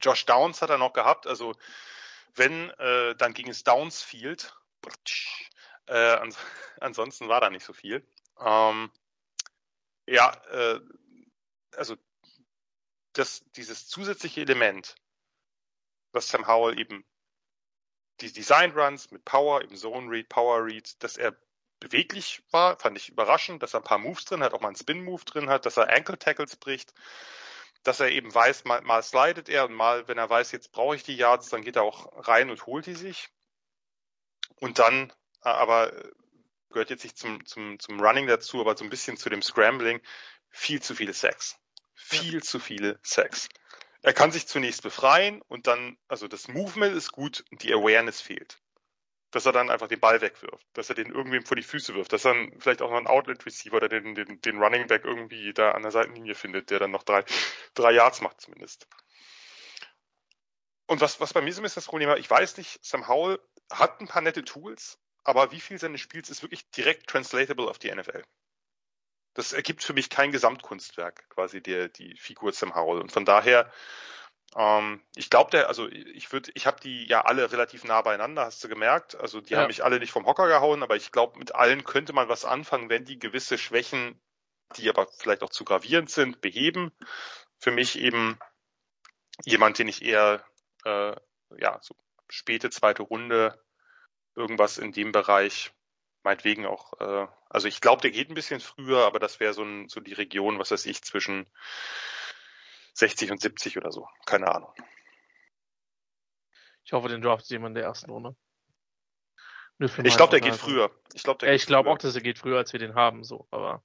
Josh 0.00 0.26
Downs 0.26 0.60
hat 0.60 0.70
er 0.70 0.78
noch 0.78 0.92
gehabt. 0.92 1.26
Also 1.26 1.54
wenn, 2.34 2.70
äh, 2.70 3.14
dann 3.16 3.34
ging 3.34 3.48
es 3.48 3.64
Downsfield. 3.64 4.54
Äh, 5.86 5.94
ans 5.94 6.36
ansonsten 6.80 7.28
war 7.28 7.40
da 7.40 7.50
nicht 7.50 7.64
so 7.64 7.72
viel. 7.72 8.06
Ähm, 8.40 8.90
ja, 10.06 10.32
äh, 10.50 10.80
also 11.76 11.96
das, 13.12 13.44
dieses 13.56 13.88
zusätzliche 13.88 14.40
Element, 14.40 14.94
was 16.12 16.28
Sam 16.28 16.46
Howell 16.46 16.78
eben 16.78 17.04
die 18.20 18.32
Design 18.32 18.72
Runs 18.72 19.10
mit 19.10 19.24
Power, 19.24 19.62
eben 19.62 19.76
Zone 19.76 20.10
Read, 20.10 20.28
Power 20.28 20.64
Read, 20.64 21.02
dass 21.02 21.16
er 21.16 21.36
beweglich 21.80 22.42
war, 22.50 22.78
fand 22.78 22.98
ich 22.98 23.08
überraschend, 23.08 23.62
dass 23.62 23.74
er 23.74 23.80
ein 23.80 23.84
paar 23.84 23.98
Moves 23.98 24.24
drin 24.24 24.42
hat, 24.42 24.52
auch 24.52 24.60
mal 24.60 24.68
einen 24.68 24.76
Spin 24.76 25.04
Move 25.04 25.24
drin 25.24 25.48
hat, 25.48 25.66
dass 25.66 25.76
er 25.76 25.88
Ankle 25.88 26.18
Tackles 26.18 26.56
bricht, 26.56 26.92
dass 27.84 28.00
er 28.00 28.10
eben 28.10 28.34
weiß, 28.34 28.64
mal, 28.64 28.80
mal 28.82 29.02
slidet 29.02 29.48
er 29.48 29.66
und 29.66 29.74
mal, 29.74 30.08
wenn 30.08 30.18
er 30.18 30.28
weiß, 30.28 30.52
jetzt 30.52 30.72
brauche 30.72 30.96
ich 30.96 31.04
die 31.04 31.16
Yards, 31.16 31.50
dann 31.50 31.62
geht 31.62 31.76
er 31.76 31.84
auch 31.84 32.26
rein 32.26 32.50
und 32.50 32.66
holt 32.66 32.86
die 32.86 32.94
sich. 32.94 33.30
Und 34.56 34.78
dann, 34.78 35.12
äh, 35.44 35.48
aber 35.48 35.92
äh, 35.92 36.10
gehört 36.70 36.90
jetzt 36.90 37.04
nicht 37.04 37.16
zum, 37.16 37.44
zum, 37.46 37.78
zum 37.78 38.00
Running 38.00 38.26
dazu, 38.26 38.60
aber 38.60 38.76
so 38.76 38.84
ein 38.84 38.90
bisschen 38.90 39.16
zu 39.16 39.30
dem 39.30 39.42
Scrambling, 39.42 40.00
viel 40.50 40.82
zu 40.82 40.94
viele 40.94 41.12
Sacks. 41.12 41.56
Viel 41.94 42.34
ja. 42.34 42.40
zu 42.40 42.58
viele 42.58 42.98
Sacks 43.02 43.48
er 44.02 44.12
kann 44.12 44.30
sich 44.30 44.46
zunächst 44.46 44.82
befreien 44.82 45.42
und 45.48 45.66
dann, 45.66 45.98
also 46.08 46.28
das 46.28 46.48
Movement 46.48 46.94
ist 46.96 47.12
gut 47.12 47.44
und 47.50 47.62
die 47.62 47.72
Awareness 47.72 48.20
fehlt. 48.20 48.60
Dass 49.30 49.44
er 49.44 49.52
dann 49.52 49.68
einfach 49.68 49.88
den 49.88 50.00
Ball 50.00 50.22
wegwirft, 50.22 50.66
dass 50.72 50.88
er 50.88 50.94
den 50.94 51.12
irgendwem 51.12 51.44
vor 51.44 51.56
die 51.56 51.62
Füße 51.62 51.94
wirft, 51.94 52.12
dass 52.14 52.24
er 52.24 52.32
dann 52.32 52.58
vielleicht 52.60 52.80
auch 52.80 52.90
noch 52.90 52.96
einen 52.96 53.06
Outlet 53.06 53.44
Receiver 53.44 53.76
oder 53.76 53.88
den, 53.88 54.14
den, 54.14 54.40
den 54.40 54.62
Running 54.62 54.86
Back 54.86 55.04
irgendwie 55.04 55.52
da 55.52 55.72
an 55.72 55.82
der 55.82 55.90
Seitenlinie 55.90 56.34
findet, 56.34 56.70
der 56.70 56.78
dann 56.78 56.92
noch 56.92 57.02
drei, 57.02 57.24
drei 57.74 57.92
Yards 57.92 58.22
macht 58.22 58.40
zumindest. 58.40 58.88
Und 60.86 61.02
was, 61.02 61.20
was 61.20 61.34
bei 61.34 61.42
mir 61.42 61.52
so 61.52 61.60
ein 61.60 61.64
bisschen 61.64 61.80
das 61.80 61.86
Problem 61.86 62.08
war, 62.08 62.16
ich 62.16 62.30
weiß 62.30 62.56
nicht, 62.56 62.82
Sam 62.82 63.06
Howell 63.06 63.38
hat 63.70 64.00
ein 64.00 64.08
paar 64.08 64.22
nette 64.22 64.44
Tools, 64.44 64.98
aber 65.24 65.52
wie 65.52 65.60
viel 65.60 65.78
seines 65.78 66.00
Spiels 66.00 66.30
ist 66.30 66.42
wirklich 66.42 66.68
direkt 66.70 67.08
translatable 67.08 67.68
auf 67.68 67.78
die 67.78 67.94
NFL? 67.94 68.22
das 69.38 69.52
ergibt 69.52 69.84
für 69.84 69.92
mich 69.92 70.10
kein 70.10 70.32
Gesamtkunstwerk, 70.32 71.28
quasi 71.30 71.62
der, 71.62 71.88
die 71.88 72.16
Figur 72.16 72.52
Sam 72.52 72.74
Howell. 72.74 73.00
Und 73.00 73.12
von 73.12 73.24
daher, 73.24 73.70
ähm, 74.56 75.00
ich 75.14 75.30
glaube, 75.30 75.52
der, 75.52 75.68
also 75.68 75.88
ich 75.88 76.32
würde, 76.32 76.50
ich 76.54 76.66
habe 76.66 76.80
die 76.80 77.06
ja 77.06 77.20
alle 77.20 77.52
relativ 77.52 77.84
nah 77.84 78.02
beieinander, 78.02 78.46
hast 78.46 78.64
du 78.64 78.68
gemerkt. 78.68 79.14
Also 79.14 79.40
die 79.40 79.52
ja. 79.52 79.60
haben 79.60 79.68
mich 79.68 79.84
alle 79.84 80.00
nicht 80.00 80.10
vom 80.10 80.26
Hocker 80.26 80.48
gehauen, 80.48 80.82
aber 80.82 80.96
ich 80.96 81.12
glaube, 81.12 81.38
mit 81.38 81.54
allen 81.54 81.84
könnte 81.84 82.12
man 82.12 82.28
was 82.28 82.44
anfangen, 82.44 82.88
wenn 82.88 83.04
die 83.04 83.20
gewisse 83.20 83.58
Schwächen, 83.58 84.20
die 84.76 84.88
aber 84.88 85.06
vielleicht 85.06 85.44
auch 85.44 85.50
zu 85.50 85.64
gravierend 85.64 86.10
sind, 86.10 86.40
beheben. 86.40 86.90
Für 87.60 87.70
mich 87.70 87.96
eben 87.96 88.40
jemand, 89.44 89.78
den 89.78 89.86
ich 89.86 90.02
eher 90.02 90.44
äh, 90.84 91.14
ja 91.58 91.78
so 91.80 91.94
späte 92.28 92.70
zweite 92.70 93.02
Runde 93.02 93.62
irgendwas 94.34 94.78
in 94.78 94.92
dem 94.92 95.12
Bereich 95.12 95.72
meinetwegen 96.22 96.66
auch, 96.66 96.92
äh, 97.00 97.26
also 97.48 97.68
ich 97.68 97.80
glaube, 97.80 98.02
der 98.02 98.10
geht 98.10 98.28
ein 98.28 98.34
bisschen 98.34 98.60
früher, 98.60 99.06
aber 99.06 99.18
das 99.18 99.40
wäre 99.40 99.54
so, 99.54 99.62
ein, 99.62 99.88
so 99.88 100.00
die 100.00 100.12
Region, 100.12 100.58
was 100.58 100.70
weiß 100.70 100.86
ich, 100.86 101.02
zwischen 101.02 101.48
60 102.94 103.30
und 103.30 103.40
70 103.40 103.78
oder 103.78 103.92
so. 103.92 104.06
Keine 104.26 104.54
Ahnung. 104.54 104.72
Ich 106.84 106.92
hoffe, 106.92 107.08
den 107.08 107.22
draftet 107.22 107.50
jemand 107.50 107.70
in 107.70 107.74
der 107.76 107.84
ersten 107.84 108.10
Runde. 108.10 108.36
Ich 109.78 110.16
glaube, 110.16 110.30
der 110.30 110.40
geht 110.40 110.56
früher. 110.56 110.90
Ich 111.14 111.22
glaube 111.22 111.46
ja, 111.46 111.52
ich 111.52 111.66
glaube 111.66 111.88
auch, 111.88 111.98
dass 111.98 112.14
er 112.14 112.20
geht 112.20 112.38
früher, 112.38 112.58
als 112.58 112.72
wir 112.72 112.80
den 112.80 112.94
haben, 112.94 113.22
so, 113.22 113.46
aber. 113.50 113.84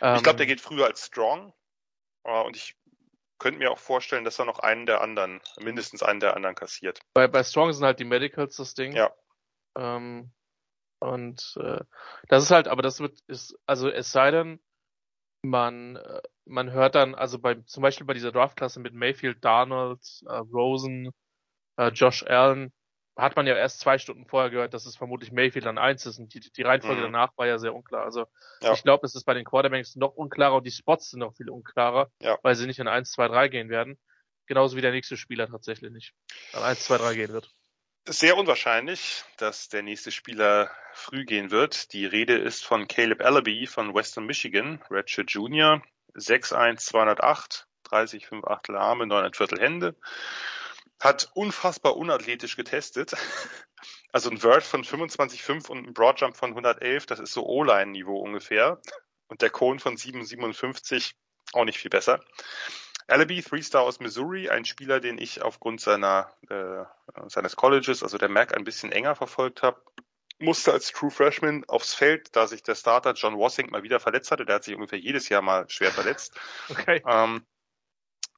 Ähm, 0.00 0.16
ich 0.16 0.22
glaube, 0.22 0.36
der 0.36 0.46
geht 0.46 0.60
früher 0.60 0.86
als 0.86 1.06
Strong. 1.06 1.52
Uh, 2.26 2.40
und 2.46 2.56
ich 2.56 2.74
könnte 3.38 3.58
mir 3.58 3.70
auch 3.70 3.78
vorstellen, 3.78 4.24
dass 4.24 4.38
er 4.38 4.44
noch 4.44 4.58
einen 4.58 4.86
der 4.86 5.00
anderen, 5.00 5.40
mindestens 5.60 6.02
einen 6.02 6.20
der 6.20 6.36
anderen 6.36 6.54
kassiert. 6.54 7.00
Bei, 7.14 7.28
bei 7.28 7.42
Strong 7.42 7.72
sind 7.72 7.84
halt 7.84 7.98
die 7.98 8.04
Medicals 8.04 8.56
das 8.56 8.74
Ding. 8.74 8.92
Ja. 8.92 9.12
Ähm, 9.76 10.32
und 11.00 11.58
äh, 11.60 11.80
das 12.28 12.44
ist 12.44 12.50
halt, 12.50 12.68
aber 12.68 12.82
das 12.82 13.00
wird, 13.00 13.18
ist, 13.26 13.58
also 13.66 13.90
es 13.90 14.12
sei 14.12 14.30
denn, 14.30 14.60
man, 15.42 15.96
äh, 15.96 16.22
man 16.46 16.72
hört 16.72 16.94
dann, 16.94 17.14
also 17.14 17.38
bei, 17.38 17.56
zum 17.66 17.82
Beispiel 17.82 18.06
bei 18.06 18.14
dieser 18.14 18.32
Draftklasse 18.32 18.80
mit 18.80 18.94
Mayfield, 18.94 19.44
Darnold, 19.44 20.00
äh, 20.26 20.32
Rosen, 20.32 21.10
äh, 21.76 21.88
Josh 21.88 22.22
Allen, 22.24 22.72
hat 23.16 23.36
man 23.36 23.46
ja 23.46 23.54
erst 23.54 23.80
zwei 23.80 23.98
Stunden 23.98 24.26
vorher 24.26 24.50
gehört, 24.50 24.74
dass 24.74 24.86
es 24.86 24.96
vermutlich 24.96 25.32
Mayfield 25.32 25.66
an 25.66 25.78
eins 25.78 26.04
ist 26.06 26.18
und 26.18 26.34
die, 26.34 26.40
die 26.40 26.62
Reihenfolge 26.62 27.00
mhm. 27.00 27.12
danach 27.12 27.32
war 27.36 27.46
ja 27.46 27.58
sehr 27.58 27.74
unklar. 27.74 28.04
Also 28.04 28.26
ja. 28.60 28.72
ich 28.72 28.82
glaube, 28.82 29.06
es 29.06 29.14
ist 29.14 29.24
bei 29.24 29.34
den 29.34 29.44
Quarterbacks 29.44 29.96
noch 29.96 30.14
unklarer 30.14 30.56
und 30.56 30.66
die 30.66 30.72
Spots 30.72 31.10
sind 31.10 31.20
noch 31.20 31.34
viel 31.36 31.50
unklarer, 31.50 32.10
ja. 32.20 32.38
weil 32.42 32.54
sie 32.54 32.66
nicht 32.66 32.80
an 32.80 32.88
eins, 32.88 33.12
zwei, 33.12 33.28
drei 33.28 33.48
gehen 33.48 33.68
werden. 33.68 33.98
Genauso 34.46 34.76
wie 34.76 34.82
der 34.82 34.92
nächste 34.92 35.16
Spieler 35.16 35.48
tatsächlich 35.48 35.90
nicht 35.90 36.12
an 36.52 36.64
eins, 36.64 36.84
zwei, 36.84 36.98
drei 36.98 37.14
gehen 37.14 37.32
wird 37.32 37.50
sehr 38.06 38.36
unwahrscheinlich, 38.36 39.24
dass 39.38 39.68
der 39.68 39.82
nächste 39.82 40.10
Spieler 40.10 40.70
früh 40.92 41.24
gehen 41.24 41.50
wird. 41.50 41.92
Die 41.92 42.06
Rede 42.06 42.36
ist 42.36 42.64
von 42.64 42.86
Caleb 42.86 43.22
Allaby 43.22 43.66
von 43.66 43.94
Western 43.94 44.26
Michigan, 44.26 44.82
Redshirt 44.90 45.30
Junior, 45.30 45.82
6'1, 46.14 46.76
208, 46.78 47.66
30, 47.84 48.26
5 48.26 48.44
Achtel 48.44 48.76
Arme, 48.76 49.06
9 49.06 49.32
Viertel 49.32 49.60
Hände. 49.60 49.96
Hat 51.00 51.30
unfassbar 51.34 51.96
unathletisch 51.96 52.56
getestet. 52.56 53.12
Also 54.12 54.30
ein 54.30 54.40
Word 54.44 54.62
von 54.62 54.84
25,5 54.84 55.68
und 55.68 55.88
ein 55.88 55.92
Broadjump 55.92 56.36
von 56.36 56.50
111, 56.50 57.04
das 57.04 57.18
ist 57.18 57.32
so 57.32 57.44
O-Line-Niveau 57.44 58.16
ungefähr. 58.16 58.80
Und 59.26 59.42
der 59.42 59.50
Cone 59.50 59.80
von 59.80 59.96
7,57 59.96 61.14
auch 61.52 61.64
nicht 61.64 61.78
viel 61.78 61.90
besser. 61.90 62.20
Allaby, 63.06 63.42
Three-Star 63.42 63.82
aus 63.82 64.00
Missouri, 64.00 64.48
ein 64.48 64.64
Spieler, 64.64 65.00
den 65.00 65.18
ich 65.18 65.42
aufgrund 65.42 65.80
seiner, 65.80 66.32
äh, 66.48 66.84
seines 67.28 67.56
Colleges, 67.56 68.02
also 68.02 68.16
der 68.16 68.28
MAC, 68.28 68.56
ein 68.56 68.64
bisschen 68.64 68.92
enger 68.92 69.14
verfolgt 69.14 69.62
habe. 69.62 69.82
Musste 70.38 70.72
als 70.72 70.90
True 70.92 71.10
Freshman 71.10 71.64
aufs 71.68 71.94
Feld, 71.94 72.34
da 72.34 72.46
sich 72.46 72.62
der 72.62 72.74
Starter 72.74 73.12
John 73.12 73.38
Wassink 73.38 73.70
mal 73.70 73.82
wieder 73.82 74.00
verletzt 74.00 74.30
hatte. 74.30 74.44
Der 74.44 74.56
hat 74.56 74.64
sich 74.64 74.74
ungefähr 74.74 74.98
jedes 74.98 75.28
Jahr 75.28 75.42
mal 75.42 75.68
schwer 75.68 75.92
verletzt. 75.92 76.38
Okay. 76.70 77.02
Ähm, 77.06 77.46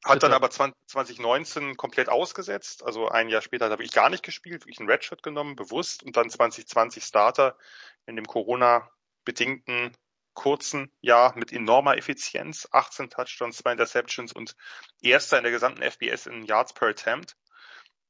hat 0.06 0.22
dann 0.22 0.32
aber 0.32 0.50
2019 0.50 1.76
komplett 1.76 2.08
ausgesetzt. 2.08 2.84
Also 2.84 3.08
ein 3.08 3.28
Jahr 3.28 3.42
später 3.42 3.68
habe 3.70 3.84
ich 3.84 3.92
gar 3.92 4.08
nicht 4.08 4.22
gespielt, 4.22 4.62
wirklich 4.62 4.80
ein 4.80 4.88
Redshirt 4.88 5.22
genommen, 5.22 5.56
bewusst. 5.56 6.02
Und 6.02 6.16
dann 6.16 6.30
2020 6.30 7.04
Starter 7.04 7.58
in 8.06 8.16
dem 8.16 8.26
Corona-bedingten 8.26 9.96
kurzen 10.34 10.92
Jahr 11.00 11.36
mit 11.36 11.52
enormer 11.52 11.96
Effizienz, 11.96 12.68
18 12.70 13.10
Touchdowns, 13.10 13.56
2 13.56 13.72
Interceptions 13.72 14.32
und 14.32 14.54
erster 15.00 15.38
in 15.38 15.44
der 15.44 15.52
gesamten 15.52 15.82
FBS 15.82 16.26
in 16.26 16.44
Yards 16.44 16.74
per 16.74 16.88
Attempt. 16.88 17.36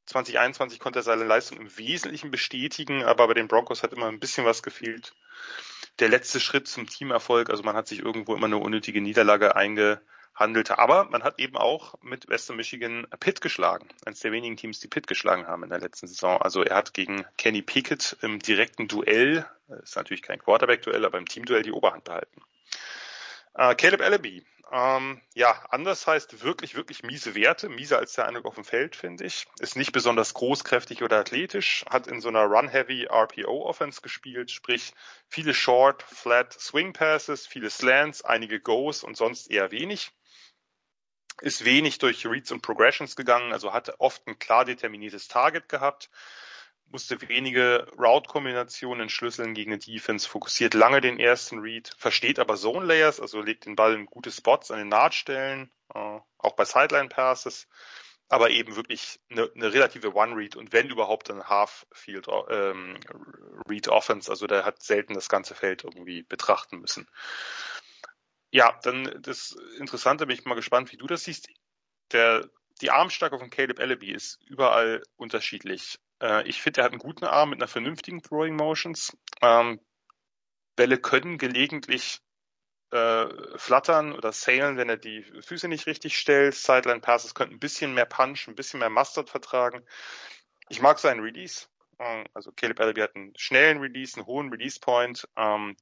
2021 0.06 0.78
konnte 0.78 0.98
er 1.00 1.02
seine 1.02 1.24
Leistung 1.24 1.58
im 1.58 1.78
Wesentlichen 1.78 2.30
bestätigen, 2.30 3.04
aber 3.04 3.26
bei 3.28 3.34
den 3.34 3.48
Broncos 3.48 3.82
hat 3.82 3.92
immer 3.92 4.06
ein 4.06 4.20
bisschen 4.20 4.44
was 4.44 4.62
gefehlt. 4.62 5.14
Der 5.98 6.08
letzte 6.08 6.40
Schritt 6.40 6.68
zum 6.68 6.86
Teamerfolg, 6.88 7.48
also 7.48 7.62
man 7.62 7.76
hat 7.76 7.88
sich 7.88 8.00
irgendwo 8.00 8.34
immer 8.34 8.46
eine 8.46 8.58
unnötige 8.58 9.00
Niederlage 9.00 9.56
einge 9.56 10.00
handelte. 10.36 10.78
Aber 10.78 11.04
man 11.04 11.24
hat 11.24 11.40
eben 11.40 11.56
auch 11.56 11.94
mit 12.02 12.28
Western 12.28 12.56
Michigan 12.56 13.06
Pitt 13.18 13.40
geschlagen. 13.40 13.88
Eines 14.04 14.20
der 14.20 14.32
wenigen 14.32 14.56
Teams, 14.56 14.78
die 14.78 14.88
Pitt 14.88 15.06
geschlagen 15.06 15.46
haben 15.46 15.64
in 15.64 15.70
der 15.70 15.80
letzten 15.80 16.06
Saison. 16.06 16.40
Also 16.40 16.62
er 16.62 16.76
hat 16.76 16.94
gegen 16.94 17.24
Kenny 17.38 17.62
Pickett 17.62 18.16
im 18.20 18.38
direkten 18.38 18.86
Duell, 18.86 19.46
ist 19.82 19.96
natürlich 19.96 20.22
kein 20.22 20.38
Quarterback-Duell, 20.38 21.04
aber 21.04 21.18
im 21.18 21.26
Teamduell 21.26 21.62
die 21.62 21.72
Oberhand 21.72 22.04
behalten. 22.04 22.42
Äh, 23.54 23.74
Caleb 23.74 24.02
Ellaby. 24.02 24.44
Ähm, 24.72 25.22
ja, 25.34 25.64
anders 25.70 26.08
heißt 26.08 26.42
wirklich, 26.42 26.74
wirklich 26.74 27.04
miese 27.04 27.34
Werte. 27.36 27.68
Mieser 27.68 27.98
als 27.98 28.14
der 28.14 28.26
Eindruck 28.26 28.46
auf 28.46 28.56
dem 28.56 28.64
Feld, 28.64 28.96
finde 28.96 29.24
ich. 29.24 29.46
Ist 29.60 29.76
nicht 29.76 29.92
besonders 29.92 30.34
großkräftig 30.34 31.02
oder 31.02 31.20
athletisch. 31.20 31.84
Hat 31.88 32.08
in 32.08 32.20
so 32.20 32.28
einer 32.28 32.44
Run-Heavy 32.44 33.06
RPO-Offense 33.06 34.02
gespielt. 34.02 34.50
Sprich, 34.50 34.92
viele 35.28 35.54
Short, 35.54 36.02
Flat 36.02 36.52
Swing 36.52 36.92
Passes, 36.92 37.46
viele 37.46 37.70
Slants, 37.70 38.24
einige 38.24 38.60
Goes 38.60 39.04
und 39.04 39.16
sonst 39.16 39.50
eher 39.50 39.70
wenig. 39.70 40.12
Ist 41.42 41.64
wenig 41.64 41.98
durch 41.98 42.26
Reads 42.26 42.52
und 42.52 42.62
Progressions 42.62 43.16
gegangen. 43.16 43.52
Also 43.52 43.72
hatte 43.72 44.00
oft 44.00 44.26
ein 44.26 44.38
klar 44.38 44.64
determiniertes 44.64 45.28
Target 45.28 45.68
gehabt 45.68 46.10
musste 46.90 47.20
wenige 47.28 47.86
Route-Kombinationen 47.98 49.02
entschlüsseln 49.02 49.54
gegen 49.54 49.72
eine 49.72 49.78
Defense, 49.78 50.28
fokussiert 50.28 50.74
lange 50.74 51.00
den 51.00 51.18
ersten 51.18 51.58
Read, 51.58 51.90
versteht 51.98 52.38
aber 52.38 52.56
Zone-Layers, 52.56 53.20
also 53.20 53.40
legt 53.40 53.66
den 53.66 53.76
Ball 53.76 53.94
in 53.94 54.06
gute 54.06 54.30
Spots 54.30 54.70
an 54.70 54.78
den 54.78 54.88
Nahtstellen, 54.88 55.70
äh, 55.94 56.20
auch 56.38 56.52
bei 56.56 56.64
Sideline-Passes, 56.64 57.68
aber 58.28 58.50
eben 58.50 58.76
wirklich 58.76 59.20
eine, 59.30 59.50
eine 59.54 59.72
relative 59.72 60.14
One-Read 60.14 60.56
und 60.56 60.72
wenn 60.72 60.88
überhaupt 60.88 61.30
ein 61.30 61.48
Half-Field 61.48 62.28
ähm, 62.50 62.98
also 64.28 64.46
der 64.46 64.64
hat 64.64 64.82
selten 64.82 65.14
das 65.14 65.28
ganze 65.28 65.54
Feld 65.54 65.84
irgendwie 65.84 66.22
betrachten 66.22 66.78
müssen. 66.78 67.08
Ja, 68.56 68.72
dann 68.82 69.20
das 69.20 69.54
Interessante, 69.76 70.26
bin 70.26 70.34
ich 70.34 70.46
mal 70.46 70.54
gespannt, 70.54 70.90
wie 70.90 70.96
du 70.96 71.06
das 71.06 71.24
siehst. 71.24 71.50
Der, 72.12 72.48
die 72.80 72.90
Armstärke 72.90 73.38
von 73.38 73.50
Caleb 73.50 73.78
Ellaby 73.78 74.10
ist 74.10 74.40
überall 74.46 75.02
unterschiedlich. 75.16 75.98
Äh, 76.22 76.48
ich 76.48 76.62
finde, 76.62 76.80
er 76.80 76.84
hat 76.84 76.92
einen 76.92 76.98
guten 76.98 77.26
Arm 77.26 77.50
mit 77.50 77.60
einer 77.60 77.68
vernünftigen 77.68 78.22
Throwing 78.22 78.56
Motions. 78.56 79.14
Ähm, 79.42 79.78
Bälle 80.74 80.96
können 80.96 81.36
gelegentlich 81.36 82.22
äh, 82.92 83.26
flattern 83.58 84.14
oder 84.14 84.32
sailen, 84.32 84.78
wenn 84.78 84.88
er 84.88 84.96
die 84.96 85.22
Füße 85.22 85.68
nicht 85.68 85.86
richtig 85.86 86.18
stellt. 86.18 86.54
Sideline 86.54 87.02
Passes 87.02 87.34
könnten 87.34 87.56
ein 87.56 87.60
bisschen 87.60 87.92
mehr 87.92 88.06
Punch, 88.06 88.48
ein 88.48 88.54
bisschen 88.54 88.80
mehr 88.80 88.88
Mustard 88.88 89.28
vertragen. 89.28 89.84
Ich 90.70 90.80
mag 90.80 90.98
seinen 90.98 91.20
Release. 91.20 91.66
Ähm, 91.98 92.24
also 92.32 92.52
Caleb 92.52 92.80
Ellaby 92.80 93.02
hat 93.02 93.16
einen 93.16 93.34
schnellen 93.36 93.80
Release, 93.80 94.16
einen 94.16 94.24
hohen 94.24 94.48
Release 94.48 94.80
Point. 94.80 95.28
Ähm, 95.36 95.76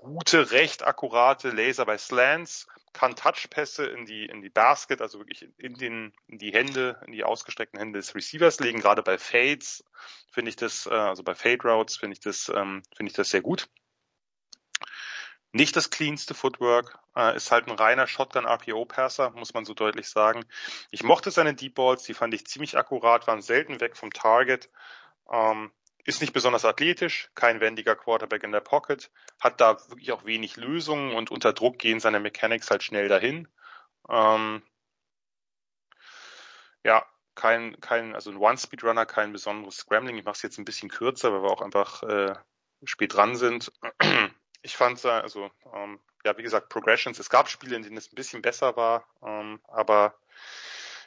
gute, 0.00 0.50
recht 0.50 0.82
akkurate 0.82 1.50
Laser 1.50 1.86
bei 1.86 1.98
Slants, 1.98 2.66
kann 2.92 3.16
Touchpässe 3.16 3.86
in 3.86 4.06
die, 4.06 4.26
in 4.26 4.40
die 4.40 4.50
Basket, 4.50 5.00
also 5.00 5.18
wirklich 5.18 5.48
in, 5.58 5.74
den, 5.74 6.12
in 6.28 6.38
die 6.38 6.52
Hände, 6.52 7.00
in 7.06 7.12
die 7.12 7.24
ausgestreckten 7.24 7.78
Hände 7.78 7.98
des 7.98 8.14
Receivers 8.14 8.60
legen. 8.60 8.80
Gerade 8.80 9.02
bei 9.02 9.18
Fades 9.18 9.84
finde 10.30 10.50
ich 10.50 10.56
das, 10.56 10.86
äh, 10.86 10.90
also 10.90 11.22
bei 11.22 11.34
Fade 11.34 11.62
Routes 11.62 11.96
finde 11.96 12.14
ich 12.14 12.20
das, 12.20 12.48
ähm, 12.54 12.82
finde 12.94 13.10
ich 13.10 13.16
das 13.16 13.30
sehr 13.30 13.42
gut. 13.42 13.68
Nicht 15.52 15.76
das 15.76 15.90
cleanste 15.90 16.34
Footwork, 16.34 16.98
äh, 17.16 17.36
ist 17.36 17.52
halt 17.52 17.68
ein 17.68 17.76
reiner 17.76 18.06
Shotgun 18.06 18.44
RPO 18.44 18.86
Passer, 18.86 19.30
muss 19.30 19.54
man 19.54 19.64
so 19.64 19.74
deutlich 19.74 20.08
sagen. 20.08 20.44
Ich 20.90 21.04
mochte 21.04 21.30
seine 21.30 21.54
Deep 21.54 21.74
Balls, 21.74 22.02
die 22.02 22.14
fand 22.14 22.34
ich 22.34 22.46
ziemlich 22.46 22.76
akkurat, 22.76 23.26
waren 23.26 23.42
selten 23.42 23.80
weg 23.80 23.96
vom 23.96 24.12
Target. 24.12 24.68
Ähm, 25.30 25.72
ist 26.04 26.20
nicht 26.20 26.32
besonders 26.32 26.64
athletisch, 26.64 27.30
kein 27.34 27.60
wendiger 27.60 27.96
Quarterback 27.96 28.42
in 28.42 28.52
der 28.52 28.60
Pocket, 28.60 29.10
hat 29.40 29.60
da 29.60 29.78
wirklich 29.88 30.12
auch 30.12 30.24
wenig 30.24 30.56
Lösungen 30.56 31.14
und 31.14 31.30
unter 31.30 31.52
Druck 31.52 31.78
gehen 31.78 32.00
seine 32.00 32.20
Mechanics 32.20 32.70
halt 32.70 32.82
schnell 32.82 33.08
dahin. 33.08 33.48
Ähm, 34.08 34.62
ja, 36.84 37.06
kein, 37.34 37.80
kein, 37.80 38.14
also 38.14 38.30
ein 38.30 38.36
One-Speed-Runner, 38.36 39.06
kein 39.06 39.32
besonderes 39.32 39.78
Scrambling. 39.78 40.16
Ich 40.18 40.24
mache 40.24 40.36
es 40.36 40.42
jetzt 40.42 40.58
ein 40.58 40.64
bisschen 40.64 40.90
kürzer, 40.90 41.32
weil 41.32 41.42
wir 41.42 41.50
auch 41.50 41.62
einfach 41.62 42.02
äh, 42.02 42.34
spät 42.84 43.14
dran 43.14 43.36
sind. 43.36 43.72
Ich 44.66 44.78
fand, 44.78 45.04
also 45.04 45.50
ähm, 45.74 46.00
ja, 46.24 46.38
wie 46.38 46.42
gesagt, 46.42 46.70
Progressions. 46.70 47.18
Es 47.18 47.28
gab 47.28 47.50
Spiele, 47.50 47.76
in 47.76 47.82
denen 47.82 47.98
es 47.98 48.10
ein 48.10 48.14
bisschen 48.14 48.40
besser 48.40 48.76
war, 48.76 49.06
ähm, 49.22 49.60
aber 49.68 50.14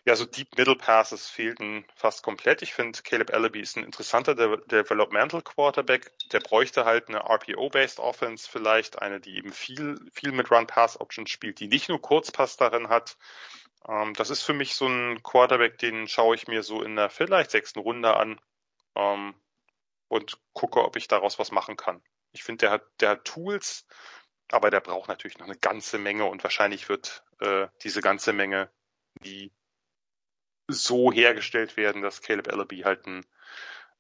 ja, 0.08 0.16
so 0.16 0.24
Deep 0.24 0.58
Middle 0.58 0.78
Passes 0.78 1.28
fehlten 1.28 1.84
fast 1.94 2.24
komplett. 2.24 2.62
Ich 2.62 2.74
finde, 2.74 2.98
Caleb 3.02 3.30
Ellaby 3.30 3.60
ist 3.60 3.76
ein 3.76 3.84
interessanter 3.84 4.36
De 4.36 4.58
Developmental 4.68 5.42
Quarterback. 5.42 6.18
Der 6.30 6.40
bräuchte 6.40 6.86
halt 6.86 7.10
eine 7.10 7.26
RPO-based 7.26 8.00
Offense 8.00 8.50
vielleicht, 8.50 9.02
eine, 9.02 9.20
die 9.20 9.36
eben 9.36 9.52
viel, 9.52 10.00
viel 10.14 10.32
mit 10.32 10.50
Run-Pass-Options 10.50 11.30
spielt, 11.30 11.60
die 11.60 11.68
nicht 11.68 11.90
nur 11.90 12.02
Kurzpass 12.02 12.56
darin 12.56 12.88
hat. 12.88 13.18
Ähm, 13.86 14.14
das 14.14 14.30
ist 14.30 14.44
für 14.44 14.54
mich 14.54 14.76
so 14.76 14.88
ein 14.88 15.22
Quarterback, 15.24 15.78
den 15.78 16.08
schaue 16.08 16.36
ich 16.36 16.48
mir 16.48 16.64
so 16.64 16.82
in 16.84 16.96
der 16.96 17.10
vielleicht 17.10 17.52
sechsten 17.52 17.80
Runde 17.80 18.16
an 18.16 18.40
ähm, 18.96 19.36
und 20.08 20.40
gucke, 20.54 20.86
ob 20.86 20.96
ich 20.96 21.10
daraus 21.10 21.38
was 21.38 21.52
machen 21.52 21.76
kann. 21.76 22.02
Ich 22.32 22.46
finde, 22.46 22.68
der 22.68 22.72
hat, 22.72 22.84
der 23.02 23.10
hat 23.10 23.26
Tools, 23.26 23.86
aber 24.54 24.72
der 24.72 24.80
braucht 24.80 25.10
natürlich 25.10 25.38
noch 25.38 25.48
eine 25.48 25.58
ganze 25.58 25.98
Menge 25.98 26.24
und 26.24 26.44
wahrscheinlich 26.44 26.88
wird 26.88 27.26
äh, 27.42 27.68
diese 27.84 28.00
ganze 28.00 28.32
Menge 28.32 28.72
nie 29.22 29.52
so 30.68 31.12
hergestellt 31.12 31.78
werden, 31.78 32.02
dass 32.02 32.22
Caleb 32.22 32.48
Ellaby 32.48 32.82
halt 32.82 33.06
ein 33.08 33.26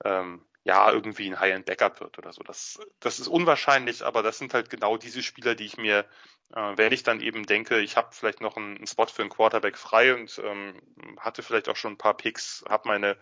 ähm, 0.06 0.45
ja 0.64 0.91
irgendwie 0.91 1.27
ein 1.27 1.39
High-End-Backup 1.39 2.02
wird 2.02 2.18
oder 2.18 2.34
so. 2.34 2.44
Das, 2.44 2.80
das 2.99 3.19
ist 3.19 3.27
unwahrscheinlich, 3.27 4.03
aber 4.03 4.22
das 4.22 4.38
sind 4.38 4.53
halt 4.53 4.69
genau 4.69 4.98
diese 4.98 5.23
Spieler, 5.23 5.56
die 5.56 5.65
ich 5.65 5.77
mir, 5.77 6.06
äh, 6.53 6.73
wenn 6.77 6.91
ich 6.91 7.03
dann 7.03 7.22
eben 7.22 7.45
denke, 7.45 7.80
ich 7.80 7.95
habe 7.98 8.10
vielleicht 8.11 8.41
noch 8.41 8.57
einen, 8.57 8.77
einen, 8.77 8.88
Spot 8.88 9.07
für 9.07 9.22
einen 9.22 9.31
Quarterback 9.31 9.77
frei 9.77 10.14
und 10.14 10.39
ähm, 10.44 10.81
hatte 11.19 11.41
vielleicht 11.44 11.69
auch 11.69 11.77
schon 11.77 11.94
ein 11.94 11.98
paar 11.98 12.18
Picks, 12.18 12.65
habe 12.69 12.89
meine 12.89 13.18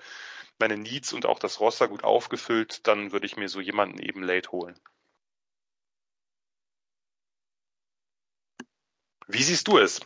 meine 0.60 0.78
Needs 0.78 1.14
und 1.14 1.26
auch 1.26 1.40
das 1.40 1.60
Roster 1.60 1.88
gut 1.88 2.04
aufgefüllt, 2.04 2.88
dann 2.88 3.12
würde 3.12 3.26
ich 3.26 3.38
mir 3.38 3.50
so 3.50 3.60
jemanden 3.62 4.00
eben 4.00 4.24
late 4.24 4.52
holen. 4.52 4.80
Wie 9.28 9.44
siehst 9.44 9.68
du 9.68 9.78
es? 9.78 10.00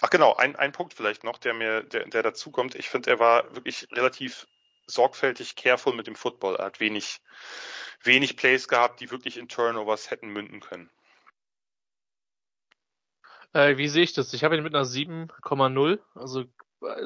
Ach 0.00 0.10
genau, 0.10 0.34
ein, 0.34 0.56
ein 0.56 0.72
Punkt 0.72 0.94
vielleicht 0.94 1.24
noch, 1.24 1.38
der 1.38 1.54
mir, 1.54 1.82
der, 1.82 2.06
der 2.06 2.22
dazu 2.22 2.50
kommt. 2.50 2.74
Ich 2.74 2.88
finde, 2.88 3.10
er 3.10 3.18
war 3.18 3.54
wirklich 3.54 3.88
relativ 3.92 4.46
sorgfältig, 4.86 5.56
careful 5.56 5.94
mit 5.94 6.06
dem 6.06 6.16
Football. 6.16 6.56
Er 6.56 6.66
hat 6.66 6.80
wenig, 6.80 7.20
wenig 8.02 8.36
Plays 8.36 8.68
gehabt, 8.68 9.00
die 9.00 9.10
wirklich 9.10 9.36
in 9.36 9.48
Turnovers 9.48 10.10
hätten 10.10 10.28
münden 10.28 10.60
können. 10.60 10.90
Äh, 13.52 13.76
wie 13.76 13.88
sehe 13.88 14.02
ich 14.02 14.12
das? 14.12 14.32
Ich 14.32 14.44
habe 14.44 14.56
ihn 14.56 14.62
mit 14.62 14.74
einer 14.74 14.84
7,0. 14.84 15.98
Also 16.14 16.40
äh, 16.40 16.46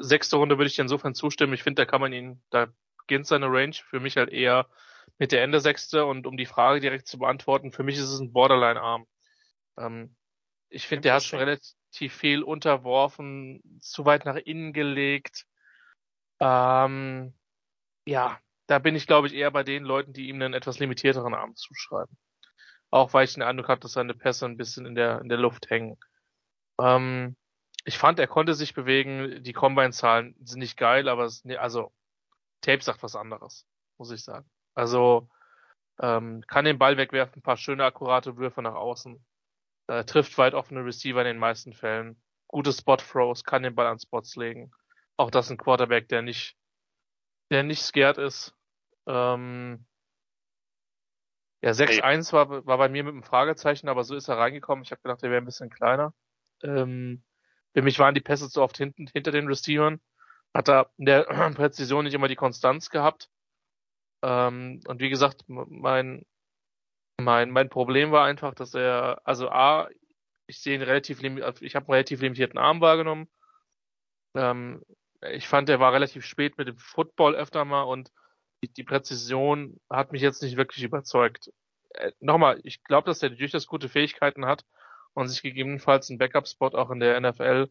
sechste 0.01 0.37
Runde 0.37 0.57
würde 0.57 0.67
ich 0.67 0.75
dir 0.75 0.81
insofern 0.81 1.15
zustimmen. 1.15 1.53
Ich 1.53 1.63
finde, 1.63 1.81
da 1.81 1.85
kann 1.89 2.01
man 2.01 2.13
ihn, 2.13 2.41
da 2.49 2.67
beginnt 2.99 3.27
seine 3.27 3.47
Range. 3.47 3.75
Für 3.89 3.99
mich 3.99 4.17
halt 4.17 4.29
eher 4.29 4.67
mit 5.17 5.31
der 5.31 5.43
Ende 5.43 5.59
sechste. 5.59 6.05
Und 6.05 6.27
um 6.27 6.37
die 6.37 6.45
Frage 6.45 6.79
direkt 6.79 7.07
zu 7.07 7.19
beantworten, 7.19 7.71
für 7.71 7.83
mich 7.83 7.97
ist 7.97 8.09
es 8.09 8.19
ein 8.19 8.33
Borderline-Arm. 8.33 9.07
Ähm, 9.77 10.15
ich 10.73 10.87
finde, 10.87 11.03
der 11.03 11.15
hat 11.15 11.23
schon 11.23 11.39
relativ 11.39 12.13
viel 12.13 12.43
unterworfen, 12.43 13.61
zu 13.79 14.05
weit 14.05 14.25
nach 14.25 14.35
innen 14.35 14.73
gelegt. 14.73 15.45
Ähm, 16.39 17.33
ja, 18.05 18.39
da 18.67 18.79
bin 18.79 18.95
ich, 18.95 19.07
glaube 19.07 19.27
ich, 19.27 19.33
eher 19.33 19.51
bei 19.51 19.63
den 19.63 19.83
Leuten, 19.83 20.13
die 20.13 20.29
ihm 20.29 20.41
einen 20.41 20.53
etwas 20.53 20.79
limitierteren 20.79 21.33
Arm 21.33 21.55
zuschreiben. 21.55 22.17
Auch 22.91 23.13
weil 23.13 23.25
ich 23.25 23.33
den 23.33 23.43
Eindruck 23.43 23.69
habe, 23.69 23.81
dass 23.81 23.93
seine 23.93 24.13
Pässe 24.13 24.45
ein 24.45 24.57
bisschen 24.57 24.85
in 24.85 24.95
der, 24.95 25.21
in 25.21 25.29
der 25.29 25.37
Luft 25.37 25.69
hängen. 25.69 25.97
Ähm, 26.79 27.35
ich 27.85 27.97
fand, 27.97 28.19
er 28.19 28.27
konnte 28.27 28.55
sich 28.55 28.73
bewegen. 28.73 29.43
Die 29.43 29.53
Combine-Zahlen 29.53 30.35
sind 30.43 30.59
nicht 30.59 30.77
geil, 30.77 31.07
aber 31.07 31.25
es, 31.25 31.43
also 31.57 31.91
Tape 32.61 32.83
sagt 32.83 33.03
was 33.03 33.15
anderes, 33.15 33.67
muss 33.97 34.11
ich 34.11 34.23
sagen. 34.23 34.49
Also 34.73 35.29
ähm, 35.99 36.43
kann 36.47 36.65
den 36.65 36.79
Ball 36.79 36.97
wegwerfen, 36.97 37.39
ein 37.39 37.43
paar 37.43 37.57
schöne, 37.57 37.83
akkurate 37.85 38.37
Würfe 38.37 38.61
nach 38.61 38.75
außen. 38.75 39.23
Äh, 39.87 40.05
trifft 40.05 40.37
weit 40.37 40.53
offene 40.53 40.85
Receiver 40.85 41.21
in 41.21 41.27
den 41.27 41.37
meisten 41.37 41.73
Fällen. 41.73 42.21
Gute 42.47 42.71
Spot-Throws, 42.71 43.43
kann 43.43 43.63
den 43.63 43.75
Ball 43.75 43.87
an 43.87 43.99
Spots 43.99 44.35
legen. 44.35 44.71
Auch 45.17 45.31
das 45.31 45.49
ein 45.49 45.57
Quarterback, 45.57 46.07
der 46.09 46.21
nicht, 46.21 46.55
der 47.51 47.63
nicht 47.63 47.81
scared 47.81 48.17
ist. 48.17 48.55
Ähm, 49.07 49.85
ja, 51.61 51.71
6-1 51.71 52.33
war, 52.33 52.65
war 52.65 52.77
bei 52.77 52.89
mir 52.89 53.03
mit 53.03 53.13
einem 53.13 53.23
Fragezeichen, 53.23 53.87
aber 53.87 54.03
so 54.03 54.15
ist 54.15 54.27
er 54.27 54.37
reingekommen. 54.37 54.83
Ich 54.83 54.91
habe 54.91 55.01
gedacht, 55.01 55.23
er 55.23 55.29
wäre 55.29 55.41
ein 55.41 55.45
bisschen 55.45 55.69
kleiner. 55.69 56.13
Ähm, 56.61 57.23
für 57.73 57.81
mich 57.81 57.99
waren 57.99 58.15
die 58.15 58.21
Pässe 58.21 58.49
zu 58.49 58.61
oft 58.61 58.77
hinten, 58.77 59.07
hinter 59.07 59.31
den 59.31 59.47
Receivern. 59.47 60.01
Hat 60.53 60.69
er 60.69 60.91
in 60.97 61.05
der 61.05 61.23
Präzision 61.55 62.05
nicht 62.05 62.13
immer 62.13 62.27
die 62.27 62.35
Konstanz 62.35 62.89
gehabt. 62.89 63.29
Ähm, 64.21 64.81
und 64.87 64.99
wie 64.99 65.09
gesagt, 65.09 65.43
mein, 65.47 66.25
mein, 67.19 67.51
mein 67.51 67.69
Problem 67.69 68.11
war 68.11 68.25
einfach, 68.25 68.53
dass 68.53 68.73
er, 68.73 69.21
also 69.23 69.49
A, 69.49 69.89
ich 70.47 70.61
sehe 70.61 70.75
ihn 70.75 70.81
relativ, 70.81 71.21
ich 71.23 71.75
habe 71.75 71.85
einen 71.85 71.93
relativ 71.93 72.21
limitierten 72.21 72.59
Arm 72.59 72.81
wahrgenommen. 72.81 73.27
Ähm, 74.35 74.83
ich 75.31 75.47
fand, 75.47 75.69
er 75.69 75.79
war 75.79 75.93
relativ 75.93 76.25
spät 76.25 76.57
mit 76.57 76.67
dem 76.67 76.77
Football 76.77 77.35
öfter 77.35 77.65
mal 77.65 77.83
und 77.83 78.11
die, 78.63 78.71
die 78.71 78.83
Präzision 78.83 79.79
hat 79.89 80.11
mich 80.11 80.21
jetzt 80.21 80.41
nicht 80.41 80.57
wirklich 80.57 80.83
überzeugt. 80.83 81.51
Äh, 81.91 82.11
nochmal, 82.19 82.59
ich 82.63 82.83
glaube, 82.83 83.05
dass 83.05 83.23
er 83.23 83.29
durchaus 83.29 83.67
gute 83.67 83.89
Fähigkeiten 83.89 84.45
hat 84.45 84.65
und 85.13 85.27
sich 85.27 85.41
gegebenenfalls 85.41 86.09
einen 86.09 86.19
Backup-Spot 86.19 86.69
auch 86.69 86.89
in 86.89 86.99
der 86.99 87.19
NFL 87.19 87.69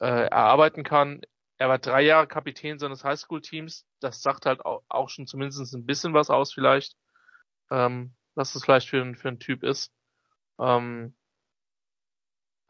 äh, 0.00 0.06
erarbeiten 0.06 0.84
kann. 0.84 1.22
Er 1.58 1.68
war 1.68 1.78
drei 1.78 2.02
Jahre 2.02 2.26
Kapitän 2.26 2.78
seines 2.78 3.04
Highschool-Teams. 3.04 3.86
Das 4.00 4.22
sagt 4.22 4.46
halt 4.46 4.64
auch, 4.64 4.82
auch, 4.88 5.10
schon 5.10 5.26
zumindest 5.26 5.74
ein 5.74 5.86
bisschen 5.86 6.14
was 6.14 6.30
aus 6.30 6.52
vielleicht. 6.54 6.96
Ähm, 7.70 8.14
was 8.34 8.52
das 8.52 8.64
vielleicht 8.64 8.88
für 8.88 9.00
ein, 9.00 9.16
für 9.16 9.28
ein 9.28 9.38
Typ 9.38 9.62
ist. 9.62 9.92
Ähm, 10.58 11.14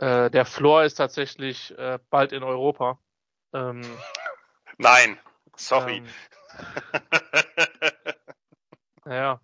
Äh, 0.00 0.30
der 0.30 0.46
Floor 0.46 0.84
ist 0.84 0.94
tatsächlich 0.94 1.76
äh, 1.78 1.98
bald 2.08 2.32
in 2.32 2.42
Europa. 2.42 2.98
Ähm, 3.52 3.82
Nein, 4.78 5.18
sorry. 5.56 5.98
Ähm, 5.98 6.06
ja, 9.04 9.40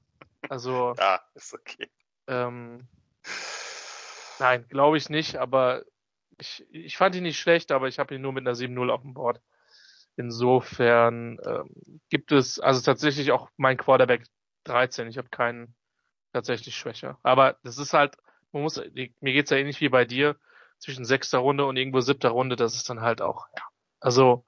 also 0.49 0.95
ja, 0.97 1.21
ist 1.35 1.53
okay. 1.53 1.91
ähm, 2.27 2.89
nein, 4.39 4.67
glaube 4.69 4.97
ich 4.97 5.11
nicht, 5.11 5.37
aber 5.37 5.85
ich, 6.39 6.67
ich 6.71 6.97
fand 6.97 7.15
ihn 7.17 7.25
nicht 7.25 7.39
schlecht, 7.39 7.71
aber 7.71 7.89
ich 7.89 7.99
habe 7.99 8.15
ihn 8.15 8.23
nur 8.23 8.33
mit 8.33 8.47
einer 8.47 8.57
7-0 8.57 8.91
auf 8.91 9.03
dem 9.03 9.13
Board. 9.13 9.43
Insofern 10.17 11.39
ähm, 11.47 12.01
gibt 12.09 12.33
es 12.33 12.59
also 12.59 12.81
tatsächlich 12.81 13.31
auch 13.31 13.51
mein 13.59 13.77
Quarterback 13.77 14.25
13. 14.65 15.09
Ich 15.09 15.19
habe 15.19 15.29
keinen 15.29 15.75
tatsächlich 16.37 16.77
schwächer. 16.77 17.19
Aber 17.23 17.57
das 17.65 17.79
ist 17.79 17.95
halt, 17.95 18.17
man 18.53 18.63
muss, 18.63 18.77
mir 18.77 19.33
geht's 19.33 19.51
ja 19.51 19.57
ähnlich 19.57 19.81
wie 19.81 19.89
bei 19.89 20.05
dir, 20.05 20.37
zwischen 20.79 21.07
sechster 21.07 21.39
Runde 21.39 21.65
und 21.65 21.77
irgendwo 21.77 22.01
siebter 22.01 22.29
Runde, 22.29 22.55
das 22.55 22.75
ist 22.75 22.91
dann 22.91 23.01
halt 23.01 23.23
auch, 23.23 23.49
ja. 23.57 23.63
Also, 24.01 24.45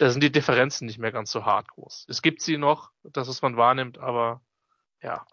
da 0.00 0.10
sind 0.10 0.22
die 0.22 0.32
Differenzen 0.32 0.86
nicht 0.86 0.98
mehr 0.98 1.12
ganz 1.12 1.30
so 1.30 1.44
hart 1.44 1.68
groß. 1.68 2.06
Es 2.08 2.20
gibt 2.20 2.42
sie 2.42 2.58
noch, 2.58 2.90
das 3.04 3.28
was 3.28 3.42
man 3.42 3.56
wahrnimmt, 3.56 3.98
aber 3.98 4.40
ja. 5.02 5.24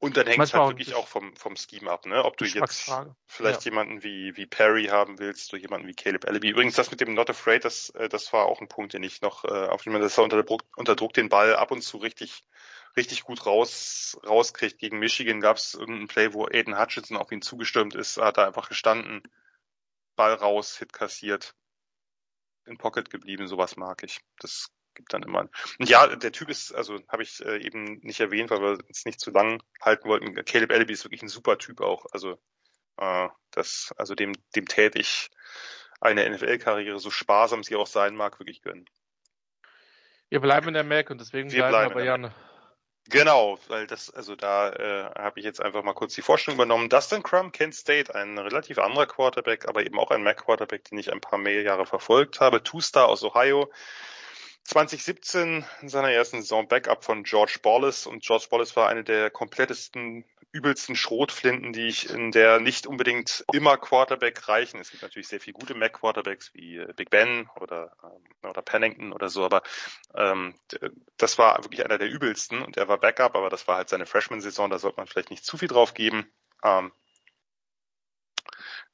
Und 0.00 0.16
dann 0.16 0.28
hängt 0.28 0.44
es 0.44 0.54
halt 0.54 0.68
wirklich 0.68 0.94
auch 0.94 1.08
vom, 1.08 1.34
vom 1.34 1.56
Scheme 1.56 1.90
ab, 1.90 2.06
ne? 2.06 2.24
Ob 2.24 2.36
du 2.36 2.44
jetzt 2.44 2.88
vielleicht 3.26 3.64
Ja. 3.64 3.70
jemanden 3.70 4.04
wie, 4.04 4.36
wie 4.36 4.46
Perry 4.46 4.86
haben 4.86 5.18
willst 5.18 5.52
oder 5.52 5.60
jemanden 5.60 5.88
wie 5.88 5.94
Caleb 5.94 6.24
Allaby. 6.24 6.50
Übrigens, 6.50 6.76
das 6.76 6.90
mit 6.92 7.00
dem 7.00 7.14
Not 7.14 7.30
Afraid, 7.30 7.64
das, 7.64 7.90
äh, 7.90 8.08
das 8.08 8.32
war 8.32 8.46
auch 8.46 8.60
ein 8.60 8.68
Punkt, 8.68 8.92
den 8.92 9.02
ich 9.02 9.22
noch, 9.22 9.44
äh, 9.44 9.48
auf 9.48 9.84
jemanden, 9.84 10.04
dass 10.04 10.16
er 10.16 10.24
unter 10.24 10.42
Druck, 10.44 10.62
unter 10.76 10.94
Druck 10.94 11.14
den 11.14 11.28
Ball 11.28 11.56
ab 11.56 11.72
und 11.72 11.82
zu 11.82 11.96
richtig, 11.96 12.44
richtig 12.96 13.24
gut 13.24 13.44
raus, 13.44 14.16
rauskriegt. 14.24 14.78
Gegen 14.78 15.00
Michigan 15.00 15.40
gab 15.40 15.56
es 15.56 15.74
irgendeinen 15.74 16.06
Play, 16.06 16.32
wo 16.32 16.46
Aiden 16.46 16.78
Hutchinson 16.78 17.16
auf 17.16 17.32
ihn 17.32 17.42
zugestürmt 17.42 17.96
ist, 17.96 18.18
hat 18.18 18.38
er 18.38 18.46
einfach 18.46 18.68
gestanden, 18.68 19.22
Ball 20.14 20.34
raus, 20.34 20.78
Hit 20.78 20.92
kassiert, 20.92 21.56
in 22.66 22.78
Pocket 22.78 23.10
geblieben, 23.10 23.48
sowas 23.48 23.76
mag 23.76 24.04
ich. 24.04 24.20
Das 24.38 24.68
gibt 24.98 25.14
dann 25.14 25.22
immer. 25.22 25.48
Und 25.78 25.88
ja, 25.88 26.06
der 26.14 26.32
Typ 26.32 26.50
ist, 26.50 26.74
also 26.74 27.00
habe 27.08 27.22
ich 27.22 27.42
äh, 27.44 27.64
eben 27.64 28.00
nicht 28.02 28.20
erwähnt, 28.20 28.50
weil 28.50 28.60
wir 28.60 28.78
es 28.90 29.06
nicht 29.06 29.20
zu 29.20 29.30
lang 29.30 29.62
halten 29.80 30.08
wollten. 30.08 30.34
Caleb 30.44 30.72
Allaby 30.72 30.92
ist 30.92 31.04
wirklich 31.04 31.22
ein 31.22 31.28
super 31.28 31.56
Typ 31.56 31.80
auch. 31.80 32.04
Also 32.12 32.38
äh, 32.98 33.28
das, 33.52 33.94
also 33.96 34.14
dem, 34.14 34.32
dem 34.54 34.66
täte 34.66 34.98
ich 34.98 35.30
eine 36.00 36.28
NFL-Karriere, 36.28 36.98
so 36.98 37.10
sparsam 37.10 37.62
sie 37.62 37.76
auch 37.76 37.86
sein 37.86 38.14
mag, 38.14 38.38
wirklich 38.38 38.60
gönnen. 38.60 38.84
Wir 40.28 40.40
bleiben 40.40 40.68
in 40.68 40.74
der 40.74 40.84
Mac 40.84 41.10
und 41.10 41.20
deswegen 41.20 41.50
Wir 41.50 41.68
bleiben 41.68 41.90
wir 41.90 41.94
bei 41.94 42.04
Jan. 42.04 42.34
Genau, 43.10 43.58
weil 43.68 43.86
das, 43.86 44.10
also 44.10 44.36
da 44.36 44.68
äh, 44.68 45.10
habe 45.18 45.40
ich 45.40 45.44
jetzt 45.44 45.62
einfach 45.62 45.82
mal 45.82 45.94
kurz 45.94 46.14
die 46.14 46.20
Vorstellung 46.20 46.56
übernommen. 46.56 46.90
Dustin 46.90 47.22
Crum, 47.22 47.52
Kent 47.52 47.74
State, 47.74 48.14
ein 48.14 48.36
relativ 48.36 48.78
anderer 48.78 49.06
Quarterback, 49.06 49.66
aber 49.66 49.86
eben 49.86 49.98
auch 49.98 50.10
ein 50.10 50.22
Mac-Quarterback, 50.22 50.84
den 50.84 50.98
ich 50.98 51.10
ein 51.10 51.22
paar 51.22 51.38
mehr 51.38 51.62
Jahre 51.62 51.86
verfolgt 51.86 52.40
habe. 52.40 52.62
Two-Star 52.62 53.08
aus 53.08 53.24
Ohio. 53.24 53.72
2017 54.68 55.64
in 55.80 55.88
seiner 55.88 56.10
ersten 56.10 56.42
Saison 56.42 56.68
Backup 56.68 57.02
von 57.02 57.24
George 57.24 57.58
Bolles 57.62 58.06
und 58.06 58.22
George 58.22 58.48
Bolles 58.50 58.76
war 58.76 58.90
eine 58.90 59.02
der 59.02 59.30
komplettesten, 59.30 60.26
übelsten 60.52 60.94
Schrotflinten, 60.94 61.72
die 61.72 61.86
ich 61.86 62.10
in 62.10 62.32
der 62.32 62.60
nicht 62.60 62.86
unbedingt 62.86 63.46
immer 63.50 63.78
Quarterback 63.78 64.46
reichen. 64.46 64.78
Es 64.78 64.90
gibt 64.90 65.02
natürlich 65.02 65.28
sehr 65.28 65.40
viele 65.40 65.54
gute 65.54 65.74
Mac-Quarterbacks 65.74 66.52
wie 66.52 66.76
äh, 66.76 66.92
Big 66.94 67.08
Ben 67.08 67.48
oder, 67.58 67.96
ähm, 68.02 68.50
oder 68.50 68.60
Pennington 68.60 69.14
oder 69.14 69.30
so, 69.30 69.42
aber 69.42 69.62
ähm, 70.14 70.54
das 71.16 71.38
war 71.38 71.64
wirklich 71.64 71.82
einer 71.82 71.96
der 71.96 72.10
übelsten 72.10 72.60
und 72.60 72.76
er 72.76 72.88
war 72.88 72.98
Backup, 72.98 73.36
aber 73.36 73.48
das 73.48 73.66
war 73.68 73.76
halt 73.76 73.88
seine 73.88 74.04
Freshman-Saison, 74.04 74.68
da 74.68 74.78
sollte 74.78 74.98
man 74.98 75.06
vielleicht 75.06 75.30
nicht 75.30 75.46
zu 75.46 75.56
viel 75.56 75.68
drauf 75.68 75.94
geben. 75.94 76.30
Ähm, 76.62 76.92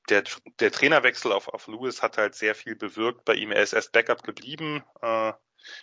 der, 0.09 0.23
der 0.61 0.71
Trainerwechsel 0.71 1.33
auf, 1.33 1.49
auf 1.49 1.67
Lewis 1.67 2.01
hat 2.01 2.17
halt 2.17 2.37
sehr 2.37 2.55
viel 2.55 2.77
bewirkt 2.77 3.25
bei 3.25 3.35
ihm. 3.35 3.51
Er 3.51 3.63
ist 3.63 3.73
erst 3.73 3.91
Backup 3.91 4.23
geblieben, 4.23 4.85
äh, 5.03 5.33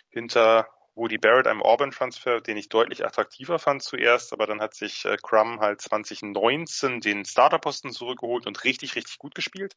hinter 0.08 0.68
Woody 0.94 1.16
Barrett, 1.16 1.46
einem 1.46 1.62
Auburn-Transfer, 1.62 2.40
den 2.40 2.56
ich 2.56 2.68
deutlich 2.68 3.04
attraktiver 3.04 3.58
fand 3.58 3.82
zuerst, 3.82 4.32
aber 4.32 4.46
dann 4.46 4.60
hat 4.60 4.74
sich 4.74 5.04
äh, 5.06 5.16
Crum 5.16 5.60
halt 5.60 5.80
2019 5.80 7.00
den 7.00 7.24
Starterposten 7.24 7.92
zurückgeholt 7.92 8.46
und 8.46 8.64
richtig, 8.64 8.94
richtig 8.94 9.18
gut 9.18 9.34
gespielt. 9.34 9.76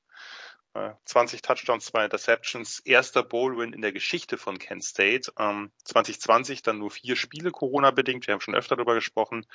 Äh, 0.73 0.91
20 1.05 1.41
Touchdowns, 1.41 1.85
zwei 1.85 2.03
Interceptions, 2.03 2.79
erster 2.79 3.23
Bowl-Win 3.23 3.71
in 3.71 3.81
der 3.81 3.93
Geschichte 3.93 4.37
von 4.37 4.59
Kent 4.59 4.83
State. 4.83 5.31
Ähm, 5.39 5.71
2020 5.85 6.63
dann 6.63 6.79
nur 6.79 6.91
vier 6.91 7.15
Spiele 7.15 7.51
Corona-bedingt, 7.51 8.27
wir 8.27 8.33
haben 8.33 8.41
schon 8.41 8.55
öfter 8.55 8.75
darüber 8.75 8.93
gesprochen, 8.93 9.45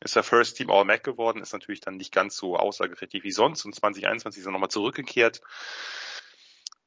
ist 0.00 0.14
er 0.14 0.22
First 0.22 0.56
Team 0.56 0.70
All-Mac 0.70 1.02
geworden, 1.02 1.42
ist 1.42 1.52
natürlich 1.52 1.80
dann 1.80 1.96
nicht 1.96 2.12
ganz 2.12 2.36
so 2.36 2.56
aussagekräftig 2.56 3.24
wie 3.24 3.32
sonst 3.32 3.64
und 3.64 3.74
2021 3.74 4.40
ist 4.40 4.46
er 4.46 4.52
nochmal 4.52 4.70
zurückgekehrt. 4.70 5.40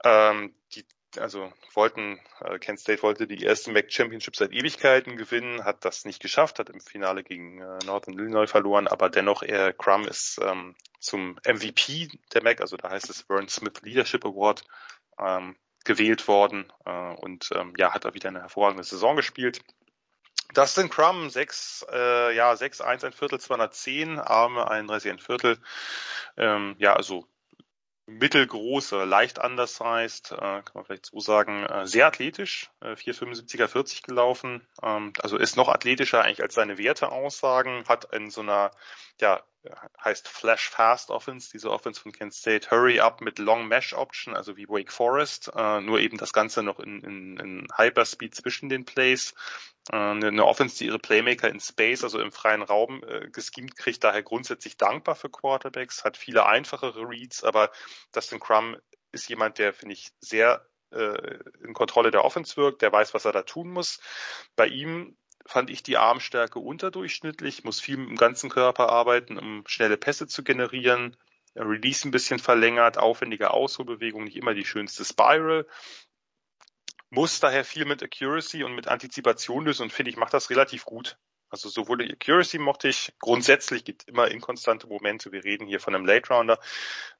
Ähm, 0.05 0.55
die 0.73 0.85
also 1.17 1.51
wollten, 1.73 2.19
äh, 2.39 2.59
Kent 2.59 2.79
State 2.79 3.03
wollte 3.03 3.27
die 3.27 3.43
erste 3.43 3.71
MAC 3.71 3.91
Championship 3.91 4.35
seit 4.35 4.51
Ewigkeiten 4.51 5.17
gewinnen, 5.17 5.63
hat 5.63 5.85
das 5.85 6.05
nicht 6.05 6.21
geschafft, 6.21 6.59
hat 6.59 6.69
im 6.69 6.81
Finale 6.81 7.23
gegen 7.23 7.61
äh, 7.61 7.79
Northern 7.85 8.17
Illinois 8.17 8.47
verloren, 8.47 8.87
aber 8.87 9.09
dennoch 9.09 9.43
er 9.43 9.73
Crum 9.73 10.07
ist 10.07 10.39
ähm, 10.43 10.75
zum 10.99 11.39
MVP 11.45 12.09
der 12.33 12.43
MAC, 12.43 12.61
also 12.61 12.77
da 12.77 12.89
heißt 12.89 13.09
es 13.09 13.21
Vern 13.21 13.47
Smith 13.47 13.81
Leadership 13.81 14.25
Award, 14.25 14.63
ähm, 15.19 15.55
gewählt 15.83 16.27
worden 16.27 16.71
äh, 16.85 17.13
und 17.15 17.49
ähm, 17.55 17.73
ja, 17.77 17.93
hat 17.93 18.05
er 18.05 18.13
wieder 18.13 18.29
eine 18.29 18.41
hervorragende 18.41 18.83
Saison 18.83 19.15
gespielt. 19.15 19.61
Dustin 20.53 20.89
Crum, 20.89 21.29
6, 21.29 21.85
äh, 21.91 22.35
ja, 22.35 22.55
6, 22.55 22.81
1, 22.81 23.03
ein 23.05 23.13
Viertel, 23.13 23.39
210, 23.39 24.19
Arme, 24.19 24.69
31, 24.69 25.11
ein 25.11 25.19
Viertel. 25.19 25.57
Ähm, 26.37 26.75
ja, 26.77 26.93
also 26.93 27.25
mittelgroße, 28.19 29.03
leicht 29.03 29.39
undersized, 29.39 30.31
äh, 30.31 30.37
kann 30.37 30.71
man 30.73 30.85
vielleicht 30.85 31.07
so 31.07 31.19
sagen, 31.19 31.65
äh, 31.65 31.87
sehr 31.87 32.07
athletisch, 32.07 32.69
äh, 32.81 32.95
4,75er 32.95 33.67
40 33.67 34.03
gelaufen, 34.03 34.67
ähm, 34.81 35.13
also 35.21 35.37
ist 35.37 35.57
noch 35.57 35.69
athletischer 35.69 36.23
eigentlich 36.23 36.41
als 36.41 36.53
seine 36.53 36.77
Werte 36.77 37.11
aussagen, 37.11 37.83
hat 37.87 38.13
in 38.13 38.29
so 38.29 38.41
einer, 38.41 38.71
ja, 39.19 39.41
heißt 40.03 40.27
Flash 40.27 40.69
Fast 40.69 41.09
Offense, 41.11 41.49
diese 41.51 41.69
Offense 41.69 42.01
von 42.01 42.11
Kent 42.11 42.33
State, 42.33 42.71
Hurry 42.71 42.99
Up 42.99 43.21
mit 43.21 43.39
Long 43.39 43.67
Mesh 43.67 43.93
Option, 43.93 44.35
also 44.35 44.57
wie 44.57 44.67
Wake 44.67 44.91
Forest, 44.91 45.51
äh, 45.55 45.81
nur 45.81 45.99
eben 45.99 46.17
das 46.17 46.33
Ganze 46.33 46.63
noch 46.63 46.79
in, 46.79 47.01
in, 47.01 47.37
in 47.37 47.67
Hyperspeed 47.75 48.33
zwischen 48.33 48.69
den 48.69 48.85
Plays, 48.85 49.33
äh, 49.91 49.95
eine, 49.95 50.45
Offense, 50.45 50.77
die 50.77 50.85
ihre 50.85 50.99
Playmaker 50.99 51.49
in 51.49 51.59
Space, 51.59 52.03
also 52.03 52.19
im 52.19 52.31
freien 52.31 52.63
Raum 52.63 53.03
äh, 53.03 53.29
geschemt 53.29 53.75
kriegt, 53.75 54.03
daher 54.03 54.23
grundsätzlich 54.23 54.77
dankbar 54.77 55.15
für 55.15 55.29
Quarterbacks, 55.29 56.03
hat 56.03 56.17
viele 56.17 56.45
einfachere 56.45 57.07
Reads, 57.07 57.43
aber 57.43 57.71
Dustin 58.11 58.39
Crum 58.39 58.77
ist 59.11 59.29
jemand, 59.29 59.57
der, 59.57 59.73
finde 59.73 59.93
ich, 59.93 60.11
sehr 60.19 60.65
äh, 60.91 61.39
in 61.63 61.73
Kontrolle 61.73 62.11
der 62.11 62.25
Offense 62.25 62.57
wirkt, 62.57 62.81
der 62.81 62.91
weiß, 62.91 63.13
was 63.13 63.25
er 63.25 63.31
da 63.31 63.43
tun 63.43 63.69
muss. 63.69 63.99
Bei 64.55 64.67
ihm 64.67 65.17
fand 65.45 65.69
ich 65.69 65.83
die 65.83 65.97
Armstärke 65.97 66.59
unterdurchschnittlich, 66.59 67.63
muss 67.63 67.79
viel 67.79 67.97
mit 67.97 68.09
dem 68.09 68.17
ganzen 68.17 68.49
Körper 68.49 68.89
arbeiten, 68.89 69.37
um 69.37 69.63
schnelle 69.67 69.97
Pässe 69.97 70.27
zu 70.27 70.43
generieren. 70.43 71.17
Release 71.55 72.07
ein 72.07 72.11
bisschen 72.11 72.39
verlängert, 72.39 72.97
aufwendige 72.97 73.51
Ausholbewegung, 73.51 74.23
nicht 74.23 74.37
immer 74.37 74.53
die 74.53 74.65
schönste 74.65 75.03
Spiral. 75.03 75.67
Muss 77.09 77.41
daher 77.41 77.65
viel 77.65 77.85
mit 77.85 78.01
Accuracy 78.01 78.63
und 78.63 78.73
mit 78.73 78.87
Antizipation 78.87 79.65
lösen 79.65 79.83
und 79.83 79.91
finde 79.91 80.11
ich, 80.11 80.17
macht 80.17 80.33
das 80.33 80.49
relativ 80.49 80.85
gut. 80.85 81.17
Also 81.49 81.67
sowohl 81.67 81.97
die 81.97 82.13
Accuracy 82.13 82.57
mochte 82.57 82.87
ich, 82.87 83.13
grundsätzlich 83.19 83.83
gibt 83.83 84.07
immer 84.07 84.31
inkonstante 84.31 84.87
Momente, 84.87 85.33
wir 85.33 85.43
reden 85.43 85.67
hier 85.67 85.81
von 85.81 85.93
einem 85.93 86.05
Late 86.05 86.33
Rounder, 86.33 86.57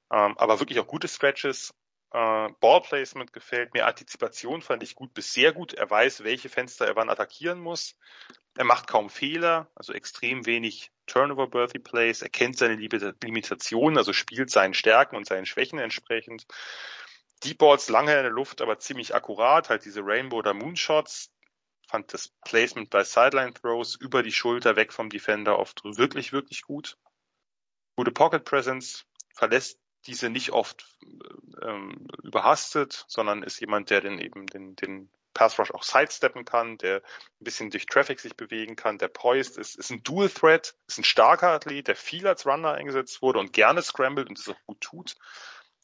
ähm, 0.10 0.38
aber 0.38 0.62
wirklich 0.62 0.80
auch 0.80 0.88
gute 0.88 1.10
Stretches. 1.10 1.74
Äh, 2.14 2.50
Ballplacement 2.60 3.32
gefällt 3.32 3.74
mir, 3.74 3.86
Antizipation 3.86 4.62
fand 4.62 4.84
ich 4.84 4.96
gut 4.96 5.14
bis 5.14 5.34
sehr 5.34 5.54
gut. 5.54 5.74
Er 5.74 5.90
weiß, 5.90 6.24
welche 6.24 6.50
Fenster 6.50 6.86
er 6.86 6.96
wann 6.96 7.10
attackieren 7.10 7.60
muss. 7.60 7.96
Er 8.58 8.66
macht 8.66 8.88
kaum 8.88 9.10
Fehler, 9.10 9.72
also 9.76 9.94
extrem 9.94 10.46
wenig 10.46 10.92
Turnover-Birthy 11.06 11.80
Plays. 11.80 12.22
Er 12.22 12.30
kennt 12.30 12.58
seine 12.58 12.76
Limitationen, 12.76 13.98
also 13.98 14.12
spielt 14.12 14.50
seinen 14.50 14.74
Stärken 14.74 15.16
und 15.16 15.26
seinen 15.26 15.46
Schwächen 15.46 15.80
entsprechend. 15.80 16.46
Deep 17.46 17.60
Balls 17.60 17.88
lange 17.88 18.16
in 18.16 18.24
der 18.24 18.32
Luft, 18.32 18.62
aber 18.62 18.78
ziemlich 18.78 19.16
akkurat, 19.16 19.70
halt 19.70 19.86
diese 19.86 20.02
Rainbow 20.04 20.38
oder 20.38 20.54
Moonshots. 20.54 21.32
Fand 21.88 22.14
das 22.14 22.34
Placement 22.46 22.90
bei 22.90 23.04
Sideline 23.04 23.54
Throws 23.54 23.96
über 23.96 24.22
die 24.22 24.32
Schulter 24.32 24.76
weg 24.76 24.92
vom 24.94 25.10
Defender 25.10 25.58
oft 25.58 25.82
wirklich, 25.84 26.34
wirklich 26.34 26.62
gut. 26.62 26.98
Gute 27.96 28.12
Pocket 28.12 28.44
Presence, 28.44 29.06
verlässt 29.34 29.80
diese 30.08 30.30
nicht 30.30 30.52
oft 30.52 30.86
ähm, 31.62 32.08
überhastet, 32.24 33.06
sondern 33.08 33.44
ist 33.44 33.60
jemand, 33.60 33.90
der 33.90 34.02
den 34.02 34.20
eben 34.20 34.48
den, 34.48 34.76
den 34.76 35.10
Pass 35.34 35.58
Rush 35.58 35.72
auch 35.72 35.84
sidesteppen 35.84 36.46
kann, 36.46 36.78
der 36.78 36.98
ein 36.98 37.44
bisschen 37.44 37.70
durch 37.70 37.86
Traffic 37.86 38.20
sich 38.20 38.36
bewegen 38.36 38.76
kann, 38.76 38.98
der 38.98 39.08
poised 39.08 39.58
ist, 39.58 39.78
ist 39.78 39.90
ein 39.90 40.04
Dual 40.04 40.30
Threat, 40.30 40.76
ist 40.88 41.00
ein 41.00 41.04
starker 41.04 41.50
Athlet, 41.50 41.88
der 41.88 41.96
viel 41.96 42.28
als 42.28 42.46
Runner 42.46 42.74
eingesetzt 42.74 43.22
wurde 43.22 43.40
und 43.40 43.54
gerne 43.54 43.82
scrambled 43.82 44.28
und 44.30 44.38
das 44.38 44.50
auch 44.50 44.62
gut 44.66 44.82
tut. 44.82 45.16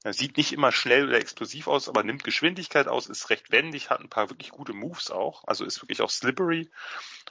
Er 0.07 0.13
sieht 0.13 0.37
nicht 0.37 0.53
immer 0.53 0.71
schnell 0.71 1.09
oder 1.09 1.17
explosiv 1.17 1.67
aus, 1.67 1.89
aber 1.89 2.01
nimmt 2.01 2.23
Geschwindigkeit 2.23 2.87
aus, 2.87 3.07
ist 3.07 3.29
recht 3.29 3.51
wendig, 3.51 3.89
hat 3.89 3.99
ein 3.99 4.07
paar 4.07 4.29
wirklich 4.29 4.51
gute 4.51 4.71
Moves 4.71 5.11
auch, 5.11 5.43
also 5.45 5.65
ist 5.65 5.83
wirklich 5.83 6.01
auch 6.01 6.09
slippery 6.09 6.71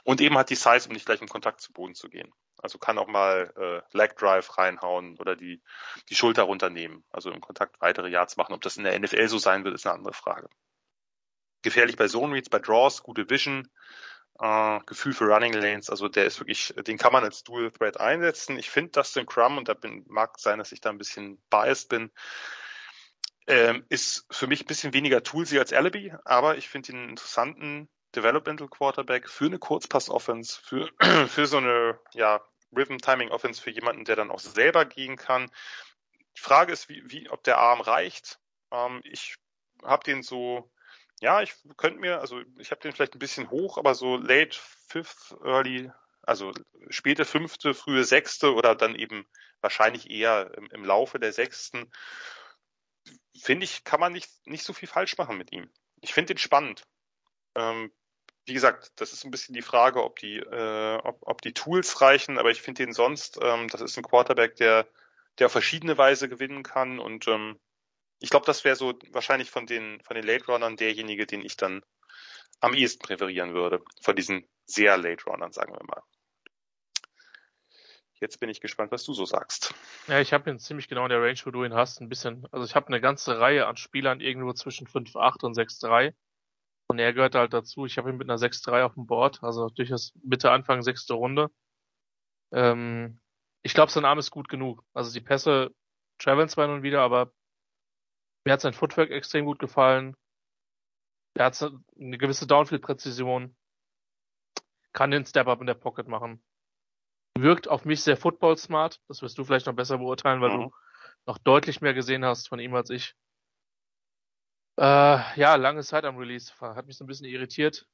und 0.03 0.21
eben 0.21 0.37
hat 0.37 0.51
die 0.51 0.55
Size, 0.55 0.87
um 0.87 0.93
nicht 0.93 1.07
gleich 1.07 1.19
im 1.19 1.27
Kontakt 1.27 1.59
zu 1.59 1.73
Boden 1.73 1.95
zu 1.95 2.07
gehen. 2.07 2.31
Also 2.59 2.77
kann 2.77 2.99
auch 2.99 3.07
mal 3.07 3.51
äh, 3.57 3.97
Leg 3.97 4.15
Drive 4.15 4.59
reinhauen 4.59 5.17
oder 5.17 5.35
die, 5.35 5.63
die 6.09 6.13
Schulter 6.13 6.43
runternehmen, 6.43 7.03
also 7.09 7.31
im 7.31 7.41
Kontakt 7.41 7.81
weitere 7.81 8.11
Yards 8.11 8.37
machen. 8.37 8.53
Ob 8.53 8.61
das 8.61 8.77
in 8.77 8.83
der 8.83 8.99
NFL 8.99 9.27
so 9.27 9.39
sein 9.39 9.63
wird, 9.63 9.73
ist 9.73 9.87
eine 9.87 9.95
andere 9.95 10.13
Frage. 10.13 10.47
Gefährlich 11.63 11.95
bei 11.95 12.07
Zone 12.07 12.35
Reads, 12.35 12.49
bei 12.49 12.59
Draws, 12.59 13.01
gute 13.01 13.27
Vision, 13.27 13.67
äh, 14.39 14.79
Gefühl 14.85 15.13
für 15.13 15.25
Running 15.25 15.53
Lanes, 15.53 15.89
also 15.89 16.09
der 16.09 16.25
ist 16.25 16.39
wirklich, 16.39 16.75
den 16.85 16.99
kann 16.99 17.11
man 17.11 17.23
als 17.23 17.43
Dual 17.43 17.71
Threat 17.71 17.99
einsetzen. 17.99 18.59
Ich 18.59 18.69
finde 18.69 18.91
Dustin 18.91 19.25
Crum, 19.25 19.57
und 19.57 19.67
da 19.67 19.73
bin, 19.73 20.05
mag 20.07 20.39
sein, 20.39 20.59
dass 20.59 20.71
ich 20.71 20.79
da 20.79 20.91
ein 20.91 20.99
bisschen 20.99 21.41
biased 21.49 21.89
bin, 21.89 22.11
ähm, 23.47 23.85
ist 23.89 24.25
für 24.29 24.47
mich 24.47 24.61
ein 24.61 24.67
bisschen 24.67 24.93
weniger 24.93 25.23
toolsy 25.23 25.57
als 25.57 25.73
Alibi, 25.73 26.13
aber 26.25 26.57
ich 26.57 26.67
finde 26.69 26.91
ihn 26.91 27.09
interessanten 27.09 27.89
Developmental 28.15 28.67
Quarterback 28.67 29.29
für 29.29 29.45
eine 29.45 29.59
Kurzpass-Offense, 29.59 30.59
für, 30.61 30.89
für 31.27 31.45
so 31.45 31.57
eine 31.57 31.99
ja, 32.13 32.41
Rhythm-Timing-Offense 32.75 33.61
für 33.61 33.71
jemanden, 33.71 34.05
der 34.05 34.15
dann 34.15 34.31
auch 34.31 34.39
selber 34.39 34.85
gehen 34.85 35.15
kann. 35.15 35.49
Die 36.35 36.41
Frage 36.41 36.73
ist, 36.73 36.89
wie, 36.89 37.03
wie 37.05 37.29
ob 37.29 37.43
der 37.43 37.57
Arm 37.57 37.81
reicht. 37.81 38.39
Ähm, 38.71 39.01
ich 39.03 39.35
habe 39.83 40.03
den 40.03 40.23
so, 40.23 40.69
ja, 41.21 41.41
ich 41.41 41.53
könnte 41.77 41.99
mir, 41.99 42.19
also 42.19 42.41
ich 42.57 42.71
habe 42.71 42.81
den 42.81 42.91
vielleicht 42.91 43.15
ein 43.15 43.19
bisschen 43.19 43.49
hoch, 43.49 43.77
aber 43.77 43.95
so 43.95 44.17
late 44.17 44.57
fifth, 44.89 45.35
early, 45.43 45.91
also 46.21 46.51
späte 46.89 47.23
fünfte, 47.23 47.73
frühe 47.73 48.03
sechste 48.03 48.53
oder 48.53 48.75
dann 48.75 48.95
eben 48.95 49.25
wahrscheinlich 49.61 50.09
eher 50.09 50.51
im, 50.55 50.67
im 50.71 50.83
Laufe 50.83 51.19
der 51.19 51.33
sechsten 51.33 51.89
finde 53.41 53.65
ich, 53.65 53.83
kann 53.83 53.99
man 53.99 54.13
nicht, 54.13 54.29
nicht 54.45 54.63
so 54.63 54.73
viel 54.73 54.87
falsch 54.87 55.17
machen 55.17 55.37
mit 55.37 55.51
ihm. 55.51 55.69
Ich 56.01 56.13
finde 56.13 56.33
ihn 56.33 56.37
spannend. 56.37 56.83
Ähm, 57.55 57.91
wie 58.45 58.53
gesagt, 58.53 58.91
das 58.95 59.13
ist 59.13 59.25
ein 59.25 59.31
bisschen 59.31 59.53
die 59.53 59.61
Frage, 59.61 60.03
ob 60.03 60.19
die, 60.19 60.37
äh, 60.37 60.99
ob, 61.03 61.19
ob 61.21 61.41
die 61.41 61.53
Tools 61.53 62.01
reichen, 62.01 62.37
aber 62.37 62.51
ich 62.51 62.61
finde 62.61 62.83
ihn 62.83 62.93
sonst, 62.93 63.39
ähm, 63.41 63.67
das 63.67 63.81
ist 63.81 63.97
ein 63.97 64.03
Quarterback, 64.03 64.55
der, 64.55 64.87
der 65.37 65.47
auf 65.47 65.51
verschiedene 65.51 65.97
Weise 65.97 66.29
gewinnen 66.29 66.63
kann 66.63 66.99
und 66.99 67.27
ähm, 67.27 67.59
ich 68.19 68.29
glaube, 68.29 68.45
das 68.45 68.63
wäre 68.63 68.75
so 68.75 68.97
wahrscheinlich 69.11 69.51
von 69.51 69.67
den, 69.67 70.01
von 70.01 70.15
den 70.15 70.25
Late 70.25 70.45
Runnern 70.45 70.77
derjenige, 70.77 71.27
den 71.27 71.43
ich 71.43 71.57
dann 71.57 71.83
am 72.59 72.73
ehesten 72.73 73.03
präferieren 73.03 73.53
würde. 73.53 73.83
Von 74.01 74.15
diesen 74.15 74.47
sehr 74.65 74.97
Late 74.97 75.25
Runnern, 75.25 75.51
sagen 75.51 75.73
wir 75.73 75.83
mal. 75.85 76.01
Jetzt 78.19 78.39
bin 78.39 78.49
ich 78.49 78.61
gespannt, 78.61 78.91
was 78.91 79.03
du 79.03 79.13
so 79.13 79.25
sagst. 79.25 79.75
Ja, 80.07 80.19
ich 80.19 80.33
habe 80.33 80.49
ihn 80.49 80.57
ziemlich 80.57 80.87
genau 80.87 81.03
in 81.03 81.09
der 81.09 81.21
Range, 81.21 81.39
wo 81.45 81.51
du 81.51 81.63
ihn 81.63 81.75
hast, 81.75 82.01
ein 82.01 82.09
bisschen. 82.09 82.47
Also 82.51 82.65
ich 82.65 82.75
habe 82.75 82.87
eine 82.87 82.99
ganze 82.99 83.39
Reihe 83.39 83.67
an 83.67 83.77
Spielern 83.77 84.21
irgendwo 84.21 84.53
zwischen 84.53 84.87
5,8 84.87 85.45
und 85.45 85.55
6,3. 85.55 86.13
Und 86.87 86.99
er 86.99 87.13
gehört 87.13 87.35
halt 87.35 87.53
dazu. 87.53 87.85
Ich 87.85 87.97
habe 87.97 88.09
ihn 88.09 88.17
mit 88.17 88.27
einer 88.27 88.39
6-3 88.39 88.83
auf 88.83 88.95
dem 88.95 89.05
Board, 89.05 89.43
also 89.43 89.69
durchaus 89.69 90.13
Mitte, 90.23 90.51
Anfang 90.51 90.81
sechste 90.81 91.13
Runde. 91.13 91.51
Ähm, 92.51 93.19
ich 93.61 93.73
glaube, 93.73 93.91
sein 93.91 94.05
Arm 94.05 94.17
ist 94.17 94.31
gut 94.31 94.49
genug. 94.49 94.83
Also 94.93 95.11
die 95.13 95.21
Pässe 95.21 95.71
traveln 96.17 96.49
zwar 96.49 96.67
nun 96.67 96.81
wieder, 96.81 97.01
aber 97.01 97.31
mir 98.45 98.53
hat 98.53 98.61
sein 98.61 98.73
Footwork 98.73 99.11
extrem 99.11 99.45
gut 99.45 99.59
gefallen. 99.59 100.15
Er 101.35 101.45
hat 101.45 101.61
eine 101.61 102.17
gewisse 102.17 102.47
Downfield-Präzision. 102.47 103.55
Kann 104.93 105.11
den 105.11 105.25
Step-Up 105.25 105.59
in 105.61 105.67
der 105.67 105.75
Pocket 105.75 106.07
machen 106.07 106.41
wirkt 107.41 107.67
auf 107.67 107.85
mich 107.85 108.03
sehr 108.03 108.17
football 108.17 108.57
smart. 108.57 108.99
Das 109.07 109.21
wirst 109.21 109.37
du 109.37 109.43
vielleicht 109.43 109.65
noch 109.65 109.75
besser 109.75 109.97
beurteilen, 109.97 110.41
weil 110.41 110.51
mhm. 110.51 110.63
du 110.63 110.71
noch 111.25 111.37
deutlich 111.37 111.81
mehr 111.81 111.93
gesehen 111.93 112.25
hast 112.25 112.47
von 112.47 112.59
ihm 112.59 112.73
als 112.75 112.89
ich. 112.89 113.15
Äh, 114.77 115.39
ja, 115.39 115.55
lange 115.55 115.83
Zeit 115.83 116.05
am 116.05 116.17
Release. 116.17 116.53
Hat 116.61 116.85
mich 116.85 116.97
so 116.97 117.03
ein 117.03 117.07
bisschen 117.07 117.27
irritiert. 117.27 117.87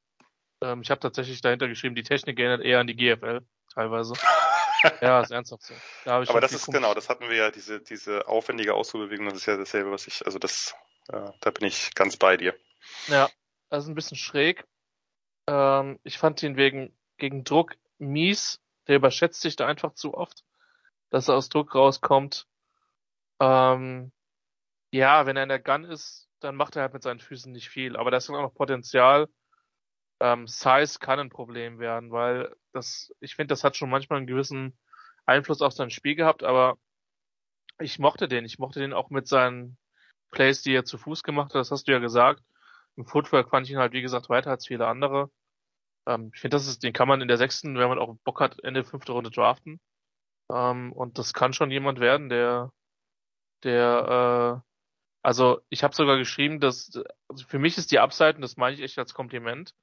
Ähm, 0.61 0.81
ich 0.81 0.91
habe 0.91 0.99
tatsächlich 0.99 1.41
dahinter 1.41 1.67
geschrieben, 1.67 1.95
die 1.95 2.03
Technik 2.03 2.39
erinnert 2.39 2.61
eher 2.61 2.79
an 2.79 2.87
die 2.87 2.95
GFL, 2.95 3.41
teilweise. 3.73 4.13
ja, 5.01 5.21
ist 5.21 5.31
ernsthaft 5.31 5.63
so. 5.63 5.73
Da 6.05 6.17
Aber 6.17 6.41
das 6.41 6.53
ist 6.53 6.67
genau, 6.67 6.93
das 6.93 7.09
hatten 7.09 7.29
wir 7.29 7.35
ja, 7.35 7.51
diese, 7.51 7.81
diese 7.81 8.27
aufwendige 8.27 8.73
Ausholbewegung, 8.73 9.25
das 9.27 9.37
ist 9.37 9.45
ja 9.45 9.57
dasselbe, 9.57 9.91
was 9.91 10.07
ich, 10.07 10.25
also 10.25 10.39
das, 10.39 10.75
äh, 11.09 11.31
da 11.39 11.51
bin 11.51 11.67
ich 11.67 11.93
ganz 11.95 12.17
bei 12.17 12.37
dir. 12.37 12.55
Ja, 13.07 13.29
also 13.69 13.91
ein 13.91 13.95
bisschen 13.95 14.17
schräg. 14.17 14.65
Ähm, 15.47 15.99
ich 16.03 16.17
fand 16.17 16.41
ihn 16.43 16.57
wegen, 16.57 16.95
gegen 17.17 17.43
Druck 17.43 17.75
mies, 17.97 18.61
der 18.87 18.97
überschätzt 18.97 19.41
sich 19.41 19.55
da 19.55 19.67
einfach 19.67 19.93
zu 19.93 20.13
oft, 20.13 20.43
dass 21.09 21.27
er 21.27 21.35
aus 21.35 21.49
Druck 21.49 21.75
rauskommt. 21.75 22.47
Ähm, 23.39 24.11
ja, 24.91 25.25
wenn 25.25 25.37
er 25.37 25.43
in 25.43 25.49
der 25.49 25.59
Gun 25.59 25.85
ist, 25.85 26.29
dann 26.39 26.55
macht 26.55 26.75
er 26.75 26.83
halt 26.83 26.93
mit 26.93 27.03
seinen 27.03 27.19
Füßen 27.19 27.51
nicht 27.51 27.69
viel. 27.69 27.95
Aber 27.95 28.11
da 28.11 28.17
ist 28.17 28.29
auch 28.29 28.41
noch 28.41 28.53
Potenzial. 28.53 29.27
Ähm, 30.19 30.47
Size 30.47 30.99
kann 30.99 31.19
ein 31.19 31.29
Problem 31.29 31.79
werden, 31.79 32.11
weil 32.11 32.55
das, 32.71 33.13
ich 33.19 33.35
finde, 33.35 33.53
das 33.53 33.63
hat 33.63 33.75
schon 33.75 33.89
manchmal 33.89 34.17
einen 34.17 34.27
gewissen 34.27 34.77
Einfluss 35.25 35.61
auf 35.61 35.73
sein 35.73 35.89
Spiel 35.89 36.15
gehabt, 36.15 36.43
aber 36.43 36.77
ich 37.79 37.99
mochte 37.99 38.27
den. 38.27 38.45
Ich 38.45 38.59
mochte 38.59 38.79
den 38.79 38.93
auch 38.93 39.09
mit 39.09 39.27
seinen 39.27 39.77
Plays, 40.31 40.61
die 40.61 40.73
er 40.73 40.85
zu 40.85 40.97
Fuß 40.97 41.23
gemacht 41.23 41.53
hat. 41.53 41.59
Das 41.59 41.71
hast 41.71 41.87
du 41.87 41.91
ja 41.91 41.99
gesagt. 41.99 42.43
Im 42.95 43.05
Footwork 43.05 43.49
fand 43.49 43.65
ich 43.65 43.73
ihn 43.73 43.79
halt, 43.79 43.93
wie 43.93 44.01
gesagt, 44.01 44.29
weiter 44.29 44.51
als 44.51 44.67
viele 44.67 44.87
andere. 44.87 45.31
Ähm, 46.07 46.31
ich 46.33 46.41
finde, 46.41 46.55
das 46.55 46.67
ist, 46.67 46.83
den 46.83 46.93
kann 46.93 47.07
man 47.07 47.21
in 47.21 47.27
der 47.27 47.37
sechsten, 47.37 47.77
wenn 47.77 47.89
man 47.89 47.99
auch 47.99 48.15
Bock 48.23 48.39
hat, 48.39 48.63
Ende 48.63 48.83
fünfte 48.83 49.11
Runde 49.11 49.31
draften. 49.31 49.79
Ähm, 50.51 50.91
und 50.93 51.17
das 51.17 51.33
kann 51.33 51.53
schon 51.53 51.71
jemand 51.71 51.99
werden, 51.99 52.29
der, 52.29 52.71
der, 53.63 54.61
äh, 54.63 54.69
also 55.21 55.61
ich 55.69 55.83
habe 55.83 55.95
sogar 55.95 56.17
geschrieben, 56.17 56.59
dass 56.59 56.91
also 57.29 57.45
für 57.47 57.59
mich 57.59 57.77
ist 57.77 57.91
die 57.91 57.99
Upside, 57.99 58.35
und 58.35 58.41
das 58.41 58.57
meine 58.57 58.75
ich 58.75 58.81
echt 58.81 58.99
als 58.99 59.13
Kompliment, 59.13 59.73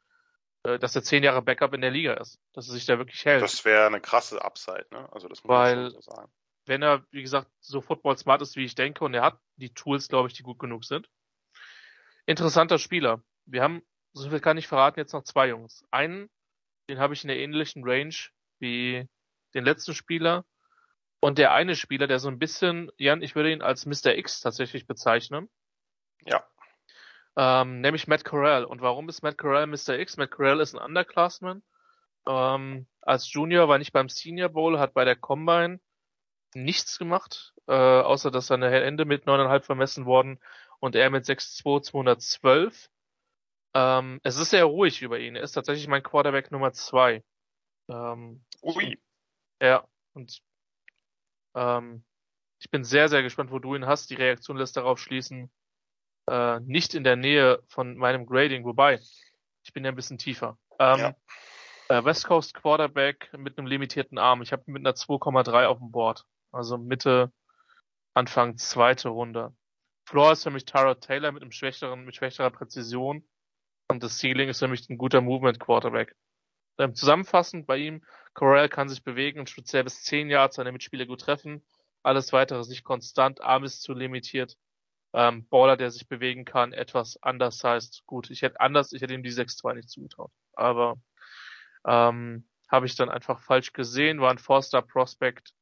äh, 0.64 0.78
dass 0.78 0.94
er 0.94 1.02
zehn 1.02 1.24
Jahre 1.24 1.42
Backup 1.42 1.72
in 1.72 1.80
der 1.80 1.90
Liga 1.90 2.14
ist, 2.14 2.38
dass 2.52 2.68
er 2.68 2.74
sich 2.74 2.84
da 2.84 2.98
wirklich 2.98 3.24
hält. 3.24 3.42
Das 3.42 3.64
wäre 3.64 3.86
eine 3.86 4.00
krasse 4.00 4.44
Upside, 4.44 4.86
ne? 4.90 5.10
Also 5.12 5.28
das 5.28 5.42
muss 5.42 5.48
Weil, 5.48 5.76
man 5.76 5.90
so 5.90 6.00
sagen. 6.02 6.32
Wenn 6.66 6.82
er, 6.82 7.04
wie 7.10 7.22
gesagt, 7.22 7.50
so 7.60 7.80
Football 7.80 8.18
smart 8.18 8.42
ist, 8.42 8.54
wie 8.56 8.64
ich 8.64 8.74
denke, 8.74 9.02
und 9.04 9.14
er 9.14 9.22
hat 9.22 9.40
die 9.56 9.72
Tools, 9.72 10.08
glaube 10.08 10.28
ich, 10.28 10.34
die 10.34 10.42
gut 10.42 10.58
genug 10.58 10.84
sind. 10.84 11.08
Interessanter 12.26 12.78
Spieler. 12.78 13.22
Wir 13.46 13.62
haben 13.62 13.82
so 14.12 14.28
viel 14.30 14.40
kann 14.40 14.58
ich 14.58 14.68
verraten, 14.68 15.00
jetzt 15.00 15.12
noch 15.12 15.24
zwei 15.24 15.48
Jungs. 15.48 15.84
Einen, 15.90 16.28
den 16.88 16.98
habe 16.98 17.14
ich 17.14 17.22
in 17.22 17.28
der 17.28 17.38
ähnlichen 17.38 17.82
Range 17.84 18.14
wie 18.58 19.08
den 19.54 19.64
letzten 19.64 19.94
Spieler. 19.94 20.44
Und 21.20 21.38
der 21.38 21.52
eine 21.52 21.76
Spieler, 21.76 22.06
der 22.06 22.18
so 22.18 22.28
ein 22.28 22.38
bisschen, 22.38 22.90
Jan, 22.96 23.22
ich 23.22 23.34
würde 23.34 23.52
ihn 23.52 23.62
als 23.62 23.84
Mr. 23.84 24.16
X 24.16 24.40
tatsächlich 24.40 24.86
bezeichnen. 24.86 25.50
Ja. 26.24 26.42
Ähm, 27.36 27.80
nämlich 27.80 28.08
Matt 28.08 28.24
Corral. 28.24 28.64
Und 28.64 28.80
warum 28.80 29.08
ist 29.08 29.22
Matt 29.22 29.38
Corral 29.38 29.66
Mr. 29.66 29.98
X? 29.98 30.16
Matt 30.16 30.30
Corral 30.30 30.60
ist 30.60 30.74
ein 30.74 30.82
Underclassman. 30.82 31.62
Ähm, 32.26 32.86
als 33.02 33.32
Junior 33.32 33.68
war 33.68 33.78
nicht 33.78 33.92
beim 33.92 34.08
Senior 34.08 34.48
Bowl, 34.48 34.78
hat 34.78 34.94
bei 34.94 35.04
der 35.04 35.16
Combine 35.16 35.80
nichts 36.54 36.98
gemacht, 36.98 37.54
äh, 37.66 37.72
außer 37.72 38.30
dass 38.30 38.48
seine 38.48 38.70
Hände 38.70 39.04
mit 39.04 39.26
9,5 39.26 39.62
vermessen 39.62 40.06
worden 40.06 40.40
und 40.80 40.96
er 40.96 41.10
mit 41.10 41.24
6'2 41.24 41.82
212. 41.82 42.90
Ähm, 43.74 44.20
es 44.22 44.36
ist 44.36 44.50
sehr 44.50 44.64
ruhig 44.64 45.02
über 45.02 45.18
ihn. 45.18 45.36
Er 45.36 45.42
ist 45.42 45.52
tatsächlich 45.52 45.86
mein 45.88 46.02
Quarterback 46.02 46.50
Nummer 46.50 46.72
zwei. 46.72 47.22
Ähm, 47.88 48.44
Ui. 48.62 48.98
Ja, 49.60 49.86
und 50.14 50.42
ähm, 51.54 52.04
ich 52.58 52.70
bin 52.70 52.84
sehr, 52.84 53.08
sehr 53.08 53.22
gespannt, 53.22 53.50
wo 53.50 53.58
du 53.58 53.74
ihn 53.74 53.86
hast. 53.86 54.10
Die 54.10 54.14
Reaktion 54.14 54.56
lässt 54.56 54.76
darauf 54.76 54.98
schließen, 54.98 55.50
äh, 56.28 56.60
nicht 56.60 56.94
in 56.94 57.04
der 57.04 57.16
Nähe 57.16 57.62
von 57.68 57.96
meinem 57.96 58.26
Grading, 58.26 58.64
wobei, 58.64 59.00
ich 59.64 59.72
bin 59.72 59.84
ja 59.84 59.90
ein 59.90 59.96
bisschen 59.96 60.18
tiefer. 60.18 60.58
Ähm, 60.78 60.98
ja. 60.98 61.14
äh, 61.88 62.04
West 62.04 62.26
Coast 62.26 62.54
Quarterback 62.54 63.30
mit 63.36 63.58
einem 63.58 63.66
limitierten 63.66 64.18
Arm. 64.18 64.42
Ich 64.42 64.52
habe 64.52 64.62
mit 64.66 64.80
einer 64.80 64.94
2,3 64.94 65.66
auf 65.66 65.78
dem 65.78 65.90
Board. 65.90 66.24
Also 66.52 66.78
Mitte, 66.78 67.32
Anfang 68.14 68.56
zweite 68.56 69.10
Runde. 69.10 69.54
Floor 70.04 70.32
ist 70.32 70.42
für 70.42 70.50
mich 70.50 70.64
Tara 70.64 70.94
Taylor 70.94 71.32
mit 71.32 71.42
einem 71.42 71.52
schwächeren, 71.52 72.04
mit 72.04 72.16
schwächerer 72.16 72.50
Präzision. 72.50 73.24
Und 73.90 74.02
das 74.02 74.18
Ceiling 74.18 74.48
ist 74.48 74.60
nämlich 74.60 74.88
ein 74.88 74.98
guter 74.98 75.20
Movement 75.20 75.58
Quarterback. 75.58 76.14
Ähm, 76.78 76.94
zusammenfassend 76.94 77.66
bei 77.66 77.76
ihm, 77.76 78.02
Corral 78.34 78.68
kann 78.68 78.88
sich 78.88 79.02
bewegen 79.02 79.40
und 79.40 79.50
speziell 79.50 79.84
bis 79.84 80.04
10 80.04 80.30
Yards 80.30 80.56
seine 80.56 80.72
Mitspieler 80.72 81.06
gut 81.06 81.20
treffen. 81.20 81.64
Alles 82.02 82.32
weitere 82.32 82.60
ist 82.60 82.68
nicht 82.68 82.84
konstant, 82.84 83.40
Arm 83.42 83.64
ist 83.64 83.82
zu 83.82 83.92
limitiert. 83.92 84.56
Ähm, 85.12 85.46
Baller, 85.48 85.76
der 85.76 85.90
sich 85.90 86.08
bewegen 86.08 86.44
kann, 86.44 86.72
etwas 86.72 87.20
anders 87.20 87.64
heißt, 87.64 88.04
gut, 88.06 88.30
ich 88.30 88.42
hätte 88.42 88.60
anders, 88.60 88.92
ich 88.92 89.02
hätte 89.02 89.12
ihm 89.12 89.24
die 89.24 89.32
6-2 89.32 89.74
nicht 89.74 89.90
zugetraut. 89.90 90.30
Aber 90.54 90.96
ähm, 91.84 92.48
habe 92.70 92.86
ich 92.86 92.94
dann 92.94 93.08
einfach 93.08 93.42
falsch 93.42 93.72
gesehen, 93.72 94.20
war 94.20 94.30
ein 94.30 94.38
Four-Star 94.38 94.82
Prospect, 94.82 95.52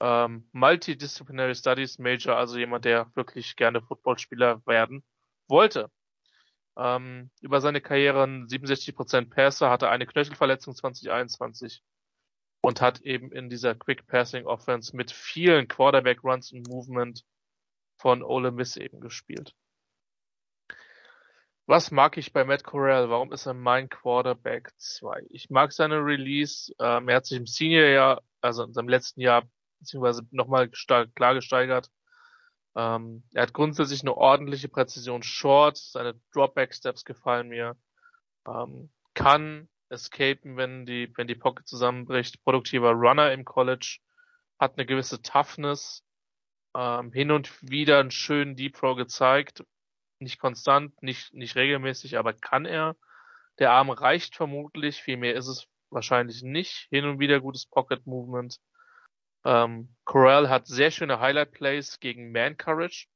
ähm, 0.00 0.48
Multidisciplinary 0.52 1.54
Studies 1.54 1.98
Major, 1.98 2.36
also 2.36 2.58
jemand, 2.58 2.84
der 2.84 3.10
wirklich 3.16 3.56
gerne 3.56 3.80
Footballspieler 3.80 4.64
werden 4.66 5.02
wollte. 5.48 5.90
Ähm, 6.78 7.30
über 7.40 7.60
seine 7.60 7.80
Karriere 7.80 8.22
67% 8.22 9.30
Passer, 9.30 9.68
hatte 9.68 9.88
eine 9.88 10.06
Knöchelverletzung 10.06 10.74
2021 10.76 11.82
und 12.60 12.80
hat 12.80 13.00
eben 13.00 13.32
in 13.32 13.50
dieser 13.50 13.74
Quick 13.74 14.06
Passing 14.06 14.46
Offense 14.46 14.96
mit 14.96 15.10
vielen 15.10 15.66
Quarterback 15.66 16.22
Runs 16.22 16.52
und 16.52 16.68
Movement 16.68 17.24
von 17.96 18.22
Ole 18.22 18.52
Miss 18.52 18.76
eben 18.76 19.00
gespielt. 19.00 19.54
Was 21.66 21.90
mag 21.90 22.16
ich 22.16 22.32
bei 22.32 22.44
Matt 22.44 22.64
Corral? 22.64 23.10
Warum 23.10 23.32
ist 23.32 23.44
er 23.44 23.54
mein 23.54 23.88
Quarterback 23.88 24.70
2? 24.78 25.26
Ich 25.28 25.50
mag 25.50 25.72
seine 25.72 25.96
Release. 25.96 26.72
Ähm, 26.80 27.08
er 27.08 27.16
hat 27.16 27.26
sich 27.26 27.38
im 27.38 27.46
Senior-Jahr, 27.46 28.22
also 28.40 28.62
in 28.62 28.72
seinem 28.72 28.88
letzten 28.88 29.20
Jahr, 29.20 29.42
beziehungsweise 29.80 30.22
nochmal 30.30 30.70
klar 30.70 31.34
gesteigert. 31.34 31.90
Ähm, 32.78 33.24
er 33.34 33.42
hat 33.42 33.54
grundsätzlich 33.54 34.02
eine 34.02 34.16
ordentliche 34.16 34.68
Präzision 34.68 35.24
Short. 35.24 35.76
Seine 35.76 36.14
Dropback-Steps 36.32 37.04
gefallen 37.04 37.48
mir. 37.48 37.76
Ähm, 38.46 38.90
kann 39.14 39.68
escapen, 39.88 40.56
wenn 40.56 40.86
die, 40.86 41.12
wenn 41.16 41.26
die 41.26 41.34
Pocket 41.34 41.66
zusammenbricht. 41.66 42.44
Produktiver 42.44 42.92
Runner 42.92 43.32
im 43.32 43.44
College. 43.44 43.98
Hat 44.60 44.74
eine 44.76 44.86
gewisse 44.86 45.20
Toughness. 45.20 46.04
Ähm, 46.76 47.10
hin 47.12 47.32
und 47.32 47.50
wieder 47.68 47.98
einen 47.98 48.12
schönen 48.12 48.54
Deep 48.54 48.76
Throw 48.76 48.96
gezeigt. 48.96 49.64
Nicht 50.20 50.38
konstant, 50.38 51.02
nicht, 51.02 51.34
nicht 51.34 51.56
regelmäßig, 51.56 52.16
aber 52.16 52.32
kann 52.32 52.64
er. 52.64 52.94
Der 53.58 53.72
Arm 53.72 53.90
reicht 53.90 54.36
vermutlich, 54.36 55.02
viel 55.02 55.16
mehr 55.16 55.34
ist 55.34 55.48
es 55.48 55.66
wahrscheinlich 55.90 56.42
nicht. 56.42 56.86
Hin 56.90 57.06
und 57.06 57.18
wieder 57.18 57.40
gutes 57.40 57.66
Pocket 57.66 58.06
Movement. 58.06 58.60
Ähm, 59.44 59.96
Corral 60.08 60.48
hat 60.48 60.66
sehr 60.66 60.90
schöne 60.90 61.20
Highlight 61.20 61.52
Plays 61.52 62.00
gegen 62.00 62.32
Man 62.32 62.56
Courage. 62.56 63.08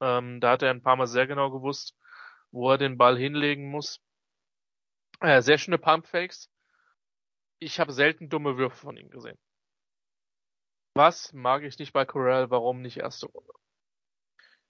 Ähm, 0.00 0.40
da 0.40 0.52
hat 0.52 0.62
er 0.62 0.70
ein 0.70 0.80
paar 0.80 0.94
Mal 0.94 1.08
sehr 1.08 1.26
genau 1.26 1.50
gewusst, 1.50 1.96
wo 2.52 2.70
er 2.70 2.78
den 2.78 2.96
Ball 2.96 3.18
hinlegen 3.18 3.68
muss. 3.68 4.00
Äh, 5.18 5.42
sehr 5.42 5.58
schöne 5.58 5.76
Pump 5.76 6.06
Fakes. 6.06 6.48
Ich 7.58 7.80
habe 7.80 7.92
selten 7.92 8.28
dumme 8.28 8.56
Würfe 8.58 8.76
von 8.76 8.96
ihm 8.96 9.10
gesehen. 9.10 9.36
Was 10.94 11.32
mag 11.32 11.64
ich 11.64 11.80
nicht 11.80 11.92
bei 11.92 12.04
Corral? 12.04 12.48
Warum 12.48 12.80
nicht 12.80 12.98
erste 12.98 13.26
Runde? 13.26 13.52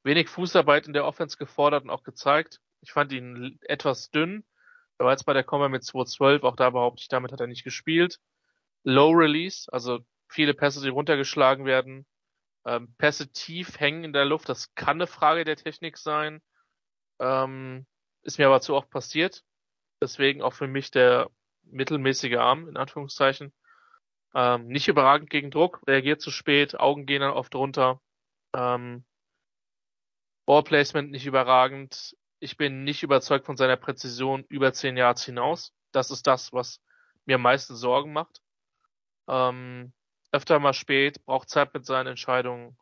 Wenig 0.03 0.31
Fußarbeit 0.31 0.87
in 0.87 0.95
der 0.95 1.05
Offense 1.05 1.37
gefordert 1.37 1.85
und 1.85 1.91
auch 1.91 2.05
gezeigt. 2.05 2.63
Ich 2.81 2.93
fand 2.93 3.13
ihn 3.13 3.59
etwas 3.61 4.11
dünn. 4.11 4.47
Er 4.97 5.05
war 5.05 5.13
jetzt 5.13 5.27
bei 5.27 5.35
der 5.35 5.45
Komma 5.45 5.69
mit 5.69 5.85
212, 5.85 6.43
auch 6.43 6.57
da 6.57 6.71
behaupte 6.71 7.03
ich, 7.03 7.09
damit 7.09 7.33
hat 7.33 7.41
er 7.41 7.49
nicht 7.49 7.65
gespielt. 7.65 8.19
Low 8.83 9.11
Release, 9.11 9.71
also 9.71 10.07
viele 10.29 10.55
Pässe, 10.55 10.83
die 10.83 10.89
runtergeschlagen 10.89 11.65
werden. 11.65 12.07
Ähm, 12.65 12.95
Pässe 12.99 13.31
tief 13.31 13.79
hängen 13.79 14.05
in 14.05 14.13
der 14.13 14.25
Luft, 14.25 14.49
das 14.49 14.75
kann 14.75 14.97
eine 14.97 15.07
Frage 15.07 15.45
der 15.45 15.57
Technik 15.57 15.99
sein. 15.99 16.41
Ähm, 17.21 17.87
ist 18.23 18.39
mir 18.39 18.47
aber 18.47 18.61
zu 18.61 18.75
oft 18.75 18.91
passiert. 18.91 19.43
Deswegen 20.03 20.43
auch 20.43 20.53
für 20.53 20.67
mich 20.67 20.91
der 20.91 21.31
mittelmäßige 21.63 22.37
Arm, 22.37 22.69
in 22.69 22.77
Anführungszeichen. 22.77 23.53
Ähm, 24.35 24.67
nicht 24.67 24.89
überragend 24.89 25.31
gegen 25.31 25.51
Druck, 25.51 25.81
reagiert 25.87 26.21
zu 26.21 26.31
spät, 26.31 26.79
Augen 26.79 27.07
gehen 27.07 27.23
dann 27.23 27.33
oft 27.33 27.55
runter. 27.55 28.01
Ähm, 28.55 29.05
Ballplacement 30.45 31.11
nicht 31.11 31.27
überragend. 31.27 32.17
Ich 32.39 32.57
bin 32.57 32.85
nicht 32.85 33.03
überzeugt 33.03 33.47
von 33.47 33.57
seiner 33.57 33.77
Präzision 33.77 34.45
über 34.49 34.73
10 34.73 34.97
Yards 34.97 35.25
hinaus. 35.25 35.73
Das 35.93 36.11
ist 36.11 36.27
das, 36.27 36.53
was 36.53 36.81
mir 37.25 37.37
am 37.37 37.43
meisten 37.43 37.77
Sorgen 37.77 38.13
macht. 38.13 38.43
Ähm, 39.29 39.93
öfter 40.37 40.59
mal 40.59 40.75
spät, 40.75 41.25
braucht 41.25 41.49
Zeit 41.49 41.73
mit 41.75 41.87
seinen 41.87 42.09
Entscheidungen. 42.09 42.77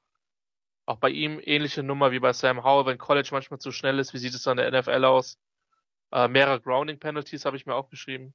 Auch 0.87 0.99
bei 0.99 1.11
ihm 1.11 1.41
ähnliche 1.43 1.83
Nummer 1.83 2.11
wie 2.13 2.19
bei 2.19 2.33
Sam 2.33 2.63
Howell, 2.63 2.87
wenn 2.87 2.99
College 2.99 3.29
manchmal 3.33 3.61
zu 3.61 3.73
schnell 3.73 3.99
ist. 3.99 4.13
Wie 4.13 4.19
sieht 4.19 4.35
es 4.35 4.47
an 4.47 4.59
der 4.59 4.71
NFL 4.71 5.05
aus? 5.05 5.39
Äh, 6.13 6.29
mehrere 6.29 6.61
Grounding 6.61 6.99
Penalties 6.99 7.45
habe 7.45 7.57
ich 7.57 7.65
mir 7.65 7.75
aufgeschrieben. 7.75 8.35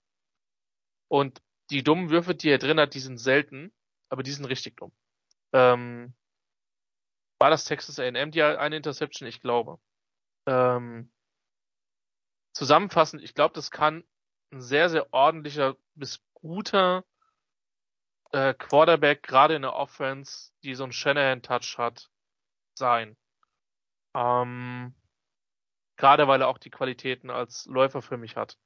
Und 1.10 1.42
die 1.70 1.84
dummen 1.84 2.10
Würfe, 2.10 2.34
die 2.34 2.50
er 2.50 2.58
drin 2.58 2.80
hat, 2.80 2.94
die 2.94 3.00
sind 3.00 3.18
selten, 3.18 3.72
aber 4.10 4.24
die 4.24 4.32
sind 4.32 4.46
richtig 4.46 4.78
dumm. 4.78 4.92
Ähm, 5.54 6.14
war 7.40 7.50
das 7.50 7.66
Texas 7.66 8.00
A&M 8.00 8.32
die 8.32 8.42
eine 8.42 8.78
Interception? 8.78 9.28
Ich 9.28 9.42
glaube. 9.42 9.80
Ähm, 10.48 11.12
zusammenfassend, 12.54 13.22
ich 13.22 13.34
glaube, 13.34 13.54
das 13.54 13.70
kann 13.70 14.04
ein 14.52 14.62
sehr, 14.62 14.90
sehr 14.90 15.14
ordentlicher 15.14 15.76
bis 15.94 16.22
guter 16.34 17.06
äh, 18.32 18.54
Quarterback, 18.54 19.24
gerade 19.24 19.56
in 19.56 19.64
der 19.64 19.74
Offense, 19.74 20.52
die 20.64 20.76
so 20.76 20.84
einen 20.84 20.94
Shanahan-Touch 20.94 21.78
hat, 21.78 22.10
sein. 22.76 23.18
Ähm, 24.16 24.96
gerade 25.98 26.28
weil 26.28 26.42
er 26.42 26.48
auch 26.48 26.58
die 26.58 26.70
Qualitäten 26.70 27.30
als 27.30 27.66
Läufer 27.66 28.02
für 28.02 28.18
mich 28.18 28.36
hat. 28.36 28.58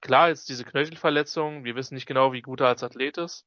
Klar, 0.00 0.28
jetzt 0.28 0.48
diese 0.48 0.64
Knöchelverletzung, 0.64 1.64
wir 1.64 1.76
wissen 1.76 1.94
nicht 1.94 2.06
genau, 2.06 2.32
wie 2.32 2.42
gut 2.42 2.60
er 2.60 2.68
als 2.68 2.82
Athlet 2.82 3.18
ist. 3.18 3.46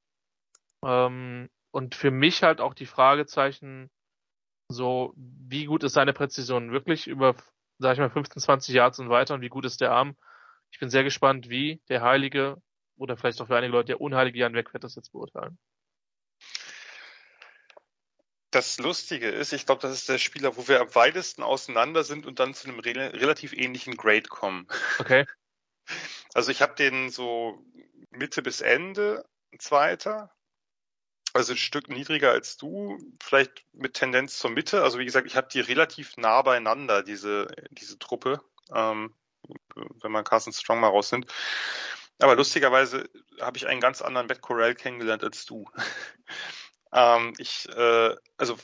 Ähm, 0.83 1.49
und 1.71 1.95
für 1.95 2.11
mich 2.11 2.43
halt 2.43 2.61
auch 2.61 2.73
die 2.73 2.85
Fragezeichen, 2.85 3.91
so, 4.69 5.13
wie 5.15 5.65
gut 5.65 5.83
ist 5.83 5.93
seine 5.93 6.13
Präzision 6.13 6.71
wirklich 6.71 7.07
über, 7.07 7.35
sag 7.79 7.93
ich 7.93 7.99
mal, 7.99 8.09
15, 8.09 8.41
20 8.41 8.73
Yards 8.73 8.99
und 8.99 9.09
weiter 9.09 9.33
und 9.33 9.41
wie 9.41 9.49
gut 9.49 9.65
ist 9.65 9.81
der 9.81 9.91
Arm? 9.91 10.15
Ich 10.71 10.79
bin 10.79 10.89
sehr 10.89 11.03
gespannt, 11.03 11.49
wie 11.49 11.81
der 11.89 12.01
Heilige 12.01 12.61
oder 12.97 13.17
vielleicht 13.17 13.41
auch 13.41 13.47
für 13.47 13.57
einige 13.57 13.73
Leute 13.73 13.87
der 13.87 14.01
unheilige 14.01 14.39
Jan 14.39 14.53
Weg 14.53 14.73
wird 14.73 14.83
das 14.83 14.95
jetzt 14.95 15.11
beurteilen. 15.11 15.57
Das 18.51 18.77
Lustige 18.77 19.29
ist, 19.29 19.51
ich 19.51 19.65
glaube, 19.65 19.81
das 19.81 19.91
ist 19.91 20.07
der 20.07 20.17
Spieler, 20.17 20.55
wo 20.55 20.67
wir 20.67 20.79
am 20.79 20.95
weitesten 20.95 21.43
auseinander 21.43 22.05
sind 22.05 22.25
und 22.25 22.39
dann 22.39 22.53
zu 22.53 22.69
einem 22.69 22.79
re 22.79 22.95
relativ 23.13 23.51
ähnlichen 23.51 23.97
Grade 23.97 24.27
kommen. 24.29 24.67
Okay. 24.99 25.25
Also 26.33 26.51
ich 26.51 26.63
habe 26.63 26.73
den 26.73 27.11
so 27.11 27.63
Mitte 28.09 28.41
bis 28.41 28.59
Ende 28.59 29.23
Zweiter, 29.59 30.35
also 31.33 31.53
ein 31.53 31.57
Stück 31.57 31.89
niedriger 31.89 32.31
als 32.31 32.57
du, 32.57 32.97
vielleicht 33.21 33.65
mit 33.73 33.93
Tendenz 33.93 34.39
zur 34.39 34.51
Mitte. 34.51 34.83
Also 34.83 34.99
wie 34.99 35.05
gesagt, 35.05 35.27
ich 35.27 35.35
habe 35.35 35.47
die 35.51 35.59
relativ 35.59 36.17
nah 36.17 36.41
beieinander, 36.41 37.03
diese, 37.03 37.47
diese 37.71 37.99
Truppe, 37.99 38.41
ähm, 38.73 39.13
wenn 39.75 40.11
man 40.11 40.23
Carson 40.23 40.53
Strong 40.53 40.79
mal 40.79 40.87
rausnimmt. 40.87 41.31
Aber 42.19 42.35
lustigerweise 42.35 43.09
habe 43.41 43.57
ich 43.57 43.67
einen 43.67 43.81
ganz 43.81 44.01
anderen 44.01 44.27
Matt 44.27 44.41
Corral 44.41 44.75
kennengelernt 44.75 45.23
als 45.23 45.45
du. 45.45 45.69
ähm, 46.93 47.33
ich, 47.37 47.67
äh, 47.69 48.15
also 48.37 48.57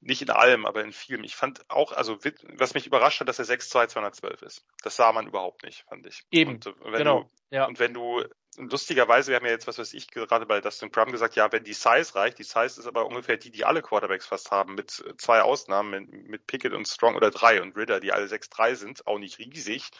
nicht 0.00 0.22
in 0.22 0.30
allem, 0.30 0.66
aber 0.66 0.82
in 0.84 0.92
vielem. 0.92 1.24
Ich 1.24 1.36
fand 1.36 1.68
auch, 1.68 1.92
also 1.92 2.18
was 2.54 2.74
mich 2.74 2.86
überrascht 2.86 3.20
hat, 3.20 3.28
dass 3.28 3.38
er 3.38 3.44
6'2 3.44 3.88
212 3.88 4.42
ist. 4.42 4.64
Das 4.82 4.96
sah 4.96 5.12
man 5.12 5.26
überhaupt 5.26 5.64
nicht, 5.64 5.84
fand 5.88 6.06
ich. 6.06 6.24
Eben, 6.30 6.54
und, 6.54 6.66
äh, 6.66 6.98
genau. 6.98 7.22
Du, 7.22 7.30
ja. 7.50 7.66
Und 7.66 7.78
wenn 7.78 7.92
du, 7.92 8.24
lustigerweise, 8.56 9.30
wir 9.30 9.36
haben 9.36 9.44
ja 9.44 9.52
jetzt, 9.52 9.66
was 9.66 9.78
weiß 9.78 9.94
ich, 9.94 10.08
gerade 10.08 10.46
bei 10.46 10.60
Dustin 10.60 10.90
Crum 10.90 11.12
gesagt, 11.12 11.36
ja, 11.36 11.50
wenn 11.52 11.64
die 11.64 11.74
Size 11.74 12.14
reicht, 12.14 12.38
die 12.38 12.44
Size 12.44 12.80
ist 12.80 12.86
aber 12.86 13.06
ungefähr 13.06 13.36
die, 13.36 13.50
die 13.50 13.64
alle 13.64 13.82
Quarterbacks 13.82 14.26
fast 14.26 14.50
haben, 14.50 14.74
mit 14.74 14.90
zwei 15.18 15.42
Ausnahmen, 15.42 15.90
mit, 15.90 16.28
mit 16.28 16.46
Pickett 16.46 16.72
und 16.72 16.86
Strong 16.86 17.16
oder 17.16 17.30
drei 17.30 17.60
und 17.60 17.76
Ritter, 17.76 18.00
die 18.00 18.12
alle 18.12 18.26
6'3 18.26 18.74
sind, 18.74 19.06
auch 19.06 19.18
nicht 19.18 19.38
riesig, 19.38 19.90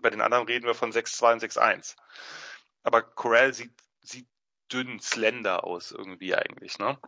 bei 0.00 0.10
den 0.10 0.20
anderen 0.20 0.46
reden 0.46 0.66
wir 0.66 0.74
von 0.74 0.92
6-2 0.92 1.32
und 1.34 1.42
6-1. 1.42 1.96
Aber 2.82 3.02
Corral 3.02 3.52
sieht, 3.54 3.72
sieht 4.00 4.28
dünn, 4.72 5.00
slender 5.00 5.64
aus 5.64 5.92
irgendwie 5.92 6.34
eigentlich, 6.34 6.78
ne? 6.78 6.98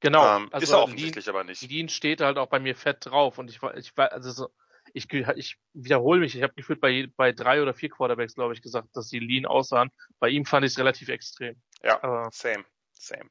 Genau. 0.00 0.36
Ähm, 0.36 0.48
also 0.50 0.64
ist 0.64 0.70
er 0.70 0.82
offensichtlich 0.82 1.26
Lean, 1.26 1.36
aber 1.36 1.44
nicht. 1.44 1.62
Lean 1.70 1.88
steht 1.88 2.20
halt 2.20 2.38
auch 2.38 2.48
bei 2.48 2.58
mir 2.58 2.74
fett 2.74 3.06
drauf 3.06 3.38
und 3.38 3.50
ich 3.50 3.60
war, 3.62 3.76
ich 3.76 3.96
war, 3.96 4.12
also 4.12 4.30
so, 4.30 4.50
ich, 4.94 5.12
ich 5.12 5.58
wiederhole 5.72 6.20
mich, 6.20 6.34
ich 6.34 6.42
habe 6.42 6.54
gefühlt 6.54 6.80
bei, 6.80 7.08
bei 7.16 7.32
drei 7.32 7.62
oder 7.62 7.74
vier 7.74 7.90
Quarterbacks, 7.90 8.34
glaube 8.34 8.54
ich, 8.54 8.62
gesagt, 8.62 8.88
dass 8.94 9.08
die 9.08 9.18
Lean 9.18 9.46
aussahen. 9.46 9.90
Bei 10.18 10.28
ihm 10.28 10.44
fand 10.44 10.64
ich 10.64 10.72
es 10.72 10.78
relativ 10.78 11.08
extrem. 11.08 11.60
Ja, 11.82 12.02
aber, 12.02 12.30
same, 12.32 12.64
same. 12.92 13.30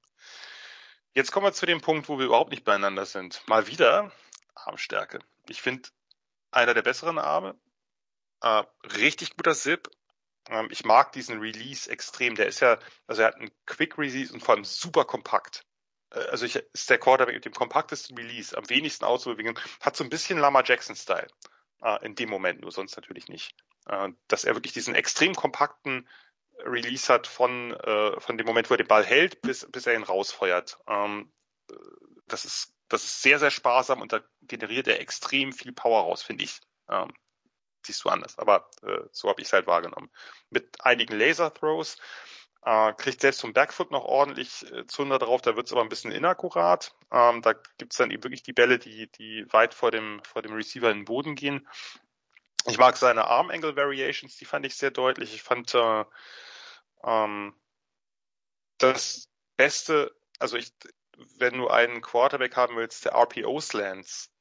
Jetzt 1.14 1.32
kommen 1.32 1.45
wir 1.45 1.53
zu 1.53 1.66
dem 1.66 1.82
Punkt, 1.82 2.08
wo 2.08 2.19
wir 2.19 2.27
überhaupt 2.27 2.51
nicht 2.51 2.64
beieinander 2.64 3.06
sind. 3.06 3.41
Mal 3.48 3.67
wieder 3.67 4.11
Armstärke. 4.53 5.19
Ich 5.48 5.61
finde 5.61 5.90
einer 6.51 6.74
der 6.74 6.82
besseren 6.83 7.17
Arme, 7.17 7.56
äh, 8.41 8.63
richtig 8.97 9.35
guter 9.35 9.53
Zip. 9.53 9.89
Ähm, 10.49 10.67
ich 10.71 10.85
mag 10.85 11.11
diesen 11.11 11.39
Release 11.39 11.89
extrem. 11.89 12.35
Der 12.35 12.47
ist 12.47 12.59
ja, 12.59 12.79
also 13.07 13.21
er 13.21 13.29
hat 13.29 13.35
einen 13.35 13.51
Quick 13.65 13.97
Release 13.97 14.33
und 14.33 14.41
vor 14.41 14.55
allem 14.55 14.65
super 14.65 15.05
kompakt. 15.05 15.65
Äh, 16.11 16.19
also 16.19 16.45
ich, 16.45 16.55
ist 16.55 16.89
der 16.89 16.97
Quarterback 16.97 17.35
mit 17.35 17.45
dem 17.45 17.53
kompaktesten 17.53 18.17
Release, 18.17 18.57
am 18.57 18.69
wenigsten 18.69 19.05
auszubewegen, 19.05 19.59
hat 19.81 19.95
so 19.95 20.03
ein 20.03 20.09
bisschen 20.09 20.39
Lama 20.39 20.63
Jackson-Style. 20.63 21.27
Äh, 21.81 22.05
in 22.05 22.15
dem 22.15 22.29
Moment, 22.29 22.61
nur 22.61 22.71
sonst 22.71 22.95
natürlich 22.95 23.27
nicht. 23.27 23.55
Äh, 23.87 24.09
dass 24.27 24.43
er 24.43 24.55
wirklich 24.55 24.73
diesen 24.73 24.95
extrem 24.95 25.35
kompakten 25.35 26.07
Release 26.59 27.11
hat 27.11 27.27
von, 27.27 27.73
äh, 27.73 28.19
von 28.19 28.37
dem 28.37 28.45
Moment, 28.45 28.69
wo 28.69 28.73
er 28.73 28.79
den 28.79 28.87
Ball 28.87 29.05
hält, 29.05 29.41
bis, 29.41 29.65
bis 29.71 29.87
er 29.87 29.95
ihn 29.95 30.03
rausfeuert. 30.03 30.77
Ähm, 30.87 31.31
das 32.27 32.45
ist, 32.45 32.73
das 32.89 33.03
ist 33.03 33.21
sehr, 33.21 33.39
sehr 33.39 33.51
sparsam 33.51 34.01
und 34.01 34.13
da 34.13 34.21
generiert 34.41 34.87
er 34.87 34.99
extrem 34.99 35.53
viel 35.53 35.71
Power 35.71 36.03
raus, 36.03 36.23
finde 36.23 36.43
ich. 36.43 36.59
Ähm, 36.89 37.13
siehst 37.85 38.03
du 38.03 38.09
anders, 38.09 38.38
aber 38.38 38.69
äh, 38.83 39.01
so 39.11 39.30
habe 39.30 39.41
ich 39.41 39.48
es 39.48 39.53
halt 39.53 39.67
wahrgenommen. 39.67 40.09
Mit 40.49 40.83
einigen 40.83 41.17
Laser-Throws, 41.17 41.98
äh, 42.64 42.93
kriegt 42.93 43.22
selbst 43.22 43.41
vom 43.41 43.53
Backfoot 43.53 43.91
noch 43.91 44.03
ordentlich 44.03 44.69
äh, 44.72 44.85
Zunder 44.85 45.17
drauf, 45.17 45.41
da 45.41 45.56
wird 45.56 45.67
es 45.67 45.72
aber 45.72 45.82
ein 45.82 45.90
bisschen 45.90 46.11
inakkurat. 46.11 46.93
Ähm, 47.11 47.41
da 47.41 47.53
gibt's 47.77 47.98
dann 47.98 48.11
eben 48.11 48.24
wirklich 48.24 48.43
die 48.43 48.53
Bälle, 48.53 48.80
die, 48.80 49.09
die 49.11 49.45
weit 49.51 49.74
vor 49.74 49.91
dem, 49.91 50.22
vor 50.24 50.41
dem 50.41 50.53
Receiver 50.53 50.91
in 50.91 50.99
den 50.99 51.06
Boden 51.06 51.35
gehen. 51.35 51.67
Ich 52.66 52.77
mag 52.77 52.98
seine 52.98 53.25
Arm-Angle-Variations, 53.25 54.35
die 54.35 54.45
fand 54.45 54.66
ich 54.66 54.75
sehr 54.75 54.91
deutlich. 54.91 55.33
Ich 55.33 55.43
fand 55.43 55.74
äh, 55.74 56.03
ähm, 57.03 57.56
das 58.77 59.30
Beste, 59.56 60.14
also 60.40 60.58
ich, 60.58 60.74
wenn 61.38 61.58
du 61.58 61.69
einen 61.69 62.01
Quarterback 62.01 62.58
haben 62.58 62.75
willst, 62.75 63.06
der 63.06 63.14
RPO-Slants 63.14 64.32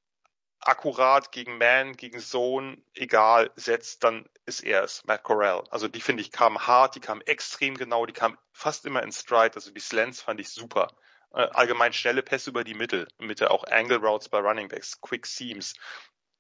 akkurat 0.60 1.32
gegen 1.32 1.58
Man, 1.58 1.96
gegen 1.96 2.20
Zone, 2.20 2.78
egal, 2.94 3.50
setzt, 3.56 4.04
dann 4.04 4.28
ist 4.46 4.60
er 4.60 4.82
es, 4.82 5.04
Matt 5.04 5.22
Corral. 5.22 5.64
Also 5.70 5.88
die 5.88 6.00
finde 6.00 6.22
ich 6.22 6.32
kamen 6.32 6.66
hart, 6.66 6.94
die 6.94 7.00
kamen 7.00 7.20
extrem 7.22 7.76
genau, 7.76 8.06
die 8.06 8.12
kamen 8.12 8.38
fast 8.52 8.84
immer 8.86 9.02
in 9.02 9.12
Stride, 9.12 9.54
also 9.54 9.70
die 9.70 9.80
Slants 9.80 10.20
fand 10.20 10.40
ich 10.40 10.48
super. 10.50 10.88
Äh, 11.32 11.48
allgemein 11.52 11.92
schnelle 11.92 12.22
Pässe 12.22 12.50
über 12.50 12.64
die 12.64 12.74
Mitte, 12.74 13.06
Mitte 13.18 13.50
auch 13.50 13.64
Angle 13.64 13.98
Routes 13.98 14.28
bei 14.28 14.38
Running 14.38 14.68
Backs, 14.68 15.00
Quick 15.00 15.26
Seams. 15.26 15.74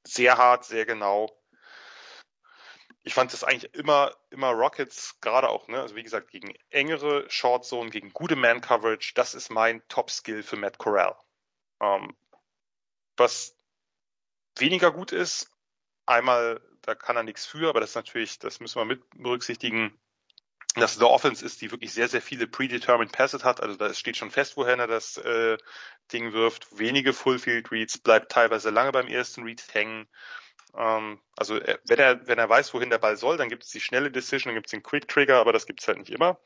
Sehr 0.04 0.38
hart, 0.38 0.64
sehr 0.64 0.86
genau. 0.86 1.28
Ich 3.02 3.14
fand 3.14 3.32
das 3.32 3.44
eigentlich 3.44 3.72
immer, 3.74 4.12
immer 4.30 4.50
Rockets, 4.50 5.18
gerade 5.20 5.48
auch, 5.48 5.68
ne, 5.68 5.80
also 5.80 5.94
wie 5.94 6.02
gesagt, 6.02 6.30
gegen 6.30 6.54
engere 6.70 7.28
Short 7.30 7.64
Zone, 7.64 7.90
gegen 7.90 8.12
gute 8.12 8.36
Man 8.36 8.60
Coverage, 8.60 9.12
das 9.14 9.34
ist 9.34 9.50
mein 9.50 9.86
Top 9.88 10.10
Skill 10.10 10.42
für 10.42 10.56
Matt 10.56 10.78
Corral. 10.78 11.16
Ähm, 11.80 12.16
was 13.16 13.57
weniger 14.60 14.92
gut 14.92 15.12
ist. 15.12 15.50
Einmal, 16.06 16.60
da 16.82 16.94
kann 16.94 17.16
er 17.16 17.22
nichts 17.22 17.46
für, 17.46 17.68
aber 17.68 17.80
das 17.80 17.94
natürlich, 17.94 18.38
das 18.38 18.60
müssen 18.60 18.80
wir 18.80 18.84
mit 18.84 19.02
berücksichtigen, 19.16 19.98
dass 20.74 20.94
The 20.94 21.04
Offense 21.04 21.44
ist, 21.44 21.60
die 21.60 21.70
wirklich 21.70 21.92
sehr, 21.92 22.08
sehr 22.08 22.22
viele 22.22 22.46
predetermined 22.46 23.12
Passes 23.12 23.44
hat. 23.44 23.60
Also 23.60 23.76
da 23.76 23.92
steht 23.94 24.16
schon 24.16 24.30
fest, 24.30 24.56
woher 24.56 24.78
er 24.78 24.86
das 24.86 25.16
äh, 25.18 25.56
Ding 26.12 26.32
wirft. 26.32 26.78
Wenige 26.78 27.12
Fullfield 27.12 27.70
Reads, 27.70 27.98
bleibt 27.98 28.32
teilweise 28.32 28.70
lange 28.70 28.92
beim 28.92 29.08
ersten 29.08 29.42
Read 29.44 29.62
hängen. 29.72 30.08
Ähm, 30.76 31.20
also 31.36 31.56
äh, 31.56 31.78
wenn 31.84 31.98
er, 31.98 32.26
wenn 32.26 32.38
er 32.38 32.48
weiß, 32.48 32.74
wohin 32.74 32.90
der 32.90 32.98
Ball 32.98 33.16
soll, 33.16 33.36
dann 33.36 33.48
gibt 33.48 33.64
es 33.64 33.70
die 33.70 33.80
schnelle 33.80 34.10
Decision, 34.10 34.50
dann 34.50 34.56
gibt 34.56 34.66
es 34.66 34.72
den 34.72 34.82
Quick 34.82 35.08
Trigger, 35.08 35.38
aber 35.38 35.52
das 35.52 35.66
gibt 35.66 35.80
es 35.80 35.88
halt 35.88 35.98
nicht 35.98 36.10
immer. 36.10 36.38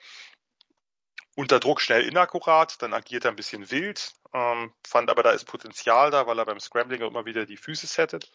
Unter 1.35 1.61
Druck 1.61 1.81
schnell 1.81 2.07
inakkurat, 2.07 2.81
dann 2.83 2.93
agiert 2.93 3.25
er 3.25 3.31
ein 3.31 3.37
bisschen 3.37 3.71
wild, 3.71 4.13
ähm, 4.35 4.73
fand 4.87 5.11
aber, 5.11 5.23
da 5.23 5.31
ist 5.31 5.45
Potenzial 5.45 6.11
da, 6.11 6.27
weil 6.27 6.39
er 6.39 6.45
beim 6.45 6.61
Scrambling 6.61 7.01
immer 7.01 7.25
wieder 7.25 7.47
die 7.47 7.57
Füße 7.57 7.87
settet. 7.87 8.31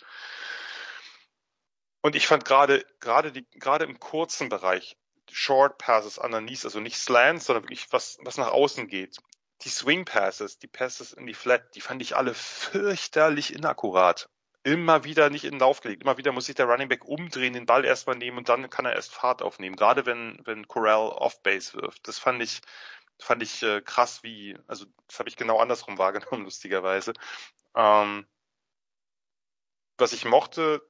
Und 2.01 2.15
ich 2.15 2.25
fand 2.25 2.45
gerade, 2.45 2.85
gerade 2.99 3.31
die, 3.31 3.45
gerade 3.59 3.85
im 3.85 3.99
kurzen 3.99 4.49
Bereich, 4.49 4.97
Short 5.31 5.77
Passes 5.77 6.17
underneath, 6.17 6.63
also 6.63 6.79
nicht 6.79 6.97
Slants, 6.97 7.45
sondern 7.45 7.63
wirklich 7.65 7.91
was, 7.91 8.17
was 8.21 8.37
nach 8.37 8.51
außen 8.51 8.87
geht. 8.87 9.17
Die 9.63 9.69
Swing 9.69 10.05
Passes, 10.05 10.57
die 10.57 10.67
Passes 10.67 11.13
in 11.13 11.27
die 11.27 11.33
Flat, 11.33 11.75
die 11.75 11.81
fand 11.81 12.01
ich 12.01 12.15
alle 12.15 12.33
fürchterlich 12.33 13.53
inakkurat. 13.53 14.29
Immer 14.67 15.05
wieder 15.05 15.29
nicht 15.29 15.45
in 15.45 15.51
den 15.51 15.59
Lauf 15.61 15.79
gelegt. 15.79 16.03
Immer 16.03 16.17
wieder 16.17 16.33
muss 16.33 16.47
sich 16.47 16.55
der 16.55 16.65
Running 16.65 16.89
Back 16.89 17.05
umdrehen, 17.05 17.53
den 17.53 17.65
Ball 17.65 17.85
erstmal 17.85 18.17
nehmen 18.17 18.37
und 18.37 18.49
dann 18.49 18.69
kann 18.69 18.83
er 18.83 18.91
erst 18.91 19.13
Fahrt 19.13 19.41
aufnehmen. 19.41 19.77
Gerade 19.77 20.05
wenn, 20.05 20.41
wenn 20.43 20.67
Corral 20.67 21.07
off 21.07 21.41
Base 21.41 21.73
wirft. 21.73 22.05
Das 22.05 22.19
fand 22.19 22.43
ich, 22.43 22.59
fand 23.17 23.41
ich 23.41 23.63
äh, 23.63 23.79
krass, 23.79 24.23
wie, 24.23 24.57
also 24.67 24.85
das 25.07 25.19
habe 25.19 25.29
ich 25.29 25.37
genau 25.37 25.59
andersrum 25.59 25.97
wahrgenommen, 25.97 26.43
lustigerweise. 26.43 27.13
Ähm, 27.75 28.27
was 29.97 30.11
ich 30.11 30.25
mochte, 30.25 30.81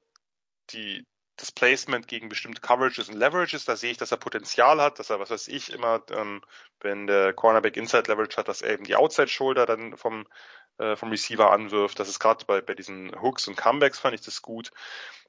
die, 0.71 1.05
das 1.35 1.51
Placement 1.51 2.07
gegen 2.07 2.29
bestimmte 2.29 2.61
Coverages 2.61 3.09
und 3.09 3.15
Leverages, 3.15 3.65
da 3.65 3.75
sehe 3.75 3.91
ich, 3.91 3.97
dass 3.97 4.11
er 4.11 4.17
Potenzial 4.17 4.81
hat, 4.81 4.97
dass 4.97 5.11
er, 5.11 5.19
was 5.19 5.29
weiß 5.29 5.49
ich, 5.49 5.71
immer, 5.71 6.01
ähm, 6.09 6.41
wenn 6.79 7.05
der 7.05 7.31
Cornerback 7.33 7.77
Inside 7.77 8.09
Leverage 8.11 8.37
hat, 8.37 8.47
dass 8.47 8.63
er 8.63 8.73
eben 8.73 8.85
die 8.85 8.95
Outside 8.95 9.27
Shoulder 9.27 9.67
dann 9.67 9.97
vom, 9.97 10.25
äh, 10.77 10.95
vom 10.95 11.09
Receiver 11.09 11.51
anwirft. 11.51 11.99
Das 11.99 12.09
ist 12.09 12.19
gerade 12.19 12.45
bei, 12.45 12.61
bei 12.61 12.73
diesen 12.73 13.19
Hooks 13.21 13.47
und 13.47 13.57
Comebacks 13.57 13.99
fand 13.99 14.15
ich 14.15 14.21
das 14.21 14.41
gut. 14.41 14.71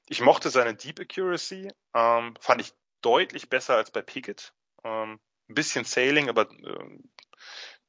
Ich 0.08 0.20
mochte 0.20 0.50
seine 0.50 0.74
Deep 0.74 1.00
Accuracy, 1.00 1.70
ähm, 1.94 2.34
fand 2.40 2.60
ich 2.60 2.72
deutlich 3.02 3.48
besser 3.48 3.76
als 3.76 3.90
bei 3.90 4.02
Pickett. 4.02 4.52
Ähm, 4.84 5.20
ein 5.48 5.54
bisschen 5.54 5.84
Sailing, 5.84 6.28
aber 6.28 6.50
äh, 6.50 6.98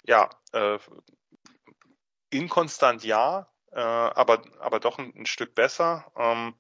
ja, 0.03 0.29
äh, 0.53 0.79
inkonstant 2.29 3.03
ja, 3.03 3.49
äh, 3.71 3.79
aber, 3.79 4.43
aber 4.59 4.79
doch 4.79 4.97
ein, 4.97 5.13
ein 5.15 5.25
Stück 5.25 5.55
besser. 5.55 6.11
Ähm, 6.15 6.55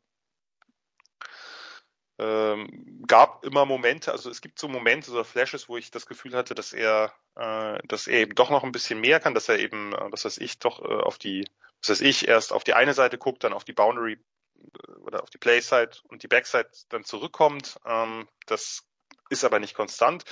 ähm, 2.19 3.03
gab 3.07 3.45
immer 3.45 3.65
Momente, 3.65 4.11
also 4.11 4.29
es 4.29 4.41
gibt 4.41 4.59
so 4.59 4.67
Momente 4.67 5.11
oder 5.11 5.23
Flashes, 5.23 5.69
wo 5.69 5.77
ich 5.77 5.89
das 5.89 6.05
Gefühl 6.05 6.35
hatte, 6.35 6.53
dass 6.53 6.73
er, 6.73 7.13
äh, 7.35 7.79
dass 7.87 8.07
er 8.07 8.19
eben 8.19 8.35
doch 8.35 8.49
noch 8.49 8.63
ein 8.63 8.71
bisschen 8.71 8.99
mehr 8.99 9.19
kann, 9.19 9.33
dass 9.33 9.49
er 9.49 9.59
eben, 9.59 9.93
äh, 9.93 10.11
was 10.11 10.25
weiß 10.25 10.37
ich, 10.39 10.59
doch 10.59 10.83
äh, 10.83 11.01
auf 11.01 11.17
die, 11.17 11.47
was 11.81 11.89
weiß 11.89 12.01
ich, 12.01 12.27
erst 12.27 12.53
auf 12.53 12.63
die 12.63 12.73
eine 12.73 12.93
Seite 12.93 13.17
guckt, 13.17 13.43
dann 13.43 13.53
auf 13.53 13.63
die 13.63 13.73
Boundary 13.73 14.13
äh, 14.57 14.91
oder 14.99 15.23
auf 15.23 15.29
die 15.29 15.37
Playside 15.37 15.91
und 16.09 16.23
die 16.23 16.27
Backside 16.27 16.69
dann 16.89 17.05
zurückkommt. 17.05 17.79
Ähm, 17.85 18.27
das 18.45 18.83
ist 19.29 19.45
aber 19.45 19.59
nicht 19.59 19.75
konstant 19.75 20.25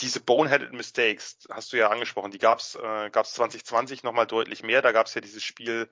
diese 0.00 0.20
boneheaded 0.20 0.72
Mistakes, 0.72 1.38
hast 1.50 1.72
du 1.72 1.78
ja 1.78 1.88
angesprochen, 1.88 2.30
die 2.30 2.38
gab's 2.38 2.74
äh, 2.74 3.10
gab's 3.10 3.32
2020 3.34 4.02
nochmal 4.02 4.26
deutlich 4.26 4.62
mehr. 4.62 4.82
Da 4.82 4.92
gab's 4.92 5.14
ja 5.14 5.20
dieses 5.20 5.42
Spiel, 5.42 5.88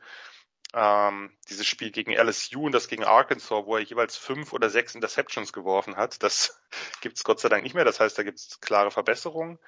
ähm, 0.74 1.30
dieses 1.48 1.66
Spiel 1.66 1.90
gegen 1.90 2.12
LSU 2.12 2.66
und 2.66 2.72
das 2.72 2.88
gegen 2.88 3.04
Arkansas, 3.04 3.64
wo 3.64 3.76
er 3.76 3.82
jeweils 3.82 4.16
fünf 4.16 4.52
oder 4.52 4.68
sechs 4.68 4.94
Interceptions 4.94 5.52
geworfen 5.52 5.96
hat. 5.96 6.22
Das 6.22 6.60
gibt's 7.00 7.24
Gott 7.24 7.40
sei 7.40 7.48
Dank 7.48 7.62
nicht 7.62 7.74
mehr. 7.74 7.84
Das 7.84 8.00
heißt, 8.00 8.18
da 8.18 8.22
gibt's 8.22 8.60
klare 8.60 8.90
Verbesserungen. 8.90 9.58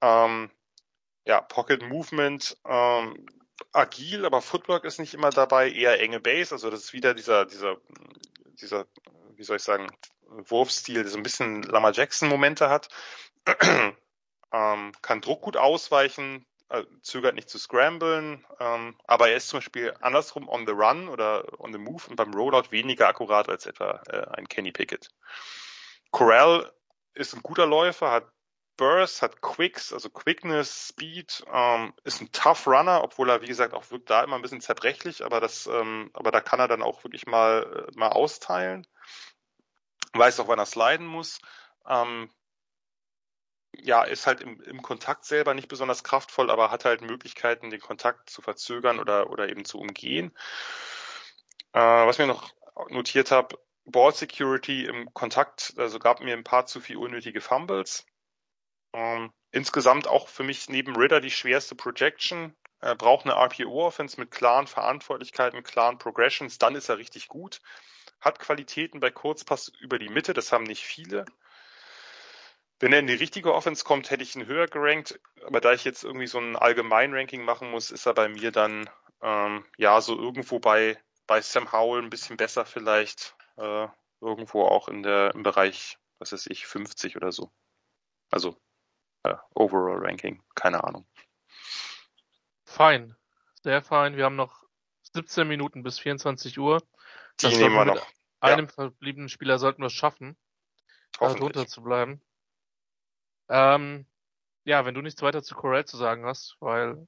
Ähm, 0.00 0.50
ja, 1.26 1.40
Pocket 1.40 1.82
Movement, 1.82 2.56
ähm, 2.66 3.26
agil, 3.72 4.24
aber 4.24 4.40
Footwork 4.40 4.84
ist 4.84 4.98
nicht 4.98 5.14
immer 5.14 5.30
dabei, 5.30 5.70
eher 5.70 6.00
enge 6.00 6.20
Base. 6.20 6.54
Also 6.54 6.70
das 6.70 6.84
ist 6.84 6.92
wieder 6.92 7.14
dieser, 7.14 7.46
dieser, 7.46 7.76
dieser, 8.60 8.86
wie 9.36 9.42
soll 9.42 9.56
ich 9.56 9.62
sagen, 9.62 9.88
Wurfstil, 10.28 11.02
der 11.02 11.08
so 11.08 11.16
ein 11.16 11.22
bisschen 11.22 11.62
Lama 11.62 11.90
Jackson 11.90 12.28
Momente 12.28 12.68
hat 12.68 12.88
ähm, 14.52 14.92
kann 15.02 15.20
Druck 15.20 15.42
gut 15.42 15.56
ausweichen, 15.56 16.46
äh, 16.68 16.84
zögert 17.02 17.34
nicht 17.34 17.48
zu 17.48 17.58
scramblen, 17.58 18.44
ähm, 18.60 18.96
aber 19.06 19.28
er 19.28 19.36
ist 19.36 19.48
zum 19.48 19.58
Beispiel 19.58 19.94
andersrum 20.00 20.48
on 20.48 20.66
the 20.66 20.72
run 20.72 21.08
oder 21.08 21.44
on 21.60 21.72
the 21.72 21.78
move 21.78 22.02
und 22.08 22.16
beim 22.16 22.32
Rollout 22.34 22.70
weniger 22.70 23.08
akkurat 23.08 23.48
als 23.48 23.66
etwa 23.66 24.02
äh, 24.08 24.26
ein 24.32 24.48
Kenny 24.48 24.72
Pickett. 24.72 25.10
Corral 26.10 26.72
ist 27.14 27.34
ein 27.34 27.42
guter 27.42 27.66
Läufer, 27.66 28.10
hat 28.10 28.30
Burst, 28.76 29.22
hat 29.22 29.40
Quicks, 29.40 29.92
also 29.92 30.10
Quickness, 30.10 30.88
Speed, 30.88 31.44
ähm, 31.52 31.92
ist 32.02 32.20
ein 32.20 32.32
Tough 32.32 32.66
Runner, 32.66 33.02
obwohl 33.04 33.30
er, 33.30 33.42
wie 33.42 33.46
gesagt, 33.46 33.72
auch 33.72 33.90
wirkt 33.90 34.10
da 34.10 34.24
immer 34.24 34.36
ein 34.36 34.42
bisschen 34.42 34.60
zerbrechlich, 34.60 35.24
aber 35.24 35.40
das, 35.40 35.66
ähm, 35.66 36.10
aber 36.12 36.32
da 36.32 36.40
kann 36.40 36.58
er 36.58 36.68
dann 36.68 36.82
auch 36.82 37.04
wirklich 37.04 37.26
mal, 37.26 37.88
äh, 37.88 37.98
mal 37.98 38.08
austeilen. 38.08 38.86
Weiß 40.12 40.40
auch, 40.40 40.48
wann 40.48 40.58
er 40.58 40.66
sliden 40.66 41.06
muss. 41.06 41.40
Ähm, 41.88 42.30
ja, 43.82 44.02
ist 44.02 44.26
halt 44.26 44.40
im, 44.40 44.60
im 44.62 44.82
Kontakt 44.82 45.24
selber 45.24 45.54
nicht 45.54 45.68
besonders 45.68 46.04
kraftvoll, 46.04 46.50
aber 46.50 46.70
hat 46.70 46.84
halt 46.84 47.02
Möglichkeiten, 47.02 47.70
den 47.70 47.80
Kontakt 47.80 48.30
zu 48.30 48.42
verzögern 48.42 48.98
oder, 48.98 49.30
oder 49.30 49.48
eben 49.48 49.64
zu 49.64 49.78
umgehen. 49.78 50.32
Äh, 51.72 51.80
was 51.80 52.18
mir 52.18 52.26
noch 52.26 52.52
notiert 52.88 53.30
habe, 53.30 53.58
Ball 53.84 54.14
Security 54.14 54.86
im 54.86 55.12
Kontakt, 55.12 55.74
also 55.76 55.98
gab 55.98 56.20
mir 56.20 56.34
ein 56.34 56.44
paar 56.44 56.66
zu 56.66 56.80
viel 56.80 56.96
unnötige 56.96 57.40
Fumbles. 57.40 58.06
Ähm, 58.94 59.32
insgesamt 59.50 60.06
auch 60.06 60.28
für 60.28 60.42
mich 60.42 60.68
neben 60.68 60.96
Ritter 60.96 61.20
die 61.20 61.30
schwerste 61.30 61.74
Projection. 61.74 62.56
Er 62.80 62.94
braucht 62.94 63.26
eine 63.26 63.34
RPO-Offense 63.34 64.18
mit 64.20 64.30
klaren 64.30 64.66
Verantwortlichkeiten, 64.66 65.62
klaren 65.62 65.98
Progressions, 65.98 66.58
dann 66.58 66.74
ist 66.74 66.88
er 66.88 66.98
richtig 66.98 67.28
gut. 67.28 67.60
Hat 68.20 68.38
Qualitäten 68.38 69.00
bei 69.00 69.10
Kurzpass 69.10 69.72
über 69.80 69.98
die 69.98 70.08
Mitte, 70.08 70.32
das 70.32 70.52
haben 70.52 70.64
nicht 70.64 70.84
viele. 70.84 71.24
Wenn 72.80 72.92
er 72.92 72.98
in 72.98 73.06
die 73.06 73.14
richtige 73.14 73.54
Offense 73.54 73.84
kommt, 73.84 74.10
hätte 74.10 74.22
ich 74.22 74.34
ihn 74.36 74.46
höher 74.46 74.66
gerankt. 74.66 75.20
Aber 75.46 75.60
da 75.60 75.72
ich 75.72 75.84
jetzt 75.84 76.04
irgendwie 76.04 76.26
so 76.26 76.38
ein 76.38 76.56
Allgemein-Ranking 76.56 77.44
machen 77.44 77.70
muss, 77.70 77.90
ist 77.90 78.06
er 78.06 78.14
bei 78.14 78.28
mir 78.28 78.50
dann 78.50 78.90
ähm, 79.22 79.64
ja 79.76 80.00
so 80.00 80.18
irgendwo 80.18 80.58
bei, 80.58 80.98
bei 81.26 81.40
Sam 81.40 81.72
Howell 81.72 82.02
ein 82.02 82.10
bisschen 82.10 82.36
besser 82.36 82.64
vielleicht. 82.64 83.36
Äh, 83.56 83.88
irgendwo 84.20 84.64
auch 84.64 84.88
in 84.88 85.02
der, 85.02 85.34
im 85.34 85.42
Bereich, 85.42 85.98
was 86.18 86.32
weiß 86.32 86.46
ich, 86.48 86.66
50 86.66 87.16
oder 87.16 87.30
so. 87.30 87.52
Also 88.30 88.56
äh, 89.22 89.34
Overall 89.54 89.98
Ranking, 90.04 90.42
keine 90.54 90.82
Ahnung. 90.84 91.06
Fein. 92.64 93.16
Sehr 93.62 93.82
fein. 93.82 94.16
Wir 94.16 94.24
haben 94.24 94.36
noch 94.36 94.64
17 95.14 95.46
Minuten 95.46 95.82
bis 95.82 95.98
24 95.98 96.58
Uhr. 96.58 96.80
Die 97.40 97.46
das 97.46 97.56
nehmen 97.56 97.74
wir 97.74 97.84
noch. 97.84 98.06
Einem 98.40 98.66
ja. 98.66 98.72
verbliebenen 98.72 99.28
Spieler 99.28 99.58
sollten 99.58 99.82
wir 99.82 99.86
es 99.86 99.92
schaffen, 99.92 100.36
da 101.18 101.32
drunter 101.32 101.66
zu 101.66 101.82
bleiben. 101.82 102.20
Ähm, 103.48 104.06
ja, 104.64 104.84
wenn 104.84 104.94
du 104.94 105.02
nichts 105.02 105.22
weiter 105.22 105.42
zu 105.42 105.54
Corell 105.54 105.84
zu 105.84 105.96
sagen 105.96 106.24
hast, 106.24 106.56
weil 106.60 107.06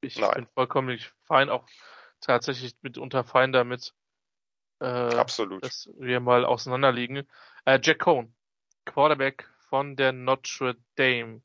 ich 0.00 0.18
Nein. 0.18 0.32
bin 0.34 0.46
vollkommen 0.54 0.98
fein, 1.24 1.48
auch 1.48 1.66
tatsächlich 2.20 2.74
mitunter 2.82 3.24
fein 3.24 3.52
damit, 3.52 3.94
äh, 4.80 4.86
Absolut. 4.86 5.64
dass 5.64 5.88
wir 5.98 6.20
mal 6.20 6.44
auseinanderliegen. 6.44 7.28
Äh, 7.64 7.78
Jack 7.82 8.00
Cohn, 8.00 8.34
Quarterback 8.84 9.48
von 9.68 9.96
der 9.96 10.12
Notre 10.12 10.76
Dame, 10.96 11.42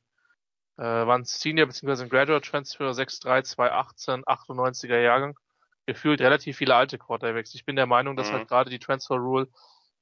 äh, 0.78 0.82
war 0.82 1.16
ein 1.16 1.24
Senior 1.24 1.66
bzw. 1.66 2.02
ein 2.02 2.08
Graduate 2.08 2.48
Transfer 2.48 2.92
6'3, 2.92 3.42
2018, 3.44 4.24
98er 4.24 4.98
Jahrgang. 4.98 5.38
Gefühlt 5.86 6.20
relativ 6.20 6.56
viele 6.56 6.76
alte 6.76 6.96
Quarterbacks. 6.96 7.54
Ich 7.54 7.64
bin 7.64 7.74
der 7.76 7.86
Meinung, 7.86 8.16
dass 8.16 8.30
mhm. 8.30 8.34
halt 8.34 8.48
gerade 8.48 8.70
die 8.70 8.78
Transfer 8.78 9.16
Rule 9.16 9.48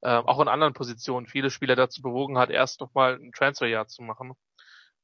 äh, 0.02 0.16
auch 0.16 0.40
in 0.40 0.48
anderen 0.48 0.72
Positionen 0.74 1.26
viele 1.26 1.50
Spieler 1.50 1.76
dazu 1.76 2.02
bewogen 2.02 2.38
hat, 2.38 2.50
erst 2.50 2.80
nochmal 2.80 3.14
ein 3.16 3.32
Transferjahr 3.32 3.86
zu 3.86 4.02
machen, 4.02 4.34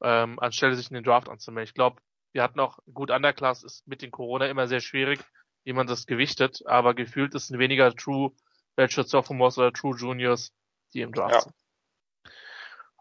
ähm, 0.03 0.39
anstelle 0.39 0.75
sich 0.75 0.91
in 0.91 0.95
den 0.95 1.05
Draft 1.05 1.29
anzumelden. 1.29 1.69
Ich 1.69 1.75
glaube, 1.75 2.01
wir 2.33 2.43
hatten 2.43 2.61
auch 2.61 2.79
gut 2.93 3.11
Underclass 3.11 3.63
ist 3.63 3.87
mit 3.87 4.03
den 4.03 4.11
Corona 4.11 4.47
immer 4.47 4.67
sehr 4.69 4.81
schwierig. 4.81 5.21
wie 5.65 5.73
man 5.73 5.89
das 5.89 6.07
gewichtet, 6.07 6.63
aber 6.67 6.95
gefühlt 6.95 7.35
ist 7.35 7.51
ein 7.51 7.59
weniger 7.59 7.93
True 7.93 8.31
Redshirt 8.79 9.09
Sophomores 9.09 9.59
oder 9.59 9.73
True 9.73 9.97
Juniors, 9.97 10.53
die 10.95 11.01
im 11.01 11.13
Draft 11.13 11.35
Ja. 11.35 11.41
sind. 11.41 11.55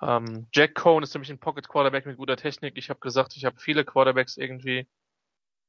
Ähm, 0.01 0.47
Jack 0.51 0.73
Cohn 0.73 1.03
ist 1.03 1.13
nämlich 1.13 1.29
ein 1.29 1.39
Pocket 1.39 1.67
Quarterback 1.67 2.07
mit 2.07 2.17
guter 2.17 2.37
Technik. 2.37 2.75
Ich 2.77 2.89
habe 2.89 2.99
gesagt, 2.99 3.35
ich 3.37 3.45
habe 3.45 3.59
viele 3.59 3.85
Quarterbacks 3.85 4.37
irgendwie 4.37 4.87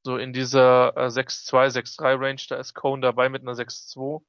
so 0.04 0.16
in 0.16 0.32
dieser 0.32 0.96
äh, 0.96 1.10
6-2, 1.10 1.68
6-3 1.70 2.18
Range. 2.18 2.40
Da 2.48 2.56
ist 2.56 2.74
Cohn 2.74 3.02
dabei 3.02 3.28
mit 3.28 3.42
einer 3.42 3.54
6-2. 3.54 4.22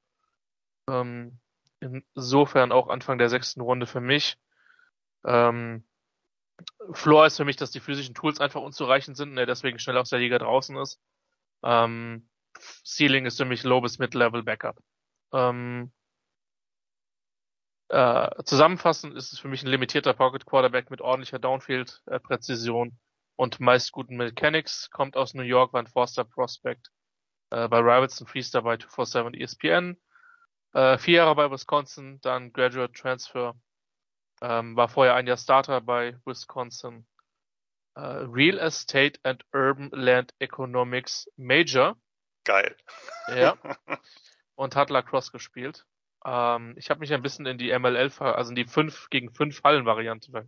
Ähm, 0.90 1.40
insofern 1.80 2.72
auch 2.72 2.90
Anfang 2.90 3.18
der 3.18 3.30
sechsten 3.30 3.62
Runde 3.62 3.86
für 3.86 4.02
mich. 4.02 4.38
Ähm, 5.26 5.86
Floor 6.92 7.28
ist 7.28 7.38
für 7.38 7.46
mich, 7.46 7.56
dass 7.56 7.72
die 7.72 7.80
physischen 7.80 8.16
Tools 8.16 8.40
einfach 8.40 8.62
unzureichend 8.62 9.18
sind 9.18 9.32
und 9.32 9.38
er 9.38 9.46
deswegen 9.46 9.80
schnell 9.80 9.98
aus 9.98 10.10
der 10.10 10.20
Liga 10.20 10.40
draußen 10.40 10.76
ist. 10.78 11.00
Ähm, 11.64 12.30
Ceiling 12.86 13.26
ist 13.26 13.38
für 13.38 13.46
mich 13.46 13.64
Low 13.64 13.82
bis 13.82 14.00
Mid-Level 14.00 14.44
Backup. 14.44 14.78
Ähm, 15.34 15.92
äh, 17.90 18.44
zusammenfassend 18.44 19.16
ist 19.16 19.34
es 19.34 19.40
für 19.40 19.48
mich 19.48 19.64
ein 19.64 19.70
limitierter 19.70 20.14
Pocket 20.14 20.46
Quarterback 20.46 20.90
mit 20.90 21.02
ordentlicher 21.02 21.40
Downfield-Präzision 21.40 22.98
und 23.36 23.60
meist 23.60 23.92
guten 23.92 24.18
Mechanics. 24.18 24.90
Kommt 24.90 25.16
aus 25.16 25.34
New 25.34 25.44
York, 25.44 25.74
war 25.74 25.82
ein 25.82 25.88
Forster 25.88 26.26
Prospect. 26.26 26.90
Äh, 27.52 27.68
bei 27.68 27.80
Rivals 27.80 28.20
ein 28.20 28.28
Freeze 28.28 28.52
dabei, 28.52 28.78
247 28.78 29.26
und 29.26 29.36
ESPN. 29.36 29.98
Äh, 30.74 30.98
vier 30.98 31.18
Jahre 31.18 31.36
bei 31.36 31.50
Wisconsin, 31.50 32.20
dann 32.22 32.54
Graduate 32.54 32.94
Transfer. 32.94 33.56
Ähm, 34.42 34.76
war 34.76 34.88
vorher 34.88 35.16
ein 35.16 35.28
Jahr 35.28 35.38
Starter 35.38 35.82
bei 35.82 36.18
Wisconsin. 36.26 37.08
Äh, 37.96 38.02
Real 38.02 38.60
Estate 38.60 39.20
and 39.24 39.44
Urban 39.54 39.90
Land 39.92 40.34
Economics 40.40 41.28
Major. 41.36 41.98
Geil. 42.44 42.76
Ja. 43.28 43.58
und 44.56 44.76
hat 44.76 44.90
Lacrosse 44.90 45.32
gespielt. 45.32 45.86
Ähm, 46.26 46.76
ich 46.78 46.90
habe 46.90 47.00
mich 47.00 47.14
ein 47.14 47.22
bisschen 47.22 47.46
in 47.46 47.58
die 47.58 47.78
MLL, 47.78 48.12
also 48.20 48.50
in 48.50 48.56
die 48.56 48.66
5 48.66 49.10
gegen 49.10 49.34
5 49.34 49.64
Hallen-Variante 49.64 50.32
ver 50.32 50.46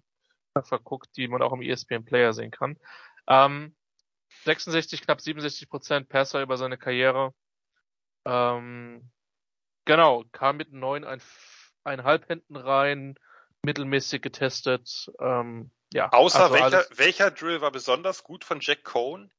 verguckt, 0.63 1.15
die 1.15 1.27
man 1.27 1.41
auch 1.41 1.53
im 1.53 1.61
ESPN 1.61 2.05
Player 2.05 2.33
sehen 2.33 2.51
kann. 2.51 2.77
Ähm, 3.27 3.75
66, 4.43 5.01
knapp 5.01 5.21
67 5.21 5.69
Prozent 5.69 6.09
Passer 6.09 6.41
über 6.41 6.57
seine 6.57 6.77
Karriere. 6.77 7.33
Ähm, 8.25 9.09
genau, 9.85 10.23
kam 10.31 10.57
mit 10.57 10.71
9 10.73 11.03
ein, 11.03 11.21
ein 11.83 12.03
halb 12.03 12.27
hinten 12.27 12.55
rein, 12.55 13.15
mittelmäßig 13.63 14.21
getestet. 14.21 15.11
Ähm, 15.19 15.71
ja, 15.93 16.11
Außer 16.11 16.43
also 16.43 16.53
welcher, 16.53 16.65
alles, 16.65 16.89
welcher 16.97 17.31
Drill 17.31 17.61
war 17.61 17.71
besonders 17.71 18.23
gut 18.23 18.43
von 18.43 18.59
Jack 18.61 18.83
Cohn? 18.83 19.31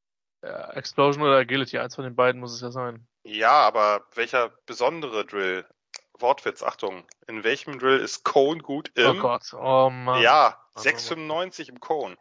äh, 0.43 0.77
Explosion 0.77 1.23
oder 1.23 1.37
Agility, 1.37 1.79
eins 1.79 1.95
von 1.95 2.05
den 2.05 2.17
beiden 2.17 2.41
muss 2.41 2.55
es 2.55 2.61
ja 2.61 2.71
sein. 2.71 3.07
Ja, 3.23 3.53
aber 3.53 4.07
welcher 4.15 4.51
besondere 4.67 5.25
Drill? 5.25 5.67
Wortwitz, 6.15 6.63
Achtung. 6.63 7.07
In 7.27 7.45
welchem 7.45 7.79
Drill 7.79 7.99
ist 7.99 8.25
Cohn 8.25 8.61
gut 8.63 8.91
im? 8.95 9.19
oh 9.19 9.21
Gott, 9.21 9.55
oh 9.55 9.91
Mann. 9.91 10.23
Ja, 10.23 10.63
Mann, 10.75 10.85
6,95 10.85 11.69
im 11.71 11.81
Cohn. 11.81 12.19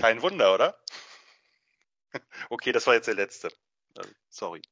Kein 0.00 0.22
Wunder, 0.22 0.54
oder? 0.54 0.78
Okay, 2.48 2.72
das 2.72 2.88
war 2.88 2.94
jetzt 2.94 3.06
der 3.06 3.14
letzte. 3.14 3.48
Äh, 3.96 4.02
Sorry. 4.30 4.62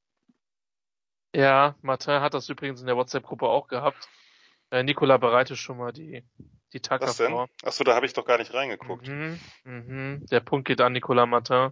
Ja, 1.34 1.76
Martin 1.82 2.20
hat 2.20 2.34
das 2.34 2.48
übrigens 2.48 2.80
in 2.80 2.86
der 2.86 2.96
WhatsApp-Gruppe 2.96 3.46
auch 3.46 3.68
gehabt. 3.68 4.08
Äh, 4.70 4.82
Nicola 4.82 5.16
bereitet 5.16 5.58
schon 5.58 5.78
mal 5.78 5.92
die, 5.92 6.24
die 6.72 6.80
Tacker 6.80 7.06
Was 7.06 7.16
denn? 7.16 7.30
vor. 7.30 7.48
Achso, 7.62 7.84
da 7.84 7.94
habe 7.94 8.06
ich 8.06 8.12
doch 8.12 8.24
gar 8.24 8.38
nicht 8.38 8.52
reingeguckt. 8.52 9.08
Mhm, 9.08 9.38
mhm. 9.64 10.26
Der 10.30 10.40
Punkt 10.40 10.66
geht 10.66 10.80
an 10.80 10.92
Nicolas 10.92 11.28
Martin. 11.28 11.70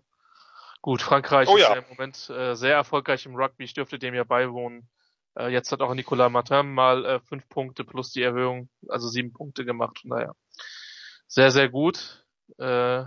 Gut, 0.82 1.02
Frankreich 1.02 1.48
Oh 1.48 1.56
ist 1.56 1.62
ja. 1.62 1.74
im 1.74 1.84
Moment 1.88 2.30
äh, 2.30 2.54
sehr 2.54 2.74
erfolgreich 2.74 3.26
im 3.26 3.34
Rugby. 3.34 3.64
Ich 3.64 3.74
dürfte 3.74 3.98
dem 3.98 4.14
ja 4.14 4.24
beiwohnen. 4.24 4.88
Äh, 5.36 5.48
jetzt 5.48 5.72
hat 5.72 5.80
auch 5.80 5.94
Nicolas 5.94 6.30
Martin 6.30 6.72
mal 6.72 7.04
äh, 7.04 7.20
fünf 7.20 7.48
Punkte 7.48 7.84
plus 7.84 8.12
die 8.12 8.22
Erhöhung, 8.22 8.68
also 8.88 9.08
sieben 9.08 9.32
Punkte 9.32 9.64
gemacht. 9.64 9.98
Von 10.00 10.10
daher 10.10 10.36
sehr, 11.26 11.50
sehr 11.50 11.68
gut. 11.68 12.24
Äh, 12.58 12.64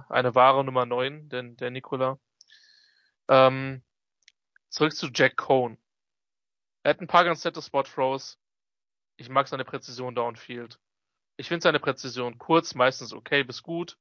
eine 0.10 0.36
wahre 0.36 0.64
Nummer 0.64 0.86
neun, 0.86 1.30
denn 1.30 1.56
der 1.58 1.72
Nicolas. 1.72 2.18
Ähm, 3.28 3.82
zurück 4.70 4.94
zu 4.94 5.08
Jack 5.14 5.38
Cohn. 5.38 5.78
Er 6.84 6.92
hat 6.92 7.02
ein 7.02 7.08
paar 7.08 7.26
ganz 7.26 7.44
nette 7.44 7.62
Spot 7.62 7.84
Throws. 7.84 8.38
Ich 9.18 9.30
mag 9.30 9.48
seine 9.48 9.66
Präzision 9.66 10.16
downfield. 10.16 10.80
Ich 11.38 11.48
finde 11.48 11.64
seine 11.64 11.80
Präzision 11.80 12.38
kurz, 12.38 12.76
meistens 12.76 13.14
okay 13.14 13.44
bis 13.44 13.64
gut. 13.64 13.98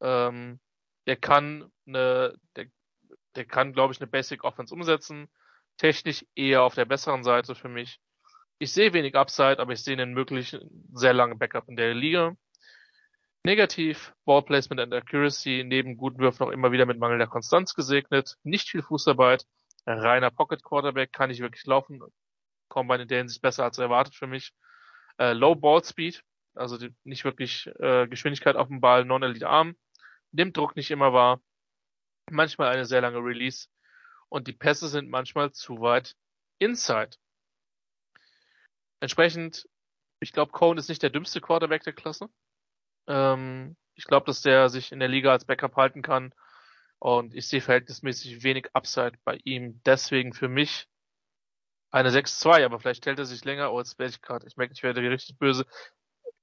Ähm, 0.00 0.60
der 1.06 1.16
kann 1.16 1.70
eine, 1.86 2.38
der, 2.56 2.66
der 3.34 3.44
kann, 3.44 3.72
glaube 3.72 3.92
ich, 3.92 4.00
eine 4.00 4.10
Basic 4.10 4.44
Offense 4.44 4.74
umsetzen. 4.74 5.28
Technisch 5.76 6.24
eher 6.34 6.62
auf 6.62 6.74
der 6.74 6.84
besseren 6.84 7.24
Seite 7.24 7.54
für 7.54 7.68
mich. 7.68 8.00
Ich 8.58 8.72
sehe 8.72 8.92
wenig 8.92 9.14
Upside, 9.14 9.58
aber 9.58 9.72
ich 9.72 9.82
sehe 9.82 9.94
einen 9.94 10.12
möglichen 10.12 10.88
sehr 10.92 11.14
langen 11.14 11.38
Backup 11.38 11.68
in 11.68 11.76
der 11.76 11.94
Liga. 11.94 12.36
Negativ, 13.42 14.12
Ball 14.26 14.42
Placement 14.42 14.80
and 14.80 14.92
Accuracy, 14.92 15.64
neben 15.64 15.96
guten 15.96 16.18
Würfen 16.18 16.46
auch 16.46 16.50
immer 16.50 16.72
wieder 16.72 16.84
mit 16.84 16.98
mangelnder 16.98 17.26
Konstanz 17.26 17.74
gesegnet. 17.74 18.36
Nicht 18.42 18.68
viel 18.68 18.82
Fußarbeit, 18.82 19.46
reiner 19.86 20.30
Pocket 20.30 20.62
Quarterback, 20.62 21.12
kann 21.12 21.30
nicht 21.30 21.40
wirklich 21.40 21.64
laufen. 21.66 22.00
Combine 22.68 23.02
in 23.02 23.08
der 23.08 23.18
Hinsicht 23.18 23.42
besser 23.42 23.64
als 23.64 23.78
erwartet 23.78 24.14
für 24.14 24.26
mich. 24.26 24.52
Äh, 25.18 25.32
Low 25.32 25.54
Ball 25.54 25.84
Speed, 25.84 26.22
also 26.54 26.78
die, 26.78 26.94
nicht 27.04 27.24
wirklich 27.24 27.66
äh, 27.78 28.06
Geschwindigkeit 28.06 28.56
auf 28.56 28.68
dem 28.68 28.80
Ball, 28.80 29.04
Non-Elite 29.04 29.48
Arm, 29.48 29.76
nimmt 30.32 30.56
Druck 30.56 30.76
nicht 30.76 30.90
immer 30.90 31.12
wahr. 31.12 31.40
Manchmal 32.30 32.72
eine 32.72 32.84
sehr 32.86 33.00
lange 33.00 33.18
Release 33.18 33.68
und 34.28 34.46
die 34.46 34.52
Pässe 34.52 34.88
sind 34.88 35.10
manchmal 35.10 35.52
zu 35.52 35.80
weit 35.80 36.14
inside. 36.58 37.16
Entsprechend, 39.00 39.68
ich 40.20 40.32
glaube, 40.32 40.52
Cohen 40.52 40.78
ist 40.78 40.88
nicht 40.88 41.02
der 41.02 41.10
dümmste 41.10 41.40
Quarterback 41.40 41.82
der 41.82 41.94
Klasse. 41.94 42.28
Ähm, 43.08 43.76
ich 43.94 44.04
glaube, 44.04 44.26
dass 44.26 44.42
der 44.42 44.68
sich 44.68 44.92
in 44.92 45.00
der 45.00 45.08
Liga 45.08 45.32
als 45.32 45.44
Backup 45.44 45.76
halten 45.76 46.02
kann. 46.02 46.32
Und 47.00 47.34
ich 47.34 47.48
sehe 47.48 47.62
verhältnismäßig 47.62 48.42
wenig 48.42 48.68
Upside 48.74 49.18
bei 49.24 49.40
ihm. 49.44 49.80
Deswegen 49.84 50.34
für 50.34 50.48
mich 50.48 50.86
eine 51.90 52.10
6-2, 52.10 52.64
aber 52.64 52.78
vielleicht 52.78 53.02
stellt 53.02 53.18
er 53.18 53.24
sich 53.24 53.44
länger. 53.44 53.72
Oh, 53.72 53.78
jetzt 53.78 53.98
werde 53.98 54.10
ich 54.10 54.20
gerade, 54.20 54.46
ich 54.46 54.56
merke, 54.56 54.74
ich 54.74 54.82
werde 54.82 55.00
richtig 55.00 55.38
böse. 55.38 55.66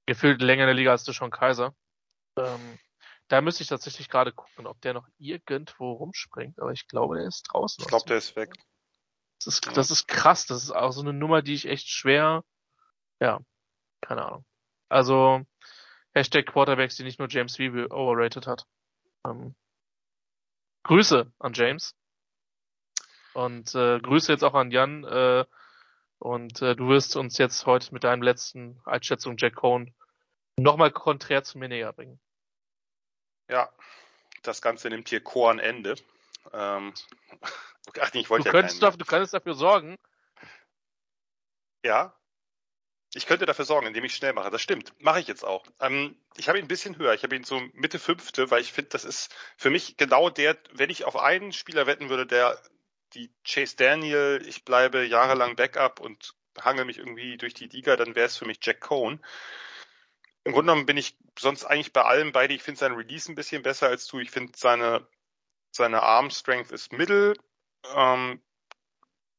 Gefühlt 0.06 0.42
länger 0.42 0.64
in 0.64 0.68
der 0.68 0.74
Liga 0.74 0.90
als 0.90 1.04
du 1.04 1.12
schon 1.12 1.30
Kaiser. 1.30 1.74
Ähm, 2.36 2.78
da 3.28 3.40
müsste 3.40 3.62
ich 3.62 3.68
tatsächlich 3.68 4.08
gerade 4.08 4.32
gucken, 4.32 4.66
ob 4.66 4.80
der 4.80 4.94
noch 4.94 5.06
irgendwo 5.18 5.92
rumspringt. 5.92 6.58
Aber 6.58 6.72
ich 6.72 6.88
glaube, 6.88 7.16
der 7.16 7.28
ist 7.28 7.44
draußen. 7.44 7.82
Ich 7.82 7.88
glaube, 7.88 8.06
der 8.06 8.18
ist 8.18 8.34
weg. 8.34 8.52
Das 9.38 9.46
ist, 9.46 9.76
das 9.76 9.90
ist 9.92 10.08
krass. 10.08 10.46
Das 10.46 10.64
ist 10.64 10.72
auch 10.72 10.90
so 10.90 11.02
eine 11.02 11.12
Nummer, 11.12 11.42
die 11.42 11.54
ich 11.54 11.66
echt 11.66 11.88
schwer, 11.88 12.42
ja, 13.20 13.40
keine 14.00 14.24
Ahnung. 14.24 14.44
Also, 14.88 15.42
Hashtag 16.14 16.46
Quarterbacks, 16.46 16.96
die 16.96 17.04
nicht 17.04 17.18
nur 17.18 17.28
James 17.28 17.58
Wiebe 17.58 17.88
overrated 17.90 18.46
hat. 18.46 18.66
Ähm, 19.24 19.54
Grüße 20.84 21.30
an 21.38 21.52
James. 21.52 21.94
Und 23.34 23.74
äh, 23.74 24.00
Grüße 24.00 24.32
jetzt 24.32 24.42
auch 24.44 24.54
an 24.54 24.70
Jan. 24.70 25.04
Äh, 25.04 25.44
und 26.18 26.60
äh, 26.62 26.74
du 26.74 26.88
wirst 26.88 27.16
uns 27.16 27.38
jetzt 27.38 27.66
heute 27.66 27.92
mit 27.94 28.04
deinem 28.04 28.22
letzten 28.22 28.80
Einschätzung 28.84 29.36
Jack 29.38 29.54
Cohn 29.54 29.94
nochmal 30.56 30.90
konträr 30.90 31.44
zu 31.44 31.58
mir 31.58 31.68
näher 31.68 31.92
bringen. 31.92 32.18
Ja, 33.48 33.70
das 34.42 34.60
Ganze 34.60 34.88
nimmt 34.88 35.08
hier 35.08 35.22
Korn 35.22 35.58
Ende. 35.58 35.94
Ähm, 36.52 36.92
ach 38.00 38.12
nee, 38.12 38.20
ich 38.20 38.26
Du 38.26 38.30
wollte 38.30 38.46
ja 38.46 38.52
könntest, 38.52 38.80
keinen. 38.80 38.88
dafür, 38.88 38.98
du 38.98 39.04
könntest 39.04 39.34
dafür 39.34 39.54
sorgen. 39.54 39.96
Ja. 41.84 42.14
Ich 43.14 43.26
könnte 43.26 43.46
dafür 43.46 43.64
sorgen, 43.64 43.86
indem 43.86 44.04
ich 44.04 44.14
schnell 44.14 44.34
mache. 44.34 44.50
Das 44.50 44.60
stimmt. 44.60 44.92
Mache 44.98 45.20
ich 45.20 45.26
jetzt 45.26 45.44
auch. 45.44 45.64
Ähm, 45.80 46.16
ich 46.36 46.48
habe 46.48 46.58
ihn 46.58 46.66
ein 46.66 46.68
bisschen 46.68 46.98
höher. 46.98 47.14
Ich 47.14 47.22
habe 47.22 47.36
ihn 47.36 47.44
so 47.44 47.60
Mitte 47.72 47.98
fünfte, 47.98 48.50
weil 48.50 48.60
ich 48.60 48.72
finde, 48.72 48.90
das 48.90 49.04
ist 49.04 49.34
für 49.56 49.70
mich 49.70 49.96
genau 49.96 50.28
der, 50.28 50.58
wenn 50.72 50.90
ich 50.90 51.04
auf 51.04 51.16
einen 51.16 51.52
Spieler 51.52 51.86
wetten 51.86 52.10
würde, 52.10 52.26
der 52.26 52.60
die 53.14 53.32
Chase 53.44 53.76
Daniel, 53.76 54.42
ich 54.46 54.64
bleibe 54.64 55.04
jahrelang 55.04 55.56
Backup 55.56 56.00
und 56.00 56.34
hangel 56.60 56.84
mich 56.84 56.98
irgendwie 56.98 57.38
durch 57.38 57.54
die 57.54 57.66
Liga, 57.68 57.96
dann 57.96 58.14
wäre 58.14 58.26
es 58.26 58.36
für 58.36 58.44
mich 58.44 58.58
Jack 58.62 58.80
Cohn. 58.80 59.24
Im 60.44 60.52
Grunde 60.52 60.72
genommen 60.72 60.86
bin 60.86 60.96
ich 60.96 61.16
sonst 61.38 61.64
eigentlich 61.64 61.92
bei 61.92 62.02
allem 62.02 62.32
beide. 62.32 62.54
Ich 62.54 62.62
finde 62.62 62.80
sein 62.80 62.92
Release 62.92 63.30
ein 63.30 63.34
bisschen 63.34 63.62
besser 63.62 63.88
als 63.88 64.06
du. 64.06 64.18
Ich 64.18 64.30
finde 64.30 64.52
seine, 64.56 65.06
seine 65.70 66.02
Arm 66.02 66.30
Strength 66.30 66.72
ist 66.72 66.92
Mittel, 66.92 67.34
ähm, 67.94 68.42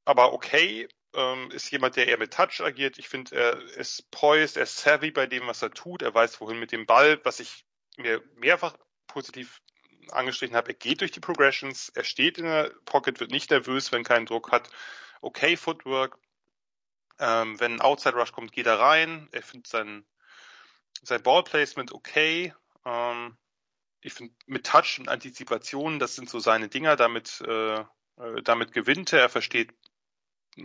aber 0.06 0.33
okay. 0.33 0.88
Ähm, 1.15 1.49
ist 1.51 1.71
jemand, 1.71 1.95
der 1.95 2.07
eher 2.07 2.19
mit 2.19 2.33
Touch 2.33 2.61
agiert. 2.61 2.99
Ich 2.99 3.09
finde, 3.09 3.35
er 3.35 3.61
ist 3.77 4.11
poised, 4.11 4.57
er 4.57 4.63
ist 4.63 4.77
savvy 4.77 5.11
bei 5.11 5.25
dem, 5.25 5.47
was 5.47 5.61
er 5.61 5.71
tut. 5.71 6.01
Er 6.01 6.13
weiß, 6.13 6.39
wohin 6.39 6.59
mit 6.59 6.71
dem 6.71 6.85
Ball, 6.85 7.19
was 7.23 7.39
ich 7.39 7.65
mir 7.97 8.21
mehrfach 8.35 8.77
positiv 9.07 9.61
angestrichen 10.11 10.55
habe. 10.55 10.69
Er 10.69 10.75
geht 10.75 11.01
durch 11.01 11.11
die 11.11 11.19
Progressions, 11.19 11.89
er 11.89 12.03
steht 12.03 12.38
in 12.38 12.45
der 12.45 12.71
Pocket, 12.85 13.19
wird 13.19 13.31
nicht 13.31 13.49
nervös, 13.49 13.91
wenn 13.91 14.03
keinen 14.03 14.25
Druck 14.27 14.51
hat. 14.51 14.69
Okay, 15.21 15.57
Footwork. 15.57 16.17
Ähm, 17.19 17.59
wenn 17.59 17.73
ein 17.73 17.81
Outside 17.81 18.15
Rush 18.15 18.31
kommt, 18.31 18.51
geht 18.51 18.67
er 18.67 18.79
rein. 18.79 19.27
Er 19.31 19.41
findet 19.41 19.67
sein, 19.67 20.05
sein 21.01 21.23
Ball 21.23 21.43
Placement 21.43 21.91
okay. 21.91 22.53
Ähm, 22.85 23.38
ich 24.01 24.13
finde 24.13 24.33
mit 24.45 24.65
Touch 24.65 24.99
und 24.99 25.09
Antizipation, 25.09 25.99
das 25.99 26.15
sind 26.15 26.29
so 26.29 26.39
seine 26.39 26.69
Dinger. 26.69 26.95
Damit 26.95 27.41
äh, 27.41 27.83
Äh, 28.19 28.41
damit 28.43 28.73
gewinnt 28.73 29.13
er, 29.13 29.21
er 29.21 29.29
versteht 29.29 29.71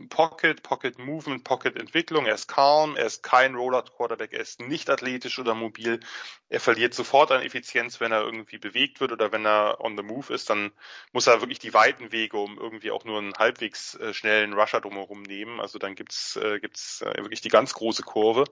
Pocket, 0.08 0.62
Pocket 0.62 0.98
Movement, 0.98 1.44
Pocket 1.44 1.76
Entwicklung. 1.76 2.26
Er 2.26 2.34
ist 2.34 2.48
calm, 2.48 2.97
er 2.97 3.06
ist 3.06 3.23
kein 3.23 3.55
Rollout 3.55 3.90
Quarterback, 3.97 4.32
er 4.32 4.40
ist 4.40 4.60
nicht 4.60 4.90
athletisch 4.90 5.39
oder 5.39 5.55
mobil. 5.55 6.00
Er 6.48 6.60
verliert 6.60 6.94
sofort 6.94 7.32
an 7.32 7.42
Effizienz, 7.42 8.00
wenn 8.00 8.12
er 8.12 8.23
irgendwie 8.23 8.58
bewegt 8.58 9.00
wird 9.00 9.12
oder 9.12 9.32
wenn 9.32 9.47
er 9.47 9.81
on 9.81 9.97
the 9.97 10.02
move 10.02 10.32
ist, 10.32 10.50
dann 10.50 10.73
muss 11.12 11.26
er 11.26 11.40
wirklich 11.40 11.58
die 11.58 11.74
weiten 11.74 12.12
Wege, 12.12 12.36
um 12.39 12.58
irgendwie 12.58 12.90
auch 12.90 13.05
nur 13.05 13.18
einen 13.18 13.34
halbwegs 13.34 13.94
äh, 13.97 14.14
schnellen 14.14 14.52
Rusher 14.52 14.81
drumherum 14.81 15.23
nehmen. 15.23 15.60
Also 15.60 15.78
dann 15.78 15.94
gibt's 15.94 16.36
äh, 16.36 16.60
gibt's 16.60 17.02
äh, 17.02 17.16
wirklich 17.16 17.40
die 17.40 17.48
ganz 17.48 17.74
große 17.74 18.02
Kurve. 18.02 18.44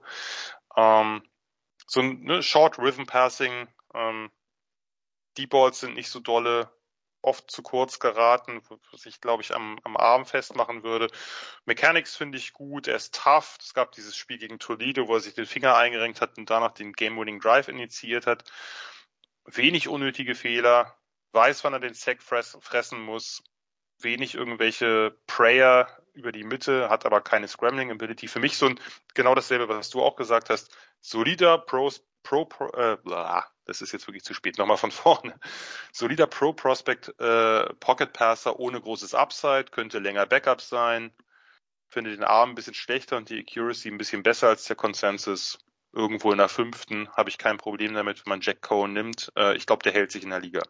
Ähm, 0.76 1.22
so 1.86 2.00
ein 2.00 2.22
ne, 2.22 2.42
Short 2.42 2.78
Rhythm 2.78 3.04
Passing, 3.04 3.68
ähm, 3.94 4.30
die 5.36 5.46
Balls 5.46 5.80
sind 5.80 5.94
nicht 5.94 6.08
so 6.08 6.20
dolle, 6.20 6.70
oft 7.22 7.50
zu 7.50 7.62
kurz 7.62 8.00
geraten, 8.00 8.60
was 8.90 9.06
ich 9.06 9.20
glaube 9.20 9.42
ich 9.42 9.54
am, 9.54 9.78
am 9.84 9.96
Arm 9.96 10.26
festmachen 10.26 10.82
würde. 10.82 11.08
Mechanics 11.64 12.16
finde 12.16 12.38
ich 12.38 12.52
gut, 12.52 12.88
er 12.88 12.96
ist 12.96 13.14
tough. 13.14 13.56
Es 13.60 13.74
gab 13.74 13.92
dieses 13.92 14.16
Spiel 14.16 14.38
gegen 14.38 14.58
Toledo, 14.58 15.08
wo 15.08 15.14
er 15.14 15.20
sich 15.20 15.34
den 15.34 15.46
Finger 15.46 15.76
eingerenkt 15.76 16.20
hat 16.20 16.36
und 16.36 16.50
danach 16.50 16.72
den 16.72 16.92
Game-Winning 16.92 17.40
Drive 17.40 17.68
initiiert 17.68 18.26
hat. 18.26 18.44
Wenig 19.44 19.88
unnötige 19.88 20.34
Fehler, 20.34 20.96
weiß, 21.32 21.64
wann 21.64 21.72
er 21.72 21.80
den 21.80 21.94
Sack 21.94 22.22
fressen 22.22 23.00
muss, 23.00 23.42
wenig 23.98 24.34
irgendwelche 24.34 25.16
Prayer 25.26 25.88
über 26.12 26.32
die 26.32 26.44
Mitte, 26.44 26.90
hat 26.90 27.06
aber 27.06 27.20
keine 27.20 27.48
Scrambling 27.48 27.90
Ability. 27.90 28.28
Für 28.28 28.40
mich 28.40 28.56
so 28.56 28.66
ein, 28.66 28.80
genau 29.14 29.34
dasselbe, 29.34 29.68
was 29.68 29.90
du 29.90 30.02
auch 30.02 30.16
gesagt 30.16 30.50
hast, 30.50 30.76
solider 31.00 31.58
Pro, 31.58 31.90
Pro, 32.22 32.44
Pro 32.44 32.68
äh, 32.68 32.96
blah, 33.02 33.46
das 33.64 33.82
ist 33.82 33.92
jetzt 33.92 34.06
wirklich 34.06 34.24
zu 34.24 34.34
spät, 34.34 34.58
nochmal 34.58 34.76
von 34.76 34.90
vorne. 34.92 35.38
Solider 35.92 36.26
Pro 36.26 36.52
Prospect 36.52 37.08
äh, 37.20 37.72
Pocket 37.74 38.12
Passer 38.12 38.58
ohne 38.58 38.80
großes 38.80 39.14
Upside, 39.14 39.66
könnte 39.70 39.98
länger 39.98 40.26
Backup 40.26 40.60
sein, 40.60 41.12
finde 41.88 42.10
den 42.10 42.24
Arm 42.24 42.50
ein 42.50 42.54
bisschen 42.54 42.74
schlechter 42.74 43.16
und 43.16 43.28
die 43.28 43.40
Accuracy 43.40 43.88
ein 43.88 43.98
bisschen 43.98 44.22
besser 44.22 44.48
als 44.48 44.64
der 44.64 44.76
Consensus. 44.76 45.58
Irgendwo 45.94 46.32
in 46.32 46.38
der 46.38 46.48
fünften 46.48 47.10
habe 47.12 47.28
ich 47.28 47.36
kein 47.36 47.58
Problem 47.58 47.92
damit, 47.92 48.24
wenn 48.24 48.30
man 48.30 48.40
Jack 48.40 48.62
Cohen 48.62 48.94
nimmt. 48.94 49.30
Äh, 49.36 49.56
ich 49.56 49.66
glaube, 49.66 49.82
der 49.82 49.92
hält 49.92 50.10
sich 50.10 50.22
in 50.22 50.30
der 50.30 50.40
Liga. 50.40 50.62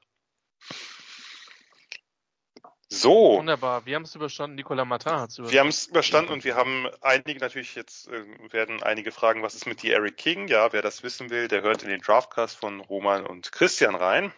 So. 2.93 3.39
Wunderbar. 3.39 3.87
Wir 3.87 3.97
haben 3.97 4.03
es 4.03 4.15
überstanden. 4.15 4.55
Nicola 4.55 4.85
Martin 4.85 5.13
hat 5.13 5.31
es 5.31 5.39
überstanden. 5.39 5.53
Wir 5.53 5.61
haben 5.61 5.69
es 5.69 5.87
überstanden 5.87 6.33
und 6.33 6.45
wir 6.45 6.57
haben 6.57 6.91
einige 7.01 7.41
natürlich 7.41 7.75
jetzt 7.75 8.09
äh, 8.09 8.53
werden 8.53 8.83
einige 8.83 9.13
fragen, 9.13 9.43
was 9.43 9.55
ist 9.55 9.67
mit 9.67 9.83
die 9.83 9.93
Eric 9.93 10.19
King? 10.19 10.47
Ja, 10.47 10.75
wer 10.75 10.83
das 10.83 11.03
wissen 11.03 11.31
will, 11.31 11.49
der 11.49 11.63
hört 11.63 11.83
in 11.83 11.89
den 11.89 12.03
Draftcast 12.03 12.55
von 12.55 12.81
Roman 12.81 13.27
und 13.27 13.51
Christian 13.51 13.95
rein. 13.95 14.31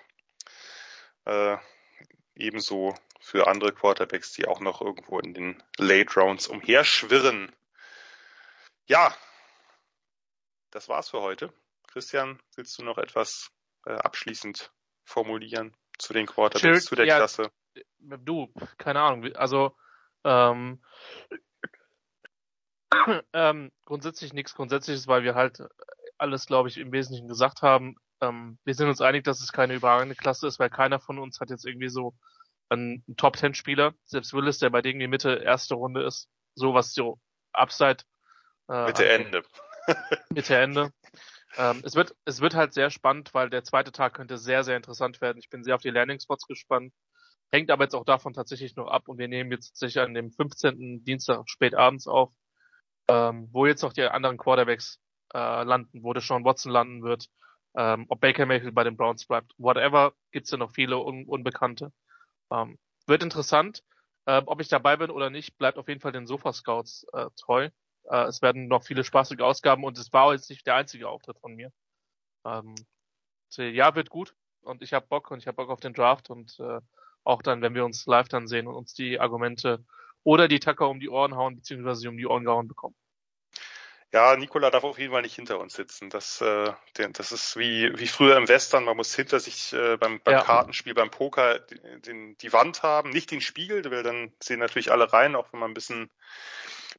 Äh, 1.24 1.56
ebenso 2.36 2.94
für 3.18 3.48
andere 3.48 3.72
Quarterbacks, 3.72 4.34
die 4.34 4.46
auch 4.46 4.60
noch 4.60 4.80
irgendwo 4.80 5.18
in 5.18 5.34
den 5.34 5.60
Late 5.76 6.14
Rounds 6.14 6.46
umherschwirren. 6.46 7.52
Ja, 8.86 9.12
das 10.70 10.88
war's 10.88 11.08
für 11.08 11.22
heute. 11.22 11.52
Christian, 11.88 12.40
willst 12.54 12.78
du 12.78 12.84
noch 12.84 12.98
etwas 12.98 13.50
äh, 13.84 13.94
abschließend 13.94 14.70
formulieren 15.04 15.76
zu 15.98 16.12
den 16.12 16.26
Quarterbacks, 16.26 16.62
Chill, 16.62 16.80
zu 16.80 16.94
der 16.94 17.06
ja, 17.06 17.16
Klasse? 17.16 17.50
Du, 18.24 18.52
keine 18.78 19.00
Ahnung, 19.00 19.34
also 19.34 19.76
ähm, 20.24 20.82
ähm, 23.32 23.72
grundsätzlich 23.84 24.32
nichts 24.32 24.54
Grundsätzliches, 24.54 25.06
weil 25.06 25.22
wir 25.22 25.34
halt 25.34 25.62
alles, 26.18 26.46
glaube 26.46 26.68
ich, 26.68 26.78
im 26.78 26.92
Wesentlichen 26.92 27.28
gesagt 27.28 27.62
haben. 27.62 27.96
Ähm, 28.20 28.58
wir 28.64 28.74
sind 28.74 28.88
uns 28.88 29.00
einig, 29.00 29.24
dass 29.24 29.40
es 29.40 29.52
keine 29.52 29.74
überragende 29.74 30.14
Klasse 30.14 30.46
ist, 30.46 30.58
weil 30.58 30.70
keiner 30.70 31.00
von 31.00 31.18
uns 31.18 31.40
hat 31.40 31.50
jetzt 31.50 31.66
irgendwie 31.66 31.88
so 31.88 32.14
einen 32.68 33.04
Top 33.16 33.36
Ten 33.36 33.54
Spieler. 33.54 33.94
Selbst 34.04 34.32
Willis, 34.32 34.58
der 34.58 34.70
bei 34.70 34.82
denen 34.82 35.00
die 35.00 35.08
Mitte 35.08 35.34
erste 35.34 35.74
Runde 35.74 36.04
ist, 36.04 36.28
sowas 36.54 36.94
so 36.94 37.18
Upside. 37.52 38.04
Äh, 38.68 38.86
Mitte 38.86 39.08
Ende. 39.08 39.42
Mitte 40.30 40.56
Ende. 40.56 40.92
Ähm, 41.56 41.82
es 41.84 41.94
wird, 41.94 42.16
es 42.24 42.40
wird 42.40 42.54
halt 42.54 42.74
sehr 42.74 42.90
spannend, 42.90 43.34
weil 43.34 43.50
der 43.50 43.64
zweite 43.64 43.92
Tag 43.92 44.14
könnte 44.14 44.38
sehr, 44.38 44.64
sehr 44.64 44.76
interessant 44.76 45.20
werden. 45.20 45.38
Ich 45.38 45.50
bin 45.50 45.62
sehr 45.62 45.74
auf 45.74 45.82
die 45.82 45.90
Landing 45.90 46.20
Spots 46.20 46.46
gespannt. 46.46 46.92
Hängt 47.52 47.70
aber 47.70 47.84
jetzt 47.84 47.94
auch 47.94 48.04
davon 48.04 48.32
tatsächlich 48.32 48.76
noch 48.76 48.88
ab 48.88 49.08
und 49.08 49.18
wir 49.18 49.28
nehmen 49.28 49.52
jetzt 49.52 49.70
tatsächlich 49.70 50.02
an 50.02 50.14
dem 50.14 50.30
15. 50.32 51.04
Dienstag 51.04 51.48
spät 51.48 51.74
abends 51.74 52.06
auf, 52.06 52.32
ähm, 53.08 53.48
wo 53.52 53.66
jetzt 53.66 53.82
noch 53.82 53.92
die 53.92 54.02
anderen 54.02 54.38
Quarterbacks 54.38 54.98
äh, 55.34 55.62
landen, 55.64 56.02
wo 56.02 56.12
Sean 56.18 56.44
Watson 56.44 56.72
landen 56.72 57.02
wird, 57.02 57.28
ähm, 57.76 58.06
ob 58.08 58.20
Baker 58.20 58.46
Mayfield 58.46 58.74
bei 58.74 58.84
den 58.84 58.96
Browns 58.96 59.26
bleibt, 59.26 59.52
whatever, 59.58 60.14
gibt's 60.32 60.50
ja 60.50 60.58
noch 60.58 60.72
viele 60.72 60.98
Un 60.98 61.26
Unbekannte. 61.26 61.92
Ähm, 62.50 62.78
wird 63.06 63.22
interessant. 63.22 63.82
Äh, 64.26 64.42
ob 64.46 64.60
ich 64.60 64.68
dabei 64.68 64.96
bin 64.96 65.10
oder 65.10 65.30
nicht, 65.30 65.58
bleibt 65.58 65.78
auf 65.78 65.88
jeden 65.88 66.00
Fall 66.00 66.12
den 66.12 66.26
Sofa-Scouts 66.26 67.06
äh, 67.12 67.26
treu. 67.36 67.68
Äh, 68.04 68.24
es 68.24 68.42
werden 68.42 68.68
noch 68.68 68.84
viele 68.84 69.04
spaßige 69.04 69.40
Ausgaben 69.40 69.84
und 69.84 69.98
es 69.98 70.12
war 70.12 70.32
jetzt 70.32 70.48
nicht 70.50 70.66
der 70.66 70.76
einzige 70.76 71.08
Auftritt 71.08 71.38
von 71.38 71.54
mir. 71.54 71.70
Ähm, 72.46 72.74
ja, 73.56 73.94
wird 73.94 74.10
gut 74.10 74.34
und 74.62 74.82
ich 74.82 74.92
habe 74.92 75.06
Bock 75.06 75.30
und 75.30 75.38
ich 75.38 75.46
habe 75.46 75.56
Bock 75.56 75.70
auf 75.70 75.80
den 75.80 75.94
Draft 75.94 76.30
und 76.30 76.58
äh, 76.58 76.80
auch 77.24 77.42
dann, 77.42 77.62
wenn 77.62 77.74
wir 77.74 77.84
uns 77.84 78.06
live 78.06 78.28
dann 78.28 78.46
sehen 78.46 78.68
und 78.68 78.74
uns 78.74 78.94
die 78.94 79.18
Argumente 79.18 79.84
oder 80.22 80.48
die 80.48 80.60
Tacker 80.60 80.88
um 80.88 81.00
die 81.00 81.08
Ohren 81.08 81.36
hauen, 81.36 81.56
beziehungsweise 81.56 82.00
sie 82.00 82.08
um 82.08 82.16
die 82.16 82.26
Ohren 82.26 82.44
gehauen 82.44 82.68
bekommen. 82.68 82.94
Ja, 84.14 84.36
Nikola 84.36 84.70
darf 84.70 84.84
auf 84.84 84.96
jeden 84.96 85.12
Fall 85.12 85.22
nicht 85.22 85.34
hinter 85.34 85.58
uns 85.58 85.74
sitzen. 85.74 86.08
Das, 86.08 86.40
äh, 86.40 86.70
das 86.94 87.32
ist 87.32 87.56
wie, 87.56 87.90
wie 87.98 88.06
früher 88.06 88.36
im 88.36 88.46
Western. 88.46 88.84
Man 88.84 88.96
muss 88.96 89.12
hinter 89.12 89.40
sich 89.40 89.72
äh, 89.72 89.96
beim, 89.96 90.20
beim 90.22 90.34
ja. 90.34 90.42
Kartenspiel, 90.42 90.94
beim 90.94 91.10
Poker 91.10 91.58
den, 91.58 92.38
die 92.38 92.52
Wand 92.52 92.84
haben, 92.84 93.10
nicht 93.10 93.32
den 93.32 93.40
Spiegel, 93.40 93.84
weil 93.90 94.04
dann 94.04 94.32
sehen 94.40 94.60
natürlich 94.60 94.92
alle 94.92 95.12
rein, 95.12 95.34
auch 95.34 95.52
wenn 95.52 95.58
man 95.58 95.72
ein 95.72 95.74
bisschen, 95.74 96.10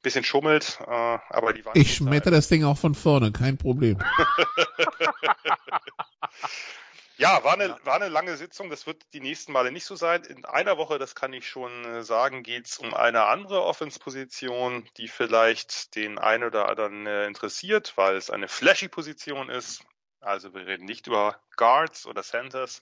bisschen 0.02 0.26
schummelt. 0.26 0.78
Äh, 0.86 0.92
aber 0.92 1.54
die 1.54 1.64
Wand. 1.64 1.78
Ich 1.78 1.96
schmetter 1.96 2.32
das 2.32 2.50
Ding 2.50 2.66
auch 2.66 2.78
von 2.78 2.96
vorne, 2.96 3.32
kein 3.32 3.58
Problem. 3.58 3.98
Ja, 7.18 7.44
war 7.44 7.54
eine, 7.54 7.78
war 7.84 7.96
eine 7.96 8.10
lange 8.10 8.36
Sitzung. 8.36 8.70
Das 8.70 8.88
wird 8.88 9.02
die 9.14 9.22
nächsten 9.22 9.54
Male 9.54 9.72
nicht 9.72 9.86
so 9.86 9.96
sein. 9.96 10.24
In 10.24 10.44
einer 10.44 10.78
Woche, 10.78 11.00
das 11.00 11.16
kann 11.16 11.32
ich 11.32 11.48
schon 11.48 11.86
äh, 11.86 12.04
sagen, 12.04 12.44
geht's 12.44 12.78
um 12.78 12.94
eine 12.94 13.26
andere 13.26 13.64
Offense-Position, 13.64 14.88
die 14.98 15.08
vielleicht 15.08 15.96
den 15.96 16.18
einen 16.18 16.44
oder 16.44 16.68
anderen 16.68 17.08
äh, 17.08 17.26
interessiert, 17.26 17.94
weil 17.96 18.18
es 18.18 18.30
eine 18.30 18.48
flashy 18.48 18.90
Position 18.90 19.50
ist. 19.50 19.84
Also 20.20 20.54
wir 20.54 20.66
reden 20.66 20.86
nicht 20.86 21.08
über 21.08 21.40
Guards 21.56 22.06
oder 22.06 22.22
Centers. 22.22 22.82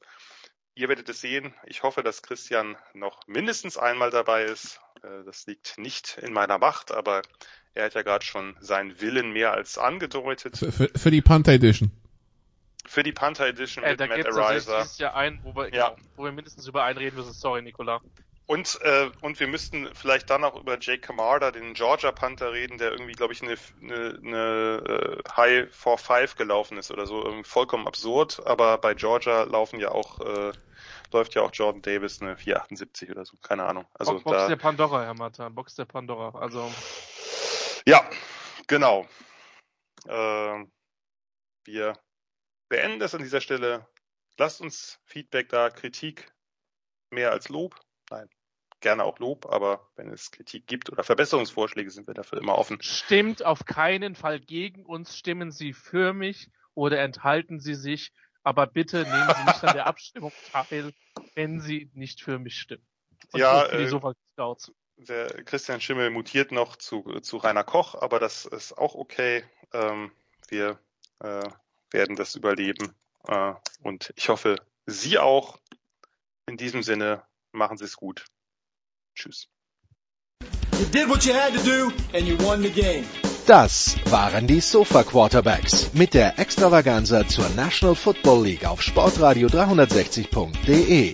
Ihr 0.75 0.89
werdet 0.89 1.07
es 1.09 1.21
sehen. 1.21 1.53
Ich 1.65 1.83
hoffe, 1.83 2.01
dass 2.01 2.23
Christian 2.23 2.75
noch 2.93 3.27
mindestens 3.27 3.77
einmal 3.77 4.09
dabei 4.09 4.45
ist. 4.45 4.79
Äh, 5.03 5.23
das 5.25 5.45
liegt 5.45 5.77
nicht 5.77 6.17
in 6.17 6.33
meiner 6.33 6.57
Macht, 6.57 6.91
aber 6.91 7.21
er 7.75 7.85
hat 7.85 7.93
ja 7.93 8.01
gerade 8.01 8.25
schon 8.25 8.55
seinen 8.59 8.99
Willen 8.99 9.31
mehr 9.31 9.53
als 9.53 9.77
angedeutet. 9.77 10.57
Für, 10.57 10.71
für, 10.71 10.89
für 10.95 11.11
die 11.11 11.21
Panther 11.21 11.51
Edition. 11.53 11.91
Für 12.85 13.03
die 13.03 13.13
Panther 13.13 13.47
Edition 13.47 13.83
äh, 13.83 13.91
mit 13.91 13.99
da 13.99 14.07
Matt 14.07 14.25
Ariza. 14.27 14.79
dieses 14.79 14.97
Jahr 14.97 15.15
ein, 15.15 15.39
wo 15.43 15.55
wir, 15.55 15.73
ja. 15.73 15.89
Genau, 15.89 16.01
wo 16.15 16.23
wir 16.25 16.31
mindestens 16.31 16.67
über 16.67 16.83
einen 16.83 16.97
reden 16.97 17.15
müssen. 17.15 17.33
Sorry, 17.33 17.61
Nicola. 17.61 18.01
Und, 18.45 18.77
äh, 18.81 19.09
und 19.21 19.39
wir 19.39 19.47
müssten 19.47 19.89
vielleicht 19.95 20.29
dann 20.29 20.43
auch 20.43 20.59
über 20.59 20.77
Jake 20.79 20.99
Camarda, 20.99 21.51
den 21.51 21.73
Georgia 21.73 22.11
Panther, 22.11 22.51
reden, 22.51 22.77
der 22.77 22.91
irgendwie, 22.91 23.13
glaube 23.13 23.31
ich, 23.31 23.41
eine, 23.41 23.55
eine, 23.81 24.19
eine 24.21 25.23
äh, 25.25 25.29
High 25.37 25.69
4-5 25.73 26.35
gelaufen 26.35 26.77
ist 26.77 26.91
oder 26.91 27.07
so. 27.07 27.23
Irgendwie 27.23 27.47
vollkommen 27.47 27.87
absurd, 27.87 28.45
aber 28.45 28.77
bei 28.77 28.95
Georgia 28.95 29.43
laufen 29.43 29.79
ja 29.79 29.91
auch, 29.91 30.19
äh, 30.19 30.51
läuft 31.13 31.35
ja 31.35 31.41
auch 31.41 31.51
Jordan 31.53 31.81
Davis 31.81 32.21
eine 32.21 32.35
478 32.35 33.11
oder 33.11 33.23
so, 33.23 33.37
keine 33.41 33.63
Ahnung. 33.63 33.85
Also 33.93 34.11
Box, 34.13 34.23
Box 34.25 34.37
da, 34.37 34.47
der 34.49 34.55
Pandora, 34.57 35.03
Herr 35.03 35.13
Martin, 35.13 35.55
Box 35.55 35.75
der 35.75 35.85
Pandora. 35.85 36.37
Also. 36.37 36.69
Ja, 37.85 38.03
genau. 38.67 39.07
Äh, 40.05 40.65
wir 41.63 41.97
beenden 42.73 42.99
das 42.99 43.13
an 43.13 43.21
dieser 43.21 43.39
Stelle. 43.39 43.85
Lasst 44.39 44.59
uns 44.59 44.99
Feedback 45.05 45.47
da, 45.49 45.69
Kritik 45.69 46.33
mehr 47.11 47.31
als 47.31 47.49
Lob. 47.49 47.79
Nein, 48.09 48.27
gerne 48.79 49.03
auch 49.03 49.19
Lob, 49.19 49.45
aber 49.45 49.91
wenn 49.95 50.09
es 50.09 50.31
Kritik 50.31 50.65
gibt 50.65 50.91
oder 50.91 51.03
Verbesserungsvorschläge, 51.03 51.91
sind 51.91 52.07
wir 52.07 52.15
dafür 52.15 52.41
immer 52.41 52.57
offen. 52.57 52.81
Stimmt 52.81 53.45
auf 53.45 53.65
keinen 53.65 54.15
Fall 54.15 54.39
gegen 54.39 54.87
uns, 54.87 55.15
stimmen 55.15 55.51
Sie 55.51 55.71
für 55.71 56.13
mich 56.13 56.49
oder 56.73 56.99
enthalten 57.01 57.59
Sie 57.59 57.75
sich, 57.75 58.11
aber 58.41 58.65
bitte 58.65 59.03
nehmen 59.03 59.35
Sie 59.37 59.43
nicht 59.43 59.63
an 59.63 59.75
der 59.75 59.85
Abstimmung 59.85 60.31
teil, 60.51 60.93
wenn 61.35 61.59
Sie 61.59 61.91
nicht 61.93 62.23
für 62.23 62.39
mich 62.39 62.57
stimmen. 62.57 62.87
Und 63.33 63.39
ja, 63.39 63.67
äh, 63.67 63.87
der 64.97 65.27
Christian 65.43 65.79
Schimmel 65.79 66.09
mutiert 66.09 66.51
noch 66.51 66.75
zu, 66.75 67.03
zu 67.21 67.37
Rainer 67.37 67.63
Koch, 67.63 67.93
aber 67.93 68.19
das 68.19 68.45
ist 68.45 68.75
auch 68.75 68.95
okay. 68.95 69.43
Ähm, 69.73 70.11
wir 70.49 70.79
äh, 71.19 71.43
werden 71.93 72.15
das 72.15 72.35
überleben. 72.35 72.93
Äh, 73.27 73.53
und 73.81 74.13
ich 74.15 74.29
hoffe, 74.29 74.57
Sie 74.85 75.17
auch. 75.17 75.59
In 76.45 76.57
diesem 76.57 76.83
Sinne, 76.83 77.23
machen 77.53 77.77
Sie 77.77 77.85
es 77.85 77.95
gut. 77.95 78.25
Tschüss. 79.15 79.47
Das 83.47 83.97
waren 84.09 84.47
die 84.47 84.59
Sofa 84.59 85.03
Quarterbacks 85.03 85.93
mit 85.93 86.13
der 86.13 86.39
Extravaganza 86.39 87.27
zur 87.27 87.47
National 87.49 87.95
Football 87.95 88.43
League 88.45 88.65
auf 88.65 88.81
Sportradio 88.81 89.47
360.de. 89.47 91.13